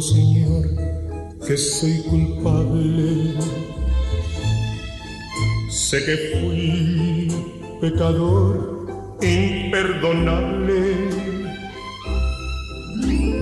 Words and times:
Señor, 0.00 0.64
que 1.46 1.56
soy 1.58 2.00
culpable. 2.08 3.34
Sé 5.68 6.04
que 6.06 6.16
fui 6.32 7.28
pecador 7.82 8.86
imperdonable. 9.20 11.10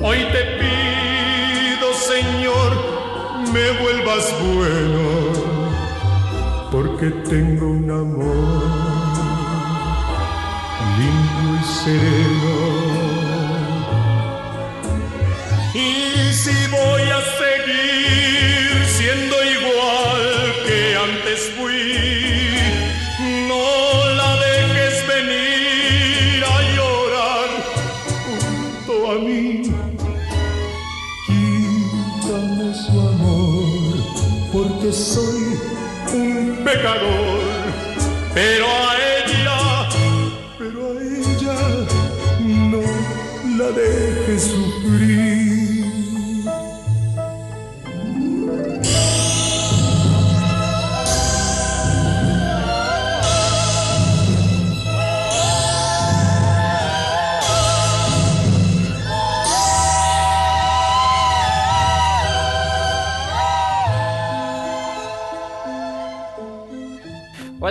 Hoy 0.02 0.18
te 0.32 0.42
pido, 0.58 1.86
Señor, 1.94 2.70
me 3.52 3.66
vuelvas 3.80 4.34
bueno, 4.42 5.04
porque 6.72 7.10
tengo 7.28 7.70
un 7.70 7.90
amor 7.90 8.62
limpio 10.98 11.50
y 11.60 11.64
sereno. 11.84 12.67
Pero 38.34 38.66
a 38.66 38.96
ella, 39.24 39.88
pero 40.58 40.80
a 40.86 41.02
ella 41.02 41.56
no 42.70 42.82
la 43.58 43.70
dejes 43.72 44.54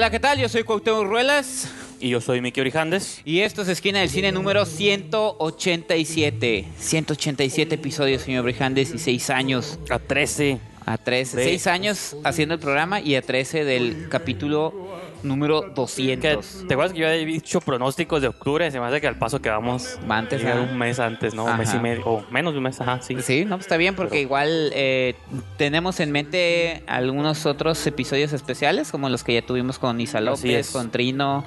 Hola, 0.07 0.11
¿qué 0.13 0.21
tal? 0.21 0.39
Yo 0.39 0.47
soy 0.47 0.63
Cuauhtémoc 0.63 1.03
Ruelas 1.05 1.67
Y 1.99 2.07
yo 2.07 2.21
soy 2.21 2.39
Miki 2.39 2.61
Orijandes. 2.61 3.21
y 3.25 3.41
esto 3.41 3.63
es 3.63 3.67
Esquina 3.67 3.99
del 3.99 4.07
Cine 4.09 4.31
número 4.31 4.65
187. 4.65 6.63
187 6.79 7.75
episodios, 7.75 8.21
señor 8.21 8.45
Brijandes, 8.45 8.93
y 8.93 8.99
6 8.99 9.29
años 9.31 9.77
A 9.89 9.99
13. 9.99 10.59
a 10.85 10.97
13. 10.97 11.39
Sí. 11.39 11.43
6 11.49 11.67
años 11.67 12.15
haciendo 12.23 12.53
el 12.53 12.61
programa 12.61 13.01
y 13.01 13.15
a 13.15 13.21
13 13.21 13.65
del 13.65 14.07
capítulo 14.07 14.73
número 15.23 15.61
Que, 15.61 15.69
200. 15.75 16.65
¿Te 16.67 16.73
acuerdas 16.73 16.93
que 16.93 16.99
yo 16.99 17.07
había 17.07 17.25
dicho 17.25 17.61
pronósticos 17.61 18.21
de 18.21 18.27
octubre? 18.27 18.69
Se 18.71 18.79
me 18.79 18.85
hace 18.85 19.01
que 19.01 19.07
al 19.07 19.17
paso 19.17 19.41
que 19.41 19.49
vamos. 19.49 19.99
Va 20.09 20.17
antes, 20.17 20.43
ajá. 20.43 20.61
un 20.61 20.77
mes 20.77 20.99
antes, 20.99 21.33
¿no? 21.33 21.45
Un 21.45 21.57
mes 21.57 21.73
y 21.73 21.79
medio. 21.79 22.05
O 22.05 22.25
menos 22.31 22.53
de 22.53 22.57
un 22.57 22.63
mes, 22.63 22.79
ajá, 22.81 23.01
sí. 23.01 23.15
Sí, 23.21 23.45
no, 23.45 23.55
pues 23.57 23.65
está 23.65 23.77
bien 23.77 23.95
porque 23.95 24.21
igual 24.21 24.71
eh, 24.73 25.15
tenemos 25.57 25.99
en 25.99 26.11
mente 26.11 26.83
algunos 26.87 27.45
otros 27.45 27.85
episodios 27.87 28.33
especiales 28.33 28.91
como 28.91 29.09
los 29.09 29.23
que 29.23 29.33
ya 29.33 29.41
tuvimos 29.41 29.79
con 29.79 29.99
Isa 29.99 30.21
López, 30.21 30.69
con 30.71 30.91
Trino 30.91 31.45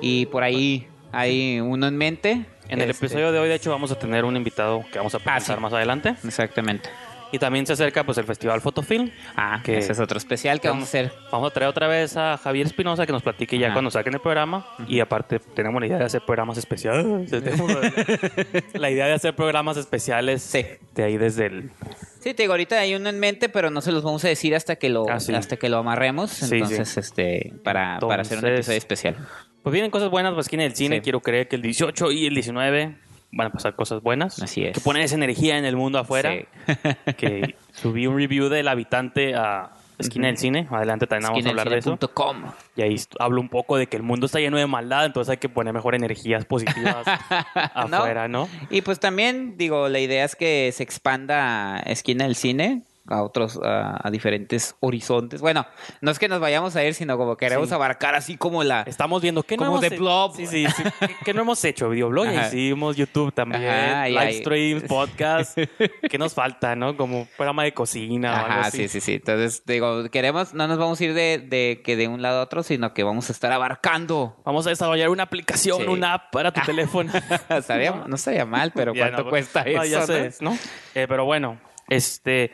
y 0.00 0.26
por 0.26 0.42
ahí 0.42 0.86
hay 1.12 1.60
uno 1.60 1.86
en 1.86 1.96
mente. 1.96 2.46
En 2.68 2.80
el 2.80 2.90
Este, 2.90 3.06
episodio 3.06 3.32
de 3.32 3.38
hoy, 3.38 3.48
de 3.48 3.56
hecho, 3.56 3.70
vamos 3.70 3.90
a 3.92 3.98
tener 3.98 4.24
un 4.24 4.36
invitado 4.36 4.82
que 4.90 4.98
vamos 4.98 5.14
a 5.14 5.18
presentar 5.18 5.56
sí. 5.56 5.62
más 5.62 5.72
adelante. 5.72 6.14
Exactamente. 6.24 6.88
Y 7.32 7.38
también 7.38 7.66
se 7.66 7.72
acerca 7.72 8.04
pues 8.04 8.18
el 8.18 8.24
Festival 8.24 8.60
Fotofilm. 8.60 9.10
Ah, 9.36 9.60
Que- 9.64 9.78
ese 9.78 9.92
es 9.92 9.98
otro 10.00 10.18
especial 10.18 10.60
que 10.60 10.68
vamos 10.68 10.84
a 10.84 10.86
hacer. 10.86 11.12
Vamos 11.32 11.50
a 11.50 11.54
traer 11.54 11.68
otra 11.70 11.88
vez 11.88 12.16
a 12.16 12.36
Javier 12.36 12.66
Espinosa 12.66 13.06
que 13.06 13.12
nos 13.12 13.22
platique 13.22 13.58
ya 13.58 13.72
cuando 13.72 13.90
saquen 13.90 14.12
el 14.14 14.20
programa. 14.20 14.66
Y 14.86 15.00
aparte, 15.00 15.38
tenemos 15.38 15.80
la 15.80 15.86
idea 15.86 15.98
de 15.98 16.04
hacer 16.04 16.22
programas 16.26 16.58
especiales. 16.58 17.06
La 18.74 18.90
idea 18.90 19.06
de 19.06 19.12
hacer 19.14 19.34
programas 19.34 19.76
especiales 19.76 20.42
Sí. 20.42 20.64
de 20.94 21.02
ahí 21.04 21.16
desde 21.16 21.46
el. 21.46 21.70
Sí, 22.20 22.34
te 22.34 22.42
digo, 22.44 22.52
ahorita 22.52 22.78
hay 22.78 22.94
uno 22.94 23.08
en 23.08 23.18
mente, 23.18 23.48
pero 23.48 23.70
no 23.70 23.80
se 23.80 23.92
los 23.92 24.02
vamos 24.04 24.24
a 24.24 24.28
decir 24.28 24.54
hasta 24.54 24.76
que 24.76 24.88
lo, 24.88 25.08
Ah, 25.08 25.18
sí. 25.20 25.34
hasta 25.34 25.56
que 25.56 25.68
lo 25.68 25.78
amarremos. 25.78 26.30
Sí, 26.30 26.56
Entonces, 26.56 26.96
este, 26.96 27.52
para, 27.64 27.98
para 27.98 28.22
hacer 28.22 28.38
un 28.38 28.44
Entonces- 28.44 28.58
episodio 28.68 28.78
especial. 28.78 29.16
Pues 29.62 29.72
vienen 29.72 29.90
cosas 29.90 30.10
buenas, 30.10 30.34
pues 30.34 30.46
aquí 30.48 30.56
en 30.56 30.62
el 30.62 30.74
cine. 30.74 31.00
Quiero 31.02 31.20
creer 31.20 31.48
que 31.48 31.56
el 31.56 31.62
18 31.62 32.10
y 32.12 32.26
el 32.26 32.34
19 32.34 32.96
van 33.32 33.48
a 33.48 33.50
pasar 33.50 33.74
cosas 33.74 34.02
buenas. 34.02 34.40
Así 34.40 34.64
es. 34.64 34.74
Que 34.74 34.80
ponen 34.80 35.02
esa 35.02 35.14
energía 35.14 35.58
en 35.58 35.64
el 35.64 35.76
mundo 35.76 35.98
afuera. 35.98 36.32
Sí. 36.32 36.74
que 37.16 37.56
subí 37.72 38.06
un 38.06 38.16
review 38.16 38.48
del 38.48 38.68
habitante 38.68 39.34
a 39.34 39.72
Esquina 39.98 40.26
del 40.28 40.36
Cine. 40.36 40.68
Adelante 40.70 41.06
también 41.06 41.30
vamos 41.30 41.46
a 41.46 41.48
hablar 41.48 41.70
de 41.70 41.78
eso. 41.78 41.98
Y 42.76 42.82
ahí 42.82 42.96
hablo 43.18 43.40
un 43.40 43.48
poco 43.48 43.76
de 43.76 43.86
que 43.86 43.96
el 43.96 44.02
mundo 44.02 44.26
está 44.26 44.38
lleno 44.38 44.58
de 44.58 44.66
maldad, 44.66 45.06
entonces 45.06 45.30
hay 45.30 45.38
que 45.38 45.48
poner 45.48 45.72
mejor 45.72 45.94
energías 45.94 46.44
positivas 46.44 47.06
afuera, 47.54 48.28
¿no? 48.28 48.48
Y 48.70 48.82
pues 48.82 49.00
también, 49.00 49.56
digo, 49.56 49.88
la 49.88 50.00
idea 50.00 50.24
es 50.24 50.36
que 50.36 50.70
se 50.72 50.82
expanda 50.82 51.78
Esquina 51.86 52.24
del 52.24 52.36
Cine 52.36 52.82
a 53.08 53.22
otros, 53.22 53.58
a, 53.62 54.00
a 54.06 54.10
diferentes 54.10 54.76
horizontes. 54.80 55.40
Bueno, 55.40 55.66
no 56.00 56.10
es 56.10 56.18
que 56.18 56.28
nos 56.28 56.40
vayamos 56.40 56.76
a 56.76 56.84
ir, 56.84 56.94
sino 56.94 57.16
como 57.18 57.36
queremos 57.36 57.68
Sí. 57.68 57.74
abarcar 57.74 58.14
así 58.14 58.36
como 58.36 58.62
la... 58.62 58.82
Estamos 58.82 59.20
viendo 59.22 59.42
que 59.42 59.56
no 59.56 59.64
Como 59.64 59.78
hemos 59.78 59.84
hecho- 59.92 60.00
Blob. 60.02 60.36
Sí, 60.36 60.46
sí, 60.46 60.66
sí. 60.68 60.82
¿Qué, 61.24 61.34
no 61.34 61.42
hemos 61.42 61.64
hecho? 61.64 61.88
Videoblog, 61.88 62.26
Ajá. 62.28 62.46
hicimos 62.48 62.96
YouTube 62.96 63.32
también, 63.32 63.66
Ajá, 63.68 64.08
live 64.08 64.32
streams, 64.34 64.82
podcast. 64.84 65.58
¿Qué 66.10 66.18
nos 66.18 66.34
falta, 66.34 66.76
no? 66.76 66.96
Como 66.96 67.26
programa 67.36 67.64
de 67.64 67.72
cocina 67.74 68.32
o 68.32 68.36
algo 68.36 68.48
Ajá, 68.50 68.60
así. 68.68 68.78
sí, 68.82 68.88
sí, 68.88 69.00
sí. 69.00 69.12
Entonces, 69.14 69.62
digo, 69.66 70.08
queremos, 70.10 70.54
no 70.54 70.68
nos 70.68 70.78
vamos 70.78 71.00
a 71.00 71.04
ir 71.04 71.14
de, 71.14 71.38
de 71.38 71.82
que 71.84 71.96
de 71.96 72.06
un 72.08 72.22
lado 72.22 72.40
a 72.40 72.42
otro, 72.44 72.62
sino 72.62 72.94
que 72.94 73.02
vamos 73.02 73.28
a 73.28 73.32
estar 73.32 73.50
abarcando. 73.50 74.36
Vamos 74.44 74.66
a 74.66 74.70
desarrollar 74.70 75.08
una 75.08 75.24
aplicación, 75.24 75.78
Sí. 75.82 75.86
una 75.88 76.14
app 76.14 76.32
para 76.32 76.52
tu 76.52 76.60
teléfono. 76.60 77.12
Estaría- 77.48 77.90
no 78.06 78.14
estaría 78.14 78.46
mal, 78.46 78.72
pero 78.74 78.94
Ya, 78.94 79.06
¿cuánto 79.06 79.24
no, 79.24 79.30
cuesta 79.30 79.64
no, 79.64 79.82
eso? 79.82 79.84
ya 79.84 79.98
no? 80.00 80.06
sé, 80.06 80.30
¿no? 80.40 80.58
Eh, 80.94 81.06
pero 81.08 81.24
bueno, 81.24 81.58
este. 81.88 82.52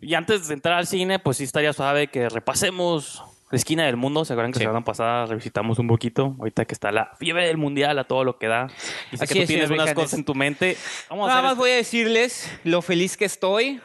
Y 0.00 0.14
antes 0.14 0.48
de 0.48 0.54
entrar 0.54 0.76
al 0.78 0.86
cine, 0.86 1.18
pues 1.18 1.36
sí 1.38 1.44
estaría 1.44 1.72
suave 1.72 2.08
que 2.08 2.28
repasemos 2.28 3.22
la 3.50 3.56
esquina 3.56 3.84
del 3.86 3.96
mundo. 3.96 4.24
¿Se 4.24 4.32
acuerdan 4.32 4.52
que 4.52 4.58
Sí. 4.58 4.64
la 4.64 4.70
semana 4.70 4.84
pasada 4.84 5.26
revisitamos 5.26 5.78
un 5.78 5.86
poquito? 5.86 6.34
Ahorita 6.38 6.64
que 6.64 6.74
está 6.74 6.90
la 6.90 7.12
fiebre 7.18 7.46
del 7.46 7.56
mundial 7.56 7.98
a 7.98 8.04
todo 8.04 8.24
lo 8.24 8.38
que 8.38 8.48
da. 8.48 8.68
Y 9.12 9.16
sé 9.18 9.24
Así 9.24 9.34
que 9.34 9.40
tú 9.40 9.42
es, 9.44 9.48
tienes 9.48 9.70
unas 9.70 9.94
cosas 9.94 10.14
en 10.14 10.24
tu 10.24 10.34
mente. 10.34 10.76
Vamos 11.08 11.28
Nada 11.28 11.42
más 11.42 11.52
este- 11.52 11.60
voy 11.60 11.70
a 11.70 11.76
decirles 11.76 12.50
lo 12.64 12.82
feliz 12.82 13.16
que 13.16 13.24
estoy. 13.24 13.80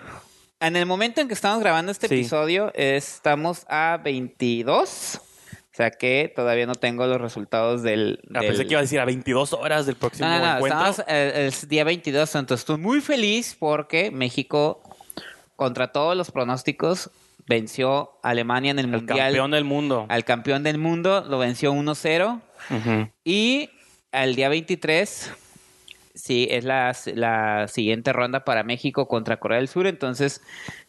En 0.59 0.75
el 0.75 0.86
momento 0.86 1.22
en 1.22 1.28
que 1.28 1.34
estamos 1.34 1.59
grabando 1.59 1.91
este 1.91 2.08
Sí. 2.08 2.16
episodio, 2.16 2.72
estamos 2.75 3.66
a 3.68 4.00
22. 4.03 5.20
O 5.72 5.76
sea 5.76 5.90
que 5.92 6.32
todavía 6.36 6.66
no 6.66 6.76
tengo 6.76 7.08
los 7.08 7.22
resultados 7.22 7.82
del. 7.82 8.20
Ah, 8.34 8.40
del- 8.40 8.48
Pensé 8.50 8.64
que 8.66 8.72
iba 8.74 8.80
a 8.80 8.82
decir 8.82 9.00
a 9.00 9.06
22 9.06 9.54
horas 9.54 9.86
del 9.86 9.96
próximo 9.96 10.28
No, 10.28 10.38
no, 10.40 10.46
no, 10.46 10.56
encuentro. 10.58 10.80
estamos 10.90 11.04
eh, 11.08 11.50
el 11.64 11.70
día 11.70 11.84
22, 11.86 12.36
entonces 12.36 12.62
estoy 12.64 12.78
muy 12.78 13.00
feliz 13.00 13.56
porque 13.58 14.12
México, 14.12 14.82
contra 15.56 15.94
todos 15.94 16.18
los 16.18 16.30
pronósticos, 16.32 17.09
venció 17.48 18.12
a 18.22 18.30
Alemania 18.32 18.72
en 18.72 18.80
el, 18.80 18.88
Mundial. 18.88 19.18
campeón 19.18 19.52
del 19.52 19.64
mundo. 19.64 20.06
Al 20.09 20.26
campeón 20.26 20.64
del 20.64 20.78
mundo, 20.78 21.26
lo 21.28 21.38
venció 21.40 21.72
1-0. 21.74 22.41
Ujú. 22.70 23.09
Y 23.24 23.70
al 24.12 24.35
día 24.35 24.50
23, 24.50 25.32
sí, 26.14 26.47
es 26.52 26.66
la, 26.66 26.96
la 27.16 27.67
siguiente 27.70 28.12
ronda 28.14 28.44
para 28.44 28.64
México 28.64 29.08
contra 29.08 29.38
Corea 29.40 29.58
del 29.59 29.70
Sur. 29.70 29.88
Entonces, 29.88 30.41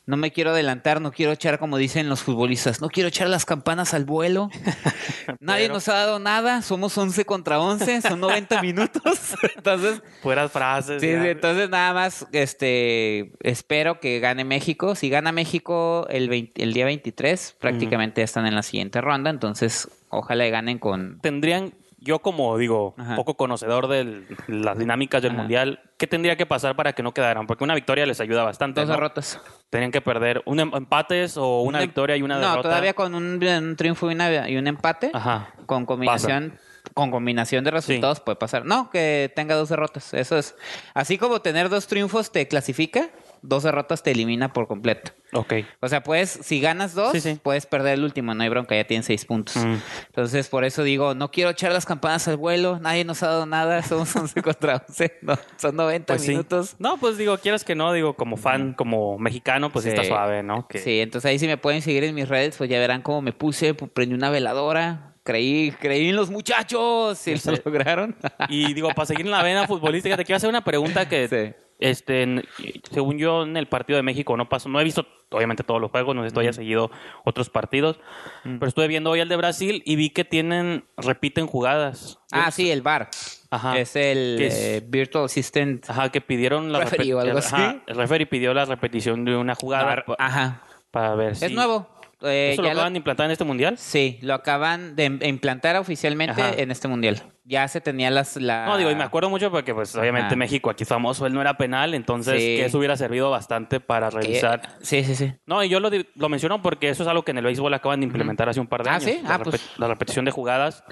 no 0.04 0.16
me 0.16 0.32
quiero 0.32 0.50
adelantar, 0.50 1.00
no 1.00 1.12
quiero 1.12 1.30
echar, 1.32 1.58
como 1.60 1.76
dicen 1.76 2.08
los 2.08 2.22
futbolistas, 2.22 2.80
no 2.80 2.88
quiero 2.88 3.08
echar 3.08 3.28
las 3.28 3.44
campanas 3.44 3.94
al 3.94 4.04
vuelo. 4.04 4.50
Nadie 5.40 5.64
Pero- 5.64 5.74
nos 5.74 5.88
ha 5.88 5.94
dado 5.94 6.18
nada, 6.18 6.62
somos 6.62 6.96
11 6.98 7.24
contra 7.24 7.60
11, 7.60 8.02
son 8.02 8.20
90 8.20 8.60
minutos. 8.62 9.34
Entonces, 9.56 10.02
Fueras 10.22 10.50
frases. 10.50 11.00
Sí, 11.00 11.08
ya. 11.08 11.28
entonces 11.30 11.70
nada 11.70 11.92
más 11.94 12.26
este 12.32 13.32
espero 13.42 14.00
que 14.00 14.18
gane 14.20 14.44
México. 14.44 14.94
Si 14.94 15.08
gana 15.08 15.30
México 15.32 16.06
el, 16.10 16.28
20 16.28 16.62
el 16.62 16.72
día 16.72 16.84
23, 16.84 17.56
prácticamente 17.60 18.22
están 18.22 18.46
en 18.46 18.54
la 18.54 18.62
siguiente 18.62 19.00
ronda. 19.00 19.30
Entonces, 19.30 19.88
ojalá 20.08 20.44
ganen 20.48 20.78
con. 20.78 21.20
tendrían, 21.20 21.74
yo 22.02 22.18
como 22.20 22.56
digo, 22.58 22.94
Ajá. 22.98 23.16
poco 23.16 23.36
conocedor 23.36 23.86
de 23.88 24.24
las 24.48 24.78
dinámicas 24.78 25.22
del 25.22 25.32
Ajá. 25.32 25.40
mundial, 25.40 25.80
¿qué 25.98 26.06
tendría 26.06 26.36
que 26.36 26.46
pasar 26.46 26.74
para 26.76 26.92
que 26.92 27.02
no 27.02 27.12
quedaran? 27.14 27.46
Porque 27.46 27.64
una 27.64 27.74
victoria 27.74 28.04
les 28.06 28.20
ayuda 28.20 28.42
bastante. 28.44 28.80
Dos 28.80 28.88
¿no? 28.88 28.94
derrotas. 28.94 29.40
Tenían 29.70 29.90
que 29.92 30.00
perder 30.00 30.42
un 30.46 30.60
em- 30.60 30.72
empates 30.74 31.36
o 31.36 31.60
una 31.62 31.78
Un 31.78 31.82
em- 31.82 31.88
victoria 31.88 32.16
y 32.16 32.22
una 32.22 32.34
no, 32.38 32.40
derrota. 32.48 32.68
todavía 32.68 32.94
con 32.94 33.14
un, 33.14 33.42
un 33.42 33.76
triunfo 33.76 34.10
y, 34.10 34.14
una- 34.14 34.48
y 34.48 34.56
un 34.56 34.66
empate. 34.66 35.10
Ajá. 35.14 35.48
Con 35.66 35.86
combinación. 35.86 36.58
Con 36.94 37.10
combinación 37.12 37.62
de 37.64 37.70
resultados 37.70 38.18
puede 38.20 38.36
pasar. 38.36 38.64
No, 38.66 38.90
que 38.90 39.32
tenga 39.36 39.54
dos 39.54 39.68
derrotas. 39.68 40.12
Eso 40.12 40.36
es. 40.36 40.56
Así 40.94 41.16
como 41.16 41.40
tener 41.40 41.68
dos 41.68 41.86
triunfos 41.86 42.32
te 42.32 42.48
clasifica. 42.48 43.08
Dos 43.42 43.64
derrotas 43.64 44.02
te 44.02 44.12
elimina 44.12 44.52
por 44.52 44.66
completo. 44.68 45.12
Ok. 45.34 45.54
O 45.80 45.88
sea, 45.88 46.02
puedes, 46.02 46.30
si 46.30 46.60
ganas 46.60 46.94
dos, 46.94 47.12
Sí, 47.12 47.20
sí. 47.20 47.38
puedes 47.42 47.66
perder 47.66 47.94
el 47.94 48.04
último, 48.04 48.34
no 48.34 48.42
hay 48.42 48.48
bronca, 48.48 48.74
ya 48.76 48.84
tienes 48.86 49.06
seis 49.06 49.24
puntos. 49.24 49.56
Mm. 49.56 49.76
Entonces, 50.08 50.48
por 50.48 50.64
eso 50.64 50.82
digo, 50.82 51.14
no 51.14 51.30
quiero 51.30 51.50
echar 51.50 51.72
las 51.72 51.86
campanas 51.86 52.28
al 52.28 52.36
vuelo, 52.36 52.78
nadie 52.80 53.04
nos 53.04 53.22
ha 53.22 53.28
dado 53.28 53.46
nada, 53.46 53.82
somos 53.82 54.14
11 54.14 54.42
contra 54.42 54.84
11, 54.88 55.18
no, 55.22 55.38
son 55.56 55.76
90 55.76 56.12
Pues 56.14 56.22
sí. 56.22 56.30
minutos. 56.30 56.76
No, 56.78 56.98
pues 56.98 57.16
digo, 57.18 57.36
quieras 57.38 57.64
que 57.64 57.74
no, 57.74 57.92
digo, 57.92 58.14
como 58.14 58.36
fan, 58.36 58.74
como 58.74 59.18
mexicano, 59.18 59.70
pues 59.72 59.84
sí 59.84 59.88
está 59.90 60.04
suave, 60.04 60.42
¿no? 60.42 60.68
Que- 60.68 60.78
Sí, 60.78 61.00
entonces 61.00 61.28
ahí 61.30 61.38
si 61.38 61.46
me 61.46 61.56
pueden 61.56 61.82
seguir 61.82 62.04
en 62.04 62.14
mis 62.14 62.28
redes, 62.28 62.56
pues 62.56 62.68
ya 62.68 62.78
verán 62.78 63.02
cómo 63.02 63.22
me 63.22 63.32
puse, 63.32 63.72
pues, 63.74 63.90
prendí 63.90 64.14
una 64.14 64.28
veladora, 64.30 65.14
creí, 65.24 65.70
creí 65.80 66.08
en 66.10 66.16
los 66.16 66.30
muchachos, 66.30 67.26
y 67.26 67.36
Sí. 67.38 67.50
lo 67.50 67.56
lograron. 67.64 68.16
Y 68.48 68.74
digo, 68.74 68.88
para 68.90 69.06
seguir 69.06 69.24
en 69.26 69.32
la 69.32 69.42
vena 69.42 69.66
futbolística, 69.66 70.16
te 70.16 70.24
quiero 70.24 70.36
hacer 70.36 70.50
una 70.50 70.62
pregunta 70.64 71.08
que, 71.08 71.28
Sí. 71.28 71.54
Este, 71.90 72.42
según 72.90 73.18
yo, 73.18 73.42
en 73.42 73.56
el 73.56 73.66
partido 73.68 73.96
de 73.96 74.02
México 74.02 74.36
no 74.36 74.48
pasó, 74.48 74.68
no 74.68 74.80
he 74.80 74.84
visto 74.84 75.06
obviamente 75.30 75.62
todos 75.64 75.80
los 75.80 75.90
juegos, 75.90 76.14
no 76.14 76.22
sé 76.22 76.28
si 76.28 76.34
tú 76.34 76.40
hayas 76.40 76.56
seguido 76.56 76.90
otros 77.24 77.48
partidos, 77.48 77.98
pero 78.44 78.66
estuve 78.66 78.86
viendo 78.86 79.10
hoy 79.10 79.20
el 79.20 79.28
de 79.30 79.36
Brasil 79.36 79.82
y 79.86 79.96
vi 79.96 80.10
que 80.10 80.24
tienen, 80.24 80.84
repiten 80.98 81.46
jugadas. 81.46 82.18
Ah, 82.30 82.50
sí, 82.50 82.70
el 82.70 82.82
bar. 82.82 83.08
Ajá. 83.50 83.78
Es 83.78 83.96
el 83.96 84.38
eh, 84.40 84.82
Virtual 84.86 85.24
Assistant. 85.24 85.88
Ajá, 85.88 86.10
que 86.10 86.20
pidieron 86.20 86.70
la 86.72 86.80
Referee 86.80 87.14
o 87.14 87.20
algo 87.20 87.38
ajá, 87.38 87.70
así. 87.70 87.78
el 87.86 87.96
referee 87.96 88.26
pidió 88.26 88.52
la 88.54 88.64
repetición 88.66 89.24
de 89.24 89.36
una 89.36 89.54
jugada 89.54 90.04
Ajá. 90.18 90.62
para 90.90 91.14
ver 91.14 91.36
si... 91.36 91.46
Es 91.46 91.52
nuevo. 91.52 91.88
Eh, 92.22 92.50
¿Eso 92.52 92.62
lo 92.62 92.68
ya 92.68 92.74
lo- 92.74 92.80
acaban 92.80 92.92
de 92.92 92.98
implantar 92.98 93.26
en 93.26 93.32
este 93.32 93.44
mundial? 93.44 93.76
Sí, 93.78 94.18
lo 94.22 94.34
acaban 94.34 94.94
de 94.96 95.06
im- 95.10 95.26
implantar 95.26 95.76
oficialmente 95.76 96.40
Ajá. 96.40 96.52
en 96.56 96.70
este 96.70 96.86
mundial. 96.88 97.22
Ya 97.44 97.66
se 97.66 97.80
tenía 97.80 98.08
las... 98.10 98.36
La... 98.36 98.66
No, 98.66 98.76
digo, 98.76 98.90
y 98.90 98.94
me 98.94 99.02
acuerdo 99.02 99.28
mucho 99.28 99.50
porque, 99.50 99.74
pues, 99.74 99.94
obviamente. 99.96 100.36
México 100.36 100.70
aquí 100.70 100.84
es 100.84 100.88
famoso, 100.88 101.26
él 101.26 101.34
no 101.34 101.40
era 101.40 101.56
penal, 101.56 101.92
entonces 101.94 102.34
Sí. 102.40 102.56
que 102.56 102.64
eso 102.66 102.78
hubiera 102.78 102.96
servido 102.96 103.30
bastante 103.30 103.80
para 103.80 104.10
revisar. 104.10 104.60
Sí, 104.80 105.02
sí, 105.02 105.16
sí. 105.16 105.32
No, 105.44 105.62
y 105.64 105.68
yo 105.68 105.80
lo, 105.80 105.90
lo 106.14 106.28
menciono 106.28 106.62
porque 106.62 106.88
eso 106.88 107.02
es 107.02 107.08
algo 107.08 107.24
que 107.24 107.32
en 107.32 107.38
el 107.38 107.44
béisbol 107.44 107.74
acaban 107.74 107.98
de 108.00 108.06
implementar 108.06 108.48
hace 108.48 108.60
un 108.60 108.68
par 108.68 108.84
de 108.84 108.90
Ah, 108.90 108.94
años. 108.94 109.04
¿sí? 109.04 109.20
La, 109.24 109.34
Ah, 109.34 109.38
pues. 109.40 109.70
la 109.76 109.88
repetición 109.88 110.24
de 110.24 110.30
jugadas. 110.30 110.84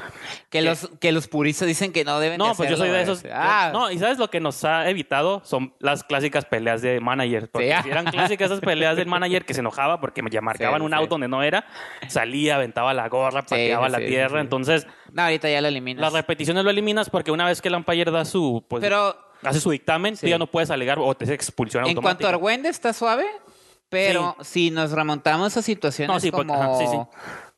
Que 0.50 0.60
los, 0.62 0.90
que 1.00 1.12
los 1.12 1.28
puristas 1.28 1.68
dicen 1.68 1.92
que 1.92 2.04
no 2.04 2.18
deben 2.18 2.38
No, 2.38 2.48
de 2.48 2.54
pues 2.56 2.68
yo 2.68 2.76
soy 2.76 2.88
de 2.90 3.02
esos. 3.02 3.24
Ah, 3.32 3.70
No, 3.72 3.90
y 3.90 3.98
¿sabes 3.98 4.18
lo 4.18 4.28
que 4.28 4.40
nos 4.40 4.64
ha 4.64 4.88
evitado? 4.90 5.42
Son 5.44 5.74
las 5.78 6.02
clásicas 6.02 6.44
peleas 6.46 6.82
de 6.82 6.98
manager. 7.00 7.48
Porque 7.50 7.74
Sí. 7.76 7.82
si 7.84 7.90
eran 7.90 8.06
clásicas 8.06 8.46
esas 8.50 8.60
peleas 8.60 8.96
del 8.96 9.06
manager 9.06 9.44
que 9.44 9.54
se 9.54 9.60
enojaba 9.60 10.00
porque 10.00 10.20
ya 10.30 10.40
marcaban 10.40 10.82
un 10.82 10.94
auto 10.94 11.10
donde 11.14 11.28
no 11.28 11.42
era, 11.44 11.64
salía, 12.08 12.56
aventaba 12.56 12.92
la 12.92 13.08
gorra, 13.08 13.42
pateaba 13.42 13.88
la 13.88 13.98
tierra. 13.98 14.40
Entonces, 14.40 14.86
no, 15.12 15.22
ahorita 15.22 15.48
ya 15.48 15.60
lo 15.60 15.68
eliminas. 15.68 16.00
las 16.00 16.12
repeticiones 16.40 16.64
lo 16.64 16.70
eliminas 16.70 17.10
porque 17.10 17.30
una 17.30 17.44
vez 17.46 17.60
que 17.60 17.68
el 17.68 17.74
umpire 17.74 18.10
da 18.10 18.24
su. 18.24 18.64
Pues, 18.68 18.80
Pero 18.80 19.16
hace 19.42 19.60
su 19.60 19.70
dictamen, 19.70 20.14
tú 20.14 20.20
Sí. 20.20 20.28
ya 20.30 20.38
no 20.38 20.46
puedes 20.46 20.70
alegar 20.70 20.98
o 20.98 21.14
te 21.14 21.32
expulsión 21.32 21.86
en 21.86 21.94
cuanto 21.96 22.26
a. 22.26 22.30
Argüende 22.30 22.68
está 22.68 22.92
suave, 22.92 23.24
pero 23.88 24.36
si 24.42 24.70
nos 24.70 24.92
remontamos 24.92 25.56
a 25.56 25.62
situaciones 25.62 26.14
No, 26.14 26.20
sí, 26.20 26.30
porque- 26.30 26.48
como 26.48 26.62
ajá, 26.74 26.78
sí, 26.78 26.86
sí. 26.90 26.98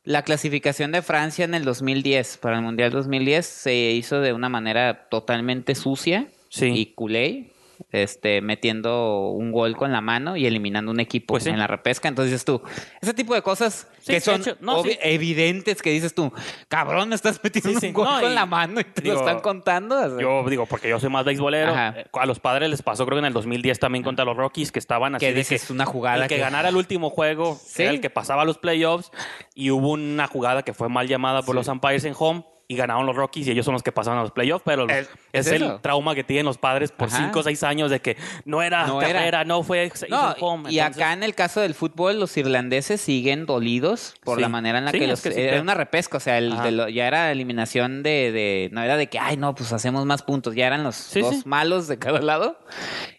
la 0.03 0.21
clasificación 0.23 0.91
de 0.91 1.01
Francia 1.01 1.45
en 1.45 1.53
el 1.53 1.63
2010, 1.65 2.37
para 2.37 2.57
el 2.57 2.61
Mundial 2.61 2.91
2010, 2.91 3.45
se 3.45 3.73
hizo 3.73 4.19
de 4.19 4.33
una 4.33 4.49
manera 4.49 5.07
totalmente 5.09 5.75
sucia 5.75 6.27
y 6.59 6.87
culé. 6.87 7.51
Este, 7.91 8.41
metiendo 8.41 9.27
un 9.29 9.51
gol 9.51 9.75
con 9.77 9.91
la 9.91 10.01
mano 10.01 10.35
y 10.35 10.45
eliminando 10.47 10.91
un 10.91 10.99
equipo 10.99 11.33
Pues 11.35 11.43
sí. 11.43 11.49
en 11.51 11.59
la 11.59 11.67
repesca. 11.67 12.07
Entonces 12.07 12.43
tú, 12.43 12.61
ese 13.01 13.13
tipo 13.13 13.33
de 13.35 13.41
cosas 13.43 13.87
Sí, 13.99 14.13
que 14.13 14.19
son 14.19 14.41
hecho, 14.41 14.57
no, 14.61 14.81
obvi- 14.83 14.93
sí. 14.93 14.97
evidentes 15.01 15.81
que 15.81 15.91
dices 15.91 16.13
tú, 16.15 16.31
cabrón, 16.67 17.13
estás 17.13 17.39
metiendo 17.43 17.79
un 17.81 17.93
gol 17.93 18.05
No, 18.07 18.19
con 18.21 18.33
la 18.35 18.45
mano 18.45 18.79
y 18.79 18.83
te 18.83 19.01
digo, 19.01 19.15
lo 19.15 19.19
están 19.21 19.39
contando. 19.41 19.95
O 19.97 20.09
sea, 20.09 20.19
Yo 20.19 20.43
digo, 20.49 20.65
porque 20.65 20.89
yo 20.89 20.99
soy 20.99 21.09
más 21.09 21.23
beisbolero. 21.23 21.71
Ajá. 21.71 21.93
eh, 21.99 22.05
A 22.13 22.25
los 22.25 22.39
padres 22.39 22.69
les 22.69 22.81
pasó, 22.81 23.05
creo 23.05 23.17
que 23.17 23.19
en 23.19 23.25
el 23.25 23.33
2010 23.33 23.79
también 23.79 24.03
contra 24.03 24.25
los 24.25 24.35
Rockies, 24.35 24.71
que 24.71 24.79
estaban 24.79 25.15
así. 25.15 25.25
que 25.25 25.33
de 25.33 25.59
una 25.69 25.85
jugada 25.85 26.23
el 26.23 26.27
que, 26.29 26.37
ganara 26.37 26.69
el 26.69 26.75
último 26.75 27.09
juego 27.11 27.59
era 27.77 27.91
el 27.91 28.01
que 28.01 28.09
pasaba 28.09 28.41
a 28.41 28.45
los 28.45 28.57
playoffs. 28.57 29.11
Y 29.55 29.69
hubo 29.69 29.91
una 29.91 30.27
jugada 30.27 30.63
que 30.63 30.73
fue 30.73 30.89
mal 30.89 31.07
llamada 31.07 31.43
por 31.43 31.53
los 31.55 31.67
umpires 31.67 32.03
en 32.05 32.13
home. 32.17 32.43
Y 32.73 32.75
ganaron 32.75 33.05
los 33.05 33.15
Rockies 33.15 33.47
y 33.47 33.51
ellos 33.51 33.65
son 33.65 33.73
los 33.73 33.83
que 33.83 33.91
pasaron 33.91 34.19
a 34.19 34.23
los 34.23 34.31
playoffs. 34.31 34.63
Pero 34.65 34.87
Es- 34.89 35.09
es, 35.31 35.47
es 35.47 35.61
el 35.61 35.79
trauma 35.81 36.15
que 36.15 36.23
tienen 36.23 36.45
los 36.45 36.57
padres 36.57 36.91
por 36.91 37.07
Ajá. 37.09 37.17
5 37.17 37.39
o 37.39 37.43
6 37.43 37.63
años 37.63 37.91
de 37.91 37.99
que 38.01 38.17
no 38.45 38.61
era 38.61 38.87
No 38.87 39.01
era. 39.01 39.13
carrera, 39.13 39.43
no 39.45 39.63
fue 39.63 39.91
No, 40.09 40.31
home. 40.39 40.71
y 40.71 40.79
Entonces, 40.79 41.01
acá 41.03 41.13
en 41.13 41.23
el 41.23 41.35
caso 41.35 41.61
del 41.61 41.73
fútbol, 41.75 42.19
los 42.19 42.35
irlandeses 42.37 42.99
siguen 43.01 43.45
dolidos 43.45 44.15
por 44.23 44.37
Sí. 44.37 44.41
la 44.41 44.49
manera 44.49 44.79
en 44.79 44.85
la 44.85 44.91
Sí, 44.91 44.99
que 44.99 45.07
los. 45.07 45.21
que 45.21 45.31
sí 45.31 45.41
era 45.41 45.61
una 45.61 45.73
repesca, 45.75 46.17
o 46.17 46.19
sea, 46.19 46.37
el 46.37 46.57
de 46.61 46.71
lo- 46.71 46.89
ya 46.89 47.07
era 47.07 47.31
eliminación 47.31 48.03
de, 48.03 48.31
de. 48.31 48.69
No 48.71 48.81
era 48.81 48.97
de 48.97 49.07
que, 49.07 49.19
ay, 49.19 49.37
no, 49.37 49.53
pues 49.55 49.71
hacemos 49.73 50.05
más 50.05 50.23
puntos. 50.23 50.55
Ya 50.55 50.67
eran 50.67 50.83
los 50.83 51.13
dos 51.13 51.45
malos 51.45 51.87
de 51.87 51.99
cada 51.99 52.19
lado. 52.21 52.57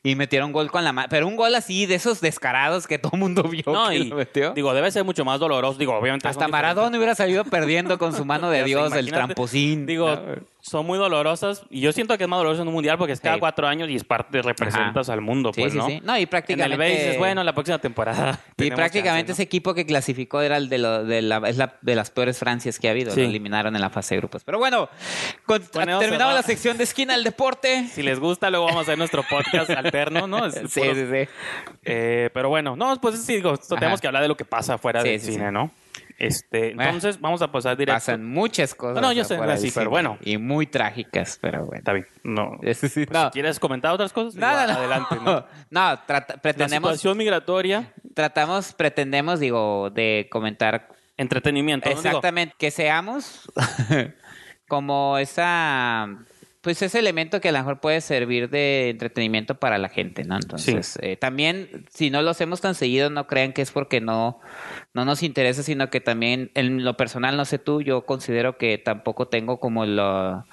Y 0.02 0.16
metieron 0.16 0.52
gol 0.52 0.70
con 0.70 0.84
la 0.84 0.92
mano. 0.92 1.08
Pero 1.10 1.26
un 1.26 1.36
gol 1.36 1.54
así, 1.54 1.86
de 1.86 1.94
esos 1.94 2.20
descarados 2.20 2.86
que 2.86 2.98
todo 2.98 3.12
el 3.14 3.20
mundo 3.20 3.42
vio 3.44 3.62
No, 3.66 3.88
que 3.88 3.96
y 3.96 4.04
lo 4.04 4.16
metió. 4.16 4.52
digo, 4.52 4.74
debe 4.74 4.90
ser 4.90 5.04
mucho 5.04 5.24
más 5.24 5.40
doloroso. 5.40 5.78
Digo, 5.78 5.94
obviamente. 5.96 6.28
Hasta 6.28 6.48
Maradona 6.48 6.96
hubiera 6.96 7.14
salido 7.14 7.44
perdiendo 7.44 7.98
con 7.98 8.14
su 8.14 8.24
mano 8.24 8.50
de 8.50 8.62
Dios, 8.64 8.92
el 8.92 9.08
imagínate. 9.08 9.34
Digo, 9.86 10.18
son 10.60 10.86
muy 10.86 10.98
dolorosas. 10.98 11.62
Y 11.70 11.80
yo 11.80 11.92
siento 11.92 12.16
que 12.16 12.24
es 12.24 12.28
más 12.30 12.38
doloroso 12.38 12.62
en 12.62 12.68
un 12.68 12.74
mundial 12.74 12.96
porque 12.98 13.12
es 13.12 13.20
cada 13.20 13.34
Sí. 13.34 13.40
cuatro 13.40 13.66
años 13.66 13.88
y 13.90 13.96
es 13.96 14.04
parte, 14.04 14.40
representas 14.42 15.08
al 15.10 15.20
mundo, 15.20 15.52
Sí, 15.54 15.60
pues, 15.60 15.72
sí, 15.72 15.78
¿no? 15.78 15.86
sí. 15.86 16.00
No, 16.02 16.12
y 16.14 16.16
En 16.16 16.22
el 16.22 16.28
prácticamente. 16.28 16.76
base 16.78 17.10
es 17.12 17.18
bueno, 17.18 17.44
la 17.44 17.52
próxima 17.52 17.78
temporada. 17.78 18.38
Y 18.54 18.56
tenemos 18.56 18.76
prácticamente 18.76 19.28
chance, 19.28 19.32
ese 19.32 19.42
equipo 19.42 19.74
que 19.74 19.84
clasificó 19.84 20.40
era 20.40 20.56
el 20.56 20.68
de, 20.68 20.78
lo, 20.78 21.04
de, 21.04 21.22
la, 21.22 21.36
es 21.48 21.56
la, 21.56 21.76
de 21.82 21.94
las 21.94 22.10
peores 22.10 22.38
Francias 22.38 22.78
que 22.78 22.88
ha 22.88 22.92
habido. 22.92 23.10
Sí. 23.12 23.20
Lo 23.20 23.26
eliminaron 23.28 23.74
en 23.74 23.80
la 23.82 23.90
fase 23.90 24.14
de 24.14 24.20
grupos. 24.20 24.42
Pero 24.44 24.58
bueno, 24.58 24.88
con- 25.46 25.62
Bueno, 25.74 25.98
terminamos 25.98 26.32
va. 26.34 26.36
la 26.38 26.42
sección 26.42 26.76
de 26.78 26.84
esquina 26.84 27.14
del 27.14 27.24
deporte. 27.24 27.82
¿no? 27.82 27.88
Si 27.94 28.02
les 28.02 28.18
gusta, 28.20 28.48
luego 28.50 28.66
vamos 28.66 28.80
a 28.80 28.82
hacer 28.82 28.98
nuestro 28.98 29.22
podcast 29.28 29.70
alterno, 29.76 30.26
¿no? 30.26 30.46
Es 30.46 30.54
Sí, 30.70 30.80
puro- 30.80 30.94
sí, 30.94 31.06
sí. 31.10 31.28
Eh, 31.84 32.30
pero 32.32 32.48
bueno, 32.48 32.74
no, 32.76 32.98
pues 33.00 33.22
sí, 33.24 33.34
digo, 33.36 33.52
esto 33.54 33.74
Ajá. 33.74 33.80
tenemos 33.80 34.00
que 34.00 34.06
hablar 34.06 34.22
de 34.22 34.28
lo 34.28 34.36
que 34.36 34.44
pasa 34.44 34.78
fuera 34.78 35.02
Sí, 35.02 35.08
del 35.10 35.20
sí, 35.20 35.32
cine, 35.32 35.46
sí. 35.48 35.52
¿no? 35.52 35.70
Este, 36.18 36.70
entonces 36.70 37.20
vamos 37.20 37.42
a 37.42 37.50
pasar 37.50 37.76
directo. 37.76 37.96
Pasan 37.96 38.24
muchas 38.24 38.74
cosas. 38.74 38.94
No, 38.96 39.08
no, 39.08 39.12
yo 39.12 39.24
sé, 39.24 39.34
afuera 39.34 39.54
del 39.54 39.62
sí, 39.62 39.72
pero 39.74 39.90
bueno. 39.90 40.16
Y 40.22 40.38
muy 40.38 40.66
trágicas, 40.66 41.38
pero 41.40 41.64
bueno. 41.66 41.78
Está 41.78 41.92
bien. 41.92 42.06
No. 42.22 42.58
Sí, 42.74 43.06
Pues, 43.06 43.10
no. 43.10 43.24
si 43.26 43.30
¿Quieres 43.32 43.58
comentar 43.58 43.92
otras 43.92 44.12
cosas? 44.12 44.34
No, 44.36 44.46
no. 44.46 44.72
Adelante, 44.72 45.16
¿no? 45.24 45.44
No, 45.70 45.98
trata- 46.06 46.34
La 46.34 46.40
pretendemos, 46.42 46.90
situación 46.92 47.18
migratoria, 47.18 47.92
tratamos, 48.14 48.72
pretendemos, 48.74 49.40
digo, 49.40 49.90
de 49.90 50.28
comentar 50.30 50.88
entretenimiento. 51.16 51.88
Exactamente, 51.90 52.54
que 52.58 52.70
seamos 52.70 53.50
como 54.68 55.18
esa, 55.18 56.08
pues 56.64 56.80
ese 56.80 56.98
elemento 56.98 57.42
que 57.42 57.50
a 57.50 57.52
lo 57.52 57.58
mejor 57.58 57.78
puede 57.78 58.00
servir 58.00 58.48
de 58.48 58.88
entretenimiento 58.88 59.56
para 59.56 59.76
la 59.76 59.90
gente, 59.90 60.24
¿no? 60.24 60.36
Entonces, 60.36 60.98
eh, 61.02 61.18
también, 61.18 61.84
si 61.90 62.08
no 62.08 62.22
lo 62.22 62.30
hacemos 62.30 62.62
tan 62.62 62.74
seguido, 62.74 63.10
no 63.10 63.26
crean 63.26 63.52
que 63.52 63.60
es 63.60 63.70
porque 63.70 64.00
no, 64.00 64.40
no 64.94 65.04
nos 65.04 65.22
interesa, 65.22 65.62
sino 65.62 65.90
que 65.90 66.00
también, 66.00 66.50
en 66.54 66.82
lo 66.82 66.96
personal, 66.96 67.36
no 67.36 67.44
sé 67.44 67.58
tú, 67.58 67.82
yo 67.82 68.06
considero 68.06 68.56
que 68.56 68.78
tampoco 68.78 69.28
tengo 69.28 69.60
como 69.60 69.84
lo 69.84 70.46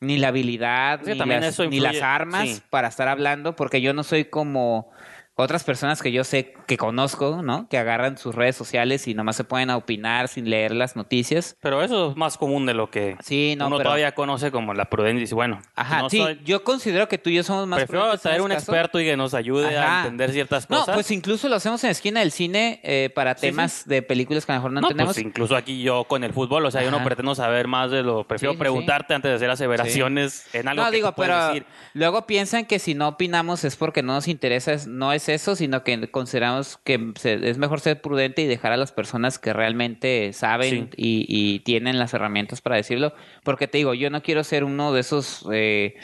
ni 0.00 0.18
la 0.18 0.28
habilidad, 0.28 1.00
Sí, 1.04 1.12
ni, 1.12 1.18
también 1.18 1.40
las, 1.40 1.58
ni 1.60 1.78
las 1.78 2.02
armas 2.02 2.48
sí. 2.48 2.62
para 2.68 2.88
estar 2.88 3.06
hablando, 3.06 3.54
porque 3.54 3.80
yo 3.80 3.94
no 3.94 4.02
soy 4.02 4.24
como 4.24 4.90
otras 5.36 5.64
personas 5.64 6.00
que 6.00 6.12
yo 6.12 6.22
sé 6.22 6.54
que 6.66 6.76
conozco, 6.76 7.42
¿no? 7.42 7.68
Que 7.68 7.76
agarran 7.76 8.16
sus 8.18 8.34
redes 8.36 8.54
sociales 8.56 9.08
y 9.08 9.14
nomás 9.14 9.34
se 9.36 9.42
pueden 9.44 9.68
a 9.70 9.76
opinar 9.76 10.28
sin 10.28 10.48
leer 10.48 10.72
las 10.72 10.94
noticias. 10.94 11.56
Pero 11.60 11.82
eso 11.82 12.10
es 12.12 12.16
más 12.16 12.38
común 12.38 12.66
de 12.66 12.74
lo 12.74 12.90
que 12.90 13.16
Sí, 13.22 13.54
no, 13.58 13.66
uno 13.66 13.78
pero- 13.78 13.88
todavía 13.88 14.12
conoce 14.14 14.50
como 14.52 14.74
la 14.74 14.84
prudencia. 14.84 15.34
Bueno, 15.34 15.60
Ajá, 15.74 16.02
no 16.02 16.10
sí, 16.10 16.18
soy- 16.18 16.40
yo 16.44 16.62
considero 16.62 17.08
que 17.08 17.18
tú 17.18 17.30
y 17.30 17.34
yo 17.34 17.42
somos 17.42 17.66
más 17.66 17.78
prefiero 17.80 18.16
traer 18.18 18.42
un 18.42 18.48
caso. 18.48 18.60
experto 18.60 19.00
y 19.00 19.04
que 19.04 19.16
nos 19.16 19.34
ayude 19.34 19.76
Ajá. 19.76 19.96
a 19.96 20.00
entender 20.02 20.30
ciertas 20.32 20.70
No, 20.70 20.78
cosas. 20.80 20.94
pues 20.94 21.10
incluso 21.10 21.48
lo 21.48 21.56
hacemos 21.56 21.82
en 21.84 21.90
esquina 21.90 22.20
del 22.20 22.30
cine 22.30 22.80
eh, 22.84 23.10
para 23.14 23.34
Sí, 23.34 23.48
temas 23.48 23.86
de 23.88 24.02
películas 24.02 24.46
que 24.46 24.52
a 24.52 24.54
lo 24.54 24.60
mejor 24.60 24.72
no, 24.72 24.80
No, 24.82 24.86
entendemos. 24.88 25.14
pues 25.14 25.26
incluso 25.26 25.56
aquí 25.56 25.82
yo 25.82 26.04
con 26.04 26.22
el 26.22 26.32
fútbol, 26.32 26.64
o 26.66 26.70
sea, 26.70 26.82
yo 26.84 26.90
no 26.92 27.02
pretendo 27.02 27.34
saber 27.34 27.66
más 27.66 27.90
de 27.90 28.02
lo. 28.04 28.24
Prefiero 28.24 28.52
Sí, 28.52 28.58
preguntarte 28.58 29.14
antes 29.14 29.30
de 29.30 29.34
hacer 29.36 29.50
aseveraciones 29.50 30.46
en 30.54 30.68
algo 30.68 30.84
no, 30.84 30.90
que 30.90 30.96
digo, 30.96 31.08
tú 31.12 31.22
pero 31.22 31.46
decir. 31.48 31.66
luego 31.92 32.26
piensan 32.26 32.64
que 32.66 32.78
si 32.78 32.94
no 32.94 33.08
opinamos 33.08 33.64
es 33.64 33.76
porque 33.76 34.02
no 34.02 34.12
nos 34.14 34.28
interesa, 34.28 34.72
es- 34.72 34.86
no 34.86 35.12
es 35.12 35.23
eso, 35.28 35.56
sino 35.56 35.84
que 35.84 36.10
consideramos 36.10 36.78
que 36.84 37.12
se- 37.16 37.48
es 37.48 37.58
mejor 37.58 37.80
ser 37.80 38.00
prudente 38.00 38.42
y 38.42 38.46
dejar 38.46 38.72
a 38.72 38.76
las 38.76 38.92
personas 38.92 39.38
que 39.38 39.52
realmente 39.52 40.32
saben 40.32 40.90
Sí. 40.94 40.96
y, 40.96 41.26
y 41.28 41.58
tienen 41.60 41.98
las 41.98 42.14
herramientas 42.14 42.60
para 42.60 42.76
decirlo, 42.76 43.14
porque 43.42 43.68
te 43.68 43.78
digo, 43.78 43.94
yo 43.94 44.10
no 44.10 44.22
quiero 44.22 44.44
ser 44.44 44.64
uno 44.64 44.92
de 44.92 45.00
esos 45.00 45.46
eh, 45.52 45.94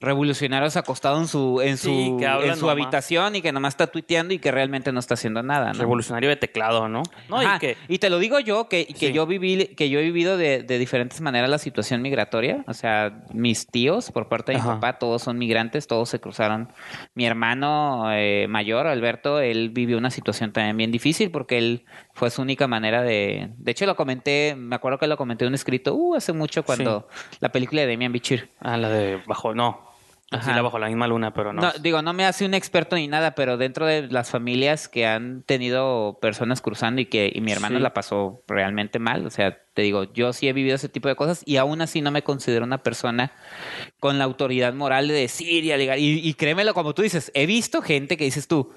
revolucionarios 0.00 0.76
acostado 0.76 1.18
en 1.20 1.28
su 1.28 1.60
en 1.60 1.76
Sí, 1.76 2.06
su, 2.06 2.18
en 2.44 2.56
su 2.56 2.70
habitación 2.70 3.36
y 3.36 3.42
que 3.42 3.52
nomás 3.52 3.74
está 3.74 3.86
tuiteando 3.88 4.32
y 4.34 4.38
que 4.38 4.50
realmente 4.50 4.92
no 4.92 4.98
está 5.00 5.14
haciendo 5.14 5.42
nada, 5.42 5.72
¿no? 5.72 5.78
Revolucionario 5.78 6.30
de 6.30 6.36
teclado, 6.36 6.88
¿no? 6.88 7.02
No, 7.28 7.42
y 7.42 7.58
que. 7.58 7.76
y 7.88 7.98
te 7.98 8.08
lo 8.10 8.18
digo 8.18 8.40
yo, 8.40 8.68
que, 8.68 8.86
que 8.86 9.08
Sí. 9.08 9.12
yo 9.12 9.26
viví, 9.26 9.66
que 9.76 9.90
yo 9.90 9.98
he 10.00 10.02
vivido 10.02 10.36
de, 10.38 10.62
de 10.62 10.78
diferentes 10.78 11.20
maneras 11.20 11.50
la 11.50 11.58
situación 11.58 12.00
migratoria. 12.02 12.64
O 12.66 12.74
sea, 12.74 13.22
mis 13.32 13.66
tíos, 13.66 14.10
por 14.10 14.28
parte 14.28 14.52
de 14.52 14.58
mi 14.58 14.64
papá, 14.64 14.98
todos 14.98 15.22
son 15.22 15.36
migrantes, 15.38 15.86
todos 15.86 16.08
se 16.08 16.18
cruzaron. 16.18 16.72
Mi 17.14 17.26
hermano 17.26 18.04
eh, 18.12 18.46
mayor, 18.48 18.86
Alberto, 18.86 19.40
él 19.40 19.68
vivió 19.70 19.98
una 19.98 20.10
situación 20.10 20.52
también 20.52 20.76
bien 20.76 20.90
difícil 20.92 21.30
porque 21.30 21.58
él 21.58 21.84
fue 22.14 22.30
su 22.30 22.40
única 22.42 22.66
manera 22.66 23.02
de. 23.02 23.50
De 23.58 23.70
hecho, 23.70 23.84
lo 23.86 23.96
comenté, 23.96 24.54
me 24.56 24.76
acuerdo 24.76 24.98
que 24.98 25.06
lo 25.06 25.16
comenté 25.18 25.44
en 25.44 25.48
un 25.48 25.54
escrito, 25.54 25.94
uh, 25.94 26.14
hace 26.14 26.32
mucho 26.32 26.62
cuando 26.64 27.06
la 27.40 27.50
película 27.52 27.82
de 27.82 27.86
Demian 27.88 28.12
Bichir. 28.12 28.48
Ah, 28.60 28.76
la 28.78 28.88
de 28.88 29.20
bajo, 29.26 29.54
no. 29.54 29.89
La 30.30 30.62
bajo 30.62 30.78
la 30.78 30.86
misma 30.86 31.08
luna, 31.08 31.34
pero 31.34 31.52
no. 31.52 31.60
No, 31.60 31.72
digo, 31.80 32.02
no 32.02 32.12
me 32.12 32.24
hace 32.24 32.46
un 32.46 32.54
experto 32.54 32.94
ni 32.94 33.08
nada, 33.08 33.34
pero 33.34 33.56
dentro 33.56 33.84
de 33.86 34.06
las 34.08 34.30
familias 34.30 34.88
que 34.88 35.04
han 35.04 35.42
tenido 35.42 36.18
personas 36.22 36.60
cruzando 36.60 37.00
y 37.00 37.06
que 37.06 37.32
y 37.34 37.40
mi 37.40 37.50
hermano 37.50 37.78
Sí. 37.78 37.82
la 37.82 37.92
pasó 37.92 38.42
realmente 38.46 39.00
mal, 39.00 39.26
o 39.26 39.30
sea, 39.30 39.58
te 39.74 39.82
digo, 39.82 40.04
yo 40.12 40.32
sí 40.32 40.46
he 40.46 40.52
vivido 40.52 40.76
ese 40.76 40.88
tipo 40.88 41.08
de 41.08 41.16
cosas 41.16 41.42
y 41.46 41.56
aún 41.56 41.80
así 41.82 42.00
no 42.00 42.12
me 42.12 42.22
considero 42.22 42.64
una 42.64 42.78
persona 42.78 43.32
con 43.98 44.18
la 44.18 44.24
autoridad 44.24 44.72
moral 44.72 45.08
de 45.08 45.14
decir 45.14 45.64
y 45.64 45.72
alegar. 45.72 45.98
Y, 45.98 46.20
y 46.20 46.34
créemelo, 46.34 46.74
como 46.74 46.94
tú 46.94 47.02
dices, 47.02 47.32
he 47.34 47.46
visto 47.46 47.82
gente 47.82 48.16
que 48.16 48.24
dices 48.24 48.46
tú, 48.46 48.72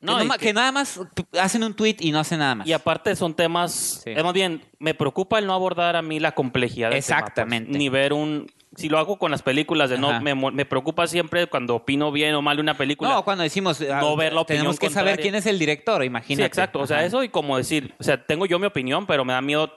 que, 0.00 0.06
No, 0.06 0.18
nada 0.52 0.70
más 0.70 1.00
hacen 1.40 1.64
un 1.64 1.72
tweet 1.72 1.96
y 2.00 2.12
no 2.12 2.18
hacen 2.18 2.40
nada 2.40 2.56
más. 2.56 2.66
Y 2.66 2.74
aparte 2.74 3.16
son 3.16 3.32
temas, 3.32 4.02
Sí. 4.04 4.10
es 4.10 4.22
más 4.22 4.34
bien, 4.34 4.60
me 4.78 4.92
preocupa 4.92 5.38
el 5.38 5.46
no 5.46 5.54
abordar 5.54 5.96
a 5.96 6.02
mí 6.02 6.20
la 6.20 6.32
complejidad 6.32 6.90
del 6.90 7.02
tema, 7.02 7.20
pues. 7.20 7.28
Exactamente. 7.30 7.78
Ni 7.78 7.88
ver 7.88 8.12
un, 8.12 8.46
si 8.76 8.88
lo 8.88 8.98
hago 8.98 9.16
con 9.16 9.30
las 9.30 9.42
películas, 9.42 9.90
de 9.90 9.98
no, 9.98 10.10
Ajá. 10.10 10.20
me, 10.20 10.34
me 10.34 10.64
preocupa 10.64 11.06
siempre 11.06 11.46
cuando 11.46 11.76
opino 11.76 12.12
bien 12.12 12.34
o 12.34 12.42
mal 12.42 12.56
de 12.56 12.62
una 12.62 12.76
película. 12.76 13.10
no, 13.10 13.24
cuando 13.24 13.42
decimos, 13.42 13.80
ah, 13.80 14.00
no 14.00 14.16
ver 14.16 14.32
la 14.32 14.40
opinión 14.42 14.62
tenemos 14.62 14.78
que 14.78 14.90
saber 14.90 15.18
quién 15.20 15.34
es 15.34 15.46
el 15.46 15.58
director, 15.58 16.02
imagínate. 16.04 16.42
Sí, 16.42 16.46
exacto. 16.46 16.80
O 16.80 16.86
sea, 16.86 16.98
Ajá. 16.98 17.06
eso 17.06 17.22
y 17.24 17.28
como 17.28 17.56
decir, 17.56 17.94
o 17.98 18.02
sea, 18.02 18.24
tengo 18.24 18.46
yo 18.46 18.58
mi 18.58 18.66
opinión, 18.66 19.06
pero 19.06 19.24
me 19.24 19.32
da 19.32 19.40
miedo 19.40 19.72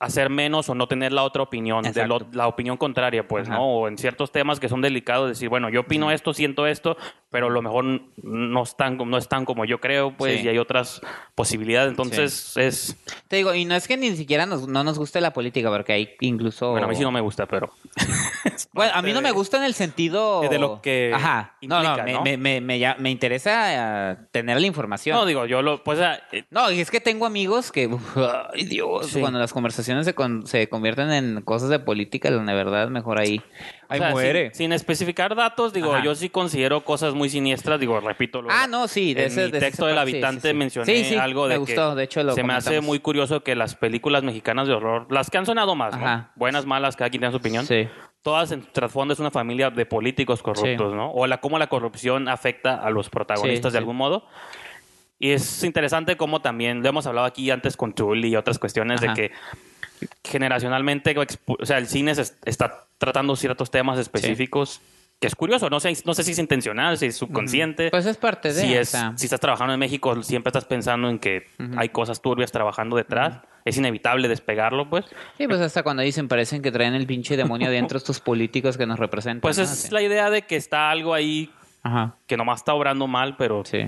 hacer 0.00 0.30
menos 0.30 0.68
o 0.70 0.74
no 0.74 0.88
tener 0.88 1.12
la 1.12 1.22
otra 1.22 1.42
opinión, 1.42 1.82
de 1.84 2.06
lo- 2.06 2.26
la 2.32 2.48
opinión 2.48 2.76
contraria, 2.78 3.28
pues, 3.28 3.46
Ajá. 3.48 3.58
¿no? 3.58 3.64
O 3.66 3.86
en 3.88 3.98
ciertos 3.98 4.32
temas 4.32 4.58
que 4.58 4.68
son 4.68 4.80
delicados, 4.80 5.28
decir, 5.28 5.48
bueno, 5.50 5.68
yo 5.68 5.80
opino 5.80 6.10
esto, 6.10 6.32
siento 6.32 6.66
esto, 6.66 6.96
pero 7.30 7.46
a 7.48 7.50
lo 7.50 7.60
mejor 7.62 7.84
no 8.16 8.62
están, 8.62 8.96
no 8.96 9.18
están 9.18 9.44
como 9.44 9.64
yo 9.66 9.78
creo, 9.78 10.16
pues, 10.16 10.40
Sí. 10.40 10.46
y 10.46 10.48
hay 10.48 10.58
otras 10.58 11.02
posibilidades. 11.34 11.90
Entonces, 11.90 12.56
es, 12.56 12.96
Te 13.28 13.36
digo, 13.36 13.54
y 13.54 13.64
no 13.66 13.74
es 13.76 13.86
que 13.86 13.96
ni 13.98 14.16
siquiera 14.16 14.46
nos, 14.46 14.66
no 14.66 14.82
nos 14.84 14.98
guste 14.98 15.20
la 15.20 15.32
política, 15.32 15.68
porque 15.70 15.92
hay 15.92 16.10
incluso... 16.20 16.70
bueno, 16.70 16.86
a 16.86 16.90
mí 16.90 16.96
sí 16.96 17.02
no 17.02 17.12
me 17.12 17.20
gusta, 17.20 17.46
pero... 17.46 17.70
Bueno, 18.72 18.92
a 18.94 19.02
mí 19.02 19.12
no 19.12 19.20
me 19.20 19.32
gusta 19.32 19.56
en 19.56 19.64
el 19.64 19.74
sentido... 19.74 20.42
de 20.42 20.58
lo 20.58 20.80
que 20.80 21.12
Ajá. 21.14 21.56
no, 21.62 21.82
no, 21.82 21.88
implica, 21.96 22.04
me, 22.04 22.12
¿no? 22.12 22.22
Me, 22.22 22.36
me, 22.36 22.60
me, 22.60 22.78
ya- 22.78 22.96
me 22.98 23.10
interesa 23.10 24.12
eh, 24.12 24.16
tener 24.30 24.60
la 24.60 24.66
información. 24.66 25.16
No, 25.16 25.26
digo, 25.26 25.44
yo 25.46 25.60
lo, 25.62 25.82
pues, 25.82 25.98
eh, 26.32 26.44
No, 26.50 26.70
y 26.70 26.80
es 26.80 26.90
que 26.90 27.00
tengo 27.00 27.26
amigos 27.26 27.72
que, 27.72 27.88
ay 28.54 28.64
Dios, 28.64 29.08
Sí. 29.08 29.20
cuando 29.20 29.38
las 29.38 29.52
conversaciones 29.52 29.89
se, 30.04 30.14
con- 30.14 30.46
se 30.46 30.68
convierten 30.68 31.10
en 31.10 31.42
cosas 31.42 31.68
de 31.68 31.78
política, 31.78 32.30
la 32.30 32.54
verdad, 32.54 32.88
mejor 32.88 33.18
ahí, 33.18 33.38
o 33.88 33.92
ahí 33.92 33.98
sea, 33.98 34.10
muere. 34.10 34.46
Sin, 34.52 34.54
sin 34.66 34.72
especificar 34.72 35.34
datos, 35.34 35.72
digo, 35.72 35.94
Ajá. 35.94 36.04
yo 36.04 36.14
sí 36.14 36.28
considero 36.30 36.82
cosas 36.84 37.14
muy 37.14 37.28
siniestras, 37.28 37.78
digo, 37.80 37.98
repito. 38.00 38.42
lo- 38.42 38.50
Ah, 38.50 38.66
no, 38.68 38.88
sí, 38.88 39.14
de 39.14 39.22
en 39.22 39.26
ese- 39.28 39.46
mi 39.46 39.50
de 39.52 39.58
ese 39.58 39.66
texto 39.66 39.86
del 39.86 39.96
sí, 39.96 40.00
habitante 40.00 40.40
sí, 40.42 40.48
sí. 40.48 40.54
mencioné 40.54 40.86
Sí, 40.96 41.04
sí, 41.04 41.14
algo 41.16 41.44
de 41.48 41.58
me 41.58 41.64
que 41.66 41.72
gustó, 41.72 41.94
de 41.94 42.04
hecho, 42.04 42.22
lo 42.22 42.32
se 42.34 42.42
me 42.42 42.52
hace 42.54 42.80
muy 42.80 42.98
curioso 43.00 43.42
que 43.42 43.54
las 43.56 43.74
películas 43.74 44.22
mexicanas 44.22 44.68
de 44.68 44.74
horror, 44.74 45.06
las 45.10 45.30
que 45.30 45.38
han 45.38 45.46
sonado 45.46 45.74
más, 45.74 45.98
¿no? 45.98 46.28
Buenas, 46.36 46.66
malas, 46.66 46.96
cada 46.96 47.10
quien 47.10 47.20
tiene 47.20 47.32
su 47.32 47.38
opinión, 47.38 47.66
Sí. 47.66 47.88
todas 48.22 48.52
en 48.52 48.62
trasfondo 48.72 49.14
es 49.14 49.20
una 49.20 49.30
familia 49.30 49.70
de 49.70 49.86
políticos 49.86 50.42
corruptos, 50.42 50.92
Sí. 50.92 50.96
¿no? 50.96 51.10
O 51.12 51.26
la 51.26 51.38
cómo 51.40 51.58
la 51.58 51.68
corrupción 51.68 52.28
afecta 52.28 52.74
a 52.76 52.90
los 52.90 53.08
protagonistas 53.10 53.72
Sí, 53.72 53.74
de 53.74 53.78
sí. 53.78 53.82
algún 53.82 53.96
modo. 53.96 54.26
Y 55.22 55.32
es 55.32 55.64
interesante 55.64 56.16
cómo 56.16 56.40
también, 56.40 56.82
lo 56.82 56.88
hemos 56.88 57.06
hablado 57.06 57.26
aquí 57.26 57.50
antes 57.50 57.76
con 57.76 57.92
Tully 57.92 58.28
y 58.28 58.36
otras 58.36 58.58
cuestiones 58.58 59.02
Ajá. 59.02 59.12
de 59.12 59.28
que 59.28 59.34
generacionalmente, 60.24 61.14
o 61.46 61.66
sea, 61.66 61.78
el 61.78 61.86
cine 61.86 62.14
se 62.14 62.32
está 62.44 62.86
tratando 62.98 63.36
ciertos 63.36 63.70
temas 63.70 63.98
específicos, 63.98 64.80
que 65.20 65.26
es 65.26 65.34
curioso, 65.34 65.68
no 65.68 65.80
sé, 65.80 65.94
no 66.06 66.14
sé 66.14 66.22
si 66.22 66.32
es 66.32 66.38
intencional, 66.38 66.96
si 66.96 67.06
es 67.06 67.16
subconsciente. 67.16 67.90
Pues 67.90 68.06
es 68.06 68.16
parte 68.16 68.52
de... 68.52 68.60
si, 68.60 68.74
es, 68.74 68.96
si 69.16 69.26
estás 69.26 69.40
trabajando 69.40 69.74
en 69.74 69.80
México, 69.80 70.22
siempre 70.22 70.48
estás 70.48 70.64
pensando 70.64 71.10
en 71.10 71.18
que 71.18 71.46
hay 71.76 71.90
cosas 71.90 72.22
turbias 72.22 72.52
trabajando 72.52 72.96
detrás. 72.96 73.40
Es 73.66 73.76
inevitable 73.76 74.26
despegarlo, 74.28 74.88
pues. 74.88 75.04
Sí, 75.36 75.46
pues 75.46 75.60
hasta 75.60 75.82
cuando 75.82 76.02
dicen, 76.02 76.28
parecen 76.28 76.62
que 76.62 76.72
traen 76.72 76.94
el 76.94 77.06
pinche 77.06 77.36
demonio 77.36 77.66
adentro 77.68 77.98
estos 77.98 78.18
políticos 78.20 78.78
que 78.78 78.86
nos 78.86 78.98
representan. 78.98 79.42
Pues 79.42 79.58
es 79.58 79.92
la 79.92 80.00
idea 80.00 80.30
de 80.30 80.42
que 80.42 80.56
está 80.56 80.90
algo 80.90 81.12
ahí 81.12 81.50
Ajá, 81.82 82.16
que 82.26 82.36
nomás 82.36 82.60
está 82.60 82.74
obrando 82.74 83.06
mal, 83.06 83.36
pero 83.36 83.64
sí. 83.64 83.86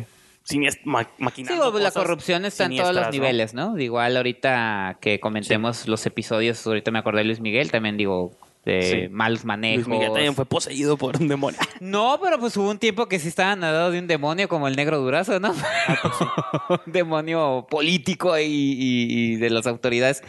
Ma- 0.85 1.03
Sí, 1.05 1.09
maquinando 1.19 1.71
pues, 1.73 1.83
la 1.83 1.91
cosas 1.91 2.03
corrupción 2.03 2.45
está 2.45 2.65
en 2.65 2.77
todos 2.77 2.95
los 2.95 3.11
niveles, 3.11 3.55
¿no? 3.55 3.79
Igual 3.79 4.17
ahorita 4.17 4.99
que 5.01 5.21
comentemos 5.21 5.87
los 5.89 6.05
episodios, 6.07 6.67
ahorita 6.67 6.91
me 6.91 6.99
acordé 6.99 7.19
de 7.19 7.25
Luis 7.27 7.41
Miguel, 7.41 7.71
también 7.71 7.97
digo, 7.97 8.33
de 8.65 8.83
Sí. 8.83 9.09
malos 9.09 9.45
manejos. 9.45 9.89
Luis 9.89 9.99
Miguel 9.99 10.13
también 10.13 10.35
fue 10.37 10.45
poseído 10.47 10.97
por 10.97 11.17
un 11.21 11.27
demonio. 11.29 11.59
No, 11.81 12.21
pero 12.23 12.39
pues 12.39 12.57
hubo 12.57 12.71
un 12.71 12.79
tiempo 12.79 13.07
que 13.09 13.19
sí 13.19 13.27
estaban 13.27 13.59
nadados 13.59 13.93
de 13.93 13.99
un 13.99 14.07
demonio 14.07 14.49
como 14.49 14.69
el 14.69 14.77
negro 14.77 14.99
durazo, 15.01 15.41
¿no? 15.41 15.53
un 16.87 16.93
demonio 16.93 17.67
político 17.69 18.39
y, 18.39 18.43
y- 18.45 19.33
y 19.33 19.37
de 19.37 19.51
las 19.51 19.67
autoridades. 19.67 20.23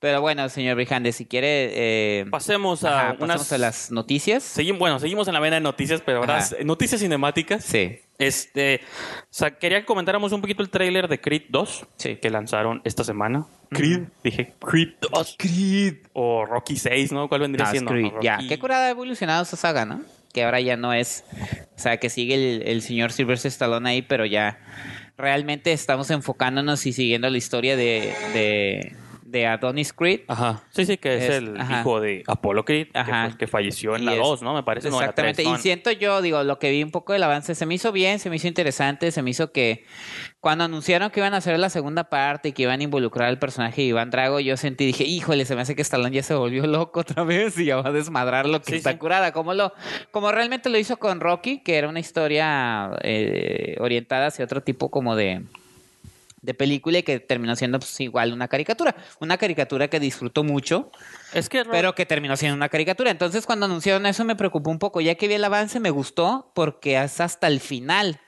Pero 0.00 0.20
bueno, 0.20 0.48
señor 0.50 0.76
Brijande, 0.76 1.12
si 1.12 1.24
quiere... 1.24 1.70
eh, 2.20 2.26
Pasemos 2.30 2.84
a 2.84 3.08
ajá, 3.10 3.16
unas... 3.20 3.38
pasemos 3.38 3.52
a 3.52 3.58
las 3.58 3.90
noticias. 3.90 4.42
Seguimos, 4.42 4.78
bueno, 4.80 4.98
seguimos 4.98 5.26
en 5.28 5.34
la 5.34 5.40
vena 5.40 5.56
de 5.56 5.60
noticias, 5.62 6.02
pero 6.04 6.18
ahora 6.18 6.44
noticias 6.64 7.00
cinemáticas. 7.00 7.64
Sí. 7.64 8.00
Este, 8.18 8.80
o 9.22 9.26
sea, 9.30 9.52
quería 9.58 9.80
que 9.80 9.86
comentáramos 9.86 10.32
un 10.32 10.40
poquito 10.40 10.62
el 10.62 10.70
tráiler 10.70 11.06
de 11.08 11.20
Creed 11.20 11.44
2 11.50 11.86
Sí. 11.96 12.16
que 12.16 12.30
lanzaron 12.30 12.82
esta 12.84 13.04
semana. 13.04 13.46
Creed, 13.70 14.08
dije 14.24 14.54
Creed 14.58 14.94
2. 15.12 15.36
Creed. 15.38 15.96
O 16.14 16.44
Rocky 16.44 16.76
6, 16.76 17.12
¿no? 17.12 17.28
¿Cuál 17.28 17.42
vendría 17.42 17.66
No, 17.66 17.70
siendo? 17.70 17.90
Creed. 17.92 18.12
No, 18.12 18.20
Ya, 18.22 18.38
qué 18.48 18.58
curada 18.58 18.86
ha 18.86 18.90
evolucionado 18.90 19.42
esa 19.44 19.56
saga, 19.56 19.84
¿no? 19.84 20.02
Que 20.32 20.42
ahora 20.44 20.60
ya 20.60 20.76
no 20.76 20.92
es... 20.92 21.24
O 21.76 21.78
sea, 21.78 21.98
que 21.98 22.10
sigue 22.10 22.34
el, 22.34 22.62
el 22.66 22.82
señor 22.82 23.12
Sylvester 23.12 23.48
Stallone 23.50 23.88
ahí, 23.88 24.02
pero 24.02 24.26
ya 24.26 24.58
realmente 25.16 25.72
estamos 25.72 26.10
enfocándonos 26.10 26.84
y 26.86 26.92
siguiendo 26.92 27.30
la 27.30 27.38
historia 27.38 27.76
de, 27.76 28.14
de, 28.34 28.96
de 29.30 29.46
Adonis 29.46 29.92
Creed. 29.92 30.20
Ajá. 30.28 30.62
Sí, 30.70 30.86
sí, 30.86 30.96
que 30.96 31.16
es, 31.16 31.24
Es- 31.24 31.30
el 31.36 31.60
ajá. 31.60 31.80
hijo 31.80 32.00
de 32.00 32.22
Apollo 32.26 32.64
Creed, 32.64 32.88
que, 32.92 32.98
Ajá. 32.98 33.22
fue 33.24 33.30
el 33.32 33.36
que 33.36 33.46
falleció 33.46 33.94
en 33.96 34.02
Y 34.02 34.06
la 34.06 34.12
es- 34.14 34.18
2, 34.20 34.42
¿no? 34.42 34.54
Me 34.54 34.62
parece. 34.62 34.88
no, 34.88 34.94
en 34.96 35.00
la 35.00 35.04
Exactamente. 35.06 35.42
3, 35.42 35.48
y 35.48 35.52
¿no? 35.52 35.58
siento 35.58 35.90
yo, 35.92 36.22
digo, 36.22 36.42
lo 36.44 36.58
que 36.58 36.70
vi 36.70 36.82
un 36.82 36.90
poco 36.90 37.12
del 37.12 37.22
avance, 37.22 37.54
se 37.54 37.66
me 37.66 37.74
hizo 37.74 37.92
bien, 37.92 38.18
se 38.18 38.30
me 38.30 38.36
hizo 38.36 38.48
interesante, 38.48 39.10
se 39.10 39.22
me 39.22 39.30
hizo 39.30 39.52
que 39.52 39.84
cuando 40.40 40.64
anunciaron 40.64 41.10
que 41.10 41.20
iban 41.20 41.34
a 41.34 41.38
hacer 41.38 41.58
la 41.58 41.68
segunda 41.68 42.04
parte 42.04 42.48
y 42.48 42.52
que 42.52 42.62
iban 42.62 42.80
a 42.80 42.82
involucrar 42.84 43.28
al 43.28 43.38
personaje 43.38 43.82
de 43.82 43.88
Iván 43.88 44.10
Drago, 44.10 44.40
yo 44.40 44.56
sentí, 44.56 44.86
dije, 44.86 45.04
híjole, 45.04 45.44
se 45.44 45.54
me 45.56 45.62
hace 45.62 45.74
que 45.76 45.82
Stallone 45.82 46.14
ya 46.14 46.22
se 46.22 46.34
volvió 46.34 46.66
loco 46.66 47.00
otra 47.00 47.24
vez 47.24 47.58
y 47.58 47.66
ya 47.66 47.76
va 47.76 47.88
a 47.90 47.92
desmadrar 47.92 48.46
lo 48.46 48.60
que 48.62 48.70
Sí, 48.72 48.76
está 48.78 48.92
sí. 48.92 48.98
curada. 48.98 49.32
Como, 49.32 49.52
lo, 49.54 49.72
como 50.10 50.32
realmente 50.32 50.70
lo 50.70 50.78
hizo 50.78 50.96
con 50.98 51.20
Rocky, 51.20 51.62
que 51.62 51.76
era 51.76 51.88
una 51.88 52.00
historia 52.00 52.90
eh, 53.02 53.76
orientada 53.80 54.28
hacia 54.28 54.44
otro 54.44 54.62
tipo 54.62 54.90
como 54.90 55.16
de 55.16 55.42
de 56.42 56.54
película 56.54 56.98
y 56.98 57.02
que 57.02 57.20
terminó 57.20 57.56
siendo 57.56 57.78
pues, 57.78 58.00
igual 58.00 58.32
una 58.32 58.48
caricatura. 58.48 58.94
Una 59.20 59.38
caricatura 59.38 59.88
que 59.88 60.00
disfrutó 60.00 60.44
mucho, 60.44 60.90
Es 61.32 61.48
que 61.48 61.64
pero 61.64 61.94
que 61.94 62.06
terminó 62.06 62.36
siendo 62.36 62.56
una 62.56 62.68
caricatura. 62.68 63.10
Entonces, 63.10 63.46
cuando 63.46 63.66
anunciaron 63.66 64.06
eso, 64.06 64.24
me 64.24 64.36
preocupó 64.36 64.70
un 64.70 64.78
poco. 64.78 65.00
Ya 65.00 65.14
que 65.14 65.28
vi 65.28 65.34
el 65.34 65.44
avance, 65.44 65.80
me 65.80 65.90
gustó 65.90 66.50
porque 66.54 67.00
es 67.00 67.20
hasta 67.20 67.46
el 67.46 67.60
final 67.60 68.20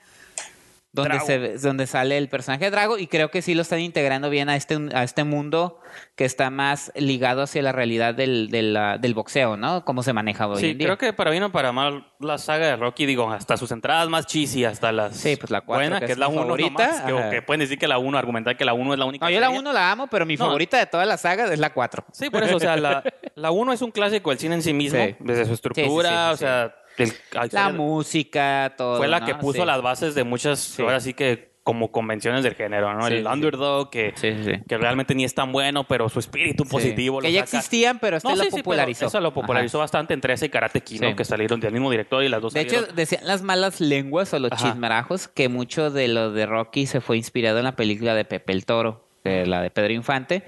donde, 0.93 1.19
se, 1.21 1.57
donde 1.57 1.87
sale 1.87 2.17
el 2.17 2.27
personaje 2.27 2.65
de 2.65 2.71
Drago 2.71 2.97
y 2.97 3.07
creo 3.07 3.31
que 3.31 3.41
sí 3.41 3.53
lo 3.53 3.61
están 3.61 3.79
integrando 3.79 4.29
bien 4.29 4.49
a 4.49 4.55
este, 4.57 4.77
a 4.93 5.03
este 5.03 5.23
mundo 5.23 5.79
que 6.15 6.25
está 6.25 6.49
más 6.49 6.91
ligado 6.95 7.41
hacia 7.43 7.61
la 7.61 7.71
realidad 7.71 8.13
del, 8.13 8.49
del, 8.49 8.77
del 8.99 9.13
boxeo, 9.13 9.55
¿no? 9.57 9.85
Cómo 9.85 10.03
se 10.03 10.11
maneja 10.13 10.47
hoy 10.47 10.59
Sí, 10.59 10.69
en 10.71 10.77
día. 10.77 10.87
creo 10.87 10.97
que 10.97 11.13
para 11.13 11.31
bien 11.31 11.43
o 11.43 11.51
para 11.51 11.71
mal, 11.71 12.11
la 12.19 12.37
saga 12.37 12.67
de 12.67 12.75
Rocky, 12.75 13.05
digo, 13.05 13.31
hasta 13.31 13.55
sus 13.57 13.71
entradas 13.71 14.09
más 14.09 14.25
cheesy, 14.27 14.65
hasta 14.65 14.91
las. 14.91 15.15
Sí, 15.15 15.35
pues 15.37 15.49
la 15.49 15.61
cuatro, 15.61 15.81
buena, 15.85 15.99
que 15.99 16.07
que, 16.07 16.11
es 16.11 16.17
la 16.17 16.27
mi 16.27 16.33
1 16.35 16.43
favorita, 16.43 16.87
nomás, 17.07 17.23
que, 17.23 17.29
que 17.37 17.41
pueden 17.41 17.59
decir 17.61 17.77
que 17.79 17.87
la 17.87 17.97
1, 17.97 18.17
argumentar 18.17 18.57
que 18.57 18.65
la 18.65 18.73
1 18.73 18.93
es 18.93 18.99
la 18.99 19.05
única. 19.05 19.25
No, 19.25 19.29
yo 19.31 19.39
la 19.39 19.47
serie. 19.47 19.59
1 19.59 19.73
la 19.73 19.91
amo, 19.91 20.07
pero 20.07 20.25
mi 20.25 20.35
No. 20.35 20.45
favorita 20.45 20.77
de 20.77 20.85
todas 20.87 21.07
las 21.07 21.21
sagas 21.21 21.49
es 21.51 21.59
la 21.59 21.71
4. 21.73 22.05
Sí, 22.11 22.29
por 22.29 22.43
eso, 22.43 22.57
o 22.57 22.59
sea, 22.59 22.75
la, 22.77 23.03
la 23.35 23.51
1 23.51 23.73
es 23.73 23.81
un 23.81 23.91
clásico 23.91 24.29
del 24.29 24.39
cine 24.39 24.55
en 24.55 24.61
sí 24.61 24.73
mismo, 24.73 25.03
Sí. 25.03 25.15
desde 25.19 25.45
su 25.45 25.53
estructura, 25.53 26.27
sí, 26.29 26.33
o 26.33 26.37
sea, 26.37 26.75
el- 26.97 27.13
La 27.51 27.69
música, 27.69 28.73
todo. 28.77 28.97
fue 28.97 29.07
la 29.07 29.19
¿no? 29.19 29.25
que 29.25 29.35
puso 29.35 29.61
Sí. 29.61 29.65
las 29.65 29.81
bases 29.81 30.15
de 30.15 30.23
muchas, 30.23 30.79
ahora 30.79 30.99
sí 30.99 31.13
que 31.13 31.51
como 31.63 31.91
convenciones 31.91 32.43
del 32.43 32.55
género, 32.55 32.91
¿no? 32.95 33.05
Sí, 33.05 33.13
el 33.13 33.23
sí. 33.23 33.27
underdog, 33.31 33.91
que, 33.91 34.13
Sí, 34.15 34.33
sí, 34.35 34.43
sí. 34.45 34.51
que 34.67 34.77
realmente 34.79 35.13
ni 35.13 35.23
es 35.25 35.35
tan 35.35 35.51
bueno, 35.51 35.83
pero 35.87 36.09
su 36.09 36.17
espíritu 36.19 36.63
positivo 36.65 37.19
Que 37.19 37.27
lo 37.27 37.33
ya 37.33 37.45
saca. 37.45 37.57
existían, 37.59 37.99
pero 37.99 38.17
este 38.17 38.27
No, 38.27 38.35
lo 38.35 38.43
sí, 38.45 38.49
sí, 38.49 38.57
popularizó. 38.57 39.05
eso 39.05 39.19
lo 39.21 39.31
popularizó 39.31 39.77
bastante 39.77 40.15
entre 40.15 40.33
ese 40.33 40.47
y 40.47 40.49
Karate 40.49 40.81
Kid, 40.81 41.01
¿no? 41.01 41.09
Sí. 41.09 41.15
que 41.15 41.23
salieron 41.23 41.59
del 41.59 41.71
mismo 41.71 41.91
director 41.91 42.23
y 42.23 42.29
las 42.29 42.41
dos 42.41 42.53
De 42.55 42.61
hecho, 42.61 42.81
decían 42.95 43.21
las 43.27 43.43
malas 43.43 43.79
lenguas 43.79 44.33
o 44.33 44.39
los 44.39 44.51
Ajá. 44.51 44.69
chismerajos 44.71 45.27
que 45.27 45.49
mucho 45.49 45.91
de 45.91 46.07
lo 46.07 46.31
de 46.31 46.47
Rocky 46.47 46.87
se 46.87 46.99
fue 46.99 47.17
inspirado 47.17 47.59
en 47.59 47.65
la 47.65 47.75
película 47.75 48.15
de 48.15 48.25
Pepe 48.25 48.53
el 48.53 48.65
Toro, 48.65 49.05
que 49.23 49.45
la 49.45 49.61
de 49.61 49.69
Pedro 49.69 49.93
Infante, 49.93 50.43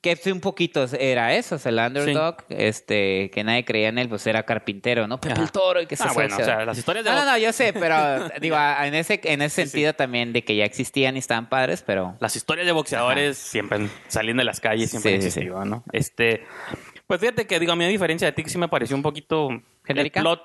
que 0.00 0.16
sí, 0.16 0.30
un 0.32 0.40
poquito 0.40 0.86
era 0.98 1.34
eso, 1.34 1.56
o 1.56 1.58
sea, 1.58 1.70
el 1.70 1.78
underdog, 1.78 2.36
este, 2.48 3.30
que 3.30 3.44
nadie 3.44 3.64
creía 3.64 3.88
en 3.88 3.98
él, 3.98 4.08
pues 4.08 4.26
era 4.26 4.44
carpintero, 4.44 5.06
¿no? 5.06 5.20
Pepe 5.20 5.34
Ajá. 5.34 5.42
el 5.42 5.52
Toro 5.52 5.80
y 5.80 5.86
que 5.86 5.96
se 5.96 6.04
Ah, 6.04 6.12
bueno, 6.12 6.36
o 6.36 6.44
sea, 6.44 6.64
las 6.64 6.78
historias 6.78 7.04
de 7.04 7.10
No, 7.10 7.16
no, 7.16 7.24
no, 7.24 7.38
yo 7.38 7.52
sé, 7.52 7.72
pero 7.72 7.96
digo, 8.40 8.56
en 8.56 8.94
ese, 8.94 9.20
en 9.24 9.42
ese 9.42 9.66
sentido 9.66 9.92
también 9.94 10.32
de 10.32 10.42
que 10.44 10.56
ya 10.56 10.64
existían 10.64 11.16
y 11.16 11.20
estaban 11.20 11.48
padres, 11.48 11.82
pero... 11.86 12.16
las 12.20 12.36
historias 12.36 12.66
de 12.66 12.72
boxeadores 12.72 13.38
siempre 13.38 13.88
salen 14.08 14.36
de 14.36 14.44
las 14.44 14.60
calles, 14.60 14.90
siempre 14.90 15.12
Sí, 15.12 15.16
sí, 15.16 15.22
sí. 15.22 15.26
existido, 15.28 15.64
¿no? 15.64 15.84
Este, 15.92 16.44
pues 17.06 17.20
fíjate 17.20 17.46
que, 17.46 17.60
digo, 17.60 17.72
a 17.72 17.76
mí 17.76 17.84
a 17.84 17.88
diferencia 17.88 18.26
de 18.26 18.32
ti, 18.32 18.42
sí 18.48 18.58
me 18.58 18.68
pareció 18.68 18.96
un 18.96 19.02
poquito... 19.02 19.48
¿Genérica? 19.84 20.20
El 20.20 20.24
plot 20.24 20.42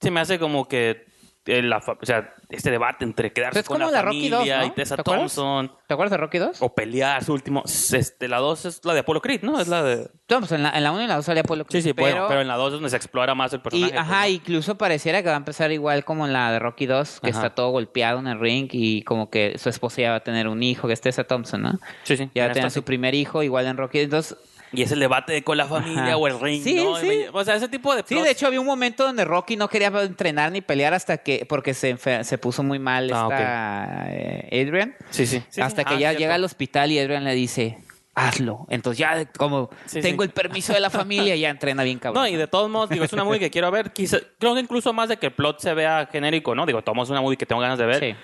se 0.00 0.10
me 0.10 0.20
hace 0.20 0.38
como 0.40 0.66
que 0.66 1.06
la 1.44 1.80
fa- 1.80 1.98
o 2.00 2.06
sea, 2.06 2.32
este 2.50 2.70
debate 2.70 3.04
entre 3.04 3.32
quedarse 3.32 3.60
Es 3.60 3.66
con 3.66 3.78
como 3.80 3.90
la, 3.90 3.98
la 3.98 4.02
Rocky 4.02 4.30
familia 4.30 4.56
2, 4.58 4.66
¿no? 4.66 4.72
y 4.72 4.74
Tessa 4.76 4.96
¿Te? 4.96 5.02
Thompson 5.02 5.72
¿Te 5.88 5.94
acuerdas 5.94 6.12
de 6.12 6.16
Rocky 6.18 6.38
2? 6.38 6.62
o 6.62 6.74
pelear 6.74 7.24
su 7.24 7.32
último 7.32 7.62
este 7.66 8.28
la 8.28 8.38
2 8.38 8.64
es 8.66 8.84
la 8.84 8.94
de 8.94 9.00
Apollo 9.00 9.20
Creed, 9.20 9.42
¿no? 9.42 9.58
Es 9.60 9.66
la 9.68 9.82
de 9.82 10.08
No, 10.28 10.38
pues 10.38 10.52
en 10.52 10.62
la, 10.62 10.70
en 10.70 10.84
la 10.84 10.92
1 10.92 11.00
y 11.00 11.02
en 11.04 11.08
la 11.08 11.16
2 11.16 11.24
salía 11.24 11.42
Apolo 11.42 11.64
Sí, 11.68 11.82
sí, 11.82 11.92
pero, 11.94 12.06
bueno, 12.08 12.26
pero 12.28 12.40
en 12.42 12.48
la 12.48 12.56
2 12.56 12.66
es 12.68 12.72
donde 12.74 12.90
se 12.90 12.96
explora 12.96 13.34
más 13.34 13.52
el 13.52 13.58
y, 13.58 13.62
personaje. 13.62 13.92
pues, 13.92 14.00
ajá, 14.02 14.20
¿no? 14.22 14.28
incluso 14.28 14.78
pareciera 14.78 15.20
que 15.22 15.28
va 15.28 15.34
a 15.34 15.38
empezar 15.38 15.72
igual 15.72 16.04
como 16.04 16.26
en 16.26 16.32
la 16.32 16.52
de 16.52 16.58
Rocky 16.60 16.86
2, 16.86 17.20
que 17.20 17.30
Ajá. 17.30 17.38
está 17.38 17.54
todo 17.54 17.70
golpeado 17.70 18.20
en 18.20 18.28
el 18.28 18.38
ring 18.38 18.68
y 18.72 19.02
como 19.02 19.28
que 19.30 19.58
su 19.58 19.68
esposa 19.68 20.00
ya 20.02 20.10
va 20.10 20.16
a 20.16 20.20
tener 20.24 20.46
un 20.46 20.62
hijo, 20.62 20.86
que 20.86 20.94
es 20.94 21.00
Tessa 21.00 21.24
Thompson, 21.24 21.62
¿no? 21.62 21.72
Sí, 22.04 22.16
sí. 22.16 22.30
Ya 22.34 22.44
va 22.46 22.50
a 22.50 22.54
tener 22.54 22.70
su 22.70 22.84
primer 22.84 23.14
hijo, 23.14 23.42
igual 23.42 23.66
en 23.66 23.76
Rocky. 23.76 23.98
Entonces, 24.00 24.36
Y 24.72 24.82
es 24.82 24.90
el 24.92 25.00
debate 25.00 25.32
de 25.32 25.44
con 25.44 25.56
la 25.58 25.66
familia 25.66 26.02
Ajá. 26.04 26.16
o 26.16 26.26
el 26.26 26.40
ring, 26.40 26.62
Sí, 26.62 26.76
¿no? 26.76 26.96
sí. 26.96 27.24
O 27.32 27.44
sea, 27.44 27.54
ese 27.56 27.68
tipo 27.68 27.94
de 27.94 28.02
sí, 28.06 28.14
plots- 28.14 28.22
de 28.24 28.30
hecho 28.30 28.46
había 28.46 28.60
un 28.60 28.66
momento 28.66 29.04
donde 29.04 29.24
Rocky 29.24 29.56
no 29.56 29.68
quería 29.68 29.88
entrenar 29.88 30.50
ni 30.52 30.60
pelear 30.62 30.94
hasta 30.94 31.18
que, 31.18 31.44
porque 31.48 31.74
se, 31.74 31.96
se 32.24 32.38
puso 32.38 32.62
muy 32.62 32.78
mal 32.78 33.10
Ah, 33.12 33.26
esta 33.28 34.06
eh, 34.12 34.62
Adrian. 34.66 34.94
Sí, 35.10 35.26
sí. 35.26 35.42
Sí, 35.50 35.60
hasta 35.60 35.82
sí. 35.82 35.88
que 35.88 35.94
Ah, 35.94 35.98
ya 35.98 36.08
cierto. 36.10 36.18
llega 36.20 36.34
al 36.36 36.44
hospital 36.44 36.90
y 36.90 36.98
Adrian 36.98 37.24
le 37.24 37.34
dice, 37.34 37.78
hazlo. 38.14 38.66
Entonces 38.70 38.98
ya 38.98 39.24
como 39.32 39.70
Sí, 39.86 40.00
tengo 40.00 40.22
sí. 40.22 40.28
el 40.28 40.32
permiso 40.34 40.72
de 40.72 40.80
la 40.80 40.90
familia, 40.90 41.36
ya 41.36 41.50
entrena 41.50 41.82
bien 41.82 41.98
cabrón. 41.98 42.22
No, 42.22 42.28
y 42.28 42.36
de 42.36 42.46
todos 42.46 42.70
modos, 42.70 42.88
digo, 42.90 43.04
es 43.04 43.12
una 43.12 43.24
movie 43.24 43.40
que 43.40 43.50
quiero 43.50 43.70
ver. 43.70 43.92
Quizá, 43.92 44.18
creo 44.38 44.54
que 44.54 44.60
incluso 44.60 44.92
más 44.92 45.08
de 45.08 45.16
que 45.18 45.26
el 45.26 45.32
plot 45.32 45.60
se 45.60 45.74
vea 45.74 46.08
genérico, 46.10 46.54
¿no? 46.54 46.64
Digo, 46.66 46.82
modos 46.94 47.08
es 47.08 47.10
una 47.10 47.20
movie 47.20 47.36
que 47.36 47.46
tengo 47.46 47.60
ganas 47.60 47.78
de 47.78 47.86
ver. 47.86 48.00
Sí. 48.00 48.14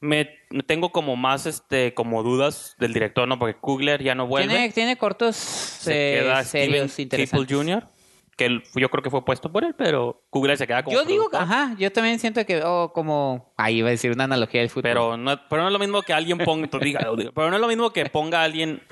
Me 0.00 0.28
tengo 0.66 0.90
como 0.90 1.16
más, 1.16 1.46
este, 1.46 1.94
como 1.94 2.22
dudas 2.22 2.74
del 2.78 2.92
director, 2.92 3.26
¿no? 3.28 3.38
Porque 3.38 3.54
Kugler 3.58 4.02
ya 4.02 4.14
no 4.14 4.26
vuelve. 4.26 4.48
Tiene, 4.52 4.70
tiene 4.72 4.96
cortos 4.96 5.36
se 5.36 5.92
eh, 5.92 6.20
queda 6.20 6.44
serios 6.44 6.98
interesantes. 6.98 7.56
Jr., 7.56 7.86
que 8.36 8.62
yo 8.74 8.88
creo 8.88 9.02
que 9.02 9.10
fue 9.10 9.24
puesto 9.24 9.52
por 9.52 9.62
él, 9.62 9.74
pero 9.76 10.22
Kugler 10.30 10.56
se 10.56 10.66
queda 10.66 10.82
como 10.82 10.96
Yo 10.96 11.04
digo, 11.04 11.28
ajá, 11.32 11.76
yo 11.78 11.92
también 11.92 12.18
siento 12.18 12.44
que, 12.46 12.62
oh, 12.64 12.92
como, 12.92 13.52
ahí 13.56 13.78
iba 13.78 13.88
a 13.88 13.90
decir 13.90 14.10
una 14.10 14.24
analogía 14.24 14.60
del 14.60 14.70
fútbol. 14.70 14.82
Pero 14.84 15.16
no, 15.16 15.38
pero 15.48 15.62
no 15.62 15.68
es 15.68 15.72
lo 15.72 15.78
mismo 15.78 16.02
que 16.02 16.12
alguien 16.12 16.38
ponga, 16.38 16.68
diga, 16.80 17.00
pero 17.34 17.50
no 17.50 17.56
es 17.56 17.60
lo 17.60 17.68
mismo 17.68 17.92
que 17.92 18.06
ponga 18.06 18.40
a 18.40 18.44
alguien, 18.44 18.82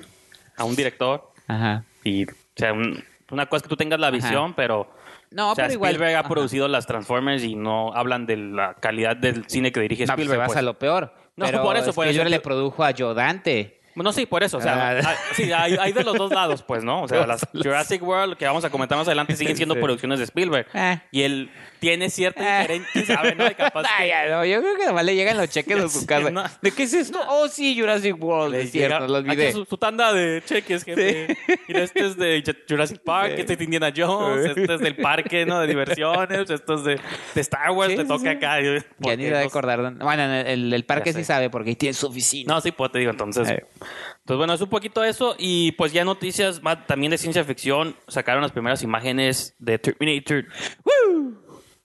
a 0.57 0.65
un 0.65 0.77
director, 0.77 1.33
Ajá. 1.49 1.85
y, 2.05 2.25
o 2.25 2.35
sea, 2.55 2.73
un- 2.75 3.03
una 3.31 3.47
cosa 3.47 3.59
es 3.59 3.63
que 3.63 3.69
tú 3.69 3.77
tengas 3.77 3.99
la 3.99 4.09
Ajá. 4.09 4.17
visión, 4.17 4.55
pero... 4.55 4.93
No, 5.31 5.53
o 5.53 5.55
sea, 5.55 5.65
pero 5.65 5.75
igual. 5.75 5.93
Spielberg 5.93 6.17
ha 6.17 6.21
ajá. 6.21 6.29
producido 6.29 6.69
las 6.69 6.87
Transformers 6.87 7.45
y 7.45 7.55
no 7.55 7.93
hablan 7.95 8.27
de 8.27 8.37
la 8.37 8.75
calidad 8.75 9.17
del 9.17 9.45
cine 9.49 9.71
que 9.73 9.81
dirige 9.81 10.05
No, 10.05 10.15
pues 10.15 10.25
Spielberg. 10.27 10.37
te 10.37 10.41
vas 10.41 10.47
pues. 10.49 10.59
a 10.59 10.63
lo 10.63 10.79
peor. 10.79 11.15
No, 11.37 11.47
pero 11.47 11.63
por 11.63 11.77
eso, 11.77 11.93
por 11.93 12.07
eso. 12.07 12.11
Spielberg 12.13 12.31
le 12.31 12.41
produjo 12.41 12.85
a 12.85 12.93
Joe 12.97 13.15
Dante. 13.15 13.80
No, 13.95 14.13
sí, 14.13 14.25
por 14.27 14.43
eso. 14.43 14.59
O 14.59 14.61
sea, 14.61 14.91
Ah. 14.91 14.91
hay- 14.91 15.17
sí, 15.35 15.53
hay, 15.53 15.77
hay 15.79 15.93
de 15.93 16.05
los 16.05 16.17
dos 16.17 16.31
lados, 16.33 16.63
pues, 16.63 16.83
¿no? 16.85 17.03
O 17.03 17.09
sea, 17.09 17.27
las 17.27 17.47
Jurassic 17.53 18.03
World, 18.03 18.37
que 18.37 18.47
vamos 18.47 18.65
a 18.65 18.71
comentar 18.71 18.97
más 18.97 19.07
adelante, 19.09 19.37
siguen 19.37 19.57
siendo 19.57 19.75
Sí. 19.77 19.81
producciones 19.81 20.19
de 20.19 20.25
Spielberg. 20.25 20.67
Ah. 20.75 21.03
Y 21.11 21.23
él 21.23 21.51
tiene 21.81 22.09
cierta 22.11 22.41
Ah. 22.59 22.61
diferencia, 22.61 23.17
¿sabe? 23.17 23.35
¿no? 23.35 23.47
Y 23.47 23.55
capaz 23.55 23.85
Ay, 23.99 24.05
que- 24.05 24.09
ya, 24.09 24.29
no, 24.31 24.45
yo 24.45 24.61
creo 24.61 24.77
que 24.77 24.87
nomás 24.87 25.05
le 25.05 25.15
llegan 25.15 25.37
los 25.37 25.49
cheques 25.49 25.77
de 25.77 25.89
su 25.89 26.01
sé, 26.01 26.07
casa. 26.07 26.31
no. 26.31 26.45
¿De 26.63 26.71
qué 26.71 26.85
es 26.85 26.95
esto? 26.95 27.19
Oh, 27.29 27.49
sí, 27.49 27.79
Jurassic 27.79 28.23
World. 28.23 28.55
Es 28.55 28.71
cierto, 28.71 28.97
llega- 28.99 29.09
lo 29.09 29.17
aquí 29.19 29.31
olvidé. 29.31 29.53
Su, 29.53 29.65
su 29.65 29.77
tanda 29.77 30.13
de 30.13 30.43
cheques, 30.45 30.85
jefe. 30.85 31.37
Mira, 31.69 31.83
este 31.83 32.07
es 32.07 32.17
de 32.17 32.43
Ju- 32.43 32.57
Jurassic 32.69 32.99
Park, 33.03 33.35
este 33.39 33.53
es 33.55 33.59
de 33.59 33.65
Indiana 33.65 33.93
Jones, 33.97 34.47
este 34.57 34.75
es 34.75 34.81
del 34.81 34.97
parque, 34.97 35.45
¿no? 35.47 35.61
De 35.61 35.67
diversiones, 35.67 36.49
esto 36.51 36.75
es 36.75 36.85
de, 36.85 37.01
de 37.35 37.41
Star 37.41 37.71
Wars, 37.73 37.91
Sí, 37.91 37.97
te 37.97 38.03
sí, 38.03 38.09
toca 38.09 38.21
sí. 38.21 38.29
acá. 38.29 38.57
Ya 38.99 39.17
ni 39.17 39.27
a 39.27 39.41
acordar. 39.41 39.81
Bueno, 39.95 40.23
en 40.23 40.73
el, 40.73 40.85
parque 40.85 41.13
sí 41.13 41.25
sabe 41.25 41.51
porque 41.51 41.71
ahí 41.71 41.77
tiene 41.77 41.95
su 41.95 42.07
oficina. 42.07 42.55
No, 42.55 42.61
sí, 42.61 42.73
pues 42.73 42.93
te 42.93 42.99
digo, 42.99 43.11
entonces. 43.11 43.49
Entonces, 43.81 44.39
bueno, 44.39 44.53
es 44.53 44.61
un 44.61 44.69
poquito 44.69 45.05
eso. 45.05 45.35
Y 45.39 45.73
pues 45.73 45.93
ya 45.93 46.05
noticias 46.05 46.63
más 46.63 46.87
también 46.87 47.11
de 47.11 47.19
ciencia 47.19 47.45
ficción. 47.45 47.97
Sacaron 48.09 48.43
las 48.43 48.53
primeras 48.53 48.83
imágenes 48.83 49.55
de 49.59 49.79
Terminator. 49.79 50.47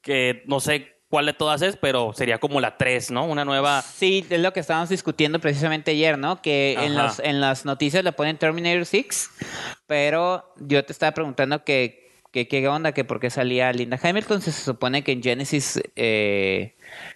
Que 0.02 0.44
no 0.46 0.60
sé 0.60 0.96
cuál 1.10 1.28
de 1.28 1.34
todas 1.34 1.62
es, 1.62 1.78
pero 1.78 2.12
sería 2.14 2.40
como 2.40 2.60
la 2.60 2.78
3, 2.78 3.12
¿no? 3.12 3.26
Una 3.26 3.46
nueva. 3.46 3.82
Sí, 3.82 4.26
es 4.30 4.40
lo 4.40 4.52
que 4.54 4.60
estábamos 4.60 4.90
discutiendo 4.90 5.40
precisamente 5.40 5.92
ayer, 5.92 6.18
¿no? 6.18 6.42
Que 6.42 6.74
en, 6.78 6.96
los, 6.96 7.20
en 7.20 7.40
las 7.42 7.66
noticias 7.66 8.04
le 8.04 8.12
ponen 8.12 8.38
Terminator 8.38 8.86
6, 8.86 9.30
pero 9.88 10.54
yo 10.60 10.84
te 10.84 10.92
estaba 10.92 11.14
preguntando 11.14 11.64
que, 11.64 12.12
qué 12.32 12.68
onda, 12.68 12.92
que 12.92 13.06
por 13.06 13.20
qué 13.20 13.30
salía 13.30 13.72
Linda 13.72 13.98
Hamilton, 14.02 14.42
se 14.42 14.52
supone 14.52 15.04
que 15.04 15.14
en 15.14 15.24
Genesis, 15.24 15.82
eh, 15.96 16.76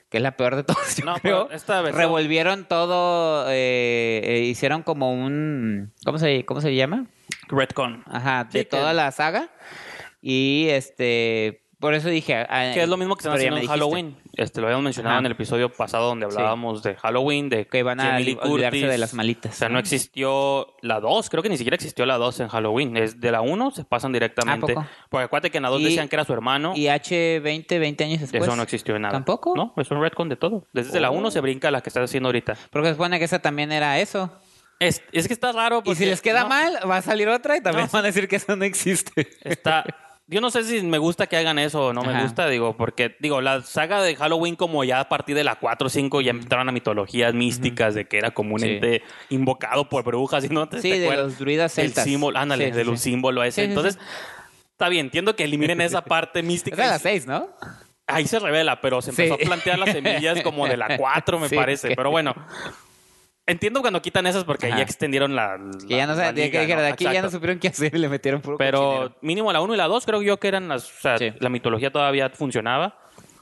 que 0.09 0.17
es 0.17 0.23
la 0.23 0.35
peor 0.37 0.55
de 0.55 0.63
todas, 0.63 0.95
yo 0.97 1.05
No, 1.05 1.15
creo, 1.15 1.45
pero 1.47 1.55
esta 1.55 1.81
versión- 1.81 1.97
revolvieron 1.97 2.65
todo, 2.65 3.45
eh, 3.49 4.21
eh, 4.23 4.39
hicieron 4.45 4.83
como 4.83 5.13
un, 5.13 5.93
¿cómo 6.03 6.17
se, 6.17 6.45
cómo 6.45 6.61
se 6.61 6.73
llama? 6.75 7.05
Redcon. 7.47 8.03
Ajá, 8.07 8.45
de 8.45 8.59
que- 8.61 8.65
toda 8.65 8.93
la 8.93 9.11
saga, 9.11 9.49
y 10.21 10.67
este, 10.69 11.63
por 11.79 11.93
eso 11.93 12.09
dije... 12.09 12.35
ah, 12.49 12.71
Que 12.73 12.83
es 12.83 12.89
lo 12.89 12.97
mismo 12.97 13.15
que 13.15 13.21
están 13.21 13.33
haciendo 13.33 13.59
en. 13.59 13.67
Halloween. 13.67 14.17
Este, 14.33 14.61
lo 14.61 14.67
habíamos 14.67 14.83
mencionado 14.85 15.13
Ajá. 15.15 15.19
en 15.19 15.25
el 15.25 15.31
episodio 15.33 15.69
pasado 15.69 16.07
donde 16.07 16.25
hablábamos 16.25 16.81
de 16.83 16.95
Halloween, 16.95 17.49
de 17.49 17.67
Que 17.67 17.83
van 17.83 17.99
a 17.99 18.03
Jamie 18.05 18.23
Lee 18.25 18.37
olvidarse 18.41 18.77
Curtis. 18.79 18.89
de 18.91 18.97
las 18.97 19.13
malitas. 19.13 19.53
O 19.53 19.57
sea, 19.57 19.69
no 19.69 19.79
existió 19.79 20.75
la 20.81 20.99
2, 20.99 21.29
creo 21.29 21.43
que 21.43 21.49
ni 21.49 21.57
siquiera 21.57 21.75
existió 21.75 22.05
la 22.05 22.17
2 22.17 22.39
en 22.41 22.47
Halloween. 22.49 22.95
Es 22.97 23.19
de 23.19 23.31
la 23.31 23.41
1 23.41 23.71
se 23.71 23.83
pasan 23.85 24.11
directamente. 24.13 24.71
¿A 24.71 24.75
poco? 24.75 24.87
Porque 25.09 25.23
acuérdate 25.25 25.51
que 25.51 25.57
en 25.57 25.63
la 25.63 25.69
2 25.69 25.81
Y- 25.81 25.83
decían 25.85 26.07
que 26.07 26.15
era 26.15 26.25
su 26.25 26.33
hermano. 26.33 26.73
Y 26.75 26.85
H20, 26.85 27.79
20 27.79 28.03
años 28.03 28.21
después. 28.21 28.43
eso 28.43 28.55
no 28.55 28.63
existió 28.63 28.95
en 28.95 29.01
nada. 29.03 29.13
¿Tampoco? 29.13 29.53
No, 29.55 29.73
es 29.77 29.89
un 29.91 30.01
retcon 30.01 30.29
de 30.29 30.35
todo. 30.37 30.65
Desde 30.73 30.99
la 30.99 31.11
Oh. 31.11 31.13
1 31.15 31.31
se 31.31 31.41
brinca 31.41 31.67
a 31.69 31.71
la 31.71 31.81
que 31.81 31.89
estás 31.89 32.03
haciendo 32.05 32.27
ahorita. 32.29 32.55
Porque 32.71 32.87
se 32.89 32.93
supone 32.93 33.19
que 33.19 33.25
esa 33.25 33.39
también 33.39 33.71
era 33.71 33.99
eso. 33.99 34.31
Es, 34.79 35.01
es 35.11 35.27
que 35.27 35.33
está 35.33 35.51
raro. 35.51 35.79
Y 35.79 35.81
Porque, 35.81 35.95
si 35.97 36.05
les 36.05 36.21
queda 36.21 36.43
no, 36.43 36.49
mal, 36.49 36.79
va 36.89 36.97
a 36.97 37.01
salir 37.01 37.27
otra 37.27 37.57
y 37.57 37.61
también 37.61 37.85
No, 37.87 37.91
van 37.91 38.03
a 38.05 38.07
decir 38.07 38.27
que 38.29 38.37
eso 38.37 38.55
no 38.55 38.63
existe. 38.63 39.27
Está. 39.43 39.83
Yo 40.31 40.41
no 40.41 40.51
sé 40.51 40.63
si 40.63 40.83
me 40.83 40.99
gusta 40.99 41.25
que 41.25 41.37
hagan 41.37 41.57
eso 41.57 41.87
o 41.87 41.93
no 41.93 42.03
me 42.03 42.21
gusta, 42.21 42.47
digo, 42.47 42.77
porque, 42.77 43.15
digo, 43.19 43.41
la 43.41 43.61
saga 43.63 43.99
de 44.03 44.15
Halloween, 44.15 44.55
como 44.55 44.83
ya 44.83 44.99
a 44.99 45.09
partir 45.09 45.35
de 45.35 45.43
la 45.43 45.55
4 45.55 45.87
o 45.87 45.89
5, 45.89 46.21
ya 46.21 46.29
entraron 46.29 46.69
a 46.69 46.71
mitologías 46.71 47.33
místicas 47.33 47.95
de 47.95 48.07
que 48.07 48.19
era 48.19 48.29
como 48.29 48.53
un 48.53 48.59
Sí. 48.61 48.67
ente 48.69 49.01
invocado 49.29 49.89
por 49.89 50.03
brujas 50.03 50.43
y 50.45 50.49
no 50.49 50.69
te, 50.69 50.81
Sí, 50.83 50.91
te 50.91 50.99
de 50.99 51.05
acuerdas? 51.05 51.25
los 51.25 51.39
druidas 51.39 51.73
celtas. 51.73 52.03
símbolo, 52.03 52.37
ándale, 52.37 52.65
Sí, 52.65 52.71
sí, 52.71 52.77
del 52.77 52.97
sí. 52.97 53.03
símbolo 53.09 53.43
ese. 53.43 53.63
Entonces, 53.63 53.97
está 54.71 54.87
bien, 54.87 55.07
entiendo 55.07 55.35
que 55.35 55.45
eliminen 55.45 55.81
esa 55.81 56.03
parte 56.03 56.39
Es 56.41 56.45
mística. 56.45 56.77
de 56.77 56.83
y 56.83 56.91
las 56.91 57.01
6, 57.01 57.25
¿no? 57.25 57.47
Ahí 58.05 58.27
se 58.27 58.37
revela, 58.37 58.81
pero 58.81 59.01
se 59.01 59.09
empezó 59.09 59.33
a 59.33 59.37
plantear 59.37 59.79
las 59.79 59.91
semillas 59.91 60.41
como 60.43 60.67
de 60.67 60.77
la 60.77 60.95
4, 60.95 61.39
me 61.39 61.49
parece. 61.49 61.89
que- 61.89 61.95
Pero 61.95 62.11
bueno, 62.11 62.35
entiendo 63.49 63.81
cuando 63.81 64.01
quitan 64.01 64.25
esas 64.27 64.43
porque 64.43 64.67
Ajá. 64.67 64.77
ya 64.77 64.83
extendieron 64.83 65.35
la. 65.35 65.57
Que 65.88 65.95
ya 65.97 66.07
no 66.07 66.15
la 66.15 66.31
liga, 66.31 66.65
que 66.65 66.75
¿no? 66.75 66.81
de 66.81 66.88
aquí 66.88 67.03
ya 67.03 67.09
no 67.12 67.15
Exacto. 67.17 67.31
supieron 67.38 67.59
qué 67.59 67.67
hacer 67.69 67.93
y 67.95 67.97
le 67.99 68.07
metieron 68.09 68.41
puro 68.41 68.57
Pero 68.57 68.79
cochinero. 68.81 69.15
mínimo 69.21 69.51
la 69.53 69.62
1 69.62 69.73
y 69.73 69.77
la 69.77 69.88
2 69.88 70.05
creo 70.05 70.21
yo 70.21 70.38
que 70.39 70.47
eran 70.47 70.67
las. 70.67 70.85
O 70.89 71.01
sea, 71.01 71.17
Sí. 71.17 71.33
la 71.39 71.49
mitología 71.49 71.91
todavía 71.91 72.29
funcionaba. 72.29 72.97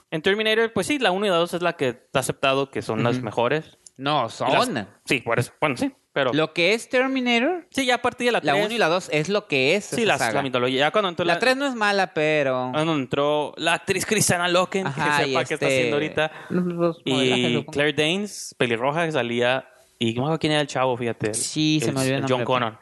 En 0.09 0.21
Terminator, 0.21 0.71
pues 0.73 0.87
sí, 0.87 0.99
la 0.99 1.11
1 1.11 1.25
y 1.25 1.29
la 1.29 1.35
2 1.35 1.53
es 1.53 1.61
la 1.61 1.73
que 1.73 1.89
está 1.89 2.19
aceptado 2.19 2.71
que 2.71 2.81
son 2.81 3.03
las 3.03 3.21
mejores. 3.21 3.77
No, 3.97 4.29
son. 4.29 4.51
las- 4.53 4.87
sí, 5.05 5.19
por 5.21 5.39
eso. 5.39 5.51
Bueno, 5.59 5.75
sí, 5.75 5.91
pero. 6.13 6.31
Lo 6.31 6.53
que 6.53 6.73
es 6.75 6.87
Terminator, 6.87 7.65
sí, 7.71 7.85
ya 7.87 7.95
a 7.95 8.01
partir 8.01 8.27
de 8.27 8.31
la 8.31 8.41
3. 8.41 8.53
la 8.53 8.63
1 8.63 8.73
y 8.73 8.77
la 8.77 8.87
2 8.89 9.09
es 9.11 9.27
lo 9.27 9.47
que 9.47 9.75
es. 9.75 9.85
Sí, 9.85 10.03
esa 10.03 10.07
las- 10.07 10.19
saga. 10.19 10.33
la 10.35 10.41
mitología. 10.43 10.79
Ya 10.81 10.91
cuando 10.91 11.09
entró 11.09 11.25
La 11.25 11.39
3 11.39 11.57
no 11.57 11.65
es 11.65 11.73
mala, 11.73 12.13
pero. 12.13 12.69
cuando 12.73 12.93
entró 12.93 13.53
la 13.57 13.73
actriz 13.73 14.05
Christiana 14.05 14.47
Loken, 14.47 14.85
Ajá, 14.87 15.17
que 15.17 15.25
sepa 15.25 15.43
qué 15.45 15.53
está 15.55 15.65
este- 15.65 15.65
haciendo 15.77 15.95
ahorita. 15.95 16.31
los 16.49 16.63
modelajes, 17.05 17.51
Y. 17.51 17.65
Claire 17.65 17.93
Danes, 17.93 18.55
pelirroja, 18.57 19.05
que 19.07 19.11
salía. 19.11 19.67
Y 19.99 20.13
no 20.13 20.21
me 20.21 20.25
acuerdo 20.27 20.39
quién 20.39 20.51
era 20.53 20.61
el 20.61 20.67
chavo, 20.67 20.95
fíjate. 20.95 21.33
Sí, 21.33 21.79
se 21.81 21.91
me 21.91 22.01
olvidó 22.01 22.17
el 22.17 22.25
John. 22.27 22.43
Connor. 22.43 22.77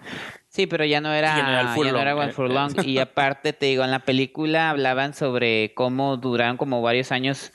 Sí, 0.49 0.67
pero 0.67 0.85
ya 0.85 1.01
no 1.01 1.11
era, 1.13 1.35
ya 1.35 1.43
no 1.43 1.49
era 1.49 1.61
ya 1.63 1.69
no 1.69 1.75
Furlong. 1.75 2.01
era 2.01 2.15
One 2.15 2.31
Furlong. 2.31 2.85
Y 2.85 2.97
aparte, 2.99 3.51
te 3.53 3.65
digo, 3.67 3.83
en 3.83 3.91
la 3.91 3.99
película 3.99 4.69
hablaban 4.69 5.13
sobre 5.13 5.73
cómo 5.75 6.17
duraron 6.17 6.57
como 6.57 6.81
varios 6.81 7.11
años. 7.11 7.51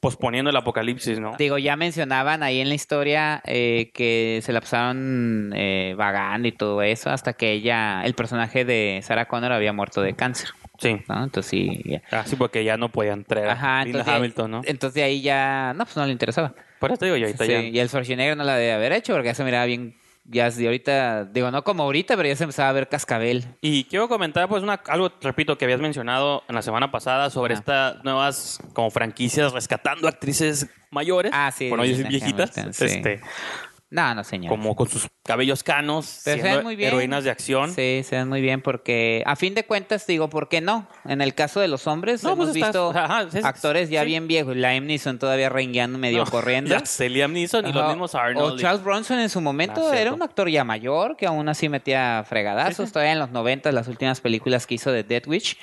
Posponiendo 0.00 0.50
el 0.50 0.56
apocalipsis, 0.56 1.18
¿no? 1.18 1.34
Digo, 1.38 1.56
ya 1.58 1.74
mencionaban 1.76 2.42
ahí 2.42 2.60
en 2.60 2.68
la 2.68 2.74
historia 2.74 3.42
eh, 3.46 3.90
que 3.94 4.40
se 4.42 4.52
la 4.52 4.60
pasaron 4.60 5.52
eh, 5.56 5.94
vagando 5.96 6.46
y 6.46 6.52
todo 6.52 6.82
eso 6.82 7.10
hasta 7.10 7.32
que 7.32 7.52
ella, 7.52 8.02
el 8.04 8.14
personaje 8.14 8.64
de 8.66 9.00
Sarah 9.02 9.26
Connor 9.26 9.52
había 9.52 9.72
muerto 9.72 10.02
de 10.02 10.14
cáncer, 10.14 10.50
Sí. 10.78 10.98
¿no? 11.08 11.24
Entonces 11.24 11.50
sí, 11.50 11.80
ya. 11.86 12.02
Ah, 12.12 12.24
sí, 12.26 12.36
porque 12.36 12.62
ya 12.62 12.76
no 12.76 12.90
podían 12.90 13.24
traer 13.24 13.48
Ajá, 13.48 13.80
a 13.80 13.84
Linda 13.84 14.00
entonces, 14.00 14.14
Hamilton, 14.18 14.50
¿no? 14.50 14.60
entonces 14.64 14.94
de 14.94 15.02
ahí 15.02 15.22
ya, 15.22 15.72
no, 15.74 15.84
pues 15.86 15.96
no 15.96 16.04
le 16.04 16.12
interesaba. 16.12 16.54
Por 16.80 16.90
eso 16.90 16.98
te 16.98 17.06
digo 17.06 17.16
yo, 17.16 17.26
ahorita 17.26 17.44
Sí, 17.44 17.50
ya. 17.52 17.60
y 17.62 17.78
el 17.78 17.88
Schwarzenegger 17.88 18.36
no 18.36 18.44
la 18.44 18.56
debe 18.56 18.72
haber 18.72 18.92
hecho 18.92 19.12
porque 19.14 19.28
ya 19.28 19.34
se 19.34 19.44
miraba 19.44 19.64
bien, 19.64 19.96
ya 20.24 20.50
de 20.50 20.66
ahorita, 20.66 21.24
digo, 21.26 21.50
no 21.50 21.62
como 21.64 21.84
ahorita, 21.84 22.16
pero 22.16 22.28
ya 22.28 22.36
se 22.36 22.44
empezaba 22.44 22.68
a 22.68 22.72
ver 22.72 22.88
cascabel. 22.88 23.44
Y 23.60 23.84
quiero 23.84 24.08
comentar, 24.08 24.48
pues, 24.48 24.62
una, 24.62 24.74
algo, 24.88 25.12
repito, 25.22 25.56
que 25.56 25.64
habías 25.64 25.80
mencionado 25.80 26.42
en 26.48 26.54
la 26.54 26.62
semana 26.62 26.90
pasada 26.90 27.30
sobre 27.30 27.54
estas 27.54 28.02
nuevas, 28.04 28.58
como 28.72 28.90
franquicias, 28.90 29.52
rescatando 29.52 30.08
actrices 30.08 30.66
mayores. 30.90 31.30
Ah, 31.34 31.52
sí, 31.56 31.68
Por 31.68 31.78
no 31.78 31.84
decir 31.84 32.08
viejitas. 32.08 32.50
sí. 32.72 32.84
Este, 32.84 33.20
No, 33.88 34.14
no, 34.16 34.24
señor. 34.24 34.50
como 34.50 34.74
con 34.74 34.88
sus 34.88 35.06
cabellos 35.24 35.62
canos, 35.62 36.22
Pero 36.24 36.36
se 36.38 36.42
siendo 36.42 36.58
ven 36.58 36.64
muy 36.66 36.74
bien. 36.74 36.88
heroínas 36.88 37.22
de 37.22 37.30
acción. 37.30 37.70
Sí, 37.70 38.02
se 38.04 38.16
ven 38.16 38.28
muy 38.28 38.40
bien 38.40 38.60
porque 38.60 39.22
a 39.26 39.36
fin 39.36 39.54
de 39.54 39.64
cuentas 39.64 40.06
digo, 40.08 40.28
¿por 40.28 40.48
qué 40.48 40.60
no? 40.60 40.88
En 41.04 41.20
el 41.20 41.34
caso 41.34 41.60
de 41.60 41.68
los 41.68 41.86
hombres 41.86 42.24
No, 42.24 42.32
hemos 42.32 42.46
pues 42.46 42.56
estás- 42.56 42.70
visto 42.70 42.90
ajá, 42.90 43.28
actores 43.48 43.88
ya 43.88 44.00
sí. 44.00 44.06
bien 44.06 44.26
viejos, 44.26 44.56
la 44.56 44.78
Neeson 44.80 45.20
todavía 45.20 45.48
rengueando 45.50 45.98
medio 45.98 46.24
corriendo. 46.30 46.70
Ya 46.70 46.84
sé, 46.84 47.08
Liam 47.08 47.32
Neeson 47.32 47.64
y 47.66 47.72
los 47.72 47.82
Ajá. 47.82 47.90
mismos 47.90 48.14
Arnold. 48.16 48.54
O 48.54 48.58
Charles 48.58 48.82
Bronson 48.82 49.20
en 49.20 49.30
su 49.30 49.40
momento 49.40 49.80
Ah, 49.82 49.90
era 49.92 49.96
cierto. 49.98 50.14
un 50.16 50.22
actor 50.22 50.48
ya 50.50 50.64
mayor 50.64 51.16
que 51.16 51.26
aún 51.26 51.48
así 51.48 51.68
metía 51.68 52.24
fregadazos. 52.28 52.76
Sí, 52.76 52.86
sí. 52.86 52.92
Todavía 52.92 53.12
en 53.12 53.20
los 53.20 53.30
90 53.30 53.70
las 53.70 53.86
últimas 53.86 54.20
películas 54.20 54.66
que 54.66 54.74
hizo 54.74 54.90
de 54.90 55.04
Dead 55.04 55.22
Witch. 55.28 55.56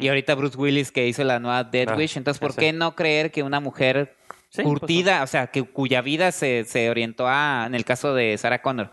Y 0.00 0.08
ahorita 0.08 0.34
Bruce 0.34 0.58
Willis 0.58 0.90
que 0.90 1.06
hizo 1.06 1.22
la 1.22 1.38
nueva 1.38 1.62
Dead 1.62 1.88
Ah, 1.90 1.94
Witch. 1.96 2.16
Entonces, 2.16 2.40
ya 2.40 2.44
¿por 2.44 2.54
sé. 2.54 2.60
qué 2.60 2.72
no 2.72 2.96
creer 2.96 3.30
que 3.30 3.44
una 3.44 3.60
mujer 3.60 4.16
Sí, 4.50 4.62
curtida, 4.62 5.22
o 5.22 5.26
sea, 5.26 5.48
que 5.48 5.62
cuya 5.62 6.00
vida 6.00 6.32
se, 6.32 6.64
se 6.64 6.88
orientó 6.90 7.26
a, 7.28 7.64
en 7.66 7.74
el 7.74 7.84
caso 7.84 8.14
de 8.14 8.36
Sarah 8.38 8.62
Connor, 8.62 8.90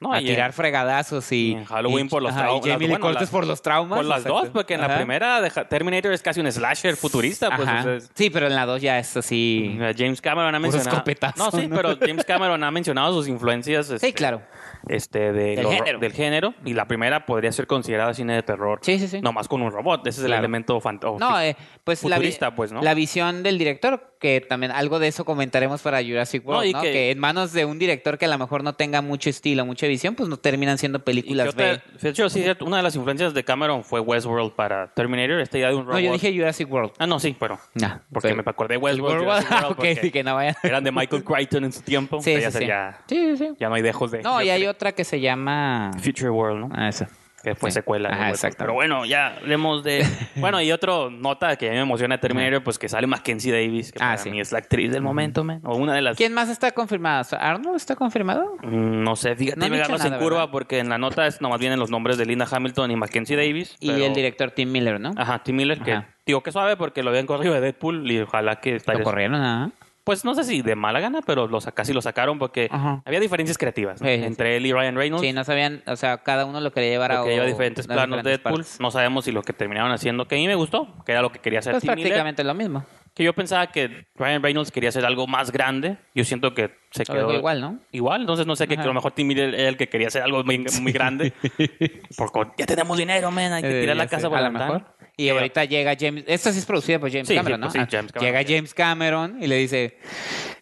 No, 0.00 0.12
a 0.12 0.18
tirar 0.20 0.48
en- 0.48 0.52
fregadazos 0.52 1.30
y, 1.32 1.52
en 1.52 1.64
Halloween 1.64 2.06
y- 2.06 2.08
por 2.08 2.22
los 2.22 2.32
ajá, 2.32 2.40
y 2.40 2.44
traumas. 2.44 2.66
Jamie 2.66 2.88
Lee 2.88 2.94
Bueno, 2.94 3.06
Curtis 3.08 3.28
por 3.30 3.46
los 3.46 3.60
traumas. 3.62 3.96
Por 3.98 4.04
las 4.06 4.18
exacto. 4.20 4.40
dos, 4.40 4.48
porque 4.50 4.74
en 4.74 4.80
la 4.80 4.86
Ajá. 4.86 4.96
primera 4.96 5.40
de 5.40 5.50
Ja- 5.50 5.68
Terminator 5.68 6.12
es 6.12 6.22
casi 6.22 6.40
un 6.40 6.50
slasher 6.50 6.96
futurista, 6.96 7.54
pues. 7.54 7.68
Ajá. 7.68 7.80
o 7.80 7.82
sea, 7.84 7.94
es- 7.96 8.10
Sí, 8.14 8.30
pero 8.30 8.46
en 8.46 8.54
la 8.54 8.64
dos 8.66 8.80
ya 8.82 8.98
es 8.98 9.16
así. 9.16 9.76
Eh, 9.80 9.94
James 9.96 10.20
Cameron 10.22 10.54
ha 10.54 10.58
mencionado. 10.58 11.02
No, 11.36 11.50
sí, 11.50 11.66
¿no? 11.68 11.76
pero 11.76 11.96
James 12.00 12.24
Cameron 12.24 12.62
ha 12.64 12.70
mencionado 12.70 13.12
sus 13.14 13.28
influencias. 13.28 13.90
este, 13.90 14.06
Sí, 14.06 14.12
claro. 14.12 14.42
Este, 14.88 15.32
de 15.32 15.56
Del 15.56 15.62
lo- 15.64 15.70
género. 15.70 15.98
del 15.98 16.12
género. 16.12 16.54
Y 16.64 16.74
la 16.74 16.86
primera 16.86 17.26
podría 17.26 17.50
ser 17.52 17.66
considerada 17.66 18.14
cine 18.14 18.34
de 18.34 18.42
terror. 18.42 18.78
Sí, 18.82 18.98
sí, 18.98 19.08
sí. 19.08 19.20
Nomás 19.20 19.48
con 19.48 19.62
un 19.62 19.72
robot. 19.72 20.06
Ese 20.06 20.20
es 20.20 20.24
el 20.24 20.26
Claro. 20.30 20.40
elemento 20.40 20.80
fantástico. 20.80 21.18
No, 21.18 21.40
eh, 21.40 21.56
pues 21.84 22.02
la, 22.04 22.16
futurista, 22.16 22.54
pues, 22.54 22.72
¿no? 22.72 22.82
la 22.82 22.94
visión 22.94 23.42
del 23.42 23.58
director, 23.58 24.12
que 24.20 24.40
también 24.40 24.72
algo 24.72 24.98
de 24.98 25.08
eso 25.08 25.24
comentaremos 25.24 25.82
para 25.82 26.02
Jurassic 26.02 26.46
World, 26.46 26.72
No, 26.72 26.78
¿no? 26.78 26.82
que- 26.82 26.92
Que... 26.92 27.10
en 27.10 27.18
manos 27.18 27.52
de 27.52 27.64
un 27.64 27.78
director 27.78 28.16
que 28.18 28.24
a 28.24 28.28
lo 28.28 28.38
mejor 28.38 28.62
no 28.64 28.74
tenga 28.74 29.02
mucho 29.02 29.28
estilo, 29.28 29.66
mucha 29.66 29.86
visión, 29.86 30.14
pues 30.14 30.28
no 30.28 30.36
terminan 30.38 30.78
siendo 30.78 31.04
películas 31.04 31.54
B. 31.54 31.80
De 32.00 32.08
hecho, 32.08 32.28
sí, 32.30 32.44
una 32.60 32.78
de 32.78 32.82
las 32.82 32.94
influencias 32.96 33.34
de 33.34 33.44
Cameron 33.44 33.84
fue 33.84 34.00
Westworld 34.00 34.52
para 34.52 34.92
Terminator. 34.94 35.40
Esta 35.40 35.58
idea 35.58 35.68
de 35.68 35.74
un 35.74 35.82
robot. 35.82 35.94
No, 35.94 36.00
yo 36.00 36.12
dije 36.12 36.32
Jurassic 36.32 36.70
World. 36.72 36.92
Ah, 36.98 37.06
no, 37.06 37.18
sí, 37.20 37.36
pero. 37.38 37.58
No, 37.74 38.00
Porque 38.12 38.28
fue- 38.28 38.36
me 38.36 38.42
acordé 38.50 38.74
de 38.74 38.78
Westworld. 38.78 39.20
World, 39.26 39.44
Jurassic 39.46 39.50
World, 39.78 39.78
ok, 39.78 40.00
sí, 40.00 40.10
que 40.10 40.22
no 40.22 40.34
vayan. 40.36 40.54
Eran 40.62 40.84
de 40.84 40.92
Michael 40.92 41.24
Crichton 41.24 41.64
en 41.64 41.72
su 41.72 41.82
tiempo. 41.82 42.20
Sí, 42.22 42.40
ya, 42.40 42.50
sí, 42.50 42.66
ya, 42.66 43.00
Sí, 43.08 43.36
sí, 43.36 43.36
sí. 43.36 43.54
ya 43.58 43.68
no 43.68 43.74
hay 43.74 43.82
dejos 43.82 44.10
de. 44.10 44.22
No, 44.22 44.40
y 44.42 44.48
hay 44.50 44.62
de 44.62 44.68
otra 44.76 44.92
que 44.92 45.04
se 45.04 45.20
llama... 45.20 45.90
Future 46.00 46.30
World, 46.30 46.60
¿no? 46.60 46.68
Ah, 46.74 46.88
eso. 46.88 47.06
que 47.42 47.54
fue 47.54 47.70
Sí. 47.70 47.74
secuela. 47.74 48.08
Ajá, 48.08 48.30
exactamente. 48.30 48.56
Pero 48.58 48.72
bueno, 48.74 49.04
ya 49.04 49.36
hablemos 49.36 49.84
de... 49.84 50.04
bueno, 50.36 50.60
y 50.60 50.72
otro 50.72 51.10
nota 51.10 51.54
que 51.54 51.68
a 51.68 51.70
mí 51.70 51.76
me 51.76 51.82
emociona 51.82 52.18
Terminator, 52.18 52.64
pues 52.64 52.76
que 52.76 52.88
sale 52.88 53.06
Mackenzie 53.06 53.52
Davis, 53.52 53.92
que 53.92 53.98
Ah, 54.02 54.06
para 54.08 54.16
sí. 54.16 54.30
mí 54.32 54.40
es 54.40 54.50
la 54.50 54.58
actriz 54.58 54.90
del 54.90 55.02
momento, 55.02 55.44
man. 55.44 55.60
O 55.62 55.76
una 55.76 55.94
de 55.94 56.02
las... 56.02 56.16
¿Quién 56.16 56.34
más 56.34 56.48
está 56.48 56.72
confirmado? 56.72 57.24
¿Arnold 57.38 57.76
está 57.76 57.94
confirmado? 57.94 58.56
Mm, 58.64 59.04
No 59.04 59.14
sé, 59.14 59.36
fíjate, 59.36 59.60
No 59.60 59.68
me 59.68 59.76
en 59.80 59.84
curva 60.18 60.38
¿verdad? 60.40 60.48
porque 60.50 60.80
en 60.80 60.88
la 60.88 60.98
nota 60.98 61.24
es, 61.28 61.40
nomás 61.40 61.60
vienen 61.60 61.78
los 61.78 61.88
nombres 61.90 62.18
de 62.18 62.26
Linda 62.26 62.48
Hamilton 62.50 62.90
y 62.90 62.96
Mackenzie 62.96 63.36
Davis. 63.36 63.76
Y 63.78 63.90
el 63.92 64.12
director 64.12 64.50
Tim 64.50 64.72
Miller, 64.72 64.98
¿no? 64.98 65.12
Ajá, 65.16 65.38
Tim 65.44 65.54
Miller, 65.54 65.78
que 65.80 65.92
Ajá. 65.92 66.08
digo 66.26 66.42
que 66.42 66.50
suave 66.50 66.76
porque 66.76 67.04
lo 67.04 67.10
habían 67.10 67.26
corrido 67.26 67.54
de 67.54 67.60
Deadpool 67.60 68.10
y 68.10 68.22
ojalá 68.22 68.56
que 68.56 68.80
Lo 68.84 69.02
corrieron, 69.04 69.40
¿ah? 69.40 69.70
Pues 70.06 70.24
no 70.24 70.36
sé 70.36 70.44
si 70.44 70.62
de 70.62 70.76
mala 70.76 71.00
gana, 71.00 71.18
pero 71.20 71.48
lo 71.48 71.58
casi 71.60 71.92
lo 71.92 72.00
sacaron 72.00 72.38
porque 72.38 72.68
Ajá. 72.70 73.02
había 73.04 73.18
diferencias 73.18 73.58
creativas 73.58 74.00
¿no? 74.00 74.06
Sí, 74.06 74.18
sí, 74.18 74.22
entre 74.22 74.56
él 74.56 74.64
y 74.64 74.72
Ryan 74.72 74.94
Reynolds. 74.94 75.26
Sí, 75.26 75.32
no 75.32 75.42
sabían, 75.42 75.82
o 75.84 75.96
sea, 75.96 76.18
cada 76.18 76.44
uno 76.44 76.60
lo 76.60 76.70
quería 76.70 76.90
llevar 76.90 77.10
a... 77.10 77.16
Porque 77.16 77.32
lleva 77.34 77.44
diferentes 77.44 77.86
a 77.86 77.88
planos 77.88 78.18
diferentes 78.18 78.44
Deadpool. 78.44 78.60
partes. 78.62 78.80
No 78.80 78.92
sabemos 78.92 79.24
si 79.24 79.32
lo 79.32 79.42
que 79.42 79.52
terminaron 79.52 79.90
haciendo, 79.90 80.28
que 80.28 80.36
a 80.36 80.38
mí 80.38 80.46
me 80.46 80.54
gustó, 80.54 80.86
que 81.04 81.10
era 81.10 81.22
lo 81.22 81.32
que 81.32 81.40
quería 81.40 81.58
hacer 81.58 81.72
Pues 81.72 81.82
Tim 81.82 81.90
Miller. 81.96 82.04
prácticamente 82.10 82.44
lo 82.44 82.54
mismo. 82.54 82.84
Que 83.16 83.24
yo 83.24 83.32
pensaba 83.32 83.66
que 83.72 84.06
Ryan 84.14 84.42
Reynolds 84.42 84.70
quería 84.70 84.90
hacer 84.90 85.06
algo 85.06 85.26
más 85.26 85.50
grande. 85.50 85.96
Yo 86.14 86.22
siento 86.22 86.52
que 86.52 86.70
se 86.90 87.04
Lo 87.08 87.14
quedó 87.14 87.32
igual, 87.32 87.60
¿no? 87.62 87.78
Igual, 87.90 88.20
entonces 88.20 88.46
no 88.46 88.54
sé, 88.56 88.68
que 88.68 88.74
a 88.74 88.84
lo 88.84 88.92
mejor 88.92 89.12
Tim 89.12 89.26
Miller 89.26 89.54
era 89.54 89.70
el 89.70 89.78
que 89.78 89.88
quería 89.88 90.08
hacer 90.08 90.22
algo 90.22 90.44
muy, 90.44 90.58
muy 90.82 90.92
grande. 90.92 91.32
Porque 92.16 92.52
ya 92.58 92.66
tenemos 92.66 92.96
dinero, 92.98 93.30
man, 93.30 93.54
hay 93.54 93.62
que 93.62 93.78
Eh, 93.78 93.80
tirar 93.80 93.96
la 93.96 94.06
casa 94.06 94.28
por 94.28 94.38
la 94.38 94.48
ventana. 94.50 94.66
mejor. 94.72 94.96
Y 95.16 95.30
ahorita 95.30 95.64
llega 95.64 95.94
James, 95.98 96.24
esta 96.26 96.52
sí 96.52 96.58
es 96.58 96.66
producida 96.66 96.98
por 96.98 97.10
James 97.10 97.26
Sí, 97.26 97.34
Cameron, 97.34 97.58
¿no? 97.60 97.68
pues 97.68 97.72
sí, 97.72 97.78
Ah, 97.80 97.88
James 97.90 98.12
Cameron. 98.12 98.34
Llega 98.42 98.54
James 98.56 98.74
Cameron 98.74 99.42
y 99.42 99.46
le 99.46 99.56
dice, 99.56 99.96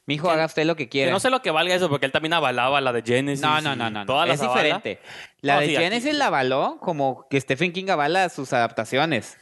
mijo, 0.07 0.31
haga 0.31 0.45
usted 0.47 0.65
lo 0.65 0.77
que 0.77 0.85
Que 0.85 0.91
quiera. 0.91 1.11
no 1.11 1.19
sé 1.19 1.31
lo 1.31 1.43
que 1.43 1.51
valga 1.51 1.75
eso, 1.75 1.89
porque 1.89 2.07
él 2.07 2.13
también 2.13 2.35
avalaba 2.35 2.81
la 2.81 2.93
de 2.93 3.03
Genesis. 3.03 3.43
No, 3.45 3.61
no, 3.61 3.75
no, 3.75 3.91
no, 3.91 4.05
no. 4.05 4.25
Es 4.27 4.41
avala. 4.41 4.55
diferente. 4.55 5.01
La 5.41 5.55
No, 5.57 5.61
de 5.63 5.67
sí, 5.67 5.75
aquí- 5.77 5.85
Genesis 5.87 6.15
la 6.15 6.27
avaló 6.27 6.79
como 6.81 7.27
que 7.29 7.41
Stephen 7.41 7.73
King 7.73 7.87
avala 7.91 8.29
sus 8.29 8.53
adaptaciones, 8.53 9.37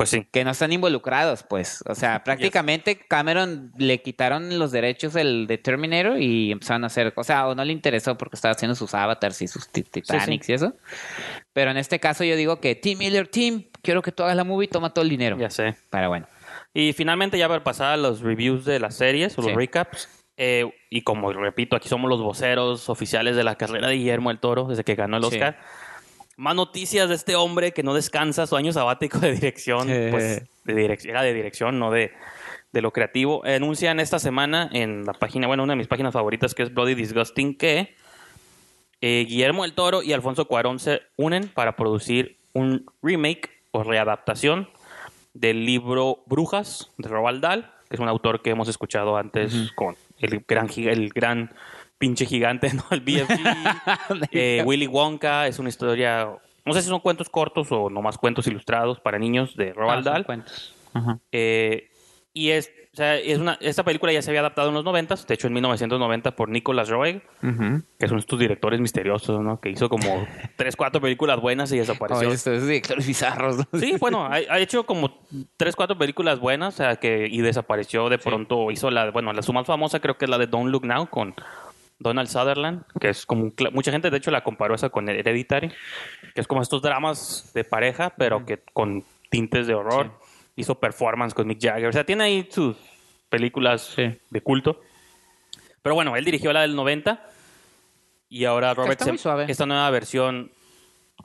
Pues 0.00 0.10
sí. 0.10 0.26
que 0.32 0.44
no 0.44 0.50
están 0.50 0.72
involucrados, 0.72 1.42
pues. 1.42 1.84
O 1.86 1.94
sea, 1.94 2.24
prácticamente 2.24 2.96
Cameron 2.96 3.72
le 3.76 4.00
quitaron 4.00 4.58
los 4.58 4.72
derechos 4.72 5.12
del, 5.12 5.46
de 5.46 5.58
Terminator 5.58 6.18
y 6.20 6.52
empezaron 6.52 6.84
a 6.84 6.86
hacer, 6.86 7.12
o 7.16 7.22
sea, 7.24 7.48
o 7.48 7.54
no 7.54 7.64
le 7.64 7.72
interesó 7.72 8.16
porque 8.16 8.36
estaba 8.36 8.52
haciendo 8.52 8.74
sus 8.74 8.94
avatars 8.94 9.42
y 9.42 9.48
sus 9.48 9.68
ti- 9.68 9.82
Titanics 9.82 10.48
y 10.48 10.52
eso. 10.54 10.72
Pero 11.52 11.70
en 11.70 11.76
este 11.76 12.00
caso 12.00 12.24
yo 12.24 12.34
digo 12.36 12.60
que 12.60 12.74
Tim 12.74 12.98
Miller, 12.98 13.28
Tim, 13.28 13.64
quiero 13.82 14.00
que 14.02 14.12
tú 14.12 14.22
hagas 14.22 14.36
la 14.36 14.44
movie, 14.44 14.68
toma 14.68 14.94
todo 14.94 15.02
el 15.02 15.10
dinero. 15.10 15.36
Ya 15.38 15.50
sé. 15.50 15.76
Pero 15.90 16.08
bueno. 16.08 16.26
Y 16.72 16.92
finalmente, 16.92 17.36
ya 17.36 17.48
para 17.48 17.62
pasar 17.64 17.92
a 17.92 17.96
los 17.96 18.20
reviews 18.20 18.64
de 18.64 18.78
las 18.80 18.94
series 18.94 19.36
o 19.38 19.42
los 19.42 19.50
Sí. 19.50 19.56
recaps. 19.56 20.08
eh, 20.42 20.64
y 20.88 21.02
como 21.02 21.30
repito, 21.34 21.76
aquí 21.76 21.90
somos 21.90 22.08
los 22.08 22.22
voceros 22.22 22.88
oficiales 22.88 23.36
de 23.36 23.44
la 23.44 23.56
carrera 23.56 23.88
de 23.88 23.96
Guillermo 23.96 24.30
del 24.30 24.38
Toro 24.38 24.64
desde 24.68 24.84
que 24.84 24.94
ganó 24.94 25.18
el 25.18 25.24
Sí. 25.24 25.34
Oscar. 25.34 25.58
Más 26.40 26.54
noticias 26.54 27.06
de 27.10 27.16
este 27.16 27.36
hombre 27.36 27.72
que 27.72 27.82
no 27.82 27.92
descansa 27.92 28.46
su 28.46 28.56
año 28.56 28.72
sabático 28.72 29.18
de 29.18 29.32
dirección. 29.32 29.86
Sí. 29.86 30.08
Pues 30.10 30.42
de 30.64 30.74
dirección, 30.74 31.10
era 31.10 31.22
de 31.22 31.34
dirección, 31.34 31.78
no 31.78 31.90
de, 31.90 32.12
de 32.72 32.80
lo 32.80 32.94
creativo. 32.94 33.44
Anuncian 33.44 34.00
esta 34.00 34.18
semana 34.18 34.70
en 34.72 35.04
la 35.04 35.12
página, 35.12 35.46
bueno, 35.48 35.64
una 35.64 35.74
de 35.74 35.76
mis 35.76 35.86
páginas 35.86 36.14
favoritas 36.14 36.54
que 36.54 36.62
es 36.62 36.72
Bloody 36.72 36.94
Disgusting, 36.94 37.58
que 37.58 37.94
eh, 39.02 39.26
Guillermo 39.28 39.64
del 39.64 39.74
Toro 39.74 40.02
y 40.02 40.14
Alfonso 40.14 40.46
Cuarón 40.46 40.78
se 40.78 41.02
unen 41.16 41.46
para 41.48 41.76
producir 41.76 42.38
un 42.54 42.86
remake 43.02 43.50
o 43.72 43.82
readaptación 43.82 44.70
del 45.34 45.66
libro 45.66 46.22
Brujas 46.24 46.90
de 46.96 47.10
Roald 47.10 47.42
Dahl, 47.42 47.70
que 47.90 47.96
es 47.96 48.00
un 48.00 48.08
autor 48.08 48.40
que 48.40 48.48
hemos 48.48 48.68
escuchado 48.68 49.18
antes 49.18 49.72
con 49.74 49.94
el 50.18 50.42
gran, 50.48 50.70
el 50.74 51.10
gran 51.10 51.52
pinche 52.00 52.24
gigante, 52.26 52.72
¿no? 52.74 52.82
El 52.90 53.00
BFG, 53.02 54.28
eh, 54.32 54.62
Willy 54.64 54.86
Wonka, 54.88 55.46
es 55.46 55.58
una 55.58 55.68
historia, 55.68 56.28
no 56.64 56.72
sé 56.72 56.82
si 56.82 56.88
son 56.88 57.00
cuentos 57.00 57.28
cortos 57.28 57.68
o 57.70 57.90
nomás 57.90 58.16
cuentos 58.18 58.46
ilustrados 58.46 58.98
para 59.00 59.18
niños 59.18 59.54
de 59.54 59.72
Roald 59.74 60.00
Ah, 60.00 60.02
son 60.02 60.12
Dahl. 60.14 60.26
cuentos. 60.26 60.74
Ajá. 60.94 61.18
Eh, 61.30 61.90
y 62.32 62.50
es, 62.50 62.70
o 62.92 62.96
sea, 62.96 63.16
es 63.16 63.38
una, 63.38 63.58
esta 63.60 63.84
película 63.84 64.12
ya 64.12 64.22
se 64.22 64.30
había 64.30 64.40
adaptado 64.40 64.68
en 64.68 64.74
los 64.74 64.84
90, 64.84 65.14
de 65.28 65.34
hecho 65.34 65.46
en 65.48 65.52
1990 65.52 66.34
por 66.36 66.48
Nicolas 66.48 66.88
Roeg, 66.88 67.22
Ujú. 67.42 67.82
que 67.98 68.08
son 68.08 68.18
estos 68.18 68.38
directores 68.38 68.80
misteriosos, 68.80 69.40
¿no? 69.42 69.60
Que 69.60 69.68
hizo 69.70 69.88
como 69.88 70.26
tres, 70.56 70.76
cuatro 70.76 71.00
películas 71.00 71.38
buenas 71.40 71.70
y 71.72 71.78
desapareció. 71.78 72.28
Oye, 72.28 72.34
estos 72.36 72.66
directores 72.66 73.06
bizarros. 73.06 73.58
¿no? 73.58 73.78
Sí, 73.78 73.94
bueno, 74.00 74.24
ha, 74.24 74.36
ha 74.36 74.58
hecho 74.58 74.86
como 74.86 75.18
tres, 75.56 75.76
cuatro 75.76 75.98
películas 75.98 76.38
buenas, 76.40 76.74
o 76.74 76.76
sea, 76.78 76.96
que 76.96 77.26
y 77.30 77.40
desapareció 77.42 78.08
de 78.08 78.18
pronto. 78.18 78.70
Hizo 78.70 78.90
la, 78.90 79.10
bueno, 79.10 79.32
la 79.32 79.42
su 79.42 79.52
más 79.52 79.66
famosa 79.66 80.00
creo 80.00 80.16
que 80.16 80.24
es 80.24 80.30
la 80.30 80.38
de 80.38 80.46
Don't 80.46 80.70
Look 80.70 80.86
Now 80.86 81.08
con 81.10 81.34
Donald 82.00 82.28
Sutherland, 82.28 82.82
que 82.98 83.10
es 83.10 83.24
como 83.26 83.42
un 83.44 83.54
mucha 83.72 83.92
gente 83.92 84.10
de 84.10 84.16
hecho 84.16 84.30
la 84.32 84.42
comparó 84.42 84.74
esa 84.74 84.88
con 84.88 85.08
Hereditary, 85.08 85.68
que 86.34 86.40
es 86.40 86.46
como 86.48 86.62
estos 86.62 86.82
dramas 86.82 87.52
de 87.54 87.62
pareja, 87.62 88.14
pero 88.16 88.44
que 88.44 88.58
con 88.72 89.04
tintes 89.30 89.66
de 89.68 89.74
horror. 89.74 90.18
Hizo 90.56 90.80
performance 90.80 91.32
con 91.34 91.46
Mick 91.46 91.60
Jagger, 91.62 91.88
o 91.88 91.92
sea, 91.92 92.04
tiene 92.04 92.24
ahí 92.24 92.48
sus 92.50 92.76
películas 93.28 93.92
Sí. 93.94 94.18
de 94.30 94.40
culto. 94.42 94.80
Pero 95.82 95.94
bueno, 95.94 96.16
él 96.16 96.24
dirigió 96.24 96.52
la 96.52 96.62
del 96.62 96.74
90 96.74 97.24
y 98.28 98.44
ahora 98.44 98.74
Robert 98.74 99.00
esta 99.48 99.66
nueva 99.66 99.88
versión. 99.90 100.50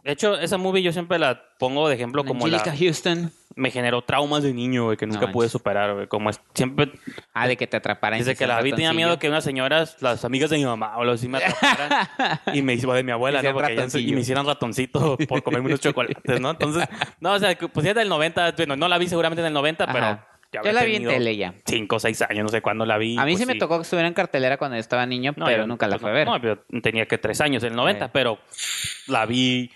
De 0.03 0.11
hecho, 0.11 0.37
esa 0.39 0.57
movie 0.57 0.83
yo 0.83 0.91
siempre 0.91 1.17
la 1.19 1.41
pongo 1.57 1.87
de 1.89 1.95
ejemplo 1.95 2.23
como 2.23 2.47
la 2.47 2.57
Angelica 2.57 2.77
Houston. 2.77 3.31
Me 3.57 3.71
generó 3.71 4.01
traumas 4.03 4.43
de 4.43 4.53
niño, 4.53 4.83
güey, 4.85 4.97
que 4.97 5.07
nunca 5.07 5.27
No 5.27 5.31
pude 5.31 5.47
superar, 5.47 5.93
güey. 5.93 6.07
Como 6.07 6.29
es, 6.29 6.41
siempre, 6.53 6.91
Ah, 7.33 7.47
de 7.47 7.55
que 7.55 7.67
te 7.67 7.77
atraparan. 7.77 8.19
desde 8.19 8.35
que 8.35 8.45
la 8.47 8.61
vi 8.61 8.71
tenía 8.71 8.91
miedo 8.93 9.17
que 9.17 9.29
unas 9.29 9.43
señoras, 9.45 9.95
las 10.01 10.25
amigas 10.25 10.49
de 10.49 10.57
mi 10.57 10.65
mamá 10.65 10.97
o 10.97 11.01
algo 11.01 11.13
así 11.13 11.27
me 11.29 11.37
atraparan 11.37 12.07
y 12.53 12.61
me 12.61 12.73
hizo 12.73 12.91
de 12.93 13.03
mi 13.03 13.11
abuela, 13.11 13.41
¿no? 13.43 13.53
Porque 13.53 13.73
ellas- 13.73 13.95
y 13.95 14.11
me 14.13 14.21
hicieran 14.21 14.45
ratoncito 14.45 15.17
por 15.29 15.41
comerme 15.41 15.67
unos 15.67 15.79
chocolates, 15.79 16.41
¿no? 16.41 16.51
Entonces, 16.51 16.85
no, 17.21 17.31
o 17.33 17.39
sea, 17.39 17.57
pues 17.57 17.85
ya 17.85 17.93
del 17.93 18.09
90, 18.09 18.51
bueno, 18.57 18.75
no 18.75 18.87
la 18.89 18.97
vi 18.97 19.07
seguramente 19.07 19.39
en 19.41 19.47
el 19.47 19.53
90, 19.53 19.87
pero 19.87 20.05
Ajá. 20.05 20.27
ya 20.51 20.61
Yo 20.61 20.71
la 20.73 20.83
vi 20.83 20.97
en 20.97 21.05
tele 21.07 21.37
ya. 21.37 21.53
Cinco 21.65 21.95
o 21.95 21.99
seis 21.99 22.21
años, 22.23 22.43
no 22.43 22.49
sé 22.49 22.61
cuándo 22.61 22.85
la 22.85 22.97
vi. 22.97 23.17
A 23.17 23.23
mí 23.23 23.31
pues 23.33 23.39
sí 23.41 23.45
me 23.45 23.55
tocó 23.55 23.77
que 23.77 23.83
estuviera 23.83 24.07
en 24.09 24.13
cartelera 24.13 24.57
cuando 24.57 24.75
yo 24.75 24.81
estaba 24.81 25.05
niño, 25.05 25.33
No, 25.37 25.45
pero 25.45 25.63
yo- 25.63 25.67
nunca 25.67 25.87
la 25.87 25.97
pues 25.97 26.01
fui 26.01 26.09
a 26.21 26.25
no, 26.25 26.31
ver. 26.39 26.57
No, 26.59 26.65
yo 26.73 26.81
tenía 26.81 27.05
que 27.07 27.17
tres 27.17 27.39
años 27.39 27.63
en 27.63 27.69
el 27.71 27.75
90, 27.77 28.05
Eh. 28.05 28.09
pero 28.11 28.37
la 29.07 29.25
vi 29.25 29.71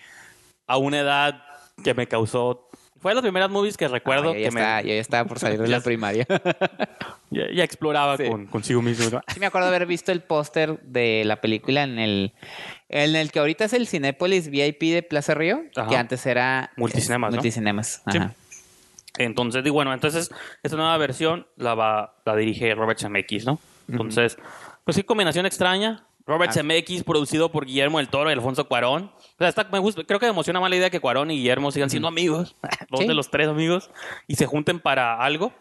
a 0.67 0.75
una 0.75 0.99
edad 0.99 1.43
que 1.81 1.93
me 1.93 2.07
causó... 2.07 2.68
Fue 3.01 3.11
de 3.11 3.15
las 3.15 3.21
primeras 3.21 3.49
movies 3.49 3.77
que 3.77 3.87
recuerdo 3.87 4.31
Ah, 4.31 4.33
ya 4.33 4.39
que 4.39 4.47
estaba, 4.47 4.75
me, 4.81 4.83
yo 4.83 4.93
ya 4.95 5.01
estaba 5.01 5.27
por 5.27 5.39
salir 5.39 5.59
de 5.61 5.67
la 5.67 5.79
primaria. 5.83 6.25
ya, 7.29 7.43
ya 7.53 7.63
exploraba 7.63 8.17
Sí. 8.17 8.27
con, 8.27 8.45
consigo 8.47 8.81
mismo. 8.81 9.21
Sí 9.33 9.39
me 9.39 9.45
acuerdo 9.45 9.67
haber 9.69 9.85
visto 9.85 10.11
el 10.11 10.21
póster 10.21 10.79
de 10.81 11.23
la 11.25 11.39
película 11.41 11.83
en 11.83 11.97
el 11.99 12.33
en 12.89 13.15
el 13.15 13.31
que 13.31 13.39
ahorita 13.39 13.65
es 13.65 13.73
el 13.73 13.87
Cinépolis 13.87 14.49
VIP 14.49 14.81
de 14.93 15.03
Plaza 15.03 15.33
Río, 15.35 15.61
Ajá. 15.75 15.87
que 15.89 15.95
antes 15.97 16.25
era 16.25 16.71
Multicinemas, 16.75 17.29
eh, 17.29 17.31
¿no? 17.31 17.35
Multicinemas. 17.37 18.03
Sí. 18.11 18.19
Entonces, 19.17 19.65
y 19.65 19.69
bueno, 19.69 19.93
entonces 19.93 20.31
esta 20.63 20.77
nueva 20.77 20.97
versión 20.97 21.45
la 21.57 21.75
va 21.75 22.15
la 22.25 22.35
dirige 22.35 22.73
Robert 22.75 22.99
Zemeckis, 22.99 23.45
¿no? 23.45 23.59
Entonces, 23.87 24.37
pues 24.83 24.95
sí, 24.95 25.03
combinación 25.03 25.45
extraña. 25.45 26.03
Robert. 26.29 26.53
Zemeckis, 26.53 27.03
producido 27.03 27.51
por 27.51 27.65
Guillermo 27.65 27.97
del 27.97 28.07
Toro 28.07 28.29
y 28.29 28.33
Alfonso 28.33 28.65
Cuarón. 28.67 29.11
O 29.15 29.37
sea, 29.39 29.49
está- 29.49 29.67
me 29.71 29.79
gusta, 29.79 30.03
creo 30.03 30.19
que 30.19 30.25
me 30.27 30.31
emociona 30.31 30.59
más 30.59 30.69
la 30.69 30.75
idea 30.77 30.89
que 30.89 30.99
Cuarón 30.99 31.31
y 31.31 31.37
Guillermo 31.37 31.71
sigan 31.71 31.89
siendo 31.89 32.07
amigos, 32.07 32.55
dos 32.89 33.01
Sí. 33.01 33.07
de 33.07 33.13
los 33.13 33.29
tres 33.31 33.47
amigos, 33.47 33.89
y 34.27 34.35
se 34.35 34.45
junten 34.45 34.79
para 34.79 35.19
algo. 35.21 35.51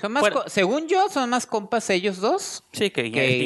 Son 0.00 0.12
más 0.12 0.20
Bueno. 0.20 0.42
según 0.46 0.86
yo, 0.88 1.08
son 1.08 1.30
más 1.30 1.46
compas 1.46 1.88
ellos 1.90 2.18
dos. 2.20 2.64
Sí, 2.72 2.90
que, 2.90 3.04
Que- 3.04 3.10
que 3.12 3.34
el- 3.36 3.42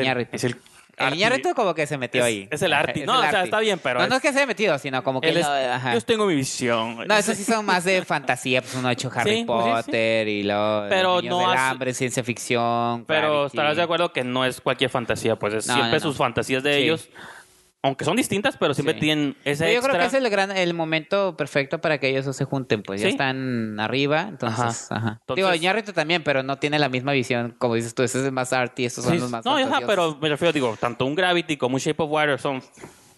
Iñárritu. 0.00 0.30
es 0.32 0.44
el 0.44 0.56
El 0.96 1.14
Iñárritu 1.14 1.52
como 1.54 1.74
que 1.74 1.86
se 1.86 1.98
metió 1.98 2.22
Es- 2.22 2.26
ahí. 2.26 2.48
es 2.50 2.62
el 2.62 2.72
arti. 2.72 3.02
No, 3.04 3.18
o 3.18 3.22
sea, 3.30 3.44
está 3.44 3.60
bien, 3.60 3.78
pero 3.82 4.00
No, 4.00 4.06
no 4.08 4.16
es- 4.16 4.22
que 4.22 4.32
se 4.32 4.38
haya 4.38 4.46
metido, 4.46 4.78
sino 4.78 5.04
como 5.04 5.20
que... 5.20 5.28
Él 5.28 5.36
es- 5.36 5.46
no, 5.46 5.92
yo 5.92 6.00
tengo 6.00 6.24
mi 6.26 6.34
visión. 6.34 7.06
No, 7.06 7.16
esos 7.16 7.36
sí 7.36 7.44
son 7.44 7.66
más 7.66 7.84
de 7.84 8.02
fantasía, 8.06 8.62
pues 8.62 8.74
uno 8.76 8.88
ha 8.88 8.92
hecho 8.92 9.10
Harry 9.14 9.38
Sí, 9.40 9.44
pues 9.46 9.64
sí, 9.64 9.70
sí. 9.70 9.82
Potter 9.86 10.28
y 10.28 10.42
luego 10.42 10.86
Pero 10.88 11.14
Los 11.16 11.22
Niños 11.24 11.42
no 11.42 11.50
del 11.50 11.58
hambre, 11.58 11.92
ciencia 11.94 12.24
ficción. 12.24 13.04
Pero 13.04 13.28
Gravity. 13.28 13.46
estarás 13.56 13.76
de 13.76 13.82
acuerdo 13.82 14.12
que 14.12 14.24
no 14.24 14.44
es 14.46 14.60
cualquier 14.60 14.88
fantasía, 14.88 15.36
pues 15.36 15.52
es 15.52 15.66
No, 15.66 15.74
siempre 15.74 16.00
sus 16.00 16.16
fantasías 16.16 16.62
de 16.62 16.78
ellos, 16.78 17.08
aunque 17.86 18.04
son 18.04 18.16
distintas, 18.16 18.56
pero 18.56 18.74
siempre 18.74 18.94
Sí. 18.94 19.00
tienen 19.00 19.36
ese 19.44 19.64
Pero 19.64 19.72
yo 19.72 19.78
extra. 19.78 19.92
creo 19.94 20.00
que 20.02 20.06
es 20.16 20.22
el 20.24 20.30
gran 20.30 20.50
el 20.50 20.74
momento 20.74 21.36
perfecto 21.36 21.80
para 21.80 21.98
que 21.98 22.08
ellos 22.08 22.34
se 22.36 22.44
junten, 22.44 22.82
pues 22.82 23.00
ya 23.00 23.08
están 23.08 23.80
arriba, 23.80 24.22
entonces, 24.28 24.90
ajá. 24.90 25.18
Entonces- 25.20 25.36
Digo, 25.36 25.54
Iñárritu 25.54 25.92
también, 25.92 26.22
pero 26.22 26.42
no 26.42 26.56
tiene 26.58 26.78
la 26.78 26.88
misma 26.88 27.12
visión, 27.12 27.54
como 27.58 27.74
dices 27.74 27.94
tú, 27.94 28.02
ese 28.02 28.24
es 28.24 28.32
más 28.32 28.52
arty, 28.52 28.84
estos 28.84 29.04
son 29.04 29.14
Sí, 29.14 29.20
los 29.20 29.30
más 29.30 29.44
no, 29.44 29.56
ajá, 29.56 29.80
pero 29.86 30.16
me 30.20 30.28
refiero, 30.28 30.52
digo, 30.52 30.76
tanto 30.80 31.06
un 31.06 31.14
Gravity 31.14 31.56
como 31.56 31.76
un 31.76 31.80
Shape 31.80 32.02
of 32.02 32.10
Water 32.10 32.38
son 32.38 32.60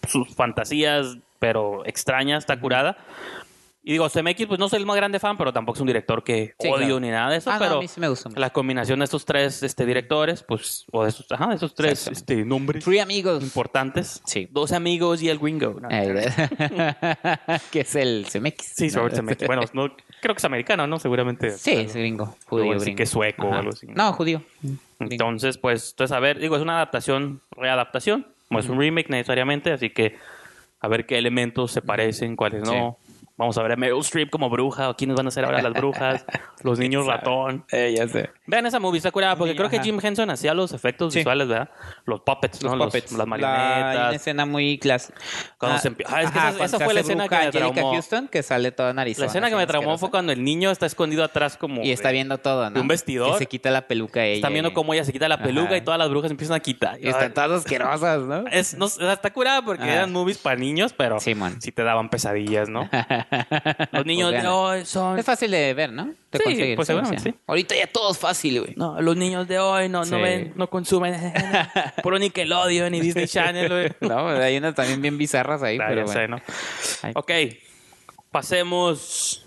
sus 0.07 0.33
fantasías, 0.35 1.17
pero 1.39 1.85
extrañas, 1.85 2.39
está 2.43 2.59
curada. 2.59 2.97
Y 3.89 3.93
digo, 3.93 4.07
CMX, 4.07 4.45
pues 4.45 4.59
no 4.59 4.69
soy 4.69 4.77
el 4.81 4.85
más 4.85 4.95
grande 4.97 5.19
fan, 5.19 5.35
pero 5.35 5.51
tampoco 5.51 5.77
es 5.77 5.81
un 5.81 5.87
director 5.87 6.23
que 6.23 6.53
Sí, 6.59 6.67
odio 6.67 6.77
claro. 6.77 6.99
ni 6.99 7.09
nada 7.09 7.31
de 7.31 7.37
eso, 7.37 7.49
Ah, 7.49 7.53
no, 7.55 7.59
pero 7.59 7.75
a 7.77 7.81
mí 7.81 7.87
sí 7.87 7.99
me 7.99 8.07
gusta 8.07 8.29
mucho. 8.29 8.39
la 8.39 8.51
combinación 8.51 8.99
de 8.99 9.05
estos 9.05 9.25
tres 9.25 9.63
este, 9.63 9.83
directores, 9.83 10.43
pues, 10.43 10.85
o 10.91 11.01
de 11.01 11.09
esos, 11.09 11.25
ajá, 11.31 11.47
de 11.47 11.55
esos 11.55 11.73
tres 11.73 12.05
este, 12.07 12.45
nombres 12.45 12.85
Free 12.85 12.99
amigos. 12.99 13.41
importantes. 13.41 14.21
Sí. 14.25 14.47
Dos 14.51 14.73
amigos 14.73 15.23
y 15.23 15.29
el 15.29 15.39
gringo. 15.39 15.79
¿no? 15.81 15.89
Que 17.71 17.79
es 17.81 17.95
el 17.95 18.27
CMX. 18.31 18.63
Sí, 18.75 18.89
Robert 18.89 19.15
Zemeckis. 19.15 19.47
Bueno, 19.47 19.63
no, 19.73 19.87
creo 20.21 20.35
que 20.35 20.39
es 20.39 20.45
americano, 20.45 20.85
¿no? 20.85 20.99
Seguramente. 20.99 21.57
Sí, 21.57 21.71
es 21.71 21.95
gringo, 21.95 22.35
judío, 22.45 22.79
gringo. 22.79 22.95
que 22.95 23.03
es 23.03 23.09
sueco 23.09 23.47
o 23.47 23.53
algo 23.55 23.71
así. 23.71 23.87
No, 23.87 24.13
judío. 24.13 24.43
Entonces, 24.99 25.57
pues, 25.57 25.91
entonces, 25.93 26.15
a 26.15 26.19
ver, 26.19 26.37
digo, 26.37 26.55
es 26.55 26.61
una 26.61 26.75
adaptación, 26.75 27.41
readaptación, 27.57 28.27
no 28.51 28.59
es 28.59 28.69
un 28.69 28.77
remake 28.79 29.09
necesariamente, 29.09 29.71
así 29.71 29.89
que 29.89 30.15
a 30.79 30.87
ver 30.87 31.07
qué 31.07 31.17
elementos 31.17 31.71
se 31.71 31.81
parecen, 31.81 32.35
cuáles 32.35 32.61
no. 32.61 32.99
Vamos 33.39 33.57
a 33.57 33.63
ver 33.63 33.71
a 33.71 33.75
Meryl 33.77 34.01
Streep 34.01 34.29
como 34.29 34.49
bruja, 34.49 34.89
o 34.89 34.97
quiénes 34.97 35.15
van 35.15 35.25
a 35.27 35.31
ser 35.31 35.45
ahora 35.45 35.61
las 35.61 35.71
brujas, 35.71 36.25
los 36.63 36.79
niños 36.79 37.05
ratón. 37.05 37.65
Eh, 37.71 37.93
ya 37.97 38.07
sé. 38.07 38.29
Vean 38.47 38.65
esa 38.65 38.79
movie, 38.79 38.97
está 38.97 39.11
curada, 39.11 39.35
porque 39.35 39.51
Sí, 39.51 39.57
creo 39.57 39.69
que. 39.69 39.79
Jim 39.79 39.99
Henson 40.01 40.29
hacía 40.29 40.53
los 40.53 40.71
efectos 40.73 41.13
Sí. 41.13 41.19
visuales, 41.19 41.47
¿verdad? 41.47 41.69
Los 42.05 42.21
puppets, 42.21 42.61
Los 42.63 42.71
¿no? 42.71 42.77
Los- 42.77 42.87
puppets. 42.87 43.11
las 43.11 43.19
La- 43.19 43.25
marionetas. 43.25 43.95
una 44.07 44.15
escena 44.15 44.45
muy 44.45 44.77
clásica. 44.79 45.17
Cuando 45.57 45.77
se 45.79 45.91
empie- 45.91 46.05
Ah, 46.07 46.21
es 46.23 46.31
que 46.31 46.63
esa- 46.65 46.79
fue 46.79 46.93
la 46.93 46.99
escena 47.01 47.27
que 47.27 47.35
me 47.35 47.41
Angelica 47.45 47.73
traumó. 47.73 47.91
Houston, 47.93 48.27
que 48.27 48.43
sale 48.43 48.71
toda 48.71 48.93
narizona. 48.93 49.25
La 49.25 49.27
escena 49.29 49.49
que 49.49 49.55
me 49.55 49.67
traumó 49.67 49.97
fue 49.97 50.09
cuando 50.09 50.31
el 50.31 50.43
niño 50.43 50.71
está 50.71 50.85
escondido 50.85 51.23
atrás 51.23 51.57
como... 51.57 51.81
Y 51.83 51.91
está 51.91 52.11
viendo 52.11 52.37
todo, 52.37 52.63
¿no? 52.69 52.71
de 52.75 52.81
un 52.81 52.87
vestidor. 52.87 53.33
Que 53.33 53.39
se 53.39 53.45
quita 53.45 53.69
la 53.71 53.87
peluca 53.87 54.23
ella. 54.25 54.35
Están 54.35 54.53
viendo 54.53 54.73
cómo 54.73 54.93
ella 54.93 55.03
se 55.05 55.11
quita 55.13 55.27
la 55.29 55.41
peluca 55.41 55.77
y 55.77 55.81
todas 55.81 55.97
las 55.97 56.09
brujas 56.09 56.31
empiezan 56.31 56.55
a 56.57 56.59
quitar. 56.59 56.97
Y 57.01 57.07
están 57.07 57.33
todas 57.33 57.51
asquerosas, 57.51 58.21
¿no? 58.23 58.43
Es, 58.51 58.75
no, 58.75 58.85
está 58.87 59.31
curada 59.31 59.61
porque 59.61 59.83
eran 59.89 60.11
movies 60.11 60.37
para 60.37 60.55
niños, 60.55 60.93
pero 60.93 61.19
sí 61.19 61.71
te 61.71 61.83
daban 61.83 62.09
pesadillas, 62.09 62.67
¿no? 62.69 62.89
Los 63.91 64.05
niños 64.05 64.31
Pues 64.31 64.41
de 64.43 64.47
vean. 64.49 64.53
hoy 64.53 64.85
son... 64.85 65.19
Es 65.19 65.25
fácil 65.25 65.51
de 65.51 65.73
ver, 65.73 65.91
¿no? 65.91 66.13
Sí, 66.31 66.48
conseguir, 66.55 66.75
pues 66.75 66.87
seguramente 66.87 67.23
sí. 67.31 67.35
Ahorita 67.47 67.75
ya 67.75 67.87
todo 67.87 68.11
es 68.11 68.17
fácil, 68.17 68.61
güey. 68.61 68.73
No, 68.75 69.01
los 69.01 69.15
niños 69.17 69.47
de 69.47 69.59
hoy 69.59 69.89
no, 69.89 70.05
no 70.05 70.21
ven, 70.21 70.53
no 70.55 70.69
consumen 70.69 71.15
puro 72.03 72.19
Nickelodeon 72.19 72.91
ni 72.91 72.99
Disney 72.99 73.27
Channel, 73.27 73.67
güey. 73.69 73.91
No, 74.09 74.27
hay 74.29 74.57
unas 74.57 74.75
también 74.75 75.01
bien 75.01 75.17
bizarras 75.17 75.63
ahí, 75.63 75.77
Ah, 75.81 75.85
pero 75.89 76.05
bueno. 76.05 76.37
sé, 76.37 77.09
¿no? 77.09 77.11
Ok, 77.15 77.31
pasemos 78.31 79.45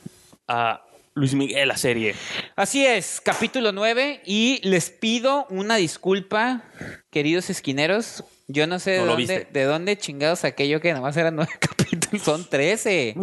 a 0.49 0.83
Luis 1.15 1.35
Miguel, 1.35 1.69
la 1.69 1.77
serie. 1.77 2.15
Así 2.57 2.85
es, 2.87 3.21
capítulo 3.21 3.73
9 3.73 4.23
y 4.25 4.61
les 4.67 4.91
pido 4.91 5.47
una 5.51 5.77
disculpa, 5.77 6.62
queridos 7.11 7.51
esquineros. 7.51 8.25
Yo 8.49 8.67
no 8.67 8.79
sé 8.79 8.93
de, 8.93 8.99
No 9.01 9.07
dónde, 9.07 9.47
de 9.51 9.65
dónde 9.65 9.97
chingados 9.99 10.45
aquello 10.45 10.81
que 10.81 10.93
nomás 10.93 11.17
eran 11.17 11.37
nueve 11.37 11.53
capítulos, 11.61 12.23
son 12.23 12.49
13. 12.49 13.15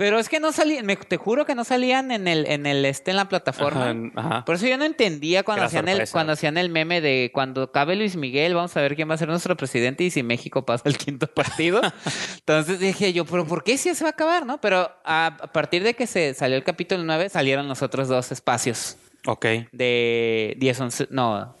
Pero 0.00 0.18
es 0.18 0.30
que 0.30 0.40
no 0.40 0.50
salían, 0.50 0.86
me- 0.86 0.96
te 0.96 1.18
juro 1.18 1.44
que 1.44 1.54
no 1.54 1.62
salían 1.62 2.10
en 2.10 2.26
el, 2.26 2.46
en 2.46 2.64
el 2.64 2.86
este 2.86 3.10
en 3.10 3.18
la 3.18 3.28
plataforma. 3.28 3.90
Ajá, 3.90 4.28
ajá. 4.36 4.44
Por 4.46 4.54
eso 4.54 4.66
yo 4.66 4.78
no 4.78 4.86
entendía 4.86 5.42
cuando 5.42 5.60
Era 5.60 5.66
hacían 5.66 5.88
el, 5.90 6.08
cuando 6.08 6.32
hacían 6.32 6.56
el 6.56 6.70
meme 6.70 7.02
de 7.02 7.30
cuando 7.34 7.70
cabe 7.70 7.96
Luis 7.96 8.16
Miguel, 8.16 8.54
vamos 8.54 8.74
a 8.78 8.80
ver 8.80 8.96
quién 8.96 9.10
va 9.10 9.14
a 9.14 9.18
ser 9.18 9.28
nuestro 9.28 9.58
presidente 9.58 10.02
y 10.04 10.10
si 10.10 10.22
México 10.22 10.64
pasa 10.64 10.84
el 10.88 10.96
quinto 11.04 11.26
partido. 11.26 11.82
Entonces 12.38 12.80
dije 12.80 13.12
yo, 13.12 13.26
pero 13.26 13.44
¿por 13.46 13.62
qué 13.62 13.76
si 13.76 13.94
se 13.94 14.02
va 14.02 14.08
a 14.08 14.12
acabar, 14.12 14.46
no? 14.46 14.58
Pero 14.58 14.90
a, 15.04 15.26
a 15.26 15.52
partir 15.52 15.82
de 15.82 15.92
que 15.92 16.06
se 16.06 16.32
salió 16.32 16.56
el 16.56 16.64
capítulo 16.64 17.04
9, 17.04 17.28
salieron 17.28 17.68
los 17.68 17.82
otros 17.82 18.08
dos 18.08 18.32
espacios 18.32 18.96
Ok. 19.26 19.44
de 19.72 20.56
10, 20.58 20.80
11, 20.80 21.08
no, 21.10 21.54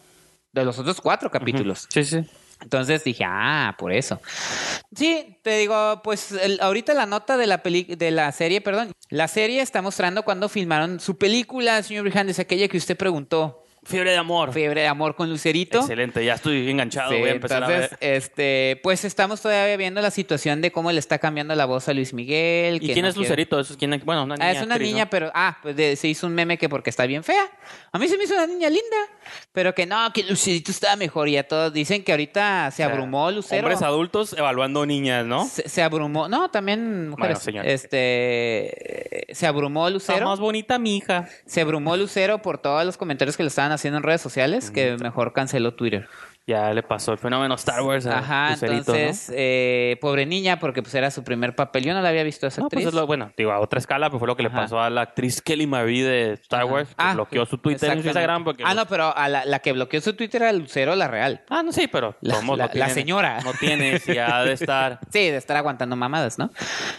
de 0.52 0.64
los 0.64 0.78
otros 0.78 0.98
cuatro 1.02 1.30
capítulos. 1.30 1.86
Sí, 1.90 2.04
sí. 2.04 2.24
Entonces 2.62 3.04
dije, 3.04 3.24
ah, 3.26 3.74
por 3.78 3.92
eso. 3.92 4.20
Sí, 4.94 5.38
te 5.42 5.58
digo, 5.58 6.00
pues 6.04 6.32
el- 6.32 6.60
ahorita 6.60 6.94
la 6.94 7.06
nota 7.06 7.36
de 7.36 7.46
la 7.46 7.62
peli 7.62 7.84
de 7.84 8.10
la 8.10 8.30
serie, 8.32 8.60
perdón, 8.60 8.92
la 9.08 9.28
serie 9.28 9.60
está 9.62 9.82
mostrando 9.82 10.24
cuando 10.24 10.48
filmaron 10.48 11.00
su 11.00 11.16
película, 11.18 11.82
señor 11.82 12.04
Brijandes, 12.04 12.38
aquella 12.38 12.68
que 12.68 12.76
usted 12.76 12.96
preguntó, 12.96 13.64
Fiebre 13.82 14.10
de 14.10 14.18
amor. 14.18 14.52
Fiebre 14.52 14.82
de 14.82 14.86
amor 14.88 15.16
con 15.16 15.30
Lucerito. 15.30 15.78
Excelente, 15.80 16.22
ya 16.24 16.34
estoy 16.34 16.68
enganchado. 16.70 17.12
Sí, 17.12 17.18
voy 17.18 17.30
a 17.30 17.32
empezar 17.32 17.62
entonces, 17.62 17.92
a 17.92 17.96
ver. 18.00 18.14
este, 18.14 18.80
pues 18.82 19.04
estamos 19.06 19.40
todavía 19.40 19.74
viendo 19.78 20.02
la 20.02 20.10
situación 20.10 20.60
de 20.60 20.70
cómo 20.70 20.92
le 20.92 20.98
está 20.98 21.18
cambiando 21.18 21.54
la 21.54 21.64
voz 21.64 21.88
a 21.88 21.94
Luis 21.94 22.12
Miguel. 22.12 22.76
¿Y 22.76 22.80
quién 22.80 23.00
no 23.02 23.08
es 23.08 23.14
quiere- 23.14 23.28
Lucerito? 23.28 23.58
Eso 23.58 23.72
es 23.72 23.78
quién, 23.78 24.00
bueno, 24.04 24.24
una 24.24 24.34
niña. 24.36 24.46
Ah, 24.48 24.52
es 24.52 24.62
una 24.62 24.74
actriz, 24.74 24.90
niña, 24.92 25.04
¿no? 25.04 25.10
pero. 25.10 25.30
Ah, 25.34 25.56
pues 25.62 25.74
de- 25.76 25.96
se 25.96 26.08
hizo 26.08 26.26
un 26.26 26.34
meme 26.34 26.58
que 26.58 26.68
porque 26.68 26.90
está 26.90 27.06
bien 27.06 27.24
fea. 27.24 27.42
A 27.90 27.98
mí 27.98 28.06
se 28.06 28.18
me 28.18 28.24
hizo 28.24 28.34
una 28.34 28.46
niña 28.46 28.68
linda. 28.68 28.96
Pero 29.52 29.74
que 29.74 29.86
no, 29.86 30.12
que 30.12 30.24
Lucerito 30.24 30.70
estaba 30.70 30.96
mejor. 30.96 31.28
Y 31.30 31.38
a 31.38 31.48
todos 31.48 31.72
dicen 31.72 32.04
que 32.04 32.12
ahorita 32.12 32.70
se 32.70 32.82
O 32.82 32.86
sea, 32.86 32.94
abrumó 32.94 33.30
Lucero. 33.30 33.62
Hombres 33.66 33.80
adultos 33.82 34.34
evaluando 34.34 34.84
niñas, 34.84 35.24
¿no? 35.24 35.46
Se, 35.46 35.68
se 35.68 35.82
abrumó. 35.82 36.28
No, 36.28 36.50
también 36.50 37.08
mujeres. 37.08 37.38
señor. 37.38 37.66
Este. 37.66 39.26
Se 39.32 39.46
abrumó 39.46 39.88
Está 39.88 40.12
Lucero. 40.12 40.26
más 40.28 40.40
bonita 40.40 40.78
mi 40.78 40.96
hija. 40.98 41.28
Se 41.46 41.60
abrumó 41.60 41.96
Lucero 41.96 42.42
por 42.42 42.58
todos 42.58 42.84
los 42.84 42.96
comentarios 42.96 43.36
que 43.36 43.42
le 43.42 43.48
estaban 43.48 43.69
haciendo 43.70 43.98
en 43.98 44.02
redes 44.02 44.20
sociales. 44.20 44.70
Que 44.70 44.96
mejor 44.96 45.32
canceló 45.32 45.74
Twitter. 45.74 46.08
Ya 46.50 46.72
le 46.74 46.82
pasó 46.82 47.12
el 47.12 47.18
fenómeno 47.18 47.54
Star 47.54 47.82
Wars 47.82 48.06
a 48.06 48.18
Ajá, 48.18 48.50
Lucerito, 48.50 48.94
entonces, 48.94 49.32
eh, 49.34 49.96
pobre 50.00 50.26
niña, 50.26 50.58
porque 50.58 50.82
pues 50.82 50.94
era 50.96 51.10
su 51.12 51.22
primer 51.22 51.54
papel. 51.54 51.84
Yo 51.84 51.94
no 51.94 52.02
la 52.02 52.08
había 52.08 52.24
visto 52.24 52.46
a 52.46 52.48
esa 52.48 52.62
pues 52.62 52.72
actriz. 52.72 52.86
es 52.88 52.94
lo, 52.94 53.06
bueno, 53.06 53.30
digo, 53.36 53.52
a 53.52 53.60
otra 53.60 53.78
escala, 53.78 54.10
pues 54.10 54.18
fue 54.18 54.26
lo 54.26 54.36
que 54.36 54.42
le 54.42 54.50
pasó 54.50 54.80
a 54.80 54.90
la 54.90 55.02
actriz 55.02 55.40
Kelly 55.40 55.66
Marie 55.68 56.02
de 56.04 56.32
Star 56.34 56.64
Wars, 56.64 56.88
que 56.88 56.94
Ah, 56.98 57.14
bloqueó 57.14 57.46
su 57.46 57.58
Twitter 57.58 57.76
y 57.76 57.78
su 57.78 58.08
exactamente. 58.08 58.08
Instagram 58.08 58.44
porque... 58.44 58.64
Ah, 58.66 58.74
no, 58.74 58.86
pero 58.86 59.16
a 59.16 59.28
la, 59.28 59.44
la 59.44 59.60
que 59.60 59.72
bloqueó 59.72 60.00
su 60.00 60.14
Twitter 60.14 60.42
era 60.42 60.52
Lucero, 60.52 60.96
la 60.96 61.06
real. 61.08 61.42
Ah, 61.48 61.62
no, 61.62 61.70
sí, 61.72 61.86
pero... 61.86 62.16
La- 62.20 62.32
todos 62.34 62.44
modos 62.44 62.58
la- 62.58 62.64
no 62.66 62.70
tiene- 62.72 62.88
la 62.88 62.94
señora. 62.94 63.40
No 63.44 63.52
tiene, 63.54 63.98
si 64.00 64.18
ha 64.18 64.42
de 64.42 64.52
estar... 64.54 64.98
Sí, 65.12 65.18
de 65.30 65.36
estar 65.36 65.56
aguantando 65.56 65.94
mamadas, 65.94 66.38
¿no? 66.38 66.50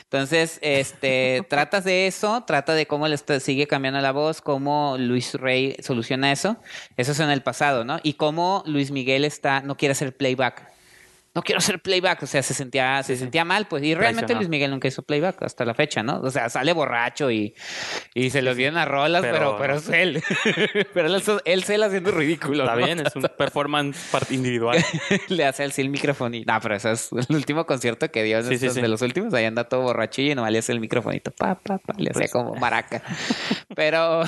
Entonces, 0.03 0.59
este, 0.61 1.45
tratas 1.49 1.83
de 1.83 2.07
eso, 2.07 2.43
trata 2.45 2.73
de 2.73 2.85
cómo 2.85 3.07
le 3.07 3.15
está- 3.15 3.39
sigue 3.39 3.67
cambiando 3.67 3.99
la 4.01 4.11
voz, 4.11 4.41
cómo 4.41 4.95
Luis 4.97 5.33
Rey 5.35 5.75
soluciona 5.81 6.31
eso. 6.31 6.57
Eso 6.97 7.11
es 7.11 7.19
en 7.19 7.29
el 7.31 7.41
pasado, 7.41 7.83
¿no? 7.83 7.99
Y 8.03 8.13
cómo 8.13 8.63
Luis 8.65 8.91
Miguel 8.91 9.25
está, 9.25 9.40
no 9.63 9.75
quiere 9.77 9.91
hacer 9.91 10.15
playback. 10.15 10.70
No 11.33 11.41
quiero 11.43 11.59
hacer 11.59 11.79
playback, 11.81 12.23
o 12.23 12.27
sea, 12.27 12.43
se 12.43 12.53
sentía, 12.53 13.01
se 13.03 13.13
Sí, 13.13 13.15
sí. 13.15 13.19
sentía 13.21 13.45
mal, 13.45 13.65
pues, 13.67 13.83
y 13.83 13.95
realmente. 13.95 14.35
Luis 14.35 14.49
Miguel 14.49 14.69
nunca 14.71 14.87
hizo 14.89 15.01
playback 15.03 15.41
hasta 15.43 15.63
la 15.63 15.73
fecha, 15.73 16.03
¿no? 16.03 16.19
O 16.21 16.29
sea, 16.29 16.49
sale 16.49 16.73
borracho 16.73 17.31
y, 17.31 17.55
y 18.13 18.29
se 18.31 18.41
los 18.41 18.57
vienen 18.57 18.77
a 18.77 18.85
rolas, 18.85 19.21
Pero 19.21 19.33
pero, 19.33 19.57
pero, 19.57 19.75
es 19.75 19.87
él. 19.89 20.21
pero 20.93 21.07
él, 21.07 21.23
él 21.45 21.63
se 21.63 21.77
la 21.77 21.85
haciendo 21.85 22.11
ridículo. 22.11 22.63
Está 22.63 22.75
¿no? 22.75 22.85
bien, 22.85 22.99
es 23.05 23.15
un 23.15 23.21
performance 23.37 23.97
individual. 24.29 24.83
le 25.29 25.45
hace 25.45 25.63
así 25.63 25.81
el 25.81 25.89
microfonito. 25.89 26.51
No, 26.51 26.59
pero 26.59 26.75
eso 26.75 26.91
es 26.91 27.09
el 27.13 27.35
último 27.35 27.65
concierto 27.65 28.11
que 28.11 28.23
dio 28.23 28.43
Sí, 28.43 28.57
sí, 28.57 28.69
sí. 28.69 28.81
de 28.81 28.87
los 28.89 29.01
últimos. 29.01 29.33
Ahí 29.33 29.45
anda 29.45 29.63
todo 29.63 29.81
borrachillo 29.83 30.33
y 30.33 30.35
nomás 30.35 30.51
le 30.51 30.59
hace 30.59 30.73
el 30.73 30.79
microfonito. 30.81 31.31
Pa, 31.31 31.55
pa, 31.55 31.77
pa, 31.77 31.93
le 31.97 32.09
hacía 32.09 32.13
Pues. 32.23 32.31
como 32.31 32.55
maraca. 32.55 33.01
Pero, 33.75 34.23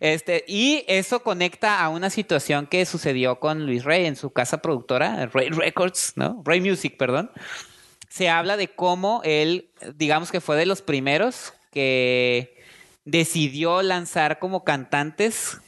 este, 0.00 0.44
y 0.46 0.84
eso 0.88 1.22
conecta 1.22 1.82
a 1.82 1.88
una 1.88 2.10
situación 2.10 2.66
que 2.66 2.84
sucedió 2.86 3.36
con 3.40 3.66
Luis 3.66 3.84
Rey 3.84 4.06
en 4.06 4.16
su 4.16 4.30
casa 4.30 4.58
productora, 4.60 5.26
Rey 5.26 5.48
Records, 5.50 5.85
¿no? 6.16 6.42
Rey 6.44 6.60
Music, 6.60 6.96
perdón. 6.96 7.30
Se 8.08 8.28
habla 8.28 8.56
de 8.56 8.68
cómo 8.68 9.20
él, 9.24 9.70
digamos 9.94 10.30
que 10.32 10.40
fue 10.40 10.56
de 10.56 10.66
los 10.66 10.80
primeros 10.82 11.52
que 11.70 12.56
decidió 13.04 13.82
lanzar 13.82 14.38
como 14.38 14.64
cantantes 14.64 15.58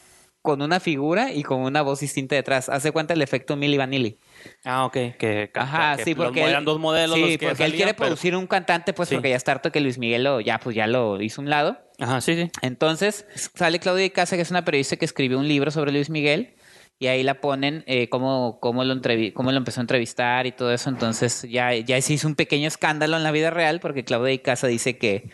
con 0.41 0.63
una 0.63 0.81
figura 0.81 1.33
y 1.33 1.43
con 1.43 1.61
una 1.61 1.83
voz 1.83 2.01
distinta 2.01 2.35
detrás. 2.35 2.69
Hace 2.71 2.91
cuenta 2.91 3.13
el 3.13 3.21
efecto 3.21 3.55
Milli 3.57 3.77
Vanilli. 3.77 4.19
Ah, 4.65 4.87
ok. 4.87 4.93
Que, 5.19 5.51
Ajá, 5.55 5.97
que 5.99 6.05
sí, 6.05 6.15
porque 6.15 6.43
él, 6.43 6.51
eran 6.51 6.65
dos 6.65 6.79
modelos 6.79 7.17
sí, 7.17 7.21
los 7.21 7.31
que 7.39 7.49
porque 7.49 7.65
él 7.65 7.73
quiere 7.75 7.93
pero- 7.93 8.07
producir 8.07 8.35
un 8.35 8.47
cantante, 8.47 8.93
pues 8.95 9.09
Sí. 9.11 9.17
porque 9.17 9.31
ya 9.31 9.37
está 9.37 9.53
harto 9.53 9.71
que 9.71 9.81
Luis 9.81 9.99
Miguel 9.99 10.25
lo, 10.25 10.41
ya, 10.41 10.59
pues 10.59 10.75
ya 10.75 10.87
lo 10.87 11.21
hizo 11.21 11.41
a 11.41 11.45
un 11.45 11.51
lado. 11.51 11.79
Ajá, 11.99 12.21
sí, 12.23 12.35
sí. 12.37 12.51
Entonces 12.63 13.27
sale 13.55 13.79
Claudia 13.79 14.09
Casa, 14.11 14.37
que 14.37 14.43
es 14.43 14.51
una 14.51 14.65
periodista 14.65 14.97
que 14.97 15.05
escribió 15.05 15.39
un 15.39 15.49
libro 15.49 15.71
sobre 15.71 15.93
Luis 15.93 16.09
Miguel. 16.09 16.55
Y 17.01 17.07
ahí 17.07 17.23
la 17.23 17.41
ponen 17.41 17.85
eh, 17.87 18.09
cómo, 18.09 18.59
cómo, 18.61 18.83
lo 18.83 19.01
cómo 19.33 19.53
lo 19.53 19.59
empezó 19.59 19.81
a 19.81 19.83
entrevistar 19.83 20.47
y 20.47 20.53
todo 20.53 20.73
eso. 20.73 20.91
Entonces 20.91 21.43
ya, 21.49 21.73
ya 21.75 22.01
se 22.03 22.15
hizo 22.15 22.27
un 22.27 22.35
pequeño 22.35 22.67
escándalo 22.67 23.17
en 23.17 23.23
la 23.23 23.31
vida 23.31 23.51
real 23.51 23.79
porque 23.79 24.05
Claudia 24.05 24.33
y 24.33 24.41
Casa 24.41 24.67
dice 24.67 24.99
que, 24.99 25.31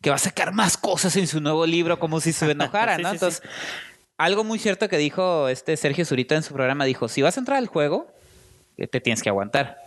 que 0.00 0.10
va 0.10 0.16
a 0.16 0.20
sacar 0.20 0.52
más 0.52 0.76
cosas 0.76 1.16
en 1.16 1.26
su 1.26 1.40
nuevo 1.40 1.66
libro 1.66 1.98
como 1.98 2.20
si 2.20 2.32
se 2.32 2.50
enojara, 2.50 2.96
Sí, 2.96 3.02
¿no? 3.02 3.10
sí, 3.10 3.18
sí. 3.18 3.24
Entonces, 3.24 3.42
algo 4.18 4.44
muy 4.44 4.58
cierto 4.58 4.88
que 4.88 4.98
dijo 4.98 5.48
este 5.48 5.76
Sergio 5.76 6.04
Zurita 6.04 6.36
en 6.36 6.42
su 6.42 6.54
programa, 6.54 6.84
dijo, 6.84 7.08
si 7.08 7.22
vas 7.22 7.36
a 7.36 7.40
entrar 7.40 7.58
al 7.58 7.66
juego, 7.66 8.12
eh, 8.76 8.86
te 8.86 9.00
tienes 9.00 9.22
que 9.22 9.30
aguantar. 9.30 9.78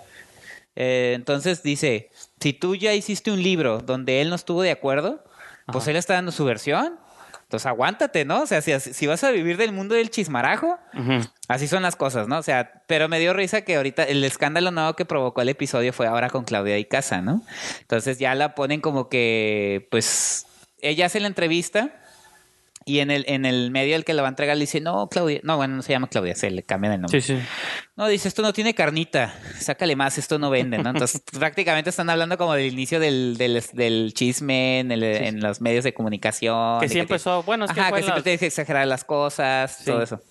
Eh, 0.76 1.14
entonces 1.16 1.64
dice, 1.64 2.10
si 2.40 2.52
tú 2.52 2.76
ya 2.76 2.94
hiciste 2.94 3.32
un 3.32 3.42
libro 3.42 3.80
donde 3.80 4.22
él 4.22 4.30
no 4.30 4.36
estuvo 4.36 4.62
de 4.62 4.72
acuerdo, 4.72 5.24
pues 5.68 5.88
él 5.88 5.96
está 5.96 6.16
dando 6.16 6.32
su 6.32 6.44
versión. 6.44 7.00
Entonces 7.54 7.68
aguántate, 7.68 8.26
¿no? 8.26 8.42
O 8.42 8.46
sea, 8.48 8.64
si, 8.64 8.80
si 8.80 9.06
vas 9.06 9.24
a 9.24 9.30
vivir 9.30 9.58
del 9.58 9.72
mundo 9.72 9.94
del 9.94 10.10
chismarajo, 10.10 10.80
así 11.48 11.68
son 11.68 11.84
las 11.84 11.96
cosas, 11.96 12.28
¿no? 12.28 12.40
O 12.40 12.42
sea, 12.42 12.82
pero 12.88 13.08
me 13.08 13.20
dio 13.20 13.32
risa 13.32 13.62
que 13.62 13.76
ahorita 13.76 14.06
el 14.06 14.24
escándalo 14.24 14.72
nuevo 14.72 14.96
que 14.96 15.06
provocó 15.06 15.44
el 15.44 15.50
episodio 15.50 15.94
fue 15.94 16.08
ahora 16.08 16.32
con 16.32 16.46
Claudia 16.46 16.80
y 16.80 16.86
Casa, 16.86 17.22
¿no? 17.22 17.44
Entonces 17.82 18.18
ya 18.18 18.34
la 18.34 18.56
ponen 18.56 18.82
como 18.82 19.08
que, 19.08 19.88
pues, 19.92 20.48
ella 20.82 21.06
hace 21.06 21.20
la 21.20 21.28
entrevista 21.28 21.92
y 22.86 23.00
en 23.00 23.12
el, 23.12 23.26
en 23.28 23.46
el 23.46 23.72
medio 23.72 23.96
el 23.96 24.06
que 24.06 24.14
la 24.14 24.22
va 24.22 24.28
a 24.28 24.32
entregar 24.32 24.56
le 24.58 24.62
dice, 24.62 24.82
no, 24.82 25.08
Claudia, 25.10 25.40
no, 25.44 25.58
bueno, 25.58 25.76
no 25.76 25.82
se 25.82 25.92
llama 25.94 26.08
Claudia, 26.08 26.36
se 26.36 26.50
le 26.52 26.64
cambian 26.64 26.94
el 26.94 27.02
nombre. 27.02 27.22
Sí, 27.22 27.36
sí. 27.36 27.42
No, 27.96 28.08
dice, 28.08 28.28
esto 28.28 28.42
no 28.42 28.54
tiene 28.54 28.74
carnita, 28.74 29.36
sácale 29.60 29.96
más, 29.96 30.18
esto 30.18 30.40
no 30.40 30.50
vende, 30.50 30.78
¿no? 30.80 30.90
Entonces, 30.90 31.22
prácticamente 31.40 31.90
están 31.92 32.10
hablando 32.10 32.38
como 32.38 32.54
del 32.56 32.74
inicio 32.74 33.00
del, 33.00 33.38
del, 33.38 33.64
del 33.74 34.14
chisme 34.16 34.80
en, 34.80 34.92
el- 34.92 35.04
en 35.04 35.40
los 35.42 35.62
medios 35.62 35.84
de 35.84 35.94
comunicación. 35.94 36.80
Que 36.80 36.88
de 36.88 36.94
sí 36.94 37.00
empezó, 37.00 37.44
bueno, 37.44 37.66
es 37.66 37.72
que 37.72 37.80
Ajá, 37.80 37.90
fue 37.90 38.00
que 38.00 38.04
siempre 38.04 38.24
tienes 38.24 38.40
que 38.40 38.48
exagerar 38.48 38.88
las 38.88 39.04
cosas, 39.04 39.78
Sí. 39.78 39.86
todo 39.86 40.02
eso. 40.02 40.22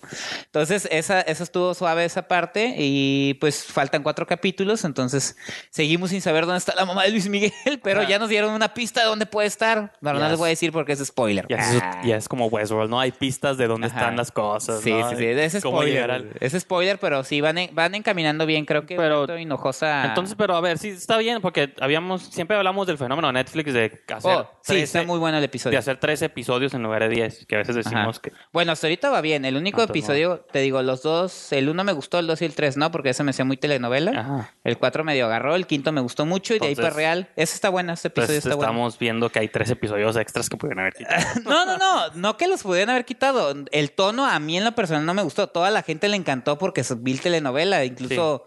Entonces, 0.45 0.87
esa, 0.91 1.21
eso 1.21 1.43
estuvo 1.43 1.73
suave 1.73 2.05
esa 2.05 2.27
parte 2.27 2.75
y 2.77 3.35
pues 3.35 3.63
faltan 3.63 4.03
cuatro 4.03 4.27
capítulos, 4.27 4.83
entonces 4.83 5.37
seguimos 5.69 6.09
sin 6.09 6.21
saber 6.21 6.45
dónde 6.45 6.57
está 6.59 6.75
la 6.75 6.85
mamá 6.85 7.03
de 7.03 7.11
Luis 7.11 7.29
Miguel, 7.29 7.51
pero 7.83 8.03
ya 8.03 8.19
nos 8.19 8.29
dieron 8.29 8.51
una 8.53 8.73
pista 8.73 9.01
de 9.01 9.07
dónde 9.07 9.25
puede 9.25 9.47
estar. 9.47 9.93
Bueno, 10.01 10.19
no 10.19 10.25
les 10.25 10.33
es- 10.33 10.39
voy 10.39 10.47
a 10.47 10.49
decir 10.49 10.71
porque 10.71 10.93
es 10.93 10.99
spoiler. 11.05 11.47
Ah. 11.57 12.01
ya 12.05 12.17
es 12.17 12.27
como 12.27 12.42
Westworld, 12.47 12.89
¿no? 12.89 12.99
Hay 12.99 13.11
pistas 13.11 13.57
de 13.57 13.67
dónde 13.67 13.87
Ajá. 13.87 13.99
están 13.99 14.15
las 14.17 14.31
cosas. 14.31 14.81
Sí, 14.81 14.91
¿no? 14.91 15.09
sí, 15.09 15.15
sí. 15.17 15.25
Es 15.25 15.53
spoiler. 15.53 16.11
al- 16.11 16.29
Es 16.39 16.53
spoiler, 16.53 16.99
pero 16.99 17.23
sí 17.23 17.41
van, 17.41 17.57
en- 17.57 17.73
van 17.75 17.95
encaminando 17.95 18.45
bien. 18.45 18.65
Creo 18.65 18.85
que 18.85 18.95
Pero- 18.95 19.23
Hinojosa. 19.37 20.05
Entonces, 20.05 20.35
pero 20.37 20.55
a 20.55 20.61
ver, 20.61 20.77
sí, 20.77 20.89
está 20.89 21.17
bien, 21.17 21.41
porque 21.41 21.73
habíamos, 21.79 22.23
siempre 22.23 22.55
hablamos 22.57 22.87
del 22.87 22.97
fenómeno 22.97 23.27
de 23.27 23.33
Netflix 23.33 23.73
de 23.73 24.03
hacer, 24.13 24.31
Oh, 24.37 24.49
sí, 24.61 24.73
13 24.73 24.83
está 24.83 25.03
muy 25.03 25.19
bueno 25.19 25.37
el 25.37 25.41
de 25.41 25.45
episodio. 25.45 25.77
hacer 25.79 25.97
tres 25.97 26.21
episodios 26.21 26.73
en 26.73 26.83
lugar 26.83 27.01
de 27.03 27.09
10, 27.09 27.45
que 27.45 27.55
a 27.55 27.59
veces 27.59 27.75
decimos 27.75 28.17
Ajá. 28.17 28.21
que... 28.21 28.31
Bueno, 28.51 28.71
hasta 28.71 28.87
ahorita 28.87 29.09
va 29.09 29.21
bien. 29.21 29.45
El 29.45 29.55
único 29.57 29.81
Ah, 29.81 29.85
episodio, 29.85 30.45
te 30.51 30.59
digo, 30.59 30.81
los 30.81 31.01
dos, 31.03 31.51
el 31.51 31.69
uno 31.69 31.83
me 31.83 31.91
gustó, 31.93 32.19
el 32.19 32.27
dos 32.27 32.41
y 32.41 32.45
el 32.45 32.55
tres 32.55 32.77
no, 32.77 32.91
porque 32.91 33.09
ese 33.09 33.23
me 33.23 33.31
hacía 33.31 33.45
muy 33.45 33.57
telenovela. 33.57 34.11
Ajá. 34.19 34.53
El 34.63 34.77
cuatro 34.77 35.03
medio 35.03 35.25
agarró, 35.25 35.55
el 35.55 35.67
quinto 35.67 35.91
me 35.91 36.01
gustó 36.01 36.25
mucho 36.25 36.53
y 36.55 36.59
de 36.59 36.67
ahí 36.67 36.75
para 36.75 36.89
real. 36.91 37.29
Ese 37.35 37.55
está 37.55 37.69
bueno, 37.69 37.93
ese 37.93 38.07
episodio 38.09 38.23
Entonces 38.35 38.45
está 38.45 38.55
bueno. 38.55 38.71
estamos 38.71 38.99
viendo 38.99 39.29
que 39.29 39.39
hay 39.39 39.47
tres 39.49 39.69
episodios 39.69 40.15
extras 40.15 40.49
que 40.49 40.57
pudieron 40.57 40.79
haber 40.81 40.93
quitado. 40.93 41.23
No, 41.43 41.65
no, 41.65 41.77
no, 41.77 42.07
no 42.15 42.32
que 42.37 42.47
los 42.47 42.63
pudieran 42.63 42.91
haber 42.91 43.05
quitado. 43.05 43.53
El 43.71 43.91
tono 43.91 44.25
a 44.25 44.39
mí 44.39 44.57
en 44.57 44.63
lo 44.63 44.73
personal 44.73 45.05
no 45.05 45.13
me 45.13 45.23
gustó. 45.23 45.47
Toda 45.47 45.71
la 45.71 45.83
gente 45.83 46.07
le 46.07 46.17
encantó 46.17 46.57
porque 46.57 46.81
es 46.81 47.03
vil 47.03 47.21
telenovela. 47.21 47.85
Incluso 47.85 48.45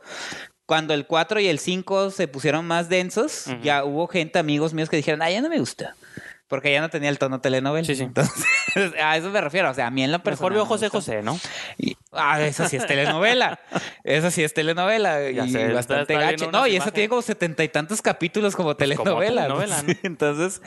cuando 0.67 0.95
el 0.95 1.07
4 1.07 1.41
y 1.41 1.47
el 1.47 1.59
5 1.59 2.11
se 2.11 2.29
pusieron 2.29 2.67
más 2.67 2.89
densos, 2.89 3.47
ya 3.63 3.85
hubo 3.85 4.07
gente, 4.09 4.39
amigos 4.39 4.75
míos, 4.75 4.91
que 4.91 4.97
dijeron, 4.97 5.23
ah, 5.23 5.31
ya 5.31 5.41
no 5.41 5.49
me 5.49 5.59
gusta. 5.59 5.95
Porque 6.49 6.73
ya 6.73 6.81
no 6.81 6.89
tenía 6.91 7.09
el 7.11 7.19
tono 7.19 7.41
telenovela. 7.41 7.85
Sí, 7.85 7.97
sí. 7.97 8.05
Entonces, 8.05 8.45
a 9.03 9.17
eso 9.17 9.31
me 9.31 9.41
refiero. 9.41 9.69
O 9.71 9.75
sea, 9.75 9.89
a 9.89 9.91
mí 9.91 10.05
en 10.05 10.13
lo 10.13 10.21
personal. 10.21 10.53
Mejor 10.53 10.53
veo 10.55 10.67
José. 10.67 10.89
José, 10.89 11.23
¿no? 11.23 11.39
Y- 11.77 11.97
ah, 12.13 12.41
esa 12.41 12.69
sí 12.69 12.77
es 12.77 12.87
telenovela. 12.87 13.59
esa 14.05 14.31
sí 14.31 14.45
es 14.45 14.55
telenovela. 14.55 15.19
Ya 15.33 15.45
y 15.45 15.51
sé, 15.51 15.73
bastante 15.73 16.17
viendo 16.17 16.53
No, 16.53 16.67
y 16.67 16.77
imágenes. 16.77 16.95
tiene 16.95 17.09
como 17.09 17.23
setenta 17.23 17.65
y 17.65 17.69
tantos 17.69 18.01
capítulos 18.01 18.55
como 18.55 18.77
Pues 18.77 18.91
como 18.97 19.05
telenovela. 19.11 19.43
telenovela, 19.43 19.81
Sí. 19.81 19.99
Entonces, 20.05 20.63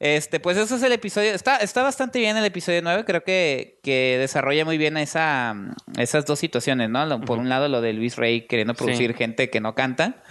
este, 0.00 0.40
pues 0.40 0.56
eso 0.56 0.74
es 0.76 0.82
el 0.82 0.92
episodio. 0.92 1.30
Está, 1.32 1.58
está 1.58 1.82
bastante 1.82 2.18
bien 2.18 2.36
el 2.36 2.44
episodio 2.44 2.80
9. 2.82 3.04
Creo 3.04 3.22
que, 3.22 3.78
que 3.84 4.16
desarrolla 4.18 4.64
muy 4.64 4.78
bien 4.78 4.96
esa, 4.96 5.54
esas 5.96 6.26
dos 6.26 6.40
situaciones, 6.40 6.90
¿no? 6.90 7.20
Por 7.20 7.38
un 7.38 7.48
lado, 7.48 7.68
lo 7.68 7.80
de 7.80 7.92
Luis 7.92 8.16
Rey 8.16 8.46
queriendo 8.48 8.74
producir 8.74 9.12
Sí. 9.12 9.16
gente 9.16 9.48
que 9.48 9.60
no 9.60 9.74
canta. 9.76 10.22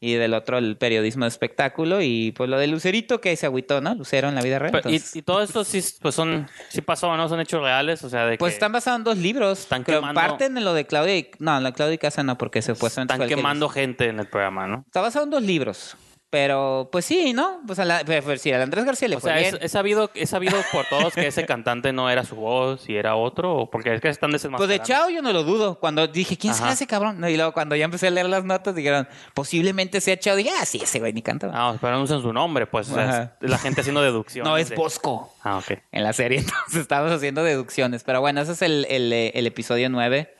Y 0.00 0.14
del 0.14 0.32
otro, 0.34 0.58
el 0.58 0.76
periodismo 0.76 1.24
de 1.24 1.28
espectáculo. 1.28 2.00
Y 2.00 2.32
pues 2.32 2.48
lo 2.48 2.56
de 2.58 2.68
Lucerito, 2.68 3.20
que 3.20 3.34
se 3.36 3.46
agüitó, 3.46 3.80
¿no? 3.80 3.94
Lucero 3.96 4.28
en 4.28 4.36
la 4.36 4.42
vida 4.42 4.58
real. 4.60 4.70
Pero- 4.70 4.90
y, 4.90 4.94
Entonces, 4.94 5.16
y 5.16 5.22
todo 5.22 5.42
esto 5.42 5.64
sí, 5.64 5.82
pues 6.00 6.14
son, 6.14 6.48
sí 6.68 6.82
pasó, 6.82 7.16
¿no? 7.16 7.28
Son 7.28 7.40
hechos 7.40 7.60
reales, 7.60 8.04
o 8.04 8.08
sea, 8.08 8.26
de 8.26 8.38
pues 8.38 8.52
que 8.52 8.54
están 8.54 8.70
basados 8.70 8.98
en 9.00 9.04
dos 9.04 9.18
libros. 9.18 9.58
Están 9.60 9.82
Creo, 9.82 10.00
quemando- 10.00 10.20
Parten 10.20 10.56
en 10.56 10.64
lo 10.64 10.72
de 10.74 10.86
Claudia 10.86 11.16
y... 11.16 11.30
No, 11.40 11.58
la 11.60 11.72
Claudia 11.72 11.94
y 11.94 11.98
Casa 11.98 12.22
no, 12.22 12.38
porque 12.38 12.62
supuestamente 12.62 13.14
están 13.14 13.28
quemando 13.28 13.68
gente 13.68 14.06
en 14.08 14.20
el 14.20 14.28
programa, 14.28 14.68
¿no? 14.68 14.84
Está 14.86 15.00
basado 15.00 15.24
en 15.24 15.30
dos 15.30 15.42
libros. 15.42 15.96
Pero, 16.30 16.90
pues 16.92 17.06
sí, 17.06 17.32
¿no? 17.32 17.60
Pues 17.66 17.78
a 17.78 17.86
la, 17.86 18.02
pues, 18.04 18.22
pues, 18.22 18.42
sí, 18.42 18.52
al 18.52 18.60
Andrés 18.60 18.84
García 18.84 19.08
le 19.08 19.16
O 19.16 19.20
fue 19.20 19.30
sea, 19.30 19.38
bien. 19.40 19.54
es, 19.56 19.62
es 19.62 19.72
sabido, 19.72 20.10
es 20.14 20.28
sabido 20.28 20.56
por 20.70 20.84
todos 20.84 21.14
que 21.14 21.26
ese 21.26 21.46
cantante 21.46 21.90
no 21.94 22.10
era 22.10 22.22
su 22.22 22.36
voz 22.36 22.86
y 22.88 22.96
era 22.96 23.16
otro, 23.16 23.70
porque 23.72 23.94
es 23.94 24.02
que 24.02 24.08
están 24.10 24.28
Pues 24.30 24.42
desenmascarando. 24.42 24.72
de 24.72 24.86
Chao 24.86 25.08
yo 25.08 25.22
no 25.22 25.32
lo 25.32 25.42
dudo. 25.42 25.78
Cuando 25.78 26.06
dije, 26.06 26.36
¿quién 26.36 26.52
será 26.52 26.72
ese 26.72 26.86
cabrón? 26.86 27.18
No, 27.18 27.30
y 27.30 27.36
luego 27.36 27.52
cuando 27.52 27.74
ya 27.76 27.86
empecé 27.86 28.08
a 28.08 28.10
leer 28.10 28.28
las 28.28 28.44
notas, 28.44 28.74
dijeron, 28.74 29.08
posiblemente 29.32 30.02
sea 30.02 30.18
Chao. 30.18 30.36
Dije, 30.36 30.50
ah, 30.60 30.66
sí, 30.66 30.80
ese 30.82 30.98
güey 30.98 31.14
ni 31.14 31.22
canta. 31.22 31.50
Ah, 31.54 31.74
pero 31.80 31.96
no 31.96 32.02
usan 32.02 32.20
su 32.20 32.30
nombre, 32.32 32.66
pues. 32.66 32.90
o 32.90 32.94
sea, 32.94 33.36
es 33.40 33.48
la 33.50 33.56
gente 33.56 33.80
haciendo 33.80 34.02
deducciones. 34.02 34.46
no, 34.50 34.58
es 34.58 34.68
de- 34.68 34.76
Bosco 34.76 35.32
Ah, 35.42 35.56
ok. 35.56 35.78
en 35.92 36.02
la 36.02 36.12
serie. 36.12 36.38
Entonces 36.40 36.82
estamos 36.82 37.10
haciendo 37.10 37.42
deducciones. 37.42 38.04
Pero 38.04 38.20
bueno, 38.20 38.42
ese 38.42 38.52
es 38.52 38.60
el, 38.60 38.86
el, 38.90 39.10
eh, 39.14 39.32
el 39.34 39.46
episodio 39.46 39.88
9 39.88 40.34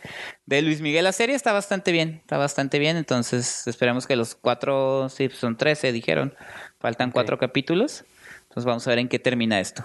de 0.48 0.62
Luis 0.62 0.80
Miguel. 0.80 1.04
La 1.04 1.12
serie 1.12 1.36
está 1.36 1.52
bastante 1.52 1.92
bien. 1.92 2.20
Está 2.22 2.38
bastante 2.38 2.78
bien. 2.78 2.96
Entonces 2.96 3.66
esperemos 3.66 4.06
que 4.06 4.16
los 4.16 4.34
cuatro, 4.34 5.10
sí, 5.10 5.28
son 5.28 5.58
13, 5.58 5.92
dijeron. 5.92 6.34
Faltan 6.80 7.10
cuatro 7.10 7.38
capítulos. 7.38 8.04
Entonces 8.44 8.64
vamos 8.64 8.86
a 8.86 8.90
ver 8.90 8.98
en 9.00 9.08
qué 9.08 9.18
termina 9.18 9.60
esto. 9.60 9.84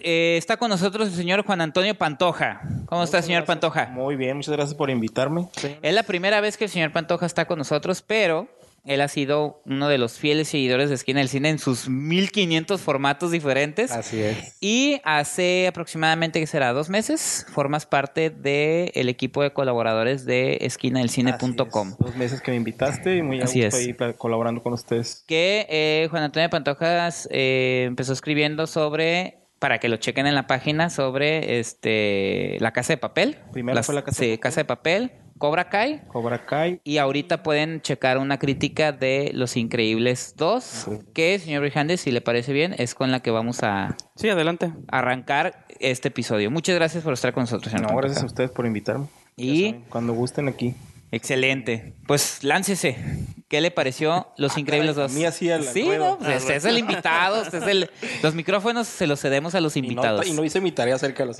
Eh, 0.00 0.36
está 0.36 0.56
con 0.56 0.68
nosotros 0.68 1.08
el 1.08 1.14
señor 1.14 1.44
Juan 1.44 1.60
Antonio 1.60 1.94
Pantoja. 1.94 2.60
¿Cómo 2.86 3.04
está, 3.04 3.22
señor 3.22 3.44
gracias. 3.44 3.46
Pantoja? 3.46 3.86
Muy 3.86 4.16
bien, 4.16 4.36
muchas 4.36 4.54
gracias 4.54 4.74
por 4.74 4.90
invitarme. 4.90 5.48
Es 5.80 5.94
la 5.94 6.02
primera 6.02 6.40
vez 6.40 6.56
que 6.56 6.64
el 6.64 6.70
señor 6.70 6.90
Pantoja 6.90 7.26
está 7.26 7.44
con 7.44 7.58
nosotros, 7.58 8.02
pero 8.02 8.48
él 8.84 9.00
ha 9.00 9.08
sido 9.08 9.62
uno 9.66 9.88
de 9.88 9.98
los 9.98 10.18
fieles 10.18 10.48
seguidores 10.48 10.88
de 10.88 10.94
Esquina 10.94 11.20
del 11.20 11.28
Cine 11.28 11.50
en 11.50 11.58
sus 11.58 11.88
1500 11.88 12.80
formatos 12.80 13.30
diferentes. 13.30 13.90
Así 13.92 14.20
es. 14.20 14.56
Y 14.60 15.00
hace 15.04 15.66
aproximadamente, 15.68 16.40
¿qué 16.40 16.46
será? 16.46 16.72
¿Dos 16.72 16.88
meses? 16.88 17.46
Formas 17.52 17.86
parte 17.86 18.30
del 18.30 19.08
equipo 19.08 19.42
de 19.42 19.52
colaboradores 19.52 20.24
de 20.24 20.58
esquinadelcine.com. 20.62 21.88
Así 21.88 21.96
es. 22.00 22.06
Dos 22.06 22.16
meses 22.16 22.40
que 22.40 22.50
me 22.50 22.56
invitaste 22.56 23.16
y 23.16 23.22
muy 23.22 23.40
a 23.40 23.44
Así 23.44 23.62
gusto 23.62 23.76
es. 23.76 23.86
ahí 23.86 24.14
colaborando 24.16 24.62
con 24.62 24.72
ustedes. 24.72 25.24
Que 25.26 25.66
eh, 25.68 26.08
Juan 26.10 26.22
Antonio 26.22 26.48
Pantojas 26.50 27.28
eh, 27.30 27.84
empezó 27.86 28.12
escribiendo 28.12 28.66
sobre, 28.66 29.38
para 29.58 29.78
que 29.78 29.88
lo 29.88 29.96
chequen 29.98 30.26
en 30.26 30.34
la 30.34 30.46
página, 30.46 30.90
sobre 30.90 31.60
este 31.60 32.56
La 32.60 32.72
Casa 32.72 32.94
de 32.94 32.96
Papel. 32.96 33.38
Primero 33.52 33.82
fue 33.82 33.94
La 33.94 34.02
Casa 34.04 34.22
de 34.22 34.26
sí, 34.26 34.36
Papel. 34.36 34.40
Casa 34.40 34.60
de 34.60 34.64
Papel, 34.64 35.12
Cobra 35.40 35.70
Kai. 35.70 36.02
Cobra 36.08 36.44
Kai. 36.44 36.82
Y 36.84 36.98
ahorita 36.98 37.42
pueden 37.42 37.80
checar 37.80 38.18
una 38.18 38.38
crítica 38.38 38.92
de 38.92 39.30
Los 39.32 39.56
Increíbles 39.56 40.34
2, 40.36 40.62
Sí. 40.62 40.90
que, 41.14 41.38
señor 41.38 41.62
Brijandes, 41.62 42.02
si 42.02 42.10
le 42.10 42.20
parece 42.20 42.52
bien, 42.52 42.74
es 42.76 42.94
con 42.94 43.10
la 43.10 43.20
que 43.20 43.30
vamos 43.30 43.62
a 43.62 43.96
Sí, 44.16 44.28
adelante. 44.28 44.70
arrancar 44.88 45.64
este 45.80 46.08
episodio. 46.08 46.50
Muchas 46.50 46.74
gracias 46.74 47.02
por 47.02 47.14
estar 47.14 47.32
con 47.32 47.44
nosotros. 47.44 47.70
señor 47.72 47.84
No, 47.84 47.88
Pantoja. 47.88 48.02
gracias 48.08 48.22
a 48.22 48.26
ustedes 48.26 48.50
por 48.50 48.66
invitarme. 48.66 49.06
Y- 49.36 49.68
saben, 49.70 49.84
cuando 49.88 50.12
gusten 50.12 50.46
aquí. 50.48 50.74
Excelente. 51.12 51.94
Pues 52.06 52.42
láncese. 52.44 52.96
¿Qué 53.48 53.60
le 53.60 53.72
pareció 53.72 54.28
Los 54.36 54.56
Increíbles 54.56 54.94
caray, 54.94 55.08
2? 55.08 55.12
a 55.12 55.18
mí 55.18 55.24
así 55.24 55.50
al 55.50 55.64
Sí, 55.64 55.82
no, 55.98 56.18
pues, 56.20 56.40
usted 56.40 56.54
es 56.54 56.64
el 56.64 56.78
invitado. 56.78 57.42
usted 57.42 57.60
es 57.60 57.68
el... 57.68 57.90
Los 58.22 58.32
micrófonos 58.36 58.86
se 58.86 59.08
los 59.08 59.20
cedemos 59.20 59.56
a 59.56 59.60
los 59.60 59.76
Y 59.76 59.80
no, 59.82 59.88
invitados. 59.88 60.24
y 60.28 60.32
no 60.34 60.44
hice 60.44 60.60
mi 60.60 60.70
tarea 60.70 60.94
acerca 60.94 61.24
de 61.24 61.26
los 61.26 61.36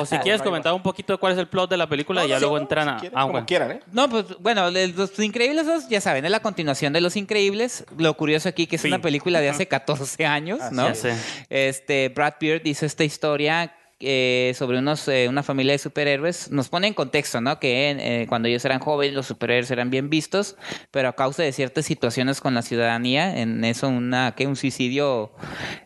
O 0.00 0.06
si 0.06 0.16
quieres 0.18 0.40
comentar 0.40 0.72
un 0.72 0.82
poquito 0.82 1.12
de 1.12 1.18
cuál 1.18 1.34
es 1.34 1.38
el 1.38 1.48
plot 1.48 1.68
de 1.68 1.76
la 1.76 1.86
película 1.86 2.24
y 2.24 2.28
ya 2.28 2.40
luego 2.40 2.56
entran 2.56 2.88
a... 2.88 2.96
ah, 2.96 3.00
como 3.12 3.32
bueno. 3.32 3.46
quieran, 3.46 3.72
¿eh? 3.72 3.80
No, 3.92 4.08
pues 4.08 4.24
bueno, 4.40 4.70
Los 4.70 5.18
Increíbles 5.18 5.66
2, 5.66 5.90
ya 5.90 6.00
saben, 6.00 6.24
es 6.24 6.30
la 6.30 6.40
continuación 6.40 6.94
de 6.94 7.02
Los 7.02 7.14
Increíbles. 7.16 7.84
Lo 7.98 8.16
curioso 8.16 8.48
aquí 8.48 8.66
que 8.66 8.76
es 8.76 8.82
Sí. 8.82 8.88
una 8.88 9.02
película 9.02 9.40
de 9.42 9.50
hace 9.50 9.68
14 9.68 10.24
años, 10.24 10.60
Así 10.62 10.74
¿no? 10.74 10.94
Sé. 10.94 11.14
Este, 11.50 12.08
Brad 12.08 12.34
Pitt 12.38 12.66
hizo 12.66 12.86
esta 12.86 13.04
historia 13.04 13.74
eh, 14.00 14.52
sobre 14.56 14.78
unos, 14.78 15.06
eh, 15.08 15.28
una 15.28 15.42
familia 15.42 15.72
de 15.72 15.78
superhéroes. 15.78 16.50
Nos 16.50 16.68
pone 16.68 16.86
en 16.86 16.94
contexto, 16.94 17.40
¿no? 17.40 17.58
Que 17.60 17.90
eh, 17.90 18.26
cuando 18.28 18.48
ellos 18.48 18.64
eran 18.64 18.80
jóvenes, 18.80 19.14
los 19.14 19.26
superhéroes 19.26 19.70
eran 19.70 19.90
bien 19.90 20.10
vistos, 20.10 20.56
pero 20.90 21.08
a 21.08 21.12
causa 21.14 21.42
de 21.42 21.52
ciertas 21.52 21.84
situaciones 21.84 22.40
con 22.40 22.54
la 22.54 22.62
ciudadanía, 22.62 23.40
en 23.40 23.64
eso 23.64 23.88
una, 23.88 24.34
que 24.34 24.46
un 24.46 24.56
suicidio, 24.56 25.32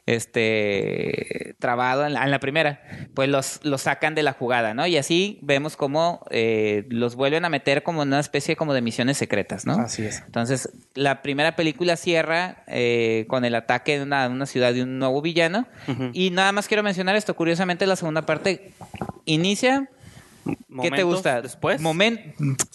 este, 0.07 1.57
trabado 1.59 2.07
en 2.07 2.15
la, 2.15 2.25
en 2.25 2.31
la 2.31 2.39
primera, 2.39 2.83
pues 3.15 3.29
los, 3.29 3.61
los 3.63 3.83
sacan 3.83 4.15
de 4.15 4.23
la 4.23 4.33
jugada, 4.33 4.75
¿no? 4.75 4.87
Y 4.87 4.97
así 4.97 5.39
vemos 5.43 5.77
cómo 5.77 6.25
eh, 6.31 6.87
los 6.91 7.17
vuelven 7.17 7.45
a 7.45 7.49
meter 7.49 7.83
como 7.83 8.03
en 8.03 8.09
una 8.09 8.21
especie 8.21 8.57
como 8.57 8.75
de 8.75 8.83
misiones 8.83 9.17
secretas, 9.17 9.67
¿no? 9.67 9.75
Así 9.75 10.05
es. 10.05 10.23
Entonces, 10.27 10.73
la 10.95 11.23
primera 11.23 11.57
película 11.57 11.97
cierra 11.97 12.65
eh, 12.67 13.27
con 13.29 13.45
el 13.45 13.55
ataque 13.55 13.99
de 13.99 14.05
una, 14.05 14.29
una 14.29 14.47
ciudad 14.47 14.73
de 14.73 14.83
un 14.83 14.99
nuevo 14.99 15.23
villano. 15.23 15.67
Y 16.13 16.31
nada 16.31 16.53
más 16.53 16.69
quiero 16.69 16.83
mencionar 16.83 17.17
esto. 17.17 17.35
Curiosamente, 17.35 17.87
la 17.87 17.97
segunda 18.05 18.27
parte. 18.27 18.75
Inicia 19.25 19.89
¿Qué 20.83 20.91
te 20.91 21.03
gusta? 21.05 21.41
después. 21.41 21.81
Momen- 21.81 22.35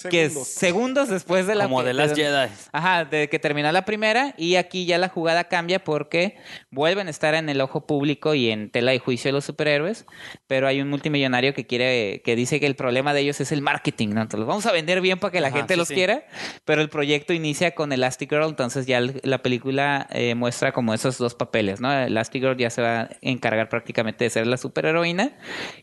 que 0.09 0.29
Segundos. 0.29 0.47
segundos 0.47 1.09
después 1.09 1.45
de 1.47 1.55
la 1.55 1.65
Como 1.65 1.83
de 1.83 1.93
las 1.93 2.13
Jedi. 2.15 2.49
Ajá, 2.71 3.05
de 3.05 3.27
que 3.29 3.39
terminó 3.39 3.71
la 3.71 3.83
primera 3.85 4.33
y 4.37 4.55
aquí 4.55 4.85
ya 4.85 4.97
la 4.97 5.09
jugada 5.09 5.43
cambia 5.45 5.83
porque 5.83 6.37
vuelven 6.71 7.07
a 7.07 7.09
estar 7.09 7.35
en 7.35 7.49
el 7.49 7.59
ojo 7.61 7.85
público 7.85 8.33
y 8.33 8.49
en 8.49 8.69
tela 8.69 8.91
de 8.91 8.99
juicio 8.99 9.31
los 9.31 9.45
superhéroes, 9.45 10.05
pero 10.47 10.67
hay 10.67 10.81
un 10.81 10.89
multimillonario 10.89 11.53
que 11.53 11.67
quiere 11.67 12.21
que 12.23 12.35
dice 12.35 12.59
que 12.59 12.65
el 12.65 12.75
problema 12.75 13.13
de 13.13 13.21
ellos 13.21 13.41
es 13.41 13.51
el 13.51 13.61
marketing, 13.61 14.09
¿no? 14.09 14.21
Entonces 14.21 14.39
los 14.39 14.47
vamos 14.47 14.65
a 14.65 14.71
vender 14.71 15.01
bien 15.01 15.19
para 15.19 15.31
que 15.31 15.41
la 15.41 15.49
Ajá, 15.49 15.57
gente 15.57 15.73
sí, 15.73 15.77
los 15.77 15.87
sí. 15.89 15.93
quiera, 15.95 16.23
pero 16.65 16.81
el 16.81 16.89
proyecto 16.89 17.33
inicia 17.33 17.75
con 17.75 17.91
Elastigirl, 17.91 18.45
entonces 18.45 18.85
ya 18.85 19.01
la 19.01 19.41
película 19.43 20.07
eh, 20.11 20.35
muestra 20.35 20.71
como 20.71 20.93
esos 20.93 21.17
dos 21.17 21.35
papeles, 21.35 21.81
¿no? 21.81 21.91
Elastigirl 21.91 22.57
ya 22.57 22.69
se 22.69 22.81
va 22.81 23.01
a 23.01 23.09
encargar 23.21 23.67
prácticamente 23.69 24.23
de 24.23 24.29
ser 24.29 24.47
la 24.47 24.57
superheroína 24.57 25.33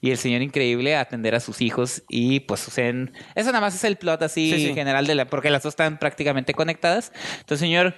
y 0.01 0.11
el 0.11 0.17
señor 0.19 0.41
increíble 0.43 0.97
a 0.97 1.01
atender 1.03 1.35
a 1.35 1.41
sus 1.41 1.61
hijos 1.61 1.76
y 2.09 2.41
pues 2.41 2.61
suceden 2.61 3.13
eso 3.35 3.49
nada 3.53 3.61
más 3.61 3.75
es 3.75 3.85
el 3.85 3.97
plot 3.97 4.23
así 4.23 4.51
Sí, 4.53 4.67
sí. 4.69 4.75
general 4.75 5.07
de 5.07 5.15
la 5.15 5.25
porque 5.27 5.51
las 5.51 5.63
dos 5.63 5.73
están 5.73 5.99
prácticamente 5.99 6.55
conectadas 6.55 7.13
entonces 7.41 7.61
señor 7.61 7.95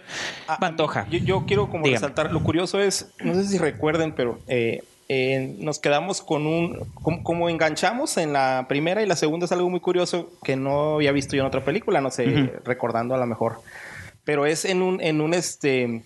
A- 0.47 0.55
a 0.55 0.59
Pantoja 0.59 1.07
Yo, 1.11 1.19
yo 1.19 1.45
quiero 1.47 1.69
como 1.71 1.85
Dígame. 1.85 2.01
resaltar, 2.01 2.33
lo 2.33 2.43
curioso 2.43 2.81
es, 2.81 3.13
no 3.21 3.35
sé 3.35 3.45
si 3.47 3.59
recuerden, 3.59 4.13
pero 4.13 4.39
eh, 4.49 4.83
eh, 5.09 5.55
nos 5.59 5.79
quedamos 5.79 6.21
con 6.21 6.47
un, 6.47 6.81
como, 6.95 7.23
como 7.23 7.49
enganchamos 7.49 8.17
en 8.19 8.33
la 8.35 8.67
primera 8.69 9.03
y 9.03 9.07
la 9.07 9.17
segunda 9.17 9.47
es 9.47 9.53
algo 9.53 9.71
muy 9.71 9.81
curioso 9.81 10.31
que 10.45 10.57
no 10.57 10.97
había 10.97 11.13
visto 11.13 11.35
yo 11.37 11.41
en 11.43 11.47
otra 11.47 11.65
película, 11.65 12.01
no 12.03 12.11
sé, 12.11 12.53
recordando 12.65 13.15
a 13.15 13.19
lo 13.19 13.25
mejor. 13.27 13.61
Pero 14.25 14.45
es 14.45 14.67
en 14.67 14.83
un, 14.83 15.01
en 15.01 15.23
un 15.23 15.33
este, 15.33 16.03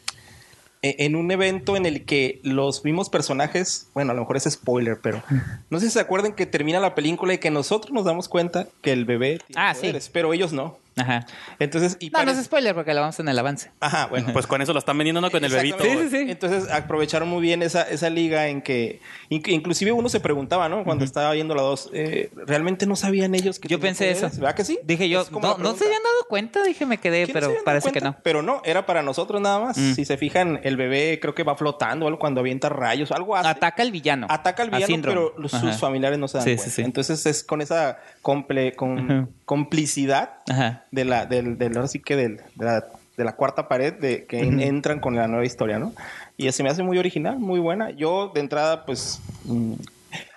en 0.82 1.14
un 1.16 1.30
evento 1.30 1.76
en 1.76 1.86
el 1.86 2.04
que 2.04 2.40
los 2.42 2.84
mismos 2.84 3.08
personajes, 3.08 3.88
bueno, 3.94 4.10
a 4.10 4.14
lo 4.14 4.22
mejor 4.22 4.36
es 4.36 4.44
spoiler, 4.50 4.98
pero 5.00 5.22
no 5.70 5.78
sé 5.78 5.86
si 5.86 5.92
se 5.92 6.00
acuerdan 6.00 6.32
que 6.32 6.44
termina 6.44 6.80
la 6.80 6.94
película 6.94 7.34
y 7.34 7.38
que 7.38 7.50
nosotros 7.52 7.92
nos 7.92 8.04
damos 8.04 8.28
cuenta 8.28 8.66
que 8.82 8.92
el 8.92 9.04
bebé 9.04 9.38
tiene 9.46 9.62
Ah, 9.62 9.74
sí. 9.74 9.92
pero 10.12 10.32
ellos 10.34 10.52
no. 10.52 10.76
Ajá 10.96 11.24
Entonces, 11.58 11.96
y 12.00 12.10
no 12.10 12.22
no 12.24 12.30
es 12.32 12.44
spoiler 12.44 12.74
porque 12.74 12.92
lo 12.94 13.00
vamos 13.00 13.18
en 13.20 13.28
el 13.28 13.38
avance 13.38 13.70
Ajá, 13.80 14.06
bueno, 14.06 14.28
Pues 14.32 14.46
con 14.46 14.60
eso 14.62 14.72
lo 14.72 14.78
están 14.78 14.98
vendiendo, 14.98 15.20
¿no? 15.20 15.30
Con 15.30 15.44
el 15.44 15.50
bebito. 15.50 15.82
Sí, 15.82 15.90
sí, 16.02 16.08
sí. 16.10 16.16
Entonces 16.28 16.70
aprovecharon 16.70 17.28
muy 17.28 17.40
bien 17.40 17.62
esa, 17.62 17.82
esa 17.82 18.10
liga 18.10 18.48
en 18.48 18.60
que 18.62 19.00
inc- 19.30 19.48
inclusive 19.48 19.92
uno 19.92 20.08
se 20.08 20.20
preguntaba, 20.20 20.68
¿no? 20.68 20.84
Cuando 20.84 21.04
estaba 21.04 21.32
viendo 21.32 21.54
la 21.54 21.62
dos, 21.62 21.90
eh, 21.94 22.30
realmente 22.46 22.86
no 22.86 22.96
sabían 22.96 23.34
ellos 23.34 23.58
que 23.58 23.68
yo 23.68 23.80
pensé 23.80 24.10
eso 24.10 24.28
¿Verdad 24.34 24.54
que 24.54 24.64
sí? 24.64 24.78
dije 24.84 25.08
yo 25.08 25.24
no, 25.30 25.56
no 25.58 25.74
se 25.74 25.84
habían 25.84 26.02
dado 26.02 26.26
cuenta 26.28 26.62
dije 26.62 26.84
me 26.86 26.98
quedé 26.98 27.24
¿Quién 27.24 27.28
se 27.28 27.32
pero 27.48 27.54
parece 27.64 27.90
que 27.92 28.00
no 28.00 28.16
Pero 28.22 28.42
no, 28.42 28.60
era 28.64 28.84
para 28.86 29.02
nosotros 29.02 29.40
nada 29.40 29.58
más. 29.60 29.78
Mm. 29.78 29.94
Si 29.94 30.04
se 30.04 30.16
fijan, 30.16 30.60
el 30.62 30.76
bebé 30.76 31.18
creo 31.20 31.34
que 31.34 31.42
va 31.42 31.56
flotando 31.56 32.04
o 32.06 32.08
algo 32.08 32.18
cuando 32.18 32.40
avienta 32.40 32.68
rayos 32.68 33.10
o 33.10 33.14
algo 33.14 33.36
hace. 33.36 33.48
ataca 33.48 33.82
al 33.82 33.90
villano 33.92 34.26
Ataca 34.28 34.62
al 34.62 34.70
villano, 34.70 34.96
pero 35.02 35.34
Ajá. 35.46 35.60
sus 35.60 35.76
familiares 35.80 36.18
no 36.18 36.28
se 36.28 36.38
dan 36.38 36.44
Sí, 36.44 36.50
sí, 36.52 36.56
cuenta. 36.56 36.74
sí. 36.74 36.82
Entonces 36.82 37.26
es 37.26 37.44
con 37.44 37.60
esa 37.62 37.98
comple- 38.22 38.74
con-. 38.76 39.30
Complicidad 39.44 40.30
Ajá. 40.48 40.84
de 40.90 41.04
la, 41.04 41.26
del, 41.26 41.58
del- 41.58 41.76
ahora 41.76 41.88
sí 41.88 42.00
que 42.00 42.16
del- 42.16 42.36
de, 42.54 42.64
la, 42.64 42.86
de 43.16 43.24
la 43.24 43.32
cuarta 43.36 43.68
pared 43.68 43.92
de 43.94 44.24
que 44.26 44.40
en- 44.40 44.60
entran 44.60 45.00
con 45.00 45.14
la 45.16 45.26
nueva 45.28 45.44
historia, 45.44 45.78
¿no? 45.78 45.92
Y 46.36 46.50
se 46.52 46.62
me 46.62 46.70
hace 46.70 46.82
muy 46.82 46.98
original, 46.98 47.38
muy 47.38 47.60
buena. 47.60 47.90
Yo, 47.90 48.30
de 48.34 48.40
entrada, 48.40 48.84
pues. 48.86 49.20
mm, 49.44 49.74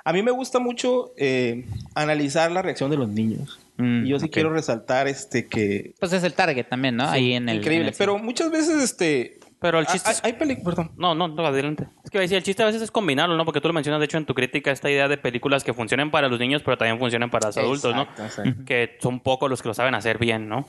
a 0.03 0.13
mí 0.13 0.21
me 0.21 0.31
gusta 0.31 0.59
mucho 0.59 1.11
eh, 1.17 1.65
analizar 1.95 2.51
la 2.51 2.61
reacción 2.61 2.91
de 2.91 2.97
los 2.97 3.09
niños. 3.09 3.59
Mm, 3.77 4.05
y 4.05 4.09
yo 4.09 4.19
sí 4.19 4.29
quiero 4.29 4.51
resaltar 4.53 5.07
este 5.07 5.47
que. 5.47 5.93
pues 5.99 6.13
es 6.13 6.23
el 6.23 6.33
target 6.33 6.67
también 6.67 6.95
no 6.95 7.09
ahí 7.09 7.33
en 7.33 7.49
el 7.49 7.57
increíble. 7.57 7.87
en 7.87 7.93
el- 7.93 7.97
Pero 7.97 8.17
muchas 8.19 8.51
veces, 8.51 8.81
este. 8.83 9.39
Pero 9.65 9.79
el 9.79 9.85
hay- 9.87 9.93
chiste 9.93 10.09
Hay, 10.09 10.15
es- 10.15 10.23
hay 10.23 10.33
peli- 10.33 10.55
Perdón. 10.57 10.91
No, 10.97 11.15
no, 11.15 11.27
no, 11.27 11.45
adelante. 11.45 11.87
Es 12.03 12.09
que 12.11 12.17
iba 12.17 12.21
a 12.21 12.23
decir, 12.23 12.37
el 12.37 12.43
chiste 12.43 12.61
a 12.63 12.67
veces 12.67 12.81
es 12.81 12.91
combinarlo, 12.91 13.35
¿no? 13.35 13.45
Porque 13.45 13.61
tú 13.61 13.67
lo 13.67 13.73
mencionas, 13.73 13.99
de 13.99 14.05
hecho, 14.05 14.17
en 14.17 14.25
tu 14.25 14.33
crítica, 14.35 14.71
esta 14.71 14.89
idea 14.89 15.07
de 15.07 15.17
películas 15.17 15.63
que 15.63 15.73
funcionen 15.73 16.11
para 16.11 16.27
los 16.27 16.39
niños, 16.39 16.61
pero 16.63 16.77
también 16.77 16.99
funcionen 16.99 17.29
para 17.29 17.47
los 17.47 17.57
adultos, 17.57 17.91
Exacto, 17.91 18.21
¿no? 18.21 18.27
exacto. 18.27 18.65
Que 18.65 18.97
son 19.01 19.19
pocos 19.19 19.49
los 19.49 19.61
que 19.61 19.67
lo 19.69 19.73
saben 19.73 19.95
hacer 19.95 20.17
bien, 20.17 20.47
¿no? 20.47 20.67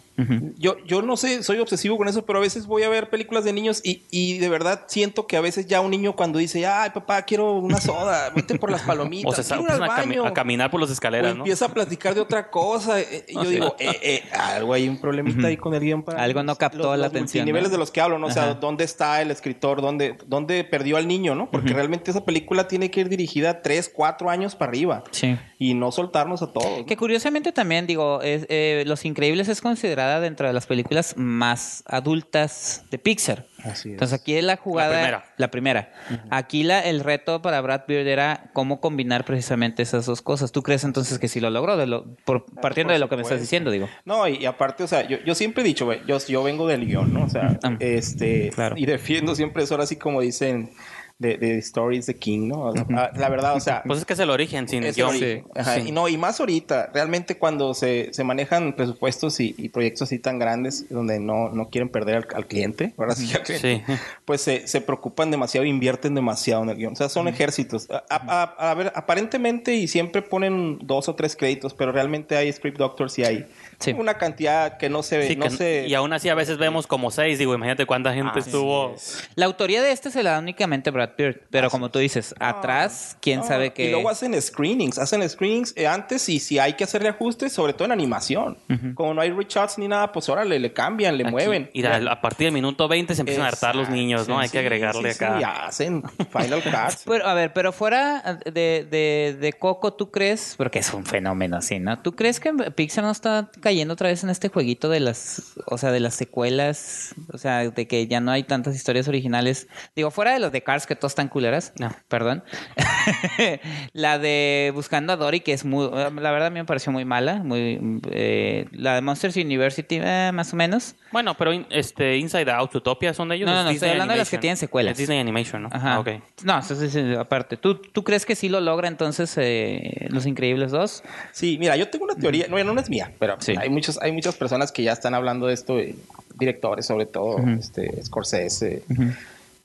Yo, 0.57 0.77
yo 0.87 1.03
no 1.03 1.17
sé, 1.17 1.43
soy 1.43 1.59
obsesivo 1.59 1.97
con 1.99 2.09
eso, 2.09 2.25
pero 2.25 2.39
a 2.39 2.43
veces 2.43 2.67
voy 2.67 2.83
a 2.85 2.89
ver 2.89 3.11
películas 3.11 3.45
de 3.45 3.53
niños 3.53 3.81
y, 3.85 4.03
y 4.11 4.39
de 4.39 4.49
verdad 4.49 4.85
siento 4.87 5.27
que 5.27 5.37
a 5.37 5.41
veces 5.41 5.67
ya 5.67 5.81
un 5.81 5.91
niño 5.91 6.15
cuando 6.15 6.39
dice, 6.39 6.67
ay 6.67 6.91
papá, 6.91 7.23
quiero 7.23 7.53
una 7.53 7.81
soda, 7.81 8.31
vete 8.35 8.59
por 8.59 8.71
las 8.71 8.83
palomitas, 8.83 9.39
O 9.39 9.43
se 9.43 9.53
al 9.55 9.61
empiezan 9.61 9.83
a, 9.85 9.89
cami- 9.89 10.09
baño". 10.09 10.27
a 10.27 10.33
caminar 10.35 10.71
por 10.71 10.81
las 10.81 10.91
O 10.91 10.93
escaleras, 10.93 11.35
¿no? 11.35 11.41
empieza 11.43 11.67
a 11.67 11.69
platicar 11.69 12.15
de 12.15 12.21
otra 12.21 12.51
cosa. 12.51 13.01
eh, 13.01 13.27
y 13.29 13.35
yo 13.35 13.41
Ah, 13.41 13.45
sí. 13.45 13.51
digo, 13.51 13.77
eh, 13.79 13.99
eh, 14.03 14.23
algo 14.33 14.73
hay 14.73 14.89
un 14.89 14.99
problemita 15.01 15.49
ahí 15.49 15.57
con 15.57 15.75
el 15.75 15.81
guion 15.81 16.03
para 16.03 16.23
Algo 16.23 16.43
no 16.43 16.53
los- 16.53 16.59
captó 16.59 16.79
los- 16.79 16.91
la 16.91 16.97
los 16.97 17.07
atención, 17.09 17.43
multiniveles 17.43 17.69
¿no? 17.69 17.73
de 17.73 17.79
los 17.79 17.91
que 17.91 18.01
hablo, 18.01 18.19
¿no? 18.19 18.27
O 18.29 18.31
sea, 18.31 18.45
Ajá. 18.45 18.55
¿dónde 18.55 18.85
está 18.87 19.21
el 19.21 19.31
escritor? 19.31 19.83
¿Dónde, 19.83 20.17
¿Dónde 20.27 20.65
perdió 20.65 20.97
al 20.97 21.07
niño, 21.07 21.35
no? 21.35 21.51
Porque 21.51 21.75
realmente 21.75 22.11
esa 22.11 22.25
película 22.25 22.67
tiene 22.69 22.91
que 22.91 23.01
ir 23.01 23.11
dirigida 23.11 23.61
tres, 23.61 23.91
cuatro 23.93 24.31
años 24.31 24.57
para 24.57 24.71
arriba. 24.71 25.05
sí 25.11 25.37
Y 25.59 25.73
no 25.75 25.91
soltarnos 25.91 26.43
a 26.43 26.53
todos. 26.53 26.81
¿no? 26.81 26.87
Que 26.87 26.97
curiosamente 26.97 27.51
también, 27.51 27.87
digo, 27.87 28.21
es, 28.23 28.47
eh, 28.51 28.85
Los 28.87 29.05
Increíbles 29.07 29.49
es 29.49 29.61
considerada 29.63 30.21
dentro 30.21 30.47
de 30.47 30.53
las 30.53 30.67
películas 30.67 31.15
más 31.17 31.83
adultas 31.87 32.85
de 32.91 32.99
Pixar. 32.99 33.47
Así 33.65 33.89
es. 33.89 33.95
Entonces 33.95 34.21
aquí 34.21 34.35
es 34.35 34.45
la 34.45 34.57
jugada... 34.57 34.91
La 34.93 34.99
primera. 35.01 35.35
la 35.39 35.51
primera. 35.51 35.93
Aquí 36.31 36.63
la, 36.63 36.81
el 36.81 37.01
reto 37.01 37.41
para 37.43 37.61
Brad 37.63 37.83
Bird 37.89 38.07
era 38.07 38.51
cómo 38.53 38.81
combinar 38.81 39.25
precisamente 39.25 39.83
esas 39.83 40.05
dos 40.07 40.21
cosas. 40.23 40.53
¿Tú 40.53 40.63
crees 40.63 40.85
entonces 40.85 41.19
que 41.19 41.27
sí 41.29 41.41
lo 41.41 41.49
logró? 41.51 41.77
De 41.77 41.87
lo, 41.87 42.05
por, 42.25 42.45
partiendo 42.61 42.91
por 42.91 42.95
de 42.95 42.99
lo 42.99 43.09
que 43.09 43.17
me 43.17 43.23
estás 43.23 43.41
diciendo, 43.41 43.71
digo. 43.71 43.89
No, 44.05 44.29
y, 44.29 44.37
y 44.37 44.47
aparte, 44.47 44.85
o 44.85 44.87
sea, 44.87 45.09
yo, 45.09 45.17
yo 45.25 45.35
siempre 45.35 45.63
he 45.63 45.67
dicho, 45.67 45.87
güey, 45.87 46.01
yo, 46.07 46.19
yo 46.29 46.43
vengo 46.43 46.67
del 46.69 46.87
guion, 46.87 47.13
¿no? 47.15 47.25
O 47.25 47.29
sea, 47.31 47.59
Ah, 47.63 47.77
este, 47.81 48.51
claro. 48.55 48.77
y 48.77 48.85
defiendo 48.87 49.35
siempre 49.35 49.63
eso, 49.65 49.75
ahora 49.75 49.85
así 49.85 49.97
como 49.97 50.21
dicen, 50.21 50.71
de, 51.19 51.39
de 51.39 51.57
Stories 51.59 52.07
the 52.07 52.15
King, 52.15 52.49
¿no? 52.49 52.73
Ah, 52.95 53.11
La 53.15 53.29
verdad, 53.31 53.55
o 53.57 53.61
sea, 53.61 53.83
Pues 53.87 54.01
es 54.01 54.05
que 54.05 54.13
es 54.13 54.19
el 54.19 54.29
origen, 54.31 54.69
sin 54.69 54.85
es 54.85 54.99
el 54.99 55.05
origen. 55.05 55.45
Ajá, 55.55 55.77
Sí. 55.77 55.89
Y 55.89 55.93
no, 55.93 56.09
y 56.09 56.19
más 56.19 56.39
ahorita, 56.41 56.91
realmente 56.93 57.39
cuando 57.39 57.73
se, 57.75 58.13
se 58.13 58.23
manejan 58.25 58.75
presupuestos 58.77 59.41
y, 59.41 59.55
y 59.57 59.71
proyectos 59.71 60.03
así 60.03 60.19
tan 60.19 60.39
grandes, 60.39 60.87
donde 60.91 61.19
no, 61.19 61.49
no 61.51 61.71
quieren 61.71 61.89
perder 61.89 62.17
al, 62.17 62.27
al 62.35 62.47
cliente, 62.47 62.93
ahora 62.99 63.15
sí 63.15 63.33
al 63.35 63.43
cliente, 63.43 63.83
Sí. 63.87 63.93
pues 64.27 64.43
se, 64.43 64.67
se 64.67 64.81
preocupan 64.83 65.31
demasiado, 65.31 65.65
invierten 65.67 66.15
demasiado 66.15 66.63
en 66.65 66.71
el 66.71 66.77
guion. 66.77 66.93
O 66.93 66.97
sea, 66.97 67.09
son 67.09 67.29
ejércitos. 67.29 67.89
A, 67.91 68.05
a- 68.11 68.43
a- 68.43 68.71
a 68.71 68.75
ver, 68.75 68.93
aparentemente 68.95 69.75
y 69.75 69.89
siempre 69.89 70.21
ponen 70.23 70.79
dos 70.83 71.09
o 71.09 71.15
tres 71.15 71.35
créditos, 71.37 71.73
pero 71.73 71.93
realmente 71.93 72.37
hay 72.37 72.53
script 72.53 72.77
doctors 72.79 73.19
y 73.19 73.25
hay 73.25 73.47
Sí. 73.79 73.93
una 73.93 74.15
cantidad 74.15 74.79
que 74.79 74.89
no 74.89 75.03
se 75.03 75.19
ve. 75.19 75.29
Sí, 75.29 75.37
no 75.37 75.51
se... 75.51 75.87
Y 75.87 75.95
aún 75.95 76.13
así 76.13 76.29
a 76.29 76.35
veces 76.35 76.59
vemos 76.59 76.87
como 76.87 77.11
seis, 77.11 77.39
digo, 77.39 77.55
imagínate 77.55 77.85
cuánta 77.87 78.13
gente 78.15 78.39
estuvo. 78.39 78.95
es. 78.95 79.29
La 79.35 79.47
autoría 79.47 79.83
de 79.83 79.93
este 79.93 80.11
se 80.11 80.23
la 80.23 80.33
da 80.33 80.39
únicamente 80.39 80.91
Brad 80.91 81.11
Bird. 81.17 81.41
Pero 81.51 81.69
como 81.71 81.91
tú 81.91 81.99
dices, 81.99 82.35
atrás, 82.41 83.17
quién 83.21 83.41
No, 83.41 83.47
sabe 83.47 83.73
qué... 83.73 83.87
Y 83.87 83.91
luego 83.91 84.09
hacen 84.09 84.41
screenings, 84.41 84.99
hacen 84.99 85.29
screenings 85.29 85.75
eh, 85.77 85.87
antes 85.87 86.29
y 86.29 86.39
si 86.41 86.59
hay 86.59 86.73
que 86.75 86.85
hacerle 86.85 87.09
ajustes, 87.11 87.53
sobre 87.53 87.73
todo 87.75 87.85
en 87.87 87.93
animación. 87.93 88.57
Como 88.95 89.13
no 89.15 89.21
hay 89.21 89.31
reshots 89.31 89.79
ni 89.79 89.89
nada, 89.89 90.11
pues 90.13 90.29
órale, 90.29 90.59
le 90.59 90.73
cambian, 90.73 91.17
le 91.17 91.25
aquí. 91.25 91.31
mueven. 91.33 91.71
Y 91.73 91.85
a, 91.85 91.97
a 91.97 92.21
partir 92.21 92.47
del 92.47 92.55
minuto 92.55 92.89
20 92.89 93.15
se 93.15 93.23
empiezan 93.23 93.45
a 93.45 93.49
hartar 93.49 93.77
los 93.77 93.89
niños, 93.91 94.27
¿no? 94.29 94.39
Hay 94.39 94.49
que 94.49 94.59
agregarle 94.59 95.13
sí, 95.13 95.19
sí, 95.19 95.25
acá. 95.25 95.39
y 95.41 95.45
hacen 95.45 96.03
Final 96.31 96.63
Cut. 96.65 96.99
Pero, 97.05 97.27
a 97.27 97.35
ver, 97.35 97.53
pero 97.53 97.73
fuera 97.73 98.39
de, 98.45 98.87
de, 98.91 99.37
de 99.39 99.53
Coco, 99.53 99.93
¿tú 99.93 100.11
crees? 100.11 100.55
Porque 100.57 100.79
es 100.79 100.93
un 100.95 101.05
fenómeno 101.05 101.57
así, 101.59 101.79
¿no? 101.79 101.99
¿Tú 102.01 102.15
crees 102.15 102.41
que 102.41 102.53
Pixar 102.75 103.05
no 103.05 103.11
está 103.11 103.51
cayendo 103.67 103.95
otra 103.95 104.09
vez 104.11 104.23
en 104.23 104.31
este 104.31 104.49
jueguito 104.49 104.89
de 104.89 105.01
las, 105.01 105.55
o 105.67 105.77
sea, 105.77 105.91
de 105.91 105.99
las 105.99 106.15
secuelas? 106.15 107.17
O 107.33 107.39
sea, 107.39 107.69
de 107.69 107.89
que 107.89 108.07
ya 108.07 108.21
no 108.21 108.31
hay 108.31 108.45
tantas 108.45 108.77
historias 108.77 109.09
originales. 109.09 109.67
Digo, 109.97 110.13
fuera 110.13 110.33
de 110.33 110.39
los 110.39 110.53
de 110.53 110.63
Cars, 110.63 110.87
que 110.87 110.95
todas 110.95 111.11
están 111.13 111.27
culeras. 111.29 111.73
No. 111.81 111.91
Perdón. 112.07 112.45
la 113.93 114.19
de 114.19 114.71
Buscando 114.75 115.13
a 115.13 115.17
Dory, 115.17 115.41
que 115.41 115.53
es 115.53 115.65
muy, 115.65 115.91
la 115.91 116.11
verdad 116.31 116.47
a 116.47 116.51
mí 116.51 116.61
me 116.61 116.65
pareció 116.65 116.93
muy 116.93 117.05
mala. 117.05 117.37
Muy, 117.43 118.01
eh, 118.13 118.67
la 118.71 118.95
de 118.95 119.01
Monsters 119.01 119.37
University, 119.37 119.99
eh, 120.01 120.31
más 120.33 120.53
o 120.53 120.57
menos. 120.57 120.95
Bueno, 121.13 121.35
pero 121.37 121.53
in- 121.53 121.67
este 121.71 122.19
Inside 122.19 122.51
Out, 122.53 122.75
Utopia 122.77 123.15
son 123.15 123.29
de 123.29 123.37
ellos. 123.37 123.47
No, 123.47 123.53
¿O 123.53 123.55
no, 123.57 123.61
es 123.61 123.65
no, 123.65 123.71
estoy 123.73 123.75
Disney 123.75 123.91
hablando 123.93 124.13
de 124.13 124.19
las 124.19 124.29
que 124.31 124.37
Animation? 124.37 124.41
tienen 124.43 124.57
secuelas. 124.59 124.93
Es 124.93 124.99
Disney 124.99 125.19
Animation, 125.19 125.63
¿no? 125.63 125.69
Ajá. 125.73 125.95
Ah, 125.95 126.01
ok. 126.01 126.09
No, 126.45 126.59
eso 126.59 126.77
sí, 126.77 126.89
sí, 126.89 127.15
aparte. 127.19 127.57
¿Tú, 127.57 127.77
¿Tú 127.81 128.05
crees 128.05 128.25
que 128.27 128.37
sí 128.37 128.49
lo 128.49 128.61
logra 128.61 128.87
entonces 128.89 129.33
eh, 129.39 130.07
Los 130.11 130.27
Increíbles 130.27 130.71
2? 130.71 131.03
Sí, 131.33 131.57
mira, 131.59 131.77
yo 131.77 131.89
tengo 131.89 132.05
una 132.05 132.15
teoría, 132.15 132.47
no, 132.49 132.63
no 132.63 132.81
es 132.81 132.89
mía, 132.91 133.13
pero 133.19 133.37
Sí. 133.41 133.56
Hay, 133.59 133.71
muchos, 133.71 133.99
hay 134.01 134.13
muchas 134.13 134.35
personas 134.37 134.73
que 134.73 134.83
ya 134.83 134.93
están 134.93 135.15
hablando 135.15 135.47
de 135.47 135.55
esto, 135.55 135.79
eh, 135.79 135.95
directores 136.35 136.87
sobre 136.87 137.07
todo, 137.07 137.39
este, 137.59 138.03
Scorsese. 138.05 138.83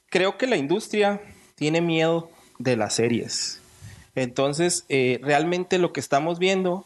Creo 0.09 0.37
que 0.37 0.47
la 0.47 0.57
industria 0.57 1.21
tiene 1.55 1.81
miedo 1.81 2.29
de 2.59 2.75
las 2.75 2.95
series. 2.95 3.61
Entonces, 4.15 4.85
eh, 4.89 5.19
realmente 5.23 5.77
lo 5.77 5.93
que 5.93 5.99
estamos 5.99 6.39
viendo, 6.39 6.85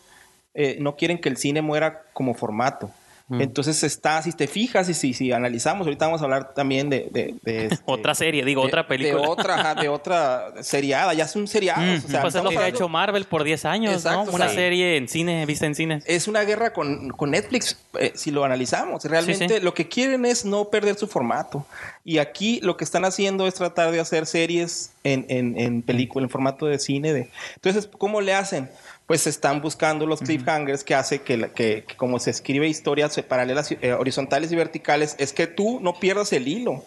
eh, 0.53 0.78
no 0.80 0.95
quieren 0.95 1.20
que 1.20 1.30
el 1.30 1.38
cine 1.38 1.62
muera 1.62 2.03
como 2.14 2.34
formato. 2.34 2.91
Entonces 3.28 3.84
está, 3.84 4.21
si 4.21 4.34
te 4.34 4.45
fijas 4.47 4.88
y 4.88 4.93
si, 4.93 5.15
si 5.15 5.32
analizamos, 5.32 5.88
ahorita 5.88 6.05
vamos 6.05 6.21
a 6.21 6.26
hablar 6.26 6.53
también 6.53 6.91
de... 6.91 7.09
de- 7.11 7.34
de, 7.41 7.65
este, 7.71 7.80
Otra 7.86 8.13
serie, 8.13 8.45
digo, 8.45 8.61
otra 8.61 8.88
película. 8.88 9.19
De 9.23 9.28
otra, 9.28 9.55
ajá, 9.55 9.76
de 9.82 9.89
otra 9.89 10.53
seriada, 10.61 11.11
ya 11.15 11.23
es 11.23 11.36
un 11.36 11.47
seriado. 11.47 11.82
o 12.05 12.07
sea, 12.07 12.21
pues 12.21 12.36
es 12.36 12.43
lo 12.43 12.51
que 12.51 12.57
ha 12.59 12.67
hecho 12.67 12.88
Marvel 12.88 13.26
por 13.26 13.43
10 13.43 13.65
años, 13.65 13.93
Exacto, 13.95 14.26
¿no? 14.26 14.32
Una 14.34 14.49
sí. 14.49 14.55
serie 14.55 14.97
en 14.97 15.07
cine, 15.07 15.43
vista 15.47 15.65
en 15.65 15.73
cine. 15.73 16.01
es 16.05 16.28
una 16.28 16.43
guerra 16.43 16.71
con, 16.71 17.09
con 17.09 17.32
Netflix, 17.32 17.78
eh, 17.99 18.11
si 18.13 18.30
lo 18.30 18.45
analizamos. 18.45 19.03
Realmente 19.05 19.47
Sí, 19.47 19.55
sí. 19.55 19.59
lo 19.61 19.73
que 19.73 19.88
quieren 19.88 20.23
es 20.26 20.45
no 20.45 20.65
perder 20.69 20.95
su 20.95 21.07
formato. 21.07 21.65
Y 22.03 22.19
aquí 22.19 22.59
lo 22.61 22.78
que 22.78 22.84
están 22.84 23.05
haciendo 23.05 23.47
es 23.47 23.55
tratar 23.55 23.91
de 23.91 23.99
hacer 23.99 24.28
series 24.28 24.91
en, 25.03 25.26
en, 25.30 25.59
en 25.59 25.82
película, 25.82 26.23
en 26.26 26.30
formato 26.30 26.67
de 26.67 26.78
cine. 26.78 27.11
De... 27.11 27.30
Entonces, 27.55 27.89
¿cómo 27.97 28.21
le 28.21 28.36
hacen? 28.36 28.69
Pues 29.08 29.28
están 29.28 29.62
buscando 29.62 30.08
los 30.08 30.20
cliffhangers 30.20 30.84
que 30.84 30.95
hace 30.95 31.22
que, 31.22 31.49
que- 31.51 31.84
que 31.88 31.95
como 31.95 32.18
se 32.20 32.32
escribe 32.32 32.68
historias 32.68 33.16
paralelas, 33.28 33.72
eh, 33.72 33.93
horizontales 33.93 34.51
y 34.51 34.56
verticales, 34.56 35.16
es 35.20 35.32
que 35.32 35.45
tú 35.45 35.80
no 35.80 35.93
pierdas 35.99 36.34
el 36.34 36.47
hilo. 36.47 36.84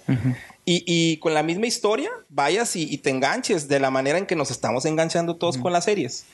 Y, 0.65 0.83
y 0.87 1.19
con 1.19 1.33
la 1.33 1.43
misma 1.45 1.67
historia, 1.67 2.11
vayas 2.29 2.75
y, 2.75 2.93
y 2.93 2.99
te 2.99 3.11
enganches 3.11 3.69
de 3.69 3.79
la 3.79 3.91
manera 3.91 4.19
en 4.19 4.27
que 4.27 4.35
nos 4.37 4.51
estamos 4.51 4.85
enganchando 4.85 5.37
todos 5.37 5.59
con 5.59 5.73
las 5.73 5.85
series. 5.85 6.25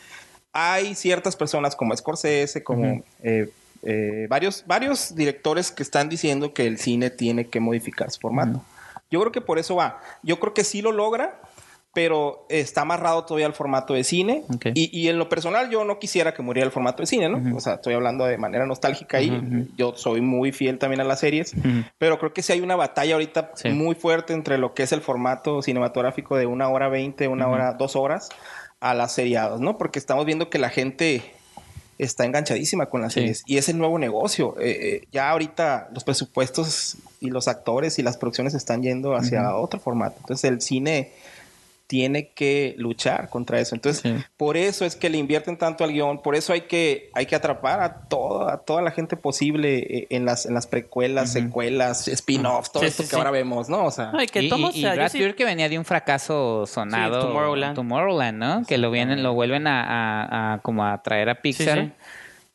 Hay 0.53 0.95
ciertas 0.95 1.37
personas 1.37 1.77
como 1.77 1.95
Scorsese, 1.97 2.63
como 2.65 3.03
eh, 3.23 3.51
eh, 3.83 4.27
varios, 4.31 4.65
varios 4.67 5.15
directores 5.15 5.71
que 5.71 5.83
están 5.83 6.09
diciendo 6.09 6.55
que 6.55 6.67
el 6.67 6.79
cine 6.79 7.11
tiene 7.11 7.49
que 7.49 7.61
modificar 7.61 8.11
su 8.11 8.21
formato. 8.21 8.65
Yo 9.11 9.21
creo 9.21 9.33
que 9.33 9.41
por 9.43 9.59
eso 9.59 9.77
va. 9.77 10.01
Yo 10.23 10.41
creo 10.41 10.55
que 10.55 10.65
sí 10.65 10.81
lo 10.81 10.91
logra, 10.93 11.39
pero 11.95 12.45
está 12.49 12.81
amarrado 12.83 13.25
todavía 13.25 13.47
al 13.47 13.55
formato 13.55 13.95
de 13.95 14.05
cine. 14.05 14.43
Y, 14.75 14.91
y 14.99 15.09
en 15.09 15.19
lo 15.19 15.29
personal, 15.29 15.71
yo 15.71 15.85
no 15.85 15.99
quisiera 15.99 16.35
que 16.35 16.43
muriera 16.43 16.67
el 16.67 16.73
formato 16.73 17.03
de 17.03 17.07
cine, 17.07 17.29
¿no? 17.29 17.57
O 17.57 17.61
sea, 17.61 17.75
estoy 17.75 17.95
hablando 17.95 18.25
de 18.27 18.37
manera 18.37 18.67
nostálgica 18.67 19.19
ahí. 19.19 19.69
Yo 19.79 19.95
soy 19.97 20.21
muy 20.21 20.53
fiel 20.53 20.79
también 20.79 21.01
a 21.01 21.05
las 21.05 21.21
series, 21.21 21.55
pero 21.99 22.19
creo 22.19 22.33
que 22.33 22.43
sí 22.43 22.53
hay 22.53 22.61
una 22.61 22.77
batalla 22.77 23.15
ahorita 23.15 23.53
Sí. 23.55 23.69
muy 23.71 23.95
fuerte 23.95 24.33
entre 24.33 24.59
lo 24.59 24.75
que 24.75 24.83
es 24.83 24.93
el 24.93 25.01
formato 25.01 25.63
cinematográfico 25.63 26.37
de 26.37 26.47
una 26.47 26.69
hora 26.69 26.89
veinte, 26.89 27.29
una 27.29 27.49
hora, 27.49 27.73
dos 27.75 27.95
horas, 27.97 28.29
a 28.81 28.93
las 28.93 29.13
seriados, 29.15 29.61
¿no? 29.61 29.79
Porque 29.79 29.99
estamos 29.99 30.27
viendo 30.27 30.51
que 30.51 30.59
la 30.59 30.69
gente 30.71 31.23
está 31.97 32.25
enganchadísima 32.25 32.87
con 32.87 33.03
las 33.03 33.13
Sí. 33.13 33.21
series 33.21 33.43
y 33.47 33.57
es 33.57 33.69
el 33.69 33.79
nuevo 33.79 33.99
negocio. 34.01 34.57
Eh, 34.59 34.71
eh, 35.05 35.09
ya 35.13 35.31
ahorita 35.31 35.91
los 35.95 36.03
presupuestos 36.03 36.97
y 37.21 37.31
los 37.31 37.47
actores 37.47 37.99
y 37.99 38.03
las 38.03 38.17
producciones 38.17 38.53
están 38.55 38.83
yendo 38.83 39.15
hacia 39.15 39.55
otro 39.57 39.79
formato. 39.79 40.17
Entonces 40.19 40.51
el 40.51 40.61
cine 40.61 41.13
tiene 41.87 42.33
que 42.33 42.75
luchar 42.79 43.29
contra 43.29 43.61
eso. 43.61 43.75
Entonces, 43.75 44.01
Sí. 44.03 44.15
por 44.37 44.57
eso 44.57 44.85
es 44.85 44.97
que 44.97 45.11
le 45.11 45.19
invierten 45.19 45.59
tanto 45.59 45.85
al 45.85 45.93
guion, 45.93 46.23
por 46.23 46.35
eso 46.35 46.53
hay 46.53 46.63
que, 46.63 47.11
hay 47.15 47.27
que 47.27 47.37
atrapar 47.37 47.81
a 47.83 48.01
toda, 48.09 48.55
a 48.55 48.59
toda 48.59 48.81
la 48.83 48.91
gente 48.91 49.17
posible 49.17 49.79
eh, 49.79 50.07
en 50.11 50.25
las, 50.25 50.47
en 50.47 50.55
las 50.55 50.67
precuelas, 50.67 51.33
secuelas, 51.33 52.09
spin-offs, 52.09 52.73
todo 52.73 52.83
Sí, 52.83 52.89
esto 52.89 53.03
sí, 53.03 53.09
que 53.09 53.15
sí. 53.15 53.17
ahora 53.19 53.31
vemos, 53.31 53.69
¿no? 53.69 53.85
O 53.85 53.91
sea, 53.91 54.13
Ay, 54.15 54.27
que 54.29 54.43
y, 54.43 54.49
tomo, 54.49 54.69
y- 54.69 54.71
o 54.71 54.77
y 54.77 54.81
sea, 54.81 54.91
yo 54.91 54.97
Brad 54.97 55.11
sí- 55.13 55.19
Bird 55.19 55.35
que 55.35 55.45
venía 55.45 55.69
de 55.69 55.79
un 55.79 55.85
fracaso 55.85 56.67
sonado. 56.67 57.21
Sí, 57.21 57.27
Tomorrowland. 57.29 57.75
Tomorrowland, 57.75 58.39
¿no? 58.39 58.63
Que 58.67 58.79
lo 58.79 58.91
vienen, 58.91 59.23
lo 59.23 59.35
vuelven 59.35 59.67
a, 59.67 59.83
a- 59.85 60.55
a 60.55 60.59
como 60.61 60.85
a 60.87 61.03
traer 61.03 61.29
a 61.29 61.43
Pixar. 61.43 61.93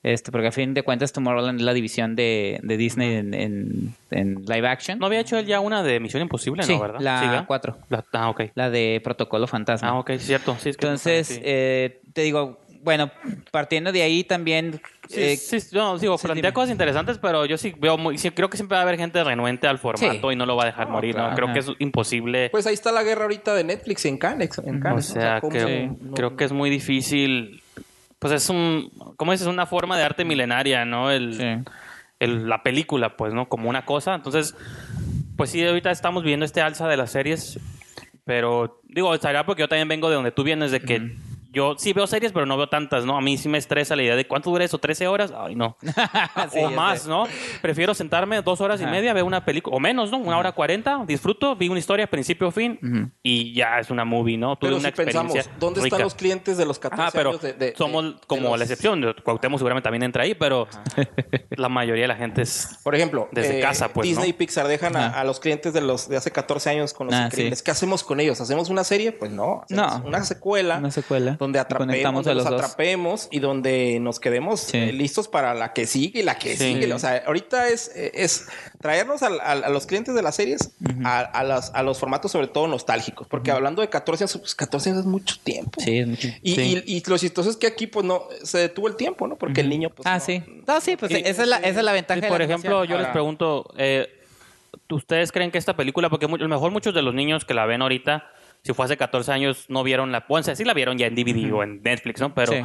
Sí, 0.01 0.07
sí. 0.07 0.13
Este, 0.13 0.31
porque 0.31 0.47
a 0.47 0.51
fin 0.51 0.73
de 0.73 0.83
cuentas 0.83 1.11
Tomorrowland 1.11 1.59
es 1.59 1.65
la 1.65 1.73
división 1.73 2.15
de, 2.15 2.59
de 2.63 2.77
Disney 2.77 3.15
en, 3.15 3.33
en- 3.33 3.95
en 4.11 4.45
live 4.45 4.67
action. 4.67 4.97
¿No 4.99 5.05
había 5.07 5.19
hecho 5.19 5.37
él 5.37 5.45
ya 5.45 5.59
una 5.59 5.83
de 5.83 5.99
Misión 5.99 6.21
Imposible, 6.21 6.63
Sí, 6.63 6.73
no, 6.73 6.79
verdad? 6.79 6.99
la 7.01 7.19
Sí, 7.19 7.27
¿verdad? 7.27 7.43
cuatro. 7.47 7.77
La- 7.89 8.05
ah, 8.13 8.29
ok. 8.29 8.41
La 8.55 8.69
de 8.69 9.01
Protocolo 9.03 9.45
Fantasma. 9.47 9.89
Ah, 9.89 9.99
ok, 9.99 10.11
cierto. 10.17 10.55
Sí, 10.59 10.69
es 10.69 10.77
que 10.77 10.85
Entonces, 10.85 11.27
sí. 11.27 11.41
eh, 11.43 11.99
te 12.13 12.21
digo, 12.21 12.59
bueno, 12.81 13.11
partiendo 13.51 13.91
de 13.91 14.01
ahí 14.03 14.23
también... 14.23 14.79
Sí, 15.09 15.21
eh, 15.21 15.35
sí, 15.37 15.57
no, 15.73 15.97
digo, 15.97 16.17
sí, 16.17 16.27
plantea 16.27 16.41
dime. 16.49 16.53
cosas 16.53 16.69
interesantes, 16.71 17.17
pero 17.17 17.45
yo 17.45 17.57
sí 17.57 17.73
veo 17.77 17.97
muy, 17.97 18.17
sí, 18.17 18.29
creo 18.31 18.49
que 18.49 18.55
siempre 18.57 18.75
va 18.75 18.81
a 18.81 18.83
haber 18.83 18.95
gente 18.97 19.21
renuente 19.23 19.67
al 19.67 19.79
formato 19.79 20.29
Sí. 20.29 20.33
y 20.33 20.35
no 20.37 20.45
lo 20.45 20.55
va 20.55 20.63
a 20.63 20.65
dejar 20.67 20.87
morir, 20.87 21.15
¿no? 21.17 21.33
Creo 21.33 21.47
Ajá. 21.47 21.53
que 21.55 21.59
es 21.59 21.67
imposible. 21.79 22.49
pues 22.51 22.65
ahí 22.67 22.73
está 22.75 22.91
la 22.93 23.03
guerra 23.03 23.23
ahorita 23.23 23.53
de 23.55 23.63
Netflix 23.65 24.05
en 24.05 24.17
Cannes. 24.17 24.57
En 24.63 24.77
o 24.77 24.79
Cannes, 24.79 25.07
sea, 25.07 25.41
¿cómo- 25.41 25.51
creo, 25.51 25.97
no- 25.99 26.13
creo 26.13 26.37
que 26.37 26.45
es 26.45 26.51
muy 26.53 26.69
difícil. 26.69 27.61
Pues 28.19 28.33
es 28.33 28.49
un, 28.49 28.91
¿cómo 29.15 29.31
dices? 29.31 29.47
Una 29.47 29.65
forma 29.65 29.97
de 29.97 30.03
arte 30.03 30.25
milenaria, 30.25 30.83
¿no? 30.85 31.09
El, 31.09 31.33
Sí. 31.35 31.71
el- 32.19 32.49
la 32.49 32.63
película, 32.63 33.15
pues, 33.15 33.33
¿no? 33.33 33.47
Como 33.47 33.69
una 33.69 33.85
cosa. 33.85 34.13
Entonces, 34.15 34.55
pues 35.37 35.51
sí, 35.51 35.65
ahorita 35.65 35.89
estamos 35.91 36.23
viendo 36.23 36.45
este 36.45 36.61
alza 36.61 36.87
de 36.87 36.97
las 36.97 37.11
series, 37.11 37.59
pero 38.25 38.81
digo, 38.83 39.13
estaría 39.15 39.45
porque 39.45 39.61
yo 39.61 39.67
también 39.69 39.87
vengo 39.87 40.09
de 40.09 40.15
donde 40.15 40.31
tú 40.31 40.43
vienes, 40.43 40.71
de 40.71 40.81
que 40.81 41.15
yo 41.51 41.75
sí 41.77 41.93
veo 41.93 42.05
series, 42.07 42.31
pero 42.31 42.45
no 42.45 42.57
veo 42.57 42.69
tantas, 42.69 43.05
¿no? 43.05 43.17
A 43.17 43.21
mí 43.21 43.37
sí 43.37 43.49
me 43.49 43.57
estresa 43.57 43.95
la 43.95 44.03
idea 44.03 44.15
de 44.15 44.27
cuánto 44.27 44.49
dura 44.51 44.63
eso, 44.65 44.77
13 44.77 45.07
horas, 45.07 45.33
ay, 45.37 45.55
no. 45.55 45.77
Sí, 46.51 46.59
o 46.59 46.69
más, 46.71 47.01
sé. 47.03 47.09
¿no? 47.09 47.25
Prefiero 47.61 47.93
sentarme 47.93 48.41
dos 48.41 48.61
horas 48.61 48.79
y 48.79 48.83
Ajá. 48.83 48.91
media, 48.91 49.13
veo 49.13 49.25
una 49.25 49.43
película, 49.45 49.75
o 49.75 49.79
menos, 49.79 50.11
¿no? 50.11 50.17
Una 50.17 50.37
hora 50.37 50.51
cuarenta, 50.51 51.03
disfruto, 51.05 51.55
vi 51.55 51.67
una 51.69 51.79
historia 51.79 52.07
principio 52.07 52.51
fin 52.51 53.11
y 53.23 53.53
ya 53.53 53.79
es 53.79 53.89
una 53.89 54.05
movie, 54.05 54.37
¿no? 54.37 54.55
Tuve 54.55 54.69
Pero 54.69 54.79
una 54.79 54.89
si 54.89 54.95
pensamos, 54.95 55.35
experiencia 55.35 55.59
¿dónde 55.59 55.81
rica. 55.81 55.95
están 55.95 56.03
los 56.05 56.15
clientes 56.15 56.57
de 56.57 56.65
los 56.65 56.79
14 56.79 57.01
Ajá, 57.01 57.11
pero 57.13 57.29
años 57.31 57.41
de, 57.41 57.53
de- 57.53 57.73
somos 57.77 58.03
de- 58.15 58.19
como 58.27 58.49
los- 58.49 58.59
la 58.59 58.65
excepción. 58.65 59.15
Cuauhtémoc 59.23 59.59
seguramente 59.59 59.83
también 59.85 60.03
entra 60.03 60.23
ahí, 60.23 60.35
pero 60.35 60.67
la 61.51 61.69
mayoría 61.69 62.03
de 62.03 62.07
la 62.09 62.15
gente 62.15 62.41
es... 62.41 62.79
Por 62.83 62.95
ejemplo, 62.95 63.27
Desde 63.31 63.59
eh, 63.59 63.61
casa, 63.61 63.89
pues, 63.89 64.07
Disney 64.07 64.25
¿no? 64.25 64.29
y 64.29 64.33
Pixar 64.33 64.67
dejan 64.67 64.95
a, 64.95 65.23
los 65.23 65.39
clientes 65.39 65.73
de 65.73 65.81
los 65.81 66.07
de 66.09 66.17
hace 66.17 66.31
14 66.31 66.69
años 66.69 66.93
con 66.93 67.07
los 67.07 67.15
Ah, 67.15 67.25
increíbles. 67.25 67.59
sí. 67.59 67.65
¿Qué 67.65 67.71
hacemos 67.71 68.03
con 68.03 68.19
ellos? 68.19 68.39
¿Hacemos 68.41 68.69
una 68.69 68.83
serie? 68.83 69.11
Pues 69.11 69.31
no. 69.31 69.63
No. 69.69 70.01
Una 70.05 70.23
secuela. 70.23 70.77
Una 70.77 70.91
secuela. 70.91 71.37
Donde 71.39 71.57
atrapemos, 71.57 71.87
Conectamos 71.93 72.27
a 72.27 72.33
donde 72.33 72.43
dos. 72.51 72.61
atrapemos 72.61 73.27
y 73.31 73.39
donde 73.39 73.99
nos 74.01 74.19
quedemos 74.19 74.59
Sí. 74.59 74.77
eh, 74.77 74.91
listos 74.93 75.27
para 75.29 75.53
la 75.55 75.73
que 75.73 75.87
sigue 75.87 76.19
y 76.19 76.23
la 76.23 76.37
que 76.37 76.57
Sí. 76.57 76.73
sigue. 76.73 76.93
O 76.93 76.99
sea, 76.99 77.23
ahorita 77.25 77.69
es, 77.69 77.89
es 77.95 78.47
traernos 78.81 79.23
a, 79.23 79.55
los 79.69 79.85
clientes 79.87 80.13
de 80.13 80.21
las 80.21 80.35
series 80.35 80.71
a, 81.05 81.19
a 81.21 81.43
las- 81.43 81.71
a 81.73 81.81
los 81.81 81.97
formatos 81.97 82.31
sobre 82.33 82.47
todo 82.47 82.67
nostálgicos. 82.67 83.25
Porque 83.27 83.51
hablando 83.51 83.81
de 83.81 83.89
14 83.89 84.25
años, 84.25 84.37
pues 84.37 84.53
14 84.53 84.89
años 84.89 84.99
es 85.01 85.05
mucho 85.07 85.37
tiempo. 85.43 85.79
Sí, 85.81 85.97
es 85.99 86.07
mucho. 86.07 86.27
Y, 86.43 86.55
Sí. 86.55 86.83
y- 86.85 86.97
y 86.97 87.03
lo 87.09 87.17
chistoso 87.17 87.49
es 87.49 87.55
que 87.57 87.67
aquí 87.67 87.87
pues 87.87 88.05
no 88.05 88.23
se 88.43 88.57
detuvo 88.57 88.87
el 88.89 88.95
tiempo, 88.97 89.25
¿no? 89.25 89.37
Porque 89.37 89.61
el 89.61 89.69
niño 89.69 89.89
pues 89.89 90.05
ah, 90.05 90.15
no- 90.17 90.19
sí. 90.23 90.43
No, 90.67 90.81
sí, 90.81 90.97
pues 90.97 91.09
Y- 91.11 91.15
esa, 91.25 91.43
es 91.43 91.47
la, 91.47 91.57
esa 91.57 91.79
es 91.79 91.85
la 91.85 91.93
ventaja 91.93 92.17
Y 92.17 92.21
de 92.21 92.27
por 92.27 92.39
la 92.39 92.45
ejemplo, 92.45 92.83
yo 92.83 92.97
les 92.97 93.07
pregunto, 93.07 93.73
eh, 93.77 94.07
¿ustedes 94.89 95.31
creen 95.31 95.51
que 95.51 95.57
esta 95.57 95.75
película, 95.75 96.09
porque 96.09 96.25
a 96.25 96.29
lo 96.29 96.47
mejor 96.49 96.71
muchos 96.71 96.93
de 96.93 97.01
los 97.01 97.13
niños 97.13 97.45
que 97.45 97.53
la 97.53 97.65
ven 97.65 97.81
ahorita, 97.81 98.25
si 98.63 98.73
fue 98.73 98.85
hace 98.85 98.97
14 98.97 99.31
años, 99.31 99.65
no 99.69 99.83
vieron 99.83 100.11
la... 100.11 100.25
Bueno, 100.27 100.55
sí 100.55 100.63
la 100.63 100.73
vieron 100.73 100.97
ya 100.97 101.07
en 101.07 101.15
DVD 101.15 101.51
o 101.53 101.63
en 101.63 101.81
Netflix, 101.81 102.19
¿no? 102.21 102.33
Pero 102.33 102.51
Sí. 102.51 102.61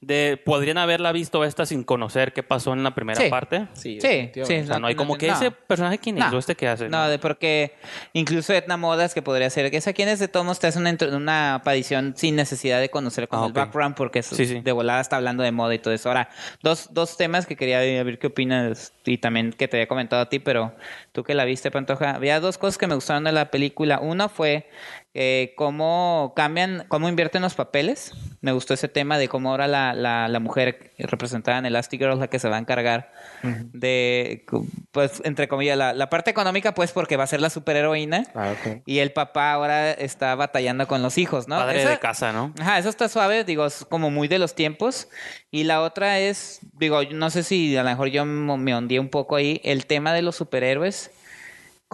de, 0.00 0.38
podrían 0.44 0.76
haberla 0.76 1.12
visto 1.12 1.44
esta 1.44 1.64
sin 1.64 1.82
conocer 1.82 2.34
qué 2.34 2.42
pasó 2.42 2.74
en 2.74 2.82
la 2.82 2.94
primera 2.94 3.18
Sí. 3.18 3.30
parte. 3.30 3.68
Sí, 3.72 3.98
Sí, 4.02 4.30
sí. 4.34 4.40
O 4.42 4.44
sea, 4.66 4.78
no 4.78 4.86
hay 4.86 4.94
como 4.96 5.16
que 5.16 5.28
no. 5.28 5.32
ese 5.32 5.50
personaje 5.50 5.96
quién 5.96 6.18
es 6.18 6.30
No. 6.30 6.36
o 6.36 6.38
este 6.38 6.54
qué 6.54 6.68
hace. 6.68 6.90
No, 6.90 7.08
de 7.08 7.18
porque 7.18 7.72
incluso 8.12 8.52
Etna 8.52 8.76
Modas, 8.76 9.14
que 9.14 9.22
podría 9.22 9.48
ser, 9.48 9.70
que 9.70 9.78
esa 9.78 9.94
quién 9.94 10.10
es 10.10 10.18
de 10.18 10.28
todos 10.28 10.58
te 10.60 10.66
hace 10.66 10.78
una, 10.78 10.94
una 11.16 11.54
aparición 11.54 12.12
sin 12.18 12.36
necesidad 12.36 12.80
de 12.80 12.90
conocer 12.90 13.28
como 13.28 13.44
Ah, 13.44 13.46
el 13.46 13.52
background, 13.54 13.94
porque 13.96 14.18
es- 14.18 14.26
Sí, 14.26 14.44
sí. 14.44 14.60
de 14.60 14.72
volada 14.72 15.00
está 15.00 15.16
hablando 15.16 15.42
de 15.42 15.52
moda 15.52 15.74
y 15.74 15.78
todo 15.78 15.94
eso. 15.94 16.10
Ahora, 16.10 16.28
dos, 16.62 16.92
dos 16.92 17.16
temas 17.16 17.46
que 17.46 17.56
quería 17.56 17.78
ver 18.04 18.18
qué 18.18 18.26
opinas 18.26 18.92
y 19.06 19.16
también 19.16 19.54
que 19.54 19.68
te 19.68 19.78
había 19.78 19.88
comentado 19.88 20.20
a 20.20 20.28
ti, 20.28 20.38
pero 20.38 20.74
tú 21.12 21.24
que 21.24 21.32
la 21.32 21.46
viste, 21.46 21.70
Pantoja, 21.70 22.10
había 22.10 22.40
dos 22.40 22.58
cosas 22.58 22.76
que 22.76 22.86
me 22.86 22.94
gustaron 22.94 23.24
de 23.24 23.32
la 23.32 23.50
película. 23.50 24.00
Una 24.00 24.28
fue 24.28 24.68
eh, 25.14 25.54
cómo 25.56 26.32
cambian, 26.34 26.84
cómo 26.88 27.08
invierten 27.08 27.42
los 27.42 27.54
papeles. 27.54 28.12
Me 28.40 28.52
gustó 28.52 28.74
ese 28.74 28.88
tema 28.88 29.16
de 29.16 29.28
cómo 29.28 29.50
ahora 29.50 29.68
la, 29.68 29.94
la, 29.94 30.28
la 30.28 30.40
mujer 30.40 30.92
representada 30.98 31.58
en 31.58 31.66
Elastigirl 31.66 32.12
es 32.12 32.18
la 32.18 32.28
que 32.28 32.38
se 32.38 32.48
va 32.48 32.56
a 32.56 32.58
encargar 32.58 33.10
de, 33.72 34.44
pues, 34.92 35.22
entre 35.24 35.48
comillas, 35.48 35.78
la, 35.78 35.92
la 35.92 36.10
parte 36.10 36.30
económica, 36.30 36.74
pues, 36.74 36.92
porque 36.92 37.16
va 37.16 37.24
a 37.24 37.28
ser 37.28 37.40
la 37.40 37.48
superheroína. 37.50 38.24
Ah, 38.34 38.52
ok. 38.52 38.82
Y 38.86 38.98
el 38.98 39.12
papá 39.12 39.52
ahora 39.52 39.92
está 39.92 40.34
batallando 40.34 40.86
con 40.86 41.00
los 41.02 41.16
hijos, 41.16 41.48
¿no? 41.48 41.56
Padre 41.56 41.80
Esa- 41.82 41.90
de 41.90 41.98
casa, 41.98 42.32
¿no? 42.32 42.52
Ajá, 42.60 42.78
eso 42.78 42.88
está 42.88 43.08
suave, 43.08 43.44
digo, 43.44 43.64
es 43.66 43.84
como 43.88 44.10
muy 44.10 44.28
de 44.28 44.38
los 44.38 44.54
tiempos. 44.54 45.08
Y 45.50 45.64
la 45.64 45.80
otra 45.82 46.18
es, 46.18 46.60
digo, 46.74 47.02
no 47.12 47.30
sé 47.30 47.42
si 47.44 47.76
a 47.76 47.82
lo 47.82 47.88
mejor 47.90 48.08
yo 48.08 48.24
me 48.24 48.76
hundí 48.76 48.98
un 48.98 49.08
poco 49.08 49.36
ahí, 49.36 49.60
el 49.64 49.86
tema 49.86 50.12
de 50.12 50.22
los 50.22 50.36
superhéroes. 50.36 51.10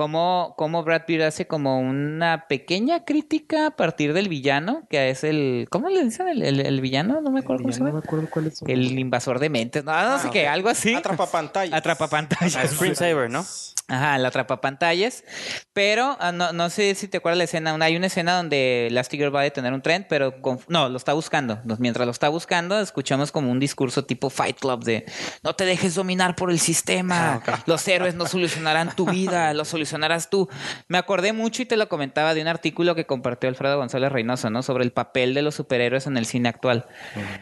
Cómo, 0.01 0.55
cómo 0.57 0.83
Brad 0.83 1.03
Pitt 1.05 1.21
hace 1.21 1.47
como 1.47 1.79
una 1.79 2.47
pequeña 2.49 3.05
crítica 3.05 3.67
a 3.67 3.71
partir 3.73 4.15
del 4.15 4.31
villano, 4.31 4.85
que 4.89 5.11
es 5.11 5.25
el... 5.25 5.67
¿Cómo 5.71 5.91
le 5.91 6.03
dicen 6.03 6.27
el, 6.27 6.43
el- 6.43 6.61
el 6.65 6.81
villano? 6.81 7.21
No 7.21 7.31
me 7.31 7.41
acuerdo 7.41 7.65
cómo 7.65 7.73
se 7.75 7.81
no 7.81 7.85
me 7.85 7.91
llama. 7.91 8.03
acuerdo 8.03 8.27
cuál 8.31 8.47
es. 8.47 8.63
El 8.67 8.99
invasor 8.99 9.39
de 9.41 9.51
mentes. 9.51 9.85
No, 9.85 9.93
no 9.93 10.19
sé 10.19 10.29
Ah, 10.29 10.31
qué, 10.33 10.49
algo 10.49 10.71
así. 10.71 10.95
Atrapa 10.95 11.27
pantallas. 11.31 11.75
Atrapa 11.79 12.09
pantallas. 12.09 12.71
Screensaver, 12.71 13.29
¿no? 13.29 13.45
Ajá, 13.91 14.15
el 14.17 14.25
atrapapantallas. 14.25 15.25
Pero 15.73 16.17
ah, 16.21 16.31
no, 16.31 16.53
no 16.53 16.71
sé 16.71 16.95
si 16.95 17.09
te 17.09 17.17
acuerdas 17.19 17.39
la 17.39 17.45
escena. 17.45 17.77
Hay 17.81 17.97
una 17.97 18.07
escena 18.07 18.37
donde 18.37 18.87
Elastigirl 18.87 19.35
va 19.35 19.41
a 19.41 19.45
detener 19.45 19.73
un 19.73 19.83
tren, 19.83 20.07
pero 20.09 20.41
con- 20.41 20.61
no, 20.69 20.89
lo 20.89 20.97
está 20.97 21.13
buscando. 21.13 21.61
Mientras 21.79 22.07
lo 22.07 22.13
está 22.13 22.29
buscando, 22.29 22.79
escuchamos 22.81 23.33
como 23.33 23.51
un 23.51 23.59
discurso 23.59 24.05
tipo 24.05 24.31
Fight 24.31 24.59
Club 24.61 24.85
de 24.85 25.05
no 25.43 25.55
te 25.57 25.65
dejes 25.65 25.97
dominar 25.97 26.37
por 26.37 26.51
el 26.53 26.61
sistema. 26.61 27.43
Los 27.67 27.87
héroes 27.89 28.15
no 28.15 28.27
solucionarán 28.27 28.95
tu 28.95 29.07
vida, 29.07 29.53
lo 29.55 29.65
solucionarás 29.65 30.31
tú. 30.31 30.49
Me 30.87 30.97
acordé 30.99 31.33
mucho 31.33 31.63
y 31.63 31.67
te 31.67 31.77
lo 31.77 31.89
comentaba 31.89 32.33
de 32.35 32.43
un 32.43 32.49
artículo 32.49 32.95
que 32.95 33.07
compartió 33.07 33.49
Alfredo 33.49 33.77
González 33.77 34.13
Reynoso, 34.13 34.51
¿no? 34.51 34.63
Sobre 34.63 34.85
el 34.85 34.93
papel 34.93 35.35
de 35.35 35.43
los 35.43 35.57
superhéroes 35.57 36.07
en 36.07 36.17
el 36.17 36.27
cine 36.27 36.49
actual. 36.49 36.87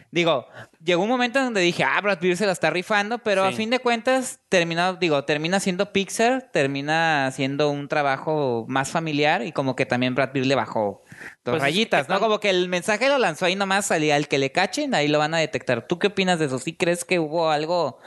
Digo, 0.09 0.47
llegó 0.83 1.03
un 1.03 1.09
momento 1.09 1.39
donde 1.43 1.61
dije, 1.61 1.83
ah, 1.83 2.01
Brad 2.01 2.17
Pitt 2.19 2.37
se 2.37 2.45
la 2.45 2.53
está 2.53 2.71
rifando, 2.71 3.19
pero 3.19 3.43
a 3.43 3.51
fin 3.51 3.69
de 3.69 3.79
cuentas 3.79 4.39
termina, 4.49 4.93
digo, 4.93 5.23
termina 5.25 5.59
siendo 5.59 5.91
Pixar, 5.91 6.38
termina 6.41 7.29
siendo 7.31 7.69
un 7.69 7.87
trabajo 7.87 8.65
más 8.67 8.89
familiar 8.91 9.41
y 9.43 9.51
como 9.51 9.75
que 9.75 9.85
también 9.85 10.15
Brad 10.15 10.31
Pitt 10.31 10.45
le 10.45 10.55
bajó 10.55 11.03
dos 11.43 11.53
Pues 11.53 11.55
es 11.57 11.61
rayitas, 11.61 12.07
que 12.07 12.13
¿no? 12.13 12.19
tan- 12.19 12.23
Como 12.27 12.39
que 12.39 12.49
el 12.49 12.69
mensaje 12.69 13.07
lo 13.09 13.17
lanzó 13.17 13.45
ahí 13.45 13.55
nomás, 13.55 13.85
salía 13.87 14.17
el 14.17 14.27
que 14.27 14.37
le 14.37 14.51
cachen, 14.51 14.93
ahí 14.95 15.07
lo 15.07 15.19
van 15.19 15.33
a 15.33 15.37
detectar. 15.39 15.87
¿Tú 15.87 15.99
qué 15.99 16.07
opinas 16.07 16.39
de 16.39 16.45
eso? 16.45 16.59
¿Sí 16.59 16.75
crees 16.75 17.03
que 17.05 17.19
hubo 17.19 17.49
algo 17.51 17.99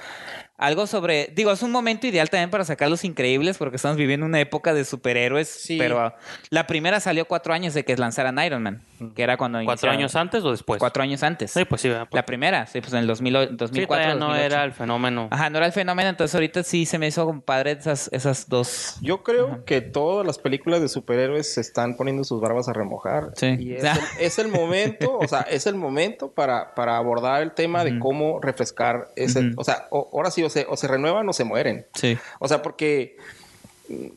algo 0.56 0.86
sobre, 0.86 1.32
digo, 1.34 1.50
es 1.50 1.62
un 1.62 1.72
momento 1.72 2.06
ideal 2.06 2.30
también 2.30 2.50
para 2.50 2.64
sacar 2.64 2.88
los 2.88 3.04
increíbles 3.04 3.58
porque 3.58 3.76
estamos 3.76 3.96
viviendo 3.96 4.26
una 4.26 4.38
época 4.38 4.74
de 4.74 4.84
superhéroes, 4.84 5.48
Sí. 5.48 5.76
pero 5.78 6.14
la 6.50 6.66
primera 6.66 7.00
salió 7.00 7.24
cuatro 7.26 7.52
años 7.52 7.74
de 7.74 7.84
que 7.84 7.96
lanzaran 7.96 8.38
Iron 8.44 8.62
Man, 8.62 8.82
que 9.16 9.22
era 9.24 9.36
cuando 9.36 9.58
¿Cuatro 9.64 9.88
iniciaron- 9.88 9.96
años 9.98 10.14
antes 10.14 10.44
o 10.44 10.50
después? 10.52 10.78
Cuatro 10.78 11.02
años 11.02 11.22
antes. 11.24 11.50
Sí, 11.50 11.64
pues 11.64 11.80
sí. 11.80 11.88
¿verdad? 11.88 12.06
La 12.12 12.24
primera, 12.24 12.66
sí, 12.66 12.80
pues 12.80 12.92
en 12.92 13.00
el 13.00 13.06
2000, 13.08 13.32
Sí, 13.32 13.48
2004. 13.56 13.86
todavía 13.86 14.14
no 14.14 14.26
2008. 14.26 14.46
era 14.54 14.64
el 14.64 14.72
fenómeno. 14.72 15.28
Ajá, 15.32 15.50
no 15.50 15.56
era 15.58 15.66
el 15.66 15.72
fenómeno, 15.72 16.08
entonces 16.10 16.34
ahorita 16.34 16.62
sí 16.62 16.86
se 16.86 16.98
me 16.98 17.08
hizo 17.08 17.24
compadre 17.26 17.72
esas, 17.72 18.08
esas 18.12 18.48
dos. 18.48 18.98
Yo 19.00 19.24
creo 19.24 19.64
que 19.64 19.80
todas 19.80 20.24
las 20.24 20.38
películas 20.38 20.80
de 20.80 20.88
superhéroes 20.88 21.52
se 21.52 21.60
están 21.60 21.96
poniendo 21.96 22.22
sus 22.22 22.40
barbas 22.40 22.68
a 22.68 22.72
remojar. 22.72 23.30
Sí. 23.34 23.56
Y 23.58 23.72
es, 23.74 23.82
el, 23.84 23.98
es 24.20 24.38
el 24.38 24.46
momento, 24.48 25.18
o 25.18 25.26
sea, 25.26 25.40
es 25.40 25.66
el 25.66 25.74
momento 25.74 26.30
para, 26.30 26.74
para 26.76 26.96
abordar 26.98 27.42
el 27.42 27.50
tema 27.52 27.82
de 27.82 27.98
cómo 27.98 28.38
refrescar 28.40 29.08
ese. 29.16 29.40
Ujú. 29.40 29.60
O 29.60 29.64
sea, 29.64 29.88
o- 29.90 30.08
ahora 30.12 30.30
sí, 30.30 30.44
o 30.44 30.50
se, 30.52 30.66
o 30.68 30.76
se 30.76 30.86
renuevan 30.86 31.28
o 31.28 31.32
se 31.32 31.44
mueren. 31.44 31.86
Sí. 31.94 32.16
O 32.38 32.46
sea, 32.48 32.62
porque 32.62 33.16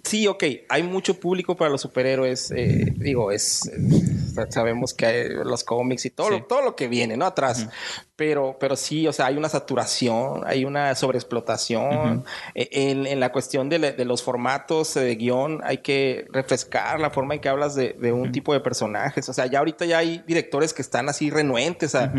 sí, 0.03 0.27
ok, 0.27 0.43
hay 0.69 0.83
mucho 0.83 1.19
público 1.19 1.55
para 1.55 1.69
los 1.71 1.81
superhéroes. 1.81 2.51
eh, 2.51 2.93
digo, 2.95 3.31
es 3.31 3.69
sabemos 4.49 4.93
que 4.93 5.05
hay 5.05 5.29
los 5.29 5.63
cómics 5.63 6.05
y 6.05 6.09
todo, 6.09 6.29
lo, 6.29 6.43
todo 6.43 6.61
lo 6.61 6.75
que 6.75 6.87
viene, 6.87 7.17
¿no? 7.17 7.25
Atrás. 7.25 7.67
Pero, 8.15 8.57
pero 8.59 8.75
sí, 8.75 9.07
o 9.07 9.13
sea, 9.13 9.27
hay 9.27 9.37
una 9.37 9.49
saturación, 9.49 10.43
hay 10.45 10.65
una 10.65 10.93
sobreexplotación. 10.95 12.23
E- 12.53 12.69
en, 12.71 13.07
en 13.07 13.19
la 13.19 13.31
cuestión 13.31 13.69
de, 13.69 14.05
los 14.05 14.23
formatos 14.23 14.93
de 14.93 15.15
guion, 15.15 15.61
hay 15.63 15.79
que 15.79 16.27
refrescar 16.31 16.99
la 16.99 17.09
forma 17.09 17.33
en 17.35 17.41
que 17.41 17.49
hablas 17.49 17.75
de, 17.75 17.93
de 17.99 18.11
un 18.11 18.31
tipo 18.31 18.53
de 18.53 18.59
personajes. 18.59 19.27
O 19.29 19.33
sea, 19.33 19.45
ya 19.47 19.59
ahorita 19.59 19.85
ya 19.85 19.97
hay 19.99 20.23
directores 20.27 20.73
que 20.73 20.81
están 20.81 21.09
así 21.09 21.29
renuentes, 21.29 21.91
sea, 21.91 22.13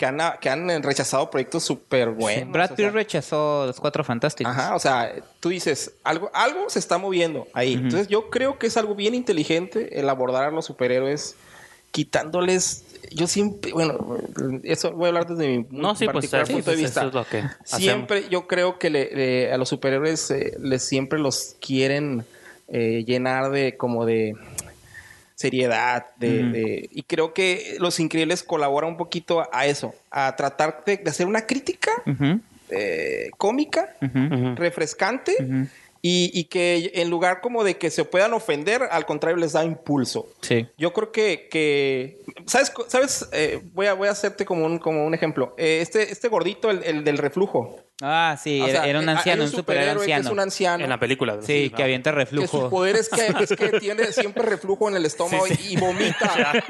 que, 0.00 0.06
han, 0.06 0.18
que 0.40 0.48
han 0.48 0.82
rechazado 0.82 1.30
proyectos 1.30 1.62
súper 1.62 2.08
buenos. 2.08 2.50
Brad 2.50 2.72
o 2.72 2.74
Pitt 2.74 2.86
sea, 2.86 2.90
rechazó 2.90 3.66
los 3.66 3.78
cuatro 3.78 4.02
fantásticos. 4.02 4.50
Ajá, 4.50 4.74
o 4.74 4.78
sea, 4.78 5.12
tú 5.40 5.50
dices, 5.50 5.92
algo, 6.02 6.30
algo 6.32 6.70
se 6.70 6.78
está 6.78 6.96
moviendo 6.96 7.46
ahí. 7.52 7.74
Entonces 7.74 8.08
yo 8.08 8.30
creo 8.30 8.58
que 8.58 8.66
es 8.68 8.76
algo 8.78 8.94
bien 8.94 9.14
inteligente 9.14 10.00
el 10.00 10.08
abordar 10.08 10.44
a 10.44 10.50
los 10.50 10.64
superhéroes 10.64 11.36
quitándoles, 11.90 12.84
yo 13.10 13.26
siempre, 13.26 13.72
bueno, 13.72 13.98
eso 14.62 14.92
voy 14.92 15.06
a 15.06 15.08
hablar 15.08 15.26
desde 15.26 15.48
mi 15.58 15.66
No, 15.70 15.94
sí, 15.94 16.04
pues, 16.06 16.14
particular 16.14 16.46
sí, 16.46 16.52
punto 16.54 16.70
de 16.70 16.76
pues, 16.76 16.86
vista. 16.86 17.00
eso 17.00 17.08
es 17.08 17.14
lo 17.14 17.24
que 17.26 17.38
hacemos. 17.38 17.82
siempre 17.82 18.28
yo 18.30 18.46
creo 18.46 18.78
que 18.78 18.90
le- 18.90 19.10
le- 19.14 19.52
a 19.52 19.58
los 19.58 19.68
superhéroes 19.68 20.30
eh, 20.30 20.56
les 20.60 20.82
siempre 20.82 21.18
los 21.18 21.56
quieren 21.60 22.24
eh, 22.68 23.04
llenar 23.06 23.50
de 23.50 23.76
como 23.76 24.06
de 24.06 24.34
seriedad 25.40 26.04
de, 26.18 26.42
de- 26.54 26.88
y 26.92 27.02
creo 27.04 27.32
que 27.32 27.76
Los 27.78 27.98
Increíbles 27.98 28.42
colabora 28.42 28.86
un 28.86 28.96
poquito 28.98 29.48
a 29.52 29.64
eso, 29.66 29.94
a 30.10 30.36
tratar 30.36 30.82
de, 30.84 30.98
de 30.98 31.08
hacer 31.10 31.26
una 31.26 31.46
crítica 31.46 31.90
eh, 32.68 33.30
cómica 33.38 33.96
refrescante 34.56 35.32
y, 36.02 36.30
y 36.32 36.44
que 36.44 36.92
en 36.94 37.10
lugar 37.10 37.40
como 37.40 37.62
de 37.64 37.76
que 37.76 37.90
se 37.90 38.04
puedan 38.04 38.32
ofender, 38.32 38.82
al 38.90 39.04
contrario 39.06 39.36
les 39.38 39.52
da 39.52 39.64
impulso. 39.64 40.28
Sí. 40.40 40.66
Yo 40.78 40.92
creo 40.92 41.10
que, 41.12 41.48
que 41.50 42.18
¿sabes? 42.46 42.72
¿Sabes? 42.88 43.28
Eh, 43.32 43.60
voy, 43.74 43.86
a, 43.86 43.94
voy 43.94 44.08
a 44.08 44.12
hacerte 44.12 44.44
como 44.44 44.64
un, 44.66 44.78
como 44.78 45.04
un 45.06 45.14
ejemplo. 45.14 45.54
Eh, 45.58 45.80
este, 45.82 46.10
este 46.12 46.28
gordito, 46.28 46.70
el, 46.70 46.82
el 46.84 47.04
del 47.04 47.18
reflujo. 47.18 47.76
Ah, 48.02 48.36
sí, 48.42 48.60
O 48.60 48.66
era, 48.66 48.80
sea, 48.80 48.88
era 48.90 48.98
un 48.98 49.08
eh, 49.08 49.12
anciano, 49.12 49.42
hay 49.42 49.48
un 49.48 49.54
superhéroe 49.54 49.84
superhéroe 49.90 50.06
que 50.06 50.12
anciano. 50.14 50.28
es 50.28 50.32
un 50.32 50.40
anciano. 50.40 50.84
En 50.84 50.90
la 50.90 50.98
película. 50.98 51.36
Sí, 51.42 51.68
que 51.70 51.78
¿no? 51.78 51.84
avienta 51.84 52.10
que 52.10 52.14
su 52.14 52.18
reflujo. 52.18 52.70
poder 52.70 52.96
es 52.96 53.08
que, 53.10 53.26
es 53.42 53.50
que 53.56 53.78
tiene 53.78 54.12
siempre 54.12 54.42
reflujo 54.44 54.88
en 54.88 54.96
el 54.96 55.04
estómago 55.06 55.46
Sí, 55.46 55.54
y 55.70 55.76
vomita. 55.76 56.52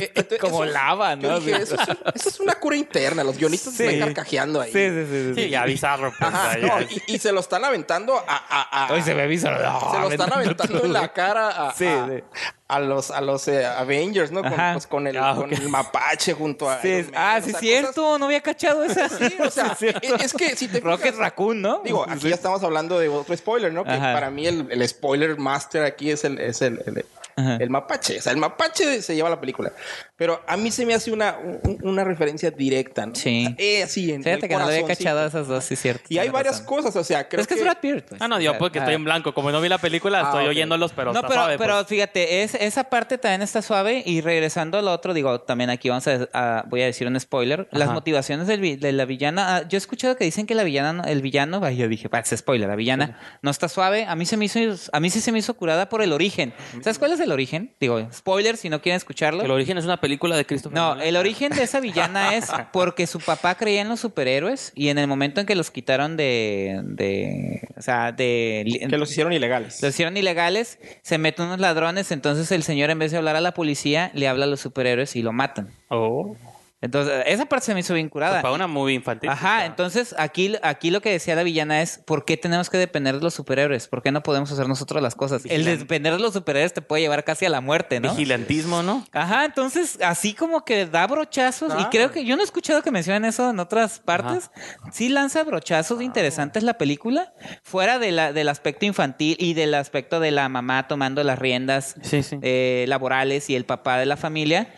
Eh, 0.00 0.12
entonces, 0.14 0.38
Como 0.38 0.64
lava, 0.64 1.14
yo 1.16 1.28
¿no? 1.30 1.40
dije, 1.40 1.62
eso 1.62 1.74
es, 1.74 1.88
un- 1.88 1.98
eso 2.14 2.28
es 2.28 2.40
una 2.40 2.54
cura 2.54 2.76
interna. 2.76 3.24
Los 3.24 3.36
guionistas 3.38 3.74
Sí. 3.74 3.84
están 3.84 4.12
carcajeando 4.14 4.60
ahí. 4.60 4.70
Sí, 4.72 4.88
sí, 4.88 5.06
sí. 5.10 5.34
sí, 5.34 5.42
Sí, 5.44 5.50
ya 5.50 5.64
bizarro. 5.64 6.12
Pues, 6.16 6.32
Ajá, 6.32 6.56
no, 6.58 6.80
y, 6.82 7.02
y 7.14 7.18
se 7.18 7.32
lo 7.32 7.40
están 7.40 7.64
aventando 7.64 8.16
a... 8.16 8.22
a, 8.28 8.86
a- 8.86 8.92
Hoy 8.92 9.02
se 9.02 9.14
ve 9.14 9.26
bizarro. 9.26 9.58
se 9.90 9.98
lo 9.98 10.10
están 10.10 10.32
aventando 10.32 10.84
en 10.84 10.92
la 10.92 11.12
cara 11.12 11.70
a, 11.70 11.74
Sí, 11.74 11.86
a, 11.86 12.06
sí. 12.06 12.22
A 12.70 12.80
los, 12.80 13.10
a 13.10 13.20
los 13.20 13.46
eh, 13.48 13.66
Avengers, 13.66 14.30
¿no? 14.30 14.42
Con, 14.42 14.52
pues, 14.72 14.86
con, 14.86 15.06
el, 15.06 15.16
Ah, 15.16 15.34
con 15.36 15.52
el 15.52 15.68
mapache 15.68 16.32
junto 16.34 16.70
a. 16.70 16.80
Sí, 16.80 16.88
Iron 16.88 17.10
Man, 17.12 17.14
ah, 17.16 17.40
sí, 17.42 17.50
sea, 17.50 17.60
cierto. 17.60 18.18
No 18.18 18.26
había 18.26 18.40
cachado 18.40 18.84
esa. 18.84 19.08
Sí, 19.08 19.36
o 19.44 19.50
sea, 19.50 19.74
Sí, 19.74 19.88
es 20.20 20.32
que 20.32 20.56
si 20.56 20.68
te 20.68 20.80
Rocket 20.80 21.12
fijas- 21.14 21.18
Raccoon, 21.18 21.60
¿no? 21.60 21.82
Digo, 21.84 22.04
aquí 22.08 22.28
ya 22.28 22.34
estamos 22.34 22.62
hablando 22.62 22.98
de 22.98 23.08
otro 23.08 23.36
spoiler, 23.36 23.72
¿no? 23.72 23.84
Que 23.84 23.90
Ajá. 23.90 24.12
para 24.12 24.30
mí 24.30 24.46
el, 24.46 24.68
el 24.70 24.88
spoiler 24.88 25.36
master 25.38 25.84
aquí 25.84 26.10
es 26.10 26.24
el, 26.24 26.38
es 26.38 26.62
el, 26.62 26.82
el, 26.86 27.04
Ajá. 27.36 27.56
el 27.60 27.70
mapache. 27.70 28.18
O 28.18 28.22
sea, 28.22 28.32
el 28.32 28.38
mapache 28.38 29.02
se 29.02 29.14
lleva 29.14 29.30
la 29.30 29.40
película. 29.40 29.72
Pero 30.16 30.42
a 30.46 30.56
mí 30.56 30.70
se 30.70 30.84
me 30.84 30.94
hace 30.94 31.10
una, 31.12 31.36
un- 31.38 31.78
una 31.82 32.04
referencia 32.04 32.50
directa, 32.50 33.06
¿no? 33.06 33.14
Sí. 33.14 33.54
Eh, 33.58 33.82
así, 33.82 34.12
en 34.12 34.22
Fíjate 34.22 34.48
que 34.48 34.54
no 34.56 34.64
había 34.64 34.84
cachado 34.84 35.24
esas 35.26 35.46
dos, 35.48 35.64
sí, 35.64 35.76
cierto. 35.76 36.04
Y 36.08 36.18
hay 36.18 36.28
varias 36.28 36.60
cosas, 36.60 36.94
o 36.96 37.04
sea, 37.04 37.28
creo 37.28 37.40
es 37.40 37.46
que, 37.46 37.54
es 37.54 37.62
Brad 37.62 37.78
Pitt. 37.80 38.04
pues. 38.08 38.20
Ah, 38.20 38.28
no, 38.28 38.38
yo 38.40 38.56
porque 38.58 38.78
estoy 38.78 38.94
en 38.94 39.04
blanco. 39.04 39.32
Como 39.34 39.50
no 39.50 39.60
vi 39.60 39.68
la 39.68 39.78
película, 39.78 40.20
Ah, 40.20 40.24
estoy 40.24 40.44
ok. 40.44 40.50
oyéndolos, 40.50 40.92
pero 40.92 41.12
no, 41.12 41.18
está 41.20 41.28
pero, 41.28 41.40
suave, 41.40 41.58
pero 41.58 41.74
pues. 41.76 41.86
fíjate, 41.86 42.42
es, 42.42 42.54
esa 42.54 42.84
parte 42.84 43.16
también 43.18 43.42
está 43.42 43.62
suave. 43.62 44.02
Y 44.04 44.20
regresando 44.20 44.78
a 44.78 44.82
lo 44.82 44.92
otro, 44.92 45.14
digo, 45.14 45.40
también 45.40 45.70
aquí 45.70 45.88
vamos 45.88 46.06
a, 46.08 46.28
a- 46.32 46.64
voy 46.68 46.82
a 46.82 46.86
decir 46.86 47.06
un 47.06 47.18
spoiler. 47.18 47.68
Las 47.70 47.90
motivaciones 47.92 48.46
del 48.46 48.60
de 48.80 48.92
la 48.92 49.04
villana. 49.06 49.56
ah, 49.56 49.62
yo 49.68 49.76
he 49.76 49.78
escuchado 49.78 50.16
que 50.16 50.24
dicen 50.24 50.46
que 50.46 50.54
la 50.54 50.64
villana, 50.64 50.92
no- 50.92 51.04
el 51.04 51.22
villano, 51.22 51.60
ay, 51.64 51.76
yo 51.76 51.88
dije, 51.88 52.08
"Bah, 52.08 52.18
es 52.20 52.30
spoiler, 52.36 52.68
la 52.68 52.76
villana 52.76 53.18
no 53.42 53.50
está 53.50 53.68
suave. 53.68 54.04
A 54.06 54.14
mí 54.16 54.26
se 54.26 54.36
me 54.36 54.44
hizo, 54.44 54.58
a 54.92 55.00
mí 55.00 55.08
sí 55.10 55.20
se 55.20 55.32
me 55.32 55.38
hizo 55.38 55.54
curada 55.54 55.88
por 55.88 56.02
el 56.02 56.12
origen. 56.12 56.52
¿Sabes 56.82 56.98
cuál 56.98 57.12
es 57.12 57.19
el 57.20 57.32
origen? 57.32 57.74
Digo, 57.80 58.06
spoiler 58.12 58.56
si 58.56 58.68
no 58.68 58.80
quieren 58.82 58.96
escucharlo. 58.96 59.42
El 59.42 59.50
origen 59.50 59.78
es 59.78 59.84
una 59.84 60.00
película 60.00 60.36
de 60.36 60.44
Christopher 60.44 60.76
No, 60.76 60.90
Nolan. 60.90 61.06
el 61.06 61.16
origen 61.16 61.52
de 61.52 61.62
esa 61.62 61.80
villana 61.80 62.34
es 62.36 62.48
porque 62.72 63.06
su 63.06 63.20
papá 63.20 63.54
creía 63.56 63.80
en 63.82 63.88
los 63.88 64.00
superhéroes 64.00 64.72
y 64.74 64.88
en 64.88 64.98
el 64.98 65.06
momento 65.06 65.40
en 65.40 65.46
que 65.46 65.54
los 65.54 65.70
quitaron 65.70 66.16
de, 66.16 66.80
de 66.84 67.68
o 67.76 67.82
sea, 67.82 68.12
de 68.12 68.86
que 68.88 68.98
los 68.98 69.10
hicieron 69.10 69.32
ilegales. 69.32 69.80
los 69.82 69.90
hicieron 69.94 70.16
ilegales, 70.16 70.78
se 71.02 71.18
meten 71.18 71.46
unos 71.46 71.60
ladrones, 71.60 72.10
entonces 72.12 72.50
el 72.52 72.62
señor 72.62 72.90
en 72.90 72.98
vez 72.98 73.10
de 73.12 73.18
hablar 73.18 73.36
a 73.36 73.40
la 73.40 73.52
policía, 73.54 74.10
le 74.14 74.28
habla 74.28 74.44
a 74.44 74.48
los 74.48 74.60
superhéroes 74.60 75.16
y 75.16 75.22
lo 75.22 75.32
matan. 75.32 75.70
Oh. 75.88 76.36
Entonces, 76.82 77.22
esa 77.26 77.44
parte 77.46 77.66
se 77.66 77.74
me 77.74 77.80
hizo 77.80 77.92
bien 77.92 78.08
curada. 78.08 78.34
Pues 78.36 78.42
para 78.42 78.54
una 78.54 78.66
movie 78.66 78.94
infantil. 78.94 79.28
Ajá, 79.28 79.66
entonces 79.66 80.14
aquí, 80.18 80.54
aquí 80.62 80.90
lo 80.90 81.02
que 81.02 81.10
decía 81.10 81.34
la 81.34 81.42
villana 81.42 81.82
es 81.82 81.98
¿por 82.06 82.24
qué 82.24 82.36
tenemos 82.38 82.70
que 82.70 82.78
depender 82.78 83.16
de 83.16 83.20
los 83.22 83.34
superhéroes? 83.34 83.86
¿Por 83.86 84.02
qué 84.02 84.10
no 84.12 84.22
podemos 84.22 84.50
hacer 84.50 84.66
nosotros 84.66 85.02
las 85.02 85.14
cosas? 85.14 85.42
El 85.44 85.64
depender 85.64 86.14
de 86.14 86.18
los 86.20 86.32
superhéroes 86.32 86.72
te 86.72 86.80
puede 86.80 87.02
llevar 87.02 87.22
casi 87.24 87.44
a 87.44 87.50
la 87.50 87.60
muerte, 87.60 88.00
¿no? 88.00 88.10
Vigilantismo, 88.10 88.82
¿no? 88.82 89.04
Ajá, 89.12 89.44
entonces 89.44 89.98
así 90.02 90.32
como 90.32 90.64
que 90.64 90.86
da 90.86 91.06
brochazos 91.06 91.72
y 91.80 91.84
creo 91.86 92.10
que 92.12 92.24
yo 92.24 92.36
no 92.36 92.42
he 92.42 92.44
escuchado 92.44 92.82
que 92.82 92.90
mencionen 92.90 93.26
eso 93.26 93.50
en 93.50 93.60
otras 93.60 93.98
partes. 94.00 94.50
Sí 94.92 95.10
lanza 95.10 95.44
brochazos 95.44 96.00
interesantes 96.00 96.62
la 96.62 96.78
película, 96.78 97.34
fuera 97.62 97.98
de 97.98 98.12
la, 98.12 98.32
del 98.32 98.48
aspecto 98.48 98.86
infantil 98.86 99.36
y 99.38 99.52
del 99.54 99.74
aspecto 99.74 100.18
de 100.20 100.30
la 100.30 100.48
mamá 100.48 100.88
tomando 100.88 101.22
las 101.24 101.38
riendas 101.38 101.96
Sí, 102.02 102.22
sí. 102.22 102.38
eh, 102.42 102.86
laborales 102.88 103.50
y 103.50 103.56
el 103.56 103.64
papá 103.66 103.98
de 103.98 104.06
la 104.06 104.16
familia. 104.16 104.68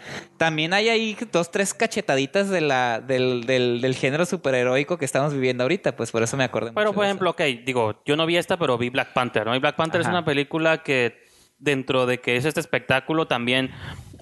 También 0.42 0.72
hay 0.74 0.88
ahí 0.88 1.16
dos, 1.30 1.52
tres 1.52 1.72
cachetaditas 1.72 2.50
de 2.50 2.60
la, 2.60 3.00
del, 3.00 3.46
del, 3.46 3.80
del 3.80 3.94
género 3.94 4.26
superheroico 4.26 4.98
que 4.98 5.04
estamos 5.04 5.32
viviendo 5.32 5.62
ahorita, 5.62 5.94
pues 5.94 6.10
por 6.10 6.20
eso 6.24 6.36
me 6.36 6.42
acordé. 6.42 6.72
Pero, 6.74 6.86
mucho 6.88 6.94
por 6.96 7.04
de 7.04 7.10
ejemplo, 7.10 7.30
ok, 7.30 7.40
digo, 7.64 8.02
yo 8.04 8.16
no 8.16 8.26
vi 8.26 8.36
esta, 8.36 8.56
pero 8.56 8.76
vi 8.76 8.90
Black 8.90 9.12
Panther, 9.12 9.46
¿no? 9.46 9.54
Y 9.54 9.60
Black 9.60 9.76
Panther 9.76 10.00
Ajá. 10.00 10.10
es 10.10 10.12
una 10.12 10.24
película 10.24 10.82
que, 10.82 11.22
dentro 11.58 12.06
de 12.06 12.18
que 12.18 12.34
es 12.34 12.44
este 12.44 12.58
espectáculo, 12.58 13.28
también 13.28 13.70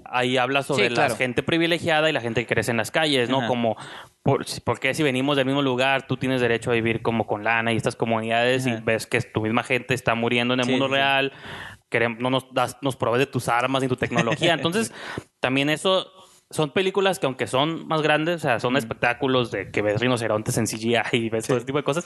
ahí 0.05 0.37
habla 0.37 0.63
sobre 0.63 0.89
Sí, 0.89 0.95
claro. 0.95 1.11
la 1.15 1.17
gente 1.17 1.43
privilegiada 1.43 2.11
y 2.11 2.13
la 2.13 2.21
gente 2.21 2.43
que 2.45 2.53
crece 2.55 2.71
en 2.71 2.77
las 2.77 2.91
calles, 2.91 3.31
¿no? 3.31 3.39
Ajá. 3.39 3.47
Como, 3.47 3.79
por, 4.23 4.45
porque 4.65 4.93
si 4.93 5.03
venimos 5.03 5.39
del 5.39 5.47
mismo 5.47 5.63
lugar, 5.63 6.07
tú 6.07 6.19
tienes 6.19 6.43
derecho 6.43 6.71
a 6.71 6.75
vivir 6.75 7.01
como 7.01 7.27
con 7.27 7.45
lana 7.45 7.73
y 7.73 7.77
estas 7.77 7.97
comunidades 7.97 8.67
y 8.67 8.73
ves 8.85 9.07
que 9.07 9.23
tu 9.23 9.41
misma 9.41 9.63
gente 9.63 9.95
está 9.95 10.15
muriendo 10.15 10.53
en 10.53 10.61
el 10.61 10.67
Sí, 10.67 10.71
mundo 10.73 10.89
sí. 10.89 10.93
real, 10.93 11.33
queremos, 11.91 12.19
no 12.21 12.31
nos, 12.31 12.47
das, 12.55 12.77
nos 12.81 12.97
provees 12.97 13.19
de 13.27 13.27
tus 13.27 13.49
armas 13.49 13.83
y 13.83 13.89
tu 13.89 13.97
tecnología. 13.97 14.55
Entonces, 14.55 14.93
también 15.41 15.69
eso 15.69 16.11
son 16.51 16.71
películas 16.71 17.19
que 17.19 17.27
aunque 17.27 17.47
son 17.47 17.87
más 17.87 18.01
grandes, 18.03 18.37
o 18.37 18.39
sea, 18.41 18.59
son 18.61 18.77
espectáculos 18.77 19.51
de 19.51 19.71
que 19.71 19.83
ves 19.83 20.01
rinocerontes 20.01 20.57
en 20.57 20.67
CGI 20.67 20.97
y 21.13 21.29
ves 21.29 21.47
todo 21.47 21.59
ese 21.59 21.67
tipo 21.67 21.79
de 21.79 21.85
cosas. 21.85 22.05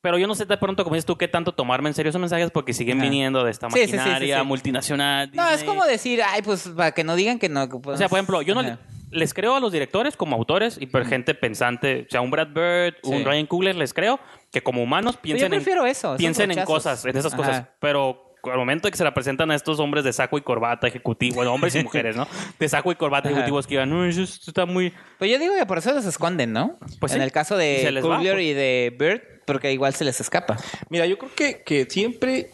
Pero 0.00 0.18
yo 0.18 0.26
no 0.26 0.34
sé 0.34 0.44
de 0.44 0.56
pronto, 0.58 0.84
como 0.84 0.94
dices 0.94 1.06
tú, 1.06 1.16
qué 1.16 1.26
tanto 1.28 1.52
tomarme 1.52 1.88
en 1.88 1.94
serio 1.94 2.10
esos 2.10 2.20
mensajes 2.20 2.50
porque 2.50 2.72
siguen 2.74 2.98
Ajá. 2.98 3.08
viniendo 3.10 3.42
de 3.42 3.50
esta 3.50 3.68
sí, 3.70 3.86
sí, 3.86 3.96
maquinaria 3.96 4.44
multinacional. 4.44 5.30
No, 5.32 5.48
es 5.48 5.64
como 5.64 5.84
decir, 5.86 6.20
ay, 6.22 6.42
pues 6.42 6.68
para 6.76 6.92
que 6.92 7.02
no 7.04 7.16
digan 7.16 7.38
que 7.38 7.48
no. 7.48 7.68
que 7.68 7.76
O 7.76 7.80
podemos- 7.80 7.98
sea, 7.98 8.08
por 8.08 8.18
ejemplo, 8.18 8.42
yo 8.42 8.54
no 8.54 8.62
le- 8.62 8.76
les 9.10 9.32
creo 9.32 9.56
a 9.56 9.60
los 9.60 9.72
directores 9.72 10.16
como 10.16 10.36
autores 10.36 10.76
y 10.80 10.86
por 10.86 11.06
gente 11.06 11.34
pensante, 11.34 12.04
o 12.06 12.10
sea, 12.10 12.20
un 12.20 12.30
Brad 12.30 12.48
Bird, 12.48 12.96
un. 13.04 13.24
Ryan 13.24 13.46
Coogler, 13.46 13.76
les 13.76 13.94
creo 13.94 14.20
que 14.52 14.62
como 14.62 14.82
humanos 14.82 15.16
piensen, 15.16 15.48
prefiero 15.48 15.84
en, 15.84 15.90
eso, 15.92 16.16
piensen 16.18 16.50
en 16.50 16.64
cosas, 16.64 17.04
en 17.06 17.16
esas 17.16 17.32
Ajá. 17.32 17.36
cosas. 17.42 17.66
Pero 17.80 18.33
al 18.50 18.58
momento 18.58 18.88
de 18.88 18.92
que 18.92 18.98
se 18.98 19.04
la 19.04 19.14
presentan 19.14 19.50
a 19.50 19.54
estos 19.54 19.78
hombres 19.80 20.04
de 20.04 20.12
saco 20.12 20.38
y 20.38 20.42
corbata 20.42 20.86
ejecutivo, 20.86 21.36
bueno, 21.36 21.52
hombres 21.52 21.74
y 21.74 21.82
mujeres, 21.84 22.16
¿no? 22.16 22.26
De 22.58 22.68
saco 22.68 22.92
y 22.92 22.94
corbata 22.96 23.28
Ajá. 23.28 23.38
ejecutivos 23.38 23.66
que 23.66 23.74
iban, 23.74 23.90
no, 23.90 24.04
eso 24.04 24.22
está 24.22 24.66
muy... 24.66 24.92
Pues 25.18 25.30
yo 25.30 25.38
digo 25.38 25.54
que 25.58 25.66
por 25.66 25.78
eso 25.78 25.92
los 25.92 26.04
esconden, 26.04 26.52
¿no? 26.52 26.76
Pues 27.00 27.12
en 27.12 27.18
sí. 27.18 27.24
el 27.24 27.32
caso 27.32 27.56
se 27.56 27.62
de 27.62 28.00
Coogler 28.00 28.34
pues. 28.34 28.44
y 28.44 28.52
de 28.52 28.94
Bird, 28.98 29.22
porque 29.44 29.72
igual 29.72 29.94
se 29.94 30.04
les 30.04 30.20
escapa. 30.20 30.56
Mira, 30.88 31.06
yo 31.06 31.18
creo 31.18 31.30
que, 31.34 31.62
que 31.62 31.86
siempre, 31.88 32.50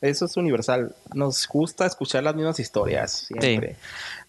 eso 0.00 0.24
es 0.26 0.36
universal, 0.36 0.94
nos 1.14 1.46
gusta 1.48 1.86
escuchar 1.86 2.22
las 2.22 2.34
mismas 2.34 2.58
historias, 2.60 3.28
siempre. 3.28 3.76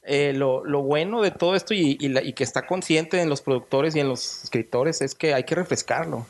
Eh, 0.10 0.34
lo, 0.34 0.66
lo 0.66 0.82
bueno 0.82 1.22
de 1.22 1.32
todo 1.32 1.56
esto 1.56 1.74
y, 1.74 1.98
y 2.00 2.10
la- 2.10 2.22
y 2.24 2.34
que 2.34 2.44
está 2.44 2.66
consciente 2.66 3.22
en 3.22 3.30
los 3.30 3.42
productores 3.42 3.96
y 3.96 4.00
en 4.00 4.08
los 4.10 4.44
escritores 4.44 5.02
es 5.02 5.16
que 5.16 5.34
hay 5.34 5.44
que 5.44 5.56
refrescarlo. 5.56 6.26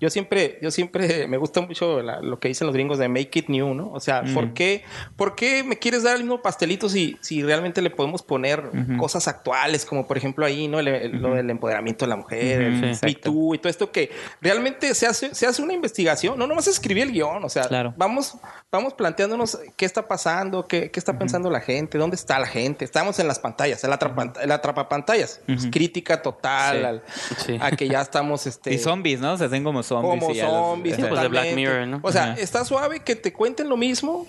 Yo 0.00 0.10
siempre, 0.10 0.58
yo 0.60 0.70
siempre 0.70 1.26
me 1.28 1.36
gusta 1.38 1.60
mucho 1.60 2.02
la- 2.02 2.20
lo 2.20 2.38
que 2.40 2.48
dicen 2.48 2.66
los 2.66 2.74
gringos 2.74 2.98
de 2.98 3.08
make 3.08 3.30
it 3.38 3.48
new, 3.48 3.72
¿no? 3.74 3.90
O 3.92 4.00
sea, 4.00 4.22
¿por, 4.34 4.52
qué, 4.52 4.82
¿por 5.16 5.34
qué 5.36 5.62
me 5.64 5.78
quieres 5.78 6.02
dar 6.02 6.16
el 6.16 6.22
mismo 6.24 6.42
pastelito 6.42 6.88
si, 6.88 7.16
si 7.20 7.42
realmente 7.42 7.80
le 7.82 7.90
podemos 7.90 8.22
poner 8.22 8.62
cosas 8.98 9.28
actuales, 9.28 9.84
como 9.86 10.06
por 10.06 10.16
ejemplo 10.16 10.44
ahí, 10.44 10.66
¿no? 10.68 10.80
El- 10.80 10.88
el- 10.88 11.22
Lo 11.22 11.34
del 11.34 11.48
empoderamiento 11.50 12.04
de 12.04 12.08
la 12.10 12.16
mujer, 12.16 12.62
el. 12.62 13.16
Too 13.20 13.54
y 13.54 13.58
todo 13.58 13.68
esto 13.70 13.92
que 13.92 14.10
realmente 14.40 14.92
se 14.94 15.06
hace, 15.06 15.34
se 15.34 15.46
hace 15.46 15.62
una 15.62 15.72
investigación, 15.74 16.38
no 16.38 16.46
nomás 16.46 16.66
escribir 16.66 17.04
el 17.04 17.12
guion, 17.12 17.44
o 17.44 17.48
sea, 17.48 17.68
Claro. 17.68 17.94
vamos, 17.96 18.36
vamos 18.72 18.94
planteándonos 18.94 19.58
qué 19.76 19.84
está 19.84 20.08
pasando, 20.08 20.66
qué, 20.66 20.90
qué 20.90 20.98
está 20.98 21.18
pensando 21.18 21.50
la 21.50 21.60
gente, 21.60 21.98
dónde 21.98 22.16
está 22.16 22.38
la 22.38 22.46
gente. 22.46 22.84
Estamos 22.84 23.19
en 23.20 23.28
las 23.28 23.38
pantallas, 23.38 23.84
el 23.84 23.92
atrapa, 23.92 24.32
el 24.42 24.50
atrapapantallas. 24.50 25.40
Es 25.46 25.66
crítica 25.70 26.20
total 26.22 26.78
Sí. 26.78 26.84
al- 26.84 27.02
Sí. 27.46 27.58
a 27.60 27.70
que 27.72 27.88
ya 27.88 28.00
estamos 28.02 28.46
este, 28.46 28.72
Y 28.74 28.78
zombies, 28.78 29.20
¿no? 29.20 29.36
Se 29.36 29.44
hacen 29.44 29.62
como 29.64 29.82
zombies. 29.82 30.20
como 30.20 30.32
y 30.32 30.36
ya 30.36 30.44
los- 30.46 30.52
zombies. 30.54 30.96
Sí, 30.96 31.02
pues, 31.08 31.20
de 31.20 31.28
Black. 31.28 31.54
Mirror, 31.54 31.86
¿no? 31.86 32.00
O 32.02 32.10
sea, 32.12 32.34
está 32.34 32.64
suave 32.64 33.00
que 33.00 33.14
te 33.16 33.32
cuenten 33.32 33.68
lo 33.68 33.76
mismo, 33.76 34.26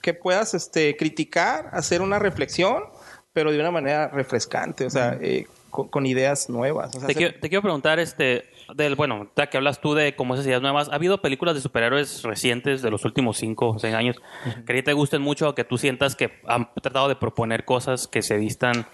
que 0.00 0.14
puedas 0.14 0.54
este, 0.54 0.96
criticar, 0.96 1.70
hacer 1.72 2.02
una 2.02 2.18
reflexión, 2.18 2.84
pero 3.32 3.50
de 3.50 3.58
una 3.58 3.70
manera 3.70 4.08
refrescante, 4.08 4.84
o 4.86 4.90
sea, 4.90 5.16
eh, 5.20 5.46
con, 5.70 5.88
con 5.88 6.06
ideas 6.06 6.48
nuevas. 6.48 6.90
O 6.94 7.00
sea, 7.00 7.00
Te 7.00 7.04
hacer- 7.06 7.16
quiero, 7.16 7.40
te 7.40 7.48
quiero 7.48 7.62
preguntar, 7.62 7.98
este, 7.98 8.44
del, 8.74 8.94
bueno, 8.94 9.30
ya 9.36 9.48
que 9.48 9.56
hablas 9.56 9.80
tú 9.80 9.94
de 9.94 10.14
como 10.16 10.34
esas 10.34 10.46
ideas 10.46 10.62
nuevas, 10.62 10.88
¿ha 10.88 10.94
habido 10.94 11.20
películas 11.20 11.54
de 11.54 11.60
superhéroes 11.60 12.22
recientes 12.22 12.82
de 12.82 12.90
los 12.90 13.04
últimos 13.04 13.36
cinco 13.36 13.70
o 13.70 13.78
seis 13.78 13.94
años 13.94 14.16
que 14.66 14.72
a 14.72 14.76
ti 14.76 14.82
te 14.82 14.92
gusten 14.92 15.22
mucho 15.22 15.50
o 15.50 15.54
que 15.54 15.64
tú 15.64 15.78
sientas 15.78 16.16
que 16.16 16.40
han 16.46 16.72
tratado 16.74 17.08
de 17.08 17.16
proponer 17.16 17.64
cosas 17.64 18.08
que 18.08 18.22
se 18.22 18.36
vistan 18.36 18.86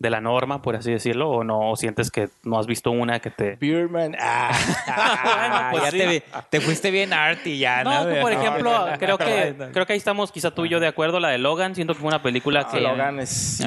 de 0.00 0.08
la 0.10 0.20
norma, 0.22 0.62
por 0.62 0.76
así 0.76 0.90
decirlo, 0.90 1.28
o 1.28 1.44
no 1.44 1.70
o 1.70 1.76
sientes 1.76 2.10
que 2.10 2.30
no 2.42 2.58
has 2.58 2.66
visto 2.66 2.90
una 2.90 3.20
que 3.20 3.30
te... 3.30 3.56
Beerman. 3.60 4.16
Ah, 4.18 4.50
Ah, 4.88 5.68
pues 5.70 5.82
ya 5.84 5.90
sí. 5.90 6.22
te, 6.48 6.60
fuiste 6.60 6.90
bien 6.90 7.12
arty 7.12 7.58
ya, 7.58 7.84
¿no? 7.84 8.04
No, 8.06 8.20
por 8.20 8.32
ejemplo, 8.32 8.90
no, 8.90 8.98
creo 8.98 9.18
que 9.18 9.54
no. 9.58 9.70
creo 9.72 9.86
que 9.86 9.92
ahí 9.92 9.98
estamos 9.98 10.32
quizá 10.32 10.50
tú 10.52 10.64
y 10.64 10.70
yo 10.70 10.80
de 10.80 10.86
acuerdo, 10.86 11.20
la 11.20 11.28
de 11.28 11.38
Logan, 11.38 11.74
siento 11.74 11.92
que 11.94 12.00
fue 12.00 12.08
una 12.08 12.22
película 12.22 12.66
que, 12.68 12.80
Logan 12.80 13.20
es 13.20 13.62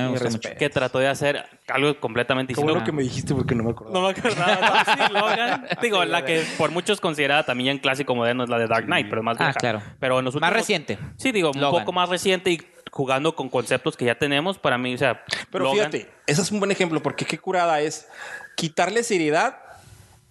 que 0.57 0.69
trató 0.69 0.99
de 0.99 1.07
hacer 1.07 1.45
algo 1.67 1.99
completamente 1.99 2.53
distinto. 2.53 2.83
que 2.83 2.91
me 2.91 3.03
dijiste 3.03 3.33
porque 3.35 3.53
no 3.55 3.63
me 3.63 3.71
acordaba. 3.71 3.99
No 3.99 4.05
me 4.05 4.09
acordaba. 4.11 4.83
No, 4.85 4.93
sí, 5.07 5.13
Logan. 5.13 5.67
Digo, 5.81 6.03
la 6.05 6.25
que 6.25 6.43
por 6.57 6.71
muchos 6.71 6.99
considerada 6.99 7.43
también 7.43 7.77
clásico 7.77 8.15
moderno 8.15 8.43
es 8.43 8.49
la 8.49 8.57
de 8.57 8.67
Dark 8.67 8.85
Knight, 8.85 9.07
pero 9.07 9.21
es 9.21 9.25
más 9.25 9.37
Ah, 9.39 9.43
vieja. 9.45 9.59
claro. 9.59 9.81
Pero 9.99 10.19
en 10.19 10.25
los 10.25 10.33
Más 10.35 10.41
últimos- 10.49 10.53
reciente. 10.57 10.97
Sí, 11.17 11.31
digo, 11.31 11.51
un 11.53 11.61
poco 11.61 11.91
más 11.91 12.09
reciente 12.09 12.49
y 12.51 12.59
jugando 12.91 13.35
con 13.35 13.49
conceptos 13.49 13.97
que 13.97 14.05
ya 14.05 14.15
tenemos 14.15 14.57
para 14.59 14.77
mí, 14.77 14.93
o 14.93 14.97
sea, 14.97 15.23
Pero 15.51 15.65
Logan- 15.65 15.91
fíjate, 15.91 16.09
ese 16.27 16.41
es 16.41 16.51
un 16.51 16.59
buen 16.59 16.71
ejemplo 16.71 17.01
porque 17.01 17.25
qué 17.25 17.37
curada 17.39 17.81
es 17.81 18.07
quitarle 18.55 19.03
seriedad 19.03 19.57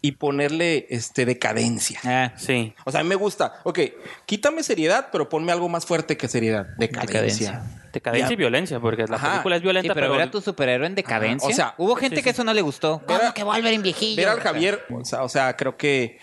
y 0.05 0.13
ponerle 0.13 0.87
este 0.91 1.25
decadencia. 1.25 2.01
Ah, 2.05 2.33
Sí. 2.37 2.75
O 2.85 2.91
sea, 2.91 3.01
a 3.01 3.03
mí 3.05 3.09
me 3.09 3.15
gusta. 3.15 3.61
Ok, 3.63 3.79
quítame 4.27 4.63
seriedad, 4.65 5.09
pero 5.13 5.29
ponme 5.29 5.53
algo 5.53 5.69
más 5.69 5.87
fuerte 5.87 6.17
que 6.17 6.27
seriedad. 6.29 6.67
Decadencia. 6.77 7.13
Decadencia. 7.21 7.63
Decadencia 7.93 8.33
y 8.33 8.37
violencia, 8.37 8.81
porque 8.81 9.07
la 9.07 9.17
Ajá. 9.17 9.31
película 9.33 9.57
es 9.57 9.61
sí, 9.61 9.65
violenta, 9.65 9.95
pero, 9.95 10.07
pero, 10.09 10.15
era 10.23 10.31
tu 10.31 10.41
superhéroe 10.41 10.87
en 10.87 10.95
decadencia. 10.97 11.47
Ajá, 11.47 11.53
o 11.53 11.55
sea, 11.57 11.75
hubo 11.79 11.95
gente 11.95 12.17
sí, 12.17 12.23
que 12.23 12.31
eso 12.31 12.43
no 12.43 12.53
le 12.55 12.63
gustó. 12.63 12.99
Ver 13.07 13.19
¿Cómo 13.19 13.31
a- 13.31 13.35
que 13.35 13.45
Wolverine 13.45 13.83
viejillo? 13.83 14.17
Ver 14.17 14.29
al 14.31 14.41
Javier, 14.41 14.85
o 14.91 15.05
sea, 15.05 15.23
o 15.23 15.29
sea, 15.29 15.57
creo 15.57 15.77
que 15.77 16.19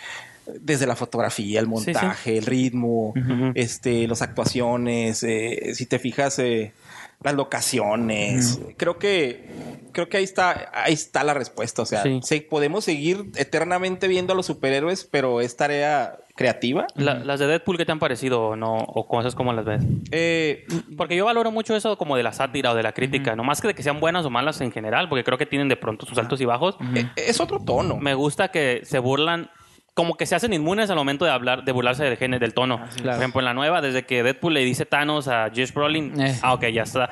desde 0.59 0.85
la 0.87 0.95
fotografía, 0.95 1.59
el 1.59 1.65
sí. 1.65 1.71
montaje, 1.71 2.37
el 2.37 2.45
ritmo, 2.45 3.13
este, 3.55 4.07
las 4.07 4.21
actuaciones, 4.21 5.23
eh, 5.23 5.71
si 5.75 5.85
te 5.85 5.99
fijas, 5.99 6.39
eh, 6.39 6.73
las 7.21 7.33
locaciones, 7.33 8.59
creo 8.77 8.97
que 8.97 9.79
creo 9.91 10.07
que 10.07 10.17
ahí 10.17 10.23
está 10.23 10.71
ahí 10.73 10.93
está 10.93 11.23
la 11.23 11.33
respuesta. 11.33 11.81
O 11.81 11.85
sea, 11.85 12.03
Sí. 12.03 12.19
se- 12.23 12.41
podemos 12.41 12.85
seguir 12.85 13.25
eternamente 13.35 14.07
viendo 14.07 14.31
a 14.33 14.35
los 14.35 14.45
superhéroes, 14.45 15.03
pero 15.03 15.41
es 15.41 15.55
tarea 15.57 16.17
creativa. 16.35 16.87
la- 16.95 17.15
las 17.15 17.39
de 17.41 17.47
Deadpool, 17.47 17.75
¿qué 17.77 17.85
te 17.85 17.91
han 17.91 17.99
parecido 17.99 18.41
o 18.49 18.55
no? 18.55 18.77
¿O 18.77 19.07
cosas 19.09 19.35
como 19.35 19.51
las 19.51 19.65
ves? 19.65 19.81
Eh, 20.11 20.65
Porque 20.95 21.17
yo 21.17 21.25
valoro 21.25 21.51
mucho 21.51 21.75
eso 21.75 21.97
como 21.97 22.15
de 22.15 22.23
la 22.23 22.31
sátira 22.31 22.71
o 22.71 22.75
de 22.75 22.83
la 22.83 22.93
crítica, 22.93 23.35
no 23.35 23.43
más 23.43 23.59
que 23.59 23.67
de 23.67 23.73
que 23.73 23.83
sean 23.83 23.99
buenas 23.99 24.25
o 24.25 24.29
malas 24.29 24.61
en 24.61 24.71
general, 24.71 25.09
porque 25.09 25.25
creo 25.25 25.37
que 25.37 25.45
tienen 25.45 25.67
de 25.67 25.75
pronto 25.75 26.05
sus 26.05 26.17
altos 26.17 26.39
y 26.39 26.45
bajos. 26.45 26.77
es 27.17 27.41
otro 27.41 27.59
tono. 27.59 27.97
Me 27.97 28.13
gusta 28.13 28.49
que 28.49 28.81
se 28.85 28.99
burlan, 28.99 29.49
como 29.99 30.15
que 30.15 30.25
se 30.25 30.33
hacen 30.33 30.53
inmunes 30.53 30.89
al 30.89 30.95
momento 30.95 31.25
de 31.25 31.31
hablar, 31.31 31.65
de 31.65 31.73
burlarse 31.73 32.05
del 32.05 32.15
género, 32.15 32.39
del 32.39 32.53
tono. 32.53 32.79
Por 33.03 33.11
ejemplo, 33.11 33.41
en 33.41 33.45
la 33.45 33.53
nueva, 33.53 33.81
desde 33.81 34.05
que 34.05 34.23
Deadpool 34.23 34.53
le 34.53 34.61
dice 34.63 34.85
Thanos 34.85 35.27
a 35.27 35.49
Josh 35.53 35.73
Brolin, 35.73 36.17
Eh. 36.21 36.39
ah, 36.41 36.53
ok, 36.53 36.67
ya 36.67 36.83
está. 36.83 37.09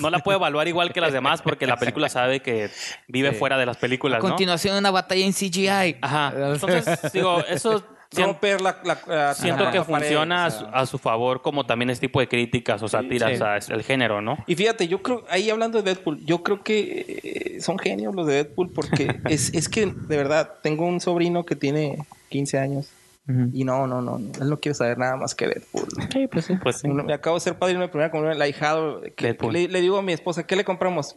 No 0.00 0.10
la 0.10 0.18
puede 0.18 0.36
evaluar 0.38 0.66
igual 0.66 0.92
que 0.92 1.00
las 1.00 1.12
demás 1.12 1.40
porque 1.40 1.68
la 1.68 1.76
película 1.76 2.08
sabe 2.08 2.40
que 2.40 2.68
vive 3.06 3.30
fuera 3.30 3.56
de 3.56 3.64
las 3.66 3.76
A 3.76 3.80
películas, 3.80 4.20
¿no? 4.20 4.28
continuación, 4.28 4.76
una 4.76 4.90
batalla 4.90 5.24
en 5.24 5.32
CGI. 5.32 5.98
Ajá. 6.00 6.32
Entonces, 6.52 7.12
digo, 7.12 7.44
eso 7.48 7.84
Romper 8.16 8.60
la, 8.60 8.78
la- 8.84 8.98
la- 9.06 9.34
siento 9.34 9.64
la 9.64 9.72
que 9.72 9.80
pared, 9.82 10.06
funciona 10.06 10.46
o 10.46 10.50
sea. 10.50 10.60
a, 10.60 10.70
su, 10.70 10.76
a 10.78 10.86
su 10.86 10.98
favor 10.98 11.42
como 11.42 11.66
también 11.66 11.90
este 11.90 12.06
tipo 12.06 12.20
de 12.20 12.28
críticas 12.28 12.80
o 12.82 12.88
sátiras 12.88 13.36
sí. 13.36 13.72
a 13.72 13.74
el 13.74 13.82
género, 13.82 14.22
¿no? 14.22 14.38
Y 14.46 14.54
fíjate, 14.54 14.86
yo 14.86 15.02
creo, 15.02 15.24
ahí 15.28 15.50
hablando 15.50 15.82
de 15.82 15.92
Deadpool, 15.92 16.24
yo 16.24 16.42
creo 16.42 16.62
que 16.62 17.04
eh, 17.56 17.60
son 17.60 17.78
genios 17.78 18.14
los 18.14 18.26
de 18.26 18.34
Deadpool 18.34 18.70
porque 18.72 19.20
es, 19.28 19.52
es 19.52 19.68
que, 19.68 19.86
de 19.86 20.16
verdad, 20.16 20.50
tengo 20.62 20.86
un 20.86 21.00
sobrino 21.00 21.44
que 21.44 21.56
tiene 21.56 21.98
15 22.36 22.58
años 22.58 22.88
y 23.52 23.64
no, 23.64 23.88
no, 23.88 24.00
no, 24.02 24.18
no, 24.20 24.32
él 24.40 24.48
no 24.50 24.60
quiere 24.60 24.74
saber 24.76 24.98
nada 24.98 25.16
más 25.16 25.34
que 25.34 25.48
Deadpool. 25.48 25.88
Sí, 26.12 26.28
pues 26.28 26.44
sí. 26.44 26.54
Pues 26.62 26.76
sí. 26.76 26.86
Me 26.88 27.12
acabo 27.12 27.34
de 27.36 27.40
ser 27.40 27.58
padrino 27.58 27.80
de 27.80 27.88
primera 27.88 28.08
comunión, 28.12 28.34
el 28.34 28.40
ahijado, 28.42 29.00
que, 29.16 29.26
Deadpool. 29.26 29.52
le, 29.52 29.66
le 29.66 29.80
digo 29.80 29.98
a 29.98 30.02
mi 30.02 30.12
esposa, 30.12 30.46
¿qué 30.46 30.54
le 30.54 30.64
compramos? 30.64 31.16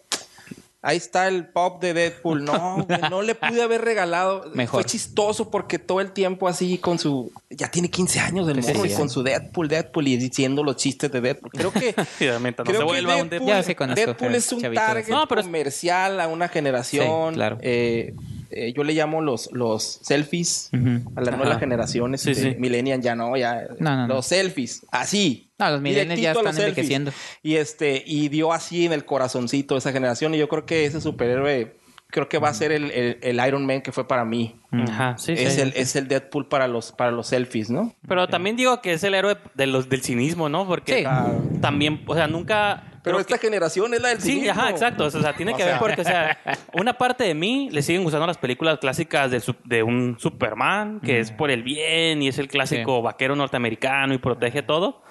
Ahí 0.81 0.95
está 0.97 1.27
el 1.27 1.45
pop 1.49 1.79
de 1.81 1.93
Deadpool. 1.93 2.45
No, 2.45 2.85
güey, 2.87 2.99
no 3.11 3.21
le 3.21 3.35
pude 3.35 3.61
haber 3.61 3.81
regalado. 3.81 4.45
Mejor. 4.55 4.81
Fue 4.81 4.89
chistoso 4.89 5.51
porque 5.51 5.77
todo 5.77 5.99
el 6.01 6.11
tiempo 6.13 6.47
así 6.47 6.77
con 6.79 6.97
su... 6.97 7.31
Ya 7.49 7.69
tiene 7.69 7.91
15 7.91 8.19
años 8.21 8.47
del 8.47 8.63
Sí, 8.63 8.69
morro 8.71 8.83
sí, 8.85 8.87
y 8.87 8.91
sí. 8.91 8.97
con 8.97 9.09
su 9.09 9.21
Deadpool, 9.21 9.67
Deadpool 9.67 10.07
y 10.07 10.15
diciendo 10.17 10.63
los 10.63 10.77
chistes 10.77 11.11
de 11.11 11.19
Deadpool. 11.21 11.51
Creo 11.51 11.71
que... 11.73 11.93
Sí, 12.17 12.25
realmente, 12.25 12.61
no 12.61 12.65
creo 12.65 12.79
se 12.79 12.85
que 12.85 12.91
vuelva 12.91 13.17
un 13.21 13.29
Deadpool, 13.29 13.49
Ya 13.49 13.61
sé, 13.61 13.75
conozco, 13.75 14.03
Deadpool 14.05 14.33
eh, 14.33 14.37
es 14.37 14.51
un 14.53 14.61
chavitos. 14.61 14.85
target 14.85 15.07
No, 15.09 15.27
pero 15.27 15.41
es- 15.41 15.47
comercial 15.47 16.19
a 16.21 16.27
una 16.27 16.47
generación. 16.47 17.33
Sí, 17.33 17.35
claro. 17.35 17.57
Eh, 17.61 18.15
eh, 18.51 18.73
yo 18.75 18.83
le 18.83 18.93
llamo 18.93 19.21
los, 19.21 19.51
los 19.51 19.99
selfies 20.01 20.71
a 21.15 21.21
las 21.21 21.37
nuevas 21.37 21.59
generaciones. 21.59 22.21
Sí, 22.21 22.31
este, 22.31 22.53
sí. 22.53 22.59
Millennial 22.59 23.01
ya 23.01 23.15
no, 23.15 23.35
ya. 23.37 23.67
No, 23.79 23.95
no, 23.95 24.07
no. 24.07 24.15
los 24.15 24.25
selfies, 24.25 24.85
así. 24.91 25.51
No, 25.59 25.69
los 25.71 25.81
millennials 25.81 26.21
ya 26.21 26.31
están 26.31 26.57
envejeciendo. 26.57 27.11
Y 27.43 27.55
este, 27.55 28.03
y 28.05 28.29
dio 28.29 28.53
así 28.53 28.85
en 28.85 28.93
el 28.93 29.05
corazoncito 29.05 29.77
esa 29.77 29.91
generación. 29.91 30.33
Y 30.33 30.37
yo 30.37 30.49
creo 30.49 30.65
que 30.65 30.85
ese 30.85 31.01
superhéroe, 31.01 31.78
creo 32.11 32.27
que 32.27 32.37
va 32.39 32.49
a 32.49 32.53
ser 32.53 32.71
el, 32.71 32.91
el- 32.91 33.17
el 33.21 33.47
Iron 33.47 33.65
Man 33.65 33.81
que 33.81 33.91
fue 33.91 34.07
para 34.07 34.25
mí. 34.25 34.55
Ajá, 34.71 35.17
sí, 35.17 35.33
es, 35.33 35.53
sí. 35.55 35.61
el, 35.61 35.73
es 35.75 35.95
el 35.95 36.07
Deadpool 36.07 36.47
para 36.47 36.67
los, 36.67 36.91
para 36.91 37.11
los 37.11 37.27
selfies, 37.27 37.69
¿no? 37.69 37.93
Pero 38.07 38.27
también 38.27 38.55
digo 38.55 38.81
que 38.81 38.93
es 38.93 39.03
el 39.03 39.13
héroe 39.15 39.37
de 39.55 39.67
los, 39.67 39.89
del 39.89 40.01
cinismo, 40.01 40.49
¿no? 40.49 40.67
Porque 40.67 40.97
Sí. 40.97 41.01
Claro. 41.01 41.41
también, 41.61 42.01
o 42.07 42.15
sea, 42.15 42.27
nunca... 42.27 42.83
Pero 43.03 43.19
esta 43.19 43.37
que- 43.37 43.47
generación 43.47 43.93
es 43.93 44.01
la 44.01 44.09
del 44.09 44.21
Sí, 44.21 44.33
cinismo. 44.33 44.51
ajá, 44.51 44.69
exacto. 44.71 45.05
O 45.05 45.09
sea, 45.11 45.33
tiene 45.33 45.53
O 45.53 45.55
que 45.55 45.63
sea. 45.63 45.71
ver 45.73 45.79
porque, 45.79 46.01
o 46.01 46.03
sea, 46.03 46.37
una 46.73 46.97
parte 46.97 47.23
de 47.23 47.33
mí 47.33 47.69
le 47.71 47.81
siguen 47.81 48.03
gustando 48.03 48.27
las 48.27 48.37
películas 48.37 48.77
clásicas 48.79 49.31
del 49.31 49.41
sup- 49.41 49.63
de 49.63 49.83
un 49.83 50.17
Superman 50.19 50.99
que 51.01 51.19
es 51.19 51.31
por 51.31 51.49
el 51.49 51.63
bien 51.63 52.21
y 52.21 52.27
es 52.27 52.37
el 52.39 52.47
clásico 52.49 53.01
vaquero 53.01 53.35
norteamericano 53.35 54.13
y 54.13 54.17
protege 54.17 54.61
todo. 54.63 55.01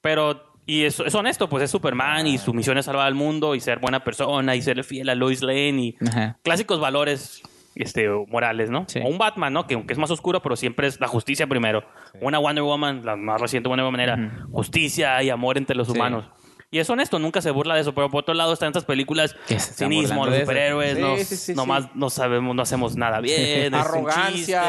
Pero, 0.00 0.49
y 0.70 0.84
es, 0.84 1.00
es 1.00 1.14
honesto, 1.14 1.48
pues 1.48 1.64
es 1.64 1.70
Superman 1.70 2.26
y 2.26 2.38
su 2.38 2.52
misión 2.54 2.78
es 2.78 2.84
salvar 2.86 3.06
al 3.06 3.14
mundo 3.14 3.54
y 3.54 3.60
ser 3.60 3.78
buena 3.80 4.04
persona 4.04 4.54
y 4.54 4.62
ser 4.62 4.82
fiel 4.84 5.08
a 5.08 5.14
Lois 5.14 5.42
Lane 5.42 5.80
y 5.82 5.96
Ajá. 6.08 6.38
clásicos 6.42 6.78
valores 6.80 7.42
este, 7.74 8.08
morales, 8.28 8.68
¿no? 8.70 8.84
Sí. 8.88 9.00
O 9.02 9.08
un 9.08 9.18
Batman, 9.18 9.52
¿no? 9.52 9.66
Que 9.66 9.74
aunque 9.74 9.92
es 9.92 9.98
más 9.98 10.10
oscuro, 10.10 10.40
pero 10.42 10.56
siempre 10.56 10.86
es 10.86 11.00
la 11.00 11.08
justicia 11.08 11.46
primero. 11.46 11.82
Una 12.20 12.38
Wonder 12.38 12.62
Woman, 12.64 13.04
la 13.04 13.16
más 13.16 13.40
reciente 13.40 13.68
Wonder 13.68 13.84
Woman 13.86 14.00
era 14.00 14.46
justicia 14.52 15.22
y 15.22 15.30
amor 15.30 15.56
entre 15.58 15.76
los 15.76 15.88
Sí. 15.88 15.94
humanos. 15.94 16.24
Y 16.72 16.78
es 16.78 16.88
honesto, 16.88 17.18
nunca 17.18 17.42
se 17.42 17.50
burla 17.50 17.74
de 17.74 17.80
eso, 17.80 17.92
pero 17.96 18.08
por 18.10 18.20
otro 18.20 18.32
lado 18.32 18.52
están 18.52 18.68
estas 18.68 18.84
películas 18.84 19.34
cinismo, 19.58 20.24
los 20.24 20.36
superhéroes, 20.38 20.94
Sí, 20.94 21.00
nos- 21.02 21.20
sí, 21.22 21.36
sí, 21.36 21.54
nomás 21.54 21.82
sí. 21.84 21.90
no 21.94 22.10
sabemos, 22.10 22.54
no 22.54 22.62
hacemos 22.62 22.94
nada 22.96 23.20
bien, 23.20 23.40
es 23.64 23.68
un 23.70 23.74
Arrogancia. 23.74 24.62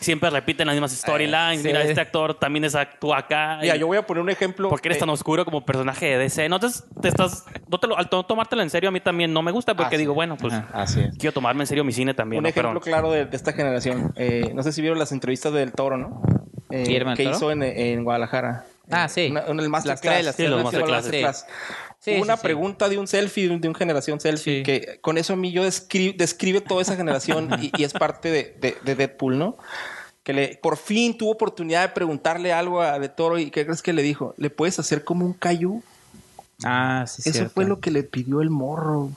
siempre 0.00 0.30
repiten 0.30 0.66
las 0.66 0.74
mismas 0.74 0.92
storylines, 0.92 1.60
sí. 1.60 1.66
mira, 1.68 1.82
este 1.82 2.00
actor 2.00 2.32
también 2.32 2.64
es 2.64 2.74
actúa 2.74 3.18
acá. 3.18 3.58
Mira, 3.60 3.76
y- 3.76 3.78
yo 3.78 3.86
voy 3.86 3.98
a 3.98 4.06
poner 4.06 4.22
un 4.22 4.30
ejemplo. 4.30 4.70
¿Por 4.70 4.80
qué 4.80 4.88
eres 4.88 4.96
eh, 4.96 5.00
tan 5.00 5.10
oscuro 5.10 5.44
como 5.44 5.66
personaje 5.66 6.06
de 6.06 6.16
DC? 6.16 6.48
No 6.48 6.58
te, 6.58 6.68
te 7.02 7.08
estás, 7.08 7.44
no 7.68 7.78
te 7.78 7.88
lo- 7.88 7.98
al 7.98 8.08
to- 8.08 8.22
tomártelo 8.24 8.62
en 8.62 8.70
serio 8.70 8.88
a 8.88 8.92
mí 8.92 9.00
también 9.00 9.30
no 9.30 9.42
me 9.42 9.50
gusta 9.52 9.74
porque 9.76 9.98
digo, 9.98 10.14
bueno, 10.14 10.38
pues 10.38 10.54
Ajá. 10.54 10.68
Así 10.72 11.00
es. 11.00 11.18
quiero 11.18 11.32
tomarme 11.34 11.64
en 11.64 11.66
serio 11.66 11.84
mi 11.84 11.92
cine 11.92 12.14
también. 12.14 12.38
Un 12.38 12.44
¿no? 12.44 12.48
ejemplo 12.48 12.70
Pero- 12.70 12.80
claro 12.80 13.10
de, 13.12 13.26
de 13.26 13.36
esta 13.36 13.52
generación. 13.52 14.14
Eh, 14.16 14.50
no 14.54 14.62
sé 14.62 14.72
si 14.72 14.80
vieron 14.80 14.98
las 14.98 15.12
entrevistas 15.12 15.52
del 15.52 15.72
Toro, 15.72 15.98
¿no? 15.98 16.22
Eh, 16.70 16.84
que 17.16 17.24
Toro? 17.24 17.36
hizo 17.36 17.50
en, 17.50 17.62
en 17.62 18.02
Guadalajara. 18.02 18.64
Ah, 18.90 19.08
sí. 19.08 19.28
Una- 19.30 19.40
en 19.46 19.58
el 19.60 19.70
Las 19.70 19.84
Masterclass. 19.86 20.36
Sí. 20.36 21.44
Sí, 22.00 22.14
sí, 22.16 22.20
una 22.20 22.36
sí. 22.36 22.42
pregunta 22.42 22.88
de 22.88 22.98
un 22.98 23.06
selfie, 23.06 23.48
de 23.58 23.68
un 23.68 23.74
generación 23.74 24.20
selfie, 24.20 24.58
Sí. 24.58 24.62
que 24.62 24.98
con 25.00 25.16
eso 25.16 25.32
a 25.32 25.36
mí 25.36 25.52
yo 25.52 25.64
descri- 25.64 26.14
describe 26.16 26.60
toda 26.60 26.82
esa 26.82 26.96
generación 26.96 27.48
y, 27.62 27.72
y 27.76 27.84
es 27.84 27.94
parte 27.94 28.30
de, 28.30 28.56
de- 28.60 28.76
de 28.84 28.94
Deadpool, 28.94 29.38
¿no? 29.38 29.56
Que 30.22 30.32
le, 30.34 30.58
por 30.62 30.76
fin 30.76 31.16
tuvo 31.16 31.30
oportunidad 31.30 31.82
de 31.82 31.88
preguntarle 31.88 32.52
algo 32.52 32.82
a 32.82 32.98
De 32.98 33.08
Toro 33.08 33.38
y 33.38 33.50
¿qué 33.50 33.64
crees 33.64 33.80
que 33.82 33.92
le 33.94 34.02
dijo? 34.02 34.34
¿Le 34.36 34.50
puedes 34.50 34.78
hacer 34.78 35.02
como 35.04 35.24
un 35.24 35.32
Caillou? 35.32 35.82
Ah, 36.64 37.04
sí, 37.06 37.22
Eso 37.24 37.32
cierto. 37.32 37.54
fue 37.54 37.64
lo 37.64 37.80
que 37.80 37.90
le 37.90 38.02
pidió 38.02 38.40
el 38.42 38.50
morro. 38.50 39.10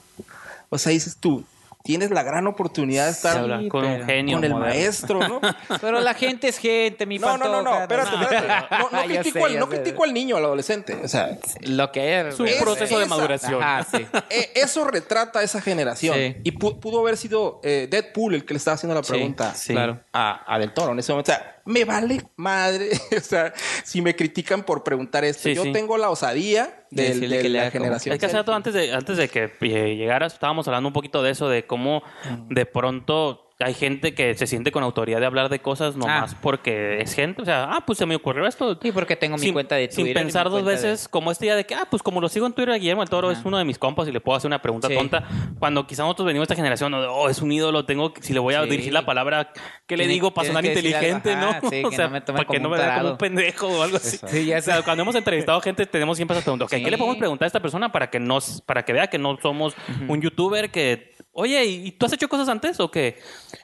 O 0.69 0.77
sea, 0.77 0.91
dices 0.91 1.17
tú, 1.17 1.43
tienes 1.87 2.11
la 2.11 2.21
gran 2.21 2.45
oportunidad 2.47 3.05
de 3.05 3.11
estar 3.11 3.39
con 3.69 3.85
un 3.85 4.05
genio. 4.05 4.35
con 4.35 4.43
el 4.43 4.51
moderno. 4.51 4.59
maestro, 4.59 5.25
¿no? 5.25 5.39
Pero 5.81 6.01
la 6.01 6.13
gente 6.13 6.49
es 6.49 6.57
gente, 6.57 7.05
mi 7.05 7.17
No, 7.17 7.37
no, 7.37 7.45
no, 7.47 7.61
no, 7.61 7.79
espérate, 7.81 8.09
espérate. 8.21 8.75
No, 8.77 8.89
critico, 9.05 9.39
sé, 9.39 9.45
al, 9.45 9.53
ya 9.53 9.59
no 9.61 9.65
sé. 9.71 9.71
critico 9.81 10.03
al 10.03 10.13
niño, 10.13 10.35
al 10.35 10.43
adolescente. 10.43 10.99
O 11.01 11.07
sea, 11.07 11.37
Lo 11.61 11.89
que 11.93 12.19
es. 12.19 12.35
Su 12.35 12.43
Es- 12.43 12.61
proceso 12.61 12.99
de 12.99 13.05
maduración. 13.05 13.63
Ajá, 13.63 13.87
sí. 13.89 14.05
eh, 14.29 14.51
eso 14.55 14.83
retrata 14.83 15.39
a 15.39 15.43
esa 15.43 15.61
generación. 15.61 16.13
Sí. 16.17 16.35
Y 16.43 16.51
pu- 16.51 16.77
pudo 16.77 16.99
haber 16.99 17.15
sido 17.15 17.61
eh, 17.63 17.87
Deadpool 17.89 18.35
el 18.35 18.43
que 18.45 18.53
le 18.53 18.57
estaba 18.57 18.75
haciendo 18.75 18.93
la 18.93 19.01
pregunta 19.01 19.53
claro. 19.67 20.01
a, 20.11 20.53
a 20.53 20.59
Del 20.59 20.73
Toro 20.73 20.91
en 20.91 20.99
ese 20.99 21.13
momento. 21.13 21.31
O 21.31 21.35
sea, 21.35 21.56
me 21.67 21.85
vale 21.85 22.21
madre. 22.35 22.89
o 23.17 23.19
sea, 23.19 23.53
si 23.83 24.01
me 24.01 24.15
critican 24.15 24.63
por 24.63 24.83
preguntar 24.83 25.23
esto, 25.25 25.43
Sí, 25.43 25.53
yo 25.55 25.63
sí. 25.63 25.71
tengo 25.71 25.97
la 25.97 26.09
osadía 26.09 26.85
De 26.89 27.13
del- 27.13 27.53
la 27.53 27.69
generación. 27.71 28.13
Es 28.13 28.19
que 28.19 28.25
hace 28.25 28.35
rato 28.37 28.53
antes 28.53 28.73
de, 28.73 28.93
antes 28.93 29.17
de 29.17 29.27
que 29.29 29.51
eh, 29.61 29.95
llegaras, 29.95 30.33
estábamos 30.33 30.67
hablando 30.67 30.87
un 30.87 30.93
poquito 30.93 31.21
de 31.21 31.31
eso, 31.31 31.47
de 31.49 31.65
cómo 31.67 32.01
de 32.49 32.65
pronto 32.65 33.46
hay 33.59 33.73
gente 33.73 34.13
que 34.13 34.35
se 34.35 34.45
siente 34.45 34.71
con 34.71 34.83
autoridad 34.83 35.19
de 35.19 35.25
hablar 35.25 35.49
de 35.49 35.59
cosas 35.59 35.95
nomás 35.95 36.33
Ah. 36.33 36.37
porque 36.43 36.99
es 37.01 37.15
gente. 37.15 37.41
O 37.41 37.45
sea, 37.45 37.63
ah, 37.71 37.83
pues 37.87 37.97
se 37.97 38.05
me 38.05 38.15
ocurrió 38.15 38.45
esto. 38.45 38.77
Sí, 38.79 38.91
porque 38.91 39.15
tengo 39.15 39.35
mi 39.37 39.41
sin, 39.41 39.53
cuenta 39.53 39.75
de 39.75 39.87
sin 39.89 40.05
Twitter. 40.05 40.09
y 40.11 40.19
mi 40.19 40.23
pensar 40.25 40.49
dos 40.51 40.63
de- 40.63 40.71
veces, 40.71 41.07
como 41.07 41.31
este 41.31 41.45
día 41.45 41.55
de 41.55 41.65
que, 41.65 41.73
ah, 41.73 41.87
pues 41.89 42.03
como 42.03 42.21
lo 42.21 42.29
sigo 42.29 42.45
en 42.45 42.53
Twitter, 42.53 42.75
Guillermo 42.79 43.01
el 43.01 43.09
Toro 43.09 43.31
es 43.31 43.39
uno 43.45 43.57
de 43.57 43.65
mis 43.65 43.79
compas 43.79 44.07
y 44.07 44.11
le 44.11 44.19
puedo 44.21 44.37
hacer 44.37 44.47
una 44.47 44.61
pregunta 44.61 44.87
Sí. 44.89 44.93
tonta. 44.95 45.27
Cuando 45.57 45.87
quizá 45.87 46.03
nosotros 46.03 46.27
venimos 46.27 46.47
de 46.47 46.53
esta 46.53 46.55
generación, 46.61 46.93
oh, 46.93 47.29
es 47.29 47.41
un 47.41 47.51
ídolo, 47.51 47.83
tengo 47.85 48.13
si 48.21 48.33
le 48.33 48.39
voy 48.39 48.53
a 48.53 48.63
Sí. 48.63 48.69
dirigir 48.69 48.93
la 48.93 49.05
palabra, 49.07 49.51
¿qué 49.87 49.97
le 49.97 50.07
digo 50.07 50.31
para 50.35 50.47
sonar 50.47 50.63
inteligente, 50.63 51.33
ajá, 51.33 51.59
no? 51.63 51.69
sí, 51.71 51.81
o 51.85 51.91
sea, 51.91 52.09
no 52.09 52.23
para 52.23 52.45
que 52.45 52.59
no 52.59 52.69
me 52.69 52.77
vea 52.77 52.99
como 52.99 53.11
un 53.13 53.17
pendejo 53.17 53.67
o 53.67 53.81
algo 53.81 53.97
así. 53.97 54.19
Sí, 54.27 54.45
ya 54.45 54.59
O 54.59 54.61
sea, 54.61 54.83
cuando 54.83 55.01
hemos 55.01 55.15
entrevistado 55.15 55.59
gente, 55.61 55.87
tenemos 55.87 56.15
siempre 56.17 56.37
esa 56.37 56.43
pregunta. 56.43 56.65
ok, 56.65 56.71
¿Qué 56.71 56.91
le 56.91 56.97
podemos 56.97 57.17
preguntar 57.17 57.45
a 57.45 57.47
esta 57.47 57.59
persona 57.59 57.91
para 57.91 58.11
que 58.11 58.19
nos, 58.19 58.61
para 58.61 58.85
que 58.85 58.93
vea 58.93 59.07
que 59.07 59.17
no 59.17 59.35
somos 59.41 59.73
un 60.07 60.21
youtuber 60.21 60.69
que, 60.69 61.15
oye, 61.39 61.63
¿y 61.65 61.91
tú 61.91 62.07
has 62.07 62.13
hecho 62.13 62.27
cosas 62.27 62.49
antes 62.49 62.79
o 62.79 62.89
qué? 62.89 63.19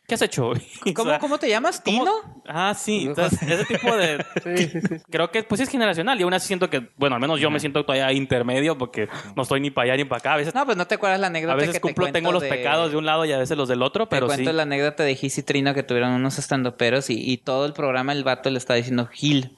¿Qué 0.07 0.13
has 0.15 0.21
hecho? 0.21 0.51
O 0.85 0.93
¿Cómo, 0.93 1.09
sea, 1.09 1.19
¿Cómo 1.19 1.37
te 1.39 1.49
llamas? 1.49 1.81
¿cómo- 1.83 1.99
¿Tino? 2.03 2.43
Ah, 2.47 2.75
sí. 2.77 3.05
Entonces, 3.07 3.41
ese 3.49 3.65
tipo 3.65 3.95
de... 3.95 4.23
Creo 5.09 5.31
que 5.31 5.43
pues 5.43 5.59
es 5.61 5.69
generacional. 5.69 6.19
Y 6.19 6.23
aún 6.23 6.33
así 6.33 6.47
siento 6.47 6.69
que, 6.69 6.89
bueno, 6.97 7.15
al 7.15 7.21
menos 7.21 7.39
yo 7.39 7.49
me 7.49 7.59
siento 7.59 7.83
todavía 7.83 8.11
intermedio 8.11 8.77
porque 8.77 9.07
no 9.35 9.43
estoy 9.43 9.59
ni 9.59 9.71
para 9.71 9.85
allá 9.93 9.97
ni 9.97 10.05
para 10.05 10.19
acá. 10.19 10.33
A 10.33 10.37
veces, 10.37 10.53
No, 10.53 10.65
pues 10.65 10.77
no 10.77 10.85
te 10.87 10.95
acuerdas 10.95 11.19
la 11.19 11.27
anécdota 11.27 11.53
a 11.53 11.55
veces 11.55 11.71
que 11.73 11.79
te 11.79 11.81
cumplo, 11.81 12.11
tengo 12.11 12.31
los 12.31 12.43
de- 12.43 12.49
pecados 12.49 12.91
de 12.91 12.97
un 12.97 13.05
lado 13.05 13.25
y 13.25 13.31
a 13.31 13.37
veces 13.39 13.57
los 13.57 13.67
del 13.69 13.81
otro, 13.81 14.05
Te 14.07 14.15
pero 14.15 14.27
sí. 14.29 14.35
cuento 14.35 14.53
la 14.53 14.63
anécdota 14.63 15.03
de 15.03 15.15
Gis 15.15 15.37
y 15.39 15.43
Trino 15.43 15.73
que 15.73 15.83
tuvieron 15.83 16.11
unos 16.11 16.37
estandoperos 16.37 17.09
y, 17.09 17.15
y 17.31 17.37
todo 17.37 17.65
el 17.65 17.73
programa 17.73 18.11
el 18.13 18.23
vato 18.23 18.49
le 18.49 18.57
está 18.59 18.75
diciendo 18.75 19.07
Gil. 19.07 19.51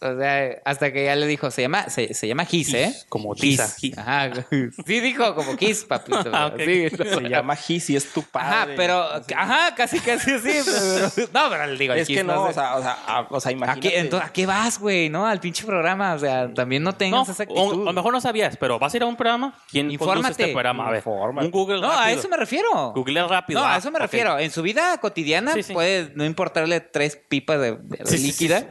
O 0.00 0.18
sea, 0.18 0.60
hasta 0.64 0.92
que 0.92 1.04
ya 1.06 1.16
le 1.16 1.26
dijo, 1.26 1.50
se 1.50 1.62
llama, 1.62 1.88
se, 1.88 2.12
se 2.14 2.28
llama 2.28 2.44
Gis, 2.44 2.74
¿eh? 2.74 2.94
como 3.08 3.34
Gis. 3.34 3.60
Ajá. 3.96 4.30
Sí 4.50 5.00
dijo 5.00 5.34
como 5.34 5.56
Gis, 5.56 5.84
papito. 5.84 6.22
Ah, 6.34 6.46
ok. 6.48 6.60
Sí. 6.64 6.90
Se 6.90 7.20
llama 7.28 7.56
Gis 7.56 7.88
y 7.90 7.96
es 7.96 8.12
tu 8.12 8.22
padre. 8.22 8.48
Ajá, 8.48 8.68
pero, 8.76 9.02
ajá, 9.36 9.74
casi, 9.74 10.00
casi 10.00 10.32
así. 10.32 10.50
pero- 10.64 11.28
no, 11.32 11.50
pero 11.50 11.66
le 11.66 11.78
digo, 11.78 11.94
Es 11.94 12.06
Gis, 12.06 12.18
que 12.18 12.24
no, 12.24 12.44
sé. 12.44 12.50
o 12.50 12.52
sea, 12.52 12.76
o 12.76 12.82
sea, 12.82 12.98
a- 13.06 13.26
o 13.30 13.40
sea, 13.40 13.48
¿A 13.50 13.52
imagínate. 13.52 13.88
qué, 13.88 13.98
entonces, 13.98 14.28
¿A 14.28 14.32
qué 14.32 14.46
vas, 14.46 14.78
güey? 14.78 15.08
¿No? 15.08 15.26
Al 15.26 15.40
pinche 15.40 15.64
programa. 15.64 16.14
O 16.14 16.18
sea, 16.18 16.52
también 16.52 16.82
no 16.82 16.90
No, 16.90 16.96
tengas 16.96 17.28
esa 17.28 17.44
o, 17.44 17.46
actitud. 17.46 17.82
a 17.82 17.84
lo 17.86 17.92
mejor 17.92 18.12
no 18.12 18.20
sabías, 18.20 18.56
pero 18.58 18.78
vas 18.78 18.92
a 18.92 18.96
ir 18.98 19.02
a 19.02 19.06
un 19.06 19.16
programa. 19.16 19.54
¿Quién 19.70 19.86
conduce 19.86 19.94
Infórmate. 20.04 20.42
este 20.42 20.52
programa? 20.52 20.86
A 20.88 20.90
ver, 20.90 20.98
Infórmate. 20.98 21.46
un 21.46 21.50
Google 21.52 21.80
No, 21.80 21.90
a 21.90 22.00
rápido. 22.02 22.18
eso 22.18 22.28
me 22.28 22.36
refiero. 22.36 22.92
Google 22.94 23.26
rápido. 23.26 23.60
No, 23.60 23.66
Ah, 23.66 23.74
a 23.74 23.78
eso 23.78 23.90
me 23.90 23.98
refiero. 23.98 24.38
En 24.38 24.50
su 24.50 24.60
vida 24.62 24.98
cotidiana 24.98 25.54
Sí, 25.54 25.62
sí. 25.62 25.72
puede 25.72 26.10
no 26.14 26.24
importarle 26.24 26.80
tres 26.80 27.16
pipas 27.16 27.58
de, 27.60 27.76
de 27.76 27.98
Sí, 28.06 28.18
sí, 28.18 28.26
líquida. 28.26 28.66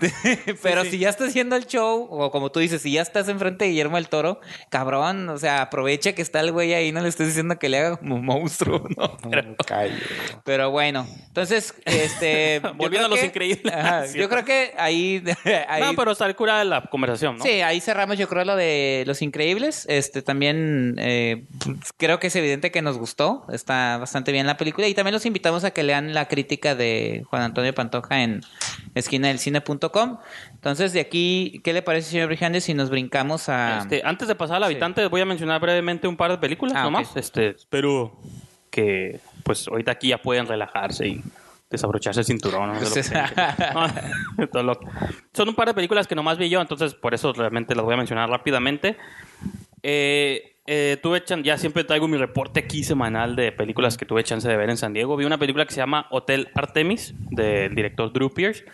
Pero 0.62 0.84
sí. 0.84 0.90
si 0.90 0.98
ya 0.98 1.08
estás 1.08 1.28
haciendo 1.28 1.56
el 1.56 1.66
show, 1.66 2.06
o 2.10 2.30
como 2.30 2.50
tú 2.52 2.60
dices, 2.60 2.82
si 2.82 2.92
ya 2.92 3.02
estás 3.02 3.28
enfrente 3.28 3.64
de 3.64 3.70
Guillermo 3.70 3.96
del 3.96 4.08
Toro, 4.08 4.40
cabrón, 4.68 5.28
o 5.28 5.38
sea, 5.38 5.62
aprovecha 5.62 6.14
que 6.14 6.22
está 6.22 6.40
el 6.40 6.52
güey 6.52 6.74
ahí, 6.74 6.92
no 6.92 7.00
le 7.00 7.08
estés 7.08 7.28
diciendo 7.28 7.58
que 7.58 7.68
le 7.68 7.78
haga 7.78 7.96
como 7.96 8.16
un 8.16 8.24
monstruo, 8.24 8.86
¿no? 8.96 9.16
Pero, 9.30 9.56
pero 10.44 10.70
bueno, 10.70 11.06
entonces, 11.28 11.74
este. 11.84 12.60
Volviendo 12.76 13.06
a 13.06 13.08
Los 13.08 13.18
que- 13.18 13.26
Increíbles. 13.26 13.72
Ajá, 13.74 14.06
yo 14.06 14.28
creo 14.28 14.44
que 14.44 14.74
ahí. 14.76 15.22
ahí 15.68 15.82
No, 15.82 15.94
pero 15.94 16.12
está 16.12 16.32
cura 16.34 16.64
la 16.64 16.82
conversación, 16.82 17.38
¿no? 17.38 17.44
Sí, 17.44 17.60
ahí 17.60 17.80
cerramos 17.80 18.18
yo 18.18 18.28
creo 18.28 18.44
lo 18.44 18.56
de 18.56 19.04
Los 19.06 19.22
Increíbles. 19.22 19.86
Este 19.88 20.22
también 20.22 20.96
eh, 20.98 21.44
pues, 21.64 21.92
creo 21.96 22.18
que 22.18 22.28
es 22.28 22.36
evidente 22.36 22.70
que 22.70 22.82
nos 22.82 22.98
gustó. 22.98 23.46
Está 23.52 23.98
bastante 23.98 24.32
bien 24.32 24.46
la 24.46 24.56
película. 24.56 24.86
Y 24.88 24.94
también 24.94 25.14
los 25.14 25.26
invitamos 25.26 25.64
a 25.64 25.70
que 25.72 25.82
lean 25.82 26.14
la 26.14 26.28
crítica 26.28 26.74
de 26.74 27.24
Juan 27.28 27.42
Antonio 27.42 27.74
Pantoja 27.74 28.22
en 28.22 28.42
esquinadelcine.com. 28.94 30.18
Entonces, 30.64 30.94
de 30.94 31.00
aquí, 31.00 31.60
¿qué 31.62 31.74
le 31.74 31.82
parece, 31.82 32.08
señor 32.12 32.28
Brijandes, 32.28 32.64
si 32.64 32.72
nos 32.72 32.88
brincamos 32.88 33.50
a... 33.50 33.80
Este, 33.80 34.00
antes 34.02 34.28
de 34.28 34.34
pasar 34.34 34.56
al 34.56 34.64
habitante, 34.64 35.06
voy 35.08 35.20
a 35.20 35.26
mencionar 35.26 35.60
brevemente 35.60 36.08
un 36.08 36.16
par 36.16 36.30
de 36.30 36.38
películas 36.38 36.72
Ah, 36.74 36.84
nomás. 36.84 37.14
Este, 37.18 37.50
espero 37.50 38.16
que 38.70 39.20
pues 39.42 39.68
ahorita 39.68 39.90
aquí 39.92 40.08
ya 40.08 40.22
pueden 40.22 40.46
relajarse 40.46 41.06
y 41.06 41.22
desabrocharse 41.68 42.20
el 42.20 42.24
cinturón. 42.24 42.72
¿no? 42.72 42.80
Lo- 44.62 44.80
Son 45.34 45.48
un 45.50 45.54
par 45.54 45.68
de 45.68 45.74
películas 45.74 46.06
que 46.06 46.14
nomás 46.14 46.38
vi 46.38 46.48
yo, 46.48 46.62
entonces 46.62 46.94
por 46.94 47.12
eso 47.12 47.34
realmente 47.34 47.74
las 47.74 47.84
voy 47.84 47.92
a 47.92 47.98
mencionar 47.98 48.30
rápidamente. 48.30 48.96
Eh, 49.82 50.53
eh, 50.66 50.96
tuve 51.02 51.22
chan- 51.24 51.42
ya 51.42 51.58
siempre 51.58 51.84
traigo 51.84 52.08
mi 52.08 52.16
reporte 52.16 52.60
aquí 52.60 52.84
semanal 52.84 53.36
de 53.36 53.52
películas 53.52 53.96
que 53.98 54.06
tuve 54.06 54.24
chance 54.24 54.48
de 54.48 54.56
ver 54.56 54.70
en 54.70 54.76
San 54.76 54.92
Diego. 54.92 55.16
Vi 55.16 55.24
una 55.24 55.38
película 55.38 55.66
que 55.66 55.72
se 55.74 55.80
llama 55.80 56.06
Hotel 56.10 56.48
Artemis 56.54 57.14
del 57.30 57.74
director 57.74 58.12
Drew 58.12 58.30
Pierce, 58.32 58.64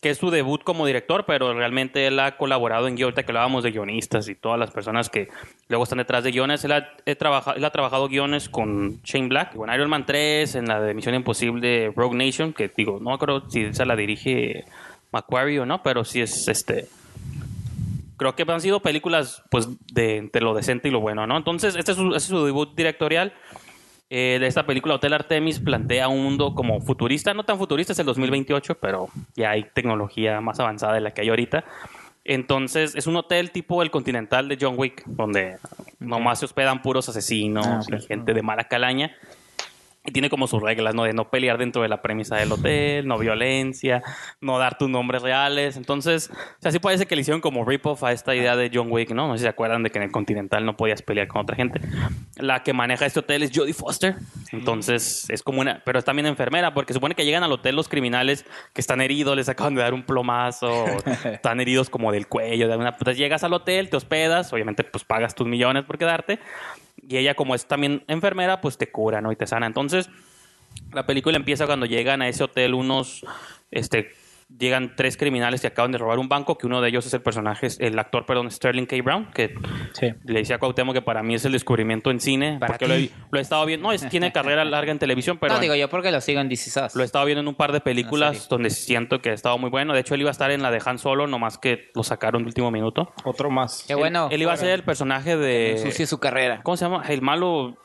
que 0.00 0.10
es 0.10 0.18
su 0.18 0.30
debut 0.30 0.62
como 0.62 0.84
director, 0.86 1.24
pero 1.26 1.54
realmente 1.54 2.06
él 2.06 2.18
ha 2.20 2.36
colaborado 2.36 2.86
en 2.88 2.96
guion, 2.96 3.06
ahorita 3.06 3.22
que 3.24 3.30
hablábamos 3.32 3.62
de 3.64 3.70
guionistas 3.70 4.28
y 4.28 4.34
todas 4.34 4.58
las 4.58 4.70
personas 4.70 5.08
que 5.08 5.28
luego 5.68 5.84
están 5.84 5.98
detrás 5.98 6.22
de 6.24 6.32
guiones. 6.32 6.64
Él 6.64 6.72
ha, 6.72 6.90
he 7.06 7.12
él 7.12 7.64
ha 7.64 7.70
trabajado 7.70 8.08
guiones 8.08 8.48
con 8.48 9.00
Shane 9.04 9.28
Black, 9.28 9.54
en 9.54 9.72
Iron 9.74 9.88
Man 9.88 10.04
3, 10.04 10.54
en 10.56 10.66
la 10.66 10.80
de 10.80 10.94
Misión 10.94 11.14
Imposible 11.14 11.92
Rogue 11.94 12.16
Nation, 12.16 12.52
que 12.52 12.70
digo, 12.76 12.98
no 13.00 13.12
acuerdo 13.14 13.48
si 13.48 13.62
esa 13.62 13.84
la 13.84 13.96
dirige 13.96 14.64
Macquarie 15.12 15.60
o 15.60 15.66
no, 15.66 15.82
pero 15.82 16.04
sí 16.04 16.20
es 16.20 16.46
este 16.48 16.86
creo 18.16 18.34
que 18.34 18.44
han 18.48 18.60
sido 18.60 18.80
películas 18.80 19.42
pues 19.50 19.68
de 19.92 20.16
entre 20.16 20.42
lo 20.42 20.54
decente 20.54 20.88
y 20.88 20.90
lo 20.90 21.00
bueno, 21.00 21.26
¿no? 21.26 21.36
Entonces, 21.36 21.76
este 21.76 21.92
es 21.92 21.98
su, 21.98 22.08
este 22.08 22.16
es 22.16 22.24
su 22.24 22.44
debut 22.44 22.74
directorial. 22.76 23.32
Eh, 24.08 24.38
de 24.38 24.46
esta 24.46 24.64
película 24.64 24.94
Hotel 24.94 25.14
Artemis 25.14 25.58
plantea 25.58 26.06
un 26.06 26.22
mundo 26.22 26.54
como 26.54 26.80
futurista, 26.80 27.34
no 27.34 27.44
tan 27.44 27.58
futurista, 27.58 27.92
es 27.92 27.98
el 27.98 28.06
2028, 28.06 28.76
pero 28.78 29.08
ya 29.34 29.50
hay 29.50 29.64
tecnología 29.74 30.40
más 30.40 30.60
avanzada 30.60 30.94
de 30.94 31.00
la 31.00 31.10
que 31.10 31.22
hay 31.22 31.28
ahorita. 31.28 31.64
Entonces, 32.28 32.94
es 32.96 33.06
un 33.06 33.16
hotel 33.16 33.52
tipo 33.52 33.82
el 33.82 33.90
Continental 33.90 34.48
de 34.48 34.58
John 34.60 34.74
Wick, 34.76 35.04
donde 35.06 35.58
nomás 36.00 36.40
se 36.40 36.44
hospedan 36.44 36.82
puros 36.82 37.08
asesinos 37.08 37.66
Ah, 37.66 37.96
y 37.96 38.00
gente 38.02 38.34
de 38.34 38.42
mala 38.42 38.64
calaña. 38.64 39.14
Y 40.06 40.12
tiene 40.12 40.30
como 40.30 40.46
sus 40.46 40.62
reglas, 40.62 40.94
¿no? 40.94 41.04
De 41.04 41.12
no 41.12 41.30
pelear 41.30 41.58
dentro 41.58 41.82
de 41.82 41.88
la 41.88 42.00
premisa 42.00 42.36
del 42.36 42.52
hotel, 42.52 43.06
no 43.06 43.18
violencia, 43.18 44.02
no 44.40 44.58
dar 44.58 44.78
tus 44.78 44.88
nombres 44.88 45.22
reales. 45.22 45.76
Entonces, 45.76 46.30
o 46.32 46.62
sea, 46.62 46.70
sí 46.70 46.78
parece 46.78 47.06
que 47.06 47.16
le 47.16 47.22
hicieron 47.22 47.40
como 47.40 47.64
rip-off 47.64 48.04
a 48.04 48.12
esta 48.12 48.34
idea 48.34 48.56
de 48.56 48.70
John 48.72 48.86
Wick, 48.90 49.10
¿no? 49.10 49.26
No 49.26 49.34
sé 49.34 49.38
si 49.38 49.42
se 49.42 49.48
acuerdan 49.48 49.82
de 49.82 49.90
que 49.90 49.98
en 49.98 50.04
el 50.04 50.12
Continental 50.12 50.64
no 50.64 50.76
podías 50.76 51.02
pelear 51.02 51.26
con 51.26 51.42
otra 51.42 51.56
gente. 51.56 51.80
La 52.36 52.62
que 52.62 52.72
maneja 52.72 53.06
este 53.06 53.20
hotel 53.20 53.42
es 53.42 53.50
Jodie 53.54 53.74
Foster. 53.74 54.16
Entonces, 54.52 55.28
es 55.28 55.42
como 55.42 55.60
una... 55.60 55.82
Pero 55.84 55.98
es 55.98 56.04
también 56.04 56.26
enfermera, 56.26 56.72
porque 56.72 56.92
supone 56.92 57.14
que 57.14 57.24
llegan 57.24 57.42
al 57.42 57.52
hotel 57.52 57.74
los 57.74 57.88
criminales 57.88 58.44
que 58.72 58.80
están 58.80 59.00
heridos, 59.00 59.36
les 59.36 59.48
acaban 59.48 59.74
de 59.74 59.82
dar 59.82 59.94
un 59.94 60.04
plomazo, 60.04 60.84
están 61.24 61.60
heridos 61.60 61.90
como 61.90 62.12
del 62.12 62.28
cuello. 62.28 62.68
De. 62.68 62.74
Entonces, 62.74 63.18
llegas 63.18 63.42
al 63.44 63.52
hotel, 63.52 63.90
te 63.90 63.96
hospedas, 63.96 64.52
obviamente, 64.52 64.84
pues 64.84 65.04
pagas 65.04 65.34
tus 65.34 65.46
millones 65.46 65.84
por 65.84 65.98
quedarte. 65.98 66.38
Y 66.96 67.16
ella, 67.16 67.34
como 67.34 67.54
es 67.54 67.66
también 67.66 68.04
enfermera, 68.08 68.60
pues 68.60 68.78
te 68.78 68.90
cura, 68.90 69.20
¿no? 69.20 69.32
Y 69.32 69.36
te 69.36 69.46
sana. 69.46 69.66
Entonces, 69.66 70.10
la 70.92 71.06
película 71.06 71.36
empieza 71.36 71.66
cuando 71.66 71.86
llegan 71.86 72.22
a 72.22 72.28
ese 72.28 72.44
hotel 72.44 72.74
unos, 72.74 73.24
este, 73.70 74.12
llegan 74.48 74.94
tres 74.96 75.16
criminales 75.16 75.60
que 75.60 75.66
acaban 75.66 75.90
de 75.90 75.98
robar 75.98 76.18
un 76.20 76.28
banco, 76.28 76.56
que 76.56 76.66
uno 76.66 76.80
de 76.80 76.88
ellos 76.88 77.04
es 77.04 77.12
el 77.14 77.20
personaje, 77.20 77.66
el 77.80 77.98
actor, 77.98 78.26
perdón, 78.26 78.50
Sterling 78.50 78.86
K. 78.86 78.96
Brown, 79.02 79.30
que 79.34 79.54
Sí. 79.92 80.12
le 80.24 80.38
decía 80.38 80.56
a 80.56 80.58
Cuauhtémoc 80.60 80.94
que 80.94 81.02
para 81.02 81.22
mí 81.24 81.34
es 81.34 81.44
el 81.44 81.52
descubrimiento 81.52 82.10
en 82.12 82.20
cine, 82.20 82.56
Para 82.60 82.74
porque 82.74 82.86
lo 82.86 82.94
he, 82.94 82.98
ti. 83.08 83.10
lo 83.32 83.38
he 83.38 83.42
estado 83.42 83.66
viendo, 83.66 83.88
no, 83.88 83.92
es, 83.92 84.08
tiene 84.08 84.30
carrera 84.32 84.64
larga 84.64 84.92
en 84.92 84.98
televisión, 85.00 85.38
pero 85.40 85.54
no, 85.54 85.60
digo 85.60 85.74
yo 85.74 85.90
porque 85.90 86.12
lo 86.12 86.20
sigo 86.20 86.40
en 86.40 86.48
DC 86.48 86.70
Sus. 86.70 86.94
lo 86.94 87.02
he 87.02 87.04
estado 87.04 87.24
viendo 87.24 87.40
en 87.40 87.48
un 87.48 87.56
par 87.56 87.72
de 87.72 87.80
películas 87.80 88.48
donde 88.48 88.70
siento 88.70 89.20
que 89.20 89.30
ha 89.30 89.34
estado 89.34 89.58
muy 89.58 89.68
bueno. 89.70 89.92
De 89.94 90.00
hecho, 90.00 90.14
él 90.14 90.20
iba 90.20 90.30
a 90.30 90.32
estar 90.32 90.50
en 90.52 90.62
la 90.62 90.70
de 90.70 90.80
Han 90.84 90.98
Solo, 90.98 91.26
nomás 91.26 91.58
que 91.58 91.90
lo 91.94 92.04
sacaron 92.04 92.42
de 92.42 92.46
último 92.48 92.70
minuto. 92.70 93.12
Otro 93.24 93.50
más. 93.50 93.84
Qué 93.88 93.94
bueno. 93.96 94.26
Él, 94.28 94.34
él 94.36 94.42
iba 94.42 94.52
a 94.52 94.56
ser 94.56 94.70
el 94.70 94.84
personaje 94.84 95.36
de... 95.36 95.92
Su 96.06 96.18
carrera. 96.20 96.60
¿Cómo 96.62 96.76
se 96.76 96.84
llama? 96.84 97.02
El 97.08 97.20
malo. 97.20 97.76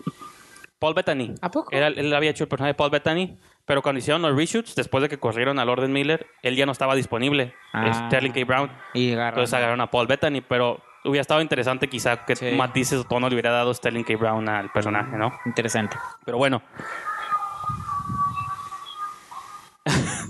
Paul 0.79 0.93
Bettany. 0.95 1.35
¿A 1.41 1.49
poco? 1.51 1.71
Era- 1.71 1.87
él 1.87 2.13
había 2.13 2.29
hecho 2.31 2.43
el 2.43 2.47
personaje 2.47 2.69
de 2.73 2.75
Paul 2.75 2.89
Bettany. 2.91 3.37
Pero 3.65 3.81
cuando 3.81 3.99
hicieron 3.99 4.21
los 4.21 4.35
reshoots, 4.35 4.75
después 4.75 5.01
de 5.01 5.09
que 5.09 5.17
corrieron 5.17 5.59
a 5.59 5.65
Lorden 5.65 5.93
Miller, 5.93 6.27
él 6.41 6.55
ya 6.55 6.65
no 6.65 6.71
estaba 6.71 6.95
disponible. 6.95 7.53
Ah. 7.73 8.07
Sterling 8.07 8.31
K. 8.31 8.43
Brown. 8.45 8.71
Y. 8.93 9.11
Entonces 9.11 9.53
agarraron 9.53 9.81
a 9.81 9.89
Paul 9.89 10.07
Bettany. 10.07 10.41
Pero 10.41 10.81
hubiera 11.05 11.21
estado 11.21 11.41
interesante 11.41 11.87
quizá 11.87 12.25
que 12.25 12.35
Sí. 12.35 12.51
matices 12.55 12.99
o 12.99 13.03
tono 13.03 13.29
le 13.29 13.35
hubiera 13.35 13.51
dado 13.51 13.73
Sterling 13.73 14.03
K. 14.03 14.17
Brown 14.17 14.49
al 14.49 14.71
personaje, 14.71 15.15
¿no? 15.15 15.31
Interesante. 15.45 15.95
Pero 16.25 16.37
bueno. 16.37 16.61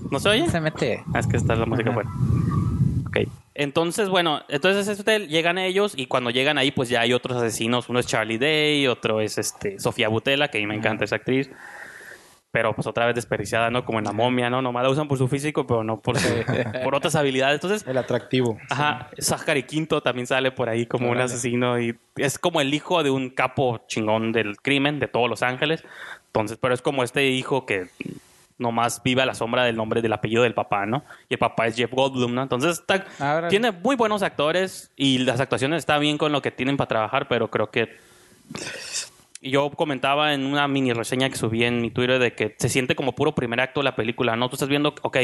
¿No 0.09 0.19
se 0.19 0.29
oye? 0.29 0.49
Se 0.49 0.59
mete. 0.59 1.03
Ah, 1.13 1.19
es 1.19 1.27
que 1.27 1.37
está 1.37 1.55
la 1.55 1.65
música 1.65 1.91
fuera. 1.91 2.09
Ok. 3.07 3.19
Entonces, 3.53 4.09
bueno, 4.09 4.41
entonces 4.47 4.87
ese 4.87 5.01
hotel 5.01 5.27
llegan 5.27 5.57
ellos 5.57 5.93
y 5.95 6.07
cuando 6.07 6.29
llegan 6.29 6.57
ahí, 6.57 6.71
pues 6.71 6.89
ya 6.89 7.01
hay 7.01 7.13
otros 7.13 7.37
asesinos. 7.37 7.89
Uno 7.89 7.99
es 7.99 8.07
Charlie 8.07 8.37
Day, 8.37 8.87
otro 8.87 9.19
es 9.21 9.37
este 9.37 9.79
Sofía 9.79 10.07
Butela, 10.09 10.47
que 10.49 10.57
a 10.57 10.61
mí 10.61 10.67
me 10.67 10.75
encanta 10.75 11.03
esa 11.05 11.17
actriz. 11.17 11.49
Pero 12.51 12.73
pues 12.75 12.85
otra 12.85 13.05
vez 13.05 13.15
desperdiciada, 13.15 13.69
¿no? 13.69 13.85
Como 13.85 13.99
en 13.99 14.05
la 14.05 14.11
momia, 14.11 14.49
¿no? 14.49 14.61
Nomás 14.61 14.83
la 14.83 14.89
usan 14.89 15.07
por 15.07 15.17
su 15.17 15.27
físico, 15.29 15.65
pero 15.65 15.83
no 15.85 15.97
por, 15.97 16.19
su- 16.19 16.27
por 16.83 16.95
otras 16.95 17.15
habilidades. 17.15 17.55
Entonces, 17.55 17.87
El 17.87 17.97
atractivo. 17.97 18.57
Ajá, 18.69 19.09
Zachary 19.19 19.63
Quinto 19.63 20.01
también 20.01 20.27
sale 20.27 20.51
por 20.51 20.67
ahí 20.67 20.85
como 20.85 21.09
un 21.09 21.17
asesino 21.23 21.79
y 21.79 21.97
es 22.17 22.37
como 22.37 22.59
el 22.59 22.73
hijo 22.73 23.03
de 23.03 23.09
un 23.09 23.29
capo 23.29 23.79
chingón 23.87 24.33
del 24.33 24.57
crimen 24.57 24.99
de 24.99 25.07
todos 25.07 25.29
Los 25.29 25.43
Ángeles. 25.43 25.83
Entonces, 26.27 26.57
pero 26.61 26.73
es 26.73 26.81
como 26.81 27.03
este 27.03 27.27
hijo 27.29 27.65
que 27.65 27.87
nomás 28.57 29.01
vive 29.01 29.21
a 29.21 29.25
la 29.25 29.33
sombra 29.33 29.63
del 29.63 29.75
nombre 29.77 30.01
del 30.01 30.11
apellido 30.13 30.43
del 30.43 30.53
papá, 30.53 30.85
¿no? 30.85 31.03
Y 31.29 31.35
el 31.35 31.39
papá 31.39 31.67
es 31.67 31.75
Jeff 31.77 31.91
Goldblum, 31.91 32.33
¿no? 32.35 32.43
Entonces, 32.43 32.79
está- 32.79 33.05
Ah, 33.19 33.47
tiene 33.49 33.71
muy 33.71 33.95
buenos 33.95 34.21
actores 34.23 34.91
y 34.97 35.19
las 35.19 35.39
actuaciones 35.39 35.79
está 35.79 35.97
bien 35.99 36.17
con 36.17 36.31
lo 36.33 36.41
que 36.41 36.51
tienen 36.51 36.75
para 36.77 36.89
trabajar, 36.89 37.27
pero 37.29 37.49
creo 37.49 37.71
que 37.71 37.97
yo 39.41 39.69
comentaba 39.71 40.33
en 40.33 40.45
una 40.45 40.67
mini 40.67 40.93
reseña 40.93 41.29
que 41.29 41.35
subí 41.35 41.63
en 41.63 41.81
mi 41.81 41.89
Twitter 41.91 42.19
de 42.19 42.33
que 42.33 42.55
se 42.59 42.69
siente 42.69 42.95
como 42.95 43.15
puro 43.15 43.33
primer 43.35 43.59
acto 43.59 43.79
de 43.79 43.85
la 43.85 43.95
película, 43.95 44.35
¿no? 44.35 44.49
Tú 44.49 44.55
estás 44.55 44.69
viendo, 44.69 44.93
ok, 45.01 45.17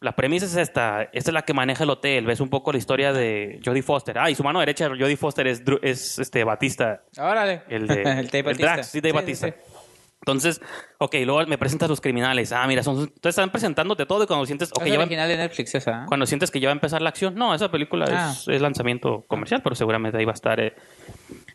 la 0.00 0.14
premisa 0.14 0.46
es 0.46 0.56
esta, 0.56 1.02
esta 1.12 1.30
es 1.30 1.34
la 1.34 1.42
que 1.42 1.54
maneja 1.54 1.82
el 1.84 1.90
hotel, 1.90 2.24
ves 2.24 2.40
un 2.40 2.48
poco 2.50 2.70
la 2.72 2.78
historia 2.78 3.12
de 3.12 3.60
Jodie 3.64 3.82
Foster. 3.82 4.18
Ah, 4.18 4.30
y 4.30 4.34
su 4.34 4.44
mano 4.44 4.60
derecha, 4.60 4.88
Jodie 4.88 5.16
Foster, 5.16 5.46
es, 5.46 5.64
Dru- 5.64 5.80
es 5.82 6.18
este 6.20 6.44
Batista, 6.44 7.02
Órale. 7.18 7.62
el 7.68 7.86
de 7.88 8.02
el 8.20 8.26
Dave 8.28 8.42
Bautista. 8.42 8.74
Drax, 8.74 8.86
sí, 8.88 9.00
Dave 9.00 9.10
Sí, 9.10 9.16
Batista. 9.16 9.46
sí, 9.48 9.54
sí. 9.56 9.77
Entonces, 10.20 10.60
ok, 10.98 11.14
luego 11.24 11.46
me 11.46 11.56
presentas 11.58 11.88
los 11.88 12.00
criminales. 12.00 12.52
Ah, 12.52 12.66
mira, 12.66 12.82
son, 12.82 12.98
entonces 12.98 13.30
están 13.30 13.50
presentándote 13.50 14.04
todo 14.04 14.24
y 14.24 14.26
cuando 14.26 14.44
sientes, 14.46 14.70
ok, 14.72 14.82
es 14.84 14.92
ya 14.92 14.98
va- 14.98 15.04
original 15.04 15.28
de 15.28 15.36
Netflix 15.36 15.74
esa. 15.74 16.02
¿eh? 16.02 16.06
cuando 16.06 16.26
sientes 16.26 16.50
que 16.50 16.60
ya 16.60 16.68
va 16.68 16.72
a 16.72 16.74
empezar 16.74 17.00
la 17.00 17.08
acción, 17.08 17.34
no, 17.36 17.54
esa 17.54 17.70
película 17.70 18.06
Ah. 18.10 18.32
es, 18.36 18.48
es 18.48 18.60
lanzamiento 18.60 19.24
comercial, 19.28 19.62
pero 19.62 19.74
seguramente 19.76 20.18
ahí 20.18 20.24
va 20.24 20.32
a 20.32 20.34
estar. 20.34 20.58
eh. 20.60 20.74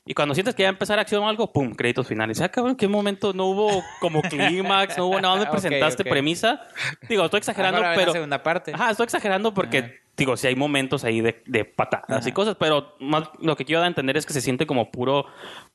Y 0.05 0.13
cuando 0.13 0.33
sientes 0.33 0.55
que 0.55 0.63
ya 0.63 0.67
va 0.67 0.71
a 0.71 0.73
empezar 0.73 0.97
acción 0.99 1.23
o 1.23 1.29
algo, 1.29 1.51
pum, 1.53 1.73
créditos 1.73 2.07
finales. 2.07 2.41
Ah, 2.41 2.49
cabrón, 2.49 2.71
¿en 2.71 2.77
qué 2.77 2.87
momento 2.87 3.33
no 3.33 3.45
hubo 3.45 3.83
como 4.01 4.21
clímax? 4.23 4.97
No 4.97 5.07
hubo 5.07 5.21
nada 5.21 5.41
Ok, 5.43 5.51
presentaste 5.51 6.03
premisa. 6.03 6.61
Digo, 7.07 7.23
estoy 7.25 7.37
exagerando, 7.39 7.77
Ahora 7.77 7.89
ven 7.89 7.97
la 7.97 8.01
pero. 8.01 8.11
segunda 8.13 8.43
parte. 8.43 8.73
Ajá, 8.73 8.91
estoy 8.91 9.05
exagerando 9.05 9.53
porque, 9.53 10.02
digo, 10.15 10.37
sí 10.37 10.47
hay 10.47 10.55
momentos 10.55 11.03
ahí 11.03 11.21
de, 11.21 11.41
de 11.47 11.65
patadas 11.65 12.25
y 12.25 12.29
Ajá. 12.29 12.33
cosas, 12.33 12.55
pero 12.59 12.95
más 12.99 13.29
lo 13.39 13.55
que 13.55 13.65
quiero 13.65 13.79
dar 13.79 13.85
a 13.85 13.87
entender 13.87 14.15
es 14.17 14.25
que 14.25 14.33
se 14.33 14.41
siente 14.41 14.65
como 14.67 14.91
puro 14.91 15.25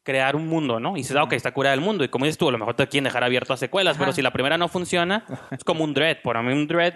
crear 0.05 0.37
un 0.37 0.47
mundo, 0.47 0.79
¿no? 0.81 0.93
Y 0.97 1.01
dices, 1.01 1.17
ah, 1.17 1.25
ok, 1.25 1.33
está 1.33 1.53
curada 1.53 1.75
el 1.75 1.81
mundo. 1.81 2.05
Y 2.05 2.09
como 2.09 2.25
dices 2.25 2.39
tú, 2.39 2.49
a 2.49 2.53
lo 2.53 2.59
mejor 2.59 2.75
te 2.75 2.87
quieren 2.87 3.05
dejar 3.05 3.25
abierto 3.25 3.53
a 3.53 3.57
secuelas, 3.57 3.97
Ajá. 3.97 4.05
pero 4.05 4.13
si 4.13 4.23
la 4.23 4.33
primera 4.33 4.57
no 4.57 4.69
funciona, 4.69 5.25
es 5.51 5.65
como 5.65 5.83
un 5.85 5.93
Dread. 5.93 6.19
Por 6.23 6.41
mí, 6.43 6.53
un 6.53 6.67
Dread. 6.69 6.95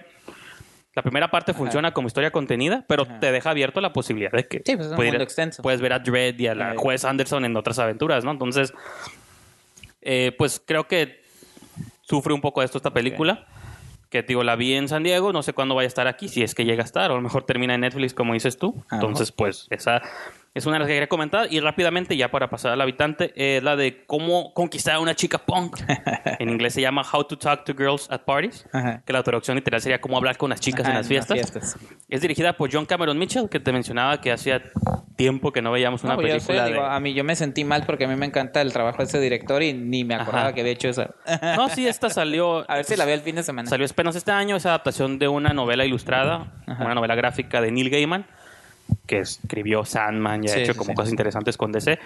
La 0.94 1.02
primera 1.02 1.30
parte 1.30 1.54
funciona 1.54 1.92
como 1.92 2.06
historia 2.06 2.30
contenida, 2.30 2.84
pero 2.86 3.04
Ajá. 3.04 3.18
te 3.18 3.32
deja 3.32 3.50
abierto 3.50 3.80
la 3.80 3.92
posibilidad 3.94 4.30
de 4.30 4.46
que 4.46 4.58
Sí, 4.64 4.76
pues 4.76 4.86
es 4.86 4.90
un 4.92 4.96
pudiera- 4.96 5.14
mundo 5.14 5.24
extenso. 5.24 5.62
puedes 5.62 5.80
ver 5.80 5.94
a 5.94 5.98
Dredd 5.98 6.38
y 6.38 6.46
a 6.48 6.54
la 6.54 6.70
Ahí. 6.72 6.76
juez 6.76 7.04
Anderson 7.04 7.44
en 7.46 7.56
otras 7.56 7.78
aventuras, 7.78 8.24
¿no? 8.24 8.30
Entonces, 8.30 8.72
eh, 10.00 10.32
pues 10.36 10.62
creo 10.64 10.86
que 10.86 11.22
sufre 12.02 12.32
un 12.34 12.40
poco 12.40 12.60
de 12.60 12.66
esto 12.66 12.78
esta 12.78 12.92
película. 12.92 13.46
Que 14.12 14.22
digo, 14.22 14.44
la 14.44 14.56
vi 14.56 14.74
en 14.74 14.88
San 14.88 15.02
Diego, 15.02 15.32
no 15.32 15.42
sé 15.42 15.54
cuándo 15.54 15.74
vaya 15.74 15.86
a 15.86 15.88
estar 15.88 16.06
aquí, 16.06 16.28
si 16.28 16.42
es 16.42 16.54
que 16.54 16.66
llega 16.66 16.82
a 16.82 16.84
estar, 16.84 17.10
o 17.10 17.14
a 17.14 17.16
lo 17.16 17.22
mejor 17.22 17.44
termina 17.44 17.74
en 17.74 17.80
Netflix, 17.80 18.12
como 18.12 18.34
dices 18.34 18.58
tú. 18.58 18.84
Entonces, 18.92 19.32
pues, 19.32 19.66
esa 19.70 20.02
es 20.54 20.66
una 20.66 20.74
de 20.74 20.80
las 20.80 20.88
que 20.88 20.94
quería 20.94 21.08
comentar. 21.08 21.46
Y 21.50 21.60
rápidamente, 21.60 22.16
ya 22.16 22.30
para 22.30 22.50
pasar 22.50 22.72
al 22.72 22.80
habitante, 22.80 23.32
es 23.36 23.62
la 23.62 23.76
de 23.76 24.04
cómo 24.06 24.52
conquistar 24.52 24.96
a 24.96 25.00
una 25.00 25.14
chica 25.14 25.38
punk. 25.38 25.78
en 26.38 26.48
inglés 26.48 26.74
se 26.74 26.80
llama 26.80 27.02
How 27.10 27.24
to 27.24 27.38
Talk 27.38 27.64
to 27.64 27.74
Girls 27.74 28.10
at 28.10 28.20
Parties, 28.22 28.66
Ajá. 28.72 29.02
que 29.04 29.12
la 29.12 29.22
traducción 29.22 29.56
literal 29.56 29.80
sería 29.80 30.00
cómo 30.00 30.16
hablar 30.16 30.36
con 30.36 30.50
las 30.50 30.60
chicas 30.60 30.82
Ajá, 30.82 30.90
en 30.90 30.96
las 30.98 31.08
fiestas. 31.08 31.76
Es 32.08 32.20
dirigida 32.20 32.54
por 32.56 32.70
John 32.72 32.86
Cameron 32.86 33.18
Mitchell, 33.18 33.48
que 33.48 33.60
te 33.60 33.72
mencionaba 33.72 34.20
que 34.20 34.30
hacía 34.30 34.62
tiempo 35.16 35.52
que 35.52 35.62
no 35.62 35.72
veíamos 35.72 36.04
una 36.04 36.16
No, 36.16 36.22
yo 36.22 36.40
sé, 36.40 36.46
película 36.46 36.66
digo, 36.66 36.82
de... 36.82 36.88
a 36.96 37.00
mí 37.00 37.14
yo 37.14 37.22
me 37.24 37.36
sentí 37.36 37.64
mal 37.64 37.84
porque 37.86 38.04
a 38.04 38.08
mí 38.08 38.16
me 38.16 38.26
encanta 38.26 38.60
el 38.60 38.72
trabajo 38.72 38.98
de 38.98 39.04
ese 39.04 39.20
director 39.20 39.62
y 39.62 39.72
ni 39.72 40.04
me 40.04 40.14
acordaba 40.14 40.46
Ajá. 40.46 40.54
que 40.54 40.60
había 40.62 40.72
hecho 40.72 40.88
eso. 40.88 41.14
No, 41.56 41.68
sí, 41.68 41.86
esta 41.86 42.10
salió... 42.10 42.64
A 42.70 42.76
ver 42.76 42.84
si 42.84 42.96
la 42.96 43.04
veo 43.04 43.14
el 43.14 43.20
fin 43.20 43.36
de 43.36 43.42
semana. 43.42 43.68
Salió 43.68 43.86
apenas 43.86 44.16
este 44.16 44.32
año, 44.32 44.56
es 44.56 44.66
adaptación 44.66 45.18
de 45.18 45.28
una 45.28 45.50
novela 45.52 45.84
ilustrada, 45.84 46.52
una 46.66 46.94
novela 46.94 47.14
gráfica 47.14 47.60
de 47.60 47.70
Neil 47.70 47.90
Gaiman, 47.90 48.26
que 49.06 49.18
escribió 49.18 49.84
Sandman 49.84 50.44
y 50.44 50.48
ha 50.48 50.54
Sí, 50.54 50.60
hecho 50.60 50.72
sí, 50.72 50.78
como 50.78 50.90
sí. 50.90 50.94
cosas 50.96 51.10
interesantes 51.10 51.56
con 51.56 51.72
DC. 51.72 51.98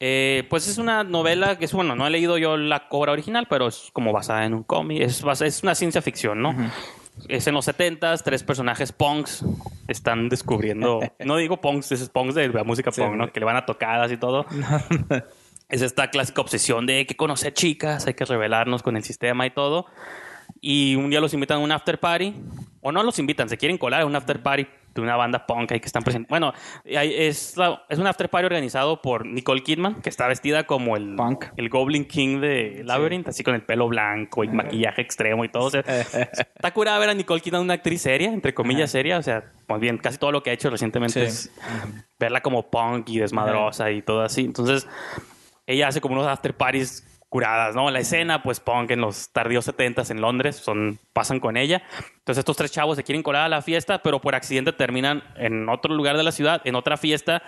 Eh, 0.00 0.46
pues 0.48 0.68
es 0.68 0.78
una 0.78 1.02
novela 1.02 1.58
que 1.58 1.64
es, 1.64 1.72
bueno, 1.72 1.96
no 1.96 2.06
he 2.06 2.10
leído 2.10 2.38
yo 2.38 2.56
la 2.56 2.86
obra 2.90 3.12
original, 3.12 3.46
pero 3.50 3.66
es 3.66 3.90
como 3.92 4.12
basada 4.12 4.44
en 4.44 4.54
un 4.54 4.62
cómic, 4.62 5.00
es, 5.02 5.24
es 5.42 5.62
una 5.64 5.74
ciencia 5.74 6.00
ficción, 6.02 6.40
¿no? 6.40 6.54
Es 7.28 7.48
en 7.48 7.54
los 7.54 7.66
70s, 7.66 8.22
tres 8.22 8.44
personajes 8.44 8.92
punks 8.92 9.44
están 9.88 10.28
descubriendo, 10.28 11.00
no 11.24 11.36
digo 11.36 11.60
punks, 11.60 11.90
es 11.90 12.08
punks 12.10 12.36
de 12.36 12.48
la 12.48 12.62
música 12.62 12.92
punk, 12.92 13.16
¿no? 13.16 13.32
Que 13.32 13.40
le 13.40 13.46
van 13.46 13.56
a 13.56 13.66
tocadas 13.66 14.12
y 14.12 14.16
todo. 14.16 14.46
es 15.68 15.82
esta 15.82 16.10
clásica 16.10 16.42
obsesión 16.42 16.86
de 16.86 16.98
hay 16.98 17.04
que 17.04 17.16
conocer 17.16 17.52
chicas, 17.52 18.06
hay 18.06 18.14
que 18.14 18.24
revelarnos 18.24 18.84
con 18.84 18.96
el 18.96 19.02
sistema 19.02 19.46
y 19.46 19.50
todo. 19.50 19.86
Y 20.60 20.94
un 20.94 21.10
día 21.10 21.20
los 21.20 21.34
invitan 21.34 21.58
a 21.58 21.60
un 21.60 21.72
after 21.72 21.98
party, 21.98 22.34
o 22.88 22.92
no 22.92 23.02
los 23.02 23.18
invitan, 23.18 23.48
se 23.48 23.56
quieren 23.56 23.78
colar 23.78 24.02
a 24.02 24.06
un 24.06 24.16
after 24.16 24.42
party 24.42 24.66
de 24.94 25.00
una 25.02 25.14
banda 25.16 25.46
punk 25.46 25.70
ahí 25.72 25.80
que 25.80 25.86
están 25.86 26.02
presentes. 26.02 26.28
Bueno, 26.28 26.52
es, 26.84 27.56
la- 27.56 27.84
es 27.88 27.98
un 27.98 28.06
after 28.06 28.28
party 28.28 28.46
organizado 28.46 29.00
por 29.00 29.26
Nicole 29.26 29.62
Kidman, 29.62 30.00
que 30.02 30.08
está 30.08 30.26
vestida 30.26 30.64
como 30.66 30.96
el, 30.96 31.14
Punk. 31.14 31.44
el 31.56 31.68
Goblin 31.68 32.04
King 32.06 32.40
de 32.40 32.82
Labyrinth, 32.84 33.28
así 33.28 33.44
con 33.44 33.54
el 33.54 33.62
pelo 33.62 33.86
blanco 33.88 34.42
y 34.44 34.48
maquillaje 34.48 35.02
extremo 35.02 35.44
y 35.44 35.48
todo. 35.50 35.66
O 35.66 35.70
sea, 35.70 35.80
está 35.84 36.72
curada 36.72 36.98
ver 36.98 37.10
a 37.10 37.14
Nicole 37.14 37.40
Kidman, 37.40 37.62
una 37.62 37.74
actriz 37.74 38.02
seria, 38.02 38.32
entre 38.32 38.54
comillas 38.54 38.90
seria. 38.90 39.18
O 39.18 39.22
sea, 39.22 39.44
más 39.68 39.78
bien, 39.78 39.98
casi 39.98 40.18
todo 40.18 40.32
lo 40.32 40.42
que 40.42 40.50
ha 40.50 40.52
hecho 40.54 40.70
recientemente 40.70 41.20
Sí. 41.30 41.48
es 41.48 41.52
verla 42.18 42.40
como 42.40 42.68
punk 42.70 43.08
y 43.10 43.18
desmadrosa 43.18 43.90
y 43.92 44.02
todo 44.02 44.22
así. 44.22 44.40
Entonces, 44.44 44.88
ella 45.66 45.88
hace 45.88 46.00
como 46.00 46.14
unos 46.14 46.26
after 46.26 46.54
parties 46.54 47.04
curadas, 47.28 47.74
¿no? 47.74 47.90
La 47.90 48.00
escena, 48.00 48.42
pues 48.42 48.60
punk 48.60 48.90
en 48.90 49.00
los 49.00 49.30
tardíos 49.30 49.64
70 49.66 50.02
en 50.10 50.20
Londres, 50.20 50.56
son, 50.56 50.98
pasan 51.12 51.40
con 51.40 51.56
ella. 51.56 51.82
Entonces 52.18 52.38
estos 52.38 52.56
tres 52.56 52.72
chavos 52.72 52.96
se 52.96 53.04
quieren 53.04 53.22
colar 53.22 53.42
a 53.44 53.48
la 53.48 53.62
fiesta, 53.62 54.02
pero 54.02 54.20
por 54.20 54.34
accidente 54.34 54.72
terminan 54.72 55.22
en 55.36 55.68
otro 55.68 55.94
lugar 55.94 56.16
de 56.16 56.22
la 56.22 56.32
ciudad, 56.32 56.62
en 56.64 56.74
otra 56.74 56.96
fiesta 56.96 57.42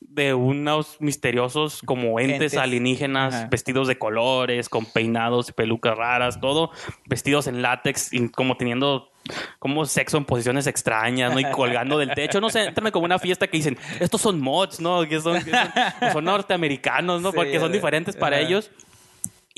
de 0.00 0.32
unos 0.34 0.96
misteriosos 1.00 1.82
como 1.84 2.18
entes 2.20 2.52
Gentes. 2.52 2.58
alienígenas 2.58 3.34
Ajá. 3.34 3.48
vestidos 3.50 3.86
de 3.86 3.98
colores, 3.98 4.68
con 4.68 4.86
peinados 4.86 5.50
y 5.50 5.52
pelucas 5.52 5.96
raras, 5.96 6.40
todo 6.40 6.70
vestidos 7.06 7.46
en 7.46 7.62
látex 7.62 8.12
y 8.12 8.28
como 8.30 8.56
teniendo 8.56 9.10
como 9.58 9.84
sexo 9.84 10.16
en 10.16 10.24
posiciones 10.24 10.66
extrañas, 10.66 11.32
¿no? 11.32 11.40
Y 11.40 11.44
colgando 11.52 11.98
del 11.98 12.12
techo, 12.14 12.40
no 12.40 12.48
sé, 12.48 12.64
entran 12.64 12.90
como 12.90 13.04
una 13.04 13.18
fiesta 13.18 13.46
que 13.46 13.58
dicen, 13.58 13.78
estos 14.00 14.20
son 14.20 14.40
mods, 14.40 14.80
¿no? 14.80 15.06
Que 15.06 15.20
son, 15.20 15.44
que 15.44 15.50
son, 15.50 16.12
son 16.12 16.24
norteamericanos, 16.24 17.20
¿no? 17.20 17.30
Sí, 17.30 17.36
Porque 17.36 17.60
son 17.60 17.70
diferentes 17.70 18.16
para 18.16 18.40
ellos. 18.40 18.70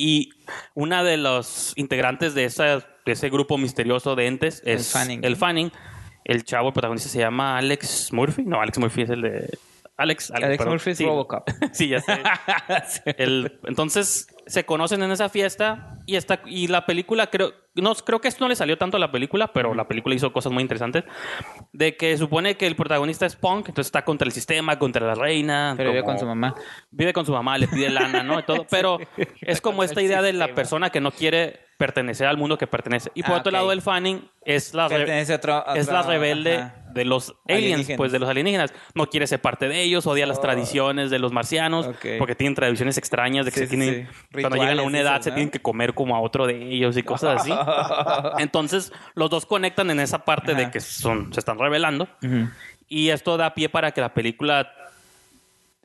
Y 0.05 0.31
una 0.75 1.05
de 1.05 1.17
los 1.17 1.73
integrantes 1.77 2.35
de, 2.35 2.45
esa, 2.45 2.79
de 2.79 3.13
ese 3.13 3.31
grupo 3.31 3.57
misterioso 3.57 4.17
de 4.17 4.27
entes 4.27 4.61
El 4.65 4.79
es 4.79 4.91
Fanning. 4.93 5.25
el 5.25 5.37
Fanning. 5.37 5.71
El 6.25 6.45
chavo, 6.45 6.69
el 6.69 6.73
protagonista 6.75 7.09
se 7.09 7.19
llama 7.21 7.57
Alex 7.59 8.13
Murphy. 8.13 8.43
No, 8.45 8.61
Alex 8.61 8.79
Murphy 8.79 9.03
es 9.03 9.11
el 9.11 9.23
de... 9.23 9.59
Alex, 9.97 10.31
Alex 10.33 10.57
perdón. 10.59 10.73
Murphy 10.75 10.91
es 10.91 10.99
Sí. 10.99 11.05
Robocop. 11.05 11.49
Sí, 11.73 11.89
ya 11.89 12.01
sé. 12.01 12.21
El- 13.19 13.61
entonces 13.65 14.27
se 14.47 14.65
conocen 14.65 15.03
en 15.05 15.13
esa 15.13 15.29
fiesta 15.29 15.92
y 16.07 16.17
esta 16.17 16.41
y 16.47 16.69
la 16.69 16.87
película 16.87 17.29
creo 17.29 17.53
no 17.75 17.95
creo 17.95 18.21
que 18.21 18.29
esto 18.29 18.45
no 18.45 18.49
le 18.49 18.57
salió 18.57 18.77
tanto 18.77 18.97
a 18.97 19.01
la 19.01 19.11
película, 19.11 19.53
pero 19.53 19.75
la 19.75 19.89
película 19.89 20.15
hizo 20.15 20.33
cosas 20.33 20.53
muy 20.53 20.63
interesantes 20.63 21.05
de 21.73 21.97
que 21.97 22.17
supone 22.19 22.57
que 22.57 22.67
el 22.67 22.77
protagonista 22.77 23.25
es 23.25 23.37
punk, 23.37 23.69
entonces 23.69 23.87
está 23.87 24.05
contra 24.05 24.27
el 24.27 24.33
sistema, 24.33 24.79
contra 24.79 25.07
la 25.07 25.15
reina, 25.15 25.75
Pero 25.77 25.91
vive 25.91 26.05
con 26.05 26.19
su 26.19 26.27
mamá. 26.27 26.55
vive 26.91 27.13
con 27.13 27.25
su 27.25 27.33
mamá, 27.33 27.57
le 27.57 27.69
pide 27.69 27.89
lana, 27.89 28.23
¿no? 28.23 28.39
Y 28.39 28.43
todo, 28.43 28.67
pero 28.71 28.99
es 29.41 29.61
como 29.61 29.85
esta 29.85 30.03
idea 30.03 30.21
de 30.21 30.33
la 30.33 30.55
persona 30.55 30.91
que 30.91 31.01
no 31.01 31.13
quiere 31.13 31.61
pertenecer 31.87 32.29
al 32.29 32.37
mundo 32.37 32.57
que 32.57 32.69
pertenece. 32.69 33.11
Y 33.15 33.25
por 33.25 33.33
Ah, 33.33 33.39
otro 33.39 33.51
lado, 33.51 33.73
el 33.73 33.83
Fanning 33.83 34.29
es 34.45 34.73
la, 34.73 34.89
Pertenece 34.89 35.35
otro- 35.35 35.65
es 35.75 35.89
la 35.89 36.03
rebelde 36.03 36.59
ajá. 36.59 36.77
de 36.95 37.05
los 37.05 37.35
aliens, 37.49 37.89
pues 37.97 38.13
de 38.13 38.21
los 38.21 38.29
alienígenas. 38.29 38.73
No 38.95 39.07
quiere 39.07 39.27
ser 39.27 39.41
parte 39.41 39.67
de 39.69 39.83
ellos, 39.83 40.07
odia 40.07 40.25
las 40.27 40.39
Oh. 40.39 40.43
tradiciones 40.43 41.11
de 41.11 41.19
los 41.19 41.33
marcianos, 41.33 41.89
porque 42.19 42.37
tienen 42.37 42.55
tradiciones 42.55 42.99
extrañas 42.99 43.47
de 43.47 43.51
que 43.51 43.59
Sí, 43.61 43.65
se 43.67 43.71
tienen, 43.71 44.09
sí. 44.33 44.41
cuando 44.41 44.59
llegan 44.59 44.79
a 44.79 44.83
una 44.83 45.01
edad 45.01 45.21
se 45.23 45.31
¿no? 45.31 45.35
tienen 45.35 45.51
que 45.51 45.61
comer 45.61 45.93
como 45.93 46.15
a 46.15 46.21
otro 46.21 46.47
de 46.47 46.55
ellos 46.73 46.97
y 46.97 47.03
cosas 47.03 47.41
así. 47.41 47.51
Entonces, 48.39 48.93
los 49.15 49.29
dos 49.31 49.45
conectan 49.45 49.91
en 49.91 49.99
esa 49.99 50.25
parte 50.25 50.55
de 50.55 50.71
que 50.71 50.79
son, 50.79 51.33
se 51.35 51.41
están 51.41 51.59
revelando. 51.59 52.09
Ujú. 52.23 52.49
Y 52.89 53.09
esto 53.09 53.37
da 53.37 53.55
pie 53.55 53.69
para 53.69 53.91
que 53.91 54.01
la 54.01 54.15
película. 54.15 54.71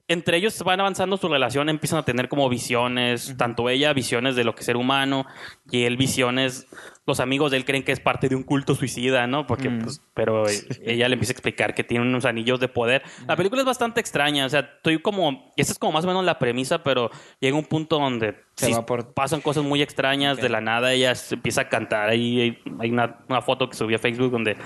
Entre 0.09 0.37
ellos 0.37 0.57
van 0.63 0.79
avanzando 0.79 1.17
su 1.17 1.27
relación, 1.27 1.67
empiezan 1.67 1.99
a 1.99 2.03
tener 2.03 2.29
como 2.29 2.47
visiones, 2.47 3.35
tanto 3.37 3.69
ella 3.69 3.91
visiones 3.91 4.37
de 4.37 4.45
lo 4.45 4.55
que 4.55 4.61
es 4.61 4.65
ser 4.65 4.77
humano 4.77 5.25
y 5.69 5.83
él 5.83 5.97
visiones. 5.97 6.65
Los 7.05 7.19
amigos 7.19 7.51
de 7.51 7.57
él 7.57 7.65
creen 7.65 7.83
que 7.83 7.91
es 7.91 7.99
parte 7.99 8.29
de 8.29 8.35
un 8.35 8.43
culto 8.43 8.73
suicida, 8.73 9.27
¿no? 9.27 9.45
Porque, 9.45 9.69
pues, 9.69 10.01
pero 10.13 10.45
ella 10.85 11.09
le 11.09 11.15
empieza 11.15 11.31
a 11.31 11.35
explicar 11.35 11.75
que 11.75 11.83
tiene 11.83 12.05
unos 12.05 12.23
anillos 12.23 12.59
de 12.61 12.69
poder. 12.69 13.03
La 13.27 13.35
película 13.35 13.61
es 13.61 13.65
bastante 13.65 13.99
extraña, 13.99 14.45
o 14.45 14.49
sea, 14.49 14.61
estoy 14.61 15.01
como. 15.01 15.51
Esa 15.57 15.73
es 15.73 15.79
como 15.79 15.91
más 15.91 16.05
o 16.05 16.07
menos 16.07 16.23
la 16.23 16.39
premisa, 16.39 16.83
pero 16.83 17.09
llega 17.41 17.57
un 17.57 17.65
punto 17.65 17.99
donde 17.99 18.46
sí 18.57 18.71
va 18.73 18.85
por- 18.85 19.13
pasan 19.13 19.41
cosas 19.41 19.63
muy 19.63 19.81
extrañas. 19.81 20.37
De 20.37 20.49
la 20.49 20.61
nada 20.61 20.91
ella 20.93 21.13
se 21.15 21.35
empieza 21.35 21.61
a 21.61 21.69
cantar. 21.69 22.09
Ahí 22.09 22.41
hay, 22.41 22.59
hay 22.79 22.89
una, 22.91 23.17
una 23.29 23.41
foto 23.41 23.69
que 23.69 23.75
subí 23.77 23.93
a 23.95 23.99
Facebook 23.99 24.31
donde 24.31 24.57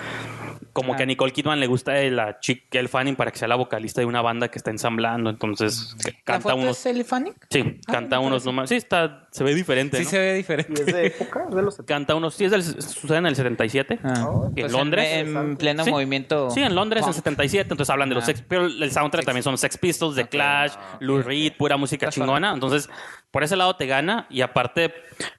como 0.72 0.94
Ah. 0.94 0.96
que 0.96 1.02
a 1.02 1.06
Nicole 1.06 1.32
Kidman 1.32 1.60
le 1.60 1.66
gusta 1.66 1.92
la 2.04 2.40
chica 2.40 2.78
El 2.78 2.88
Fanning 2.88 3.14
para 3.14 3.30
que 3.30 3.38
sea 3.38 3.46
la 3.48 3.56
vocalista 3.56 4.00
de 4.00 4.06
una 4.06 4.22
banda 4.22 4.48
que 4.48 4.58
está 4.58 4.70
ensamblando. 4.70 5.28
Entonces 5.28 5.94
¿La 6.04 6.12
canta 6.24 6.40
foto 6.50 6.56
unos... 6.56 6.78
es 6.78 6.86
Ellie 6.86 7.04
Fanning? 7.04 7.34
Sí, 7.50 7.78
Ah, 7.86 7.92
canta 7.92 8.18
unos 8.20 8.46
números. 8.46 8.70
Sí, 8.70 8.76
está, 8.76 9.28
se 9.30 9.44
ve 9.44 9.54
diferente. 9.54 9.98
Sí 9.98 10.04
¿no? 10.04 10.10
se 10.10 10.18
ve 10.18 10.32
¿Y 10.32 10.36
diferente. 10.38 10.72
es 10.80 10.86
de 10.86 11.06
época? 11.08 11.44
¿Es 11.50 11.54
de 11.54 11.62
los 11.62 11.74
70? 11.74 11.94
Canta 11.94 12.14
unos. 12.14 12.34
Sí, 12.34 12.44
es 12.46 12.50
del, 12.50 12.62
sucede 12.64 13.18
en 13.18 13.26
el 13.26 13.36
77. 13.36 13.98
Ah, 14.02 14.26
en 14.46 14.54
pues 14.54 14.72
Londres. 14.72 15.06
En, 15.12 15.56
pleno 15.58 15.84
Sí. 15.84 15.90
movimiento. 15.90 16.50
Sí, 16.50 16.62
en 16.62 16.74
Londres 16.74 17.00
en 17.02 17.06
punk. 17.08 17.16
77, 17.16 17.62
entonces 17.72 17.90
hablan 17.90 18.08
de 18.08 18.14
los 18.14 18.24
Ah. 18.24 18.26
Sex 18.28 18.42
pero 18.48 18.64
el 18.66 18.90
soundtrack 18.90 19.26
también 19.26 19.42
son 19.42 19.58
Sex 19.58 19.76
Pistols, 19.76 20.16
The 20.16 20.26
Clash, 20.28 20.72
Lou 21.00 21.20
Reed, 21.20 21.52
pura 21.58 21.76
música 21.76 22.06
Casual. 22.06 22.26
chingona, 22.26 22.52
entonces 22.54 22.88
por 23.30 23.42
ese 23.42 23.56
lado 23.56 23.76
te 23.82 23.86
gana 23.88 24.26
y 24.30 24.42
aparte 24.42 24.92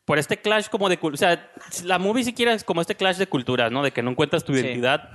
por 0.06 0.18
este 0.20 0.38
clash 0.38 0.68
como 0.68 0.90
de 0.90 1.00
o 1.02 1.16
sea, 1.18 1.50
la 1.86 1.98
movie 1.98 2.24
siquiera 2.24 2.54
es 2.54 2.64
como 2.64 2.82
este 2.82 2.96
clash 2.96 3.18
de 3.18 3.28
culturas, 3.28 3.72
¿no? 3.72 3.82
De 3.84 3.92
que 3.92 4.02
no 4.04 4.12
encuentras 4.12 4.44
tu 4.44 4.54
Sí. 4.54 4.60
identidad 4.60 5.10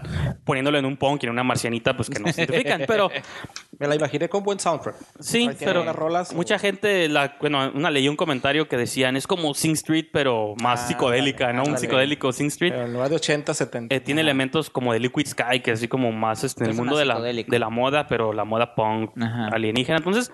poniéndolo 0.45 0.79
en 0.79 0.85
un 0.87 0.97
punk 0.97 1.23
y 1.23 1.27
en 1.27 1.33
una 1.33 1.45
marcianita 1.45 1.95
pues 1.95 2.09
que 2.09 2.19
no 2.21 2.33
se 2.33 2.43
identifican, 2.43 2.83
pero 2.87 3.11
Me 3.79 3.87
la 3.87 3.95
imaginé 3.95 4.29
con 4.29 4.43
buen 4.43 4.59
soundtrack. 4.59 4.97
sí, 5.21 5.49
pero 5.61 5.83
unas 5.83 5.95
rolas. 5.95 6.35
mucha 6.35 6.59
gente 6.59 7.09
la 7.09 7.37
bueno, 7.41 7.71
una 7.75 7.91
leí 7.91 8.09
un 8.09 8.17
comentario 8.17 8.67
que 8.69 8.77
decían, 8.77 9.17
es 9.17 9.27
como 9.27 9.55
Sing 9.55 9.73
Street 9.75 10.07
pero 10.13 10.55
más 10.61 10.85
Ah, 10.85 10.87
psicodélica, 10.89 11.47
¿no? 11.53 11.61
Un 11.63 11.69
ándale. 11.69 11.79
psicodélico 11.79 12.33
Sing 12.33 12.47
Street. 12.49 12.73
Pero 12.73 12.87
en 12.87 12.93
lugar 12.95 13.11
de 13.11 13.17
80, 13.17 13.55
70. 13.55 13.95
Eh, 13.95 14.01
tiene 14.01 14.23
elementos 14.23 14.71
como 14.71 14.93
de 14.93 15.01
Liquid 15.01 15.27
Sky, 15.27 15.61
que 15.61 15.73
es 15.73 15.79
así 15.81 15.87
como 15.89 16.11
más 16.13 16.43
este, 16.45 16.65
en 16.65 16.71
el 16.71 16.77
mundo 16.77 16.97
de 16.97 17.05
la, 17.05 17.21
de 17.21 17.59
la 17.59 17.69
moda, 17.69 18.07
pero 18.09 18.33
la 18.33 18.45
moda 18.45 18.75
punk 18.75 19.11
Ajá. 19.21 19.49
alienígena. 19.53 19.99
Entonces, 19.99 20.33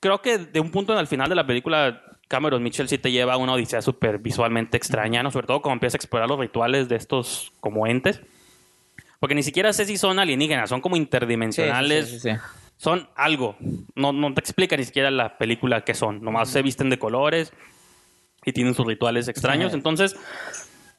creo 0.00 0.20
que 0.20 0.38
de 0.38 0.60
un 0.60 0.70
punto 0.70 0.92
en 0.92 0.98
el 0.98 1.06
final 1.06 1.28
de 1.28 1.34
la 1.34 1.46
película, 1.46 2.02
Cameron 2.28 2.62
Mitchell 2.62 2.88
sí 2.88 2.98
te 2.98 3.12
lleva 3.12 3.34
a 3.34 3.36
una 3.36 3.52
odisea 3.52 3.82
súper 3.82 4.18
visualmente 4.18 4.76
extraña, 4.76 5.22
¿no? 5.22 5.30
Sobre 5.30 5.46
todo 5.46 5.62
cuando 5.62 5.74
empieza 5.74 5.96
a 5.96 5.98
explorar 5.98 6.28
los 6.28 6.38
rituales 6.38 6.88
de 6.88 6.96
estos 6.96 7.52
como 7.60 7.86
entes. 7.86 8.20
Porque 9.18 9.34
ni 9.34 9.42
siquiera 9.42 9.72
sé 9.72 9.84
si 9.84 9.98
son 9.98 10.18
alienígenas, 10.18 10.70
son 10.70 10.80
como 10.80 10.96
interdimensionales. 10.96 12.08
sí, 12.08 12.20
sí, 12.20 12.30
sí. 12.30 12.36
Son 12.80 13.10
algo. 13.14 13.56
No, 13.94 14.14
no 14.14 14.32
te 14.32 14.40
explica 14.40 14.74
ni 14.74 14.84
siquiera 14.84 15.10
la 15.10 15.36
película 15.36 15.82
qué 15.84 15.92
son. 15.92 16.22
Nomás 16.22 16.48
se 16.48 16.62
visten 16.62 16.88
de 16.88 16.98
colores 16.98 17.52
y 18.42 18.54
tienen 18.54 18.72
sus 18.72 18.86
rituales 18.86 19.28
extraños. 19.28 19.74
Entonces, 19.74 20.16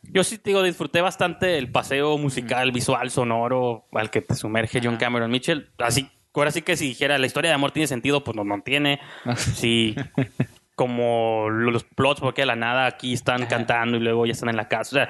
yo 0.04 0.24
sí 0.24 0.38
te 0.38 0.52
digo, 0.52 0.62
disfruté 0.62 1.02
bastante 1.02 1.58
el 1.58 1.72
paseo 1.72 2.20
musical, 2.20 2.72
visual, 2.72 3.10
sonoro 3.10 3.88
al 3.94 4.12
que 4.12 4.22
te 4.22 4.36
sumerge 4.36 4.80
John 4.84 4.98
Cameron 4.98 5.32
Mitchell. 5.32 5.72
Así, 5.80 6.08
ahora 6.40 6.52
sí 6.52 6.62
que 6.62 6.78
si 6.78 6.88
dijera 6.88 7.18
la 7.18 7.26
historia 7.28 7.50
de 7.50 7.56
amor 7.56 7.72
tiene 7.72 7.88
sentido, 7.88 8.24
pues 8.24 8.36
no, 8.38 8.44
no 8.44 8.62
tiene. 8.62 9.00
Sí. 9.38 9.96
Como 10.76 11.50
los 11.50 11.84
plots, 11.84 12.22
porque 12.22 12.42
de 12.44 12.46
la 12.48 12.56
nada 12.56 12.86
aquí 12.88 13.14
están 13.14 13.46
cantando 13.46 13.98
y 13.98 14.00
luego 14.00 14.26
ya 14.26 14.32
están 14.32 14.50
en 14.50 14.56
la 14.56 14.68
casa. 14.68 14.90
O 14.90 15.06
sea, 15.06 15.10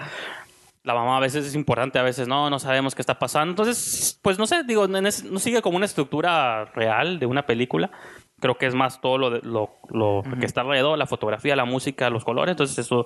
la 0.83 0.93
mamá 0.93 1.17
a 1.17 1.19
veces 1.21 1.45
es 1.45 1.55
importante, 1.55 1.99
a 1.99 2.03
veces 2.03 2.27
no, 2.27 2.49
no 2.49 2.59
sabemos 2.59 2.95
qué 2.95 3.01
está 3.01 3.19
pasando. 3.19 3.51
Entonces, 3.51 4.19
pues 4.21 4.37
no 4.39 4.47
sé, 4.47 4.63
digo, 4.63 4.87
no 4.87 5.09
sigue 5.11 5.61
como 5.61 5.77
una 5.77 5.85
estructura 5.85 6.65
real 6.73 7.19
de 7.19 7.25
una 7.25 7.45
película. 7.45 7.91
Creo 8.39 8.57
que 8.57 8.65
es 8.65 8.73
más 8.73 8.99
todo 8.99 9.17
lo, 9.19 9.29
de- 9.29 9.41
lo, 9.43 9.69
lo 9.91 10.23
que 10.39 10.47
está 10.47 10.61
alrededor, 10.61 10.97
la 10.97 11.05
fotografía, 11.05 11.55
la 11.55 11.65
música, 11.65 12.09
los 12.09 12.25
colores. 12.25 12.51
Entonces, 12.53 12.79
eso 12.79 13.05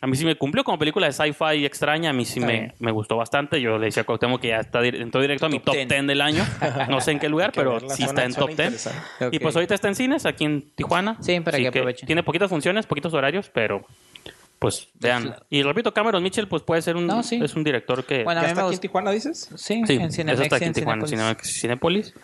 a 0.00 0.06
mí 0.06 0.16
sí 0.16 0.24
me 0.24 0.36
cumplió 0.36 0.62
como 0.64 0.78
película 0.78 1.06
de 1.06 1.12
sci-fi 1.12 1.64
extraña. 1.64 2.10
A 2.10 2.12
mí 2.12 2.24
sí 2.24 2.38
me, 2.40 2.74
me 2.78 2.92
gustó 2.92 3.16
bastante. 3.16 3.60
Yo 3.60 3.78
le 3.78 3.86
decía 3.86 4.02
a 4.02 4.06
Cuauhtémoc 4.06 4.40
que 4.40 4.48
ya 4.48 4.58
está 4.60 4.80
dir- 4.80 5.00
entró 5.00 5.20
directo 5.20 5.46
a 5.46 5.48
mi 5.48 5.56
Top 5.58 5.66
top 5.66 5.74
10. 5.74 5.88
10 5.88 6.06
del 6.06 6.20
año. 6.20 6.46
No 6.88 7.00
sé 7.00 7.10
en 7.12 7.18
qué 7.18 7.28
lugar, 7.28 7.50
pero 7.54 7.80
sí 7.90 8.04
está 8.04 8.24
en 8.24 8.32
top 8.34 8.48
10. 8.50 8.58
interesante. 8.58 9.28
Y 9.32 9.38
pues 9.40 9.56
ahorita 9.56 9.74
está 9.74 9.88
en 9.88 9.94
cines 9.96 10.24
aquí 10.26 10.44
en 10.44 10.70
Tijuana. 10.76 11.16
Sí, 11.20 11.40
para 11.40 11.58
que 11.58 11.68
aprovechen. 11.68 12.06
Tiene 12.06 12.22
poquitas 12.22 12.48
funciones, 12.48 12.86
poquitos 12.86 13.12
horarios, 13.14 13.50
pero 13.52 13.84
pues 14.60 14.88
vean. 14.94 15.34
Y 15.50 15.62
repito, 15.62 15.92
Cameron 15.94 16.22
Mitchell 16.22 16.48
pues 16.48 16.62
puede 16.62 16.82
ser 16.82 16.96
un, 16.96 17.06
No, 17.06 17.22
sí. 17.22 17.40
es 17.42 17.54
un 17.54 17.62
director 17.64 18.04
que... 18.04 18.24
Bueno, 18.24 18.42
¿Ya 18.42 18.48
está 18.48 18.64
aquí 18.66 18.74
en. 18.74 18.80
Tijuana, 18.80 19.10
dices? 19.12 19.50
Sí, 19.56 19.82
sí, 19.86 19.94
en 19.94 20.12
Cinemex 20.12 20.40
está 20.40 20.56
aquí 20.56 20.64
en 20.64 20.72
Tijuana, 20.72 21.06
Cinépolis. 21.06 21.38
Cinemex- 21.44 21.60
Cinépolis. 21.60 22.14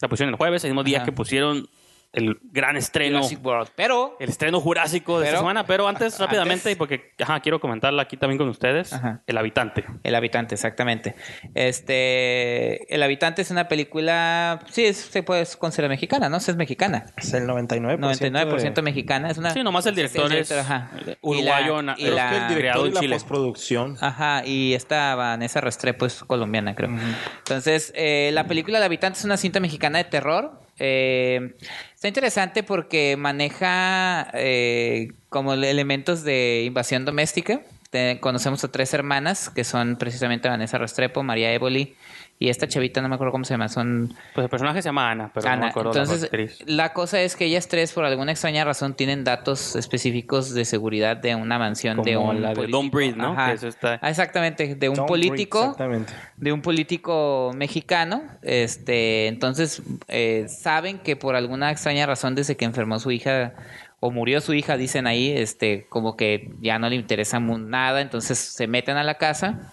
La 0.00 0.08
pusieron 0.08 0.32
el 0.34 0.36
jueves, 0.36 0.62
el 0.64 0.70
mismo 0.70 0.82
día 0.84 0.98
Ajá. 0.98 1.06
que 1.06 1.12
pusieron 1.12 1.68
el 2.16 2.38
gran 2.42 2.76
estreno. 2.76 3.18
Jurassic 3.18 3.44
World. 3.44 3.68
Pero 3.76 4.16
El 4.18 4.28
estreno 4.30 4.60
jurásico 4.60 5.20
de 5.20 5.26
esta 5.26 5.38
semana, 5.38 5.66
pero 5.66 5.86
antes, 5.86 6.18
rápidamente, 6.18 6.54
Antes- 6.62 6.72
y 6.72 6.76
porque 6.76 7.12
ajá, 7.22 7.40
quiero 7.40 7.60
comentarla 7.60 8.02
aquí 8.02 8.16
también 8.16 8.38
con 8.38 8.48
ustedes, 8.48 8.92
Ajá. 8.92 9.22
El 9.26 9.38
Habitante. 9.38 9.84
El 10.02 10.14
habitante, 10.14 10.54
exactamente. 10.54 11.14
Este, 11.54 12.92
El 12.94 13.02
habitante 13.02 13.42
es 13.42 13.50
una 13.50 13.68
película, 13.68 14.60
sí, 14.70 14.84
es- 14.84 14.96
se 14.96 15.22
puede 15.22 15.44
considerar 15.58 15.90
mexicana, 15.90 16.28
¿no? 16.28 16.40
Sí, 16.40 16.50
es 16.50 16.56
mexicana. 16.56 17.06
Es 17.16 17.32
el 17.34 17.46
99%. 17.46 18.00
99% 18.00 18.74
de- 18.80 18.82
mexicana. 18.82 19.30
Es 19.30 19.38
una, 19.38 19.50
Sí, 19.50 19.62
nomás 19.62 19.86
el 19.86 19.94
director 19.94 20.32
es 20.32 20.50
ajá. 20.52 20.90
uruguayo, 21.20 21.80
Y 21.80 21.82
la, 21.82 21.94
y 21.98 22.06
el 22.06 22.18
El 22.18 22.54
director 22.54 22.86
y 22.88 22.92
la 22.92 23.00
Chile. 23.00 23.14
postproducción. 23.16 23.96
Ajá, 24.00 24.42
y 24.44 24.74
esta 24.74 25.14
Vanessa 25.14 25.60
Restrepo 25.60 26.06
es 26.06 26.22
colombiana, 26.24 26.74
creo. 26.74 26.90
Entonces, 27.38 27.92
eh, 27.94 28.30
la 28.32 28.46
película 28.46 28.78
El 28.78 28.84
Habitante 28.84 29.18
es 29.18 29.24
una 29.24 29.36
cinta 29.36 29.60
mexicana 29.60 29.98
de 29.98 30.04
terror. 30.04 30.60
Eh, 30.78 31.54
está 31.94 32.08
interesante 32.08 32.62
porque 32.62 33.16
maneja 33.16 34.30
eh, 34.34 35.08
como 35.28 35.54
elementos 35.54 36.22
de 36.22 36.64
invasión 36.66 37.04
doméstica. 37.04 37.62
Te- 37.96 38.20
conocemos 38.20 38.62
a 38.62 38.68
tres 38.68 38.92
hermanas 38.92 39.48
que 39.48 39.64
son 39.64 39.96
precisamente 39.96 40.50
Vanessa 40.50 40.76
Restrepo, 40.76 41.22
María 41.22 41.50
Évoli 41.52 41.96
y 42.38 42.50
esta 42.50 42.68
chavita, 42.68 43.00
no 43.00 43.08
me 43.08 43.14
acuerdo 43.14 43.32
cómo 43.32 43.46
se 43.46 43.54
llama, 43.54 43.70
son 43.70 44.14
Pues 44.34 44.44
el 44.44 44.50
personaje 44.50 44.82
se 44.82 44.88
llama 44.90 45.10
Ana, 45.10 45.30
pero 45.32 45.46
no 45.46 45.50
me 45.52 45.56
Ana. 45.56 45.66
acuerdo 45.68 45.94
la 45.94 46.00
Entonces, 46.02 46.24
actriz. 46.24 46.58
la 46.66 46.92
cosa 46.92 47.22
es 47.22 47.34
que 47.34 47.46
ellas 47.46 47.66
tres, 47.68 47.94
por 47.94 48.04
alguna 48.04 48.32
extraña 48.32 48.62
razón, 48.66 48.92
tienen 48.92 49.24
datos 49.24 49.74
específicos 49.76 50.52
de 50.52 50.66
seguridad 50.66 51.16
de 51.16 51.34
una 51.34 51.58
mansión 51.58 52.02
de 52.02 52.18
un 52.18 52.42
la 52.42 52.52
de. 52.52 52.66
Don't 52.66 52.92
Breathe, 52.92 53.16
¿no? 53.16 53.32
Ajá. 53.32 53.46
Que 53.46 53.52
eso 53.54 53.68
está- 53.68 53.98
Ah, 54.02 54.10
Exactamente, 54.10 54.74
de 54.74 54.88
un 54.90 54.96
Don't 54.96 55.08
político 55.08 55.58
Breathe, 55.60 55.70
Exactamente. 55.70 56.12
de 56.36 56.52
un 56.52 56.60
político 56.60 57.52
mexicano. 57.56 58.22
Este, 58.42 59.28
entonces 59.28 59.80
eh, 60.08 60.44
saben 60.50 60.98
que 60.98 61.16
por 61.16 61.36
alguna 61.36 61.70
extraña 61.70 62.04
razón 62.04 62.34
desde 62.34 62.54
que 62.58 62.66
enfermó 62.66 62.98
su 62.98 63.10
hija 63.12 63.54
o 64.00 64.10
murió 64.10 64.40
su 64.40 64.52
hija, 64.54 64.76
dicen 64.76 65.06
ahí, 65.06 65.30
este, 65.30 65.86
como 65.88 66.16
que 66.16 66.50
ya 66.60 66.78
no 66.78 66.88
le 66.88 66.96
interesa 66.96 67.40
nada, 67.40 68.00
entonces 68.00 68.38
se 68.38 68.66
meten 68.66 68.96
a 68.96 69.02
la 69.04 69.14
casa 69.14 69.72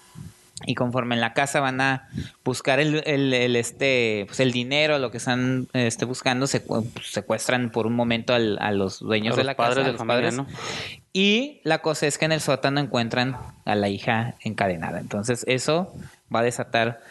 y 0.66 0.76
conforme 0.76 1.16
en 1.16 1.22
la 1.22 1.34
casa 1.34 1.60
van 1.60 1.82
a 1.82 2.08
buscar 2.46 2.80
el, 2.80 3.04
el- 3.06 3.34
el, 3.34 3.56
este 3.58 4.24
pues 4.28 4.40
el 4.40 4.52
dinero, 4.54 4.98
lo 5.00 5.12
que 5.12 5.18
están 5.18 5.68
este, 5.74 6.06
buscando, 6.06 6.46
secu- 6.46 6.88
secuestran 7.04 7.70
por 7.70 7.86
un 7.86 7.96
momento 7.96 8.34
al- 8.34 8.58
a 8.62 8.72
los 8.72 9.00
dueños 9.00 9.34
A 9.34 9.38
de 9.38 9.44
los 9.44 9.48
la 9.48 9.56
padres 9.56 9.76
casa, 9.76 9.82
a 9.82 9.86
de 9.86 9.92
los 9.92 9.98
familia, 10.00 10.30
padres. 10.30 10.36
¿no? 10.36 10.48
Y 11.12 11.60
la 11.64 11.80
cosa 11.80 12.08
es 12.08 12.18
que 12.18 12.26
en 12.26 12.32
el 12.32 12.40
sótano 12.40 12.80
encuentran 12.80 13.36
a 13.66 13.76
la 13.76 13.90
hija 13.90 14.36
encadenada. 14.42 15.00
Entonces 15.00 15.44
eso 15.48 15.94
va 16.34 16.40
a 16.40 16.44
desatar 16.44 17.02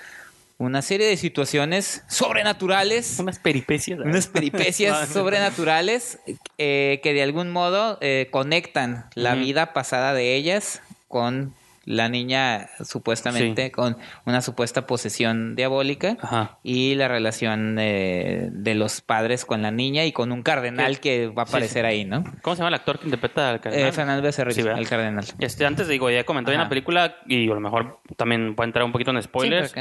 una 0.62 0.80
serie 0.82 1.06
de 1.08 1.16
situaciones 1.16 2.04
sobrenaturales, 2.08 3.18
Unas 3.18 3.38
peripecias. 3.38 3.98
unas 4.00 4.26
peripecias 4.28 5.08
sobrenaturales 5.12 6.18
eh, 6.58 7.00
que 7.02 7.12
de 7.12 7.22
algún 7.22 7.50
modo 7.50 7.98
eh, 8.00 8.28
conectan 8.30 9.06
la 9.14 9.34
vida 9.34 9.72
pasada 9.72 10.14
de 10.14 10.34
ellas 10.36 10.82
con 11.08 11.54
la 11.84 12.08
niña 12.08 12.68
supuestamente 12.84 13.64
Sí. 13.64 13.70
con 13.72 13.96
una 14.24 14.40
supuesta 14.40 14.86
posesión 14.86 15.56
diabólica 15.56 16.16
Ajá. 16.20 16.58
y 16.62 16.94
la 16.94 17.08
relación 17.08 17.76
eh, 17.80 18.50
de 18.52 18.76
los 18.76 19.00
padres 19.00 19.44
con 19.44 19.62
la 19.62 19.72
niña 19.72 20.04
y 20.04 20.12
con 20.12 20.30
un 20.30 20.44
cardenal 20.44 21.00
que 21.00 21.26
va 21.26 21.42
a 21.42 21.44
aparecer 21.46 21.84
sí. 21.84 21.88
ahí, 21.88 22.04
¿no? 22.04 22.22
¿Cómo 22.42 22.54
se 22.54 22.60
llama 22.60 22.68
el 22.68 22.74
actor 22.74 23.00
que 23.00 23.06
interpreta 23.06 23.50
al 23.50 23.60
cardenal? 23.60 23.88
Eh, 23.88 23.92
Fernando 23.92 24.22
Becerril, 24.22 24.68
el 24.68 24.88
cardenal. 24.88 25.24
Este, 25.40 25.66
antes 25.66 25.88
digo, 25.88 26.08
ya 26.08 26.22
comenté 26.22 26.52
en 26.52 26.58
la 26.58 26.68
película 26.68 27.16
y 27.26 27.50
a 27.50 27.54
lo 27.54 27.60
mejor 27.60 27.98
también 28.16 28.54
a 28.56 28.62
entrar 28.64 28.84
un 28.84 28.92
poquito 28.92 29.10
en 29.10 29.20
spoilers. 29.20 29.74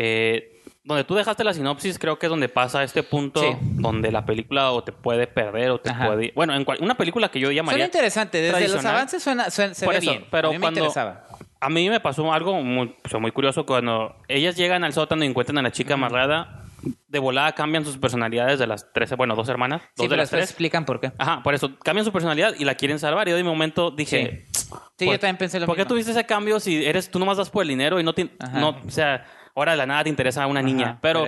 Eh, 0.00 0.54
donde 0.84 1.02
tú 1.04 1.16
dejaste 1.16 1.42
la 1.44 1.52
sinopsis, 1.52 1.98
creo 1.98 2.18
que 2.18 2.26
es 2.26 2.30
donde 2.30 2.48
pasa 2.48 2.82
este 2.84 3.02
punto 3.02 3.40
Sí. 3.42 3.48
donde 3.60 4.10
la 4.12 4.24
película 4.24 4.70
o 4.70 4.82
te 4.84 4.92
puede 4.92 5.26
perder 5.26 5.70
o 5.70 5.80
te 5.80 5.90
Ajá. 5.90 6.06
puede... 6.06 6.32
Bueno, 6.34 6.54
en 6.54 6.64
cual- 6.64 6.78
una 6.80 6.94
película 6.96 7.30
que 7.30 7.40
yo 7.40 7.48
Suena 7.48 7.56
llamaría... 7.62 7.84
interesante, 7.84 8.40
desde 8.40 8.68
los 8.68 8.84
avances 8.84 9.22
suena, 9.22 9.50
suena- 9.50 9.74
se 9.74 9.84
Por 9.84 9.94
ve 9.94 9.98
eso, 10.00 10.10
bien. 10.12 10.24
pero 10.30 10.48
a 10.48 10.50
mí 10.52 10.56
me 10.56 10.60
cuando- 10.62 10.80
interesaba. 10.80 11.26
A 11.60 11.68
mí 11.68 11.90
me 11.90 11.98
pasó 12.00 12.32
algo 12.32 12.62
muy, 12.62 12.94
curioso 13.32 13.66
cuando 13.66 14.14
ellas 14.28 14.54
llegan 14.56 14.84
al 14.84 14.92
sótano 14.92 15.24
y 15.24 15.26
encuentran 15.26 15.58
a 15.58 15.62
la 15.62 15.72
chica 15.72 15.94
amarrada. 15.94 16.62
De 17.08 17.18
volada 17.18 17.52
cambian 17.52 17.84
sus 17.84 17.98
personalidades 17.98 18.58
de 18.60 18.66
las 18.68 18.92
tres, 18.92 19.10
bueno, 19.16 19.34
dos 19.34 19.48
hermanas, 19.48 19.80
dos 19.80 19.88
Sí, 19.96 20.02
de 20.04 20.08
pero 20.10 20.16
las 20.18 20.30
después 20.30 20.40
tres. 20.40 20.50
explican 20.50 20.84
por 20.84 21.00
qué. 21.00 21.10
Ajá, 21.18 21.42
por 21.42 21.54
eso 21.54 21.76
cambian 21.80 22.04
su 22.04 22.12
personalidad 22.12 22.54
y 22.56 22.64
la 22.64 22.76
quieren 22.76 22.98
salvar. 23.00 23.26
Y 23.26 23.32
yo 23.32 23.36
de 23.36 23.42
momento 23.42 23.90
dije, 23.90 24.46
Sí, 24.52 24.68
¿por- 25.04 25.14
yo 25.14 25.18
también 25.18 25.36
pensé 25.38 25.58
lo 25.58 25.66
¿por 25.66 25.74
qué 25.74 25.80
mismo. 25.82 25.88
tuviste 25.94 26.12
ese 26.12 26.24
cambio 26.24 26.60
si 26.60 26.84
eres 26.86 27.10
tú 27.10 27.18
nomás 27.18 27.36
das 27.38 27.50
por 27.50 27.62
el 27.62 27.68
dinero 27.68 27.98
y 27.98 28.04
no, 28.04 28.14
tien- 28.14 28.30
Ajá. 28.38 28.60
no 28.60 28.68
o 28.86 28.90
sea, 28.90 29.26
ahora 29.58 29.72
de 29.72 29.78
la 29.78 29.86
nada 29.86 30.04
te 30.04 30.08
interesa 30.08 30.46
una 30.46 30.62
niña. 30.62 30.86
Ajá, 30.90 30.98
pero 31.02 31.26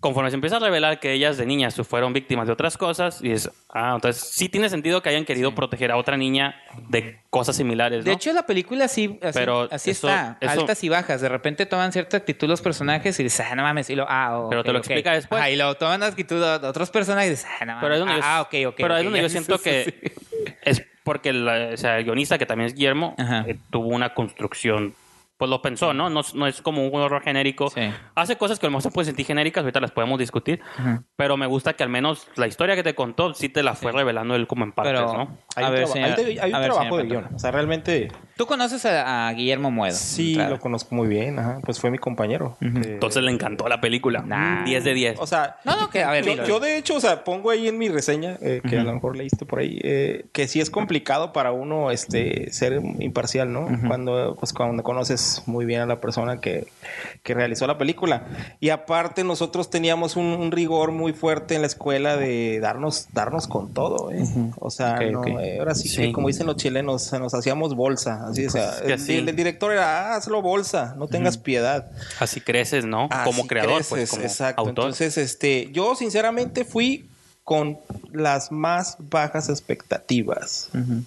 conforme 0.00 0.30
se 0.30 0.34
empieza 0.34 0.56
a 0.56 0.60
revelar 0.60 1.00
que 1.00 1.12
ellas 1.12 1.36
de 1.36 1.46
niñas 1.46 1.74
fueron 1.88 2.12
víctimas 2.12 2.46
de 2.46 2.52
otras 2.52 2.76
cosas, 2.76 3.20
y 3.22 3.30
es, 3.32 3.50
ah, 3.72 3.92
entonces 3.94 4.22
sí 4.34 4.48
tiene 4.48 4.68
sentido 4.68 5.02
que 5.02 5.08
hayan 5.08 5.24
querido 5.24 5.54
proteger 5.54 5.90
a 5.92 5.96
otra 5.96 6.16
niña 6.16 6.54
de 6.88 7.20
cosas 7.30 7.56
similares, 7.56 8.04
De 8.04 8.12
hecho, 8.12 8.32
la 8.32 8.44
película 8.44 8.88
sí, 8.88 9.18
así, 9.22 9.38
Pero 9.38 9.68
así 9.70 9.90
eso- 9.92 10.08
está, 10.08 10.36
eso- 10.40 10.60
altas 10.60 10.82
y 10.84 10.88
bajas. 10.88 11.20
De 11.20 11.28
repente 11.28 11.64
toman 11.66 11.92
cierta 11.92 12.16
actitud 12.16 12.48
los 12.48 12.60
personajes 12.60 13.18
y 13.20 13.22
dices, 13.22 13.46
ah, 13.48 13.54
no 13.54 13.62
mames, 13.62 13.88
y 13.90 13.94
lo, 13.94 14.04
ah, 14.08 14.38
oh, 14.40 14.50
Pero 14.50 14.64
te 14.64 14.72
lo 14.72 14.78
explica 14.78 15.12
después. 15.12 15.40
Ajá, 15.40 15.50
y 15.50 15.56
lo 15.56 15.74
toman 15.76 16.02
actitud 16.02 16.40
de 16.60 16.66
otros 16.66 16.90
personajes 16.90 17.28
y 17.28 17.30
dices, 17.30 17.46
ah, 17.60 17.64
no 17.64 17.74
mames, 17.74 17.82
Pero 17.82 17.94
es 17.94 18.00
donde 18.00 18.14
ah, 18.14 18.18
yo, 18.18 18.22
ah, 18.24 18.40
ok, 18.42 18.54
ok. 18.68 18.74
pero 18.78 18.96
es 18.96 19.04
donde 19.04 19.22
yo 19.22 19.28
siento 19.28 19.58
que 19.58 19.84
sí. 19.84 20.12
es 20.64 20.82
porque 21.04 21.32
la- 21.32 21.70
o 21.74 21.76
sea, 21.76 21.98
el 21.98 22.04
guionista, 22.04 22.36
que 22.38 22.46
también 22.46 22.66
es 22.68 22.74
Guillermo, 22.74 23.14
eh, 23.46 23.56
tuvo 23.70 23.88
una 23.88 24.12
construcción, 24.14 24.94
pues 25.40 25.48
lo 25.50 25.60
pensó, 25.62 25.92
¿no? 25.94 26.08
No, 26.10 26.20
no 26.34 26.46
es 26.46 26.60
como 26.62 26.86
un 26.86 27.00
horror 27.00 27.22
genérico. 27.22 27.70
Sí. 27.70 27.80
Hace 28.14 28.36
cosas 28.36 28.58
que 28.60 28.66
a 28.66 28.68
lo 28.68 28.72
mejor 28.72 28.82
se 28.82 28.90
pueden 28.90 29.06
sentir 29.06 29.24
genéricas, 29.26 29.62
ahorita 29.62 29.80
las 29.80 29.90
podemos 29.90 30.18
discutir, 30.18 30.60
pero 31.16 31.36
me 31.36 31.46
gusta 31.46 31.72
que 31.72 31.82
al 31.82 31.88
menos 31.88 32.28
la 32.36 32.46
historia 32.46 32.76
que 32.76 32.82
te 32.82 32.94
contó 32.94 33.32
sí 33.34 33.48
te 33.48 33.62
la 33.62 33.74
fue 33.74 33.90
revelando 33.90 34.34
él 34.36 34.46
como 34.46 34.64
en 34.64 34.72
partes, 34.72 34.92
Pero- 34.94 35.12
¿no? 35.14 35.38
Hay 35.56 35.64
A 35.64 35.68
un, 35.68 35.74
ver, 35.74 35.84
traba- 35.88 36.06
hay 36.44 36.50
un 36.50 36.54
a 36.54 36.62
trabajo 36.62 36.96
de 36.98 37.04
guion. 37.04 37.28
O 37.34 37.38
sea, 37.38 37.50
realmente 37.50 38.12
Tú 38.36 38.46
conoces 38.46 38.86
a, 38.86 39.28
a 39.28 39.32
Guillermo 39.32 39.70
Muedo. 39.70 39.94
sí 39.96 40.34
lo 40.34 40.58
conozco 40.60 40.94
muy 40.94 41.08
bien. 41.08 41.38
Ajá. 41.38 41.58
Pues 41.64 41.78
fue 41.80 41.90
mi 41.90 41.98
compañero. 41.98 42.56
Eh, 42.62 42.70
Entonces 42.74 43.22
le 43.22 43.30
encantó 43.32 43.68
la 43.68 43.80
película. 43.80 44.22
Nah. 44.24 44.64
10 44.64 44.84
de 44.84 44.94
10. 44.94 45.18
O 45.20 45.26
sea, 45.26 45.56
No, 45.64 45.78
no, 45.78 45.90
que 45.90 46.02
a 46.02 46.10
ver, 46.10 46.24
yo, 46.24 46.30
dilo. 46.32 46.46
yo 46.46 46.60
de 46.60 46.78
hecho, 46.78 46.96
o 46.96 47.00
sea, 47.00 47.22
pongo 47.24 47.50
ahí 47.50 47.68
en 47.68 47.76
mi 47.78 47.88
reseña, 47.88 48.38
eh, 48.40 48.62
que 48.68 48.78
a 48.78 48.82
lo 48.84 48.92
mejor 48.94 49.16
leíste 49.16 49.44
por 49.44 49.58
ahí, 49.58 49.78
eh, 49.82 50.26
que 50.32 50.48
sí 50.48 50.60
es 50.60 50.70
complicado 50.70 51.32
para 51.32 51.52
uno 51.52 51.90
este 51.90 52.50
ser 52.52 52.80
imparcial, 53.00 53.52
¿no? 53.52 53.68
Cuando, 53.86 54.36
pues, 54.38 54.52
cuando 54.54 54.82
conoces 54.82 55.29
muy 55.46 55.64
bien 55.64 55.80
a 55.80 55.86
la 55.86 56.00
persona 56.00 56.40
que, 56.40 56.66
que 57.22 57.34
realizó 57.34 57.66
la 57.66 57.78
película. 57.78 58.26
Y 58.60 58.70
aparte, 58.70 59.24
nosotros 59.24 59.70
teníamos 59.70 60.16
un, 60.16 60.26
un 60.26 60.52
rigor 60.52 60.92
muy 60.92 61.12
fuerte 61.12 61.54
en 61.54 61.60
la 61.62 61.66
escuela 61.66 62.16
de 62.16 62.60
darnos, 62.60 63.08
darnos 63.12 63.46
con 63.46 63.72
todo, 63.74 64.10
¿eh? 64.10 64.22
O 64.58 64.70
sea, 64.70 65.00
no, 65.00 65.24
eh, 65.38 65.58
ahora 65.58 65.74
sí, 65.74 65.88
Sí. 65.88 65.96
que, 66.02 66.12
como 66.12 66.28
dicen 66.28 66.46
los 66.46 66.56
chilenos, 66.56 67.12
nos 67.12 67.34
hacíamos 67.34 67.74
bolsa. 67.74 68.26
Así, 68.28 68.46
o 68.46 68.50
sea, 68.50 68.72
Pues 68.80 68.90
el, 68.92 68.98
sí. 69.00 69.14
el- 69.16 69.36
director 69.36 69.72
era, 69.72 70.12
"Ah, 70.12 70.16
hazlo 70.16 70.42
bolsa, 70.42 70.94
no 70.98 71.06
tengas 71.08 71.38
piedad. 71.38 71.90
Así 72.18 72.40
creces, 72.40 72.84
¿no? 72.84 73.08
como 73.24 73.40
Así 73.40 73.48
creador, 73.48 73.82
pues, 73.88 73.88
creces, 73.88 74.10
como 74.10 74.22
exacto. 74.24 74.60
autor. 74.60 74.84
Entonces, 74.84 75.16
este, 75.18 75.70
yo 75.72 75.94
sinceramente 75.94 76.64
fui 76.64 77.08
con 77.44 77.78
las 78.12 78.52
más 78.52 78.96
bajas 78.98 79.48
expectativas. 79.48 80.68
Ujú. 80.74 81.02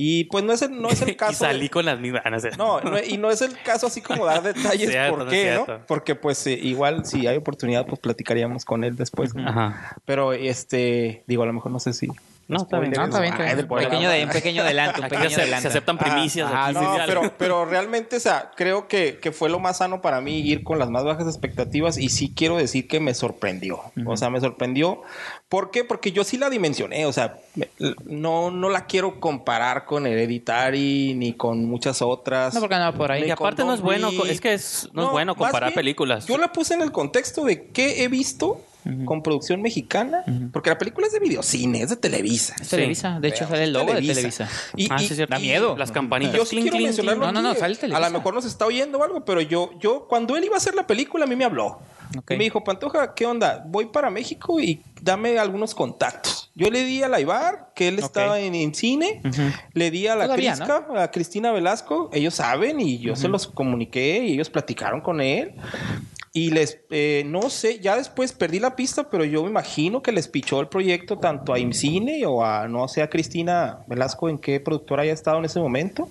Y 0.00 0.24
pues 0.24 0.44
no 0.44 0.52
es 0.52 0.62
el, 0.62 0.80
no 0.80 0.88
es 0.90 1.02
el 1.02 1.08
y 1.10 1.16
caso. 1.16 1.32
de- 1.44 1.50
salí 1.52 1.68
con 1.68 1.84
las 1.84 1.98
mismas. 1.98 2.22
ah, 2.24 2.30
no 2.56 2.80
no, 2.80 2.98
y 3.04 3.18
no 3.18 3.30
es 3.32 3.42
el 3.42 3.60
caso 3.62 3.88
así 3.88 4.00
como 4.00 4.24
dar 4.26 4.42
detalles 4.54 4.90
Cierto, 4.90 5.16
por 5.18 5.28
qué, 5.28 5.52
es 5.54 5.58
¿no? 5.58 5.64
cierto. 5.66 5.84
Porque 5.88 6.14
pues 6.14 6.46
eh, 6.46 6.52
igual 6.52 7.04
si 7.04 7.26
hay 7.26 7.36
oportunidad 7.36 7.84
pues 7.84 7.98
platicaríamos 8.00 8.64
con 8.64 8.84
él 8.84 8.94
después. 8.96 9.34
¿no? 9.34 9.48
Ajá. 9.48 9.96
Pero 10.04 10.32
este, 10.32 11.24
digo, 11.26 11.42
a 11.42 11.46
lo 11.46 11.52
mejor 11.52 11.72
no 11.72 11.80
sé 11.80 11.92
si 11.94 12.08
No, 12.48 12.62
está 12.62 12.78
bien. 12.80 12.92
No, 12.92 13.04
está 13.04 13.20
bien, 13.20 13.34
está 13.34 13.44
bien. 13.44 13.58
Un 13.70 13.78
pequeño, 13.78 14.08
de, 14.08 14.24
un 14.24 14.30
pequeño 14.30 14.62
adelanto, 14.62 15.02
un 15.02 15.08
pequeño 15.08 15.28
se, 15.28 15.42
adelanto. 15.42 15.62
se 15.62 15.68
aceptan 15.68 15.98
primicias. 15.98 16.50
Ah, 16.50 16.68
aquí, 16.68 16.74
no, 16.74 16.80
sí, 16.80 16.86
sí, 16.86 17.02
pero, 17.06 17.32
pero 17.36 17.64
realmente, 17.66 18.16
o 18.16 18.20
sea, 18.20 18.52
creo 18.56 18.88
que, 18.88 19.18
que 19.18 19.32
fue 19.32 19.50
lo 19.50 19.58
más 19.58 19.78
sano 19.78 20.00
para 20.00 20.22
mí 20.22 20.40
ir 20.40 20.64
con 20.64 20.78
las 20.78 20.88
más 20.88 21.04
bajas 21.04 21.26
expectativas 21.26 21.98
y 21.98 22.08
sí 22.08 22.32
quiero 22.34 22.56
decir 22.56 22.88
que 22.88 23.00
me 23.00 23.12
sorprendió. 23.12 23.82
O 24.06 24.16
sea, 24.16 24.30
me 24.30 24.40
sorprendió. 24.40 25.02
¿Por 25.50 25.70
qué? 25.70 25.84
Porque 25.84 26.10
yo 26.10 26.24
sí 26.24 26.38
la 26.38 26.48
dimensioné. 26.48 27.04
O 27.04 27.12
sea, 27.12 27.36
no, 28.06 28.50
no 28.50 28.70
la 28.70 28.86
quiero 28.86 29.20
comparar 29.20 29.84
con 29.84 30.06
Hereditary 30.06 31.12
ni 31.14 31.34
con 31.34 31.66
muchas 31.66 32.00
otras. 32.00 32.54
No, 32.54 32.60
porque 32.60 32.76
no 32.76 32.80
va 32.80 32.92
por 32.92 33.12
ahí. 33.12 33.24
Y 33.26 33.30
aparte 33.30 33.62
no 33.62 33.74
es 33.74 33.82
bueno, 33.82 34.08
es 34.26 34.40
que 34.40 34.54
es, 34.54 34.88
no, 34.94 35.04
es 35.04 35.10
bueno 35.10 35.34
comparar 35.34 35.70
bien, 35.70 35.74
películas. 35.74 36.26
Yo 36.26 36.38
la 36.38 36.50
puse 36.50 36.72
en 36.72 36.80
el 36.80 36.92
contexto 36.92 37.44
de 37.44 37.66
qué 37.66 38.04
he 38.04 38.08
visto 38.08 38.62
con 39.04 39.22
producción 39.22 39.60
mexicana, 39.62 40.24
porque 40.52 40.70
la 40.70 40.78
película 40.78 41.06
es 41.06 41.12
de 41.12 41.20
videocine, 41.20 41.82
es 41.82 41.90
de 41.90 41.96
Televisa. 41.96 42.54
Es 42.60 42.68
Televisa. 42.68 43.18
De 43.20 43.28
hecho, 43.28 43.46
sale 43.46 43.64
el 43.64 43.70
es 43.70 43.72
logo 43.74 43.92
de 43.94 44.00
Televisa. 44.00 44.48
Y, 44.76 44.88
Ah, 44.90 44.96
y- 45.00 45.06
sí. 45.08 45.14
Da 45.28 45.38
miedo. 45.38 45.76
Las 45.76 45.92
campanitas. 45.92 46.34
yo 46.36 46.44
sí 46.44 46.56
Clink, 46.56 46.70
quiero 46.70 46.94
clink. 46.94 47.18
No, 47.18 47.32
no, 47.32 47.42
no, 47.42 47.54
sale 47.54 47.74
Televisa. 47.76 47.98
A 48.06 48.10
lo 48.10 48.16
mejor 48.18 48.34
nos 48.34 48.44
está 48.44 48.66
oyendo 48.66 48.98
o 48.98 49.04
algo, 49.04 49.24
pero 49.24 49.40
yo, 49.40 49.70
yo, 49.80 50.06
cuando 50.08 50.36
él 50.36 50.44
iba 50.44 50.54
a 50.54 50.58
hacer 50.58 50.74
la 50.74 50.86
película, 50.86 51.24
a 51.24 51.28
mí 51.28 51.36
me 51.36 51.44
habló. 51.44 51.80
Y 52.30 52.36
me 52.38 52.44
dijo, 52.44 52.64
Pantoja, 52.64 53.14
¿qué 53.14 53.26
onda? 53.26 53.62
Voy 53.66 53.86
para 53.86 54.08
México 54.08 54.58
y 54.60 54.80
dame 55.02 55.38
algunos 55.38 55.74
contactos. 55.74 56.50
Yo 56.54 56.70
le 56.70 56.82
di 56.84 57.02
a 57.02 57.08
Laibar, 57.08 57.72
que 57.74 57.88
él 57.88 57.98
estaba 57.98 58.40
en, 58.40 58.54
en 58.54 58.74
cine. 58.74 59.20
Le 59.74 59.90
di 59.90 60.06
a 60.06 60.16
la 60.16 60.34
Crisca, 60.34 60.86
a 60.96 61.10
Cristina 61.10 61.52
Velasco. 61.52 62.08
Ellos 62.14 62.34
saben 62.34 62.80
y 62.80 62.98
yo 62.98 63.14
se 63.14 63.28
los 63.28 63.46
comuniqué 63.46 64.24
y 64.24 64.32
ellos 64.32 64.48
platicaron 64.48 65.02
con 65.02 65.20
él. 65.20 65.52
Y 66.38 66.50
les, 66.52 66.78
eh, 66.90 67.24
no 67.26 67.50
sé, 67.50 67.80
ya 67.80 67.96
después 67.96 68.32
perdí 68.32 68.60
la 68.60 68.76
pista, 68.76 69.10
pero 69.10 69.24
yo 69.24 69.42
me 69.42 69.50
imagino 69.50 70.02
que 70.02 70.12
les 70.12 70.28
pichó 70.28 70.60
el 70.60 70.68
proyecto 70.68 71.18
tanto 71.18 71.52
a 71.52 71.58
IMCINE 71.58 72.24
o 72.26 72.44
a, 72.44 72.68
no 72.68 72.86
sé, 72.86 73.02
a 73.02 73.10
Cristina 73.10 73.80
Velasco 73.88 74.28
en 74.28 74.38
qué 74.38 74.60
productora 74.60 75.02
haya 75.02 75.12
estado 75.12 75.38
en 75.38 75.46
ese 75.46 75.58
momento. 75.58 76.08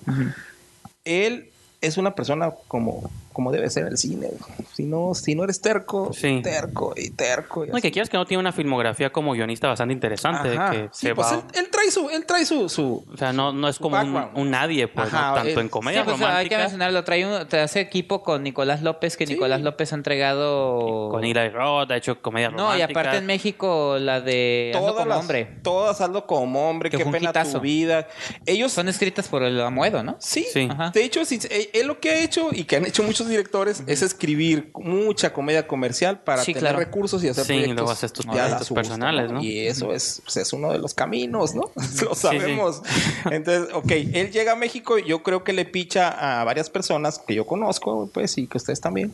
Él 1.02 1.48
es 1.80 1.96
una 1.96 2.14
persona 2.14 2.52
como, 2.68 3.10
como 3.38 3.52
debe 3.52 3.70
ser 3.70 3.86
el 3.86 3.96
cine. 3.96 4.30
Si 4.74 4.82
no, 4.82 5.14
si 5.14 5.36
no 5.36 5.44
eres 5.44 5.60
terco, 5.60 6.12
Sí. 6.12 6.40
terco 6.42 6.92
y 6.96 7.10
terco. 7.10 7.64
y 7.64 7.68
No, 7.68 7.80
que 7.80 7.92
quieras 7.92 8.10
que 8.10 8.16
no 8.16 8.26
tiene 8.26 8.40
una 8.40 8.50
filmografía 8.50 9.10
como 9.12 9.30
guionista 9.32 9.68
bastante 9.68 9.94
interesante. 9.94 10.56
Ajá. 10.56 10.72
Que 10.72 10.88
Sí, 10.90 11.06
se 11.06 11.14
pues 11.14 11.28
va- 11.28 11.34
él, 11.36 11.42
él 11.54 11.68
trae 11.70 11.88
su, 11.92 12.10
él 12.10 12.26
trae 12.26 12.44
su, 12.44 12.68
su, 12.68 13.04
O 13.14 13.16
sea, 13.16 13.32
no, 13.32 13.52
no 13.52 13.68
es 13.68 13.78
como 13.78 13.96
un, 14.34 14.50
nadie, 14.50 14.88
pues, 14.88 15.12
¿no? 15.12 15.34
Tanto 15.34 15.50
él- 15.50 15.56
en 15.60 15.68
comedia 15.68 16.00
Sí, 16.00 16.04
pues 16.06 16.14
hay 16.16 16.18
que 16.20 16.26
romántica. 16.26 16.58
mencionarlo. 16.58 17.04
Trae 17.04 17.26
un, 17.26 17.46
te 17.46 17.60
hace 17.60 17.78
equipo 17.78 18.24
con 18.24 18.42
Nicolás 18.42 18.82
López, 18.82 19.16
que 19.16 19.24
Sí. 19.28 19.34
Nicolás 19.34 19.60
López 19.60 19.92
ha 19.92 19.94
entregado. 19.94 21.08
Con 21.12 21.22
Eli 21.24 21.48
Roth, 21.50 21.92
ha 21.92 21.96
hecho 21.96 22.20
comedia 22.20 22.50
No, 22.50 22.76
y 22.76 22.82
aparte 22.82 23.18
en 23.18 23.26
México, 23.26 23.98
la 24.00 24.20
de 24.20 24.70
todas 24.72 24.94
como 24.94 25.06
las, 25.06 25.18
hombre. 25.20 25.58
todas 25.62 26.00
hazlo 26.00 26.26
como 26.26 26.68
hombre, 26.68 26.90
Que 26.90 26.98
qué 26.98 27.04
pena 27.06 27.30
hitazo. 27.30 27.58
tu 27.58 27.60
vida. 27.60 28.08
Ellos 28.46 28.72
Son 28.72 28.88
escritas 28.88 29.28
por 29.28 29.44
el 29.44 29.60
Amuedo, 29.60 30.02
¿no? 30.02 30.16
Sí, 30.18 30.44
Sí. 30.52 30.66
Ajá. 30.68 30.90
de 30.90 31.04
hecho, 31.04 31.24
sí, 31.24 31.38
él, 31.50 31.68
él 31.72 31.86
lo 31.86 32.00
que 32.00 32.10
ha 32.10 32.18
hecho 32.24 32.48
y 32.50 32.64
que 32.64 32.76
han 32.76 32.84
hecho 32.86 33.04
muchos 33.04 33.27
directores 33.28 33.82
es 33.86 34.02
escribir 34.02 34.70
mucha 34.74 35.32
comedia 35.32 35.66
comercial 35.66 36.20
para 36.22 36.42
Sí, 36.42 36.52
tener 36.52 36.70
claro. 36.72 36.78
recursos 36.78 37.22
y 37.24 37.28
hacer 37.28 37.44
Sí, 37.44 37.52
y 37.52 37.56
proyectos 37.56 37.76
luego 37.76 37.90
haces 37.90 38.12
tus 38.12 38.26
proyectos 38.26 38.70
personales, 38.70 39.30
¿no? 39.32 39.42
Y 39.42 39.66
eso 39.66 39.92
es, 39.92 40.20
pues, 40.24 40.36
es 40.38 40.52
uno 40.52 40.72
de 40.72 40.78
los 40.78 40.94
caminos, 40.94 41.54
¿no? 41.54 41.70
lo 42.02 42.14
sabemos. 42.14 42.82
Entonces, 43.30 43.74
ok, 43.74 43.90
él 43.90 44.30
llega 44.30 44.52
a 44.52 44.56
México 44.56 44.98
y 44.98 45.04
yo 45.06 45.22
creo 45.22 45.44
que 45.44 45.52
le 45.52 45.64
picha 45.64 46.40
a 46.40 46.44
varias 46.44 46.70
personas 46.70 47.18
que 47.18 47.34
yo 47.34 47.46
conozco, 47.46 48.10
pues, 48.12 48.36
y 48.38 48.46
que 48.46 48.56
ustedes 48.58 48.80
también. 48.80 49.12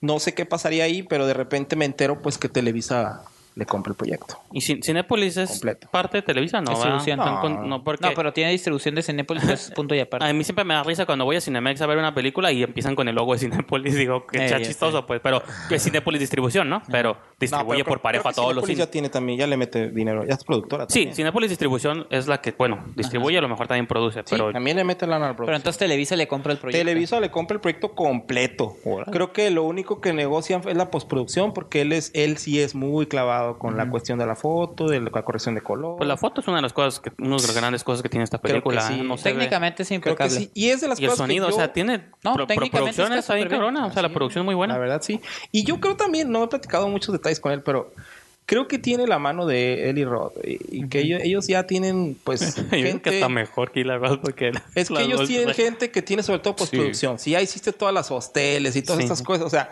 No 0.00 0.18
sé 0.20 0.34
qué 0.34 0.44
pasaría 0.46 0.84
ahí, 0.84 1.02
pero 1.02 1.26
de 1.26 1.34
repente 1.34 1.76
me 1.76 1.84
entero, 1.84 2.22
pues, 2.22 2.38
que 2.38 2.48
Televisa 2.48 3.22
le 3.56 3.66
compra 3.66 3.90
el 3.90 3.96
proyecto. 3.96 4.38
¿Y 4.52 4.60
Cin- 4.60 4.82
Cinépolis 4.84 5.36
es 5.38 5.50
Completo. 5.50 5.88
parte 5.90 6.18
de 6.18 6.22
Televisa? 6.22 6.60
No, 6.60 6.70
Distribución. 6.72 7.18
No. 7.18 7.40
Con- 7.40 7.68
no, 7.68 7.82
porque 7.82 8.06
No, 8.06 8.12
pero 8.14 8.32
tiene 8.32 8.52
distribución 8.52 8.94
de 8.94 9.02
Cinépolis, 9.02 9.42
es 9.48 9.70
punto 9.74 9.94
y 9.94 10.00
aparte. 10.00 10.26
a 10.26 10.32
mí 10.32 10.44
siempre 10.44 10.64
me 10.64 10.74
da 10.74 10.82
risa 10.84 11.06
cuando 11.06 11.24
voy 11.24 11.36
a 11.36 11.40
Cinemex 11.40 11.80
a 11.80 11.86
ver 11.86 11.96
una 11.98 12.14
película 12.14 12.52
y 12.52 12.62
empiezan 12.62 12.94
con 12.94 13.08
el 13.08 13.14
logo 13.14 13.32
de 13.32 13.38
Cinépolis. 13.40 13.94
Digo, 13.96 14.26
que 14.26 14.44
Eh, 14.46 14.62
chistoso, 14.62 15.06
pues. 15.06 15.20
Pero 15.22 15.42
es 15.70 15.82
Cinépolis 15.82 16.20
Distribución, 16.20 16.68
¿no? 16.68 16.82
Pero 16.90 17.16
distribuye 17.40 17.78
No, 17.78 17.84
pero 17.84 17.84
por 17.86 17.98
creo- 17.98 18.02
parejo 18.02 18.22
creo 18.24 18.30
a 18.30 18.34
todos 18.34 18.54
los 18.54 18.64
Cinépolis 18.64 18.76
cines. 18.76 18.86
ya 18.86 18.90
tiene 18.90 19.08
también, 19.08 19.38
ya 19.38 19.46
le 19.46 19.56
mete 19.56 19.90
dinero, 19.90 20.24
ya 20.26 20.34
es 20.34 20.44
productora. 20.44 20.84
Sí, 20.88 21.00
también. 21.00 21.14
Cinépolis 21.16 21.48
Distribución 21.50 22.06
es 22.10 22.26
la 22.28 22.40
que, 22.42 22.52
bueno, 22.52 22.84
distribuye, 22.94 23.38
a 23.38 23.40
lo 23.40 23.48
mejor 23.48 23.66
también 23.68 23.86
produce, 23.86 24.20
Sí, 24.20 24.24
pero 24.30 24.52
también 24.52 24.76
le 24.76 24.84
mete 24.84 25.06
lana 25.06 25.30
al 25.30 25.36
Pero 25.36 25.56
entonces 25.56 25.78
Televisa 25.78 26.14
le 26.16 26.28
compra 26.28 26.52
el 26.52 26.58
proyecto. 26.58 26.84
Televisa 26.84 27.20
le 27.20 27.30
compra 27.30 27.54
el 27.54 27.60
proyecto 27.62 27.94
completo. 27.94 28.76
Creo 29.10 29.32
que 29.32 29.50
lo 29.50 29.62
único 29.64 30.02
que 30.02 30.12
negocian 30.12 30.60
es 30.68 30.76
la 30.76 30.90
postproducción 30.90 31.54
porque 31.54 31.80
él 31.80 31.92
es 31.92 32.10
él 32.14 32.36
sí 32.38 32.60
es 32.60 32.74
muy 32.74 33.06
clavado 33.06 33.45
con 33.54 33.76
la 33.76 33.88
cuestión 33.88 34.18
de 34.18 34.26
la 34.26 34.36
foto, 34.36 34.86
de 34.88 35.00
la 35.00 35.10
corrección 35.22 35.54
de 35.54 35.60
color. 35.62 35.96
pues 35.98 36.08
la 36.08 36.16
foto 36.16 36.40
es 36.40 36.48
una 36.48 36.56
de 36.56 36.62
las 36.62 36.72
cosas, 36.72 37.00
que, 37.00 37.10
una 37.18 37.36
de 37.36 37.42
las 37.42 37.54
grandes 37.54 37.84
cosas 37.84 38.02
que 38.02 38.08
tiene 38.08 38.24
esta 38.24 38.38
película. 38.38 38.80
sí. 38.80 39.00
No. 39.02 39.16
Técnicamente 39.16 39.82
es 39.84 39.90
impecable. 39.90 40.30
sí. 40.34 40.50
Y 40.54 40.68
es 40.70 40.80
de 40.80 40.88
las 40.88 40.98
Y 41.00 41.04
el 41.04 41.10
cosas 41.10 41.18
sonido, 41.18 41.46
que 41.46 41.50
yo- 41.52 41.56
o 41.56 41.58
sea, 41.58 41.72
tiene 41.72 42.04
No, 42.24 42.34
pro- 42.34 42.46
producción 42.46 43.12
está 43.12 43.34
bien 43.34 43.48
cabrona, 43.48 43.86
o 43.86 43.92
sea, 43.92 44.02
la 44.02 44.08
Sí, 44.08 44.14
producción 44.14 44.42
es 44.42 44.46
muy 44.46 44.54
buena. 44.54 44.74
La 44.74 44.80
verdad, 44.80 45.02
sí. 45.02 45.20
Y 45.52 45.64
yo 45.64 45.80
creo 45.80 45.96
también, 45.96 46.30
no 46.30 46.44
he 46.44 46.48
platicado 46.48 46.88
muchos 46.88 47.12
detalles 47.12 47.40
con 47.40 47.52
él, 47.52 47.62
pero 47.62 47.92
creo 48.48 48.68
que 48.68 48.78
tiene 48.78 49.08
la 49.08 49.18
mano 49.18 49.44
de 49.44 49.90
Eli 49.90 50.04
Roth. 50.04 50.34
Y, 50.44 50.58
y 50.84 50.88
que 50.88 51.00
ellos, 51.00 51.20
ellos 51.24 51.46
ya 51.48 51.66
tienen, 51.66 52.16
pues, 52.22 52.54
Yo 52.56 52.62
creo 52.68 52.70
que 52.70 52.82
gente... 52.88 53.14
está 53.14 53.28
mejor 53.28 53.72
que 53.72 53.84
la 53.84 53.98
verdad 53.98 54.20
porque 54.22 54.52
Es 54.76 54.88
que 54.88 55.02
ellos 55.02 55.26
tienen 55.26 55.52
gente 55.52 55.90
que 55.90 56.00
tiene 56.02 56.22
sobre 56.22 56.38
todo 56.38 56.54
postproducción. 56.54 57.18
Si 57.18 57.32
ya 57.32 57.40
hiciste 57.42 57.72
todas 57.72 57.92
las 57.92 58.08
hosteles 58.12 58.76
y 58.76 58.82
todas 58.82 58.98
Sí. 58.98 59.02
estas 59.04 59.22
cosas, 59.22 59.46
o 59.46 59.50
sea, 59.50 59.68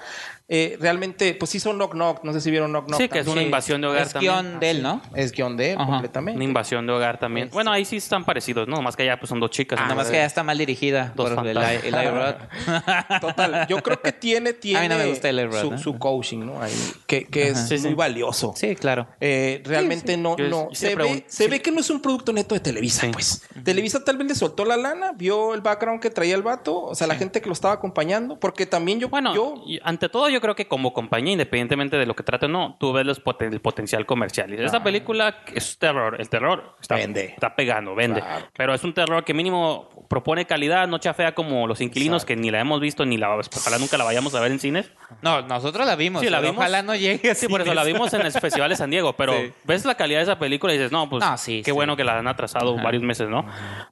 eh, 0.49 0.77
realmente, 0.81 1.35
pues 1.35 1.51
sí 1.51 1.59
son 1.61 1.77
Knock 1.77 1.93
Knock. 1.93 2.23
No 2.25 2.33
sé 2.33 2.41
si 2.41 2.51
vieron 2.51 2.71
Knock 2.71 2.87
Knock. 2.87 3.01
Sí, 3.01 3.09
que 3.09 3.19
es 3.21 3.27
una 3.27 3.43
invasión 3.43 3.81
de 3.81 3.87
hogar 3.89 4.03
es 4.03 4.13
también. 4.13 4.33
guion 4.33 4.61
de 4.61 4.71
él, 4.71 4.83
¿no? 4.83 5.01
Es 5.15 5.33
guion 5.33 5.57
de 5.57 5.73
él 5.73 5.79
Ajá. 5.79 5.87
completamente. 5.91 6.37
Una 6.37 6.45
invasión 6.45 6.87
de 6.87 6.93
hogar 6.93 7.19
también. 7.19 7.47
Este. 7.47 7.55
Bueno, 7.55 7.73
ahí 7.73 7.85
sí 7.85 7.97
están 7.97 8.25
parecidos, 8.25 8.69
¿no? 8.69 8.83
Más 8.83 8.95
que 8.97 9.05
allá 9.05 9.19
pues 9.19 9.29
son 9.31 9.41
dos 9.41 9.51
chicas. 9.51 9.79
Nada 9.79 9.89
¿no? 9.91 9.95
más 9.97 10.09
que 10.09 10.17
ya 10.17 10.25
está 10.27 10.43
mal 10.43 10.59
dirigida 10.59 11.13
Dos 11.17 11.31
por 11.31 11.47
el, 11.47 11.55
fantasmas. 11.57 11.85
el. 11.85 13.21
Total, 13.21 13.67
yo 13.69 13.83
creo 13.83 14.01
que 14.01 14.13
tiene, 14.13 14.53
tiene 14.53 14.79
A 14.81 14.83
mí 14.83 14.89
no 14.89 14.99
me 14.99 15.07
gusta 15.07 15.29
Eli 15.29 15.45
Roth, 15.45 15.61
su, 15.61 15.75
¿eh? 15.75 15.79
su 15.79 15.99
coaching, 15.99 16.41
¿no? 16.45 16.61
Ahí, 16.63 16.73
que, 17.07 17.25
que 17.27 17.49
es 17.49 17.69
Sí, 17.69 17.79
sí. 17.79 17.87
muy 17.87 17.95
valioso. 17.95 18.53
sí, 18.57 18.75
claro. 18.77 19.07
Eh, 19.21 19.63
realmente 19.65 20.17
no, 20.17 20.37
Yo- 20.37 20.49
no. 20.49 20.69
yo 20.69 20.75
Se, 20.75 20.95
ve, 20.95 21.25
se 21.29 21.45
sí. 21.45 21.51
ve 21.51 21.63
que 21.63 21.71
no 21.71 21.81
es 21.81 21.91
un 21.91 22.01
producto 22.01 22.33
neto 22.33 22.55
de 22.55 22.61
Televisa, 22.61 23.03
Sí. 23.03 23.09
pues. 23.13 23.43
Televisa 23.65 24.05
tal 24.05 24.17
vez 24.19 24.29
le 24.29 24.35
soltó 24.35 24.65
la 24.65 24.77
lana, 24.77 25.13
vio 25.13 25.55
el 25.55 25.61
background 25.61 26.01
que 26.01 26.11
traía 26.11 26.35
el 26.35 26.43
vato, 26.43 26.81
o 26.83 26.95
sea, 26.95 27.07
la 27.07 27.15
gente 27.15 27.41
que 27.41 27.47
lo 27.47 27.53
estaba 27.53 27.75
acompañando, 27.75 28.39
porque 28.39 28.67
también 28.67 29.01
yo, 29.01 29.09
Bueno, 29.09 29.35
yo 29.35 29.55
y 29.67 29.79
ante 29.83 30.09
todo 30.09 30.29
yo 30.35 30.41
creo 30.41 30.55
que 30.55 30.67
como 30.69 30.93
compañía, 30.93 31.33
independientemente 31.33 31.97
de 31.97 32.05
lo 32.07 32.15
que 32.15 32.23
trate 32.23 32.47
o 32.47 32.49
no, 32.49 32.77
tú 32.79 32.93
ves 32.93 33.07
los 33.07 33.25
poten- 33.25 33.53
el 33.53 33.61
potencial 33.61 34.05
comercial. 34.05 34.53
Y 34.53 34.63
esta 34.63 34.83
película 34.83 35.39
es 35.55 35.79
terror. 35.79 36.17
El 36.21 36.29
terror 36.29 36.77
está, 36.81 36.97
Vende. 36.97 37.25
está 37.27 37.57
pegando, 37.57 37.95
vende. 37.95 38.21
Claro. 38.21 38.47
Pero 38.57 38.75
es 38.75 38.85
un 38.85 38.93
terror 38.93 39.25
que 39.25 39.33
mínimo 39.35 39.89
propone 40.09 40.45
calidad, 40.47 40.87
no 40.89 40.99
chafea 40.99 41.35
como 41.35 41.67
Los 41.67 41.81
Inquilinos, 41.81 42.23
Exacto. 42.23 42.35
que 42.35 42.37
ni 42.43 42.51
la 42.51 42.61
hemos 42.61 42.81
visto, 42.81 43.07
ni 43.07 43.17
la 43.17 43.35
ojalá 43.35 43.79
nunca 43.79 43.97
la 43.97 44.05
vayamos 44.05 44.35
a 44.35 44.41
ver 44.41 44.53
en 44.53 44.59
cines. 44.59 44.91
No, 45.23 45.43
nosotros 45.43 45.87
la 45.87 45.97
vimos. 45.97 46.21
Sí, 46.23 46.29
la 46.29 46.41
vimos. 46.41 46.59
Ojalá 46.59 46.83
no 46.83 46.95
llegue 46.95 47.31
así. 47.31 47.43
Sí, 47.47 47.49
por 47.49 47.61
eso 47.63 47.73
la 47.75 47.85
vimos 47.85 48.13
en 48.13 48.23
el 48.23 48.33
Festival 48.33 48.69
de 48.71 48.77
San 48.77 48.91
Diego, 48.91 49.15
pero 49.15 49.33
Sí. 49.33 49.53
ves 49.65 49.85
la 49.85 49.95
calidad 49.97 50.19
de 50.19 50.25
esa 50.25 50.39
película 50.39 50.73
y 50.75 50.77
dices, 50.77 50.93
no, 50.93 51.09
pues 51.09 51.25
No, 51.25 51.37
sí, 51.39 51.59
qué 51.65 51.71
sí. 51.71 51.75
bueno 51.75 51.97
que 51.97 52.05
la 52.05 52.19
han 52.19 52.27
atrasado 52.29 52.75
varios 52.77 53.03
meses, 53.03 53.29
¿no? 53.29 53.47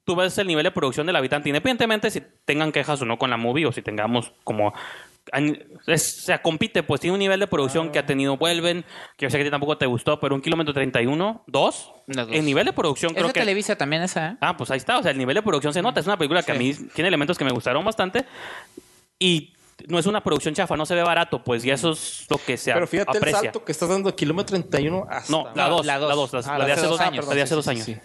Tú 0.05 0.17
ves 0.17 0.37
el 0.39 0.47
nivel 0.47 0.65
de 0.65 0.71
producción 0.71 1.07
del 1.07 1.17
habitante, 1.17 1.49
independientemente 1.49 2.11
si 2.11 2.23
tengan 2.45 2.73
quejas 2.73 3.01
o 3.03 3.05
no 3.05 3.19
con 3.19 3.31
la 3.31 3.37
movie 3.37 3.67
o 3.67 3.73
si 3.73 3.83
tengamos 3.83 4.33
como... 4.45 4.73
es- 5.87 6.19
o 6.19 6.23
sea, 6.23 6.43
compite, 6.43 6.83
pues 6.83 7.01
tiene 7.01 7.13
un 7.15 7.19
nivel 7.21 7.41
de 7.41 7.47
producción 7.47 7.91
que 7.93 7.99
ha 7.99 8.07
tenido 8.07 8.37
Vuelven, 8.37 8.85
que 9.17 9.27
yo 9.27 9.31
sé 9.31 9.37
que 9.39 9.43
a 9.43 9.47
ti 9.47 9.51
tampoco 9.51 9.79
te 9.79 9.87
gustó, 9.87 10.19
pero 10.21 10.35
un 10.35 10.41
kilómetro 10.43 10.75
31, 10.75 11.45
dos, 11.47 11.93
dos. 12.07 12.29
el 12.31 12.45
nivel 12.45 12.67
de 12.67 12.73
producción 12.73 13.11
Es 13.13 13.17
creo 13.17 13.29
de 13.29 13.33
que... 13.33 13.41
Televisa 13.41 13.77
también 13.77 14.03
esa, 14.03 14.31
¿eh? 14.31 14.37
Ah, 14.41 14.57
pues 14.57 14.71
ahí 14.71 14.79
está. 14.79 14.99
O 14.99 15.03
sea, 15.03 15.13
el 15.13 15.19
nivel 15.19 15.35
de 15.35 15.43
producción 15.43 15.73
se 15.73 15.83
nota. 15.83 16.01
Es 16.01 16.07
una 16.07 16.17
película 16.19 16.43
que 16.43 16.53
a 16.53 16.57
mí 16.57 16.75
tiene 16.95 17.09
elementos 17.09 17.39
que 17.39 17.45
me 17.45 17.53
gustaron 17.53 17.85
bastante. 17.85 18.25
Y 19.19 19.55
no 19.89 19.99
es 19.99 20.07
una 20.07 20.23
producción 20.23 20.55
chafa, 20.55 20.77
no 20.77 20.87
se 20.87 20.95
ve 20.95 21.03
barato, 21.03 21.43
pues, 21.45 21.65
y 21.65 21.71
eso 21.71 21.93
es 21.93 22.27
lo 22.29 22.39
que 22.39 22.57
se 22.57 22.73
Pero 22.73 22.87
fíjate 22.87 23.17
aprecia. 23.19 23.39
el 23.39 23.45
salto 23.47 23.65
que 23.65 23.73
estás 23.73 23.89
dando 23.89 24.15
kilómetro 24.17 24.57
31 24.59 25.07
hasta... 25.09 25.31
No, 25.33 25.45
la 25.55 25.69
No, 25.69 25.77
2, 25.77 25.87
la 25.87 25.99
la 25.99 26.15
dos. 26.15 26.31
2, 26.31 26.47
Ah, 26.47 26.59
la 26.59 26.67
de 26.67 26.73
hace 26.73 26.87
dos 26.87 27.01
años. 27.01 27.17
perdón, 27.17 27.29
La 27.31 27.35
de 27.37 27.43
hace 27.43 27.49
sí, 27.51 27.55
dos 27.57 27.65
sí, 27.65 27.71
años. 27.71 27.85
sí. 27.85 27.97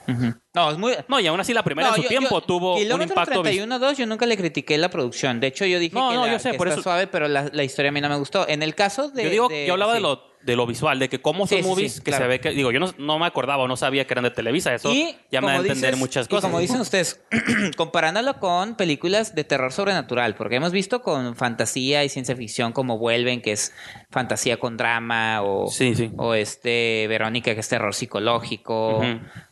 No, 0.53 0.71
es 0.71 0.77
muy... 0.77 0.93
No, 1.07 1.19
y 1.19 1.27
aún 1.27 1.39
así 1.39 1.53
la 1.53 1.63
primera 1.63 1.89
No, 1.89 1.95
en 1.95 2.01
su 2.01 2.03
yo- 2.03 2.09
tiempo 2.09 2.29
yo- 2.39 2.45
tuvo 2.45 2.73
un 2.75 2.79
Kilómetro 2.81 3.13
impacto 3.13 3.31
vis- 3.43 3.51
31 3.51 3.79
2 3.79 3.97
yo 3.97 4.05
nunca 4.07 4.25
le 4.25 4.37
critiqué 4.37 4.77
la 4.77 4.89
producción. 4.89 5.39
De 5.39 5.47
hecho, 5.47 5.65
yo 5.65 5.79
dije 5.79 5.95
No, 5.95 6.09
que, 6.09 6.15
no, 6.15 6.25
la- 6.25 6.31
yo 6.33 6.39
sé, 6.39 6.51
que 6.51 6.57
por 6.57 6.67
está 6.67 6.79
eso- 6.79 6.83
suave, 6.83 7.07
pero 7.07 7.27
la, 7.27 7.49
la 7.51 7.63
historia 7.63 7.89
a 7.89 7.91
mí 7.91 8.01
no 8.01 8.09
me 8.09 8.15
gustó. 8.17 8.47
En 8.47 8.63
el 8.63 8.73
caso 8.75 9.09
de... 9.09 9.23
Yo 9.23 9.29
digo, 9.29 9.47
de- 9.49 9.65
yo 9.67 9.73
hablaba 9.73 9.93
de 9.93 9.99
sí. 9.99 10.03
lo 10.03 10.21
de 10.43 10.55
lo 10.55 10.65
visual, 10.65 10.97
de 10.99 11.09
que 11.09 11.19
cómo 11.21 11.45
son 11.45 11.57
Sí, 11.57 11.63
sí, 11.63 11.69
movies 11.69 11.93
sí, 11.93 11.99
que 11.99 12.11
claro. 12.11 12.23
se 12.25 12.27
ve 12.29 12.39
que 12.39 12.51
digo, 12.51 12.71
yo 12.71 12.79
no, 12.79 12.93
no 12.97 13.19
me 13.19 13.25
acordaba 13.25 13.63
o 13.63 13.67
no 13.67 13.75
sabía 13.75 14.07
que 14.07 14.13
eran 14.13 14.23
de 14.23 14.31
Televisa, 14.31 14.73
eso 14.73 14.93
ya 15.31 15.41
me 15.41 15.47
da 15.47 15.53
a 15.53 15.55
entender 15.57 15.91
dices- 15.95 15.99
muchas 15.99 16.25
y 16.27 16.29
cosas. 16.29 16.43
como 16.49 16.59
dicen 16.59 16.79
ustedes, 16.79 17.21
comparándolo 17.75 18.39
con 18.39 18.75
películas 18.75 19.35
de 19.35 19.43
terror 19.43 19.73
sobrenatural, 19.73 20.35
porque 20.35 20.55
hemos 20.55 20.71
visto 20.71 21.01
con 21.01 21.35
fantasía 21.35 22.03
y 22.05 22.09
ciencia 22.09 22.35
ficción 22.35 22.71
como 22.71 22.97
Vuelven, 22.97 23.41
que 23.41 23.51
es 23.51 23.73
fantasía 24.09 24.57
con 24.57 24.77
drama, 24.77 25.41
o, 25.43 25.69
o 26.17 26.33
este 26.33 27.07
Verónica, 27.09 27.53
que 27.53 27.59
es 27.59 27.67
terror 27.69 27.93
psicológico. 27.93 29.01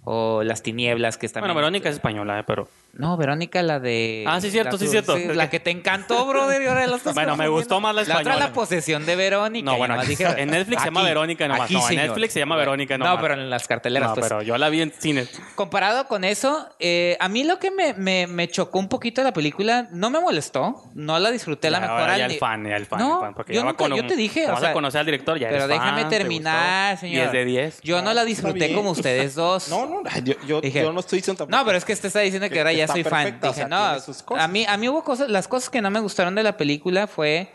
O 0.06 0.44
Las 0.44 0.62
Tinieblas, 0.62 1.18
que 1.18 1.26
es 1.26 1.34
también... 1.34 1.48
Bueno, 1.54 1.56
Verónica 1.66 1.90
es 1.90 1.96
española, 1.96 2.40
eh, 2.40 2.44
pero 2.46 2.68
No, 2.94 3.18
Verónica, 3.18 3.62
la 3.64 3.80
de... 3.80 4.24
Ah, 4.28 4.40
sí, 4.40 4.52
cierto, 4.52 4.74
la 4.74 4.78
sí, 4.78 4.88
cierto. 4.88 5.18
la 5.18 5.50
que 5.50 5.60
te 5.60 5.72
encantó, 5.72 6.26
brother, 6.26 6.62
y 6.62 6.68
ahora 6.68 6.86
Bueno, 7.14 7.36
me 7.36 7.48
gustó 7.48 7.82
más 7.82 7.94
la 7.96 8.02
La 8.04 8.06
otra 8.06 8.22
española. 8.22 8.46
la 8.48 8.54
posesión 8.54 9.06
de 9.06 9.16
Verónica. 9.16 9.66
No, 9.72 9.78
bueno, 9.78 10.00
aquí- 10.00 10.16
en 10.20 10.50
Netflix 10.52 10.80
se 10.82 10.86
llama 10.88 11.04
Verónica 11.04 11.48
nomás. 11.48 11.66
aquí, 11.66 11.74
No, 11.74 11.90
en. 11.90 11.96
Netflix 11.98 12.34
se 12.34 12.40
llama 12.40 12.56
Verónica 12.56 12.98
No, 12.98 13.06
nomás. 13.06 13.22
pero 13.22 13.34
en 13.34 13.50
las 13.50 13.68
carteleras, 13.68 14.10
no, 14.10 14.16
pues. 14.16 14.28
pero 14.28 14.42
yo 14.44 14.58
la 14.58 14.70
vi 14.70 14.82
en 14.82 14.92
cine. 14.92 15.28
Comparado 15.56 16.08
con 16.08 16.24
eso, 16.24 16.70
eh, 16.80 17.18
a 17.20 17.28
mí 17.28 17.44
lo 17.44 17.58
que 17.60 17.72
me, 17.72 17.94
me, 17.96 18.28
me 18.28 18.48
chocó 18.48 18.80
un 18.80 18.88
poquito 18.90 19.24
la 19.24 19.34
película, 19.34 19.88
no 19.92 20.10
me 20.12 20.20
molestó, 20.20 20.84
no 20.94 21.18
la 21.20 21.32
disfruté 21.32 21.70
la 21.72 21.80
mejor. 21.80 22.00
ahora 22.00 22.14
al 22.14 22.20
ya 22.20 22.28
ni- 22.28 22.34
el 22.36 22.40
fan, 22.40 22.64
ya 22.68 22.76
el 22.76 22.86
fan, 22.86 23.00
No, 23.00 23.16
el 23.16 23.20
fan, 23.22 23.34
porque 23.34 23.54
yo, 23.56 23.64
nunca- 23.64 23.84
un- 23.86 24.08
te 24.08 24.16
dije, 24.16 24.42
como 24.44 24.52
o 24.52 24.56
vas 24.56 24.64
a 24.64 24.66
sea, 24.68 24.74
conocer 24.74 25.00
al 25.00 25.06
director, 25.06 25.40
ya 25.40 25.50
Pero 25.50 25.68
déjame 25.68 26.06
terminar, 26.06 26.98
señor. 26.98 27.24
10 27.24 27.32
de 27.32 27.46
10. 27.46 27.82
Yo 27.82 28.02
no 28.02 28.14
la 28.14 28.24
disfruté 28.24 28.74
como 28.74 28.92
ustedes 28.92 29.36
dos. 29.36 29.70
No, 29.70 29.86
no, 29.86 29.95
yo, 30.24 30.34
yo, 30.48 30.62
Dije- 30.62 30.82
yo 30.82 30.92
no 30.94 31.00
estoy 31.00 31.20
diciendo 31.20 31.38
tampoco. 31.40 31.58
No, 31.58 31.66
pero 31.66 31.78
es 31.78 31.86
que 31.86 31.94
usted 31.94 32.08
está 32.08 32.20
diciendo 32.22 32.48
que, 32.48 32.54
que- 32.54 32.60
ahora 32.60 32.74
ya 32.74 32.88
soy 32.88 33.04
fan. 33.04 33.40
o 33.42 33.48
Dije, 33.48 33.54
sea, 33.54 33.68
no, 33.68 33.86
tiene 33.90 34.02
sus 34.02 34.22
cosas. 34.24 34.44
a 34.44 34.48
mí, 34.48 34.66
a 34.68 34.78
mí 34.78 34.90
hubo 34.90 35.04
cosas, 35.04 35.30
las 35.30 35.48
cosas 35.48 35.70
que 35.70 35.82
no 35.82 35.90
me 35.92 36.00
gustaron 36.00 36.36
de 36.36 36.44
la 36.44 36.58
película 36.58 37.08
fue, 37.08 37.52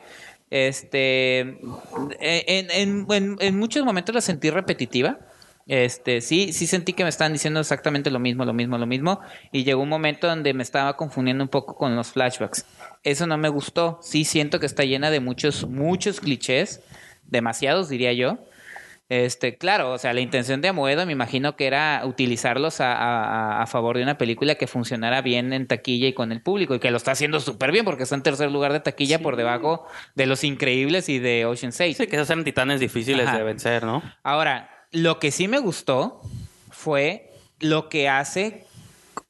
este, 0.51 1.41
en, 2.21 2.71
en, 2.71 3.07
en, 3.11 3.37
en 3.41 3.59
muchos 3.59 3.85
momentos 3.85 4.15
la 4.15 4.21
sentí 4.21 4.51
repetitiva. 4.51 5.19
Este, 5.67 6.21
sí, 6.21 6.53
sí 6.53 6.67
sentí 6.67 6.95
que 6.95 7.05
me 7.05 7.11
estaban 7.11 7.33
diciendo 7.33 7.61
exactamente 7.61 8.11
lo 8.11 8.19
mismo, 8.19 8.45
lo 8.45 8.53
mismo, 8.53 8.77
lo 8.77 8.87
mismo. 8.87 9.21
Y 9.53 9.62
llegó 9.62 9.83
un 9.83 9.89
momento 9.89 10.27
donde 10.27 10.53
me 10.53 10.65
estaba 10.65 10.97
confundiendo 10.97 11.45
un 11.45 11.49
poco 11.49 11.77
con 11.77 11.95
los 11.95 12.09
flashbacks. 12.11 12.65
Eso 13.05 13.27
no 13.29 13.39
me 13.39 13.49
gustó. 13.49 14.01
Sí 14.03 14.25
siento 14.25 14.59
que 14.59 14.67
está 14.67 14.83
llena 14.85 15.11
de 15.11 15.21
muchos, 15.21 15.69
muchos 15.69 16.19
clichés. 16.21 16.81
Demasiados, 17.25 17.89
diría 17.89 18.12
yo. 18.12 18.39
Este, 19.11 19.59
claro, 19.59 19.91
o 19.91 19.99
sea, 19.99 20.12
la 20.15 20.20
intención 20.20 20.61
de 20.61 20.69
Amoedo 20.69 21.05
me 21.05 21.11
imagino 21.11 21.57
que 21.57 21.66
era 21.66 22.01
utilizarlos 22.05 22.81
a, 22.81 22.95
a- 22.95 23.61
a 23.62 23.66
favor 23.66 23.97
de 23.97 24.05
una 24.05 24.16
película 24.16 24.55
que 24.55 24.69
funcionara 24.69 25.20
bien 25.20 25.53
en 25.53 25.66
taquilla 25.66 26.07
y 26.07 26.12
con 26.12 26.31
el 26.31 26.41
público, 26.41 26.77
y 26.77 26.78
que 26.78 26.93
lo 26.93 26.97
está 26.97 27.11
haciendo 27.11 27.41
súper 27.41 27.73
bien 27.73 27.85
porque 27.85 28.05
está 28.05 28.15
en 28.15 28.23
tercer 28.23 28.53
lugar 28.53 28.73
de 28.73 28.78
taquilla 28.78 29.19
por 29.19 29.35
debajo 29.35 29.85
de 30.15 30.27
Los 30.27 30.45
Increíbles 30.45 31.09
y 31.09 31.19
de 31.19 31.45
Ocean's 31.45 31.81
8. 31.81 31.95
Sí, 31.99 32.07
que 32.07 32.15
esos 32.15 32.31
eran 32.31 32.45
titanes 32.45 32.78
difíciles 32.78 33.27
Ajá. 33.27 33.39
de 33.39 33.43
vencer, 33.43 33.82
¿no? 33.82 34.01
Ahora, 34.23 34.70
lo 34.93 35.19
que 35.19 35.32
sí 35.32 35.49
me 35.49 35.59
gustó 35.59 36.20
fue 36.70 37.32
lo 37.59 37.89
que 37.89 38.09
hace 38.09 38.65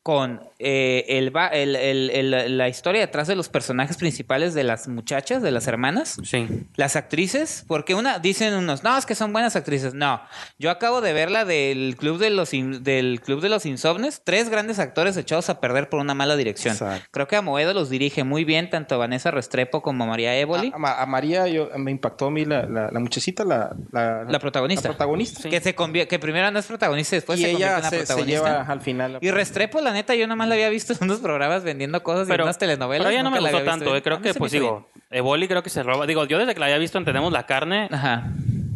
con 0.02 0.42
eh, 0.62 1.04
el, 1.08 1.34
va- 1.34 1.48
el- 1.48 1.74
el- 1.76 2.10
el- 2.10 2.58
la 2.58 2.68
historia 2.68 3.00
detrás 3.00 3.26
de 3.26 3.34
los 3.36 3.48
personajes 3.48 3.96
principales 3.96 4.54
de 4.54 4.62
las 4.64 4.88
muchachas, 4.88 5.42
de 5.42 5.50
las 5.50 5.66
hermanas. 5.66 6.16
Sí. 6.22 6.46
Las 6.76 6.96
actrices, 6.96 7.64
porque 7.66 7.94
una 7.94 8.18
dicen 8.18 8.54
unos, 8.54 8.84
no, 8.84 8.96
es 8.96 9.06
que 9.06 9.14
son 9.14 9.32
buenas 9.32 9.56
actrices. 9.56 9.94
No, 9.94 10.20
yo 10.58 10.70
acabo 10.70 11.00
de 11.00 11.12
ver 11.12 11.30
la 11.30 11.44
del 11.44 11.96
club 11.98 12.18
de 12.18 12.30
los 12.30 12.52
in- 12.54 12.82
del 12.84 13.20
club 13.20 13.40
de 13.40 13.48
los 13.48 13.64
insomnes, 13.66 14.22
tres 14.24 14.48
grandes 14.50 14.78
actores 14.78 15.16
echados 15.16 15.48
a 15.50 15.60
perder 15.60 15.88
por 15.88 16.00
una 16.00 16.14
mala 16.14 16.36
dirección. 16.36 16.74
Exacto. 16.74 17.06
Creo 17.10 17.26
que 17.26 17.36
Amoedo 17.36 17.72
los 17.74 17.88
dirige 17.90 18.24
muy 18.24 18.44
bien, 18.44 18.68
tanto 18.70 18.98
Vanessa 18.98 19.30
Restrepo 19.30 19.80
como 19.82 20.06
María 20.06 20.34
Évoli. 20.36 20.70
A, 20.72 20.76
a 20.76 20.78
Ma- 20.78 21.00
a 21.00 21.06
María 21.06 21.46
yo, 21.48 21.70
me 21.76 21.90
impactó 21.90 22.26
a 22.26 22.30
mí 22.30 22.44
la, 22.44 22.66
la, 22.66 22.90
la 22.90 23.00
muchachita, 23.00 23.44
la, 23.44 23.74
la, 23.92 24.24
La 24.24 24.38
protagonista. 24.38 24.88
La 24.88 24.94
protagonista. 24.94 25.48
Que 25.48 25.60
se 25.60 25.74
que 25.74 26.18
primero 26.18 26.50
no 26.50 26.58
es 26.58 26.66
protagonista 26.66 27.16
y 27.16 27.18
después 27.18 27.40
y 27.40 27.42
se 27.44 27.48
convierte 27.52 27.64
ella 27.72 27.76
en 27.78 27.82
la 27.84 27.90
se, 27.90 27.96
se 28.00 28.04
protagonista. 28.06 28.42
lleva 28.48 28.62
al 28.62 28.80
final. 28.80 29.18
Y 29.20 29.30
Restrepo, 29.30 29.80
la 29.80 29.92
neta, 29.92 30.14
yo 30.14 30.26
nomás 30.26 30.49
la 30.50 30.54
había 30.56 30.68
visto 30.68 30.92
en 30.92 30.98
unos 31.02 31.20
programas 31.20 31.64
vendiendo 31.64 32.02
cosas 32.02 32.20
y 32.20 32.22
en 32.24 32.28
Pero, 32.34 32.44
unas 32.44 32.58
telenovelas. 32.58 33.06
pero 33.06 33.10
ella 33.14 33.22
no 33.22 33.30
me 33.30 33.40
gustó 33.40 33.62
tanto, 33.64 33.96
eh. 33.96 34.02
creo 34.02 34.20
que, 34.20 34.34
pues 34.34 34.52
digo, 34.52 34.90
Evoli 35.10 35.48
creo 35.48 35.62
que 35.62 35.70
se 35.70 35.82
roba. 35.82 36.06
Digo, 36.06 36.26
yo 36.26 36.38
desde 36.38 36.52
que 36.54 36.60
la 36.60 36.66
había 36.66 36.78
visto 36.78 36.98
en 36.98 37.04
Tenemos 37.06 37.32
la 37.32 37.46
Carne. 37.46 37.88
Ajá. 37.90 38.24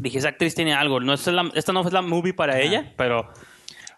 dije, 0.01 0.19
esa 0.19 0.29
actriz 0.31 0.55
tiene 0.55 0.73
algo. 0.75 1.01
No 1.01 1.13
es 1.15 1.27
la- 1.27 1.51
esta 1.55 1.73
no 1.73 1.87
es 1.87 1.93
la 1.93 2.01
movie 2.03 2.33
para 2.35 2.59
ella, 2.61 2.93
pero 2.97 3.31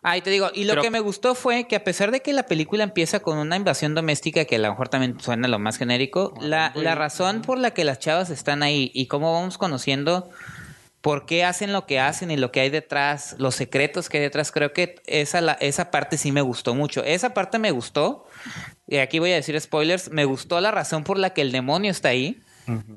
Ah, 0.09 0.16
y 0.16 0.20
te 0.20 0.31
digo, 0.31 0.51
y 0.55 0.65
lo 0.65 0.74
Pero- 0.74 0.82
que 0.82 0.90
me 0.90 1.01
gustó 1.01 1.35
fue 1.35 1.66
que 1.66 1.74
a 1.74 1.82
pesar 1.82 2.12
de 2.12 2.20
que 2.23 2.32
la 2.32 2.44
película 2.44 2.85
empieza 2.85 3.19
con 3.19 3.39
una 3.39 3.57
invasión 3.57 3.93
doméstica, 3.97 4.44
que 4.44 4.55
a 4.55 4.59
lo 4.61 4.69
mejor 4.70 4.89
también 4.89 5.19
suena 5.19 5.48
lo 5.48 5.59
más 5.59 5.78
genérico, 5.78 6.32
la, 6.40 6.70
la 6.77 6.94
razón 6.94 7.43
por 7.43 7.59
la 7.59 7.73
que 7.73 7.82
las 7.82 7.98
chavas 7.98 8.31
están 8.31 8.62
ahí 8.62 8.93
y 8.94 9.07
cómo 9.09 9.32
vamos 9.32 9.59
conociendo 9.59 10.31
por 11.07 11.24
qué 11.24 11.45
hacen 11.45 11.73
lo 11.73 11.87
que 11.87 12.01
hacen 12.01 12.33
y 12.33 12.37
lo 12.37 12.51
que 12.51 12.59
hay 12.59 12.69
detrás, 12.69 13.37
los 13.39 13.55
secretos 13.55 14.09
que 14.09 14.16
hay 14.16 14.24
detrás, 14.24 14.51
creo 14.51 14.73
que 14.73 14.97
esa, 15.07 15.41
la, 15.41 15.53
esa 15.53 15.93
parte 15.93 16.19
sí 16.19 16.33
me 16.33 16.41
gustó 16.41 16.74
mucho. 16.74 17.05
Esa 17.05 17.33
parte 17.33 17.61
me 17.61 17.70
gustó, 17.70 18.27
y 18.89 18.97
aquí 18.97 19.20
voy 19.20 19.31
a 19.31 19.37
decir 19.37 19.61
spoilers, 19.61 20.11
me 20.11 20.24
gustó 20.24 20.61
la 20.61 20.73
razón 20.73 21.05
por 21.05 21.16
la 21.16 21.31
que 21.31 21.43
el 21.43 21.53
demonio 21.53 21.93
está 21.93 22.09
ahí. 22.09 22.41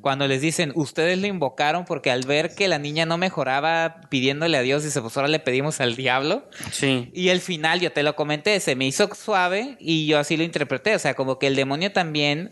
Cuando 0.02 0.28
les 0.28 0.42
dicen, 0.42 0.72
ustedes 0.74 1.20
le 1.20 1.28
invocaron 1.28 1.86
porque 1.86 2.10
al 2.10 2.24
ver 2.24 2.56
que 2.56 2.68
la 2.68 2.80
niña 2.80 3.06
no 3.06 3.20
mejoraba 3.20 4.02
pidiéndole 4.10 4.58
a 4.58 4.64
Dios, 4.64 4.84
dice, 4.84 5.00
pues 5.02 5.16
ahora 5.16 5.30
le 5.30 5.38
pedimos 5.38 5.80
al 5.80 5.96
diablo. 5.96 6.50
sí. 6.72 7.12
Y 7.14 7.30
el 7.30 7.42
final, 7.42 7.80
yo 7.80 7.92
te 7.92 8.02
lo 8.02 8.16
comenté, 8.16 8.60
se 8.60 8.76
me 8.76 8.88
hizo 8.88 9.08
suave 9.14 9.78
y 9.80 10.08
yo 10.08 10.18
así 10.18 10.36
lo 10.36 10.44
interpreté. 10.44 10.96
O 10.96 11.00
sea, 11.00 11.14
como 11.14 11.38
que 11.38 11.46
el 11.46 11.56
demonio 11.56 11.92
también 11.92 12.50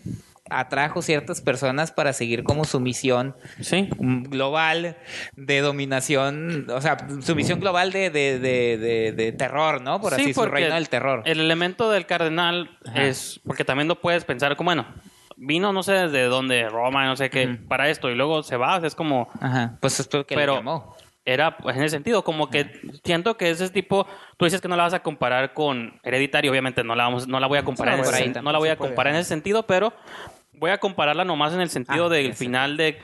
atrajo 0.49 1.01
ciertas 1.01 1.41
personas 1.41 1.91
para 1.91 2.13
seguir 2.13 2.43
como 2.43 2.65
su 2.65 2.79
misión 2.79 3.35
Sí. 3.59 3.89
global 3.99 4.97
de 5.35 5.61
dominación, 5.61 6.67
o 6.69 6.81
sea, 6.81 6.97
su 7.21 7.35
misión 7.35 7.59
global 7.59 7.91
de, 7.91 8.09
de, 8.09 8.39
de, 8.39 9.11
de- 9.15 9.31
terror, 9.31 9.81
¿no? 9.81 9.99
Por 10.01 10.13
Sí, 10.15 10.21
así, 10.21 10.33
su 10.33 10.45
reino 10.45 10.73
del 10.75 10.89
terror. 10.89 11.21
El 11.25 11.39
elemento 11.39 11.89
del 11.91 12.05
cardenal 12.05 12.77
Ajá. 12.85 13.03
es 13.03 13.39
porque 13.45 13.65
también 13.65 13.87
no 13.87 13.95
puedes 13.95 14.25
pensar 14.25 14.55
como, 14.55 14.69
bueno, 14.69 14.85
vino 15.35 15.71
no 15.73 15.83
sé 15.83 15.93
desde 15.93 16.23
dónde, 16.23 16.67
Roma, 16.69 17.05
no 17.05 17.15
sé 17.15 17.29
qué, 17.29 17.47
para 17.67 17.89
esto 17.89 18.09
y 18.09 18.15
luego 18.15 18.41
se 18.43 18.57
va, 18.57 18.77
es 18.83 18.95
como 18.95 19.27
Ajá, 19.39 19.77
pues 19.81 19.99
es 19.99 20.07
porque 20.07 20.33
pero 20.33 20.53
le 20.53 20.59
llamó. 20.59 20.95
era 21.25 21.57
pues, 21.57 21.75
en 21.77 21.83
ese 21.83 21.95
sentido 21.97 22.23
como 22.23 22.49
que 22.49 22.71
siento 23.03 23.37
que 23.37 23.49
ese 23.51 23.69
tipo 23.69 24.07
tú 24.37 24.45
dices 24.45 24.61
que 24.61 24.67
no 24.67 24.75
la 24.75 24.83
vas 24.83 24.93
a 24.95 25.03
comparar 25.03 25.53
con 25.53 25.99
Hereditario 26.03 26.49
obviamente 26.49 26.83
no 26.83 26.95
la 26.95 27.03
vamos 27.03 27.27
no 27.27 27.39
la 27.39 27.45
voy 27.47 27.59
a 27.59 27.63
comparar 27.63 27.95
No, 27.97 27.99
en 27.99 28.05
por 28.05 28.13
ese, 28.15 28.23
ahí 28.23 28.29
sen- 28.33 28.41
no 28.41 28.51
la 28.51 28.57
voy 28.57 28.69
a 28.69 28.77
puede, 28.77 28.89
comparar 28.89 29.13
en 29.13 29.19
ese 29.19 29.29
sentido 29.29 29.67
pero 29.67 29.93
voy 30.57 30.71
a 30.71 30.77
compararla 30.77 31.23
nomás 31.25 31.53
en 31.53 31.61
el 31.61 31.69
sentido 31.69 32.05
Ah, 32.07 32.09
del 32.09 32.33
final 32.33 32.77
de 32.77 32.97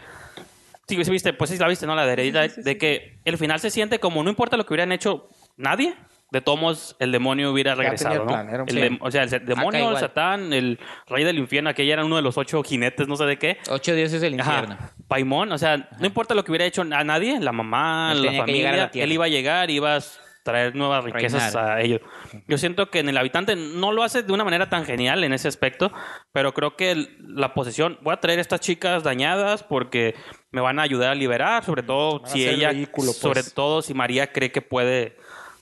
sí, 0.87 0.95
viste 0.97 1.33
pues 1.33 1.49
sí 1.49 1.57
la 1.57 1.67
viste 1.67 1.85
no 1.87 1.95
la 1.95 2.05
de 2.05 2.13
Hereditario 2.13 2.51
de 2.57 2.77
que 2.77 3.19
el 3.25 3.37
final 3.37 3.59
se 3.59 3.69
siente 3.69 3.99
como 3.99 4.23
no 4.23 4.29
importa 4.29 4.57
lo 4.57 4.65
que 4.65 4.73
hubieran 4.73 4.91
hecho 4.91 5.29
nadie 5.57 5.95
de 6.31 6.41
todos 6.41 6.59
modos, 6.59 6.95
el 6.97 7.11
demonio 7.11 7.51
hubiera 7.51 7.75
regresado, 7.75 8.21
¿no? 8.21 8.25
plan, 8.25 8.49
El 8.67 8.75
dem- 8.75 8.97
o 9.01 9.11
sea, 9.11 9.21
el 9.21 9.29
demonio, 9.45 9.91
el 9.91 9.97
satán, 9.97 10.51
el 10.51 10.79
rey 11.07 11.23
del 11.23 11.37
infierno, 11.37 11.69
aquella 11.69 11.93
era 11.93 12.03
uno 12.05 12.15
de 12.15 12.23
los 12.23 12.39
ocho 12.39 12.63
jinetes, 12.63 13.07
no 13.07 13.15
sé 13.17 13.25
de 13.25 13.37
qué. 13.37 13.59
Ocho 13.69 13.93
dioses 13.93 14.19
del 14.19 14.33
infierno. 14.33 14.73
Ajá. 14.73 14.93
Paimón, 15.07 15.51
o 15.51 15.59
sea, 15.59 15.77
no 15.99 16.07
importa 16.07 16.33
lo 16.33 16.43
que 16.43 16.49
hubiera 16.49 16.65
hecho 16.65 16.81
a 16.81 17.03
nadie, 17.03 17.39
la 17.39 17.51
mamá, 17.51 18.13
Él 18.13 18.23
la 18.25 18.31
familia, 18.33 18.71
la 18.75 18.91
él 18.95 19.11
iba 19.11 19.25
a 19.25 19.27
llegar, 19.27 19.69
ibas 19.69 20.19
traer 20.43 20.75
nuevas 20.75 21.03
riquezas 21.05 21.53
Reinar. 21.53 21.71
a 21.71 21.81
ellos. 21.81 22.01
Yo 22.47 22.57
siento 22.57 22.89
que 22.89 22.99
en 22.99 23.09
el 23.09 23.17
habitante 23.17 23.55
no 23.55 23.91
lo 23.93 24.03
hace 24.03 24.23
de 24.23 24.33
una 24.33 24.43
manera 24.43 24.69
tan 24.69 24.85
genial 24.85 25.23
en 25.23 25.33
ese 25.33 25.47
aspecto, 25.47 25.91
pero 26.33 26.53
creo 26.53 26.75
que 26.75 26.91
el- 26.91 27.17
la 27.19 27.53
posesión, 27.53 27.97
voy 28.01 28.13
a 28.13 28.19
traer 28.19 28.39
a 28.39 28.41
estas 28.41 28.59
chicas 28.59 29.03
dañadas 29.03 29.63
porque 29.63 30.15
me 30.51 30.61
van 30.61 30.79
a 30.79 30.83
ayudar 30.83 31.11
a 31.11 31.15
liberar, 31.15 31.63
sobre 31.63 31.81
todo 31.81 32.21
si 32.25 32.47
ella, 32.47 32.71
pues. 32.93 33.17
sobre 33.17 33.41
todo 33.43 33.81
si 33.81 33.93
María 33.93 34.31
cree 34.31 34.51
que 34.51 34.61
puede 34.61 35.17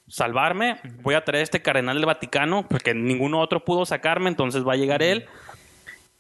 salvarme, 0.08 0.80
voy 1.02 1.16
a 1.16 1.24
traer 1.24 1.42
a 1.42 1.44
este 1.44 1.62
cardenal 1.62 1.96
del 1.96 2.06
Vaticano 2.06 2.68
porque 2.68 2.94
ninguno 2.94 3.40
otro 3.40 3.64
pudo 3.64 3.86
sacarme, 3.86 4.30
entonces 4.30 4.68
va 4.68 4.74
a 4.74 4.78
llegar 4.78 5.02
él. 5.04 5.26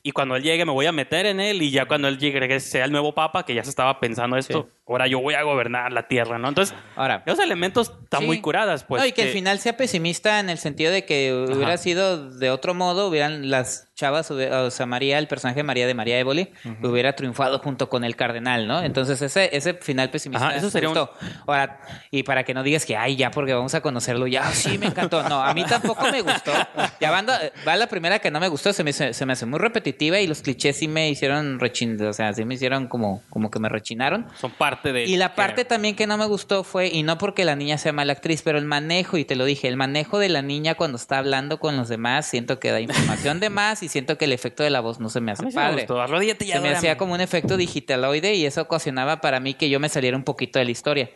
Y 0.03 0.13
cuando 0.13 0.35
él 0.35 0.41
llegue 0.43 0.65
me 0.65 0.71
voy 0.71 0.87
a 0.87 0.91
meter 0.91 1.25
en 1.27 1.39
él 1.39 1.61
y 1.61 1.69
ya 1.69 1.85
cuando 1.85 2.07
él 2.07 2.17
llegue 2.17 2.59
sea 2.59 2.85
el 2.85 2.91
nuevo 2.91 3.13
papa, 3.13 3.45
que 3.45 3.53
ya 3.53 3.63
se 3.63 3.69
estaba 3.69 3.99
pensando 3.99 4.35
esto, 4.37 4.67
ahora 4.91 5.07
yo 5.07 5.19
voy 5.19 5.33
a 5.33 5.43
gobernar 5.43 5.91
la 5.91 6.07
tierra, 6.07 6.37
¿no? 6.37 6.49
Entonces, 6.49 6.75
Ahora, 6.95 7.23
esos 7.25 7.39
elementos 7.39 7.91
están 8.03 8.21
Sí. 8.21 8.25
muy 8.27 8.41
curadas, 8.41 8.83
pues. 8.83 9.01
no, 9.01 9.07
y 9.07 9.11
que 9.13 9.21
al 9.23 9.27
que- 9.29 9.33
final 9.33 9.57
sea 9.59 9.75
pesimista 9.77 10.39
en 10.39 10.49
el 10.49 10.57
sentido 10.57 10.91
de 10.91 11.05
que 11.05 11.33
hubiera 11.33 11.77
sido 11.77 12.29
de 12.29 12.49
otro 12.51 12.73
modo, 12.73 13.07
hubieran 13.07 13.49
las 13.49 13.87
chavas, 13.95 14.31
o 14.31 14.71
sea, 14.71 14.85
María, 14.87 15.19
el 15.19 15.27
personaje 15.27 15.57
de 15.59 15.63
María 15.63 15.85
de 15.87 15.93
María 15.93 16.17
Évoli, 16.19 16.51
hubiera 16.81 17.13
triunfado 17.15 17.59
junto 17.59 17.87
con 17.89 18.03
el 18.03 18.15
cardenal, 18.15 18.67
¿no? 18.67 18.81
Entonces 18.83 19.21
ese, 19.21 19.55
ese 19.55 19.75
final 19.75 20.09
pesimista 20.09 20.47
Ajá, 20.47 20.57
eso 20.57 20.69
sería 20.71 20.89
un-. 20.89 21.07
Ahora, 21.47 21.79
y 22.09 22.23
para 22.23 22.43
que 22.43 22.53
no 22.55 22.63
digas 22.63 22.85
que, 22.85 22.97
ay, 22.97 23.15
ya, 23.15 23.29
porque 23.31 23.53
vamos 23.53 23.73
a 23.75 23.81
conocerlo, 23.81 24.25
ya, 24.27 24.43
sí, 24.51 24.77
me 24.79 24.87
encantó. 24.87 25.21
No, 25.29 25.41
a 25.43 25.53
mí 25.53 25.63
tampoco 25.65 26.09
me 26.11 26.21
gustó. 26.21 26.51
Ya 26.99 27.11
van, 27.11 27.27
va 27.27 27.75
la 27.75 27.87
primera 27.87 28.17
que 28.19 28.31
no 28.31 28.39
me 28.39 28.47
gustó, 28.47 28.73
se 28.73 28.83
me, 28.83 28.91
se 28.91 29.25
me 29.25 29.33
hace 29.33 29.45
muy 29.45 29.59
repetitiva 29.59 30.19
y 30.19 30.25
los 30.27 30.41
clichés 30.41 30.77
sí 30.77 30.87
me 30.87 31.09
hicieron 31.09 31.59
rechin, 31.59 32.01
o 32.03 32.13
sea, 32.13 32.33
sí 32.33 32.43
me 32.43 32.55
hicieron 32.55 32.87
como, 32.87 33.21
como 33.29 33.51
que 33.51 33.59
me 33.59 33.69
rechinaron. 33.69 34.25
son 34.39 34.51
parte 34.51 34.80
de... 34.83 35.05
Y 35.05 35.17
la 35.17 35.35
parte 35.35 35.65
también 35.65 35.95
que 35.95 36.07
no 36.07 36.17
me 36.17 36.25
gustó 36.25 36.63
fue, 36.63 36.87
y 36.87 37.03
no 37.03 37.17
porque 37.17 37.45
la 37.45 37.55
niña 37.55 37.77
sea 37.77 37.93
mala 37.93 38.13
actriz, 38.13 38.41
pero 38.43 38.57
el 38.57 38.65
manejo, 38.65 39.17
y 39.17 39.25
te 39.25 39.35
lo 39.35 39.45
dije, 39.45 39.67
el 39.67 39.77
manejo 39.77 40.19
de 40.19 40.29
la 40.29 40.41
niña 40.41 40.75
cuando 40.75 40.97
está 40.97 41.17
hablando 41.19 41.59
con 41.59 41.77
los 41.77 41.89
demás, 41.89 42.25
siento 42.25 42.59
que 42.59 42.71
da 42.71 42.79
información 42.79 43.39
de 43.39 43.49
más 43.49 43.83
y 43.83 43.87
siento 43.89 44.17
que 44.17 44.25
el 44.25 44.33
efecto 44.33 44.63
de 44.63 44.69
la 44.69 44.79
voz 44.79 44.99
no 44.99 45.09
se 45.09 45.21
me 45.21 45.31
A 45.31 45.33
hace 45.33 45.43
mí 45.43 45.49
me 45.49 45.55
padre. 45.55 45.75
gustó. 45.81 46.01
Arrodíllate 46.01 46.45
y 46.45 46.51
Se 46.51 46.59
me 46.59 46.69
hacía 46.69 46.97
como 46.97 47.13
un 47.13 47.21
efecto 47.21 47.57
digitaloide 47.57 48.33
y 48.35 48.45
eso 48.45 48.61
ocasionaba 48.61 49.21
para 49.21 49.39
mí 49.39 49.53
que 49.53 49.69
yo 49.69 49.79
me 49.79 49.89
saliera 49.89 50.17
un 50.17 50.23
poquito 50.23 50.59
de 50.59 50.65
la 50.65 50.71
historia. 50.71 51.09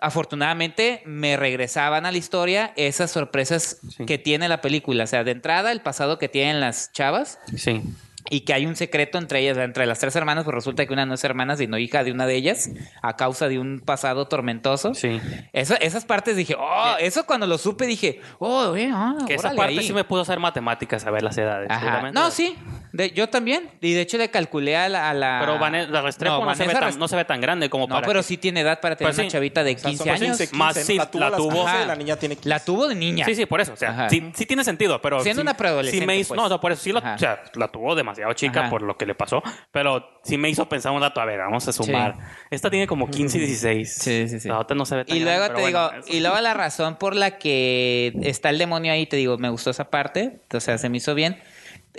Afortunadamente 0.00 1.02
me 1.06 1.36
regresaban 1.36 2.06
a 2.06 2.12
la 2.12 2.18
historia 2.18 2.72
esas 2.76 3.10
sorpresas 3.10 3.78
Sí. 3.96 4.04
que 4.04 4.18
tiene 4.18 4.48
la 4.48 4.60
película. 4.60 5.04
O 5.04 5.06
sea, 5.06 5.24
de 5.24 5.30
entrada 5.32 5.72
el 5.72 5.80
pasado 5.80 6.18
que 6.18 6.28
tienen 6.28 6.60
las 6.60 6.92
chavas 6.92 7.38
Sí. 7.56 7.82
Y 8.30 8.40
que 8.40 8.52
hay 8.54 8.66
un 8.66 8.76
secreto 8.76 9.18
entre 9.18 9.40
ellas, 9.40 9.56
entre 9.58 9.86
las 9.86 9.98
tres 9.98 10.14
hermanas, 10.16 10.44
pues 10.44 10.54
resulta 10.54 10.86
que 10.86 10.92
una 10.92 11.06
no 11.06 11.14
es 11.14 11.24
hermana, 11.24 11.56
sino 11.56 11.78
hija 11.78 12.04
de 12.04 12.12
una 12.12 12.26
de 12.26 12.34
ellas, 12.34 12.70
a 13.02 13.16
causa 13.16 13.48
de 13.48 13.58
un 13.58 13.80
pasado 13.80 14.26
tormentoso. 14.28 14.94
Sí. 14.94 15.20
Eso- 15.52 15.76
esas 15.80 16.04
partes 16.04 16.36
dije, 16.36 16.54
oh, 16.58 16.94
eso 16.98 17.24
cuando 17.26 17.46
lo 17.46 17.58
supe 17.58 17.86
dije, 17.86 18.20
oh, 18.38 18.74
eh, 18.76 18.90
ah, 18.92 19.16
Que 19.26 19.34
esa 19.34 19.52
parte 19.54 19.78
ahí. 19.78 19.86
sí 19.86 19.92
me 19.92 20.04
pudo 20.04 20.22
hacer 20.22 20.38
matemáticas, 20.40 21.04
a 21.06 21.10
ver 21.10 21.22
las 21.22 21.36
edades. 21.38 21.70
Ajá. 21.70 21.80
seguramente. 21.80 22.18
No, 22.18 22.30
sí, 22.30 22.56
de- 22.92 23.10
yo 23.12 23.28
también. 23.28 23.70
Y 23.80 23.92
de 23.94 24.00
hecho 24.02 24.18
le 24.18 24.30
calculé 24.30 24.76
a 24.76 24.88
la... 24.88 25.10
a 25.10 25.14
la- 25.14 25.38
Pero 25.40 25.58
Vane- 25.58 25.86
la 25.88 26.02
Restrepo 26.02 26.44
no, 26.44 26.54
se 26.54 26.62
ve 26.62 26.66
Vanessa 26.68 26.80
tan, 26.80 26.88
Rest- 26.92 26.98
no 26.98 27.08
se 27.08 27.16
ve 27.16 27.24
tan 27.24 27.40
grande 27.40 27.70
como 27.70 27.86
No, 27.86 27.94
para... 27.94 28.06
pero 28.06 28.20
que- 28.20 28.24
sí 28.24 28.36
tiene 28.36 28.60
edad 28.60 28.80
para 28.80 28.96
tener 28.96 29.08
Pues 29.10 29.18
una 29.18 29.28
sí. 29.28 29.32
chavita 29.32 29.62
de 29.64 29.74
O 29.74 29.78
sea, 29.78 29.90
15 29.90 30.04
son 30.04 30.08
años. 30.12 30.36
15, 30.38 30.56
Más 30.56 30.74
15, 30.74 30.92
sí, 30.92 30.98
la 30.98 31.10
tuvo, 31.10 31.20
la 31.20 31.36
tuvo. 31.36 31.50
15, 31.50 31.68
Ajá. 31.68 31.86
la 31.86 31.96
niña 31.96 32.16
tiene 32.16 32.34
15. 32.36 32.48
La 32.48 32.60
tuvo 32.64 32.88
de 32.88 32.94
niña. 32.94 33.24
Sí, 33.24 33.34
sí, 33.34 33.46
por 33.46 33.60
eso. 33.60 33.72
O 33.72 33.76
sea, 33.76 34.08
sí, 34.10 34.30
sí 34.34 34.46
tiene 34.46 34.64
sentido, 34.64 35.00
pero... 35.00 35.20
Siendo 35.20 35.40
sí- 35.40 35.44
una 35.44 35.56
preadolescente, 35.56 36.00
sí 36.02 36.06
me 36.06 36.16
hizo, 36.18 36.28
pues. 36.28 36.40
No, 36.40 36.48
no, 36.48 36.60
por 36.60 36.72
eso 36.72 36.82
sí, 36.82 36.92
lo- 36.92 36.98
Ajá. 36.98 37.14
o 37.14 37.18
sea, 37.18 37.42
la 37.54 37.68
tuvo 37.68 37.94
demasiado 37.94 38.15
chica 38.34 38.60
Ajá. 38.60 38.70
por 38.70 38.82
lo 38.82 38.96
que 38.96 39.06
le 39.06 39.14
pasó, 39.14 39.42
pero 39.70 40.20
sí 40.22 40.36
me 40.38 40.48
hizo 40.48 40.68
pensar 40.68 40.92
un 40.92 41.00
rato, 41.00 41.20
a 41.20 41.24
ver, 41.24 41.38
vamos 41.38 41.66
a 41.68 41.72
sumar. 41.72 42.14
Esta 42.50 42.70
tiene 42.70 42.86
como 42.86 43.10
15 43.10 43.38
y 43.38 43.40
16. 43.40 43.94
Sí, 43.94 44.28
sí, 44.28 44.40
sí. 44.40 44.48
La 44.48 44.58
otra 44.58 44.76
no 44.76 44.86
se 44.86 44.96
ve 44.96 45.04
tan 45.04 45.16
Y 45.16 45.20
luego 45.20 45.44
grande, 45.44 45.60
te 45.60 45.66
digo, 45.66 45.88
bueno, 45.88 46.04
y 46.08 46.20
luego 46.20 46.40
la 46.40 46.54
razón 46.54 46.96
por 46.96 47.14
la 47.14 47.38
que 47.38 48.12
está 48.22 48.50
el 48.50 48.58
demonio 48.58 48.92
ahí, 48.92 49.06
te 49.06 49.16
digo, 49.16 49.38
me 49.38 49.48
gustó 49.48 49.70
esa 49.70 49.90
parte, 49.90 50.40
o 50.52 50.60
sea, 50.60 50.78
se 50.78 50.88
me 50.88 50.98
hizo 50.98 51.14
bien. 51.14 51.38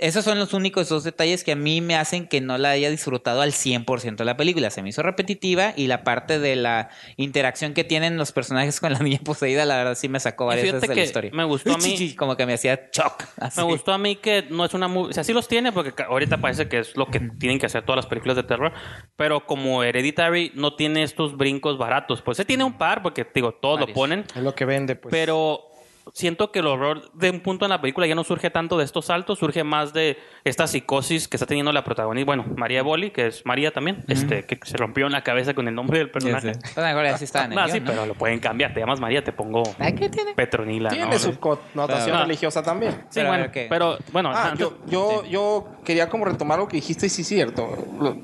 Esos 0.00 0.24
son 0.24 0.38
los 0.38 0.54
únicos 0.54 0.88
dos 0.88 1.04
detalles 1.04 1.44
que 1.44 1.52
a 1.52 1.56
mí 1.56 1.80
me 1.80 1.96
hacen 1.96 2.26
que 2.26 2.40
no 2.40 2.58
la 2.58 2.70
haya 2.70 2.90
disfrutado 2.90 3.40
al 3.42 3.52
100% 3.52 4.16
de 4.16 4.24
la 4.24 4.36
película. 4.36 4.70
Se 4.70 4.82
me 4.82 4.88
hizo 4.90 5.02
repetitiva 5.02 5.72
y 5.76 5.86
la 5.86 6.04
parte 6.04 6.38
de 6.38 6.56
la 6.56 6.88
interacción 7.16 7.74
que 7.74 7.84
tienen 7.84 8.16
los 8.16 8.32
personajes 8.32 8.80
con 8.80 8.92
la 8.92 8.98
niña 9.00 9.18
poseída, 9.24 9.64
la 9.64 9.76
verdad 9.76 9.94
sí 9.94 10.08
me 10.08 10.20
sacó 10.20 10.46
varias 10.46 10.72
veces 10.72 10.88
de 10.88 10.94
la 10.94 11.02
historia. 11.02 11.30
me 11.34 11.44
gustó 11.44 11.74
a 11.74 11.78
mí- 11.78 12.14
Como 12.14 12.36
que 12.36 12.46
me 12.46 12.54
hacía 12.54 12.88
shock. 12.92 13.24
así. 13.38 13.60
Me 13.60 13.66
gustó 13.66 13.92
a 13.92 13.98
mí 13.98 14.16
que 14.16 14.46
no 14.50 14.64
es 14.64 14.74
una 14.74 14.88
movie. 14.88 15.10
O 15.10 15.12
sea, 15.12 15.24
sí 15.24 15.32
los 15.32 15.48
tiene 15.48 15.72
porque 15.72 16.02
ahorita 16.02 16.38
parece 16.38 16.68
que 16.68 16.78
es 16.80 16.96
lo 16.96 17.06
que 17.06 17.20
tienen 17.38 17.58
que 17.58 17.66
hacer 17.66 17.82
todas 17.84 17.96
las 17.96 18.06
películas 18.06 18.36
de 18.36 18.42
terror. 18.44 18.72
Pero 19.16 19.46
como 19.46 19.82
Hereditary 19.82 20.52
no 20.54 20.74
tiene 20.76 21.02
estos 21.02 21.36
brincos 21.36 21.78
baratos. 21.78 22.22
Pues 22.22 22.36
se 22.36 22.44
tiene 22.44 22.64
un 22.64 22.78
par 22.78 23.02
porque, 23.02 23.26
digo, 23.34 23.52
todos 23.52 23.80
Varios. 23.80 23.88
lo 23.90 23.94
ponen. 23.94 24.24
Es 24.34 24.42
lo 24.42 24.54
que 24.54 24.64
vende, 24.64 24.96
pues. 24.96 25.10
Pero 25.12 25.67
siento 26.14 26.50
que 26.52 26.60
el 26.60 26.66
horror 26.66 27.10
de 27.14 27.30
un 27.30 27.40
punto 27.40 27.64
en 27.64 27.70
la 27.70 27.80
película 27.80 28.06
ya 28.06 28.14
no 28.14 28.24
surge 28.24 28.50
tanto 28.50 28.78
de 28.78 28.84
estos 28.84 29.06
saltos, 29.06 29.38
surge 29.38 29.64
más 29.64 29.92
de 29.92 30.18
esta 30.44 30.66
psicosis 30.66 31.28
que 31.28 31.36
está 31.36 31.46
teniendo 31.46 31.72
la 31.72 31.84
protagonista. 31.84 32.26
Bueno, 32.26 32.44
María 32.56 32.82
Boli, 32.82 33.10
que 33.10 33.26
es 33.28 33.44
María 33.46 33.70
también, 33.72 34.04
este, 34.08 34.44
que 34.44 34.58
se 34.64 34.76
rompió 34.76 35.06
en 35.06 35.12
la 35.12 35.22
cabeza 35.22 35.54
con 35.54 35.68
el 35.68 35.74
nombre 35.74 35.98
del 35.98 36.10
personaje. 36.10 36.52
ahora 36.76 37.16
sí 37.18 37.24
está 37.24 37.44
en 37.44 37.52
el 37.52 37.58
Ah, 37.58 37.64
guion, 37.66 37.74
sí, 37.76 37.80
¿no? 37.80 37.90
pero 37.90 38.06
lo 38.06 38.14
pueden 38.14 38.40
cambiar. 38.40 38.74
Te 38.74 38.80
llamas 38.80 39.00
María, 39.00 39.22
te 39.22 39.32
pongo 39.32 39.62
¿Qué 39.98 40.08
tiene? 40.08 40.34
Petronila. 40.34 40.90
Tiene 40.90 41.06
¿no? 41.12 41.18
su 41.18 41.38
connotación 41.38 42.12
Pero- 42.12 42.22
religiosa 42.22 42.62
también. 42.62 42.92
Sí, 43.10 43.20
Pero, 43.20 43.28
bueno, 43.28 43.50
pero 43.52 43.98
bueno, 44.12 44.30
Ah, 44.32 44.50
antes- 44.50 44.60
yo, 44.60 44.78
yo, 44.86 45.24
yo 45.26 45.68
quería 45.84 46.08
como 46.08 46.24
retomar 46.24 46.58
lo 46.58 46.68
que 46.68 46.76
dijiste 46.76 47.06
y 47.06 47.08
sí 47.08 47.22
es 47.22 47.28
cierto. 47.28 47.68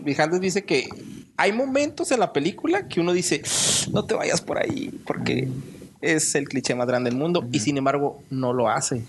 Vijandes 0.00 0.40
dice 0.40 0.64
que 0.64 0.86
hay 1.36 1.52
momentos 1.52 2.12
en 2.12 2.20
la 2.20 2.32
película 2.32 2.86
que 2.88 3.00
uno 3.00 3.12
dice, 3.12 3.42
no 3.92 4.04
te 4.04 4.14
vayas 4.14 4.40
por 4.40 4.58
ahí 4.58 4.90
porque 5.06 5.48
es 6.12 6.34
el 6.34 6.48
cliché 6.48 6.74
más 6.74 6.86
grande 6.86 7.10
del 7.10 7.18
mundo 7.18 7.44
y 7.52 7.60
sin 7.60 7.76
embargo 7.78 8.22
no 8.30 8.52
lo 8.52 8.68
hace. 8.68 9.02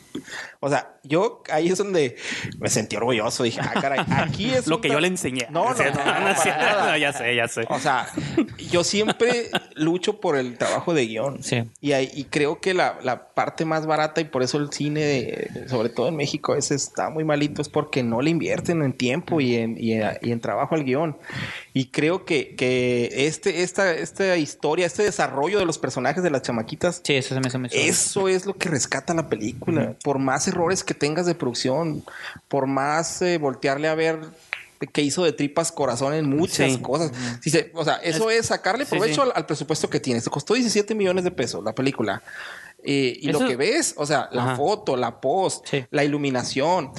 O 0.60 0.70
sea, 0.70 0.94
yo 1.04 1.44
ahí 1.52 1.68
es 1.70 1.78
donde 1.78 2.16
me 2.60 2.70
sentí 2.70 2.96
orgulloso. 2.96 3.44
Dije, 3.44 3.60
ah, 3.62 3.74
caray, 3.80 4.00
aquí 4.10 4.50
es 4.54 4.68
lo 4.68 4.82
que 4.82 4.90
yo 4.90 5.00
le 5.00 5.08
enseñé. 5.08 5.48
No, 5.52 5.66
no, 5.66 5.78
no, 5.78 5.84
no, 5.90 5.94
para 5.96 6.36
sí, 6.36 6.50
nada. 6.50 6.92
no, 6.92 6.98
ya 6.98 7.14
sé, 7.14 7.36
ya 7.36 7.48
sé. 7.48 7.66
O 7.70 7.80
sea, 7.80 8.08
yo 8.72 8.84
siempre 8.84 9.50
lucho 9.76 10.20
por 10.20 10.38
el 10.38 10.58
trabajo 10.58 10.94
de 10.94 11.06
guion. 11.08 11.44
Sí. 11.44 11.64
Y, 11.82 11.92
ahí- 11.94 12.10
y 12.14 12.26
creo 12.26 12.60
que 12.60 12.74
la, 12.74 12.98
la 13.04 13.30
parte 13.34 13.66
más 13.66 13.86
barata 13.86 14.22
y 14.22 14.26
por 14.26 14.42
eso 14.44 14.58
el 14.58 14.72
cine, 14.72 15.02
de- 15.02 15.66
sobre 15.70 15.90
todo 15.90 16.08
en 16.08 16.16
México, 16.16 16.54
a 16.54 16.56
veces 16.56 16.84
está 16.84 17.10
muy 17.10 17.24
malito, 17.24 17.62
es 17.62 17.70
porque 17.70 18.04
no 18.04 18.22
le 18.22 18.30
invierten 18.32 18.82
en 18.82 18.94
tiempo 18.94 19.42
y 19.42 19.56
en, 19.56 19.76
y 19.80 19.94
en- 19.94 20.18
y 20.22 20.32
en 20.32 20.40
trabajo 20.40 20.76
al 20.76 20.84
guion. 20.84 21.18
Y 21.74 21.88
creo 21.88 22.26
que, 22.26 22.56
que 22.56 23.10
este, 23.28 23.62
esta, 23.64 23.92
esta 23.94 24.38
historia, 24.38 24.86
este 24.86 25.04
desarrollo 25.04 25.60
de 25.60 25.66
los 25.66 25.78
personajes 25.78 26.24
de 26.24 26.30
las 26.30 26.42
chamaquitas, 26.42 26.66
Sí, 26.92 27.14
eso 27.16 27.34
se 27.36 27.42
me 27.42 27.50
es 28.28 28.46
lo 28.46 28.54
que 28.56 28.70
rescata 28.70 29.14
la 29.14 29.28
película. 29.30 29.96
Por 30.04 30.20
más 30.20 30.48
errores 30.48 30.84
que 30.84 30.94
tengas 30.94 31.26
de 31.26 31.36
producción, 31.36 32.04
por 32.48 32.68
más 32.68 33.22
eh, 33.22 33.38
voltearle 33.38 33.88
a 33.88 33.96
ver 33.96 34.20
que 34.94 35.02
hizo 35.02 35.24
de 35.24 35.32
tripas 35.32 35.72
corazón 35.72 36.14
en 36.14 36.30
muchas 36.30 36.74
Sí. 36.74 36.80
cosas. 36.80 37.12
O 37.74 37.84
sea, 37.86 37.96
eso 37.96 38.30
es, 38.30 38.48
sacarle 38.48 38.86
provecho 38.86 39.16
sí. 39.16 39.22
Al, 39.22 39.32
al 39.36 39.46
presupuesto 39.46 39.90
que 39.90 40.00
tiene. 40.00 40.22
Se 40.22 40.30
costó 40.30 40.54
17 40.54 40.94
millones 40.96 41.24
de 41.24 41.32
pesos 41.32 41.64
la 41.64 41.74
película. 41.74 42.22
Eh, 42.84 43.18
y 43.20 43.30
Eso- 43.30 43.40
lo 43.40 43.48
que 43.48 43.56
ves, 43.56 43.96
o 43.98 44.06
sea, 44.06 44.30
la 44.32 44.44
Ajá. 44.44 44.56
foto, 44.58 44.96
la 44.96 45.20
post, 45.22 45.66
Sí. 45.68 45.86
la 45.90 46.04
iluminación. 46.04 46.92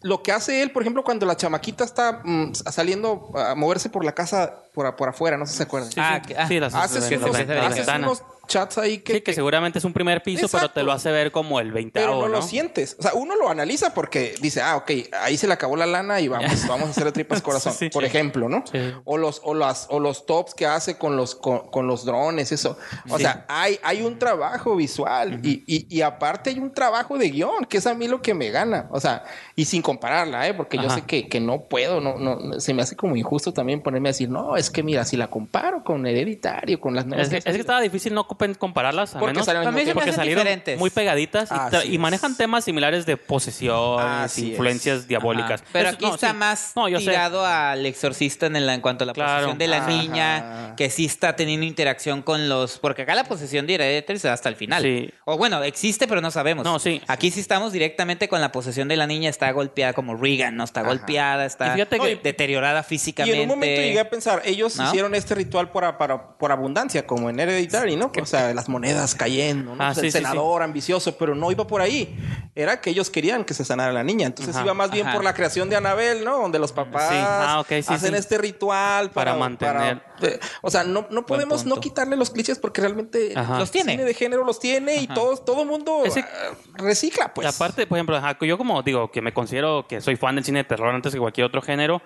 Lo 0.00 0.22
que 0.22 0.32
hace 0.32 0.62
él, 0.62 0.70
por 0.70 0.82
ejemplo, 0.82 1.02
cuando 1.02 1.26
la 1.26 1.36
chamaquita 1.36 1.82
está 1.84 2.20
mm, 2.24 2.52
saliendo 2.54 3.30
a 3.34 3.54
moverse 3.54 3.88
por 3.90 4.04
la 4.04 4.14
casa 4.14 4.62
por, 4.72 4.94
por 4.96 5.08
afuera, 5.08 5.36
no 5.36 5.44
sé 5.46 5.52
si 5.52 5.56
se 5.58 5.62
acuerdan. 5.64 5.90
Sí, 5.90 6.00
Ah, 6.00 6.20
sí, 6.22 6.28
que- 6.28 6.38
ah. 6.38 6.48
sí, 6.48 6.60
las- 6.60 6.74
Haces, 6.74 7.04
que 7.04 7.16
las- 7.18 7.24
unos, 7.30 7.36
haces 7.36 7.88
unos 7.88 8.22
chats 8.46 8.78
ahí 8.78 8.98
que, 8.98 9.14
Sí, 9.14 9.20
que 9.22 9.32
seguramente 9.32 9.78
es 9.78 9.84
un 9.84 9.92
primer 9.92 10.22
piso, 10.22 10.48
pero 10.50 10.70
te 10.70 10.82
lo 10.82 10.92
hace 10.92 11.10
ver 11.10 11.30
como 11.32 11.60
el 11.60 11.72
20 11.72 11.92
pero 11.98 12.14
no, 12.14 12.20
¿no? 12.22 12.28
lo 12.28 12.42
sientes. 12.42 12.96
O 12.98 13.02
sea, 13.02 13.14
uno 13.14 13.36
lo 13.36 13.48
analiza 13.48 13.94
porque 13.94 14.34
dice, 14.40 14.60
ah, 14.60 14.76
ok, 14.76 14.90
ahí 15.20 15.36
se 15.36 15.46
le 15.46 15.52
acabó 15.54 15.76
la 15.76 15.86
lana 15.86 16.20
y 16.20 16.28
vamos, 16.28 16.66
vamos 16.68 16.88
a 16.88 16.90
hacer 16.90 17.10
tripas 17.12 17.42
corazón, 17.42 17.72
Sí, 17.72 17.86
sí. 17.86 17.90
por 17.90 18.04
ejemplo, 18.04 18.48
¿no? 18.48 18.64
Sí. 18.70 18.78
O 19.04 19.18
los, 19.18 19.40
o 19.44 19.54
las, 19.54 19.86
o 19.90 20.00
los 20.00 20.26
tops 20.26 20.54
que 20.54 20.66
hace 20.66 20.96
con 20.98 21.16
los, 21.16 21.34
con, 21.34 21.70
con 21.70 21.86
los 21.86 22.04
drones, 22.04 22.52
eso. 22.52 22.76
O 23.10 23.18
sea, 23.18 23.44
hay, 23.48 23.78
hay 23.82 24.02
un 24.02 24.18
trabajo 24.18 24.76
visual 24.76 25.40
y, 25.42 25.62
y, 25.66 25.86
y 25.88 26.00
aparte 26.02 26.50
hay 26.50 26.58
un 26.58 26.72
trabajo 26.72 27.18
de 27.18 27.30
guion, 27.30 27.64
que 27.64 27.78
es 27.78 27.86
a 27.86 27.94
mí 27.94 28.08
lo 28.08 28.22
que 28.22 28.34
me 28.34 28.50
gana. 28.50 28.88
O 28.90 29.00
sea, 29.00 29.24
y 29.56 29.64
sin 29.64 29.82
compararla, 29.82 30.48
¿eh? 30.48 30.54
Porque 30.54 30.76
yo 30.78 30.90
sé 30.90 31.02
que, 31.02 31.28
que 31.28 31.40
no 31.40 31.62
puedo, 31.64 32.00
no, 32.00 32.16
no, 32.16 32.60
se 32.60 32.74
me 32.74 32.82
hace 32.82 32.96
como 32.96 33.16
injusto 33.16 33.52
también 33.52 33.82
ponerme 33.82 34.08
a 34.08 34.12
decir, 34.12 34.28
no, 34.30 34.56
es 34.56 34.70
que 34.70 34.82
mira, 34.82 35.04
si 35.04 35.16
la 35.16 35.28
comparo 35.28 35.82
con 35.84 36.06
Hereditario, 36.06 36.80
con 36.80 36.94
las 36.94 37.06
nuevas 37.06 37.26
Es 37.26 37.30
que, 37.30 37.48
es 37.50 37.54
que 37.54 37.60
estaba 37.60 37.80
difícil 37.80 38.14
no 38.14 38.26
compararlas, 38.58 39.14
a 39.14 39.18
Porque 39.18 39.32
menos 39.34 39.46
salieron 39.46 39.74
porque 39.74 40.00
hacen 40.10 40.14
salieron 40.14 40.44
diferentes. 40.44 40.78
muy 40.78 40.90
pegaditas 40.90 41.48
y, 41.84 41.94
y 41.94 41.98
manejan 41.98 42.36
temas 42.36 42.64
similares 42.64 43.06
de 43.06 43.16
posesión, 43.16 44.00
influencias 44.36 45.00
es. 45.00 45.08
diabólicas. 45.08 45.62
Ajá. 45.62 45.70
Pero 45.72 45.88
Eso- 45.88 45.96
aquí 45.96 46.04
no, 46.06 46.14
está 46.14 46.30
sí. 46.30 46.36
más 46.36 46.72
No, 46.76 46.88
yo 46.88 46.98
sé. 47.00 47.06
tirado 47.10 47.44
al 47.44 47.84
exorcista 47.86 48.46
en, 48.46 48.56
el- 48.56 48.68
en 48.68 48.80
cuanto 48.80 49.04
a 49.04 49.06
la 49.06 49.12
Claro. 49.12 49.32
posesión 49.34 49.58
de 49.58 49.66
la 49.68 49.76
Ajá. 49.78 49.86
niña, 49.88 50.74
que 50.76 50.90
sí 50.90 51.04
está 51.04 51.36
teniendo 51.36 51.66
interacción 51.66 52.22
con 52.22 52.48
los... 52.48 52.78
Porque 52.78 53.02
acá 53.02 53.14
la 53.14 53.24
posesión 53.24 53.66
de 53.66 53.74
Hereditary 53.74 54.18
se 54.18 54.28
da 54.28 54.34
hasta 54.34 54.48
el 54.48 54.56
final. 54.56 54.82
Sí. 54.82 55.10
O 55.24 55.36
bueno, 55.36 55.62
existe, 55.62 56.06
pero 56.08 56.20
no 56.20 56.30
sabemos. 56.30 56.64
No, 56.64 56.78
sí. 56.78 57.00
Aquí 57.06 57.30
sí 57.30 57.40
estamos 57.40 57.72
directamente 57.72 58.28
con 58.28 58.40
la 58.40 58.52
posesión 58.52 58.88
de 58.88 58.96
la 58.96 59.06
niña, 59.06 59.30
está 59.30 59.50
golpeada 59.52 59.92
como 59.92 60.16
Regan, 60.16 60.56
¿no? 60.56 60.64
Está 60.64 60.82
golpeada, 60.82 61.44
está 61.46 61.78
Y 61.78 61.84
que- 61.86 62.20
deteriorada 62.22 62.80
Y 62.80 62.84
físicamente. 62.84 63.36
en 63.36 63.42
un 63.42 63.48
momento 63.56 63.80
llegué 63.80 64.00
a 64.00 64.10
pensar, 64.10 64.42
ellos 64.44 64.76
¿No? 64.76 64.86
hicieron 64.88 65.14
este 65.14 65.34
ritual 65.34 65.70
por, 65.70 65.84
a- 65.84 65.98
para- 65.98 66.36
por 66.38 66.52
abundancia, 66.52 67.06
como 67.06 67.30
en 67.30 67.40
Hereditary, 67.40 67.96
¿no? 67.96 68.10
Porque 68.12 68.23
o 68.24 68.26
sea, 68.26 68.52
las 68.52 68.68
monedas 68.68 69.14
cayendo, 69.14 69.76
¿no? 69.76 69.82
Ah, 69.84 69.88
Pues 69.94 70.00
sí, 70.00 70.06
el 70.06 70.12
sí, 70.12 70.18
senador 70.18 70.62
ambicioso, 70.62 71.16
pero 71.16 71.34
no 71.34 71.50
iba 71.52 71.66
por 71.66 71.80
ahí. 71.80 72.18
Era 72.56 72.80
que 72.80 72.90
ellos 72.90 73.10
querían 73.10 73.44
que 73.44 73.54
se 73.54 73.64
sanara 73.64 73.92
la 73.92 74.02
niña. 74.02 74.26
Entonces 74.26 74.54
Ajá, 74.56 74.64
iba 74.64 74.74
más 74.74 74.90
bien 74.90 75.06
ajá. 75.06 75.14
por 75.16 75.24
la 75.24 75.34
creación 75.34 75.68
de 75.70 75.76
Anabel, 75.76 76.24
¿no? 76.24 76.38
Donde 76.40 76.58
los 76.58 76.72
papás 76.72 77.08
Sí, 77.10 77.16
ah, 77.18 77.64
hacen 77.68 78.12
sí. 78.12 78.16
este 78.16 78.38
ritual 78.38 79.10
para, 79.10 79.32
Para 79.32 79.38
mantener. 79.38 80.02
para- 80.02 80.32
eh, 80.32 80.40
o 80.62 80.70
sea, 80.70 80.84
no, 80.84 81.06
no 81.10 81.26
podemos 81.26 81.64
no 81.64 81.76
quitarle 81.80 82.16
los 82.16 82.30
clichés 82.30 82.58
porque 82.58 82.80
realmente 82.80 83.32
Ajá. 83.36 83.54
el 83.54 83.58
Los 83.60 83.70
tiene. 83.70 83.92
cine 83.92 84.04
de 84.04 84.14
género 84.14 84.44
los 84.44 84.58
tiene 84.60 84.96
y 84.96 85.06
todo, 85.06 85.36
todo 85.36 85.64
mundo 85.64 86.02
Ese- 86.04 86.20
ah, 86.20 86.54
recicla, 86.74 87.34
pues. 87.34 87.44
Y 87.46 87.48
aparte, 87.48 87.86
por 87.86 87.98
ejemplo, 87.98 88.20
yo 88.42 88.56
como 88.58 88.82
digo 88.82 89.10
que 89.10 89.20
me 89.22 89.32
considero 89.34 89.86
que 89.88 90.00
soy 90.00 90.16
fan 90.16 90.36
del 90.36 90.44
cine 90.44 90.58
de 90.60 90.64
terror 90.64 90.94
antes 90.94 91.12
que 91.12 91.18
cualquier 91.18 91.46
otro 91.46 91.60
género, 91.62 92.00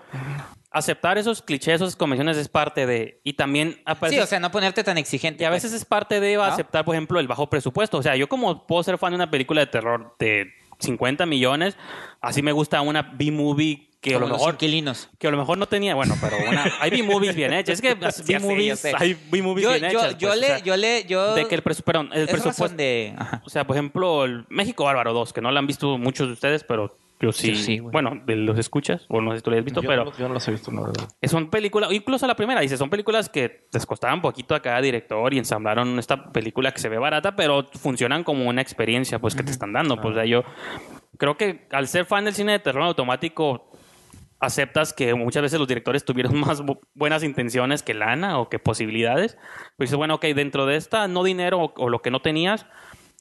aceptar 0.70 1.16
esos 1.18 1.40
clichés, 1.42 1.76
esas 1.80 1.96
convenciones 1.96 2.36
es 2.36 2.48
parte 2.48 2.86
de... 2.86 3.20
Y 3.24 3.32
también... 3.34 3.80
a 3.84 3.94
Sí, 3.94 4.00
veces- 4.02 4.22
o 4.24 4.26
sea, 4.26 4.40
no 4.40 4.50
ponerte 4.50 4.84
tan 4.84 4.98
exigente. 4.98 5.42
y 5.42 5.46
a 5.46 5.50
pues. 5.50 5.62
veces 5.62 5.76
es 5.80 5.84
parte 5.84 6.20
de 6.20 6.36
aceptar, 6.36 6.84
por 6.84 6.94
ejemplo, 6.94 7.18
el 7.20 7.26
bajo 7.28 7.48
presupuesto. 7.48 7.98
O 7.98 8.02
sea, 8.02 8.16
yo 8.16 8.28
como 8.28 8.66
puedo 8.66 8.82
ser 8.82 8.98
fan 8.98 9.12
de 9.12 9.16
una 9.16 9.30
película 9.30 9.60
de 9.60 9.66
terror 9.66 10.14
de 10.18 10.52
50 10.78 11.24
millones, 11.26 11.76
así 12.20 12.42
me 12.42 12.52
gusta 12.52 12.80
una 12.82 13.02
B-movie 13.02 13.88
que 14.00 14.14
a 14.14 14.18
lo 14.20 14.28
mejor... 14.28 14.54
inquilinos. 14.54 15.08
Que 15.18 15.26
a 15.26 15.30
lo 15.32 15.38
mejor 15.38 15.58
no 15.58 15.66
tenía, 15.66 15.94
bueno, 15.96 16.14
pero 16.20 16.36
una, 16.48 16.70
hay 16.80 16.90
B-movies 16.90 17.34
bien 17.34 17.52
hechas. 17.52 17.74
Es 17.74 17.80
que 17.80 17.94
B-movies, 18.38 18.78
sé. 18.78 18.92
hay 18.96 19.14
B-movies 19.30 19.64
Yo, 19.64 19.70
bien 19.72 19.84
hechas. 19.86 20.16
yo 20.18 20.28
pues, 20.28 20.38
o 20.38 20.40
le, 20.40 20.46
sea, 20.46 20.58
yo 20.58 20.76
le, 20.76 21.04
yo. 21.06 21.34
de 21.34 21.48
que 21.48 21.54
el, 21.56 21.64
presu- 21.64 21.82
perdón, 21.82 22.10
el 22.12 22.28
presupuesto... 22.28 22.76
de. 22.76 23.14
Ajá. 23.18 23.42
O 23.44 23.50
sea, 23.50 23.66
por 23.66 23.74
ejemplo, 23.74 24.24
el 24.24 24.44
México 24.50 24.84
Bárbaro 24.84 25.12
2, 25.14 25.32
que 25.32 25.40
no 25.40 25.50
la 25.50 25.58
han 25.58 25.66
visto 25.66 25.98
muchos 25.98 26.28
de 26.28 26.34
ustedes, 26.34 26.62
pero 26.62 26.94
yo 27.20 27.32
sí. 27.32 27.48
Yo 27.52 27.56
sí, 27.56 27.80
bueno, 27.80 28.22
los 28.26 28.58
escuchas, 28.58 29.04
o 29.08 29.20
no 29.20 29.30
sé 29.32 29.38
si 29.38 29.42
tú 29.42 29.50
lo 29.50 29.58
has 29.58 29.64
visto, 29.64 29.80
Yo 29.82 29.88
pero 29.88 30.04
no, 30.04 30.16
yo 30.16 30.28
no 30.28 30.34
los 30.34 30.46
he 30.48 30.50
visto, 30.52 30.70
la 30.70 30.82
verdad. 30.82 31.08
son 31.22 31.50
películas, 31.50 31.92
incluso 31.92 32.26
la 32.26 32.36
primera, 32.36 32.60
dice, 32.60 32.76
son 32.76 32.90
películas 32.90 33.28
que 33.28 33.66
les 33.72 33.86
costaban 33.86 34.20
poquito 34.22 34.54
a 34.54 34.60
cada 34.62 34.80
director 34.80 35.32
y 35.34 35.38
ensamblaron 35.38 35.98
esta 35.98 36.32
película 36.32 36.72
que 36.72 36.80
se 36.80 36.88
ve 36.88 36.98
barata, 36.98 37.34
pero 37.36 37.66
funcionan 37.80 38.24
como 38.24 38.48
una 38.48 38.62
experiencia, 38.62 39.18
pues, 39.18 39.34
que 39.34 39.42
te 39.42 39.50
están 39.50 39.72
dando. 39.72 40.00
Pues, 40.00 40.12
o 40.12 40.14
sea, 40.14 40.24
yo 40.24 40.44
creo 41.16 41.36
que 41.36 41.66
al 41.72 41.88
ser 41.88 42.04
fan 42.04 42.24
del 42.24 42.34
cine 42.34 42.52
de 42.52 42.58
terror 42.60 42.82
automático, 42.84 43.72
aceptas 44.40 44.92
que 44.92 45.14
muchas 45.14 45.42
veces 45.42 45.58
los 45.58 45.66
directores 45.66 46.04
tuvieron 46.04 46.38
más 46.40 46.62
bu- 46.62 46.78
buenas 46.94 47.24
intenciones 47.24 47.82
que 47.82 47.94
lana 47.94 48.38
o 48.38 48.48
que 48.48 48.58
posibilidades. 48.58 49.36
Pues 49.76 49.88
dices, 49.88 49.96
bueno, 49.96 50.14
ok, 50.16 50.24
dentro 50.26 50.66
de 50.66 50.76
esta 50.76 51.08
no 51.08 51.24
dinero 51.24 51.58
o, 51.60 51.74
o 51.76 51.88
lo 51.88 52.00
que 52.00 52.10
no 52.12 52.20
tenías, 52.20 52.66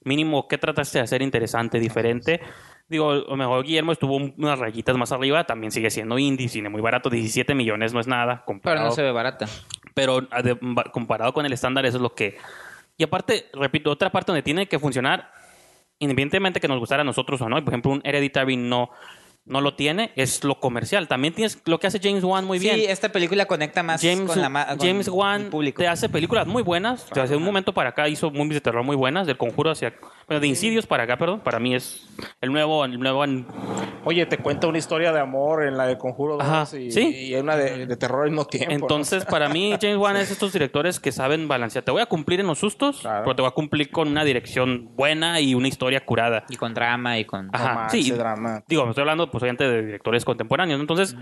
mínimo, 0.04 0.48
¿qué 0.48 0.58
trataste 0.58 1.00
de 1.00 1.04
hacer 1.04 1.22
interesante, 1.22 1.80
diferente? 1.80 2.40
Digo, 2.90 3.14
lo 3.14 3.36
mejor 3.36 3.66
Guillermo 3.66 3.92
estuvo 3.92 4.16
un- 4.16 4.34
unas 4.38 4.60
rayitas 4.60 4.96
más 4.96 5.12
arriba, 5.12 5.44
también 5.44 5.72
sigue 5.72 5.90
siendo 5.90 6.18
indie, 6.18 6.48
cine 6.48 6.70
muy 6.70 6.82
barato, 6.82 7.10
17 7.10 7.54
millones 7.54 7.94
no 7.94 8.00
es 8.00 8.08
nada. 8.08 8.36
Pero 8.36 8.46
Comparado, 8.46 8.86
no 8.88 8.92
se 8.94 9.02
ve 9.02 9.12
barata. 9.12 9.46
pero 9.94 10.22
de- 10.22 10.58
comparado 10.94 11.34
con 11.34 11.46
el 11.46 11.52
estándar, 11.54 11.86
eso 11.86 11.98
es 11.98 12.02
lo 12.04 12.14
que... 12.16 12.38
Y 12.98 13.04
aparte, 13.04 13.48
repito, 13.54 13.92
otra 13.92 14.10
parte 14.10 14.32
donde 14.32 14.42
tiene 14.42 14.68
que 14.68 14.80
funcionar, 14.80 15.32
independientemente 16.00 16.60
que 16.60 16.68
nos 16.68 16.80
gustara 16.80 17.02
a 17.02 17.06
nosotros 17.06 17.42
o 17.42 17.50
no, 17.50 17.56
por 17.64 17.74
ejemplo 17.74 17.92
un 17.92 18.02
Hereditary 18.04 18.56
no, 18.56 18.90
no 19.48 19.62
lo 19.62 19.76
tiene, 19.76 20.12
es 20.16 20.44
lo 20.44 20.60
comercial. 20.60 21.08
También 21.08 21.34
tienes 21.34 21.62
lo 21.66 21.80
que 21.80 21.88
hace 21.88 22.00
James 22.02 22.24
Wan 22.24 22.46
muy 22.46 22.60
bien. 22.60 22.76
Sí, 22.76 22.86
esta 22.86 23.10
película 23.10 23.46
conecta 23.46 23.82
más 23.82 24.02
James, 24.02 24.28
con 24.28 24.42
la 24.42 24.68
con 24.68 24.80
James 24.80 25.08
el 25.08 25.14
Wan 25.14 25.50
público. 25.50 25.82
te 25.82 25.88
hace 25.88 26.10
películas 26.10 26.46
muy 26.48 26.64
buenas. 26.64 27.06
Desde 27.14 27.36
un 27.36 27.44
momento 27.44 27.74
para 27.74 27.90
acá 27.90 28.08
hizo 28.10 28.30
movies 28.30 28.56
de 28.56 28.62
terror 28.62 28.84
muy 28.84 28.96
buenas. 28.96 29.26
Del 29.26 29.38
Conjuro 29.38 29.72
hacia... 29.72 29.94
Bueno, 30.28 30.42
de 30.42 30.48
Insidios 30.48 30.86
para 30.86 31.04
acá, 31.04 31.18
perdón. 31.18 31.40
Para 31.40 31.60
mí 31.60 31.74
es 31.76 32.08
el 32.42 32.52
nuevo... 32.52 32.86
El 32.86 33.00
nuevo 33.00 33.24
Oye, 34.08 34.26
te 34.26 34.38
cuenta 34.38 34.68
una 34.68 34.78
historia 34.78 35.12
de 35.12 35.20
amor 35.20 35.66
en 35.66 35.76
la 35.76 35.86
de 35.86 35.98
Conjuro 35.98 36.38
2 36.38 36.44
Ajá, 36.44 36.78
y, 36.78 36.92
sí. 36.92 37.28
y 37.28 37.36
una 37.36 37.58
de, 37.58 37.86
de 37.86 37.98
terror 37.98 38.24
al 38.24 38.30
mismo 38.30 38.46
tiempo. 38.46 38.70
¿no? 38.70 38.76
Entonces, 38.76 39.26
para 39.26 39.50
mí, 39.50 39.76
James 39.82 39.98
Wan 39.98 40.16
es 40.18 40.32
estos 40.32 40.54
directores 40.54 41.00
que 41.02 41.12
saben 41.12 41.48
balancear. 41.48 41.84
Te 41.84 41.92
voy 41.92 42.02
a 42.02 42.06
cumplir 42.06 42.40
en 42.40 42.48
los 42.48 42.58
sustos, 42.60 43.02
Claro. 43.02 43.24
pero 43.26 43.36
te 43.36 43.42
voy 43.42 43.50
a 43.50 43.54
cumplir 43.54 43.92
con 43.92 44.08
una 44.08 44.24
dirección 44.24 44.92
buena 44.96 45.42
y 45.42 45.56
una 45.56 45.68
historia 45.68 46.06
curada. 46.06 46.46
Y 46.50 46.56
con 46.56 46.74
drama 46.74 47.20
y 47.20 47.26
con... 47.26 47.50
Ajá, 47.54 47.70
Romance, 47.74 48.02
sí. 48.02 48.12
drama. 48.12 48.64
Digo, 48.68 48.84
me 48.86 48.92
estoy 48.92 49.02
hablando, 49.02 49.30
pues, 49.30 49.44
obviamente, 49.44 49.68
de 49.70 49.86
directores 49.86 50.24
contemporáneos. 50.24 50.78
¿no? 50.78 50.84
Entonces, 50.84 51.16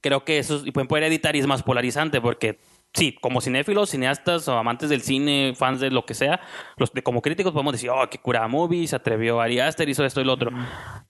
creo 0.00 0.24
que 0.24 0.38
eso, 0.38 0.62
y 0.64 0.70
pueden 0.70 0.86
poder 0.86 1.04
editar 1.04 1.34
y 1.34 1.40
es 1.40 1.46
más 1.46 1.62
polarizante 1.62 2.20
porque, 2.20 2.58
sí, 2.92 3.16
como 3.20 3.40
cinéfilos, 3.40 3.90
cineastas 3.90 4.46
o 4.48 4.58
amantes 4.58 4.88
del 4.90 5.02
cine, 5.02 5.54
fans 5.56 5.80
de 5.80 5.90
lo 5.90 6.04
que 6.04 6.14
sea, 6.14 6.40
los 6.76 6.92
de, 6.92 7.02
como 7.02 7.22
críticos 7.22 7.52
podemos 7.52 7.72
decir, 7.72 7.90
oh, 7.90 8.08
qué 8.10 8.18
curada 8.18 8.48
movie, 8.48 8.86
se 8.86 8.96
atrevió 8.96 9.40
Ari 9.40 9.60
Aster, 9.60 9.88
hizo 9.88 10.04
esto 10.04 10.20
y 10.20 10.24
lo 10.24 10.32
otro. 10.32 10.50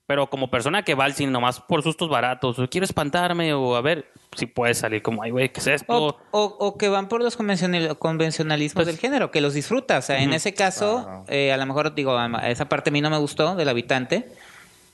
Pero 0.05 0.29
como 0.29 0.51
persona 0.51 0.83
que 0.83 0.93
va 0.95 1.05
al 1.05 1.13
cine 1.13 1.31
nomás 1.31 1.59
por 1.61 1.81
sustos 1.83 2.09
baratos, 2.09 2.59
o 2.59 2.67
quiero 2.69 2.85
espantarme, 2.85 3.53
o 3.53 3.75
a 3.75 3.81
ver, 3.81 4.11
si 4.35 4.45
puede 4.45 4.73
salir 4.73 5.01
como, 5.01 5.23
ay, 5.23 5.31
güey, 5.31 5.51
¿qué 5.51 5.59
es 5.59 5.67
esto? 5.67 5.93
O, 5.97 6.17
o- 6.31 6.55
o 6.59 6.77
que 6.77 6.89
van 6.89 7.07
por 7.07 7.23
los 7.23 7.35
convencional- 7.37 7.97
convencionalismos 7.97 8.83
Pues- 8.83 8.87
del 8.87 8.97
género, 8.97 9.31
que 9.31 9.41
los 9.41 9.53
disfruta. 9.53 9.97
O 9.97 10.01
sea, 10.01 10.21
en 10.21 10.33
ese 10.33 10.53
caso, 10.53 11.23
eh, 11.29 11.51
a 11.51 11.57
lo 11.57 11.65
mejor, 11.65 11.95
digo, 11.95 12.17
esa 12.43 12.67
parte 12.69 12.89
a 12.89 12.93
mí 12.93 13.01
no 13.01 13.09
me 13.09 13.17
gustó 13.17 13.55
del 13.55 13.69
habitante, 13.69 14.31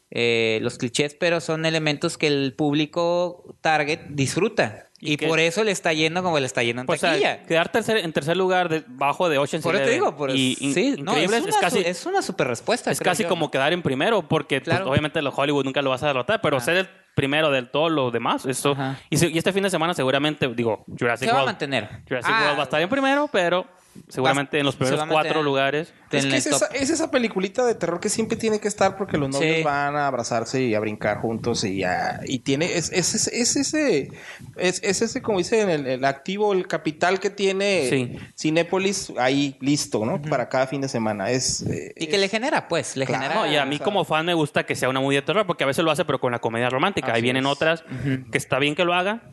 eh, 0.09 0.59
los 0.61 0.77
clichés, 0.77 1.15
pero 1.19 1.41
son 1.41 1.65
elementos 1.65 2.17
que 2.17 2.27
el 2.27 2.53
público 2.55 3.43
target 3.61 3.99
disfruta. 4.09 4.86
Y 4.99 5.17
por 5.17 5.39
eso 5.39 5.63
le 5.63 5.71
está 5.71 5.93
yendo 5.93 6.23
como 6.23 6.39
le 6.39 6.45
está 6.47 6.63
yendo 6.63 6.81
en 6.81 6.87
Pues, 6.87 6.99
o 6.99 7.01
sea, 7.01 7.11
taquilla. 7.11 7.43
quedar 7.43 7.69
tercer, 7.69 7.97
en 7.97 8.11
tercer 8.13 8.35
lugar 8.35 8.67
debajo 8.67 9.29
de 9.29 9.37
Ocean's 9.37 9.63
por 9.63 9.75
eso 9.75 9.85
te 9.85 9.91
digo, 9.91 10.17
por 10.17 10.31
y 10.35 10.57
in- 10.59 10.73
sí, 10.73 10.95
no, 10.99 11.15
es, 11.15 11.27
una, 11.27 11.37
es 11.37 11.57
casi... 11.57 11.81
su- 11.83 11.87
es 11.87 12.05
una 12.07 12.21
super 12.23 12.47
respuesta. 12.47 12.89
Es 12.89 12.99
casi 12.99 13.21
yo, 13.23 13.29
como 13.29 13.51
quedar 13.51 13.73
en 13.73 13.83
primero, 13.83 14.23
porque 14.27 14.59
pues, 14.59 14.79
obviamente 14.81 15.21
los 15.21 15.37
Hollywood 15.37 15.65
nunca 15.65 15.83
lo 15.83 15.91
vas 15.91 16.01
a 16.01 16.07
derrotar, 16.07 16.41
pero 16.41 16.59
ser 16.59 16.77
el 16.77 16.89
primero 17.13 17.51
del 17.51 17.69
todo 17.69 17.89
lo 17.89 18.09
demás, 18.09 18.45
eso. 18.47 18.75
Y, 19.11 19.23
y 19.33 19.37
este 19.37 19.53
fin 19.53 19.61
de 19.63 19.69
semana 19.69 19.93
seguramente, 19.93 20.47
digo, 20.47 20.83
Jurassic 20.87 21.29
Se 21.29 21.33
va 21.35 21.41
a 21.41 21.45
mantener. 21.45 21.87
Jurassic 22.07 22.31
Ah, 22.33 22.41
World 22.43 22.57
va 22.57 22.61
a 22.61 22.63
estar 22.63 22.81
en 22.81 22.89
primero, 22.89 23.29
pero 23.31 23.67
seguramente 24.07 24.59
en 24.59 24.65
los 24.65 24.75
primeros 24.75 25.03
cuatro 25.07 25.41
lugares. 25.43 25.93
Es 26.11 26.25
que 26.25 26.37
es 26.37 26.45
esa, 26.47 26.67
es 26.67 26.89
esa 26.89 27.11
peliculita 27.11 27.65
de 27.65 27.75
terror 27.75 27.99
que 27.99 28.09
siempre 28.09 28.37
tiene 28.37 28.59
que 28.59 28.67
estar 28.67 28.95
porque 28.97 29.17
los 29.17 29.29
novios 29.29 29.57
Sí. 29.57 29.63
van 29.63 29.95
a 29.95 30.07
abrazarse 30.07 30.61
y 30.61 30.73
a 30.75 30.79
brincar 30.79 31.19
juntos 31.21 31.63
y 31.63 31.83
a- 31.83 32.21
y 32.25 32.39
tiene 32.39 32.77
es, 32.77 32.91
es, 32.93 33.13
es- 33.15 33.27
es 33.27 33.55
ese 33.57 34.11
es, 34.55 34.81
es 34.83 35.01
ese 35.01 35.21
como 35.21 35.39
dicen 35.39 35.69
el, 35.69 35.85
el 35.87 36.05
activo 36.05 36.53
el 36.53 36.67
capital 36.67 37.19
que 37.19 37.29
tiene 37.29 37.87
Sí. 37.89 38.17
Cinépolis 38.39 39.11
ahí 39.17 39.57
listo 39.59 40.05
no 40.05 40.21
para 40.21 40.47
cada 40.49 40.67
fin 40.67 40.81
de 40.81 40.87
semana 40.89 41.29
es 41.31 41.61
eh, 41.63 41.93
Y 41.97 42.07
que 42.07 42.17
le 42.17 42.29
genera, 42.29 42.67
pues, 42.67 42.95
le 42.95 43.05
Claro. 43.05 43.23
genera... 43.23 43.41
No, 43.45 43.51
y 43.51 43.57
a 43.57 43.65
mí 43.65 43.75
o 43.75 43.77
sea- 43.79 43.83
como 43.85 44.05
fan 44.05 44.25
me 44.25 44.33
gusta 44.33 44.65
que 44.65 44.75
sea 44.75 44.89
una 44.89 44.99
movie 45.01 45.17
de 45.17 45.21
terror, 45.23 45.45
porque 45.45 45.63
a 45.63 45.67
veces 45.67 45.83
lo 45.83 45.91
hace, 45.91 46.05
pero 46.05 46.19
con 46.19 46.31
la 46.31 46.39
comedia 46.39 46.69
romántica. 46.69 47.13
Ahí 47.13 47.21
vienen 47.21 47.45
es. 47.45 47.51
otras 47.51 47.83
que 48.31 48.37
está 48.37 48.59
bien 48.59 48.75
que 48.75 48.85
lo 48.85 48.93
haga, 48.93 49.23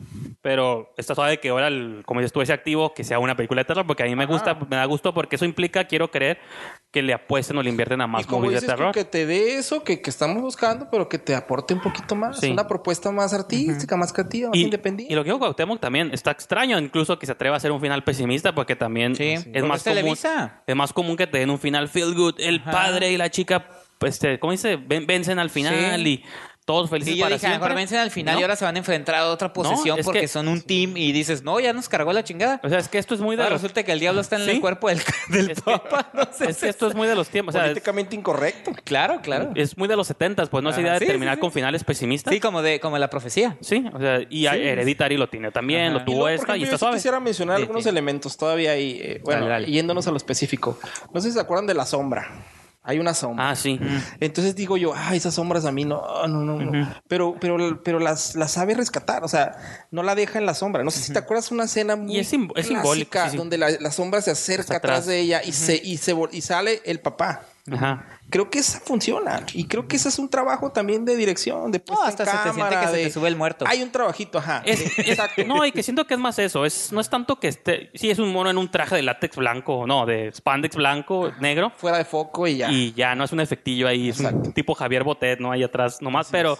pero 0.41 0.93
está 0.97 1.15
suave 1.15 1.39
que 1.39 1.49
ahora, 1.49 1.67
el- 1.67 2.03
como 2.05 2.19
dices 2.19 2.31
tú, 2.33 2.41
ese 2.41 2.53
activo, 2.53 2.93
que 2.93 3.03
sea 3.03 3.19
una 3.19 3.35
película 3.35 3.61
de 3.61 3.65
terror, 3.65 3.85
porque 3.87 4.03
a 4.03 4.05
mí 4.05 4.15
me 4.15 4.25
gusta, 4.25 4.55
me 4.69 4.75
da 4.75 4.85
gusto, 4.85 5.13
porque 5.13 5.35
eso 5.37 5.45
implica, 5.45 5.85
quiero 5.85 6.11
creer, 6.11 6.39
que 6.95 7.01
le 7.03 7.13
apuesten 7.13 7.57
o 7.57 7.61
le 7.61 7.69
invierten 7.69 7.99
a 7.99 8.05
y 8.05 8.07
más 8.07 8.25
como 8.25 8.43
movies 8.45 8.61
de 8.61 8.67
tú, 8.67 8.71
terror. 8.71 8.93
que 8.93 9.03
te 9.03 9.25
dé 9.25 9.57
eso 9.57 9.83
que, 9.83 9.99
que 10.01 10.09
estamos 10.09 10.41
buscando 10.41 10.87
pero 10.89 11.09
que 11.09 11.17
te 11.19 11.35
aporte 11.35 11.73
un 11.73 11.81
poquito 11.81 12.15
más 12.15 12.39
Sí. 12.39 12.49
una 12.49 12.65
propuesta 12.67 13.11
más 13.11 13.33
artística 13.33 13.97
más 13.97 14.13
creativa 14.13 14.47
más 14.49 14.57
Y, 14.57 14.61
independiente 14.63 15.11
y 15.11 15.15
lo 15.17 15.23
que 15.23 15.27
digo 15.31 15.39
Cuauhtémoc 15.39 15.81
también 15.81 16.11
está 16.13 16.31
extraño 16.31 16.79
incluso 16.79 17.19
que 17.19 17.25
se 17.25 17.33
atreva 17.33 17.55
a 17.55 17.57
hacer 17.57 17.73
un 17.73 17.81
final 17.81 18.03
pesimista 18.05 18.55
porque 18.55 18.77
también 18.77 19.13
Sí, 19.15 19.23
es 19.33 19.43
porque 19.43 19.61
más 19.63 19.83
común 19.83 19.95
Televisa. 19.97 20.63
es 20.65 20.75
más 20.77 20.93
común 20.93 21.17
que 21.17 21.27
te 21.27 21.39
den 21.39 21.49
un 21.49 21.59
final 21.59 21.89
feel 21.89 22.15
good 22.15 22.35
el 22.39 22.61
Ajá. 22.61 22.71
padre 22.71 23.11
y 23.11 23.17
la 23.17 23.29
chica 23.29 23.67
pues 23.97 24.13
este, 24.15 24.39
¿cómo 24.39 24.51
dice? 24.51 24.75
Ven- 24.77 25.05
vencen 25.05 25.37
al 25.39 25.49
final 25.49 26.01
Sí. 26.03 26.09
y 26.09 26.23
todos 26.65 26.89
felices 26.89 27.13
Y 27.13 27.17
yo 27.17 27.25
para 27.25 27.35
dije, 27.35 27.47
mejor 27.47 27.75
vencen 27.75 27.99
al 27.99 28.09
final 28.11 28.33
¿No? 28.35 28.39
y 28.39 28.43
ahora 28.43 28.55
se 28.55 28.65
van 28.65 28.75
a 28.75 28.79
enfrentar 28.79 29.15
a 29.15 29.27
otra 29.29 29.53
posesión 29.53 29.99
es 29.99 30.05
porque 30.05 30.21
que- 30.21 30.27
son 30.27 30.47
un 30.47 30.61
team 30.61 30.97
y 30.97 31.11
dices, 31.11 31.43
no, 31.43 31.59
ya 31.59 31.73
nos 31.73 31.87
cargó 31.89 32.11
la 32.11 32.23
chingada. 32.23 32.59
o 32.63 32.69
sea 32.69 32.79
es 32.79 32.87
que 32.87 32.97
esto 32.97 33.13
es 33.13 33.21
muy 33.21 33.35
de 33.35 33.43
Ahora 33.43 33.53
los- 33.53 33.61
resulta 33.61 33.83
que 33.83 33.91
el 33.91 33.99
diablo 33.99 34.19
está 34.21 34.35
en 34.37 34.45
¿Sí? 34.45 34.51
el 34.51 34.61
cuerpo 34.61 34.89
del, 34.89 34.99
del 35.29 35.51
es 35.51 35.61
que, 35.61 35.71
papa. 35.71 36.09
No 36.13 36.23
sé 36.33 36.49
es 36.49 36.57
que 36.57 36.69
esto 36.69 36.87
es 36.87 36.95
muy 36.95 37.07
de 37.07 37.15
los 37.15 37.29
tiempos 37.29 37.53
o 37.53 37.57
sea, 37.57 37.65
es, 37.65 37.69
políticamente 37.71 38.15
incorrecto 38.15 38.71
Claro, 38.83 39.21
claro. 39.21 39.51
es 39.55 39.77
muy 39.77 39.87
de 39.87 39.95
los 39.95 40.07
setentas 40.07 40.49
pues 40.49 40.63
no 40.63 40.71
Ajá. 40.71 40.81
idea 40.81 40.93
de 40.93 40.99
Sí, 40.99 41.05
terminar 41.05 41.35
sí, 41.35 41.37
sí. 41.37 41.41
con 41.41 41.51
finales 41.51 41.83
pesimistas 41.83 42.33
Sí, 42.33 42.39
como 42.39 42.61
de 42.61 42.79
como 42.79 42.97
la 42.97 43.09
profecía. 43.09 43.57
Sí, 43.61 43.85
o 43.93 43.99
sea, 43.99 44.19
y 44.29 44.47
Hereditary 44.47 45.17
lo 45.17 45.27
tiene 45.29 45.51
también, 45.51 45.83
Ajá. 45.85 45.93
lo 45.93 45.99
Y 46.01 46.05
tuvo 46.05 46.15
luego, 46.21 46.29
esta 46.29 46.57
y 46.57 46.63
está 46.63 46.71
yo 46.71 46.77
sí 46.77 46.79
suave. 46.79 46.95
quisiera 46.97 47.19
mencionar 47.19 47.57
Sí, 47.57 47.61
algunos 47.63 47.83
sí. 47.83 47.89
elementos 47.89 48.37
todavía 48.37 48.71
ahí. 48.71 48.99
eh, 49.03 49.21
bueno, 49.23 49.41
Dale, 49.41 49.51
dale. 49.65 49.67
yéndonos 49.71 50.07
a 50.07 50.11
lo 50.11 50.17
específico. 50.17 50.79
No 51.13 51.21
sé 51.21 51.27
si 51.29 51.33
se 51.35 51.39
acuerdan 51.39 51.67
de 51.67 51.75
la 51.75 51.85
sombra. 51.85 52.27
Hay 52.87 52.99
una 52.99 53.13
sombra. 53.15 53.49
Ah, 53.49 53.55
sí. 53.55 53.79
Entonces 54.19 54.55
digo 54.55 54.77
yo, 54.77 54.93
ah, 54.95 55.15
esas 55.15 55.33
sombras 55.33 55.65
a 55.65 55.71
mí 55.71 55.85
no, 55.85 56.01
no, 56.27 56.41
no, 56.41 56.59
no. 56.59 56.95
Pero, 57.07 57.35
pero, 57.41 57.81
pero 57.83 57.99
las, 57.99 58.35
las 58.35 58.51
sabe 58.51 58.75
rescatar, 58.75 59.23
o 59.23 59.27
sea, 59.27 59.57
no 59.91 60.03
la 60.03 60.13
deja 60.15 60.37
en 60.37 60.45
la 60.45 60.53
sombra. 60.53 60.83
No 60.83 60.91
sé 60.91 60.99
si 61.01 61.11
te 61.11 61.19
acuerdas 61.19 61.51
una 61.51 61.63
escena 61.63 61.95
muy 61.95 62.15
Y 62.15 62.19
es 62.19 62.27
sim- 62.27 62.49
es 62.55 62.67
simbólico, 62.67 63.09
clásica, 63.11 63.25
sí, 63.25 63.31
sí. 63.31 63.37
donde 63.37 63.57
la, 63.57 63.71
la 63.71 63.91
sombra 63.91 64.21
se 64.21 64.31
acerca 64.31 64.75
atrás 64.77 64.99
atrás. 64.99 65.05
de 65.07 65.19
ella 65.19 65.41
y 65.43 65.51
se, 65.51 65.75
y 65.83 65.97
se 65.97 66.15
y 66.31 66.41
sale 66.41 66.81
el 66.85 66.99
papá. 66.99 67.41
Ajá. 67.71 68.05
Creo 68.29 68.49
que 68.51 68.59
esa 68.59 68.79
funciona 68.79 69.43
y 69.53 69.67
creo 69.67 69.87
que 69.87 69.95
ese 69.95 70.09
es 70.09 70.19
un 70.19 70.29
trabajo 70.29 70.71
también 70.71 71.03
de 71.03 71.15
dirección, 71.15 71.71
de 71.71 71.79
puesta 71.79 72.05
hasta 72.07 72.23
en 72.23 72.29
se 72.29 72.35
te 72.37 72.43
siente 72.43 72.59
cámara, 72.61 72.81
que 72.81 72.87
se 72.87 72.97
de- 72.97 73.03
te 73.05 73.11
sube 73.11 73.27
el 73.27 73.35
muerto. 73.35 73.65
Hay 73.67 73.81
un 73.81 73.91
trabajito, 73.91 74.37
ajá. 74.37 74.61
Es- 74.65 74.99
es- 74.99 75.47
no, 75.47 75.65
y 75.65 75.71
que 75.71 75.81
siento 75.81 76.05
que 76.05 76.13
es 76.13 76.19
más 76.19 76.37
eso. 76.37 76.63
Es, 76.65 76.91
no 76.91 77.01
es 77.01 77.09
tanto 77.09 77.39
que 77.39 77.47
esté. 77.47 77.89
Sí, 77.95 78.11
es 78.11 78.19
un 78.19 78.31
mono 78.31 78.49
en 78.51 78.57
un 78.59 78.69
traje 78.69 78.95
de 78.95 79.01
látex 79.01 79.35
blanco, 79.35 79.85
no, 79.87 80.05
de 80.05 80.31
spandex 80.31 80.75
blanco, 80.75 81.31
negro. 81.39 81.71
fuera 81.75 81.97
de 81.97 82.05
foco 82.05 82.45
y 82.47 82.57
ya. 82.57 82.71
Y 82.71 82.93
ya 82.93 83.15
no 83.15 83.23
es 83.23 83.31
un 83.31 83.39
efectillo 83.39 83.87
ahí, 83.87 84.09
es 84.09 84.19
un 84.19 84.53
tipo 84.53 84.75
Javier 84.75 85.03
Botet, 85.03 85.39
¿no? 85.39 85.51
Ahí 85.51 85.63
atrás 85.63 86.01
nomás, 86.01 86.27
pero. 86.31 86.57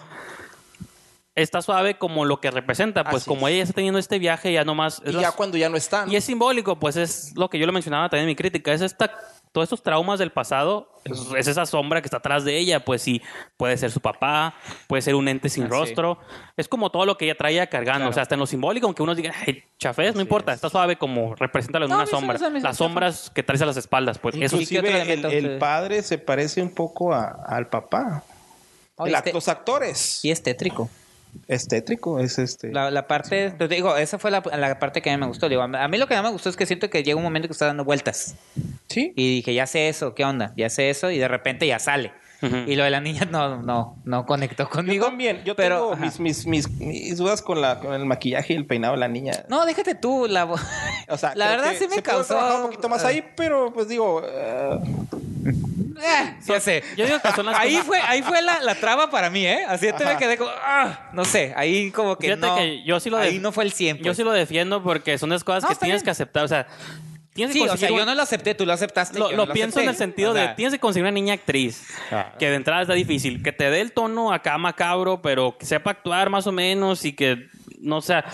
está 1.35 1.61
suave 1.61 1.97
como 1.97 2.23
lo 2.23 2.39
que 2.39 2.49
representa. 2.49 3.03
Pues 3.03 3.23
Así 3.23 3.27
como 3.27 3.47
es. 3.47 3.53
ella 3.55 3.63
está 3.63 3.73
teniendo 3.75 3.99
este 3.99 4.19
viaje, 4.19 4.53
ya 4.53 4.63
nomás... 4.63 5.01
es 5.05 5.13
Y 5.13 5.19
ya 5.19 5.31
cuando 5.33 5.57
ya 5.57 5.67
no 5.69 5.75
están. 5.75 6.09
y 6.09 6.15
es 6.15 6.23
simbólico, 6.23 6.79
pues 6.79 6.95
es 6.95 7.33
lo 7.35 7.49
que 7.49 7.59
yo 7.59 7.65
lo 7.65 7.73
mencionaba 7.73 8.07
también 8.09 8.23
en 8.23 8.27
mi 8.31 8.35
crítica. 8.37 8.71
Es 8.71 8.81
esta, 8.81 9.11
todos 9.55 9.65
estos 9.65 9.81
traumas 9.81 10.19
del 10.19 10.31
pasado, 10.31 10.89
es, 11.05 11.17
es 11.37 11.47
esa 11.47 11.65
sombra 11.65 12.01
que 12.01 12.07
está 12.07 12.17
atrás 12.17 12.43
de 12.43 12.57
ella. 12.57 12.83
Pues 12.85 13.01
sí, 13.01 13.21
puede 13.57 13.77
ser 13.77 13.89
su 13.89 14.01
papá, 14.01 14.53
puede 14.87 15.01
ser 15.01 15.15
un 15.15 15.27
ente 15.27 15.49
sin 15.49 15.63
Ah, 15.63 15.67
sí. 15.67 15.71
rostro. 15.71 16.19
Es 16.57 16.67
como 16.67 16.91
todo 16.91 17.05
lo 17.05 17.17
que 17.17 17.25
ella 17.25 17.35
traía 17.37 17.67
cargando. 17.67 18.09
O 18.09 18.13
sea, 18.13 18.21
hasta 18.23 18.35
en 18.35 18.39
lo 18.41 18.45
simbólico, 18.47 18.85
aunque 18.85 19.01
unos 19.01 19.15
digan, 19.17 19.33
ay, 19.47 19.63
chafés, 19.79 20.13
no 20.13 20.21
importa, 20.21 20.51
está 20.53 20.69
suave 20.69 20.97
como 20.97 21.33
represéntalo 21.35 21.85
en 21.85 21.89
No, 21.91 21.95
una 21.97 22.05
sombra. 22.05 22.37
Las 22.59 22.77
sombras 22.77 23.31
que 23.33 23.41
traes 23.41 23.61
a 23.61 23.65
las 23.65 23.77
espaldas, 23.77 24.19
pues 24.19 24.35
eso 24.35 24.59
¿Y 24.59 24.67
qué 24.67 24.79
otro 24.79 24.91
Inclusive 24.91 25.13
el, 25.37 25.45
el 25.45 25.57
padre 25.57 26.03
se 26.03 26.17
parece 26.17 26.61
un 26.61 26.69
poco 26.75 27.13
a- 27.13 27.29
al 27.47 27.67
papá. 27.69 28.23
Oh, 28.97 29.07
El 29.07 29.15
este- 29.15 29.33
los 29.33 29.47
actores. 29.47 30.23
Y 30.23 30.31
es 30.31 30.43
tétrico. 30.43 30.89
Es 31.49 31.67
tétrico, 31.67 32.17
es 32.21 32.39
este. 32.39 32.71
La, 32.71 32.89
la 32.91 33.07
parte, 33.07 33.51
te 33.51 33.67
digo, 33.67 33.97
esa 33.97 34.17
fue 34.17 34.31
la, 34.31 34.41
la 34.57 34.79
parte 34.79 35.01
que 35.01 35.09
a 35.11 35.13
mí 35.17 35.19
me 35.19 35.27
gustó. 35.27 35.49
Digo, 35.49 35.61
a 35.63 35.67
mí- 35.67 35.77
a 35.77 35.85
mí 35.89 35.97
lo 35.97 36.07
que 36.07 36.15
no 36.15 36.23
me 36.23 36.29
gustó 36.29 36.47
es 36.47 36.55
que 36.55 36.65
siento 36.65 36.89
que 36.89 37.03
llega 37.03 37.17
un 37.17 37.23
momento 37.23 37.49
que 37.49 37.51
está 37.51 37.65
dando 37.65 37.83
vueltas. 37.83 38.35
Sí. 38.95 39.13
Y 39.15 39.35
dije, 39.35 39.53
ya 39.53 39.67
sé 39.67 39.89
eso, 39.89 40.15
¿qué 40.15 40.25
onda? 40.25 40.53
Ya 40.57 40.69
sé 40.69 40.89
eso, 40.89 41.11
y 41.11 41.17
de 41.19 41.27
repente 41.27 41.67
ya 41.67 41.77
sale. 41.79 42.11
Ujú. 42.41 42.55
Y 42.67 42.75
lo 42.75 42.83
de 42.83 42.89
la 42.89 42.99
niña 42.99 43.27
no, 43.31 43.61
no, 43.61 43.97
no 44.03 44.25
conectó 44.25 44.63
Yo 44.63 44.69
conmigo. 44.69 45.05
también, 45.05 45.43
yo 45.45 45.55
pero, 45.55 45.91
tengo 45.91 45.95
mis, 45.97 46.19
mis, 46.19 46.45
mis, 46.45 46.69
mis 46.69 47.17
dudas 47.17 47.41
con, 47.41 47.61
la, 47.61 47.79
con 47.79 47.93
el 47.93 48.05
maquillaje 48.05 48.53
y 48.53 48.55
el 48.57 48.65
peinado 48.65 48.93
de 48.93 48.99
la 48.99 49.07
niña. 49.07 49.33
No, 49.49 49.65
déjate 49.65 49.95
tú, 49.95 50.27
la 50.29 50.45
O 51.09 51.17
sea, 51.17 51.33
la 51.35 51.45
creo 51.45 51.57
verdad 51.57 51.71
que 51.73 51.77
sí 51.79 51.87
me 51.87 51.95
se 51.95 52.03
causó... 52.03 52.55
un 52.57 52.61
poquito 52.63 52.89
más 52.89 53.03
ahí, 53.05 53.23
pero 53.37 53.71
pues 53.73 53.87
digo, 53.87 54.21
eh, 54.25 54.79
Eh, 55.97 56.35
ya 56.45 56.59
sé. 56.59 56.83
Yo 56.97 57.05
digo 57.05 57.19
que 57.21 57.31
son 57.31 57.45
las 57.45 57.55
ahí 57.59 57.71
cosas- 57.73 57.87
fue, 57.87 57.99
ahí 58.01 58.21
fue 58.21 58.41
la, 58.41 58.59
la 58.61 58.75
traba 58.75 59.09
para 59.09 59.29
mí, 59.29 59.45
¿eh? 59.47 59.63
Así 59.67 59.87
te 59.97 60.05
me 60.05 60.17
quedé 60.17 60.37
como, 60.37 60.51
ah, 60.53 61.09
no 61.13 61.23
sé, 61.23 61.53
ahí 61.55 61.89
como 61.91 62.17
que 62.17 62.27
Fíjate 62.27 62.47
no. 62.47 62.55
que 62.57 62.83
yo 62.83 62.99
sí 62.99 63.09
lo 63.09 63.17
de- 63.17 63.27
ahí 63.27 63.39
no 63.39 63.51
fue 63.53 63.63
el 63.63 63.71
100. 63.71 63.97
Yo 63.97 64.03
pues. 64.03 64.17
sí 64.17 64.23
lo 64.23 64.31
defiendo 64.31 64.83
porque 64.83 65.17
son 65.17 65.29
las 65.29 65.43
cosas 65.43 65.63
No, 65.63 65.69
que 65.69 65.75
tienes 65.75 66.01
bien. 66.01 66.05
que 66.05 66.11
aceptar. 66.11 66.43
O 66.43 66.47
sea, 66.49 66.67
tienes 67.35 67.53
que 67.53 67.61
Sí, 67.61 67.67
o 67.69 67.77
sea, 67.77 67.89
yo 67.89 68.05
no 68.05 68.15
lo 68.15 68.21
acepté, 68.21 68.55
tú 68.55 68.65
lo 68.65 68.73
aceptaste. 68.73 69.19
Lo, 69.19 69.31
lo 69.31 69.47
pienso 69.51 69.79
en 69.81 69.89
el 69.89 69.95
sentido 69.95 70.31
O 70.31 70.33
sea, 70.33 70.47
de 70.47 70.55
tienes 70.55 70.73
que 70.73 70.79
conseguir 70.79 71.03
una 71.03 71.11
niña 71.11 71.33
actriz 71.33 71.83
Ah. 72.11 72.33
que 72.39 72.49
de 72.49 72.55
entrada 72.55 72.81
está 72.81 72.93
difícil, 72.93 73.43
que 73.43 73.51
te 73.51 73.69
dé 73.69 73.81
el 73.81 73.91
tono 73.91 74.31
acá 74.33 74.57
macabro, 74.57 75.21
pero 75.21 75.57
que 75.57 75.65
sepa 75.65 75.91
actuar 75.91 76.29
más 76.29 76.47
o 76.47 76.51
menos 76.51 77.03
y 77.05 77.13
que 77.13 77.47
no 77.85 77.97
o 77.97 78.01
sea, 78.01 78.23
No, 78.25 78.31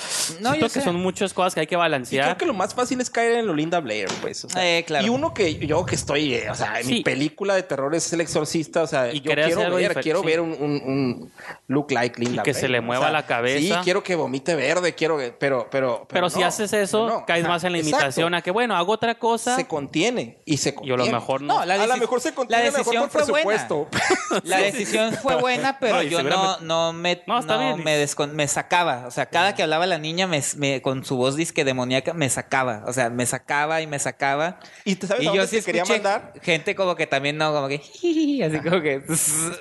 siento 0.52 0.56
yo 0.56 0.64
que 0.68 0.70
sé. 0.70 0.82
son 0.82 0.96
muchas 0.96 1.34
cosas 1.34 1.54
que 1.54 1.60
hay 1.62 1.68
que 1.68 1.76
y 1.76 1.78
balancear. 1.78 2.26
creo 2.26 2.38
que 2.38 2.46
lo 2.46 2.54
más 2.54 2.74
fácil 2.74 3.00
es 3.02 3.10
caer 3.10 3.34
en 3.40 3.48
Lolinda 3.48 3.80
Blair, 3.80 4.08
pues. 4.22 4.46
o 4.46 4.50
sea, 4.50 4.66
Eh, 4.78 4.84
claro. 4.86 5.06
Y 5.06 5.10
uno 5.10 5.34
que 5.34 5.56
yo 5.66 5.86
que 5.86 5.96
estoy, 5.96 6.34
eh, 6.36 6.50
o 6.50 6.56
sea, 6.56 6.80
en 6.80 6.86
Sí. 6.86 6.94
mi 6.96 7.04
película 7.04 7.56
de 7.56 7.64
terror 7.64 7.94
es 7.94 8.12
El 8.14 8.22
Exorcista, 8.22 8.84
o 8.84 8.88
sea, 8.88 9.14
Y 9.14 9.22
yo 9.22 9.32
quiero 9.34 9.76
ver, 9.76 10.00
quiero 10.02 10.22
sí. 10.22 10.26
ver 10.26 10.40
un, 10.42 10.52
un, 10.54 10.72
un 10.86 11.32
look 11.68 11.92
like 11.92 12.20
Linda 12.20 12.42
Y 12.42 12.44
que 12.46 12.52
Blair, 12.52 12.62
se 12.66 12.70
le 12.70 12.82
mueva 12.82 13.12
la 13.12 13.26
cabeza. 13.26 13.60
Sí, 13.60 13.84
quiero 13.84 14.04
que 14.04 14.16
vomite 14.16 14.56
verde, 14.56 14.96
quiero 14.96 15.18
que, 15.18 15.32
pero, 15.32 15.68
pero, 15.72 16.06
pero 16.10 16.30
si 16.30 16.40
no, 16.40 16.46
haces 16.48 16.72
eso, 16.74 17.08
no. 17.08 17.26
caes 17.26 17.48
más 17.48 17.64
en 17.64 17.74
la 17.74 17.78
exacto. 17.80 17.98
imitación 17.98 18.34
a 18.34 18.42
que 18.42 18.52
bueno, 18.52 18.76
hago 18.76 18.92
otra 18.94 19.16
cosa 19.16 19.56
Se 19.56 19.68
contiene 19.68 20.40
y 20.46 20.58
se 20.58 20.70
y 20.70 20.72
a 20.72 20.76
contiene. 20.76 21.06
lo 21.06 21.12
mejor 21.20 21.42
no. 21.42 21.60
No, 21.60 21.66
la 21.66 21.74
a 21.76 21.88
lo 21.88 21.98
mejor 21.98 22.22
se 22.22 22.30
la 22.30 22.36
contiene 22.36 22.64
mejor 22.72 22.78
decisión 22.78 23.10
por 23.10 23.24
fue 23.24 23.44
buena. 23.44 23.68
presupuesto. 23.68 24.42
La 24.46 24.58
decisión 24.60 25.14
fue 25.16 25.36
buena, 25.42 25.78
pero 25.80 25.96
No, 25.96 26.04
y 26.04 26.10
yo 26.10 26.24
no, 26.24 26.60
no 26.62 26.94
me, 26.94 27.22
No, 27.28 27.40
está 27.40 27.56
no 27.58 27.76
bien. 27.76 27.84
me, 27.84 28.06
me 28.34 28.48
sacaba. 28.48 29.06
O 29.08 29.12
sea, 29.12 29.26
cada 29.42 29.56
que 29.56 29.64
hablaba 29.64 29.86
la 29.86 29.98
niña 29.98 30.28
me, 30.28 30.42
me- 30.58 30.82
con 30.82 31.04
su 31.06 31.18
voz 31.18 31.36
disque 31.36 31.64
demoníaca 31.66 32.14
me 32.14 32.30
sacaba. 32.30 32.84
O 32.88 32.94
sea, 32.94 33.10
me 33.10 33.26
sacaba 33.26 33.82
y 33.82 33.88
me 33.88 34.00
sacaba. 34.00 34.60
¿Y 34.86 34.96
te 34.96 35.08
sabes 35.08 35.24
y 35.24 35.28
a 35.28 35.32
yo 35.34 35.42
dónde 35.42 35.48
sí 35.48 35.58
te 35.58 35.64
quería 35.66 35.86
mandar? 35.86 36.34
gente 36.42 36.76
como 36.76 36.96
que 36.96 37.08
también 37.08 37.38
no, 37.38 37.52
como 37.54 37.68
que 37.68 37.76
así 38.46 38.60
como 38.64 38.82
que 38.82 39.02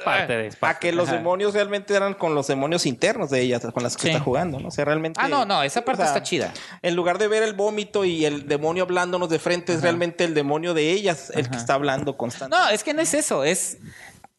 parte 0.04 0.36
de 0.36 0.46
es 0.48 0.56
A 0.60 0.78
que 0.78 0.92
los 0.92 1.08
Ajá. 1.08 1.16
demonios 1.18 1.54
realmente 1.54 1.94
eran 1.94 2.14
con 2.14 2.34
los 2.34 2.46
demonios 2.46 2.86
internos 2.86 3.30
de 3.30 3.40
ella, 3.40 3.60
con 3.60 3.82
las 3.82 3.96
que 3.96 4.02
Sí. 4.02 4.08
está 4.10 4.20
jugando, 4.22 4.58
¿no? 4.60 4.68
O 4.68 4.70
sea, 4.70 4.84
realmente. 4.84 5.20
Ah, 5.22 5.28
no, 5.28 5.44
no, 5.44 5.62
esa 5.62 5.84
parte 5.84 6.02
o 6.02 6.04
sea, 6.06 6.14
está 6.14 6.22
chida. 6.22 6.52
En 6.82 6.94
lugar 6.96 7.18
de 7.18 7.28
ver 7.28 7.42
el 7.42 7.52
vómito 7.54 8.04
y 8.04 8.24
el 8.24 8.46
demonio 8.48 8.84
hablándonos 8.84 9.28
de 9.30 9.38
frente, 9.38 9.72
es 9.74 9.82
realmente 9.82 10.24
el 10.24 10.34
demonio 10.34 10.74
de 10.74 10.90
ellas 10.90 11.30
el 11.34 11.48
que 11.50 11.56
está 11.56 11.74
hablando 11.74 12.16
constantemente. 12.16 12.64
No, 12.68 12.70
es 12.74 12.82
que 12.84 12.94
no 12.94 13.02
es 13.02 13.14
eso, 13.14 13.44
es 13.44 13.78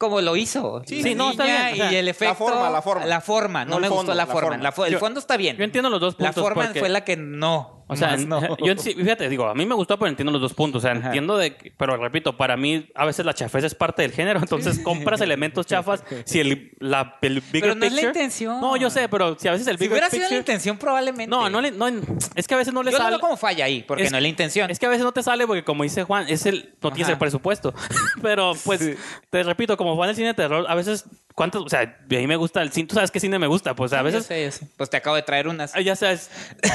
como 0.02 0.20
lo 0.20 0.36
hizo. 0.36 0.82
Sí, 0.86 1.02
La 1.02 1.10
sí, 1.10 1.16
no, 1.16 1.32
está 1.32 1.44
niña 1.46 1.56
bien, 1.70 1.74
o 1.74 1.76
sea, 1.78 1.92
y 1.92 1.96
el 1.96 2.06
la 2.06 2.12
efecto. 2.12 2.36
forma, 2.36 2.70
la 2.70 2.82
forma. 2.82 3.06
La 3.06 3.22
forma, 3.22 3.64
no, 3.66 3.80
me 3.80 3.88
gustó 3.88 3.96
fondo, 3.98 4.12
la, 4.14 4.26
la 4.26 4.26
forma. 4.26 4.50
forma. 4.50 4.64
La 4.64 4.74
fo- 4.74 4.86
el 4.88 4.94
Yo- 4.94 5.00
fondo 5.00 5.20
está 5.20 5.38
bien. 5.38 5.56
yo 5.58 5.64
entiendo 5.64 5.90
los 5.92 6.02
dos 6.02 6.16
La 6.18 6.28
puntos, 6.30 6.44
forma 6.44 6.64
porque- 6.66 6.80
fue 6.80 6.90
la 6.90 7.04
que 7.06 7.16
no. 7.18 7.81
O 7.92 7.96
sea, 7.98 8.12
más 8.12 8.26
no. 8.26 8.58
yo 8.66 8.76
sí, 8.78 8.94
fíjate, 8.94 9.28
digo, 9.30 9.48
a 9.48 9.54
mí 9.54 9.66
me 9.66 9.76
gustó, 9.76 9.98
pero 10.00 10.10
entiendo 10.10 10.32
los 10.32 10.42
dos 10.42 10.54
puntos. 10.54 10.84
O 10.84 10.88
sea, 10.88 10.94
entiendo 10.94 11.38
de, 11.38 11.56
que- 11.56 11.72
pero 11.78 11.98
repito, 11.98 12.38
para 12.38 12.56
mí 12.58 12.90
a 12.96 13.06
veces 13.06 13.26
la 13.26 13.34
chafeza 13.34 13.68
es 13.68 13.76
parte 13.76 14.02
del 14.02 14.12
género. 14.12 14.40
Entonces 14.42 14.80
compras 14.80 15.22
elementos 15.22 15.66
chafas 15.66 16.04
si 16.26 16.40
el, 16.40 16.72
la, 16.80 17.18
el 17.22 17.42
bigger 17.42 17.62
Pero 17.62 17.76
no 17.76 17.86
es 17.86 17.92
la 17.94 18.02
picture- 18.02 18.08
intención. 18.08 18.62
No, 18.62 18.78
yo 18.78 18.90
sé, 18.90 19.10
pero 19.10 19.38
si 19.38 19.48
a 19.48 19.52
veces 19.52 19.68
el 19.68 19.78
si 19.78 19.84
bigger 19.84 19.94
hubiera 19.94 20.10
sido 20.10 20.24
la 20.24 20.30
picture- 20.30 20.38
intención, 20.40 20.78
probablemente. 20.78 21.28
No, 21.30 21.50
no, 21.50 21.60
le- 21.62 21.72
no, 21.72 21.88
es 22.36 22.48
que 22.48 22.54
a 22.54 22.58
veces 22.58 22.74
no 22.74 22.82
le 22.84 22.92
Yo 22.92 22.98
sale. 22.98 23.10
veo 23.12 23.20
como 23.20 23.38
falla 23.38 23.66
ahí, 23.66 23.84
porque 23.84 24.04
Es- 24.04 24.12
no 24.12 24.18
es 24.18 24.22
la 24.24 24.30
intención. 24.30 24.72
Es 24.72 24.80
que 24.80 24.86
a 24.86 24.90
veces 24.90 25.04
no 25.04 25.12
te 25.12 25.22
sale 25.24 25.46
porque, 25.46 25.64
como 25.64 25.84
dice 25.84 26.04
Juan, 26.04 26.26
es 26.30 26.46
el, 26.46 26.74
no 26.82 26.92
tienes 26.92 27.12
el 27.12 27.18
presupuesto. 27.18 27.74
Pero, 28.22 28.54
pues, 28.64 28.98
te 29.30 29.44
repito, 29.44 29.76
como 29.78 29.96
Juan 29.96 30.08
del 30.08 30.16
cine 30.16 30.30
de 30.30 30.34
terror, 30.36 30.66
a 30.68 30.76
veces, 30.76 31.06
¿cuántos? 31.36 31.66
O 31.66 31.70
sea, 31.70 31.82
a 31.82 32.06
mí 32.08 32.28
me 32.28 32.36
gusta 32.36 32.62
el 32.62 32.72
cine. 32.72 32.88
¿Tú 32.88 32.96
sabes 32.96 33.12
qué 33.12 33.20
cine 33.20 33.40
me 33.40 33.48
gusta? 33.48 33.76
Pues 33.76 33.94
a 33.94 34.02
veces, 34.02 34.26
sé. 34.26 34.52
Pues 34.78 34.90
te 34.90 34.98
acabo 34.98 35.16
de 35.16 35.24
traer 35.24 35.48
unas. 35.48 35.76
Ah, 35.76 35.82
ya 35.82 35.96
sabes, 35.96 36.30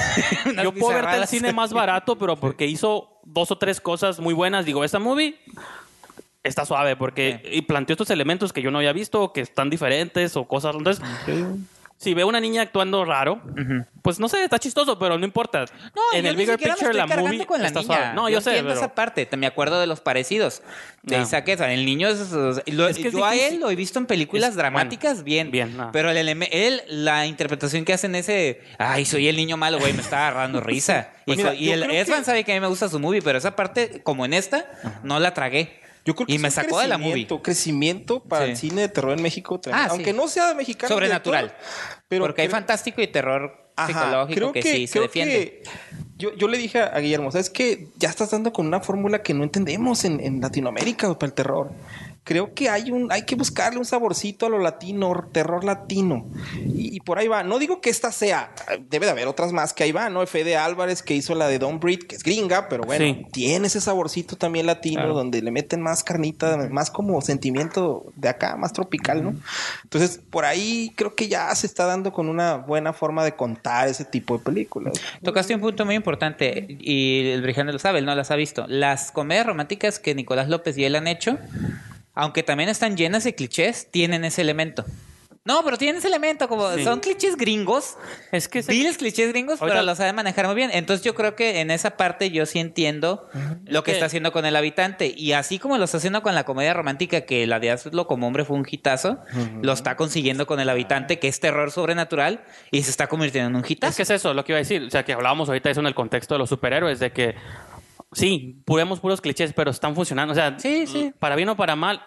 unas 0.46 0.64
yo 0.64 0.72
puedo 0.72 0.94
verte 0.94 1.16
el 1.16 1.26
cine 1.26 1.52
más 1.52 1.72
barato, 1.72 2.16
pero 2.16 2.36
porque 2.36 2.66
hizo 2.66 3.20
dos 3.24 3.50
o 3.50 3.58
tres 3.58 3.80
cosas 3.80 4.20
muy 4.20 4.34
buenas. 4.34 4.64
Digo, 4.64 4.84
esta 4.84 4.98
movie 4.98 5.38
está 6.42 6.64
suave 6.64 6.96
porque 6.96 7.42
y 7.52 7.62
planteó 7.62 7.94
estos 7.94 8.10
elementos 8.10 8.52
que 8.52 8.62
yo 8.62 8.70
no 8.70 8.78
había 8.78 8.92
visto, 8.92 9.32
que 9.32 9.40
están 9.40 9.70
diferentes 9.70 10.36
o 10.36 10.44
cosas. 10.44 10.74
Entonces, 10.76 11.04
si 11.98 12.12
veo 12.12 12.26
una 12.28 12.40
niña 12.40 12.62
actuando 12.62 13.04
raro, 13.06 13.40
pues 14.02 14.20
no 14.20 14.28
sé, 14.28 14.44
está 14.44 14.58
chistoso, 14.58 14.98
pero 14.98 15.16
no 15.18 15.24
importa. 15.24 15.64
No, 15.94 16.02
en 16.12 16.24
yo 16.24 16.30
el 16.30 16.36
ni 16.36 16.42
bigger 16.42 16.58
picture, 16.58 16.92
la 16.92 17.06
movie 17.06 17.46
con 17.46 17.60
la 17.60 17.68
está 17.68 17.80
niña. 17.80 17.96
suave. 17.96 18.14
No, 18.14 18.28
yo, 18.28 18.40
sé, 18.42 18.50
entiendo 18.50 18.72
pero... 18.74 18.80
esa 18.84 18.94
parte. 18.94 19.24
Te 19.24 19.36
me 19.38 19.46
acuerdo 19.46 19.80
de 19.80 19.86
los 19.86 20.00
parecidos. 20.00 20.62
De 21.02 21.16
No. 21.16 21.22
Isaac 21.22 21.48
Ezra. 21.48 21.72
El 21.72 21.86
niño 21.86 22.08
es, 22.08 22.30
lo- 22.32 22.88
Es 22.88 22.98
que 22.98 23.08
es 23.08 23.14
yo 23.14 23.24
a 23.24 23.34
él 23.34 23.60
lo 23.60 23.70
he 23.70 23.76
visto 23.76 23.98
en 23.98 24.06
películas 24.06 24.50
Es- 24.50 24.56
dramáticas 24.56 25.12
bueno, 25.14 25.24
bien. 25.24 25.50
bien, 25.50 25.76
no. 25.76 25.90
Pero 25.92 26.10
el 26.10 26.28
él, 26.28 26.82
la 26.88 27.26
interpretación 27.26 27.84
que 27.86 27.94
hace 27.94 28.06
en 28.08 28.16
ese, 28.16 28.60
ay, 28.78 29.04
soy 29.06 29.28
el 29.28 29.36
niño 29.36 29.56
malo, 29.56 29.78
güey, 29.78 29.92
me 29.94 30.02
está 30.02 30.28
agarrando 30.28 30.60
risa. 30.60 31.10
y 31.22 31.24
Pues 31.24 31.38
mira, 31.38 31.54
y 31.54 31.70
el 31.70 31.82
Esban 31.90 32.18
que- 32.20 32.24
sabe 32.26 32.44
que 32.44 32.52
a 32.52 32.54
mí 32.56 32.60
me 32.60 32.66
gusta 32.68 32.88
su 32.90 32.98
movie, 33.00 33.22
pero 33.22 33.38
esa 33.38 33.56
parte, 33.56 34.02
como 34.02 34.24
en 34.26 34.34
esta, 34.34 34.66
no 35.02 35.18
la 35.18 35.32
tragué. 35.32 35.80
Yo 36.06 36.14
creo 36.14 36.26
que 36.26 36.32
y 36.34 36.38
me 36.38 36.50
sacó 36.50 36.78
de 36.80 36.88
la 36.88 36.96
movie. 36.98 37.26
crecimiento, 37.42 38.22
para 38.22 38.44
Sí. 38.46 38.50
el 38.52 38.56
cine 38.56 38.80
de 38.82 38.88
terror 38.88 39.12
en 39.16 39.22
México. 39.22 39.60
Ah, 39.72 39.84
sí. 39.84 39.88
Aunque 39.90 40.12
no 40.12 40.28
sea 40.28 40.54
mexicano. 40.54 40.88
Sobrenatural. 40.94 41.54
pero 42.08 42.24
Porque 42.24 42.42
hay 42.42 42.48
fantástico 42.48 43.02
y 43.02 43.08
terror 43.08 43.70
Ajá, 43.74 43.88
psicológico 43.88 44.34
creo 44.38 44.52
que, 44.52 44.62
sí 44.62 44.86
se 44.86 44.92
creo 44.92 45.02
defiende. 45.02 45.34
que 45.34 45.62
yo, 46.16 46.32
yo 46.34 46.48
le 46.48 46.56
dije 46.56 46.78
a 46.80 46.98
Guillermo, 46.98 47.30
¿sabes 47.30 47.50
que 47.50 47.88
Ya 47.98 48.08
estás 48.08 48.30
dando 48.30 48.52
con 48.52 48.66
una 48.66 48.80
fórmula 48.80 49.22
que 49.22 49.34
no 49.34 49.42
entendemos 49.44 50.04
en, 50.06 50.20
en 50.20 50.40
Latinoamérica 50.40 51.12
para 51.18 51.26
el 51.26 51.34
terror. 51.34 51.70
Creo 52.26 52.54
que 52.54 52.68
hay 52.68 52.90
un, 52.90 53.12
hay 53.12 53.22
que 53.22 53.36
buscarle 53.36 53.78
un 53.78 53.84
saborcito 53.84 54.46
a 54.46 54.48
lo 54.48 54.58
latino, 54.58 55.28
terror 55.30 55.62
latino. 55.62 56.26
Y, 56.56 56.96
y 56.96 56.98
por 56.98 57.20
ahí 57.20 57.28
va. 57.28 57.44
No 57.44 57.60
digo 57.60 57.80
que 57.80 57.88
esta 57.88 58.10
sea, 58.10 58.52
debe 58.90 59.06
de 59.06 59.12
haber 59.12 59.28
otras 59.28 59.52
más 59.52 59.72
que 59.72 59.84
ahí 59.84 59.92
va, 59.92 60.10
¿no? 60.10 60.26
Fede 60.26 60.56
Álvarez 60.56 61.04
que 61.04 61.14
hizo 61.14 61.36
la 61.36 61.46
de 61.46 61.60
Don't 61.60 61.80
Breed, 61.80 62.00
que 62.00 62.16
es 62.16 62.24
gringa, 62.24 62.68
pero 62.68 62.82
bueno, 62.82 63.04
Sí. 63.04 63.26
tiene 63.32 63.68
ese 63.68 63.80
saborcito 63.80 64.34
también 64.34 64.66
latino, 64.66 65.02
Claro. 65.02 65.14
donde 65.14 65.40
le 65.40 65.52
meten 65.52 65.80
más 65.80 66.02
carnita, 66.02 66.56
más 66.68 66.90
como 66.90 67.20
sentimiento 67.20 68.06
de 68.16 68.28
acá, 68.28 68.56
más 68.56 68.72
tropical, 68.72 69.22
¿no? 69.22 69.34
Entonces, 69.84 70.18
por 70.28 70.44
ahí 70.44 70.92
creo 70.96 71.14
que 71.14 71.28
ya 71.28 71.54
se 71.54 71.68
está 71.68 71.86
dando 71.86 72.12
con 72.12 72.28
una 72.28 72.56
buena 72.56 72.92
forma 72.92 73.24
de 73.24 73.36
contar 73.36 73.86
ese 73.86 74.04
tipo 74.04 74.36
de 74.36 74.42
películas. 74.42 74.94
Tocaste 75.22 75.54
un 75.54 75.60
punto 75.60 75.84
muy 75.86 75.94
importante 75.94 76.66
y 76.80 77.28
el 77.30 77.40
Brijano 77.42 77.70
lo 77.70 77.78
sabe, 77.78 78.00
él 78.00 78.04
no 78.04 78.16
las 78.16 78.32
ha 78.32 78.36
visto. 78.36 78.64
Las 78.66 79.12
comedias 79.12 79.46
románticas 79.46 80.00
que 80.00 80.12
Nicolás 80.16 80.48
López 80.48 80.76
y 80.76 80.82
él 80.84 80.96
han 80.96 81.06
hecho, 81.06 81.38
aunque 82.16 82.42
también 82.42 82.68
están 82.68 82.96
llenas 82.96 83.22
de 83.22 83.34
clichés, 83.36 83.88
tienen 83.92 84.24
ese 84.24 84.42
elemento. 84.42 84.84
No, 85.44 85.62
pero 85.62 85.78
tienen 85.78 85.98
ese 85.98 86.08
elemento, 86.08 86.48
como 86.48 86.72
Sí. 86.72 86.82
son 86.82 86.98
clichés 86.98 87.36
gringos, 87.36 87.96
Es 88.32 88.48
que 88.48 88.64
se- 88.64 88.72
viles 88.72 88.98
clichés 88.98 89.28
gringos, 89.28 89.60
pero 89.60 89.80
los 89.82 89.96
saben 89.96 90.16
manejar 90.16 90.46
muy 90.46 90.56
bien. 90.56 90.70
Entonces 90.72 91.04
yo 91.04 91.14
creo 91.14 91.36
que 91.36 91.60
en 91.60 91.70
esa 91.70 91.96
parte 91.96 92.32
yo 92.32 92.46
sí 92.46 92.58
entiendo 92.58 93.28
lo 93.64 93.84
que 93.84 93.92
Es 93.92 93.94
que- 93.94 93.98
está 93.98 94.06
haciendo 94.06 94.32
con 94.32 94.44
el 94.44 94.56
habitante. 94.56 95.14
Y 95.16 95.34
así 95.34 95.60
como 95.60 95.78
lo 95.78 95.84
está 95.84 95.98
haciendo 95.98 96.20
con 96.24 96.34
la 96.34 96.42
comedia 96.42 96.74
romántica, 96.74 97.20
que 97.20 97.46
la 97.46 97.60
de 97.60 97.70
Hazlo 97.70 98.08
como 98.08 98.26
hombre 98.26 98.44
fue 98.44 98.56
un 98.56 98.66
hitazo, 98.68 99.18
lo 99.62 99.72
está 99.72 99.94
consiguiendo 99.94 100.48
con 100.48 100.58
el 100.58 100.68
habitante, 100.68 101.20
que 101.20 101.28
es 101.28 101.38
terror 101.38 101.70
sobrenatural, 101.70 102.42
y 102.72 102.82
se 102.82 102.90
está 102.90 103.06
convirtiendo 103.06 103.48
en 103.50 103.54
un 103.54 103.64
hitazo. 103.68 103.90
Es 103.90 103.96
que 103.98 104.02
es 104.02 104.10
eso, 104.10 104.34
lo 104.34 104.44
que 104.44 104.50
iba 104.50 104.56
a 104.56 104.62
decir. 104.62 104.82
O 104.82 104.90
sea, 104.90 105.04
que 105.04 105.12
hablábamos 105.12 105.48
ahorita 105.48 105.70
eso 105.70 105.78
en 105.78 105.86
el 105.86 105.94
contexto 105.94 106.34
de 106.34 106.38
los 106.40 106.48
superhéroes, 106.48 106.98
de 106.98 107.12
que 107.12 107.36
sí, 108.12 108.62
vemos 108.66 109.00
puros 109.00 109.20
clichés, 109.20 109.52
pero 109.54 109.70
están 109.70 109.94
funcionando. 109.94 110.32
O 110.32 110.34
sea, 110.34 110.58
Sí, 110.58 110.86
sí. 110.86 111.12
para 111.18 111.36
bien 111.36 111.48
o 111.48 111.56
para 111.56 111.76
mal, 111.76 112.02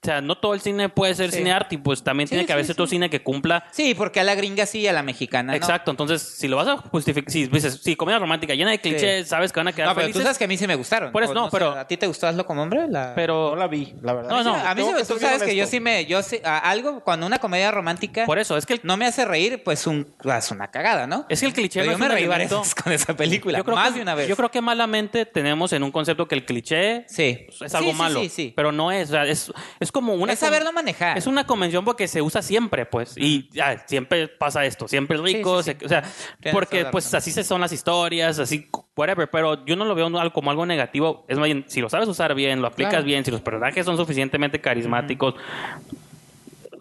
O 0.00 0.06
sea, 0.06 0.20
no 0.20 0.38
todo 0.38 0.54
el 0.54 0.60
cine 0.60 0.88
puede 0.88 1.12
ser 1.16 1.32
Sí. 1.32 1.38
cine 1.38 1.50
arte 1.50 1.74
y 1.74 1.78
pues 1.78 2.04
también 2.04 2.28
Sí, 2.28 2.30
tiene 2.30 2.46
que 2.46 2.52
haber 2.52 2.64
sí, 2.64 2.68
cierto 2.68 2.86
cine 2.86 3.10
que 3.10 3.20
cumpla. 3.20 3.64
Sí, 3.72 3.94
porque 3.96 4.20
a 4.20 4.24
la 4.24 4.36
gringa 4.36 4.64
sí 4.64 4.78
y 4.78 4.86
a 4.86 4.92
la 4.92 5.02
mexicana 5.02 5.52
no. 5.52 5.56
Exacto, 5.56 5.90
entonces 5.90 6.22
si 6.22 6.46
lo 6.46 6.56
vas 6.56 6.68
a 6.68 6.76
justificar, 6.76 7.28
si 7.32 7.48
dices, 7.48 7.80
sí, 7.82 7.96
comedia 7.96 8.20
romántica 8.20 8.54
llena 8.54 8.70
de 8.70 8.78
clichés, 8.80 9.26
sabes 9.26 9.50
que 9.52 9.58
van 9.58 9.66
a 9.68 9.72
quedar 9.72 9.88
No, 9.88 9.96
pero 9.96 10.08
tú 10.12 10.20
sabes 10.20 10.38
que 10.38 10.44
a 10.44 10.46
mí 10.46 10.56
sí 10.56 10.68
me 10.68 10.76
gustaron. 10.76 11.10
Por 11.10 11.24
eso 11.24 11.34
no, 11.34 11.46
sé, 11.46 11.50
pero- 11.50 11.72
¿A 11.72 11.84
ti 11.88 11.96
te 11.96 12.06
gustó 12.06 12.28
Hazlo 12.28 12.46
como 12.46 12.62
hombre? 12.62 12.86
La... 12.88 13.12
Pero 13.16 13.50
No 13.50 13.56
la 13.56 13.66
vi, 13.66 13.92
la 14.00 14.12
verdad. 14.12 14.30
No, 14.30 14.44
no, 14.44 14.54
a 14.54 14.72
mí 14.76 14.82
sí, 14.84 14.88
que 14.96 15.04
tú 15.04 15.18
sabes 15.18 15.42
que 15.42 15.56
yo 15.56 15.66
sí 15.66 15.80
me... 15.80 16.06
Yo 16.06 16.22
sí, 16.22 16.38
a- 16.44 16.58
algo, 16.70 17.00
cuando 17.00 17.26
una 17.26 17.40
comedia 17.40 17.72
romántica 17.72 18.24
por 18.24 18.38
eso, 18.38 18.56
es 18.56 18.66
que 18.66 18.74
el, 18.74 18.80
no 18.84 18.96
me 18.96 19.04
hace 19.06 19.24
reír, 19.24 19.62
pues 19.64 19.84
un, 19.88 20.06
es 20.24 20.50
una 20.52 20.68
cagada, 20.70 21.08
¿no? 21.08 21.26
es 21.28 21.40
que 21.40 21.46
el 21.46 21.52
cliché 21.52 21.80
Pero 21.80 21.90
no 21.92 21.98
yo 21.98 22.04
es 22.04 22.08
me 22.08 22.14
reí 22.14 22.26
varias 22.28 22.52
veces 22.52 22.74
con 22.76 22.92
esa 22.92 23.16
película. 23.16 23.58
yo 23.58 23.64
creo 23.64 23.74
más 23.76 23.88
que, 23.90 23.96
de 23.96 24.02
una 24.02 24.14
vez. 24.14 24.28
Yo 24.28 24.36
creo 24.36 24.50
que 24.52 24.60
malamente 24.60 25.26
tenemos 25.26 25.72
en 25.72 25.82
un 25.82 25.90
concepto 25.90 26.28
que 26.28 26.36
el 26.36 26.44
cliché 26.44 27.04
Sí. 27.08 27.46
es 27.60 27.74
algo 27.74 27.92
malo. 27.94 28.20
sí, 28.20 28.28
sí. 28.28 28.52
Pero 28.54 28.70
no 28.70 28.92
es, 28.92 29.08
o 29.08 29.12
sea, 29.12 29.24
es, 29.26 29.50
es 29.88 29.92
como 29.92 30.12
una... 30.12 30.34
Es 30.34 30.38
saberlo 30.38 30.70
manejar. 30.72 31.16
Es 31.16 31.26
una 31.26 31.46
convención 31.46 31.82
porque 31.84 32.06
se 32.08 32.20
usa 32.20 32.42
siempre, 32.42 32.84
pues. 32.84 33.14
Y 33.16 33.48
ya, 33.52 33.82
siempre 33.86 34.28
pasa 34.28 34.64
esto. 34.66 34.86
Siempre 34.86 35.16
es 35.16 35.22
rico. 35.22 35.62
Sí, 35.62 35.70
sí, 35.72 35.72
sí. 35.72 35.78
se- 35.80 35.86
o 35.86 35.88
sea, 35.88 36.02
Tienes 36.40 36.52
porque 36.52 36.84
pues 36.86 37.12
así 37.14 37.30
se 37.32 37.42
son 37.42 37.60
las 37.62 37.72
historias, 37.72 38.38
así, 38.38 38.68
whatever. 38.94 39.28
Pero 39.30 39.64
yo 39.64 39.76
no 39.76 39.84
lo 39.86 39.94
veo 39.94 40.10
como 40.32 40.50
algo 40.50 40.66
negativo. 40.66 41.24
Es 41.28 41.38
más 41.38 41.46
bien, 41.46 41.64
si 41.68 41.80
lo 41.80 41.88
sabes 41.88 42.06
usar 42.08 42.34
bien, 42.34 42.60
lo 42.60 42.66
aplicas 42.68 42.92
Claro. 42.92 43.06
bien, 43.06 43.24
si 43.24 43.30
los 43.30 43.40
personajes 43.40 43.84
son 43.86 43.96
suficientemente 43.96 44.60
carismáticos, 44.60 45.34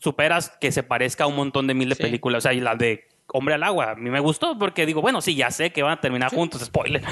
superas 0.02 0.52
que 0.62 0.72
se 0.72 0.84
parezca 0.84 1.24
a 1.24 1.28
un 1.28 1.36
montón 1.36 1.68
de 1.68 1.74
mil 1.74 1.90
de 1.90 1.96
películas. 1.96 2.40
O 2.40 2.42
sea, 2.42 2.54
y 2.54 2.60
la 2.60 2.76
de 2.76 3.08
Hombre 3.34 3.56
al 3.56 3.64
Agua, 3.64 3.92
a 3.92 3.96
mí 3.96 4.10
me 4.10 4.22
gustó 4.22 4.58
porque 4.58 4.86
digo, 4.86 5.02
bueno, 5.02 5.20
sí, 5.20 5.36
ya 5.36 5.52
sé 5.52 5.72
que 5.72 5.84
van 5.84 5.94
a 5.98 6.02
terminar 6.02 6.34
juntos, 6.34 6.62
spoiler. 6.64 7.04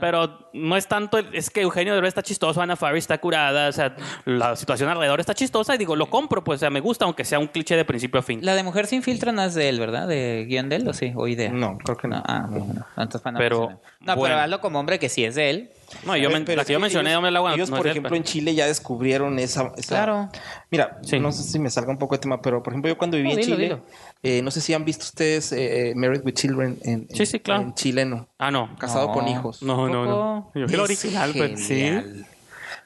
Pero 0.00 0.50
no 0.52 0.76
es 0.76 0.86
tanto, 0.86 1.16
el- 1.16 1.34
es 1.34 1.48
que 1.48 1.62
Eugenio 1.62 1.94
Derbez 1.94 2.08
está 2.08 2.22
chistoso, 2.22 2.60
Ana 2.60 2.76
Faris 2.76 3.04
está 3.04 3.16
curada, 3.18 3.68
o 3.70 3.72
sea, 3.72 3.96
la 4.26 4.54
situación 4.54 4.90
alrededor 4.90 5.20
está 5.20 5.32
chistosa 5.34 5.74
y 5.74 5.78
digo, 5.78 5.96
lo 5.96 6.10
compro, 6.10 6.44
pues, 6.44 6.56
o 6.56 6.60
sea, 6.60 6.68
me 6.70 6.80
gusta, 6.80 7.06
aunque 7.06 7.24
sea 7.24 7.38
un 7.38 7.46
cliché 7.46 7.74
de 7.74 7.86
principio 7.86 8.20
a 8.20 8.22
fin. 8.22 8.40
La 8.42 8.54
de 8.54 8.62
Mujer 8.62 8.86
sin 8.86 9.02
filtro 9.02 9.32
no 9.32 9.42
es 9.42 9.54
de 9.54 9.70
él, 9.70 9.80
¿verdad? 9.80 10.06
¿De 10.06 10.44
guion 10.46 10.68
de 10.68 10.76
él 10.76 10.88
o 10.88 10.92
sí? 10.92 11.12
¿O 11.16 11.26
idea? 11.26 11.50
No, 11.50 11.78
creo 11.78 11.96
que 11.96 12.06
no. 12.06 12.22
ah, 12.26 12.46
bueno. 12.50 12.84
Entonces, 12.90 13.20
para 13.22 13.32
no 13.32 13.38
Pero. 13.38 13.80
No, 14.00 14.16
bueno. 14.16 14.34
pero 14.34 14.40
hazlo 14.44 14.60
como 14.60 14.78
hombre 14.78 14.98
que 14.98 15.08
sí 15.08 15.24
es 15.24 15.36
de 15.36 15.48
él. 15.50 15.70
No, 16.04 16.16
yo, 16.16 16.30
men- 16.30 16.44
pero 16.44 16.56
la 16.56 16.64
que 16.64 16.72
yo 16.72 16.80
mencioné, 16.80 17.10
ellos, 17.10 17.18
Hombre 17.18 17.28
al 17.28 17.36
Agua, 17.36 17.54
ellos, 17.54 17.70
no 17.70 17.76
por 17.76 17.86
ejemplo, 17.86 18.14
en 18.16 18.24
Chile 18.24 18.54
ya 18.54 18.66
descubrieron 18.66 19.38
esa... 19.38 19.72
esa- 19.76 19.88
Claro. 19.96 20.28
Mira, 20.70 20.98
Sí. 21.02 21.18
no 21.20 21.30
sé 21.32 21.42
si 21.42 21.58
me 21.58 21.70
salga 21.70 21.90
un 21.90 21.98
poco 21.98 22.14
de 22.14 22.20
tema, 22.20 22.40
pero 22.42 22.62
por 22.62 22.72
ejemplo, 22.72 22.88
yo 22.90 22.98
cuando 22.98 23.16
viví 23.16 23.28
No, 23.28 23.34
en 23.34 23.40
dilo, 23.40 23.56
Chile, 23.56 23.68
dilo. 23.68 23.80
eh, 24.22 24.42
no 24.42 24.50
sé 24.50 24.60
si 24.60 24.74
han 24.74 24.84
visto 24.84 25.04
ustedes 25.04 25.52
eh, 25.52 25.90
eh, 25.90 25.94
Married 25.94 26.22
with 26.24 26.34
Children 26.34 26.78
en, 26.82 27.06
en- 27.10 27.16
Sí, 27.16 27.26
sí, 27.26 27.40
claro. 27.40 27.62
en 27.62 27.74
chileno. 27.74 28.28
Ah, 28.38 28.50
no. 28.50 28.74
Casado 28.78 29.08
No. 29.08 29.12
con 29.14 29.28
hijos. 29.28 29.62
No, 29.62 29.88
no, 29.88 30.04
no. 30.04 30.50
Yo 30.54 30.66
vi 30.66 30.74
el 30.74 30.80
Es 30.80 30.84
original, 30.84 31.32
pues 31.36 31.64
sí. 31.66 31.90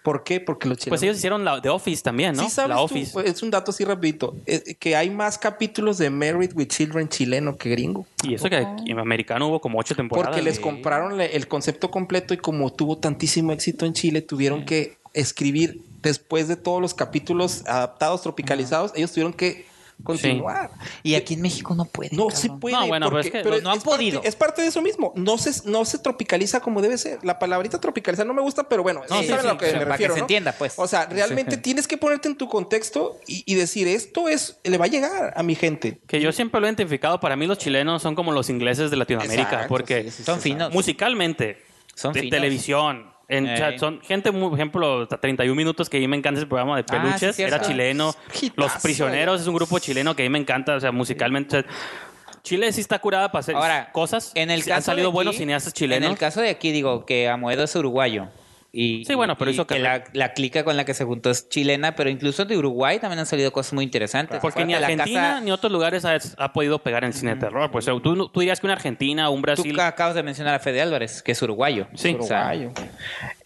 ¿Por 0.07 0.23
qué? 0.23 0.39
Porque 0.39 0.69
los 0.69 0.79
chilenos... 0.79 1.01
Pues 1.01 1.03
ellos 1.03 1.17
hicieron 1.17 1.45
la 1.45 1.61
The 1.61 1.69
Office 1.69 2.01
también, 2.01 2.37
¿no? 2.37 2.45
Sí, 2.45 2.51
sabes 2.51 2.69
la 2.69 2.77
tú, 2.77 2.83
Office. 2.83 3.11
pues, 3.13 3.27
es 3.27 3.43
un 3.43 3.51
dato 3.51 3.73
así 3.73 3.85
rapidito, 3.85 4.37
eh, 4.47 4.77
que 4.79 4.95
hay 4.95 5.11
más 5.11 5.37
capítulos 5.37 5.99
de 5.99 6.11
Married 6.11 6.53
with 6.55 6.69
Children 6.69 7.09
chileno 7.09 7.57
que 7.57 7.71
gringo. 7.71 8.07
Y 8.23 8.35
eso 8.35 8.49
que 8.49 8.59
en 8.87 8.99
americano 9.01 9.49
hubo 9.49 9.61
como 9.61 9.81
ocho 9.81 9.97
temporadas. 9.97 10.29
Porque 10.29 10.43
les 10.43 10.61
compraron 10.61 11.21
el 11.21 11.49
concepto 11.49 11.91
completo 11.91 12.35
y 12.35 12.37
como 12.37 12.73
tuvo 12.73 12.99
tantísimo 12.99 13.51
éxito 13.51 13.85
en 13.85 13.95
Chile, 13.95 14.23
tuvieron 14.23 14.65
que 14.65 14.97
escribir 15.13 15.81
después 16.03 16.47
de 16.47 16.55
todos 16.55 16.81
los 16.81 16.95
capítulos 16.95 17.65
adaptados, 17.67 18.23
tropicalizados, 18.23 18.93
ellos 18.95 19.11
tuvieron 19.11 19.33
que 19.33 19.67
continuar. 20.05 20.71
Y 21.03 21.15
aquí 21.15 21.35
en 21.35 21.43
México 21.43 21.75
no 21.75 21.85
puede. 21.85 22.11
No 22.15 22.29
cabrón. 22.29 22.41
se 22.43 22.49
puede. 22.51 22.77
No, 22.77 22.87
bueno, 22.87 23.09
pero 23.09 23.21
es 23.21 23.31
que 23.31 23.43
no 23.43 23.71
han 23.71 23.81
parte- 23.81 23.81
podido. 23.85 24.21
es 24.25 24.37
parte 24.37 24.63
de 24.63 24.69
eso 24.69 24.81
mismo. 24.83 25.13
No 25.17 25.39
se, 25.39 25.69
no 25.69 25.85
se 25.85 25.99
tropicaliza 25.99 26.61
como 26.61 26.83
debe 26.83 26.97
ser. 26.99 27.19
La 27.25 27.39
palabrita 27.39 27.81
tropicalizar 27.81 28.27
no 28.27 28.35
me 28.35 28.43
gusta, 28.43 28.69
pero 28.69 28.83
bueno, 28.83 29.03
No, 29.09 29.21
sí, 29.21 29.27
saben 29.27 29.43
sí, 29.43 29.49
a 29.49 29.53
lo 29.53 29.59
que 29.59 29.67
me 29.67 29.73
para 29.73 29.85
que 29.85 29.91
refiero, 29.93 30.15
se 30.15 30.21
¿no? 30.21 30.25
entienda, 30.25 30.53
pues. 30.53 30.75
O 30.77 30.87
sea, 30.87 31.07
realmente 31.07 31.57
tienes 31.57 31.89
que 31.89 31.97
ponerte 31.97 32.29
en 32.29 32.37
tu 32.37 32.49
contexto 32.49 33.19
y, 33.27 33.43
y 33.47 33.55
decir, 33.55 33.89
esto 33.89 34.29
es, 34.29 34.59
le 34.65 34.79
va 34.79 34.85
a 34.85 34.89
llegar 34.89 35.33
a 35.37 35.43
mi 35.43 35.55
gente. 35.55 36.01
Que 36.07 36.21
yo 36.21 36.31
siempre 36.33 36.61
lo 36.61 36.67
he 36.67 36.71
identificado, 36.71 37.19
para 37.21 37.37
mí 37.37 37.47
los 37.47 37.59
chilenos 37.59 38.03
son 38.03 38.15
como 38.15 38.33
los 38.33 38.49
ingleses 38.51 38.91
de 38.91 38.97
Latinoamérica, 38.97 39.43
Exacto, 39.43 39.69
porque 39.69 40.05
sí, 40.05 40.11
sí, 40.11 40.17
sí, 40.19 40.23
Son 40.25 40.41
finos. 40.41 40.73
musicalmente, 40.73 41.63
Son 41.95 42.13
de 42.13 42.21
finos. 42.21 42.37
televisión, 42.37 43.11
en, 43.29 43.45
o 43.49 43.57
sea, 43.57 43.79
son 43.79 44.01
gente, 44.03 44.33
por 44.33 44.55
ejemplo, 44.55 45.03
hasta 45.03 45.19
31 45.19 45.55
minutos 45.57 45.89
que 45.91 45.97
a 45.97 46.01
mí 46.01 46.07
me 46.09 46.17
encanta 46.17 46.39
ese 46.39 46.47
programa 46.47 46.77
de 46.77 46.83
Ah, 46.83 46.87
sí, 46.89 46.97
peluches, 47.27 47.39
era 47.41 47.61
chileno, 47.61 48.15
Hitazo, 48.33 48.53
Los 48.57 48.73
Prisioneros 48.83 49.41
es 49.41 49.47
un 49.47 49.55
grupo 49.55 49.79
chileno 49.79 50.15
que 50.15 50.23
a 50.23 50.27
mí 50.27 50.31
me 50.31 50.39
encanta, 50.39 50.77
o 50.77 50.81
sea, 50.81 50.93
musicalmente, 50.93 51.59
o 51.59 51.63
sea, 51.63 51.71
Chile 52.43 52.73
sí 52.73 52.81
está 52.81 53.01
curada 53.01 53.33
para 53.33 53.41
hacer 53.41 53.57
Ahora, 53.57 53.91
cosas, 53.93 54.31
en 54.37 54.51
el 54.53 54.61
caso 54.61 54.75
han 54.75 54.83
salido 54.83 55.07
de 55.07 55.11
aquí- 55.11 55.15
buenos 55.15 55.37
cineastas 55.37 55.73
chilenos. 55.73 56.07
En 56.07 56.13
el 56.13 56.19
caso 56.19 56.41
de 56.41 56.51
aquí, 56.51 56.71
digo 56.71 57.05
que 57.05 57.29
Amoedo 57.29 57.65
es 57.65 57.75
uruguayo. 57.75 58.29
Y, 58.79 59.05
Sí, 59.07 59.15
bueno, 59.15 59.39
pero 59.39 59.51
y 59.51 59.55
hizo 59.55 59.67
que 59.67 59.79
la, 59.79 60.33
clica 60.35 60.63
con 60.63 60.77
la 60.77 60.85
que 60.85 60.93
se 60.93 61.05
juntó 61.05 61.31
es 61.31 61.49
chilena, 61.49 61.95
pero 61.97 62.11
incluso 62.11 62.45
de 62.45 62.59
Uruguay 62.59 62.99
también 62.99 63.21
han 63.21 63.27
salido 63.27 63.51
cosas 63.53 63.73
muy 63.73 63.85
interesantes. 63.85 64.39
Porque 64.41 64.67
ni 64.67 64.75
Argentina 64.75 65.21
casa- 65.21 65.41
ni 65.41 65.51
otros 65.51 65.73
lugares 65.73 66.05
ha, 66.05 66.19
ha 66.37 66.53
podido 66.53 66.79
pegar 66.81 67.03
en 67.05 67.15
cine 67.15 67.35
de 67.37 67.41
terror. 67.41 67.71
Pues 67.71 67.89
o 67.89 67.95
sea, 67.95 68.03
tú, 68.03 68.29
tú 68.29 68.41
dirías 68.41 68.61
que 68.61 68.67
una 68.67 68.75
Argentina 68.75 69.31
o 69.31 69.33
un 69.33 69.39
Tú 69.41 69.43
Brasil. 69.43 69.81
acabas 69.81 70.15
de 70.15 70.23
mencionar 70.23 70.55
a 70.55 70.59
Fede 70.59 70.83
Álvarez, 70.83 71.23
que 71.23 71.33
es 71.33 71.41
uruguayo. 71.41 71.87
Sí. 71.95 72.17
O 72.21 72.23
sea, 72.23 72.49
Uruguayo. 72.53 72.73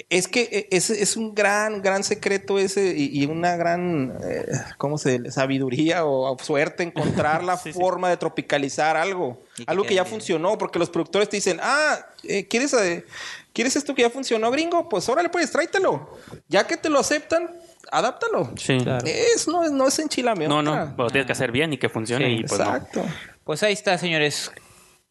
Es 0.08 0.26
que 0.26 0.48
eh, 0.50 0.68
es, 0.72 0.90
es 0.90 1.16
un 1.16 1.36
gran, 1.36 1.82
gran 1.82 2.02
secreto 2.02 2.58
ese 2.58 2.92
y, 2.96 3.22
y 3.22 3.26
una 3.26 3.54
gran, 3.54 4.18
eh, 4.28 4.44
¿cómo 4.76 4.98
se 4.98 5.30
sabiduría 5.30 6.04
o 6.04 6.36
suerte 6.42 6.82
encontrar 6.82 7.44
la 7.44 7.56
Sí, 7.62 7.72
sí. 7.72 7.78
forma 7.78 8.08
de 8.10 8.16
tropicalizar 8.16 8.96
algo. 8.96 9.44
Algo 9.66 9.84
que 9.84 9.94
ya 9.94 10.04
funcionó, 10.04 10.58
porque 10.58 10.80
los 10.80 10.90
productores 10.90 11.28
te 11.28 11.36
dicen, 11.36 11.60
ah, 11.62 11.98
eh, 12.24 12.48
¿quieres, 12.48 12.72
eh, 12.72 13.04
¿quieres 13.52 13.76
esto 13.76 13.94
que 13.94 14.02
ya 14.02 14.10
funcionó, 14.10 14.50
gringo? 14.50 14.88
Pues 14.88 15.08
órale, 15.08 15.28
pues 15.28 15.50
tráetelo. 15.50 16.18
Ya 16.48 16.66
que 16.66 16.76
te 16.76 16.88
lo 16.88 16.98
aceptan, 16.98 17.50
adáptalo. 17.90 18.52
Sí. 18.56 18.78
Claro. 18.78 19.04
Es, 19.06 19.48
no, 19.48 19.62
es- 19.64 19.72
no 19.72 19.86
es 19.88 19.98
enchilamiento. 19.98 20.62
No, 20.62 20.62
no, 20.86 20.94
lo 20.96 21.10
tienes 21.10 21.26
que 21.26 21.32
hacer 21.32 21.52
bien 21.52 21.72
y 21.72 21.78
que 21.78 21.88
funcione. 21.88 22.26
Sí, 22.26 22.32
y 22.40 22.44
pues 22.44 22.58
no. 22.60 22.66
Exacto. 22.66 23.04
Pues 23.44 23.62
ahí 23.62 23.72
está, 23.72 23.96
señores. 23.98 24.52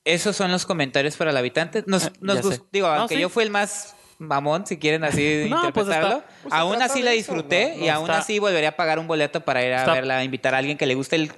Esos 0.05 0.35
son 0.35 0.51
los 0.51 0.65
comentarios 0.65 1.17
para 1.17 1.31
el 1.31 1.37
habitante. 1.37 1.83
Nos, 1.85 2.05
Ah, 2.05 2.13
nos 2.21 2.35
ya 2.37 2.41
gust- 2.41 2.53
sé. 2.55 2.61
Digo, 2.71 2.87
No, 2.87 2.93
aunque 2.93 3.15
sí. 3.15 3.21
yo 3.21 3.29
fui 3.29 3.43
el 3.43 3.49
más 3.51 3.95
mamón, 4.19 4.65
si 4.67 4.77
quieren 4.77 5.03
así 5.05 5.45
No, 5.49 5.61
pues 5.73 5.87
interpretarlo. 5.87 6.17
está- 6.17 6.27
pues 6.43 6.53
aún 6.53 6.81
así 6.81 7.01
la 7.01 7.11
disfruté 7.11 7.73
¿no? 7.77 7.85
y 7.85 7.87
No, 7.87 7.93
aún 7.95 8.05
está- 8.09 8.19
así 8.19 8.37
volvería 8.39 8.69
a 8.69 8.71
pagar 8.73 8.99
un 8.99 9.07
boleto 9.07 9.41
para 9.41 9.63
ir 9.65 9.73
a 9.73 9.79
Está- 9.79 9.93
verla, 9.93 10.23
invitar 10.23 10.53
a 10.53 10.57
alguien 10.59 10.77
que 10.77 10.85
le 10.85 10.93
guste 10.95 11.15
el... 11.15 11.23
es 11.23 11.33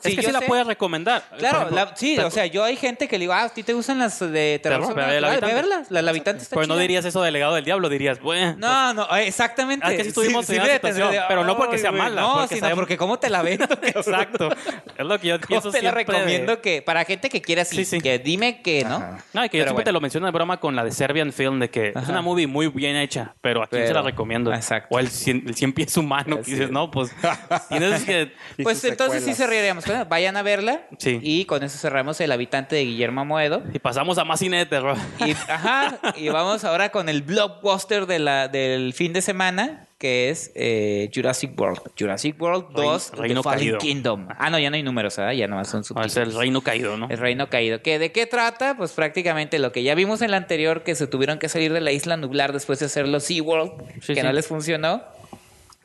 Sí, 0.00 0.10
que 0.16 0.22
yo 0.22 0.28
sí 0.28 0.32
la 0.32 0.40
puedes 0.40 0.66
recomendar. 0.66 1.22
Claro, 1.38 1.58
ejemplo, 1.58 1.76
la- 1.76 1.96
sí, 1.96 2.14
pero- 2.16 2.28
o 2.28 2.30
sea, 2.30 2.46
yo 2.46 2.64
hay 2.64 2.76
gente 2.76 3.06
que 3.08 3.16
le 3.18 3.22
digo, 3.22 3.32
ah, 3.32 3.44
¿a 3.44 3.48
ti 3.48 3.62
te 3.62 3.72
gustan 3.72 3.98
las 4.00 4.18
de 4.18 4.58
terror? 4.62 4.80
Terror, 4.80 4.86
sobrenatural? 4.88 5.14
ve 5.14 5.20
la 5.20 5.28
Ve 5.28 5.32
a 5.32 5.36
habitante. 5.36 5.54
verlas, 5.54 5.90
la, 5.90 6.02
la 6.02 6.10
habitante 6.10 6.42
está 6.42 6.56
Pero 6.56 6.66
no 6.66 6.76
dirías 6.76 7.04
eso 7.04 7.22
del 7.22 7.32
legado 7.32 7.54
del 7.54 7.64
diablo, 7.64 7.88
dirías, 7.88 8.20
bueno. 8.20 8.56
No, 8.58 8.94
no, 8.94 9.16
eh, 9.16 9.26
exactamente. 9.28 9.86
Ah, 9.86 9.90
que 9.90 10.02
sí 10.02 10.08
estuvimos 10.08 10.48
en 10.50 10.56
situación, 10.56 10.72
detendré 10.82 11.20
de, 11.20 11.24
pero 11.28 11.44
no 11.44 11.56
porque 11.56 11.76
"Ay, 11.76 11.80
sea 11.82 11.90
güey". 11.90 12.02
mala, 12.02 12.20
No, 12.20 12.34
porque 12.40 12.54
sino 12.56 12.74
porque 12.74 12.96
cómo 12.96 13.18
te 13.18 13.30
la 13.30 13.42
vendo. 13.42 13.64
Exacto. 13.82 14.50
Es 14.96 15.04
lo 15.06 15.18
que 15.20 15.28
yo 15.28 15.36
¿Cómo 15.36 15.46
pienso 15.46 15.70
te 15.70 15.82
la 15.82 15.92
recomiendo 15.92 16.60
que 16.60 16.82
para 16.82 17.04
gente 17.04 17.28
que 17.30 17.40
quiera 17.40 17.62
así, 17.62 17.76
Sí, 17.76 17.84
sí. 17.84 18.00
que 18.00 18.18
dime 18.18 18.60
que, 18.62 18.84
¿no? 18.84 18.98
No, 19.32 19.44
y 19.44 19.48
que 19.48 19.58
yo 19.58 19.62
Pero 19.64 19.70
siempre 19.70 19.84
te 19.84 19.92
lo 19.92 20.00
menciono 20.00 20.26
de 20.26 20.32
broma 20.32 20.58
con 20.60 20.74
la 20.76 20.84
de 20.84 20.90
Serbian 20.92 21.32
Film, 21.32 21.60
de 21.60 21.70
que 21.70 21.88
es 21.88 22.08
una 22.08 22.22
movie 22.24 22.46
muy 22.46 22.68
bien 22.68 22.96
hecha, 22.96 23.34
pero 23.40 23.62
a 23.62 23.66
quién 23.66 23.86
se 23.86 23.94
la 23.94 24.02
recomiendo. 24.02 24.52
Exacto. 24.52 24.94
O 24.94 24.98
el 24.98 25.08
cien, 25.08 25.44
el 25.46 25.54
cien 25.54 25.72
pies 25.72 25.96
humano, 25.96 26.40
que 26.42 26.50
dices, 26.50 26.70
no, 26.70 26.90
pues 26.90 27.14
tienes 27.68 28.04
que... 28.04 28.32
Pues 28.62 28.82
entonces 28.84 29.24
sí 29.24 29.34
cerraríamos 29.34 29.84
con 29.84 30.08
Vayan 30.08 30.36
a 30.36 30.42
verla. 30.42 30.86
Sí. 30.98 31.20
Y 31.22 31.44
con 31.44 31.62
eso 31.62 31.78
cerramos 31.78 32.20
el 32.20 32.32
habitante 32.32 32.76
de 32.76 32.84
Guillermo 32.84 33.24
Moedo. 33.24 33.62
Y 33.72 33.78
pasamos 33.78 34.18
a 34.18 34.24
más 34.24 34.40
cine 34.40 34.58
de 34.58 34.66
terror. 34.66 34.96
Y, 35.24 35.32
ajá, 35.32 35.98
y 36.16 36.28
vamos 36.28 36.64
ahora 36.64 36.90
con 36.90 37.08
el 37.08 37.22
blockbuster 37.22 38.06
de 38.06 38.18
la, 38.18 38.48
del 38.48 38.92
fin 38.92 39.12
de 39.12 39.22
semana, 39.22 39.86
que 40.04 40.28
es 40.28 40.52
eh, 40.54 41.10
Jurassic 41.14 41.58
World. 41.58 41.80
Jurassic 41.98 42.38
World 42.38 42.66
Reino- 42.74 42.82
2, 42.92 43.12
Reino 43.16 43.40
The 43.40 43.42
Fallen 43.42 43.58
Caído. 43.60 43.78
Kingdom. 43.78 44.28
Ah, 44.38 44.50
no, 44.50 44.58
ya 44.58 44.68
no 44.68 44.76
hay 44.76 44.82
números, 44.82 45.16
¿verdad? 45.16 45.32
Ya 45.32 45.48
nomás 45.48 45.68
son 45.68 45.82
subtítulos. 45.82 46.12
ser 46.12 46.24
el 46.24 46.34
reino 46.36 46.60
caído, 46.60 46.98
¿no? 46.98 47.08
El 47.08 47.16
reino 47.16 47.48
caído. 47.48 47.80
¿Que 47.80 47.98
¿De 47.98 48.12
qué 48.12 48.26
trata? 48.26 48.76
Pues 48.76 48.92
prácticamente 48.92 49.58
lo 49.58 49.72
que 49.72 49.82
ya 49.82 49.94
vimos 49.94 50.20
en 50.20 50.30
la 50.32 50.36
anterior, 50.36 50.82
que 50.82 50.94
se 50.94 51.06
tuvieron 51.06 51.38
que 51.38 51.48
salir 51.48 51.72
de 51.72 51.80
la 51.80 51.90
isla 51.90 52.18
nublar 52.18 52.52
después 52.52 52.80
de 52.80 52.84
hacerlo 52.84 53.18
SeaWorld, 53.18 53.72
Sí, 54.02 54.12
que 54.12 54.20
sí. 54.20 54.22
no 54.26 54.32
les 54.34 54.46
funcionó. 54.46 55.02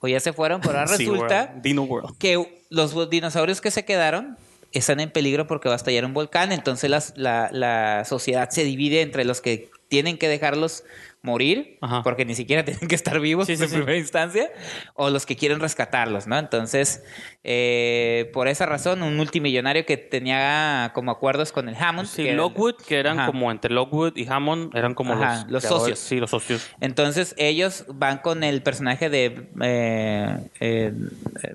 O 0.01 0.09
ya 0.09 0.19
se 0.19 0.33
fueron, 0.33 0.59
pero 0.59 0.79
ahora 0.79 0.91
resulta 0.97 1.45
World. 1.51 1.61
Dino 1.61 1.83
World. 1.83 2.17
que 2.17 2.61
los 2.69 3.09
dinosaurios 3.09 3.61
que 3.61 3.71
se 3.71 3.85
quedaron 3.85 4.35
están 4.73 4.99
en 4.99 5.11
peligro 5.11 5.47
porque 5.47 5.69
va 5.69 5.75
a 5.75 5.77
estallar 5.77 6.03
un 6.03 6.13
volcán. 6.13 6.51
Entonces 6.51 6.89
las- 6.89 7.13
la, 7.15 7.49
la 7.53 8.03
sociedad 8.03 8.49
se 8.49 8.65
divide 8.65 8.99
entre 9.01 9.23
los 9.23 9.39
que 9.39 9.69
tienen 9.87 10.17
que 10.17 10.27
dejarlos 10.27 10.83
morir, 11.21 11.77
Ajá. 11.81 12.01
porque 12.03 12.23
ni 12.25 12.33
siquiera 12.35 12.63
tienen 12.65 12.87
que 12.87 12.95
estar 12.95 13.19
vivos 13.19 13.47
Sí, 13.47 13.53
en 13.53 13.59
sí. 13.59 13.67
primera 13.67 13.97
instancia, 13.97 14.49
o 14.93 15.09
los 15.09 15.25
que 15.25 15.35
quieren 15.35 15.59
rescatarlos, 15.59 16.27
¿no? 16.27 16.37
Entonces, 16.37 17.03
eh, 17.43 18.29
por 18.33 18.47
esa 18.47 18.65
razón, 18.65 19.03
un 19.03 19.17
multimillonario 19.17 19.85
que 19.85 19.97
tenía 19.97 20.91
como 20.93 21.11
acuerdos 21.11 21.51
con 21.51 21.67
el 21.67 21.75
Hammond. 21.75 22.07
Sí, 22.07 22.23
que- 22.23 22.33
Lockwood, 22.33 22.75
que 22.87 22.99
eran 22.99 23.19
Ajá. 23.19 23.25
como 23.27 23.51
entre 23.51 23.73
Lockwood 23.73 24.15
y 24.15 24.27
Hammond, 24.27 24.75
eran 24.75 24.93
como 24.93 25.13
Ajá, 25.13 25.45
los, 25.49 25.63
socios. 25.63 25.99
Sí, 25.99 26.19
los 26.19 26.29
socios. 26.29 26.69
Entonces 26.79 27.35
ellos 27.37 27.85
van 27.89 28.19
con 28.19 28.43
el 28.43 28.61
personaje 28.61 29.09
de 29.09 29.49
eh, 29.61 30.37
eh, 30.59 30.93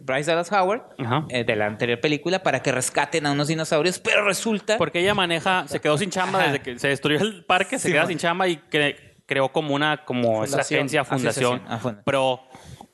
Bryce 0.03 0.31
Dallas 0.31 0.53
Howard 0.53 0.83
eh, 1.31 1.45
de 1.45 1.57
la 1.57 1.67
anterior 1.67 2.01
película 2.01 2.43
para 2.43 2.63
que 2.63 2.71
rescaten 2.73 3.27
a 3.27 3.33
unos 3.33 3.49
dinosaurios, 3.49 3.99
pero 3.99 4.25
resulta 4.25 4.77
Porque 4.79 5.01
ella 5.01 5.15
maneja, 5.15 5.67
se 5.69 5.81
quedó 5.81 5.97
sin 5.99 6.11
chamba 6.11 6.43
desde 6.45 6.61
que 6.61 6.79
se 6.79 6.89
destruyó 6.89 7.21
el 7.21 7.45
parque, 7.45 7.79
se 7.79 7.91
queda 7.91 8.07
sin 8.07 8.19
chamba 8.19 8.49
y 8.49 8.57
cre- 8.71 8.97
creó 9.27 9.51
como 9.53 9.75
una 9.75 10.05
como 10.05 10.45
esa 10.45 10.53
Fundación. 10.53 10.79
agencia, 10.79 11.05
fundación, 11.05 11.63
Asociación, 11.67 11.97
ah, 11.99 12.03
pro 12.05 12.41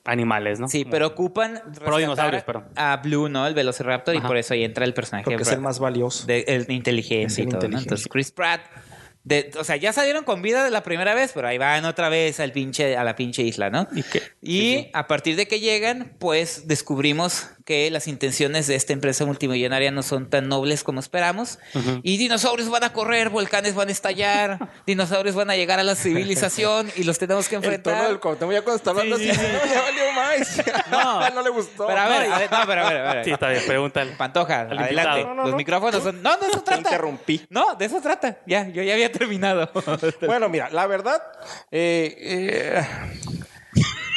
animales, 0.03 0.59
¿no? 0.59 0.67
Sí, 0.67 0.83
pero 0.89 1.07
ocupan 1.07 1.61
Pro 1.83 1.97
dinosaurios, 1.97 2.43
perdón. 2.43 2.65
a 2.75 2.97
Blue, 2.97 3.29
¿no? 3.29 3.45
El 3.45 3.53
Velociraptor, 3.53 4.15
y 4.15 4.21
por 4.21 4.35
eso 4.37 4.53
ahí 4.55 4.63
entra 4.63 4.83
el 4.85 4.93
personaje 4.93 5.25
Porque 5.25 5.43
es 5.43 5.51
el 5.51 5.61
más 5.61 5.77
valioso. 5.79 6.25
de 6.25 6.39
el 6.47 6.61
Es 6.61 6.67
el 6.69 6.71
y 6.71 6.81
todo, 6.81 6.87
¿no? 6.87 7.21
inteligente. 7.43 7.77
Entonces 7.83 8.07
Chris 8.07 8.31
Pratt 8.31 8.61
de- 9.23 9.51
o 9.59 9.63
sea, 9.63 9.75
ya 9.75 9.93
salieron 9.93 10.23
con 10.23 10.41
vida 10.41 10.63
de 10.63 10.71
la 10.71 10.81
primera 10.81 11.13
vez, 11.13 11.31
pero 11.35 11.47
ahí 11.47 11.59
van 11.59 11.85
otra 11.85 12.09
vez 12.09 12.39
al 12.39 12.51
pinche, 12.51 12.97
a 12.97 13.03
la 13.03 13.15
pinche 13.15 13.43
isla, 13.43 13.69
¿no? 13.69 13.87
¿Y 13.93 14.01
qué? 14.01 14.21
Y 14.41 14.89
a 14.93 15.05
partir 15.05 15.35
de 15.35 15.47
que 15.47 15.59
llegan, 15.59 16.13
pues 16.17 16.67
descubrimos 16.67 17.47
que 17.65 17.89
las 17.91 18.07
intenciones 18.07 18.67
de 18.67 18.75
esta 18.75 18.93
empresa 18.93 19.25
multimillonaria 19.25 19.91
no 19.91 20.03
son 20.03 20.29
tan 20.29 20.47
nobles 20.47 20.83
como 20.83 20.99
esperamos. 20.99 21.59
Y 22.03 22.17
dinosaurios 22.17 22.69
van 22.69 22.83
a 22.83 22.93
correr, 22.93 23.29
volcanes 23.29 23.75
van 23.75 23.89
a 23.89 23.91
estallar, 23.91 24.69
dinosaurios 24.85 25.35
van 25.35 25.49
a 25.49 25.55
llegar 25.55 25.79
a 25.79 25.83
la 25.83 25.95
civilización 25.95 26.91
y 26.95 27.03
los 27.03 27.17
tenemos 27.19 27.47
que 27.47 27.55
El 27.55 27.61
tono 27.61 27.73
enfrentar. 27.75 28.07
del 28.07 28.19
ya 28.53 28.61
cuando 28.63 28.75
está 28.75 28.89
hablando 28.91 29.17
Sí, 29.17 29.29
así, 29.29 29.39
sí, 29.39 29.45
no, 29.51 29.73
ya 29.73 29.81
valió 29.81 30.11
más. 30.13 30.61
No. 30.91 31.29
no 31.35 31.41
le 31.41 31.49
gustó. 31.49 31.87
Pero 31.87 31.99
a 31.99 32.07
ver, 32.07 32.31
a 32.31 32.37
ver, 32.39 32.51
no, 32.51 32.57
pero 32.65 32.85
a 32.85 32.89
ver, 32.89 32.97
a 33.07 33.13
ver. 33.15 33.25
Sí, 33.25 33.31
está 33.31 33.49
bien, 33.49 33.63
pregúntale. 33.65 34.11
Pantoja, 34.13 34.61
Al 34.61 34.77
adelante. 34.79 34.91
invitado. 34.93 35.27
No, 35.27 35.33
no, 35.35 35.41
Los 35.43 35.51
no. 35.51 35.57
micrófonos 35.57 36.03
son. 36.03 36.21
No, 36.21 36.37
de 36.37 36.47
eso 36.47 36.59
Te 36.59 36.65
trata. 36.65 36.81
interrumpí. 36.81 37.45
No, 37.49 37.75
de 37.75 37.85
eso 37.85 38.01
trata. 38.01 38.37
Ya, 38.45 38.67
yo 38.69 38.83
ya 38.83 38.93
había 38.93 39.11
terminado. 39.11 39.69
Bueno, 40.25 40.49
mira, 40.49 40.69
la 40.69 40.87
verdad, 40.87 41.21
eh, 41.71 42.15
eh, 42.19 42.81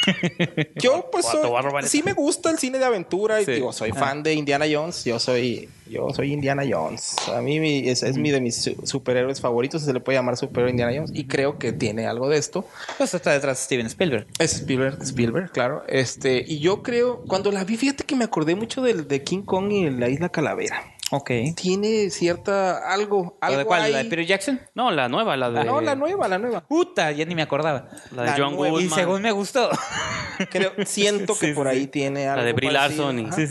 yo 0.75 1.09
pues 1.11 1.25
soy- 1.25 1.49
sí 1.83 2.01
me 2.03 2.13
gusta 2.13 2.49
el 2.51 2.57
cine 2.59 2.79
de 2.79 2.85
aventura 2.85 3.41
y 3.41 3.45
Sí. 3.45 3.51
digo, 3.53 3.71
soy 3.73 3.91
fan 3.91 4.23
de 4.23 4.33
Indiana 4.33 4.65
Jones. 4.71 5.03
Yo 5.05 5.19
soy, 5.19 5.69
yo 5.89 6.09
soy 6.13 6.33
Indiana 6.33 6.63
Jones. 6.69 7.15
A 7.33 7.41
mí 7.41 7.59
mi- 7.59 7.87
es, 7.89 8.03
es 8.03 8.17
mi 8.17 8.31
de 8.31 8.41
mis 8.41 8.55
su- 8.61 8.75
superhéroes 8.85 9.41
favoritos, 9.41 9.81
se 9.83 9.93
le 9.93 9.99
puede 9.99 10.17
llamar 10.17 10.37
superhéroe 10.37 10.71
Indiana 10.71 10.93
Jones 10.95 11.11
y 11.13 11.25
creo 11.25 11.57
que 11.59 11.71
tiene 11.73 12.07
algo 12.07 12.29
de 12.29 12.37
esto. 12.37 12.67
Pues 12.97 13.13
está 13.13 13.31
detrás 13.31 13.57
de 13.57 13.63
Steven 13.63 13.85
Spielberg. 13.87 14.27
Es 14.39 14.53
Spielberg, 14.55 15.01
Spielberg, 15.01 15.51
claro. 15.51 15.83
Este, 15.87 16.43
y 16.47 16.59
yo 16.59 16.81
creo, 16.83 17.23
cuando 17.27 17.51
la 17.51 17.63
vi, 17.63 17.77
fíjate 17.77 18.03
que 18.03 18.15
me 18.15 18.25
acordé 18.25 18.55
mucho 18.55 18.81
del 18.81 19.07
de 19.07 19.23
King 19.23 19.43
Kong 19.43 19.71
y 19.71 19.89
la 19.89 20.09
Isla 20.09 20.29
Calavera. 20.29 20.94
Ok. 21.15 21.31
Tiene 21.55 22.09
cierta 22.09 22.91
algo, 22.91 23.37
¿La 23.41 23.47
algo 23.47 23.59
de 23.59 23.65
cuál? 23.65 23.91
¿La 23.91 23.97
de. 23.99 24.03
Peter 24.05 24.25
Jackson? 24.25 24.61
No, 24.73 24.91
la 24.91 25.07
nueva, 25.09 25.35
la 25.37 25.49
de. 25.51 25.63
No, 25.63 25.81
la 25.81 25.95
nueva, 25.95 26.27
la 26.27 26.37
nueva. 26.37 26.61
Puta, 26.61 27.11
ya 27.11 27.25
ni 27.25 27.35
me 27.35 27.41
acordaba. 27.41 27.87
La 28.15 28.23
de 28.23 28.27
la 28.31 28.35
John 28.37 28.55
nueva. 28.55 28.67
Y 28.79 28.83
Goodman. 28.85 28.99
según 28.99 29.21
me 29.21 29.31
gustó. 29.31 29.69
Creo, 30.51 30.71
siento 30.85 31.33
que 31.39 31.47
Sí, 31.47 31.53
por 31.53 31.69
sí, 31.69 31.75
ahí 31.77 31.87
tiene 31.87 32.27
algo. 32.27 32.41
La 32.41 32.45
de 32.45 32.53
Brie. 32.53 32.71
Larson 32.71 33.19
y- 33.19 33.25
Ajá. 33.25 33.35
Sí, 33.35 33.47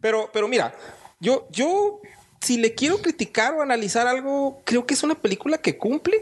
Pero, 0.00 0.30
pero 0.32 0.46
mira, 0.48 0.72
yo, 1.20 1.46
yo, 1.50 2.00
si 2.40 2.58
le 2.58 2.74
quiero 2.74 2.98
criticar 2.98 3.54
o 3.54 3.62
analizar 3.62 4.06
algo, 4.06 4.60
creo 4.64 4.86
que 4.86 4.94
es 4.94 5.02
una 5.02 5.14
película 5.16 5.58
que 5.58 5.76
cumple. 5.76 6.16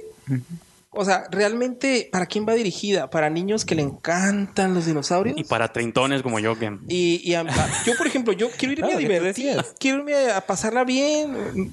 O 0.96 1.04
sea, 1.04 1.24
realmente, 1.30 2.08
¿para 2.10 2.26
quién 2.26 2.46
va 2.48 2.54
dirigida? 2.54 3.08
¿Para 3.10 3.30
niños 3.30 3.64
que 3.64 3.74
le 3.74 3.82
encantan 3.82 4.74
los 4.74 4.86
dinosaurios? 4.86 5.36
Y 5.38 5.44
para 5.44 5.72
treintones 5.72 6.22
como 6.22 6.38
yo, 6.38 6.58
que. 6.58 6.76
Y, 6.88 7.20
y 7.22 7.34
a- 7.34 7.40
a- 7.42 7.84
yo, 7.84 7.96
por 7.96 8.06
ejemplo, 8.06 8.32
yo 8.32 8.48
quiero 8.50 8.72
irme 8.72 8.92
a 8.92 8.96
divertir, 8.98 9.62
quiero 9.78 9.98
irme 9.98 10.30
a 10.30 10.40
pasarla 10.40 10.84
bien. 10.84 11.72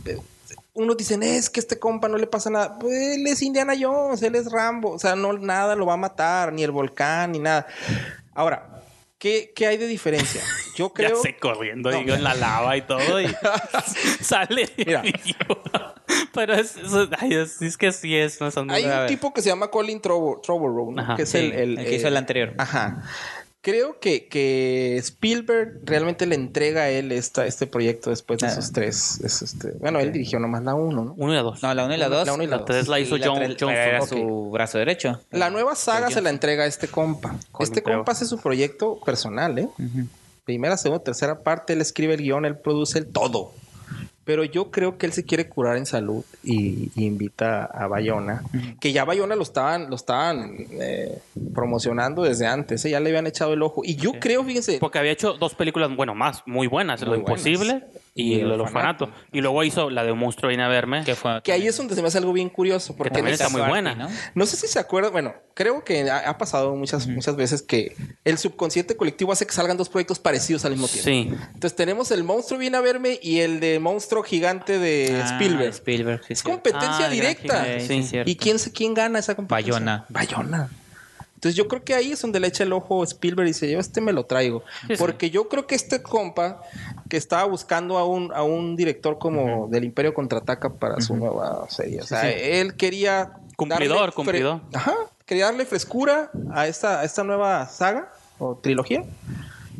Unos 0.75 0.97
dicen, 0.97 1.21
es 1.21 1.49
que 1.51 1.59
este 1.59 1.77
compa 1.77 2.07
no 2.09 2.17
le 2.17 2.25
pasa 2.27 2.49
nada. 2.49 2.79
Pues 2.79 2.93
él 3.17 3.27
es 3.27 3.41
Indiana 3.43 3.73
Jones, 3.79 4.21
él 4.23 4.33
es 4.35 4.51
Rambo. 4.51 4.89
O 4.91 4.99
sea, 4.99 5.15
no, 5.15 5.33
nada 5.33 5.75
lo 5.75 5.85
va 5.85 5.93
a 5.93 5.97
matar, 5.97 6.51
ni 6.51 6.63
el 6.63 6.71
volcán, 6.71 7.31
ni 7.33 7.39
nada. 7.39 7.67
Ahora, 8.33 8.72
¿qué, 9.23 9.53
qué 9.55 9.67
hay 9.67 9.77
de 9.77 9.87
diferencia? 9.87 10.43
Yo 10.75 10.89
creo... 10.93 11.11
Ya 11.15 11.15
sé, 11.15 11.37
corriendo, 11.37 11.89
digo, 11.89 12.13
en 12.13 12.23
la 12.25 12.33
lava 12.35 12.75
y 12.75 12.81
todo. 12.81 13.21
Y 13.21 13.33
sale. 14.21 14.69
Mira. 14.75 15.01
Pero 16.33 16.53
es, 16.55 16.75
eso- 16.75 17.07
ay, 17.19 17.33
es, 17.33 17.61
es 17.61 17.77
que 17.77 17.91
sí 17.93 18.17
es. 18.17 18.41
No, 18.41 18.51
son- 18.51 18.69
Hay 18.69 18.83
un 18.83 19.07
tipo 19.07 19.33
que 19.33 19.41
se 19.41 19.47
llama 19.49 19.69
Colin 19.69 20.01
Trevorrow, 20.01 20.91
¿no? 20.91 21.15
Que 21.15 21.21
es 21.23 21.29
sí, 21.29 21.37
el, 21.37 21.53
el- 21.53 21.79
el 21.79 21.85
que 21.85 21.95
hizo 21.95 22.07
el 22.09 22.17
anterior. 22.17 22.53
Ajá. 22.57 23.03
Creo 23.65 23.97
que, 23.97 24.27
que 24.27 24.97
Spielberg 24.97 25.79
realmente 25.85 26.25
le 26.25 26.35
entrega 26.35 26.81
a 26.81 26.89
él 26.89 27.13
esta, 27.13 27.45
este 27.45 27.65
proyecto 27.65 28.09
después 28.09 28.39
de 28.39 28.47
Ah. 28.47 28.51
esos 28.51 28.73
tres. 28.73 29.21
es 29.23 29.41
este, 29.41 29.71
bueno, 29.79 30.01
él 30.01 30.11
dirigió 30.11 30.37
nomás 30.37 30.63
la 30.63 30.75
uno, 30.75 31.05
¿no? 31.05 31.13
Uno 31.17 31.31
y 31.31 31.35
la 31.37 31.43
dos. 31.43 31.63
No, 31.63 31.73
la 31.73 31.85
1 31.85 31.95
y 31.95 31.97
la 31.97 32.09
La 32.09 32.15
2. 32.25 32.29
uno 32.33 32.43
y 32.43 32.47
la 32.47 32.57
La 32.57 32.65
tres 32.65 32.89
la 32.89 32.99
hizo 32.99 33.17
la 33.17 33.25
John, 33.25 33.39
tres 33.39 33.55
John 33.57 33.69
era 33.71 34.05
su 34.05 34.49
brazo 34.51 34.79
derecho. 34.79 35.21
La 35.31 35.49
nueva 35.49 35.75
saga 35.75 36.11
se 36.11 36.21
la 36.21 36.29
entrega 36.29 36.65
a 36.65 36.67
este 36.67 36.89
compa. 36.89 37.37
Colin 37.53 37.71
este 37.71 37.81
compa 37.83 38.11
hace 38.11 38.25
su 38.25 38.37
proyecto 38.37 38.99
personal, 39.05 39.57
¿eh? 39.57 39.69
Primera, 40.43 40.75
segunda, 40.75 41.01
tercera 41.01 41.39
parte, 41.39 41.71
él 41.71 41.79
escribe 41.79 42.15
el 42.15 42.21
guion, 42.21 42.43
él 42.43 42.57
produce 42.57 42.99
el 42.99 43.07
todo. 43.07 43.53
Pero 44.25 44.43
yo 44.43 44.71
creo 44.71 44.97
que 44.97 45.05
él 45.05 45.11
se 45.11 45.25
quiere 45.25 45.49
curar 45.49 45.77
en 45.77 45.85
salud 45.85 46.23
y, 46.43 46.91
y 46.95 47.05
invita 47.05 47.65
a 47.65 47.87
Bayona. 47.87 48.43
Que 48.79 48.93
ya 48.93 49.03
Bayona 49.03 49.35
lo 49.35 49.43
estaban, 49.43 49.89
lo 49.89 49.95
estaban 49.95 50.55
eh, 50.71 51.19
promocionando 51.53 52.23
desde 52.23 52.47
antes. 52.47 52.85
¿eh? 52.85 52.91
Ya 52.91 52.99
le 52.99 53.09
habían 53.09 53.27
echado 53.27 53.53
el 53.53 53.61
ojo. 53.61 53.81
Y 53.83 53.95
yo 53.95 54.13
creo, 54.19 54.43
fíjense, 54.43 54.77
Porque 54.79 54.99
había 54.99 55.11
hecho 55.11 55.33
dos 55.33 55.55
películas, 55.55 55.93
bueno, 55.95 56.15
más, 56.15 56.43
muy 56.45 56.67
buenas. 56.67 57.01
Muy 57.01 57.09
Lo 57.09 57.15
Imposible 57.17 57.83
y, 58.15 58.35
Y 58.35 58.39
El 58.41 58.51
Orfanato. 58.51 59.05
Orfanato. 59.05 59.27
Y 59.31 59.41
luego 59.41 59.63
hizo 59.63 59.89
la 59.89 60.03
de 60.03 60.11
Un 60.11 60.19
monstruo 60.19 60.49
viene 60.49 60.63
a 60.63 60.67
verme. 60.67 61.03
Que 61.03 61.15
fue 61.15 61.41
que 61.43 61.51
ahí 61.51 61.65
es 61.67 61.75
donde 61.75 61.95
se 61.95 62.01
me 62.01 62.07
hace 62.09 62.19
algo 62.19 62.31
bien 62.33 62.49
curioso. 62.49 62.95
Porque 62.95 63.11
también 63.13 63.33
está 63.33 63.49
muy 63.49 63.61
buena. 63.61 63.95
¿no? 63.95 64.07
No 64.35 64.45
sé 64.45 64.55
si 64.55 64.67
se 64.67 64.77
acuerdan, 64.79 65.11
bueno, 65.11 65.33
creo 65.55 65.83
que 65.83 66.09
ha, 66.09 66.29
ha 66.29 66.37
pasado 66.37 66.75
muchas, 66.75 67.07
muchas 67.07 67.35
veces 67.35 67.61
que 67.63 67.95
el 68.23 68.37
subconsciente 68.37 68.95
colectivo 68.95 69.31
hace 69.31 69.47
que 69.47 69.53
salgan 69.53 69.77
dos 69.77 69.89
proyectos 69.89 70.19
parecidos 70.19 70.63
al 70.65 70.73
mismo 70.73 70.87
tiempo. 70.87 71.05
Sí. 71.05 71.43
Entonces 71.53 71.75
tenemos 71.75 72.11
el 72.11 72.23
monstruo 72.23 72.59
viene 72.59 72.77
a 72.77 72.81
verme 72.81 73.19
y 73.21 73.39
el 73.39 73.59
de 73.59 73.79
monstruo 73.79 74.21
gigante 74.23 74.77
de 74.77 75.19
Ah, 75.23 75.25
Spielberg. 75.31 75.73
Spielberg, 75.73 76.21
sí, 76.27 76.33
es 76.33 76.43
competencia 76.43 77.05
Ah, 77.07 77.09
directa. 77.09 77.65
Sí, 77.79 78.03
Sí. 78.03 78.17
¿Y 78.25 78.35
quién, 78.35 78.59
se- 78.59 78.71
quién 78.71 78.93
gana 78.93 79.17
esa 79.19 79.35
competencia? 79.35 79.73
Bayona. 79.73 80.05
Bayona. 80.09 80.69
Entonces 81.43 81.57
yo 81.57 81.67
creo 81.67 81.83
que 81.83 81.93
ahí 81.93 82.13
es 82.13 82.21
donde 82.21 82.39
le 82.39 82.47
echa 82.47 82.63
el 82.63 82.71
ojo 82.71 83.03
Spielberg 83.03 83.47
y 83.47 83.49
dice, 83.49 83.69
yo 83.69 83.77
este 83.77 83.99
me 83.99 84.13
lo 84.13 84.25
traigo. 84.25 84.63
Sí, 84.87 84.87
sí. 84.87 84.95
Porque 84.97 85.29
yo 85.29 85.49
creo 85.49 85.67
que 85.67 85.75
este 85.75 86.01
compa 86.01 86.61
que 87.09 87.17
estaba 87.17 87.43
buscando 87.43 87.97
a 87.97 88.07
un, 88.07 88.31
a 88.33 88.43
un 88.43 88.77
director 88.77 89.19
como 89.19 89.67
del 89.67 89.83
Imperio 89.83 90.13
Contraataca 90.13 90.71
para 90.71 91.01
su 91.01 91.17
nueva 91.17 91.69
serie. 91.69 91.99
O 91.99 92.05
sea, 92.05 92.21
sí. 92.21 92.29
él 92.33 92.77
quería... 92.77 93.33
Cumplidor, 93.57 94.13
cumplidor. 94.13 94.61
Ajá. 94.73 94.95
Quería 95.25 95.47
darle 95.47 95.65
frescura 95.65 96.31
a 96.53 96.65
esta, 96.67 97.01
a 97.01 97.03
esta 97.03 97.25
nueva 97.25 97.67
saga 97.67 98.09
o 98.39 98.55
trilogía. 98.55 99.03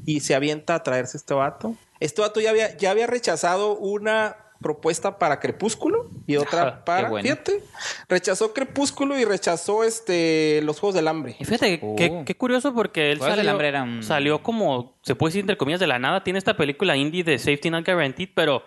Y 0.06 0.19
se 0.19 0.35
avienta 0.35 0.76
a 0.76 0.84
traerse 0.84 1.15
este 1.15 1.34
vato. 1.34 1.76
Este 2.02 2.19
vato 2.19 2.41
ya 2.41 2.49
había, 2.49 2.76
ya 2.76 2.91
había 2.91 3.07
rechazado 3.07 3.77
una 3.77 4.35
propuesta 4.64 5.19
para 5.19 5.40
Crepúsculo 5.40 6.10
y 6.26 6.38
otra 6.38 6.61
Ajá, 6.61 6.76
qué 6.77 6.81
para... 6.85 7.10
bueno. 7.10 7.22
Fíjate. 7.30 7.61
Rechazó 8.10 8.52
Crepúsculo 8.53 9.19
y 9.19 9.26
rechazó 9.26 9.84
este 9.84 10.61
los 10.64 10.80
Juegos 10.80 10.95
del 10.95 11.07
Hambre. 11.07 11.35
Y 11.40 11.45
fíjate, 11.45 11.80
Oh. 11.84 11.95
qué, 11.95 12.23
qué 12.26 12.35
curioso 12.35 12.73
porque 12.73 13.11
él 13.11 13.19
del 13.19 13.30
salió, 13.35 13.52
Hambre 13.52 13.68
era 13.68 13.84
un- 13.84 14.02
salió 14.02 14.41
como, 14.41 14.95
se 15.03 15.14
puede 15.14 15.30
decir 15.30 15.41
entre 15.41 15.57
comillas, 15.57 15.80
de 15.80 15.85
la 15.88 15.99
nada. 15.99 16.23
Tiene 16.23 16.40
esta 16.40 16.57
película 16.57 16.95
indie 16.98 17.23
de 17.23 17.38
Safety 17.38 17.69
Not 17.69 17.85
Guaranteed, 17.85 18.30
pero 18.34 18.64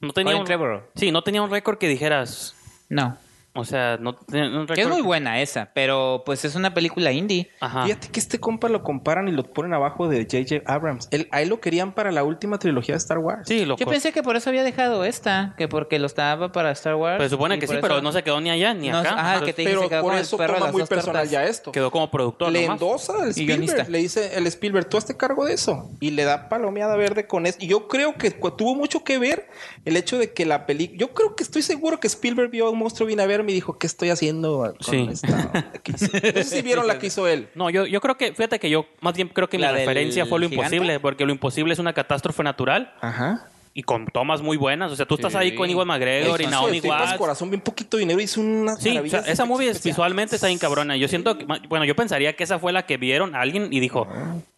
no 0.00 0.14
tenía 0.14 0.36
un. 0.36 0.46
Sí, 0.94 1.12
no 1.12 1.22
tenía 1.22 1.42
un 1.42 1.50
récord 1.50 1.76
que 1.76 1.88
dijeras... 1.88 2.54
No. 2.88 3.18
O 3.52 3.64
sea, 3.64 3.96
no. 4.00 4.16
Que 4.16 4.80
es 4.82 4.88
muy 4.88 5.02
buena 5.02 5.40
esa, 5.40 5.70
pero 5.74 6.22
pues 6.24 6.44
es 6.44 6.54
una 6.54 6.72
película 6.72 7.10
indie. 7.10 7.50
Ajá. 7.60 7.84
Fíjate 7.84 8.08
que 8.08 8.20
este 8.20 8.38
compa 8.38 8.68
lo 8.68 8.82
comparan 8.84 9.26
y 9.26 9.32
lo 9.32 9.42
ponen 9.42 9.74
abajo 9.74 10.06
de 10.08 10.22
J.J. 10.22 10.62
Abrams. 10.72 11.08
Él, 11.10 11.28
a 11.32 11.42
él 11.42 11.48
lo 11.48 11.60
querían 11.60 11.92
para 11.92 12.12
la 12.12 12.22
última 12.22 12.58
trilogía 12.58 12.94
de 12.94 12.98
Star 12.98 13.18
Wars. 13.18 13.48
Sí, 13.48 13.64
lo 13.64 13.76
Yo 13.76 13.86
pensé 13.86 14.12
que 14.12 14.22
por 14.22 14.36
eso 14.36 14.50
había 14.50 14.62
dejado 14.62 15.04
esta, 15.04 15.54
que 15.58 15.66
porque 15.66 15.98
lo 15.98 16.06
estaba 16.06 16.52
para 16.52 16.70
Star 16.70 16.94
Wars. 16.94 17.16
Pues 17.18 17.30
supone 17.30 17.58
que 17.58 17.66
sí, 17.66 17.74
pero 17.80 18.00
no 18.00 18.12
se 18.12 18.22
quedó 18.22 18.40
ni 18.40 18.50
allá 18.50 18.72
ni 18.72 18.88
No, 18.88 18.98
acá. 18.98 19.14
ajá, 19.14 19.32
Entonces, 19.34 19.46
que 19.46 19.52
te 19.54 19.62
dije, 19.62 19.72
Pero 19.72 19.82
se 19.82 19.88
quedó 19.88 20.02
por 20.02 20.14
el 20.14 20.20
eso 20.20 20.36
perro 20.36 20.54
toma 20.54 20.72
muy 20.72 20.84
personal 20.86 21.22
tortas. 21.22 21.30
ya 21.30 21.44
esto. 21.44 21.72
Quedó 21.72 21.90
como 21.90 22.08
productor 22.10 22.52
le 22.52 22.62
nomás. 22.62 22.80
endosa 22.80 23.12
al. 23.22 23.30
Spielberg. 23.30 23.88
Le 23.90 23.98
dice 23.98 24.36
el 24.36 24.46
Spielberg, 24.46 24.88
tú 24.88 24.96
hazte 24.96 25.16
cargo 25.16 25.44
de 25.44 25.54
eso. 25.54 25.90
Y 25.98 26.12
le 26.12 26.22
da 26.24 26.48
palomeada 26.48 26.94
verde 26.96 27.26
con 27.26 27.46
eso. 27.46 27.58
Y 27.60 27.66
yo 27.66 27.88
creo 27.88 28.14
que 28.14 28.30
tuvo 28.30 28.76
mucho 28.76 29.02
que 29.02 29.18
ver 29.18 29.48
el 29.84 29.96
hecho 29.96 30.18
de 30.18 30.32
que 30.32 30.44
la 30.46 30.66
película... 30.66 30.98
Yo 30.98 31.12
creo 31.14 31.34
que 31.34 31.42
estoy 31.42 31.62
seguro 31.62 32.00
que 32.00 32.06
Spielberg 32.06 32.50
vio 32.50 32.66
a 32.66 32.70
un 32.70 32.78
monstruo 32.78 33.06
vino 33.08 33.22
a 33.22 33.26
verme 33.26 33.52
y 33.52 33.54
dijo, 33.54 33.78
¿qué 33.78 33.86
estoy 33.86 34.10
haciendo 34.10 34.58
con 34.58 34.84
Sí. 34.84 35.08
esta? 35.10 35.72
que 35.82 35.92
hice?" 35.92 36.10
No 36.34 36.42
sé 36.42 36.44
si 36.44 36.62
vieron 36.62 36.86
la 36.86 36.98
que 36.98 37.06
hizo 37.06 37.26
él. 37.26 37.48
No, 37.54 37.70
yo, 37.70 37.86
yo 37.86 38.00
creo 38.00 38.16
que, 38.16 38.32
fíjate 38.34 38.58
que 38.58 38.68
yo 38.70 38.86
más 39.00 39.14
bien 39.14 39.28
creo 39.28 39.48
que 39.48 39.58
¿La 39.58 39.72
mi 39.72 39.78
referencia 39.78 40.26
fue 40.26 40.38
lo 40.40 40.48
gigante? 40.48 40.76
imposible, 40.76 41.00
porque 41.00 41.24
lo 41.24 41.32
imposible 41.32 41.72
es 41.72 41.78
una 41.78 41.92
catástrofe 41.94 42.42
natural 42.42 42.92
Ajá. 43.00 43.48
Y 43.72 43.82
con 43.84 44.06
tomas 44.06 44.42
muy 44.42 44.56
buenas. 44.56 44.90
O 44.92 44.96
sea, 44.96 45.06
tú 45.06 45.14
estás 45.14 45.32
Sí. 45.32 45.38
ahí 45.38 45.54
con 45.54 45.70
Iwan 45.70 45.86
McGregor 45.86 46.40
y 46.40 46.46
Naomi 46.46 46.80
Watts. 46.80 47.14
corazón, 47.14 47.50
bien 47.50 47.60
poquito 47.60 47.96
dinero, 47.96 48.20
hizo 48.20 48.40
unas 48.40 48.80
Sí, 48.82 48.96
o 48.98 49.06
sea, 49.08 49.20
esa 49.20 49.44
movie 49.44 49.72
visualmente 49.84 50.34
está 50.34 50.48
bien 50.48 50.58
cabrona. 50.58 50.96
Yo 50.96 51.06
siento 51.08 51.38
que, 51.38 51.44
bueno, 51.68 51.84
yo 51.84 51.94
pensaría 51.94 52.34
que 52.34 52.44
esa 52.44 52.58
fue 52.58 52.72
la 52.72 52.84
que 52.86 52.96
vieron 52.96 53.34
a 53.36 53.40
alguien 53.40 53.68
y 53.72 53.78
dijo, 53.80 54.08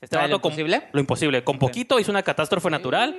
este 0.01 0.16
¿La 0.16 0.22
de 0.22 0.28
lo 0.28 0.36
vato 0.36 0.43
con- 0.43 0.52
imposible? 0.52 0.82
lo 0.93 1.01
imposible. 1.01 1.44
Con 1.44 1.59
poquito 1.59 2.01
hizo 2.01 2.10
una 2.10 2.22
catástrofe 2.22 2.70
natural 2.70 3.16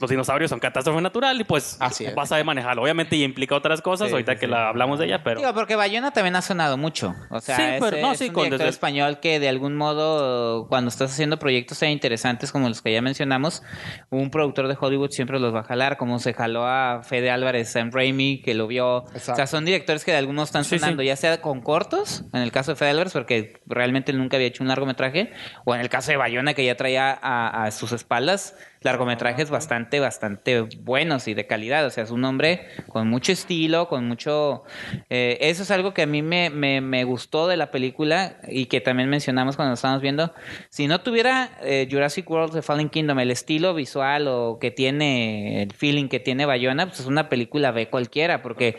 los 0.00 0.10
dinosaurios 0.10 0.50
son 0.50 0.58
catástrofe 0.58 1.00
natural 1.00 1.40
y 1.40 1.44
pues 1.44 1.76
Así 1.78 2.04
vas 2.16 2.24
a 2.24 2.30
saber 2.30 2.44
manejarlo. 2.44 2.82
Obviamente 2.82 3.14
y 3.14 3.22
implica 3.22 3.54
otras 3.54 3.80
cosas, 3.80 4.08
Sí, 4.08 4.12
ahorita 4.14 4.32
sí, 4.32 4.38
que 4.40 4.46
sí. 4.46 4.50
la 4.50 4.68
hablamos 4.68 4.98
de 4.98 5.04
ella, 5.06 5.22
pero... 5.22 5.38
Digo, 5.38 5.54
porque 5.54 5.76
Bayona 5.76 6.10
también 6.10 6.34
ha 6.34 6.42
sonado 6.42 6.76
mucho. 6.76 7.14
O 7.30 7.40
sea, 7.40 7.54
Sí, 7.56 7.62
es, 7.62 7.80
pero- 7.80 7.98
no, 8.00 8.10
es 8.12 8.18
sí, 8.18 8.26
un 8.26 8.32
con 8.32 8.44
director 8.44 8.66
desde- 8.66 8.70
español 8.70 9.20
que 9.20 9.38
de 9.38 9.48
algún 9.48 9.76
modo, 9.76 10.66
cuando 10.66 10.88
estás 10.88 11.12
haciendo 11.12 11.38
proyectos 11.38 11.78
tan 11.78 11.90
interesantes 11.90 12.50
como 12.50 12.68
los 12.68 12.82
que 12.82 12.92
ya 12.92 13.00
mencionamos, 13.00 13.62
un 14.10 14.30
productor 14.32 14.66
de 14.66 14.76
Hollywood 14.80 15.10
siempre 15.32 15.40
los 15.40 15.54
va 15.54 15.60
a 15.60 15.64
jalar, 15.64 15.96
como 15.96 16.18
se 16.18 16.34
jaló 16.34 16.66
a 16.66 17.02
Fede 17.02 17.30
Álvarez, 17.30 17.70
Sam 17.70 17.90
Raimi, 17.92 18.42
que 18.42 18.54
lo 18.54 18.66
vio. 18.66 19.04
Exacto. 19.14 19.32
O 19.32 19.36
sea, 19.36 19.46
son 19.46 19.64
directores 19.64 20.04
que 20.04 20.10
de 20.12 20.18
algún 20.18 20.34
modo 20.36 20.44
están 20.44 20.64
Sí, 20.64 20.70
sí. 20.70 20.78
sonando, 20.78 21.02
ya 21.02 21.16
sea 21.16 21.40
con 21.40 21.60
cortos, 21.62 22.24
en 22.32 22.42
el 22.42 22.52
caso 22.52 22.72
de 22.72 22.76
Fede 22.76 22.90
Álvarez, 22.90 23.12
porque 23.12 23.60
realmente 23.66 24.12
nunca 24.12 24.36
había 24.36 24.48
hecho 24.48 24.62
un 24.62 24.68
largometraje, 24.68 25.32
o 25.64 25.74
en 25.74 25.80
el 25.80 25.88
caso 25.88 26.10
de 26.10 26.16
Bayona, 26.18 26.54
que 26.54 26.64
ya 26.64 26.76
traía 26.76 27.18
a, 27.20 27.64
a 27.64 27.70
sus 27.70 27.92
espaldas 27.92 28.56
largometrajes 28.84 29.50
bastante, 29.50 30.00
bastante 30.00 30.60
buenos 30.80 31.28
y 31.28 31.34
de 31.34 31.46
calidad. 31.46 31.86
O 31.86 31.90
sea, 31.90 32.04
es 32.04 32.10
un 32.10 32.24
hombre 32.24 32.66
con 32.88 33.08
mucho 33.08 33.32
estilo, 33.32 33.88
con 33.88 34.06
mucho... 34.08 34.64
eh, 35.10 35.38
eso 35.40 35.62
es 35.62 35.70
algo 35.70 35.94
que 35.94 36.02
a 36.02 36.06
mí 36.06 36.22
me, 36.22 36.50
me, 36.50 36.80
me 36.80 37.04
gustó 37.04 37.48
de 37.48 37.56
la 37.56 37.70
película 37.70 38.36
y 38.48 38.66
que 38.66 38.80
también 38.80 39.08
mencionamos 39.08 39.56
cuando 39.56 39.74
estábamos 39.74 40.02
viendo. 40.02 40.32
Si 40.70 40.86
no 40.86 41.00
tuviera 41.00 41.50
eh, 41.62 41.88
Jurassic 41.90 42.28
World 42.30 42.52
The 42.52 42.62
Fallen 42.62 42.88
Kingdom, 42.88 43.18
el 43.18 43.30
estilo 43.30 43.74
visual 43.74 44.26
o 44.28 44.58
que 44.60 44.70
tiene, 44.70 45.62
el 45.62 45.72
feeling 45.72 46.08
que 46.08 46.20
tiene 46.20 46.46
Bayona, 46.46 46.86
pues 46.86 47.00
es 47.00 47.06
una 47.06 47.28
película 47.28 47.70
B 47.70 47.88
cualquiera, 47.88 48.42
porque 48.42 48.76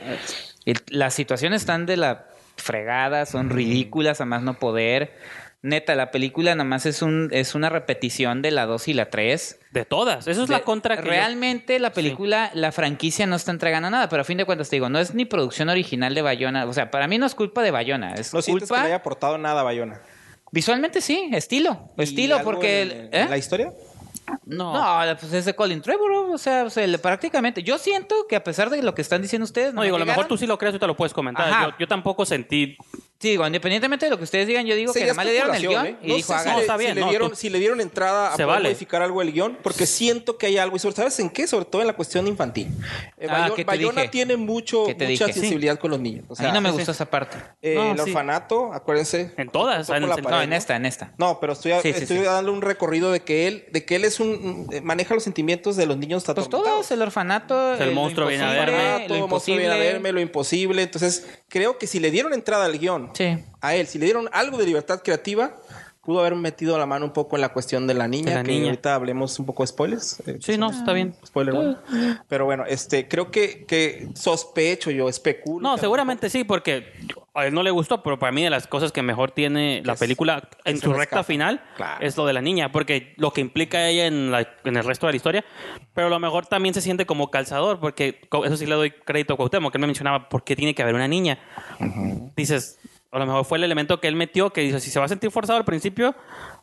el- 0.65 0.77
las 0.89 1.13
situaciones 1.13 1.61
están 1.61 1.85
de 1.85 1.97
la 1.97 2.25
fregada, 2.55 3.25
son 3.25 3.49
ridículas 3.49 4.21
a 4.21 4.25
más 4.25 4.43
no 4.43 4.53
poder. 4.59 5.13
Neta, 5.63 5.95
la 5.95 6.11
película 6.11 6.53
nada 6.55 6.65
más 6.65 6.85
es 6.85 7.01
un 7.01 7.29
es 7.31 7.55
una 7.55 7.69
repetición 7.69 8.41
de 8.41 8.51
la 8.51 8.65
2 8.65 8.89
y 8.89 8.93
la 8.93 9.09
3. 9.09 9.59
De 9.71 9.85
todas. 9.85 10.27
Eso 10.27 10.43
es 10.43 10.49
De- 10.49 10.53
la 10.55 10.61
contra 10.63 10.97
que 10.97 11.03
yo- 11.03 11.09
Realmente 11.09 11.79
la 11.79 11.91
película, 11.93 12.51
la 12.53 12.71
franquicia 12.73 13.25
no 13.27 13.37
está 13.37 13.51
entregando 13.51 13.89
nada, 13.89 14.09
pero 14.09 14.21
a 14.23 14.25
fin 14.25 14.37
de 14.37 14.43
cuentas 14.45 14.69
te 14.69 14.75
digo, 14.75 14.89
no 14.89 14.99
es 14.99 15.15
ni 15.15 15.23
producción 15.23 15.69
original 15.69 16.13
de 16.13 16.21
Bayona. 16.21 16.65
O 16.65 16.73
sea, 16.73 16.91
para 16.91 17.07
mí 17.07 17.17
no 17.17 17.25
es 17.25 17.33
culpa 17.33 17.63
de 17.63 17.71
Bayona, 17.71 18.13
es 18.15 18.33
No 18.33 18.41
sientes 18.41 18.63
que 18.63 18.67
culpa... 18.73 18.81
le 18.83 18.87
haya 18.87 18.97
aportado 18.97 19.37
nada 19.37 19.61
a 19.61 19.63
Bayona. 19.63 20.01
Visualmente 20.51 20.99
sí, 21.01 21.29
estilo. 21.31 21.89
¿Y 21.97 22.03
Estilo, 22.03 22.41
porque... 22.43 22.81
en- 22.81 23.09
¿eh? 23.13 23.27
¿La 23.29 23.37
historia? 23.37 23.71
No. 24.45 24.73
No, 24.73 25.17
pues 25.19 25.31
es 25.33 25.45
de 25.45 25.55
Colin 25.55 25.81
Trevorrow, 25.81 26.31
o 26.33 26.37
sea, 26.37 26.65
o 26.65 26.69
sea, 26.69 26.85
le- 26.85 26.97
prácticamente. 26.99 27.63
Yo 27.63 27.77
siento 27.77 28.27
que 28.27 28.35
a 28.35 28.43
pesar 28.43 28.69
de 28.69 28.83
lo 28.83 28.93
que 28.93 29.01
están 29.01 29.21
diciendo 29.21 29.45
ustedes, 29.45 29.73
No, 29.73 29.81
digo, 29.81 29.95
a 29.95 29.99
lo 29.99 30.05
mejor 30.05 30.27
tú 30.27 30.37
sí 30.37 30.45
lo 30.45 30.57
crees, 30.57 30.73
tú 30.73 30.79
te 30.79 30.87
lo 30.87 30.95
puedes 30.97 31.13
comentar. 31.13 31.73
Yo 31.79 31.87
tampoco 31.87 32.25
sentí... 32.25 32.77
Sí, 33.23 33.29
digo, 33.29 33.47
independientemente 33.47 34.05
de 34.05 34.09
lo 34.09 34.17
que 34.17 34.25
ustedes 34.25 34.47
digan, 34.47 34.65
yo 34.65 34.75
digo 34.75 34.91
que 34.91 34.99
Sería 34.99 35.13
nada 35.13 35.15
más 35.15 35.25
le 35.25 35.31
dieron 35.31 35.55
el 35.55 35.61
guion 35.65 35.87
y 36.01 36.11
¿eh? 36.11 36.15
dijo, 36.17 36.33
sé 36.33 36.39
si, 36.39 36.49
hagan. 36.49 36.55
le, 36.57 36.61
está 36.63 36.75
bien, 36.75 36.89
si 36.91 36.95
le 36.95 37.01
no, 37.01 37.09
dieron, 37.09 37.29
tú- 37.29 37.35
si 37.37 37.49
le 37.49 37.59
dieron 37.59 37.79
entrada 37.79 38.27
a 38.27 38.31
Se 38.31 38.43
poder 38.43 38.47
vale. 38.47 38.69
modificar 38.69 39.01
algo 39.01 39.21
del 39.21 39.31
guion, 39.31 39.57
porque 39.63 39.85
siento 39.85 40.37
que 40.37 40.47
hay 40.47 40.57
algo, 40.57 40.75
y 40.75 40.79
sobre 40.79 40.93
¿sabes 40.97 41.17
en 41.21 41.29
qué? 41.29 41.47
Sobre 41.47 41.63
todo 41.63 41.79
en 41.81 41.87
la 41.87 41.93
cuestión 41.93 42.27
infantil. 42.27 42.67
Eh, 43.17 43.27
Ah, 43.29 43.39
Bayo- 43.43 43.55
¿qué 43.55 43.63
te 43.63 43.67
Bayona 43.67 44.01
dije? 44.01 44.11
tiene 44.11 44.35
mucho, 44.35 44.85
¿Qué 44.87 44.93
te 44.95 45.07
mucha 45.07 45.25
dije? 45.27 45.33
Sí. 45.35 45.39
sensibilidad 45.39 45.79
con 45.79 45.91
los 45.91 46.01
niños. 46.01 46.25
O 46.27 46.35
sea, 46.35 46.47
a 46.47 46.49
mí 46.49 46.53
no 46.53 46.59
me 46.59 46.71
gustó 46.71 46.87
sí. 46.87 46.91
esa 46.91 47.09
parte. 47.09 47.37
eh, 47.61 47.75
No, 47.75 47.91
el 47.91 47.97
sí. 47.97 48.09
orfanato, 48.09 48.73
acuérdense. 48.73 49.31
En 49.37 49.47
todas, 49.47 49.87
en 49.89 49.95
el 50.03 50.09
No, 50.09 50.41
en 50.41 50.51
esta, 50.51 50.75
en 50.75 50.85
esta. 50.85 51.13
No, 51.17 51.39
pero 51.39 51.53
estoy, 51.53 51.71
estoy 51.71 52.05
sí. 52.05 52.17
dando 52.17 52.51
un 52.51 52.61
recorrido 52.61 53.13
de 53.13 53.21
que 53.21 53.47
él, 53.47 53.63
de 53.71 53.85
que 53.85 53.95
él 53.95 54.03
es 54.03 54.19
un 54.19 54.67
eh, 54.73 54.81
maneja 54.81 55.13
los 55.13 55.23
sentimientos 55.23 55.77
de 55.77 55.85
los 55.85 55.95
niños 55.97 56.25
Pues 56.25 56.49
todos, 56.49 56.91
el 56.91 57.01
orfanato, 57.01 57.75
El 57.75 57.87
lo 57.89 57.95
monstruo 57.95 58.27
viene 58.27 58.43
a 58.43 58.51
verme. 58.51 59.07
lo 59.07 59.15
Todo 59.15 59.27
monstruo 59.29 59.55
viene 59.55 59.71
a 59.71 59.75
imposible. 59.77 59.93
verme, 59.93 60.11
lo 60.11 60.19
imposible. 60.19 60.81
Entonces, 60.83 61.25
creo 61.47 61.77
que 61.77 61.87
si 61.87 62.01
le 62.01 62.11
dieron 62.11 62.33
entrada 62.33 62.65
al 62.65 62.77
guion 62.77 63.12
Sí. 63.13 63.37
a 63.61 63.75
él, 63.75 63.87
si 63.87 63.97
le 63.99 64.05
dieron 64.05 64.29
algo 64.33 64.57
de 64.57 64.65
libertad 64.65 65.01
creativa, 65.03 65.55
pudo 66.03 66.19
haber 66.19 66.35
metido 66.35 66.77
la 66.77 66.85
mano 66.85 67.05
un 67.05 67.13
poco 67.13 67.37
en 67.37 67.41
la 67.41 67.49
cuestión 67.53 67.87
de 67.87 67.93
la 67.93 68.09
niña, 68.09 68.31
De 68.31 68.35
la 68.35 68.43
que 68.43 68.51
niña. 68.51 68.65
ahorita 68.65 68.93
hablemos 68.93 69.39
un 69.39 69.45
poco 69.45 69.63
de 69.63 69.67
spoilers. 69.67 70.21
Eh, 70.27 70.37
Sí, 70.41 70.57
no, 70.57 70.69
está 70.69 70.91
bien. 70.91 71.15
Spoiler, 71.25 71.53
bueno. 71.55 71.77
Pero 72.27 72.43
bueno, 72.43 72.65
este, 72.67 73.07
creo 73.07 73.31
que, 73.31 73.63
que 73.65 74.09
sospecho 74.13 74.91
yo, 74.91 75.07
especulo. 75.07 75.61
No, 75.69 75.77
seguramente 75.77 76.29
sí, 76.29 76.43
porque 76.43 76.91
a 77.33 77.45
él 77.45 77.53
no 77.53 77.63
le 77.63 77.71
gustó, 77.71 78.03
pero 78.03 78.19
para 78.19 78.33
mí 78.33 78.43
de 78.43 78.49
las 78.49 78.67
cosas 78.67 78.91
que 78.91 79.01
mejor 79.01 79.31
tiene 79.31 79.81
la 79.85 79.93
Es- 79.93 79.99
película 80.01 80.49
en 80.65 80.77
su 80.81 80.91
recta 80.91 81.23
final 81.23 81.63
Claro. 81.77 82.05
es 82.05 82.17
lo 82.17 82.25
de 82.25 82.33
la 82.33 82.41
niña, 82.41 82.69
porque 82.73 83.13
lo 83.15 83.31
que 83.31 83.39
implica 83.39 83.87
ella 83.87 84.05
en, 84.05 84.29
la- 84.29 84.45
en 84.65 84.75
el 84.75 84.83
resto 84.83 85.07
de 85.07 85.13
la 85.13 85.17
historia, 85.17 85.45
pero 85.93 86.07
a 86.07 86.09
lo 86.09 86.19
mejor 86.19 86.47
también 86.47 86.73
se 86.73 86.81
siente 86.81 87.05
como 87.05 87.31
calzador, 87.31 87.79
porque 87.79 88.19
eso 88.45 88.57
sí 88.57 88.65
le 88.65 88.75
doy 88.75 88.91
crédito 88.91 89.35
a 89.35 89.37
Cuauhtémoc, 89.37 89.71
que 89.71 89.77
él 89.77 89.81
me 89.81 89.87
mencionaba 89.87 90.27
por 90.27 90.43
qué 90.43 90.57
tiene 90.57 90.75
que 90.75 90.81
haber 90.81 90.95
una 90.95 91.07
niña. 91.07 91.39
Dices, 92.35 92.77
a 93.13 93.19
lo 93.19 93.25
mejor 93.25 93.45
fue 93.45 93.57
el 93.59 93.63
elemento 93.63 93.99
que 94.01 94.07
él 94.07 94.15
metió, 94.15 94.51
que 94.51 94.61
dice, 94.61 94.79
si 94.79 94.89
se 94.91 94.99
va 94.99 95.05
a 95.05 95.09
sentir 95.09 95.31
forzado 95.31 95.57
al 95.57 95.65
principio, 95.65 96.15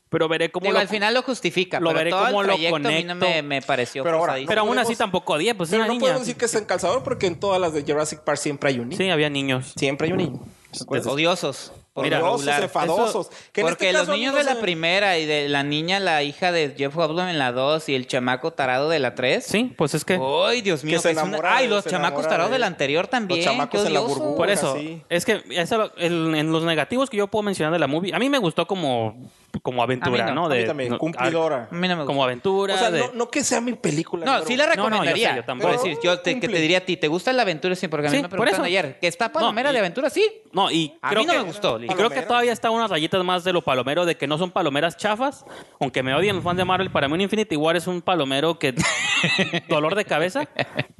pero 0.09 0.29
veré 0.29 0.51
cómo 0.51 0.65
Digo, 0.65 0.75
lo- 0.75 0.81
al 0.81 0.89
final 0.89 1.15
lo 1.15 1.23
justifica, 1.23 1.79
lo 1.81 1.87
pero 1.91 1.99
veré 1.99 2.11
todo 2.11 2.25
cómo 2.27 2.41
el 2.43 2.47
lo 2.49 2.53
proyecto 2.55 2.77
a 2.77 2.79
mí 2.81 3.05
no 3.05 3.15
me, 3.15 3.21
conecto. 3.27 3.43
me 3.49 3.63
pareció 3.63 4.03
Pero 4.03 4.17
ahora, 4.17 4.33
forzadísimo. 4.33 4.49
Pero 4.49 4.61
aún 4.63 4.79
así 4.79 4.97
tampoco 4.97 5.35
odié, 5.35 5.55
pues 5.55 5.69
es 5.69 5.73
Pero 5.73 5.83
una 5.85 5.87
no 5.87 5.93
niña. 5.93 6.01
podemos 6.01 6.23
decir 6.23 6.37
que 6.37 6.47
es 6.47 6.55
encalzador 6.57 7.03
porque 7.05 7.27
en 7.29 7.39
todas 7.39 7.61
las 7.61 7.73
de 7.73 7.83
Jurassic 7.83 8.21
Park 8.21 8.39
siempre 8.39 8.71
hay 8.71 8.81
un 8.81 8.89
niño. 8.89 8.99
Sí, 8.99 9.09
había 9.11 9.31
niños. 9.31 9.73
Siempre 9.77 10.07
hay 10.09 10.13
un 10.13 10.19
niño. 10.19 10.41
¿Se 10.73 10.83
acuerdan? 10.85 11.09
odiosos. 11.13 11.73
Por 11.93 12.05
regular. 12.09 12.63
enfadosos. 12.63 13.29
Que 13.53 13.61
en 13.63 13.67
Porque 13.67 13.87
este 13.89 13.93
los 13.99 14.07
caso 14.07 14.17
niños 14.17 14.33
no 14.33 14.39
de 14.39 14.45
la 14.45 14.61
primera 14.61 15.19
y 15.19 15.27
de 15.27 15.49
la 15.49 15.63
niña, 15.63 15.99
la 16.01 16.23
hija 16.23 16.53
de 16.53 16.75
Jeff 16.77 16.95
Goldblum 16.95 17.29
en 17.29 17.39
la 17.39 17.53
2 17.53 17.89
y 17.89 17.95
el 17.95 18.07
chamaco 18.07 18.53
tarado 18.53 18.89
de 18.89 18.99
la 19.01 19.15
3. 19.15 19.45
Sí, 19.45 19.73
pues 19.77 19.95
es 19.95 20.05
que... 20.05 20.19
Ay, 20.47 20.63
Dios 20.63 20.85
mío. 20.85 21.01
se 21.01 21.09
que 21.09 21.13
es 21.13 21.17
una- 21.19 21.29
enamora 21.29 21.57
Ay, 21.57 21.65
de- 21.67 21.71
los 21.71 21.85
se 21.85 21.91
chamacos 21.91 22.21
enamora 22.21 22.29
tarados 22.31 22.51
de- 22.51 22.55
de 22.55 22.59
la 22.61 22.67
anterior 22.67 23.07
también. 23.09 23.41
Los 23.41 23.45
chamacos 23.47 23.85
en 23.87 23.93
la 23.95 24.01
burbuja. 24.01 24.37
Por 24.37 24.51
eso, 24.51 24.77
sí. 24.77 25.03
es 25.09 25.25
que 25.25 25.43
eso, 25.51 25.93
el- 25.97 26.35
en 26.35 26.53
los 26.53 26.63
negativos 26.65 27.11
que 27.11 27.17
yo 27.17 27.27
puedo 27.27 27.43
mencionar 27.43 27.73
de 27.73 27.79
la 27.79 27.87
movie, 27.87 28.15
a 28.15 28.19
mí 28.19 28.29
me 28.31 28.39
gustó 28.39 28.67
como, 28.67 29.29
como 29.63 29.83
aventura, 29.83 30.23
A 30.25 30.27
mí 30.29 30.33
no, 30.35 30.35
¿no? 30.43 30.47
a 30.47 30.49
mí 30.51 30.59
De, 30.59 30.65
también, 30.65 30.91
no, 30.91 30.99
cumplidora. 30.99 31.69
A 31.71 31.75
mí 31.75 31.89
no 31.89 31.97
me 31.97 32.05
Como 32.05 32.23
aventura. 32.23 32.75
O 32.75 32.79
sea, 32.79 32.91
de- 32.93 33.01
no, 33.01 33.13
no 33.15 33.31
que 33.31 33.43
sea 33.43 33.61
mi 33.61 33.73
película. 33.73 34.25
No, 34.25 34.45
sí 34.47 34.57
la 34.57 34.67
no, 34.67 34.75
yo 34.75 34.83
sé, 34.83 34.89
recomendaría. 34.91 35.37
yo 35.37 35.45
tampoco. 35.45 35.73
Por 35.73 35.83
decir, 35.83 35.99
yo 36.05 36.21
te, 36.21 36.39
que 36.39 36.49
te 36.49 36.61
diría 36.61 36.79
a 36.79 36.81
ti, 36.83 36.97
¿te 36.97 37.09
gusta 37.09 37.33
la 37.33 37.43
aventura? 37.43 37.75
Sí, 37.75 37.89
porque 37.89 38.07
a 38.07 38.11
mí 38.11 38.17
Sí, 38.19 38.23
me 38.23 38.29
por 38.29 38.39
preguntaron 38.39 38.67
eso. 38.67 38.79
ayer. 38.79 38.99
¿Que 39.01 39.09
está 39.09 39.33
palomera 39.33 39.71
y- 39.71 39.73
de 39.73 39.79
aventura? 39.81 40.09
Sí. 40.09 40.25
No, 40.53 40.71
y 40.71 40.97
A 41.03 41.09
creo 41.11 41.23
mí 41.23 41.27
no 41.27 41.33
que, 41.33 41.39
me 41.41 41.45
gustó. 41.45 41.80
Y 41.85 41.89
creo 41.89 42.11
que 42.11 42.23
todavía 42.23 42.53
está 42.53 42.71
unas 42.71 42.91
rayitas 42.91 43.23
más 43.25 43.45
de 43.45 43.53
lo 43.53 43.63
palomero, 43.63 44.05
de 44.07 44.17
que 44.17 44.27
no 44.27 44.39
son 44.39 44.51
palomeras 44.51 44.97
chafas. 44.97 45.45
Aunque 45.81 46.03
me 46.03 46.15
odien 46.15 46.37
los 46.37 46.45
fans 46.45 46.57
de 46.59 46.65
Marvel, 46.65 46.91
para 46.91 47.09
mí 47.09 47.15
un 47.15 47.21
Infinity 47.23 47.57
War 47.57 47.77
es 47.77 47.87
un 47.87 48.03
palomero 48.03 48.59
que... 48.59 48.75
dolor 49.69 49.95
de 49.95 50.05
cabeza. 50.05 50.49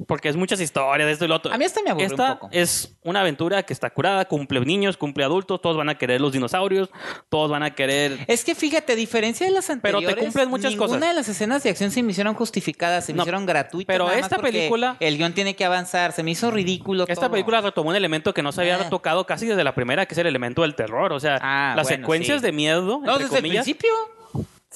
Porque 0.07 0.29
es 0.29 0.35
muchas 0.35 0.59
historias 0.59 1.05
de 1.07 1.13
esto 1.13 1.25
y 1.25 1.27
lo 1.27 1.35
otro. 1.35 1.53
A 1.53 1.57
mí 1.57 1.63
esta 1.65 1.81
me 1.83 1.89
aburrió 1.91 2.07
un 2.07 2.13
Esta 2.13 2.33
poco. 2.39 2.49
es 2.51 2.97
una 3.03 3.21
aventura 3.21 3.63
que 3.63 3.73
está 3.73 3.89
curada, 3.89 4.25
cumple 4.25 4.59
niños, 4.61 4.97
cumple 4.97 5.23
adultos, 5.23 5.61
todos 5.61 5.77
van 5.77 5.89
a 5.89 5.97
querer 5.97 6.19
los 6.21 6.31
dinosaurios, 6.33 6.89
todos 7.29 7.49
van 7.49 7.63
a 7.63 7.73
querer... 7.73 8.19
Es 8.27 8.43
que 8.43 8.53
fíjate, 8.55 8.93
a 8.93 8.95
diferencia 8.95 9.45
de 9.45 9.51
las 9.53 9.67
Pero 9.67 9.79
te 9.81 9.87
anteriores, 10.05 10.23
cumplen 10.23 10.49
muchas 10.49 10.71
ninguna 10.71 10.87
cosas. 10.87 11.01
de 11.07 11.13
las 11.13 11.29
escenas 11.29 11.63
de 11.63 11.69
acción 11.69 11.91
se 11.91 12.03
me 12.03 12.11
hicieron 12.11 12.33
justificadas, 12.35 13.05
se 13.05 13.13
me 13.13 13.17
No, 13.17 13.23
hicieron 13.23 13.45
gratuitas. 13.45 13.93
pero 13.93 14.05
nada 14.07 14.19
esta 14.19 14.37
película- 14.37 14.97
El 14.99 15.17
guion 15.17 15.33
tiene 15.33 15.55
que 15.55 15.65
avanzar, 15.65 16.11
se 16.11 16.23
me 16.23 16.31
hizo 16.31 16.51
ridículo. 16.51 17.03
Esta 17.07 17.15
todo. 17.27 17.31
película 17.31 17.61
retomó 17.61 17.89
un 17.91 17.95
elemento 17.95 18.33
que 18.33 18.43
no 18.43 18.51
se 18.51 18.61
había 18.61 18.75
Ah. 18.81 18.89
tocado 18.89 19.25
casi 19.25 19.45
desde 19.45 19.63
la 19.63 19.73
primera, 19.75 20.05
que 20.05 20.13
es 20.13 20.17
el 20.17 20.27
elemento 20.27 20.61
del 20.63 20.70
terror. 20.75 21.13
O 21.13 21.19
sea, 21.19 21.39
Ah, 21.41 21.73
las 21.75 21.87
bueno, 21.87 22.03
secuencias 22.03 22.39
sí. 22.41 22.45
de 22.45 22.51
miedo, 22.51 22.81
No, 22.81 22.97
entre 22.97 23.13
desde 23.25 23.35
el 23.37 23.41
comillas, 23.43 23.63
principio. 23.65 23.91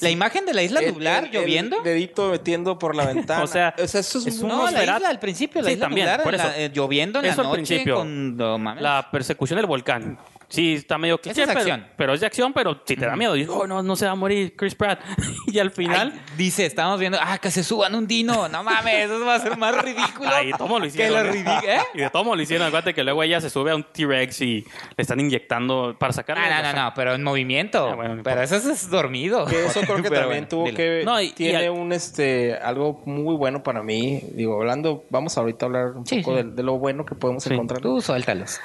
La 0.00 0.10
imagen 0.10 0.44
de 0.44 0.52
la 0.52 0.62
isla 0.62 0.80
El- 0.80 0.92
nublar 0.92 1.24
el- 1.24 1.30
lloviendo. 1.30 1.78
El 1.78 1.84
dedito 1.84 2.30
metiendo 2.30 2.78
por 2.78 2.94
la 2.94 3.06
ventana. 3.06 3.42
O 3.42 3.46
sea, 3.46 3.74
eso 3.78 3.98
es, 3.98 4.14
es 4.14 4.40
un- 4.40 4.48
no, 4.48 4.70
la 4.70 4.82
isla 4.82 5.08
al 5.08 5.18
principio, 5.18 5.62
la 5.62 5.68
Sí, 5.68 5.72
isla 5.74 5.86
también, 5.86 6.06
nublar, 6.06 6.22
por 6.22 6.34
en 6.34 6.38
la- 6.38 6.46
eso. 6.48 6.54
eh, 6.58 6.70
lloviendo 6.72 7.18
en 7.20 7.24
Eso 7.24 7.42
la 7.42 7.48
al 7.48 7.56
noche 7.56 7.66
principio. 7.66 7.94
con... 7.96 8.36
No, 8.36 8.58
mames. 8.58 8.82
la 8.82 9.08
persecución 9.10 9.56
del 9.56 9.64
volcán. 9.66 10.18
Sí, 10.48 10.74
está 10.74 10.96
medio 10.98 11.18
cliché, 11.20 11.42
es 11.42 11.48
pero, 11.48 11.58
acción. 11.60 11.86
pero 11.96 12.14
es 12.14 12.20
de 12.20 12.26
acción, 12.26 12.52
pero 12.52 12.80
si 12.84 12.96
te 12.96 13.04
da 13.04 13.16
miedo. 13.16 13.32
Digo, 13.34 13.56
oh, 13.58 13.66
no, 13.66 13.82
no 13.82 13.96
se 13.96 14.06
va 14.06 14.12
a 14.12 14.14
morir 14.14 14.54
Chris 14.56 14.74
Pratt. 14.74 15.00
y 15.48 15.58
al 15.58 15.70
final... 15.70 16.12
Ay, 16.14 16.20
dice, 16.36 16.64
estamos 16.66 17.00
viendo, 17.00 17.18
ah, 17.20 17.38
que 17.38 17.50
se 17.50 17.64
suban 17.64 17.94
un 17.94 18.06
dino. 18.06 18.48
No 18.48 18.62
mames, 18.62 19.10
eso 19.10 19.24
va 19.24 19.34
a 19.34 19.40
ser 19.40 19.56
más 19.56 19.76
ridículo. 19.82 20.28
Ahí, 20.30 20.52
tomo 20.56 20.78
lo 20.78 20.82
que 20.82 20.88
hicieron. 20.88 21.26
lo 21.26 21.32
ridículo. 21.32 21.58
¿Eh? 21.66 21.78
Y 21.94 21.98
de 21.98 22.10
tomo 22.10 22.36
lo 22.36 22.42
hicieron. 22.42 22.66
Acuérdate 22.68 22.94
que 22.94 23.02
luego 23.02 23.22
ella 23.22 23.40
se 23.40 23.50
sube 23.50 23.70
a 23.72 23.74
un 23.76 23.84
T-Rex 23.84 24.40
y 24.42 24.60
le 24.96 25.02
están 25.02 25.18
inyectando 25.20 25.96
para 25.98 26.12
sacarlo. 26.12 26.44
Ah, 26.46 26.62
no, 26.62 26.72
no, 26.72 26.84
no, 26.84 26.92
pero 26.94 27.14
en 27.14 27.22
movimiento. 27.22 27.88
Ah, 27.90 27.94
bueno, 27.96 28.20
pero 28.22 28.42
eso 28.42 28.56
es 28.56 28.88
dormido. 28.90 29.46
Que 29.46 29.66
eso 29.66 29.80
creo 29.80 29.96
que 29.96 30.02
Pero 30.10 30.20
también 30.22 30.44
bueno, 30.44 30.48
tuvo 30.48 30.64
dilo. 30.66 30.76
que 30.76 31.02
No, 31.04 31.20
y- 31.20 31.26
y 31.26 31.32
tiene 31.32 31.66
al- 31.66 31.70
un 31.70 31.92
este 31.92 32.54
algo 32.56 33.02
muy 33.04 33.34
bueno 33.34 33.62
para 33.62 33.82
mí. 33.82 34.20
Digo, 34.32 34.60
hablando, 34.60 35.04
vamos 35.10 35.36
ahorita 35.36 35.64
a 35.64 35.66
hablar 35.66 35.86
un 35.96 36.06
Sí, 36.06 36.20
poco 36.20 36.36
sí. 36.36 36.42
De, 36.44 36.50
de 36.52 36.62
lo 36.62 36.78
bueno 36.78 37.04
que 37.04 37.14
podemos 37.14 37.42
Sí. 37.42 37.52
encontrar. 37.52 37.80
Tú 37.80 38.00
suéltalos. 38.00 38.60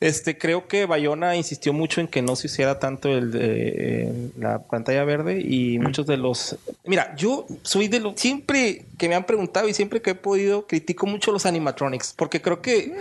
Este, 0.00 0.36
creo 0.36 0.68
que 0.68 0.84
Bayona 0.86 1.36
insistió 1.36 1.72
mucho 1.72 2.00
en 2.00 2.08
que 2.08 2.22
no 2.22 2.36
se 2.36 2.48
hiciera 2.48 2.78
tanto 2.78 3.08
el 3.16 3.32
eh, 3.34 4.30
la 4.38 4.58
pantalla 4.60 5.04
verde 5.04 5.40
y 5.40 5.78
muchos 5.78 6.06
de 6.06 6.16
los. 6.16 6.56
Mira, 6.84 7.14
yo 7.16 7.46
soy 7.62 7.88
de 7.88 8.00
los 8.00 8.20
siempre 8.20 8.84
que 8.98 9.08
me 9.08 9.14
han 9.14 9.24
preguntado 9.24 9.68
y 9.68 9.74
siempre 9.74 10.02
que 10.02 10.10
he 10.10 10.14
podido 10.14 10.66
critico 10.66 11.06
mucho 11.06 11.32
los 11.32 11.46
animatronics 11.46 12.12
porque 12.16 12.42
creo 12.42 12.60
que 12.60 12.94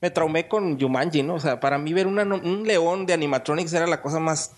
me 0.00 0.10
traumé 0.10 0.48
con 0.48 0.78
Jumanji, 0.80 1.22
¿no? 1.22 1.34
O 1.34 1.40
sea, 1.40 1.60
para 1.60 1.78
mí 1.78 1.92
ver 1.92 2.06
una- 2.06 2.24
un 2.24 2.64
león 2.66 3.06
de 3.06 3.12
animatronics 3.14 3.72
era 3.72 3.86
la 3.86 4.02
cosa 4.02 4.18
más 4.18 4.52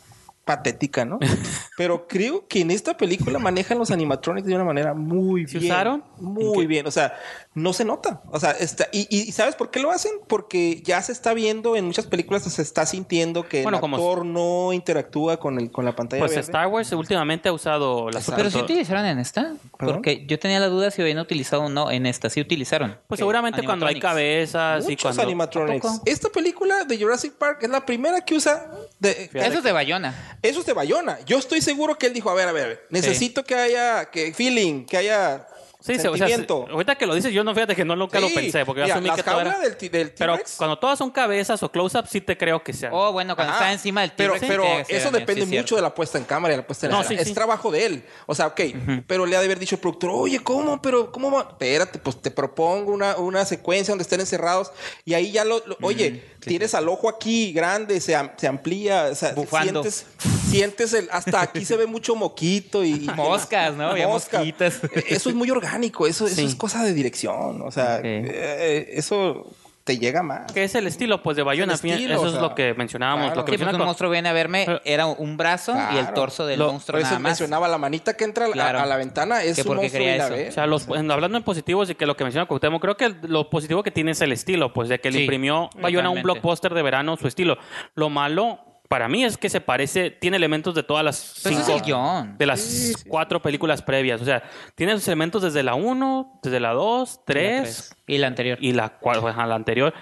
patética, 0.45 1.05
¿no? 1.05 1.19
Pero 1.77 2.07
creo 2.09 2.47
que 2.49 2.61
en 2.61 2.71
esta 2.71 2.97
película 2.97 3.39
manejan 3.39 3.79
los 3.79 3.91
animatronics 3.91 4.47
de 4.47 4.55
una 4.55 4.65
manera 4.65 4.93
muy 4.95 5.47
¿Se 5.47 5.59
bien. 5.59 5.73
usaron? 5.73 6.05
Muy 6.19 6.67
bien. 6.67 6.87
O 6.87 6.91
sea, 6.91 7.15
no 7.55 7.73
se 7.73 7.85
nota. 7.85 8.23
O 8.31 8.39
sea, 8.41 8.51
está, 8.53 8.89
y, 8.93 9.07
y 9.11 9.33
¿sabes 9.33 9.55
por 9.55 9.71
qué 9.71 9.81
lo 9.81 9.91
hacen? 9.91 10.13
Porque 10.29 10.83
ya 10.85 11.01
se 11.03 11.13
está 11.13 11.33
viendo 11.35 11.77
en 11.77 11.85
muchas 11.87 12.07
películas, 12.07 12.43
se 12.43 12.63
está 12.63 12.87
sintiendo 12.87 13.49
que 13.49 13.63
Bueno, 13.63 13.79
el 13.79 13.81
como- 13.81 13.97
actor 13.97 14.25
no 14.27 14.73
interactúa 14.73 15.39
con, 15.39 15.59
el, 15.59 15.71
con 15.71 15.85
la 15.85 15.95
pantalla 15.95 16.21
Pues 16.21 16.33
verde. 16.33 16.43
Star 16.43 16.67
Wars 16.67 16.93
últimamente 16.93 17.49
ha 17.49 17.53
usado 17.53 18.11
las 18.11 18.29
Pero 18.31 18.51
si 18.51 18.59
foto- 18.59 18.65
utilizaron 18.65 19.07
en 19.07 19.19
esta. 19.19 19.55
¿Perdón? 19.79 19.97
Porque 19.97 20.27
yo 20.27 20.39
tenía 20.39 20.61
la 20.61 20.67
duda 20.69 20.91
si 20.91 21.03
habían 21.03 21.19
utilizado 21.19 21.63
o 21.63 21.69
no 21.69 21.91
en 21.91 22.07
esta. 22.07 22.29
Sí 22.31 22.41
utilizaron. 22.41 22.99
Pues 23.07 23.19
¿Qué? 23.19 23.23
seguramente 23.23 23.63
cuando 23.65 23.87
hay 23.87 23.99
cabezas 24.01 24.85
y 24.87 24.91
Muchos 24.91 25.03
cuando... 25.03 25.23
animatronics. 25.23 26.01
Esta 26.05 26.29
película 26.31 26.85
de 26.85 26.99
Jurassic 26.99 27.33
Park 27.35 27.59
es 27.63 27.71
la 27.71 27.85
primera 27.87 28.21
que 28.23 28.35
usa... 28.35 28.71
De, 28.99 29.31
Eso 29.33 29.59
es 29.59 29.63
de 29.65 29.73
Bayona. 29.73 30.15
Eso 30.43 30.61
es 30.61 30.67
de 30.67 30.73
Bayona. 30.73 31.21
Yo 31.25 31.39
estoy 31.39 31.61
seguro 31.61 31.97
que 31.97 32.07
él 32.07 32.13
dijo, 32.13 32.29
a 32.29 32.35
ver, 32.35 32.49
a 32.49 32.53
ver, 32.53 32.85
necesito 32.91 33.45
que 33.45 33.55
haya 33.55 34.11
que 34.11 34.35
feeling, 34.35 34.85
que 34.85 34.97
haya 34.97 35.47
Sí, 35.83 35.99
se- 35.99 36.09
o 36.09 36.17
sea, 36.17 36.27
sentimiento. 36.29 36.65
se- 36.67 36.73
ahorita 36.73 36.95
que 36.97 37.07
lo 37.07 37.15
dices, 37.15 37.33
yo 37.33 37.43
no 37.45 37.55
fíjate 37.55 37.75
que 37.75 37.85
no 37.85 37.97
nunca 37.97 38.21
lo 38.21 38.29
pensé, 38.33 38.65
porque 38.65 38.81
yo 38.81 38.85
mira, 38.85 38.95
asumí 38.95 39.09
las 39.09 39.17
que 39.17 39.23
todo 39.23 39.41
era... 39.41 39.59
del, 39.59 39.91
del 39.91 40.11
Pero 40.13 40.39
cuando 40.57 40.79
todas 40.79 40.99
son 40.99 41.11
cabezas 41.11 41.63
o 41.63 41.71
close-up, 41.73 42.07
sí 42.09 42.21
te 42.21 42.39
creo 42.39 42.63
que 42.63 42.73
sean. 42.73 42.93
Oh, 42.95 43.13
bueno, 43.13 43.35
cuando 43.35 43.53
Ajá. 43.53 43.63
está 43.65 43.73
encima 43.73 44.01
del 44.03 44.13
Pero, 44.13 44.35
T-Rex, 44.35 44.49
pero 44.49 44.65
ser 44.87 44.97
eso 44.97 45.11
depende 45.11 45.47
sí, 45.47 45.57
mucho 45.59 45.77
de 45.77 45.83
la 45.83 45.95
puesta 45.95 46.19
en 46.19 46.25
cámara 46.25 46.55
y 46.55 46.57
la 46.57 46.67
puesta 46.67 46.87
en 46.87 46.93
No, 46.93 47.03
sí, 47.05 47.15
es 47.15 47.29
sí. 47.29 47.35
trabajo 47.35 47.71
de 47.71 47.87
él. 47.87 48.05
O 48.27 48.35
sea, 48.35 48.47
ok, 48.49 48.61
pero 49.07 49.27
le 49.27 49.37
ha 49.37 49.41
de 49.41 49.47
haber 49.47 49.59
dicho 49.59 49.75
el 49.75 49.81
productor, 49.81 50.11
oye, 50.15 50.39
¿cómo? 50.41 50.81
Pero, 50.81 51.11
¿cómo 51.11 51.31
va? 51.31 51.41
Espérate, 51.51 51.99
pues 51.99 52.21
te 52.23 52.31
propongo 52.31 52.93
una, 52.93 53.17
una 53.17 53.45
secuencia 53.45 53.93
donde 53.93 54.03
estén 54.03 54.21
encerrados 54.21 54.71
y 55.05 55.15
ahí 55.15 55.33
ya 55.33 55.45
lo, 55.45 55.63
lo- 55.67 55.77
oye, 55.83 56.23
tienes 56.41 56.75
al 56.75 56.89
ojo 56.89 57.09
aquí 57.09 57.53
grande, 57.53 58.01
se, 58.01 58.15
am- 58.15 58.31
se 58.37 58.47
amplía, 58.47 59.09
o 59.11 59.15
sea, 59.15 59.33
Bufando. 59.33 59.83
sientes, 59.83 60.07
sientes 60.53 60.93
el, 60.95 61.09
hasta 61.11 61.41
aquí 61.41 61.65
se 61.65 61.77
ve 61.77 61.87
mucho 61.87 62.15
moquito 62.15 62.85
y, 62.85 62.91
y- 62.93 63.11
Moscas, 63.17 63.75
¿no? 63.75 63.89
Había 63.89 64.09
mosquitas. 64.09 64.81
Eso 65.09 65.29
es 65.31 65.35
muy 65.35 65.51
orgánico, 65.51 66.07
eso, 66.07 66.27
eso 66.27 66.37
Sí. 66.37 66.45
es 66.45 66.55
cosa 66.55 66.85
de 66.85 66.93
dirección, 66.93 67.63
o 67.63 67.71
sea, 67.71 68.01
eh, 68.03 68.91
eso 68.93 69.47
te 69.85 69.99
llega 69.99 70.23
más. 70.23 70.53
Que 70.53 70.63
es 70.63 70.77
el 70.77 70.87
estilo, 70.87 71.25
pues, 71.25 71.37
de 71.37 71.43
Bayona. 71.43 71.75
Es 71.75 71.83
el 71.83 71.91
estilo, 71.91 72.15
Eso 72.15 72.23
o 72.23 72.27
es 72.29 72.35
lo 72.35 72.55
que 72.55 72.73
mencionábamos. 72.75 73.25
claro. 73.27 73.41
Lo 73.41 73.45
que 73.45 73.59
Sí, 73.59 73.65
pues 73.65 73.75
un 73.75 73.81
monstruo 73.85 74.11
viene 74.13 74.29
a 74.29 74.33
verme, 74.33 74.65
era 74.85 75.07
un 75.07 75.37
brazo 75.37 75.75
y 75.93 75.97
el 75.99 76.13
torso 76.15 76.47
del 76.47 76.61
Lo- 76.61 76.71
monstruo 76.71 76.93
Por 76.95 77.01
eso 77.01 77.09
nada 77.11 77.19
más. 77.19 77.31
mencionaba 77.31 77.67
la 77.67 77.79
manita 77.79 78.17
que 78.17 78.23
entra 78.23 78.45
a 78.45 78.49
la- 78.49 78.53
Claro. 78.55 78.79
a, 78.79 78.87
la 78.87 78.97
ventana, 78.97 79.43
es 79.43 79.57
Que 79.57 79.63
un 79.63 79.67
porque 79.67 79.81
monstruo 79.83 80.05
quería 80.07 80.25
eso. 80.27 80.35
ver. 80.35 80.49
O 80.51 80.53
sea, 80.53 80.67
los- 80.69 80.87
en- 80.89 81.11
hablando 81.11 81.37
en 81.37 81.43
positivos 81.43 81.91
y 81.91 81.97
que 81.97 82.07
lo 82.07 82.17
que 82.17 82.23
menciona 82.23 82.47
Cuauhtémoc, 82.47 82.81
creo 82.81 82.97
que 82.97 83.13
lo 83.23 83.51
positivo 83.51 83.83
que 83.83 83.91
tiene 83.91 84.13
es 84.13 84.21
el 84.21 84.31
estilo, 84.31 84.73
pues 84.73 84.89
de 84.89 85.01
que 85.01 85.11
le 85.11 85.23
imprimió 85.23 85.69
Bayona 85.81 86.11
un 86.11 86.23
blockbuster 86.23 86.73
de 86.75 86.83
verano, 86.83 87.17
su 87.17 87.27
estilo. 87.27 87.59
Lo 87.97 88.09
malo 88.09 88.61
para 88.93 89.09
mí 89.09 89.25
es 89.25 89.39
que 89.39 89.49
se 89.49 89.63
parece, 89.63 90.11
tiene 90.11 90.37
elementos 90.37 90.75
de 90.75 90.83
todas 90.83 91.03
las 91.03 91.17
cinco, 91.17 91.61
es 91.63 91.69
el 91.71 91.81
guion. 91.81 92.37
de 92.37 92.45
las 92.45 92.93
cuatro 93.09 93.41
películas 93.41 93.81
previas. 93.81 94.21
O 94.21 94.25
sea, 94.27 94.43
tiene 94.75 94.93
los 94.93 95.09
elementos 95.09 95.41
desde 95.41 95.63
la 95.63 95.75
1, 95.75 96.41
desde 96.43 96.61
la 96.61 96.73
2, 96.75 97.21
3 97.25 97.97
Y 98.07 98.19
la 98.19 98.27
anterior. 98.27 98.59
y 98.61 98.73
la, 98.75 99.01
cua- 99.01 99.27
ajá, 99.31 99.47
la 99.47 99.55
anterior. 99.55 99.95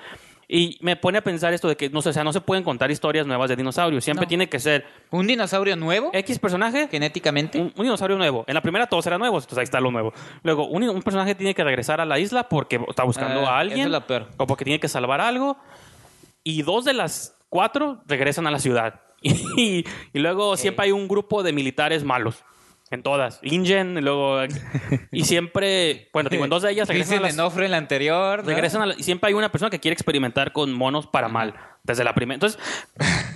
Y 0.49 0.77
me 0.81 0.97
pone 0.97 1.19
a 1.19 1.23
pensar 1.23 1.53
esto 1.55 1.69
de 1.69 1.77
que 1.77 1.89
no 1.91 2.03
sé, 2.03 2.09
o 2.09 2.13
sea, 2.13 2.25
no 2.25 2.33
se 2.33 2.41
pueden 2.41 2.65
contar 2.65 2.91
historias 2.91 3.25
nuevas 3.29 3.49
de 3.49 3.55
dinosaurios. 3.55 4.03
Siempre 4.03 4.27
No. 4.27 4.29
tiene 4.29 4.49
que 4.49 4.59
ser 4.59 4.85
Un 5.13 5.29
dinosaurio 5.29 5.77
nuevo, 5.77 6.11
X 6.13 6.41
personaje 6.41 6.89
genéticamente. 6.89 7.59
un, 7.61 7.73
un 7.77 7.85
dinosaurio 7.85 8.17
nuevo. 8.19 8.43
En 8.49 8.55
la 8.55 8.61
primera 8.61 8.89
todos 8.89 9.07
eran 9.07 9.21
nuevos, 9.21 9.45
entonces 9.45 9.59
ahí 9.59 9.65
está 9.65 9.79
lo 9.81 9.93
nuevo. 9.93 10.13
Luego, 10.43 10.67
un, 10.67 10.83
un 10.89 11.03
personaje 11.03 11.37
tiene 11.37 11.55
que 11.55 11.63
regresar 11.63 12.01
a 12.01 12.05
la 12.05 12.19
isla 12.19 12.49
porque 12.49 12.81
está 12.89 13.05
buscando 13.05 13.47
Ah, 13.47 13.59
a 13.59 13.59
alguien. 13.61 13.79
eso 13.79 13.87
es 13.87 13.93
lo 13.93 14.05
peor. 14.05 14.27
O 14.39 14.49
porque 14.49 14.65
tiene 14.65 14.81
que 14.81 14.89
salvar 14.89 15.21
algo. 15.21 15.57
Y 16.43 16.63
dos 16.63 16.85
de 16.85 16.95
las 16.95 17.37
cuatro 17.51 18.01
regresan 18.07 18.47
a 18.47 18.51
la 18.51 18.59
ciudad. 18.59 19.01
Y, 19.23 19.85
y 20.15 20.19
luego 20.19 20.57
siempre 20.57 20.87
hay 20.87 20.93
un 20.93 21.07
grupo 21.07 21.43
de 21.43 21.53
militares 21.53 22.05
malos. 22.05 22.43
En 22.91 23.05
todas. 23.05 23.39
Ingen, 23.43 23.99
y 23.99 24.01
luego. 24.01 24.41
Y 25.13 25.25
siempre. 25.25 26.09
Bueno, 26.13 26.29
digo, 26.31 26.43
en 26.45 26.51
dos 26.51 26.63
de 26.63 26.73
ellas 26.73 26.89
regresan 26.89 27.19
a 27.19 27.27
Dicen 27.29 27.39
Enofre 27.39 27.67
en 27.67 27.71
la 27.73 27.77
anterior. 27.77 28.41
¿no? 28.43 28.47
regresan 28.49 28.83
a 28.83 28.87
la- 28.87 28.95
y 28.99 29.03
siempre 29.05 29.29
hay 29.29 29.35
una 29.35 29.53
persona 29.53 29.71
que 29.71 29.79
quiere 29.79 29.93
experimentar 29.93 30.53
con 30.53 30.73
monos 30.73 31.07
para 31.07 31.29
mal 31.29 31.55
desde 31.85 32.03
la 32.05 32.15
primera 32.15 32.35
entonces 32.35 32.59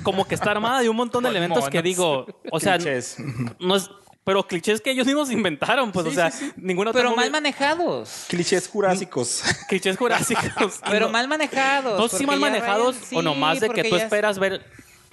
como 0.02 0.26
que 0.26 0.34
está 0.34 0.50
armada 0.50 0.80
de 0.80 0.88
un 0.90 0.96
montón 0.96 1.22
de 1.24 1.30
elementos 1.34 1.68
que 1.70 1.80
digo 1.82 2.26
o 2.50 2.60
sea 2.60 2.76
Clichés. 2.78 3.16
no 3.60 3.76
es 3.76 3.90
pero 4.24 4.46
clichés 4.46 4.80
que 4.80 4.90
ellos 4.90 5.06
mismos 5.06 5.30
inventaron 5.30 5.92
pues 5.92 6.06
o 6.06 6.10
sea 6.10 6.32
ninguna 6.56 6.90
otra 6.90 7.00
Pero 7.02 7.12
movie- 7.12 7.16
mal 7.16 7.30
manejados. 7.30 8.24
Clichés 8.28 8.68
jurásicos. 8.68 9.42
clichés 9.68 9.96
jurásicos 9.96 10.80
Pero 10.90 11.06
No- 11.06 11.12
mal 11.12 11.28
manejados. 11.28 11.98
no 12.00 12.08
porque 12.08 12.26
mal 12.26 12.40
manejados 12.40 12.96
vayan- 13.00 13.16
o 13.18 13.22
nomás 13.22 13.58
sí, 13.58 13.60
de 13.68 13.70
que 13.70 13.84
tú 13.84 13.96
esperas 13.96 14.38
ver 14.38 14.64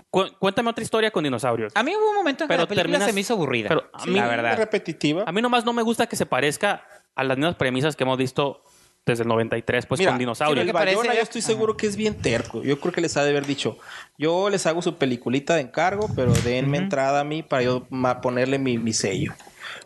Cu- 0.09 0.27
cuéntame 0.39 0.69
otra 0.69 0.83
historia 0.83 1.09
con 1.11 1.23
dinosaurios 1.23 1.71
A 1.75 1.83
mí 1.83 1.95
hubo 1.95 2.09
un 2.09 2.15
momento 2.15 2.43
en 2.43 2.47
que 2.47 2.53
Pero 2.53 2.63
la 2.63 2.67
película 2.67 2.83
terminas- 2.99 3.05
se 3.07 3.13
me 3.13 3.21
hizo 3.21 3.33
aburrida. 3.33 3.69
pero 3.69 3.89
a 3.93 4.05
mí- 4.05 4.15
la 4.19 4.27
verdad. 4.27 4.57
repetitiva. 4.57 5.23
a 5.25 5.31
mí 5.31 5.41
nomás 5.41 5.63
no 5.65 5.71
me 5.73 5.81
gusta 5.83 6.07
que 6.07 6.15
se 6.17 6.25
parezca 6.25 6.85
a 7.15 7.23
las 7.23 7.37
mismas 7.37 7.55
premisas 7.55 7.95
que 7.95 8.03
hemos 8.03 8.17
visto 8.17 8.63
desde 9.05 9.23
el 9.23 9.29
93 9.29 9.85
pues 9.85 9.99
Mira, 9.99 10.11
con 10.11 10.19
dinosaurios 10.19 10.61
El 10.61 10.67
que 10.67 10.73
parece- 10.73 10.97
Bayona 10.97 11.15
yo 11.15 11.21
estoy 11.21 11.41
seguro 11.41 11.75
que 11.75 11.87
es 11.87 11.95
bien 11.95 12.15
terco. 12.15 12.61
Yo 12.61 12.79
creo 12.79 12.93
que 12.93 13.01
les 13.01 13.17
ha 13.17 13.23
de 13.23 13.31
haber 13.31 13.45
dicho, 13.45 13.77
yo 14.17 14.49
les 14.49 14.65
hago 14.67 14.81
su 14.81 14.95
peliculita 14.95 15.55
de 15.55 15.61
encargo, 15.61 16.09
pero 16.15 16.33
denme 16.33 16.77
entrada 16.77 17.21
a 17.21 17.23
mí 17.23 17.41
para 17.43 17.63
yo 17.63 17.87
ponerle 18.21 18.59
mi, 18.59 18.77
mi 18.77 18.93
sello. 18.93 19.33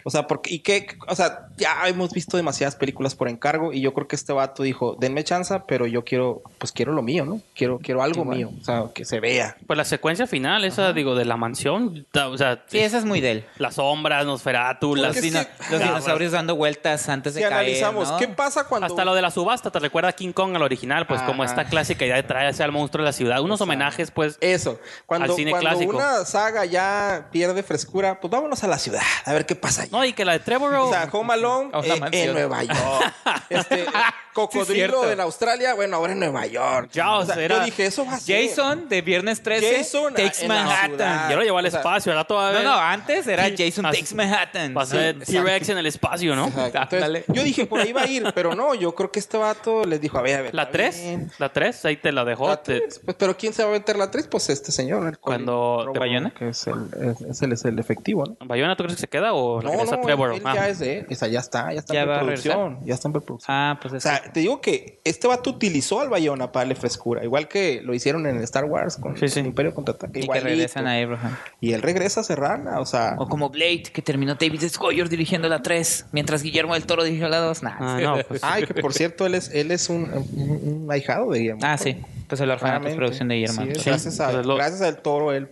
O 0.03 0.09
sea, 0.09 0.27
porque, 0.27 0.53
y 0.53 0.59
que, 0.59 0.87
o 1.07 1.15
sea, 1.15 1.47
ya 1.57 1.87
hemos 1.87 2.11
visto 2.11 2.37
demasiadas 2.37 2.75
películas 2.75 3.15
por 3.15 3.29
encargo 3.29 3.73
y 3.73 3.81
yo 3.81 3.93
creo 3.93 4.07
que 4.07 4.15
este 4.15 4.33
vato 4.33 4.63
dijo, 4.63 4.95
denme 4.99 5.23
chance, 5.23 5.59
pero 5.67 5.87
yo 5.87 6.03
quiero, 6.03 6.41
pues 6.57 6.71
quiero 6.71 6.93
lo 6.93 7.01
mío, 7.01 7.25
¿no? 7.25 7.41
Quiero, 7.55 7.79
quiero 7.79 8.03
algo 8.03 8.25
mío, 8.25 8.51
o 8.59 8.63
sea, 8.63 8.83
que 8.93 9.05
se 9.05 9.19
vea. 9.19 9.57
pues 9.67 9.77
la 9.77 9.85
secuencia 9.85 10.27
final 10.27 10.63
esa 10.65 10.93
digo 10.93 11.15
de 11.15 11.25
la 11.25 11.37
mansión 11.37 12.05
o 12.13 12.37
sea 12.37 12.63
Sí, 12.67 12.79
esa 12.79 12.97
es 12.97 13.05
muy 13.05 13.21
de 13.21 13.31
él. 13.31 13.45
las 13.57 13.75
sombras 13.75 14.25
Nosferatu 14.25 14.95
las 14.95 15.07
Porque 15.13 15.19
es 15.19 15.33
Dino- 15.33 15.45
que- 15.45 15.71
los 15.71 15.81
dinosaurios 15.81 16.31
dando 16.31 16.55
vueltas 16.55 17.07
antes 17.09 17.33
de 17.33 17.41
Si 17.41 17.43
caer. 17.43 17.53
analizamos, 17.53 18.09
¿no? 18.11 18.17
¿qué 18.17 18.27
pasa 18.27 18.65
cuando... 18.67 18.87
Hasta 18.87 19.05
lo 19.05 19.13
de 19.15 19.21
la 19.21 19.31
subasta, 19.31 19.71
te 19.71 19.79
recuerda 19.79 20.09
a 20.09 20.13
King 20.13 20.31
Kong 20.33 20.55
al 20.55 20.61
original, 20.61 21.07
pues 21.07 21.21
como 21.23 21.43
esta 21.43 21.65
clásica 21.65 22.05
idea 22.05 22.15
de 22.15 22.23
traerse 22.23 22.63
al 22.63 22.71
monstruo 22.71 23.03
de 23.03 23.09
la 23.09 23.13
ciudad. 23.13 23.41
Unos 23.41 23.61
homenajes, 23.61 24.11
pues. 24.11 24.37
Eso, 24.41 24.79
cuando, 25.05 25.31
Al 25.31 25.35
cine 25.35 25.51
cuando 25.51 25.69
clásico. 25.69 25.95
una 25.97 26.25
saga 26.25 26.65
ya 26.65 27.27
pierde 27.31 27.63
frescura, 27.63 28.19
pues 28.19 28.31
vámonos 28.31 28.63
a 28.63 28.67
la 28.67 28.77
ciudad, 28.77 29.01
a 29.25 29.33
ver 29.33 29.45
qué 29.45 29.55
pasa 29.55 29.74
allá. 29.79 29.89
No, 29.91 30.03
y 30.05 30.13
que 30.13 30.25
la 30.25 30.33
de 30.33 30.39
Trevor. 30.39 30.73
O 30.75 30.89
sea, 30.89 31.07
Home 31.11 31.33
Alone 31.33 31.69
A 31.73 31.79
una 31.79 31.95
eh, 31.95 31.99
mansión. 31.99 32.27
en 32.27 32.33
Nueva 32.33 32.63
York. 32.63 33.13
Este, 33.49 33.85
Cocodrilo 34.33 34.73
cierto. 34.73 35.11
en 35.11 35.19
Australia, 35.21 35.73
bueno, 35.75 35.95
ahora 35.97 36.11
en 36.13 36.19
Nueva 36.19 36.45
York. 36.45 36.89
Ya, 36.91 37.15
O 37.17 37.25
sea, 37.25 37.35
era- 37.41 37.59
Yo 37.59 37.65
dije, 37.65 37.85
eso 37.85 38.05
va 38.05 38.15
a 38.15 38.19
ser. 38.19 38.49
Jason 38.49 38.89
de 38.89 39.01
Viernes 39.01 39.41
13 39.41 39.77
Jason 39.77 40.13
Takes 40.13 40.41
en 40.41 40.47
Manhattan. 40.49 41.29
ya 41.29 41.35
lo 41.35 41.43
llevó 41.43 41.57
al 41.59 41.65
o 41.65 41.69
sea, 41.71 41.79
espacio, 41.79 42.11
¿verdad? 42.11 42.27
Todavía. 42.27 42.63
No, 42.63 42.71
no, 42.75 42.79
antes 42.79 43.25
era 43.27 43.45
Sí, 43.47 43.55
Jason 43.57 43.85
Takes 43.85 44.13
Manhattan. 44.15 44.73
Pasó 44.73 44.97
de 44.97 45.09
exacto. 45.11 45.31
T-Rex 45.31 45.69
en 45.69 45.77
el 45.77 45.85
espacio, 45.85 46.35
¿no? 46.35 46.47
Exacto. 46.47 46.97
Entonces, 46.97 47.23
yo 47.29 47.43
dije, 47.43 47.65
por 47.65 47.79
ahí 47.79 47.93
va 47.93 48.01
a 48.01 48.07
ir, 48.07 48.25
pero 48.35 48.55
no, 48.55 48.73
yo 48.75 48.93
creo 48.93 49.09
que 49.11 49.19
este 49.19 49.37
vato 49.37 49.85
les 49.85 50.01
dijo, 50.01 50.17
a 50.17 50.21
ver, 50.21 50.39
a 50.39 50.41
ver. 50.41 50.53
La 50.55 50.63
está 50.63 50.73
3, 50.73 51.01
bien. 51.01 51.31
la 51.37 51.53
3, 51.53 51.85
ahí 51.85 51.97
te 51.97 52.11
la 52.11 52.25
dejó. 52.25 52.49
La 52.49 52.61
te-. 52.61 52.81
Pues, 53.05 53.15
pero 53.17 53.37
¿quién 53.37 53.53
se 53.53 53.63
va 53.63 53.69
a 53.69 53.73
meter 53.73 53.95
la 53.95 54.11
3? 54.11 54.27
Pues 54.27 54.49
este 54.49 54.71
señor. 54.73 55.07
el 55.07 55.17
Cuando- 55.17 55.89
¿De 55.93 55.99
Bayona? 55.99 56.31
Que 56.33 56.49
es 56.49 56.67
el, 56.67 56.89
es, 57.01 57.21
es 57.21 57.41
el, 57.41 57.53
es 57.53 57.63
el 57.63 57.79
efectivo, 57.79 58.25
¿no? 58.25 58.35
¿Bayona 58.45 58.75
tú 58.75 58.83
crees 58.83 58.95
que 58.97 59.01
se 59.01 59.07
queda 59.07 59.33
o 59.33 59.61
regresa 59.71 59.95
no, 59.97 60.01
Trevor? 60.01 60.31
él, 60.33 60.37
él 60.37 60.53
ya 60.53 60.69
es 60.69 60.79
de 60.79 60.99
él. 60.99 61.07
O 61.09 61.15
sea, 61.15 61.27
ya 61.27 61.39
está, 61.39 61.73
ya 61.73 61.79
está 61.79 61.93
Ya 61.93 62.01
en 62.03 62.07
preproducción. 62.09 62.79
Ya 62.85 62.93
está 62.93 63.07
en 63.07 63.11
preproducción. 63.13 63.55
Ah, 63.55 63.79
pues 63.81 63.93
O 63.93 63.97
es 63.97 64.03
sea, 64.03 64.21
te 64.31 64.39
digo 64.39 64.61
que 64.61 64.99
este 65.03 65.27
vato 65.27 65.49
utilizó 65.49 65.99
al 66.01 66.09
Bayona 66.09 66.51
para 66.51 66.61
darle 66.65 66.75
frescura. 66.75 67.23
Igual 67.23 67.47
que 67.47 67.81
lo 67.83 67.93
hicieron 67.93 68.25
en 68.27 68.37
Star 68.43 68.65
Wars 68.65 68.97
con 68.97 69.17
Sí, 69.17 69.27
sí. 69.27 69.39
el 69.39 69.47
Imperio 69.47 69.73
Contraataca. 69.73 70.17
y 70.19 70.27
que 70.27 70.39
regresan 70.39 70.87
a 70.87 70.93
Abraham. 71.01 71.35
Y 71.61 71.73
él 71.73 71.81
regresa 71.81 72.21
a 72.21 72.23
cerrarla. 72.23 72.79
O 72.79 72.85
sea, 72.85 73.15
O 73.17 73.27
como 73.27 73.49
Blade, 73.49 73.83
que 73.83 74.01
terminó 74.01 74.35
David 74.35 74.61
Scoyer 74.67 75.09
dirigiendo 75.09 75.47
la 75.49 75.61
3, 75.61 76.07
mientras 76.11 76.41
Guillermo 76.43 76.73
del 76.73 76.85
Toro 76.85 77.03
dirigió 77.03 77.27
la 77.29 77.37
2. 77.39 77.63
Nah. 77.63 77.75
Ah, 77.79 77.99
no, 78.01 78.17
pues. 78.27 78.41
ay, 78.43 78.65
que 78.65 78.73
por 78.75 78.93
cierto, 78.93 79.25
él 79.25 79.35
es, 79.35 79.49
él 79.53 79.71
es 79.71 79.89
un, 79.89 80.03
un, 80.35 80.83
un 80.83 80.91
ahijado 80.91 81.31
de 81.31 81.39
Guillermo. 81.39 81.61
Ah, 81.63 81.77
sí. 81.77 81.97
Pues 82.27 82.41
el 82.41 82.49
orfanato 82.49 82.87
es 82.87 82.95
producción 82.95 83.27
de 83.27 83.35
Guillermo. 83.35 83.61
Sí, 83.75 83.81
gracias, 83.85 84.19
a, 84.19 84.31
Pues 84.31 84.47
gracias 84.47 84.81
al 84.81 84.97
toro, 85.01 85.31
él, 85.31 85.47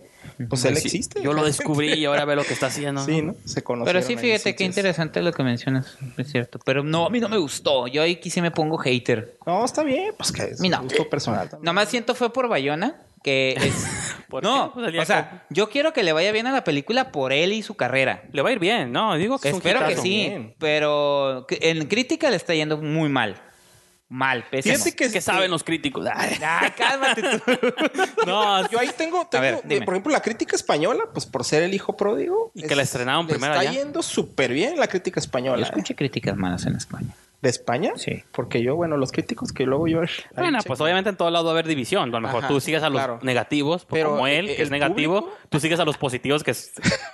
pues 0.48 0.64
él 0.64 0.76
Sí, 0.76 0.86
existe. 0.86 1.22
Yo 1.22 1.32
lo 1.32 1.44
descubrí 1.44 1.92
y 1.94 2.04
ahora 2.04 2.24
ve 2.24 2.36
lo 2.36 2.44
que 2.44 2.52
está 2.52 2.66
haciendo. 2.66 3.04
Sí, 3.04 3.22
¿no? 3.22 3.34
Se 3.44 3.62
conocieron 3.62 4.02
Pero 4.02 4.06
sí, 4.06 4.16
fíjate 4.16 4.54
qué 4.54 4.64
interesante 4.64 5.22
lo 5.22 5.32
que 5.32 5.42
mencionas, 5.42 5.96
es 6.16 6.30
cierto. 6.30 6.58
Pero 6.64 6.82
no, 6.82 7.06
a 7.06 7.10
mí 7.10 7.20
no 7.20 7.28
me 7.28 7.38
gustó. 7.38 7.86
Yo 7.86 8.02
ahí 8.02 8.20
sí 8.24 8.40
me 8.40 8.50
pongo 8.50 8.76
hater. 8.78 9.38
No, 9.46 9.64
está 9.64 9.82
bien, 9.82 10.14
pues 10.16 10.32
que 10.32 10.42
es 10.42 10.60
Mira. 10.60 10.78
gusto 10.78 11.08
personal 11.08 11.48
también. 11.48 11.64
Nomás 11.64 11.88
siento 11.88 12.14
fue 12.14 12.32
por 12.32 12.48
Bayona, 12.48 13.00
que 13.22 13.54
es... 13.56 13.86
¿Por 14.28 14.42
no, 14.42 14.72
qué? 14.74 14.80
Pues 14.80 15.02
o 15.02 15.04
sea, 15.04 15.44
yo 15.50 15.68
quiero 15.70 15.92
que 15.92 16.02
le 16.02 16.12
vaya 16.12 16.32
bien 16.32 16.46
a 16.46 16.52
la 16.52 16.64
película 16.64 17.12
por 17.12 17.32
él 17.32 17.52
y 17.52 17.62
su 17.62 17.74
carrera. 17.76 18.24
Le 18.32 18.42
va 18.42 18.48
a 18.48 18.52
ir 18.52 18.58
bien, 18.58 18.90
¿no? 18.90 19.16
Digo 19.16 19.38
que 19.38 19.48
es 19.48 19.54
un 19.54 19.58
Espero 19.60 19.86
que 19.86 19.96
sí, 19.96 20.28
Bien. 20.28 20.54
pero 20.58 21.46
en 21.50 21.86
crítica 21.86 22.30
le 22.30 22.36
está 22.36 22.54
yendo 22.54 22.78
muy 22.78 23.08
mal. 23.08 23.40
Mal, 24.08 24.44
pésimo. 24.50 24.74
Fíjate 24.74 24.94
que, 24.94 25.10
Que 25.10 25.20
saben 25.20 25.50
los 25.50 25.64
críticos. 25.64 26.06
Ay, 26.14 26.36
cálmate 26.76 27.22
tú. 27.22 27.52
No, 28.26 28.68
Yo 28.70 28.78
ahí 28.78 28.90
tengo, 28.96 29.26
tengo, 29.26 29.42
ver, 29.42 29.62
eh, 29.68 29.82
por 29.82 29.94
ejemplo, 29.94 30.12
la 30.12 30.20
crítica 30.20 30.56
española, 30.56 31.04
pues 31.12 31.26
por 31.26 31.44
ser 31.44 31.62
el 31.62 31.74
hijo 31.74 31.96
pródigo. 31.96 32.52
Y 32.54 32.62
que 32.62 32.76
la 32.76 32.82
estrenaron 32.82 33.26
primero 33.26 33.54
Está 33.54 33.68
allá. 33.68 33.80
yendo 33.80 34.02
súper 34.02 34.52
bien 34.52 34.78
la 34.78 34.86
crítica 34.86 35.20
Yo 35.20 35.24
española. 35.24 35.62
¿eh? 35.62 35.68
escuché 35.68 35.94
críticas 35.94 36.36
malas 36.36 36.64
en 36.66 36.76
España. 36.76 37.08
¿De 37.44 37.50
España? 37.50 37.92
Sí. 37.96 38.24
Porque 38.32 38.62
yo, 38.62 38.74
bueno, 38.74 38.96
los 38.96 39.12
críticos 39.12 39.52
que 39.52 39.66
luego 39.66 39.86
yo... 39.86 40.00
Bueno, 40.34 40.58
pues 40.66 40.80
obviamente 40.80 41.10
en 41.10 41.16
todo 41.16 41.30
lado 41.30 41.44
va 41.44 41.50
a 41.50 41.52
haber 41.52 41.66
división. 41.68 42.04
A 42.04 42.06
lo 42.12 42.20
mejor 42.22 42.38
Ajá, 42.38 42.48
tú 42.48 42.58
sigues 42.58 42.82
a 42.82 42.88
los 42.88 42.98
claro. 42.98 43.18
negativos, 43.22 43.84
pues, 43.84 44.00
Pero, 44.00 44.12
como 44.12 44.26
él, 44.26 44.48
¿el- 44.48 44.56
que 44.56 44.62
es 44.62 44.68
el 44.68 44.70
negativo. 44.70 45.20
público? 45.20 45.38
Tú 45.50 45.60
sigues 45.60 45.78
a 45.78 45.84
los 45.84 45.98
positivos 45.98 46.42
que 46.42 46.54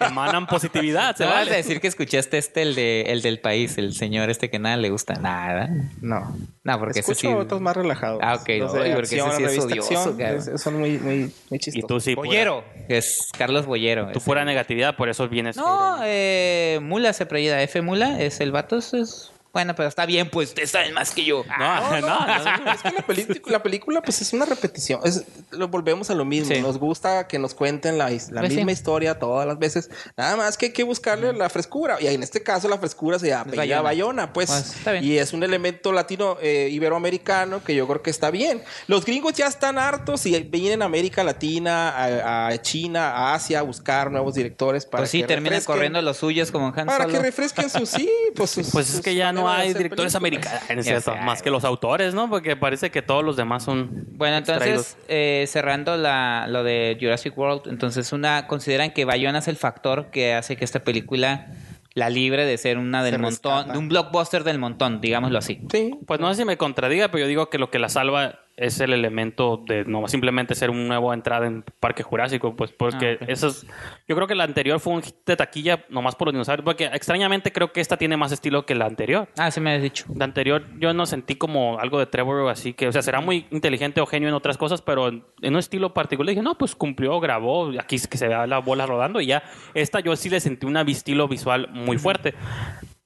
emanan 0.00 0.46
positividad. 0.46 1.16
Se 1.16 1.24
vas 1.24 1.34
vale. 1.34 1.50
a 1.52 1.56
decir 1.56 1.80
que 1.80 1.88
escuchaste 1.88 2.38
este, 2.38 2.62
el, 2.62 2.74
de, 2.76 3.02
el 3.08 3.22
del 3.22 3.40
país, 3.40 3.76
el 3.78 3.92
señor 3.94 4.30
este 4.30 4.50
que 4.50 4.58
nada 4.60 4.76
le 4.76 4.90
gusta 4.90 5.14
nada. 5.14 5.68
No. 6.00 6.36
No, 6.62 6.78
porque 6.78 7.00
ese 7.00 7.12
Escucho 7.12 7.28
sí. 7.28 7.34
otros 7.34 7.60
más 7.60 7.76
relajados. 7.76 8.20
Ah, 8.22 8.36
ok, 8.36 8.48
no, 8.60 8.66
porque 8.68 9.00
ese 9.02 9.20
acción, 9.20 9.32
sí 9.36 9.42
es 9.44 9.58
odioso, 9.58 10.10
Acción, 10.10 10.20
es- 10.54 10.62
son 10.62 10.78
muy, 10.78 10.98
muy, 10.98 11.16
muy 11.18 11.32
Y 11.50 11.58
chistosos. 11.58 11.88
tú 11.88 12.00
sí. 12.00 12.14
pura- 12.14 12.28
Bollero, 12.28 12.64
que 12.86 12.98
es 12.98 13.28
Carlos 13.36 13.66
Bollero. 13.66 14.04
Tu 14.12 14.18
ese. 14.18 14.20
pura 14.20 14.44
negatividad, 14.44 14.94
por 14.96 15.08
eso 15.08 15.28
vienes. 15.28 15.56
No, 15.56 15.98
eh, 16.04 16.78
Mula 16.82 17.12
se 17.12 17.24
apellida 17.24 17.60
F 17.62 17.80
Mula, 17.82 18.20
es 18.22 18.40
el 18.40 18.52
vato, 18.52 18.76
es- 18.78 18.94
es... 18.94 19.32
Bueno, 19.52 19.74
pero 19.74 19.88
está 19.88 20.06
bien, 20.06 20.30
pues 20.30 20.50
ustedes 20.50 20.70
saben 20.70 20.94
más 20.94 21.10
que 21.10 21.24
yo. 21.24 21.44
No, 21.58 22.00
no, 22.00 22.08
no. 22.08 22.72
Es 22.72 22.82
que 22.82 22.90
la, 22.92 23.02
película- 23.06 23.40
la 23.46 23.62
película, 23.62 24.00
pues 24.02 24.22
es 24.22 24.32
una 24.32 24.44
repetición. 24.44 25.00
Es, 25.04 25.24
lo 25.50 25.66
volvemos 25.68 26.08
a 26.10 26.14
lo 26.14 26.24
mismo. 26.24 26.54
Sí. 26.54 26.60
Nos 26.62 26.78
gusta 26.78 27.26
que 27.26 27.38
nos 27.40 27.54
cuenten 27.54 27.98
la, 27.98 28.10
la 28.10 28.40
Pues 28.40 28.52
misma 28.52 28.66
sí. 28.66 28.72
historia 28.72 29.18
todas 29.18 29.46
las 29.48 29.58
veces. 29.58 29.90
Nada 30.16 30.36
más 30.36 30.56
que 30.56 30.66
hay 30.66 30.72
que 30.72 30.84
buscarle 30.84 31.32
la 31.32 31.48
frescura. 31.48 32.00
Y 32.00 32.06
en 32.06 32.22
este 32.22 32.42
caso, 32.44 32.68
la 32.68 32.78
frescura 32.78 33.18
se 33.18 33.26
llama 33.28 33.52
Bayona. 33.56 33.82
Bayona, 33.82 34.32
pues. 34.32 34.50
Pues, 34.50 34.76
está 34.76 34.92
bien. 34.92 35.04
Y 35.04 35.18
es 35.18 35.32
un 35.32 35.42
elemento 35.42 35.92
latino 35.92 36.36
eh, 36.40 36.68
iberoamericano 36.70 37.64
que 37.64 37.74
yo 37.74 37.88
creo 37.88 38.02
que 38.02 38.10
está 38.10 38.30
bien. 38.30 38.62
Los 38.86 39.04
gringos 39.04 39.32
ya 39.34 39.46
están 39.46 39.78
hartos 39.78 40.26
y 40.26 40.38
vienen 40.42 40.82
a 40.82 40.84
América 40.84 41.24
Latina, 41.24 41.88
a, 41.90 42.48
a 42.48 42.62
China, 42.62 43.10
a 43.10 43.34
Asia 43.34 43.60
a 43.60 43.62
buscar 43.62 44.10
nuevos 44.10 44.34
directores 44.34 44.86
para 44.86 45.02
Pues 45.02 45.10
sí, 45.10 45.20
que 45.22 45.26
terminan 45.26 45.62
corriendo 45.64 46.00
los 46.02 46.18
suyos 46.18 46.50
como 46.50 46.66
Han 46.68 46.86
Para 46.86 47.04
Solo. 47.04 47.14
que 47.14 47.18
refresquen 47.20 47.68
sus 47.70 47.88
sí, 47.88 48.08
pues 48.36 48.50
sus- 48.52 48.70
Pues 48.70 48.94
es 48.94 49.00
que 49.00 49.14
ya 49.14 49.32
no 49.32 49.39
de 49.48 49.54
hay 49.62 49.74
directores 49.74 50.12
películas. 50.16 50.16
americanos, 50.16 50.62
es 50.70 50.76
Ya 50.86 51.00
cierto, 51.00 51.14
sé. 51.14 51.20
más 51.20 51.42
que 51.42 51.50
los 51.50 51.64
autores, 51.64 52.14
¿no? 52.14 52.28
Porque 52.30 52.56
parece 52.56 52.90
que 52.90 53.02
todos 53.02 53.24
los 53.24 53.36
demás 53.36 53.62
son. 53.64 54.06
Bueno, 54.12 54.36
entonces, 54.36 54.96
eh, 55.08 55.44
cerrando 55.48 55.96
la, 55.96 56.46
lo 56.48 56.62
de 56.64 56.96
Jurassic 57.00 57.36
World, 57.36 57.62
entonces 57.68 58.12
una 58.12 58.46
consideran 58.46 58.90
que 58.92 59.04
Bayona 59.04 59.38
es 59.40 59.48
el 59.48 59.56
factor 59.56 60.10
que 60.10 60.34
hace 60.34 60.56
que 60.56 60.64
esta 60.64 60.80
película 60.80 61.48
la 61.94 62.08
libre 62.08 62.46
de 62.46 62.56
ser 62.56 62.78
una 62.78 63.02
del 63.02 63.14
Se 63.14 63.18
montón, 63.18 63.52
rescata. 63.54 63.72
de 63.72 63.78
un 63.78 63.88
blockbuster 63.88 64.44
del 64.44 64.58
montón, 64.58 65.00
digámoslo 65.00 65.38
así. 65.38 65.60
Sí, 65.72 65.98
Pues 66.06 66.20
no 66.20 66.28
sé 66.32 66.42
si 66.42 66.44
me 66.44 66.56
contradiga, 66.56 67.08
pero 67.08 67.22
yo 67.24 67.26
digo 67.28 67.50
que 67.50 67.58
lo 67.58 67.70
que 67.70 67.80
la 67.80 67.88
salva 67.88 68.38
es 68.60 68.78
el 68.80 68.92
elemento 68.92 69.56
de 69.66 69.84
no 69.84 70.06
simplemente 70.06 70.54
ser 70.54 70.70
una 70.70 70.84
nueva 70.98 71.14
entrada 71.14 71.46
en 71.46 71.64
Parque 71.80 72.02
Jurásico, 72.02 72.54
pues 72.54 72.72
porque 72.72 73.18
Ah, 73.20 73.24
ok. 73.24 73.28
eso 73.30 73.48
es, 73.48 73.66
yo 74.06 74.14
creo 74.14 74.26
que 74.28 74.34
la 74.34 74.44
anterior 74.44 74.78
fue 74.80 74.92
un 74.92 75.02
hit 75.02 75.16
de 75.26 75.36
taquilla 75.36 75.84
nomás 75.88 76.14
por 76.14 76.28
los 76.28 76.34
dinosaurios, 76.34 76.64
porque 76.64 76.84
extrañamente 76.84 77.52
creo 77.52 77.72
que 77.72 77.80
esta 77.80 77.96
tiene 77.96 78.16
más 78.16 78.32
estilo 78.32 78.66
que 78.66 78.74
la 78.74 78.86
anterior. 78.86 79.28
Ah, 79.38 79.50
sí 79.50 79.60
me 79.60 79.70
habías 79.70 79.82
dicho. 79.82 80.04
La 80.14 80.24
anterior 80.26 80.64
yo 80.78 80.92
no 80.92 81.06
sentí 81.06 81.34
como 81.36 81.78
algo 81.78 81.98
de 81.98 82.06
Trevor 82.06 82.50
así 82.50 82.74
que, 82.74 82.88
o 82.88 82.92
sea, 82.92 83.02
será 83.02 83.20
muy 83.20 83.46
inteligente 83.50 84.00
o 84.00 84.06
genio 84.06 84.28
en 84.28 84.34
otras 84.34 84.58
cosas, 84.58 84.82
pero 84.82 85.08
en, 85.08 85.24
en 85.42 85.54
un 85.54 85.58
estilo 85.58 85.94
particular 85.94 86.30
dije, 86.30 86.42
no, 86.42 86.56
pues 86.56 86.74
cumplió, 86.74 87.18
grabó, 87.20 87.70
aquí 87.80 87.96
es 87.96 88.06
que 88.06 88.18
se 88.18 88.28
vea 88.28 88.46
la 88.46 88.58
bola 88.58 88.86
rodando 88.86 89.20
y 89.20 89.26
ya. 89.26 89.42
Esta 89.74 90.00
yo 90.00 90.14
sí 90.16 90.28
le 90.28 90.40
sentí 90.40 90.66
un 90.66 90.76
estilo 90.76 91.26
visual 91.28 91.68
muy 91.72 91.98
fuerte. 91.98 92.34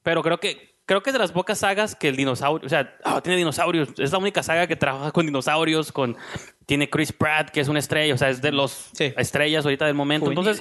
Pero 0.03 0.23
creo 0.23 0.39
que 0.39 0.74
creo 0.87 1.03
que 1.03 1.11
es 1.11 1.15
de 1.15 1.19
las 1.19 1.33
pocas 1.33 1.59
sagas 1.59 1.95
que 1.95 2.09
el 2.09 2.17
dinosaurio, 2.17 2.67
o 2.67 2.69
sea, 2.69 2.95
ah, 3.05 3.21
tiene 3.23 3.37
dinosaurios, 3.37 3.89
es 3.99 4.13
la 4.13 4.19
única 4.19 4.43
saga 4.43 4.67
que 4.67 4.77
trabaja 4.77 5.13
con 5.13 5.27
dinosaurios, 5.27 5.93
con 5.93 6.17
tiene 6.67 6.89
Chris 6.91 7.13
Pratt, 7.13 7.51
que 7.51 7.61
es 7.61 7.69
una 7.69 7.79
estrella, 7.79 8.15
o 8.15 8.19
sea, 8.19 8.31
es 8.31 8.41
de 8.43 8.53
los 8.53 8.91
Sí. 8.93 9.13
estrellas 9.17 9.65
ahorita 9.65 9.87
del 9.87 9.95
momento. 9.95 10.29
Entonces, 10.29 10.61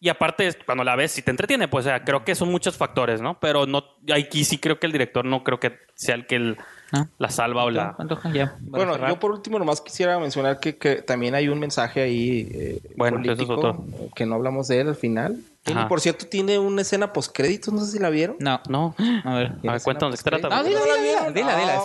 y 0.00 0.08
aparte, 0.08 0.50
cuando 0.66 0.84
la 0.84 0.94
ves, 0.96 1.12
si 1.12 1.22
te 1.22 1.30
entretiene, 1.30 1.68
pues 1.68 1.86
o 1.86 1.88
sea, 1.88 2.04
creo 2.04 2.24
que 2.24 2.34
son 2.34 2.50
muchos 2.50 2.76
factores, 2.76 3.20
¿no? 3.20 3.38
Pero 3.40 3.66
no, 3.66 3.82
aquí 4.14 4.44
sí 4.44 4.58
creo 4.58 4.78
que 4.78 4.86
el 4.86 4.92
director 4.92 5.24
no 5.24 5.42
creo 5.42 5.58
que 5.60 5.78
sea 5.94 6.14
el 6.14 6.26
que 6.26 6.36
el- 6.36 6.56
Ah. 6.92 7.08
la 7.18 7.30
salva 7.30 7.64
o 7.64 7.70
la... 7.70 7.96
Ya. 8.32 8.54
Bueno, 8.60 8.92
cerrar. 8.92 9.10
yo 9.10 9.18
por 9.18 9.32
último 9.32 9.58
nomás 9.58 9.80
quisiera 9.80 10.20
mencionar 10.20 10.60
que, 10.60 10.76
que 10.78 11.02
también 11.02 11.34
hay 11.34 11.48
un 11.48 11.58
mensaje 11.58 12.00
ahí 12.00 12.48
eh, 12.54 12.78
Bueno, 12.96 13.18
es 13.18 13.24
político 13.24 13.54
otro. 13.54 13.84
eh, 13.98 14.08
que 14.14 14.24
no 14.24 14.36
hablamos 14.36 14.68
de 14.68 14.82
él 14.82 14.88
al 14.90 14.94
final. 14.94 15.36
Ajá. 15.64 15.82
Y 15.82 15.84
por 15.86 16.00
cierto, 16.00 16.26
tiene 16.28 16.60
una 16.60 16.82
escena 16.82 17.12
postcréditos, 17.12 17.74
no 17.74 17.80
sé 17.80 17.90
si 17.90 17.98
la 17.98 18.08
vieron. 18.08 18.36
No. 18.38 18.60
No. 18.68 18.94
A 19.24 19.34
ver. 19.34 19.52
A 19.66 19.72
ver, 19.72 19.82
cuéntanos 19.82 20.16
de 20.16 20.22
qué 20.22 20.30
trata. 20.38 20.48
No, 20.48 20.62
dila, 20.62 20.78
¿No 20.78 20.86
la 20.86 21.30
dila, 21.30 21.30
dila. 21.56 21.82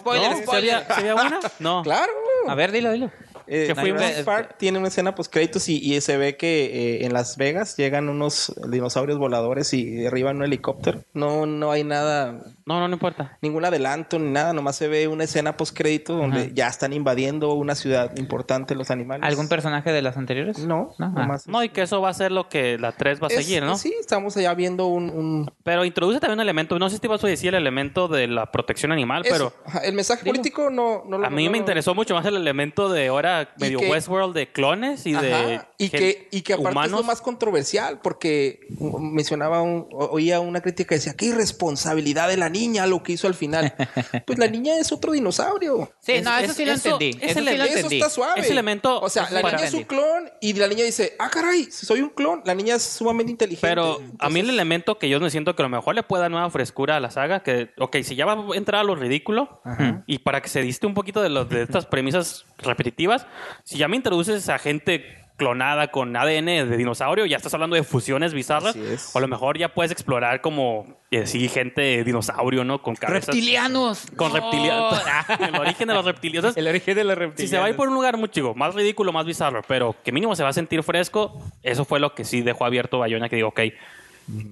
No. 1.59 1.81
Claro. 1.83 2.11
A 2.47 2.53
ver, 2.53 2.71
dilo, 2.71 2.91
dilo. 2.91 3.11
Eh, 3.53 3.67
Que 3.67 3.75
fuimos- 3.75 4.01
Jurassic 4.01 4.23
Park 4.25 4.55
tiene 4.57 4.79
una 4.79 4.87
escena 4.87 5.13
post 5.13 5.31
créditos 5.31 5.67
y, 5.67 5.77
y 5.93 5.99
se 5.99 6.15
ve 6.15 6.37
que 6.37 6.65
eh, 7.01 7.05
en 7.05 7.11
Las 7.11 7.35
Vegas 7.35 7.75
llegan 7.75 8.07
unos 8.07 8.53
dinosaurios 8.69 9.17
voladores 9.19 9.73
y 9.73 9.83
derriban 9.95 10.37
un 10.37 10.43
helicóptero. 10.43 11.01
No, 11.13 11.45
no 11.45 11.69
hay 11.71 11.83
nada, 11.83 12.31
No, 12.65 12.79
no, 12.79 12.87
no 12.87 12.93
importa. 12.93 13.37
ningún 13.41 13.65
adelanto 13.65 14.17
ni 14.19 14.29
nada, 14.31 14.53
nomás 14.53 14.77
se 14.77 14.87
ve 14.87 15.09
una 15.09 15.25
escena 15.25 15.57
post 15.57 15.75
créditos 15.77 16.17
donde 16.17 16.51
ya 16.53 16.67
están 16.69 16.93
invadiendo 16.93 17.53
una 17.53 17.75
ciudad 17.75 18.15
importante 18.17 18.73
los 18.73 18.89
animales. 18.89 19.27
¿Algún 19.27 19.49
personaje 19.49 19.91
de 19.91 20.01
las 20.01 20.15
anteriores? 20.15 20.57
No, 20.59 20.93
No, 20.97 21.07
ah. 21.07 21.21
nomás. 21.21 21.47
No, 21.47 21.61
y 21.61 21.67
que 21.69 21.81
eso 21.81 21.99
va 21.99 22.09
a 22.09 22.13
ser 22.13 22.31
lo 22.31 22.47
que 22.47 22.77
la 22.77 22.93
3 22.93 23.21
va 23.21 23.27
a 23.27 23.29
Es- 23.29 23.35
seguir, 23.45 23.63
¿no? 23.63 23.77
Sí, 23.77 23.93
estamos 23.99 24.37
allá 24.37 24.53
viendo 24.53 24.87
un... 24.87 25.09
un- 25.09 25.51
Pero 25.63 25.83
introduce 25.83 26.21
también 26.21 26.39
un 26.39 26.43
elemento, 26.43 26.79
no 26.79 26.89
sé 26.89 26.95
si 26.95 27.01
te 27.01 27.09
vas 27.09 27.21
a 27.21 27.27
decir 27.27 27.49
el 27.49 27.61
elemento 27.61 28.07
de 28.07 28.27
la 28.27 28.49
protección 28.49 28.93
animal, 28.93 29.25
eso. 29.25 29.33
pero 29.33 29.53
Ajá, 29.65 29.79
el 29.79 29.93
mensaje 29.93 30.23
político 30.25 30.69
no, 30.69 31.03
no 31.05 31.17
lo... 31.17 31.25
a 31.27 31.29
mí 31.29 31.45
no 31.45 31.51
me 31.51 31.57
interesó 31.57 31.93
mucho 31.93 32.13
más 32.13 32.25
el 32.25 32.35
elemento 32.37 32.87
de 32.89 33.07
ahora 33.07 33.40
Medio 33.57 33.80
que- 33.80 33.89
Westworld 33.89 34.34
de 34.35 34.51
clones 34.51 35.05
y 35.05 35.13
de 35.13 35.61
y 35.77 35.89
que 35.89 36.27
y 36.31 36.41
que 36.41 36.53
aparte 36.53 36.85
es 36.85 36.91
lo 36.91 37.03
más 37.03 37.22
controversial 37.22 37.99
porque 38.01 38.59
mencionaba 38.99 39.61
un, 39.61 39.88
oía 39.91 40.39
una 40.39 40.61
crítica 40.61 40.89
que 40.89 40.95
decía 40.95 41.13
qué 41.15 41.26
irresponsabilidad 41.27 42.27
de 42.30 42.38
la 42.38 42.49
niña 42.49 42.85
lo 42.88 43.03
que 43.03 43.13
hizo 43.13 43.27
al 43.27 43.34
final 43.35 43.73
pues 44.26 44.39
la 44.39 44.47
niña 44.47 44.77
es 44.77 44.91
otro 44.91 45.11
dinosaurio. 45.11 45.91
Sí, 45.99 46.13
Es- 46.13 46.23
no, 46.23 46.38
eso 46.38 46.51
es- 46.51 46.57
sí 46.57 46.65
lo 46.65 46.73
eso- 46.73 46.89
entendí. 46.93 47.18
es 47.23 47.31
Eso 47.31 47.39
el- 47.39 47.47
sí 47.47 47.57
lo 47.57 47.63
eso 47.63 47.63
eso 47.63 47.76
entendí. 47.80 47.95
está 47.97 48.09
suave. 48.09 48.41
Ese 48.41 48.51
elemento 48.51 48.99
o 48.99 49.09
sea 49.09 49.30
la 49.31 49.41
niña 49.41 49.65
es 49.65 49.73
un 49.73 49.84
clon 49.84 50.30
y 50.41 50.53
la 50.53 50.68
niña 50.68 50.84
dice 50.84 51.15
ah 51.19 51.30
caray 51.31 51.65
soy 51.72 52.01
un 52.01 52.09
clon 52.09 52.41
la 52.45 52.53
niña 52.55 52.76
es 52.76 52.84
sumamente 52.84 53.31
inteligente 53.31 53.68
Pero 53.68 53.99
a 54.19 54.30
mí 54.30 54.39
el 54.39 54.49
elemento 54.49 54.97
que 54.97 55.09
yo 55.09 55.19
me 55.19 55.30
siento 55.30 55.55
que 55.55 55.61
a 55.61 55.65
lo 55.65 55.69
mejor 55.69 55.95
le 55.95 56.03
puede 56.03 56.22
dar 56.23 56.31
nueva 56.31 56.49
frescura 56.49 56.97
a 56.97 56.99
la 56.99 57.11
saga, 57.11 57.43
que, 57.43 57.69
ok, 57.77 57.97
si 58.03 58.15
ya 58.15 58.26
va 58.26 58.34
a 58.34 58.57
entrar 58.57 58.81
a 58.81 58.84
lo 58.84 58.95
ridículo, 58.95 59.61
y 60.07 60.19
para 60.19 60.41
que 60.41 60.49
se 60.49 60.61
diste 60.61 60.88
un 60.88 60.93
poquito 60.93 61.22
de, 61.22 61.30
los, 61.30 61.47
de 61.49 61.61
estas 61.63 61.85
premisas 61.91 62.45
repetitivas, 62.57 63.20
si 63.64 63.77
ya 63.77 63.88
me 63.88 63.95
introduces 63.95 64.49
a 64.49 64.57
gente 64.60 65.18
clonada 65.38 65.88
con 65.89 66.15
ADN 66.15 66.45
de 66.69 66.77
dinosaurio, 66.77 67.26
ya 67.26 67.35
estás 67.35 67.52
hablando 67.56 67.76
de 67.76 67.81
fusiones 67.81 68.31
bizarras, 68.31 68.76
o 69.14 69.18
a 69.18 69.22
lo 69.22 69.27
mejor 69.27 69.57
ya 69.57 69.73
puedes 69.73 69.91
explorar 69.91 70.39
como, 70.39 70.99
eh, 71.10 71.26
sí, 71.26 71.49
gente 71.49 72.03
dinosaurio, 72.03 72.64
¿no? 72.64 72.84
Con 72.84 72.95
cabezas... 72.95 73.30
¡Reptilianos! 73.30 74.06
Con 74.15 74.30
No. 74.30 74.35
reptilianos. 74.35 75.02
el 75.39 75.56
origen 75.56 75.88
de 75.88 75.93
los 75.95 76.06
reptilianos. 76.06 76.56
El 76.57 76.68
origen 76.68 76.95
de 76.95 77.03
los 77.03 77.18
reptilianos. 77.18 77.39
Si 77.41 77.48
se 77.48 77.57
va 77.57 77.65
a 77.65 77.69
ir 77.69 77.76
por 77.76 77.88
un 77.88 77.95
lugar 77.95 78.18
muy 78.18 78.30
chico, 78.30 78.53
más 78.53 78.76
ridículo, 78.76 79.11
más 79.11 79.26
bizarro, 79.26 79.64
pero 79.68 79.95
que 80.03 80.11
mínimo 80.11 80.35
se 80.35 80.43
va 80.43 80.49
a 80.49 80.53
sentir 80.53 80.84
fresco, 80.84 81.41
eso 81.64 81.85
fue 81.85 81.99
lo 81.99 82.14
que 82.14 82.23
sí 82.23 82.41
dejó 82.41 82.65
abierto 82.65 82.99
Bayona, 82.99 83.27
que 83.27 83.38
digo, 83.38 83.48
ok, 83.48 83.61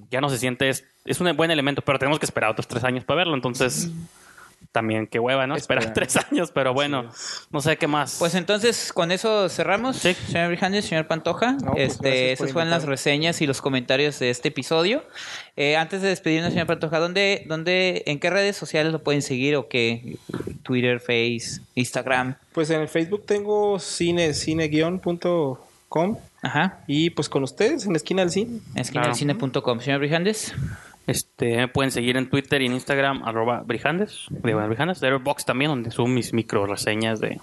ya 0.10 0.22
no 0.22 0.30
se 0.30 0.40
siente, 0.40 0.70
es, 0.70 0.86
es 1.06 1.22
un 1.22 1.38
buen 1.38 1.52
elemento, 1.52 1.84
pero 1.84 2.00
tenemos 2.00 2.18
que 2.18 2.26
esperar 2.26 2.50
otros 2.50 2.68
tres 2.68 2.84
años 2.84 3.04
para 3.04 3.18
verlo, 3.20 3.36
entonces 3.36 3.92
también 4.72 5.08
qué 5.08 5.20
hueva, 5.20 5.48
¿no? 5.48 5.56
Esperar 5.56 5.94
tres 5.94 6.16
años, 6.32 6.52
pero 6.52 6.74
bueno, 6.74 7.10
no 7.52 7.62
sé 7.62 7.78
qué 7.78 7.88
más. 7.88 8.18
Pues 8.20 8.36
entonces 8.36 8.94
con 8.94 9.12
eso 9.12 9.50
cerramos, 9.50 9.98
Sí. 9.98 10.14
señor 10.28 10.50
Brijandes, 10.50 10.86
señor 10.86 11.08
Pantoja. 11.08 11.54
No, 11.54 11.72
pues, 11.72 11.94
este, 11.94 12.32
esas 12.34 12.52
fueron 12.54 12.70
las 12.70 12.86
reseñas 12.86 13.42
y 13.42 13.48
los 13.48 13.62
comentarios 13.62 14.20
de 14.20 14.30
este 14.30 14.50
episodio. 14.50 15.04
Eh, 15.56 15.76
antes 15.76 16.02
de 16.02 16.10
despedirnos, 16.10 16.52
señor 16.54 16.68
Pantoja, 16.68 17.00
¿dónde, 17.00 17.46
dónde, 17.48 18.04
¿en 18.06 18.20
qué 18.20 18.30
redes 18.30 18.56
sociales 18.56 18.92
lo 18.94 19.04
pueden 19.04 19.22
seguir 19.22 19.56
o 19.56 19.68
qué? 19.68 20.18
Twitter, 20.64 21.00
Face, 21.00 21.62
Instagram. 21.76 22.36
pues 22.54 22.70
en 22.70 22.82
el 22.82 22.88
Facebook 22.88 23.26
tengo 23.26 23.80
cine 23.80 24.34
cine-com 24.36 26.18
Ajá. 26.42 26.80
y 26.88 27.10
pues 27.10 27.28
con 27.28 27.44
ustedes 27.44 27.86
en 27.86 27.94
la 27.94 27.98
esquina 27.98 28.22
del 28.22 28.30
cine 28.32 28.60
Esquinadelcine.com. 28.76 29.80
Señor 29.80 30.00
Brijandes. 30.00 30.54
Este, 31.10 31.58
me 31.58 31.68
pueden 31.68 31.90
seguir 31.92 32.18
en 32.18 32.30
Twitter 32.30 32.62
y 32.62 32.68
en 32.68 32.74
Instagram, 32.74 33.24
arroba 33.24 33.64
Brijandes, 33.66 34.28
de 34.30 34.54
Brijandes, 34.54 35.02
Letterboxd 35.02 35.44
también, 35.44 35.72
donde 35.72 35.90
subo 35.90 36.08
mis 36.08 36.34
micro 36.34 36.68
reseñas 36.68 37.20
de, 37.20 37.40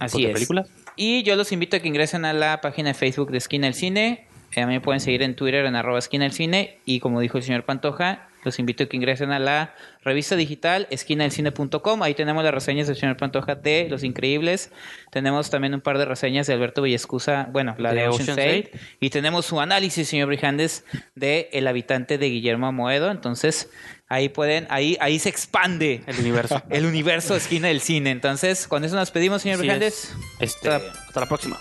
Así 0.00 0.22
de 0.22 0.28
es. 0.30 0.34
películas. 0.34 0.68
Y 0.96 1.22
yo 1.22 1.36
los 1.36 1.52
invito 1.52 1.76
a 1.76 1.80
que 1.80 1.86
ingresen 1.86 2.24
a 2.24 2.32
la 2.32 2.60
página 2.60 2.88
de 2.88 2.94
Facebook 2.94 3.30
de 3.30 3.38
Esquina 3.38 3.68
del 3.68 3.74
Cine. 3.74 4.26
Eh, 4.56 4.66
mí 4.66 4.72
me 4.72 4.80
pueden 4.80 4.98
seguir 5.00 5.22
en 5.22 5.36
Twitter 5.36 5.64
en 5.66 5.76
arroba 5.76 6.00
Esquina 6.00 6.24
del 6.24 6.32
Cine. 6.32 6.78
Y 6.84 6.98
como 6.98 7.20
dijo 7.20 7.38
el 7.38 7.44
señor 7.44 7.62
Pantoja, 7.62 8.28
los 8.44 8.58
invito 8.58 8.84
a 8.84 8.86
que 8.86 8.96
ingresen 8.96 9.32
a 9.32 9.38
la 9.38 9.74
revista 10.02 10.36
digital 10.36 10.86
esquinadelcine.com. 10.90 12.02
Ahí 12.02 12.14
tenemos 12.14 12.44
las 12.44 12.54
reseñas 12.54 12.86
del 12.86 12.96
señor 12.96 13.16
Pantoja 13.16 13.54
de 13.54 13.88
Los 13.90 14.04
Increíbles. 14.04 14.70
Tenemos 15.10 15.50
también 15.50 15.74
un 15.74 15.80
par 15.80 15.98
de 15.98 16.04
reseñas 16.04 16.46
de 16.46 16.52
Alberto 16.54 16.82
Villescusa, 16.82 17.48
bueno, 17.50 17.74
la 17.78 17.92
de, 17.92 18.02
De 18.02 18.08
Ocean's 18.08 18.38
8. 18.72 18.78
Y 19.00 19.10
tenemos 19.10 19.46
su 19.46 19.60
análisis, 19.60 20.08
señor 20.08 20.28
Brijandes, 20.28 20.84
de 21.14 21.48
El 21.52 21.66
habitante 21.66 22.18
de 22.18 22.28
Guillermo 22.28 22.66
Amoedo. 22.66 23.10
Entonces, 23.10 23.70
ahí 24.08 24.28
pueden, 24.28 24.66
ahí, 24.70 24.96
ahí 25.00 25.18
se 25.18 25.28
expande 25.28 26.02
El 26.06 26.18
universo. 26.20 26.62
el 26.70 26.84
universo 26.86 27.34
Esquina 27.36 27.68
del 27.68 27.80
Cine. 27.80 28.10
Entonces, 28.10 28.68
con 28.68 28.84
eso 28.84 28.94
nos 28.96 29.10
pedimos, 29.10 29.42
señor 29.42 29.58
Brijandes. 29.58 30.04
es. 30.40 30.54
Este, 30.54 30.68
Hasta- 30.70 30.90
hasta 31.06 31.20
la 31.20 31.26
próxima. 31.26 31.58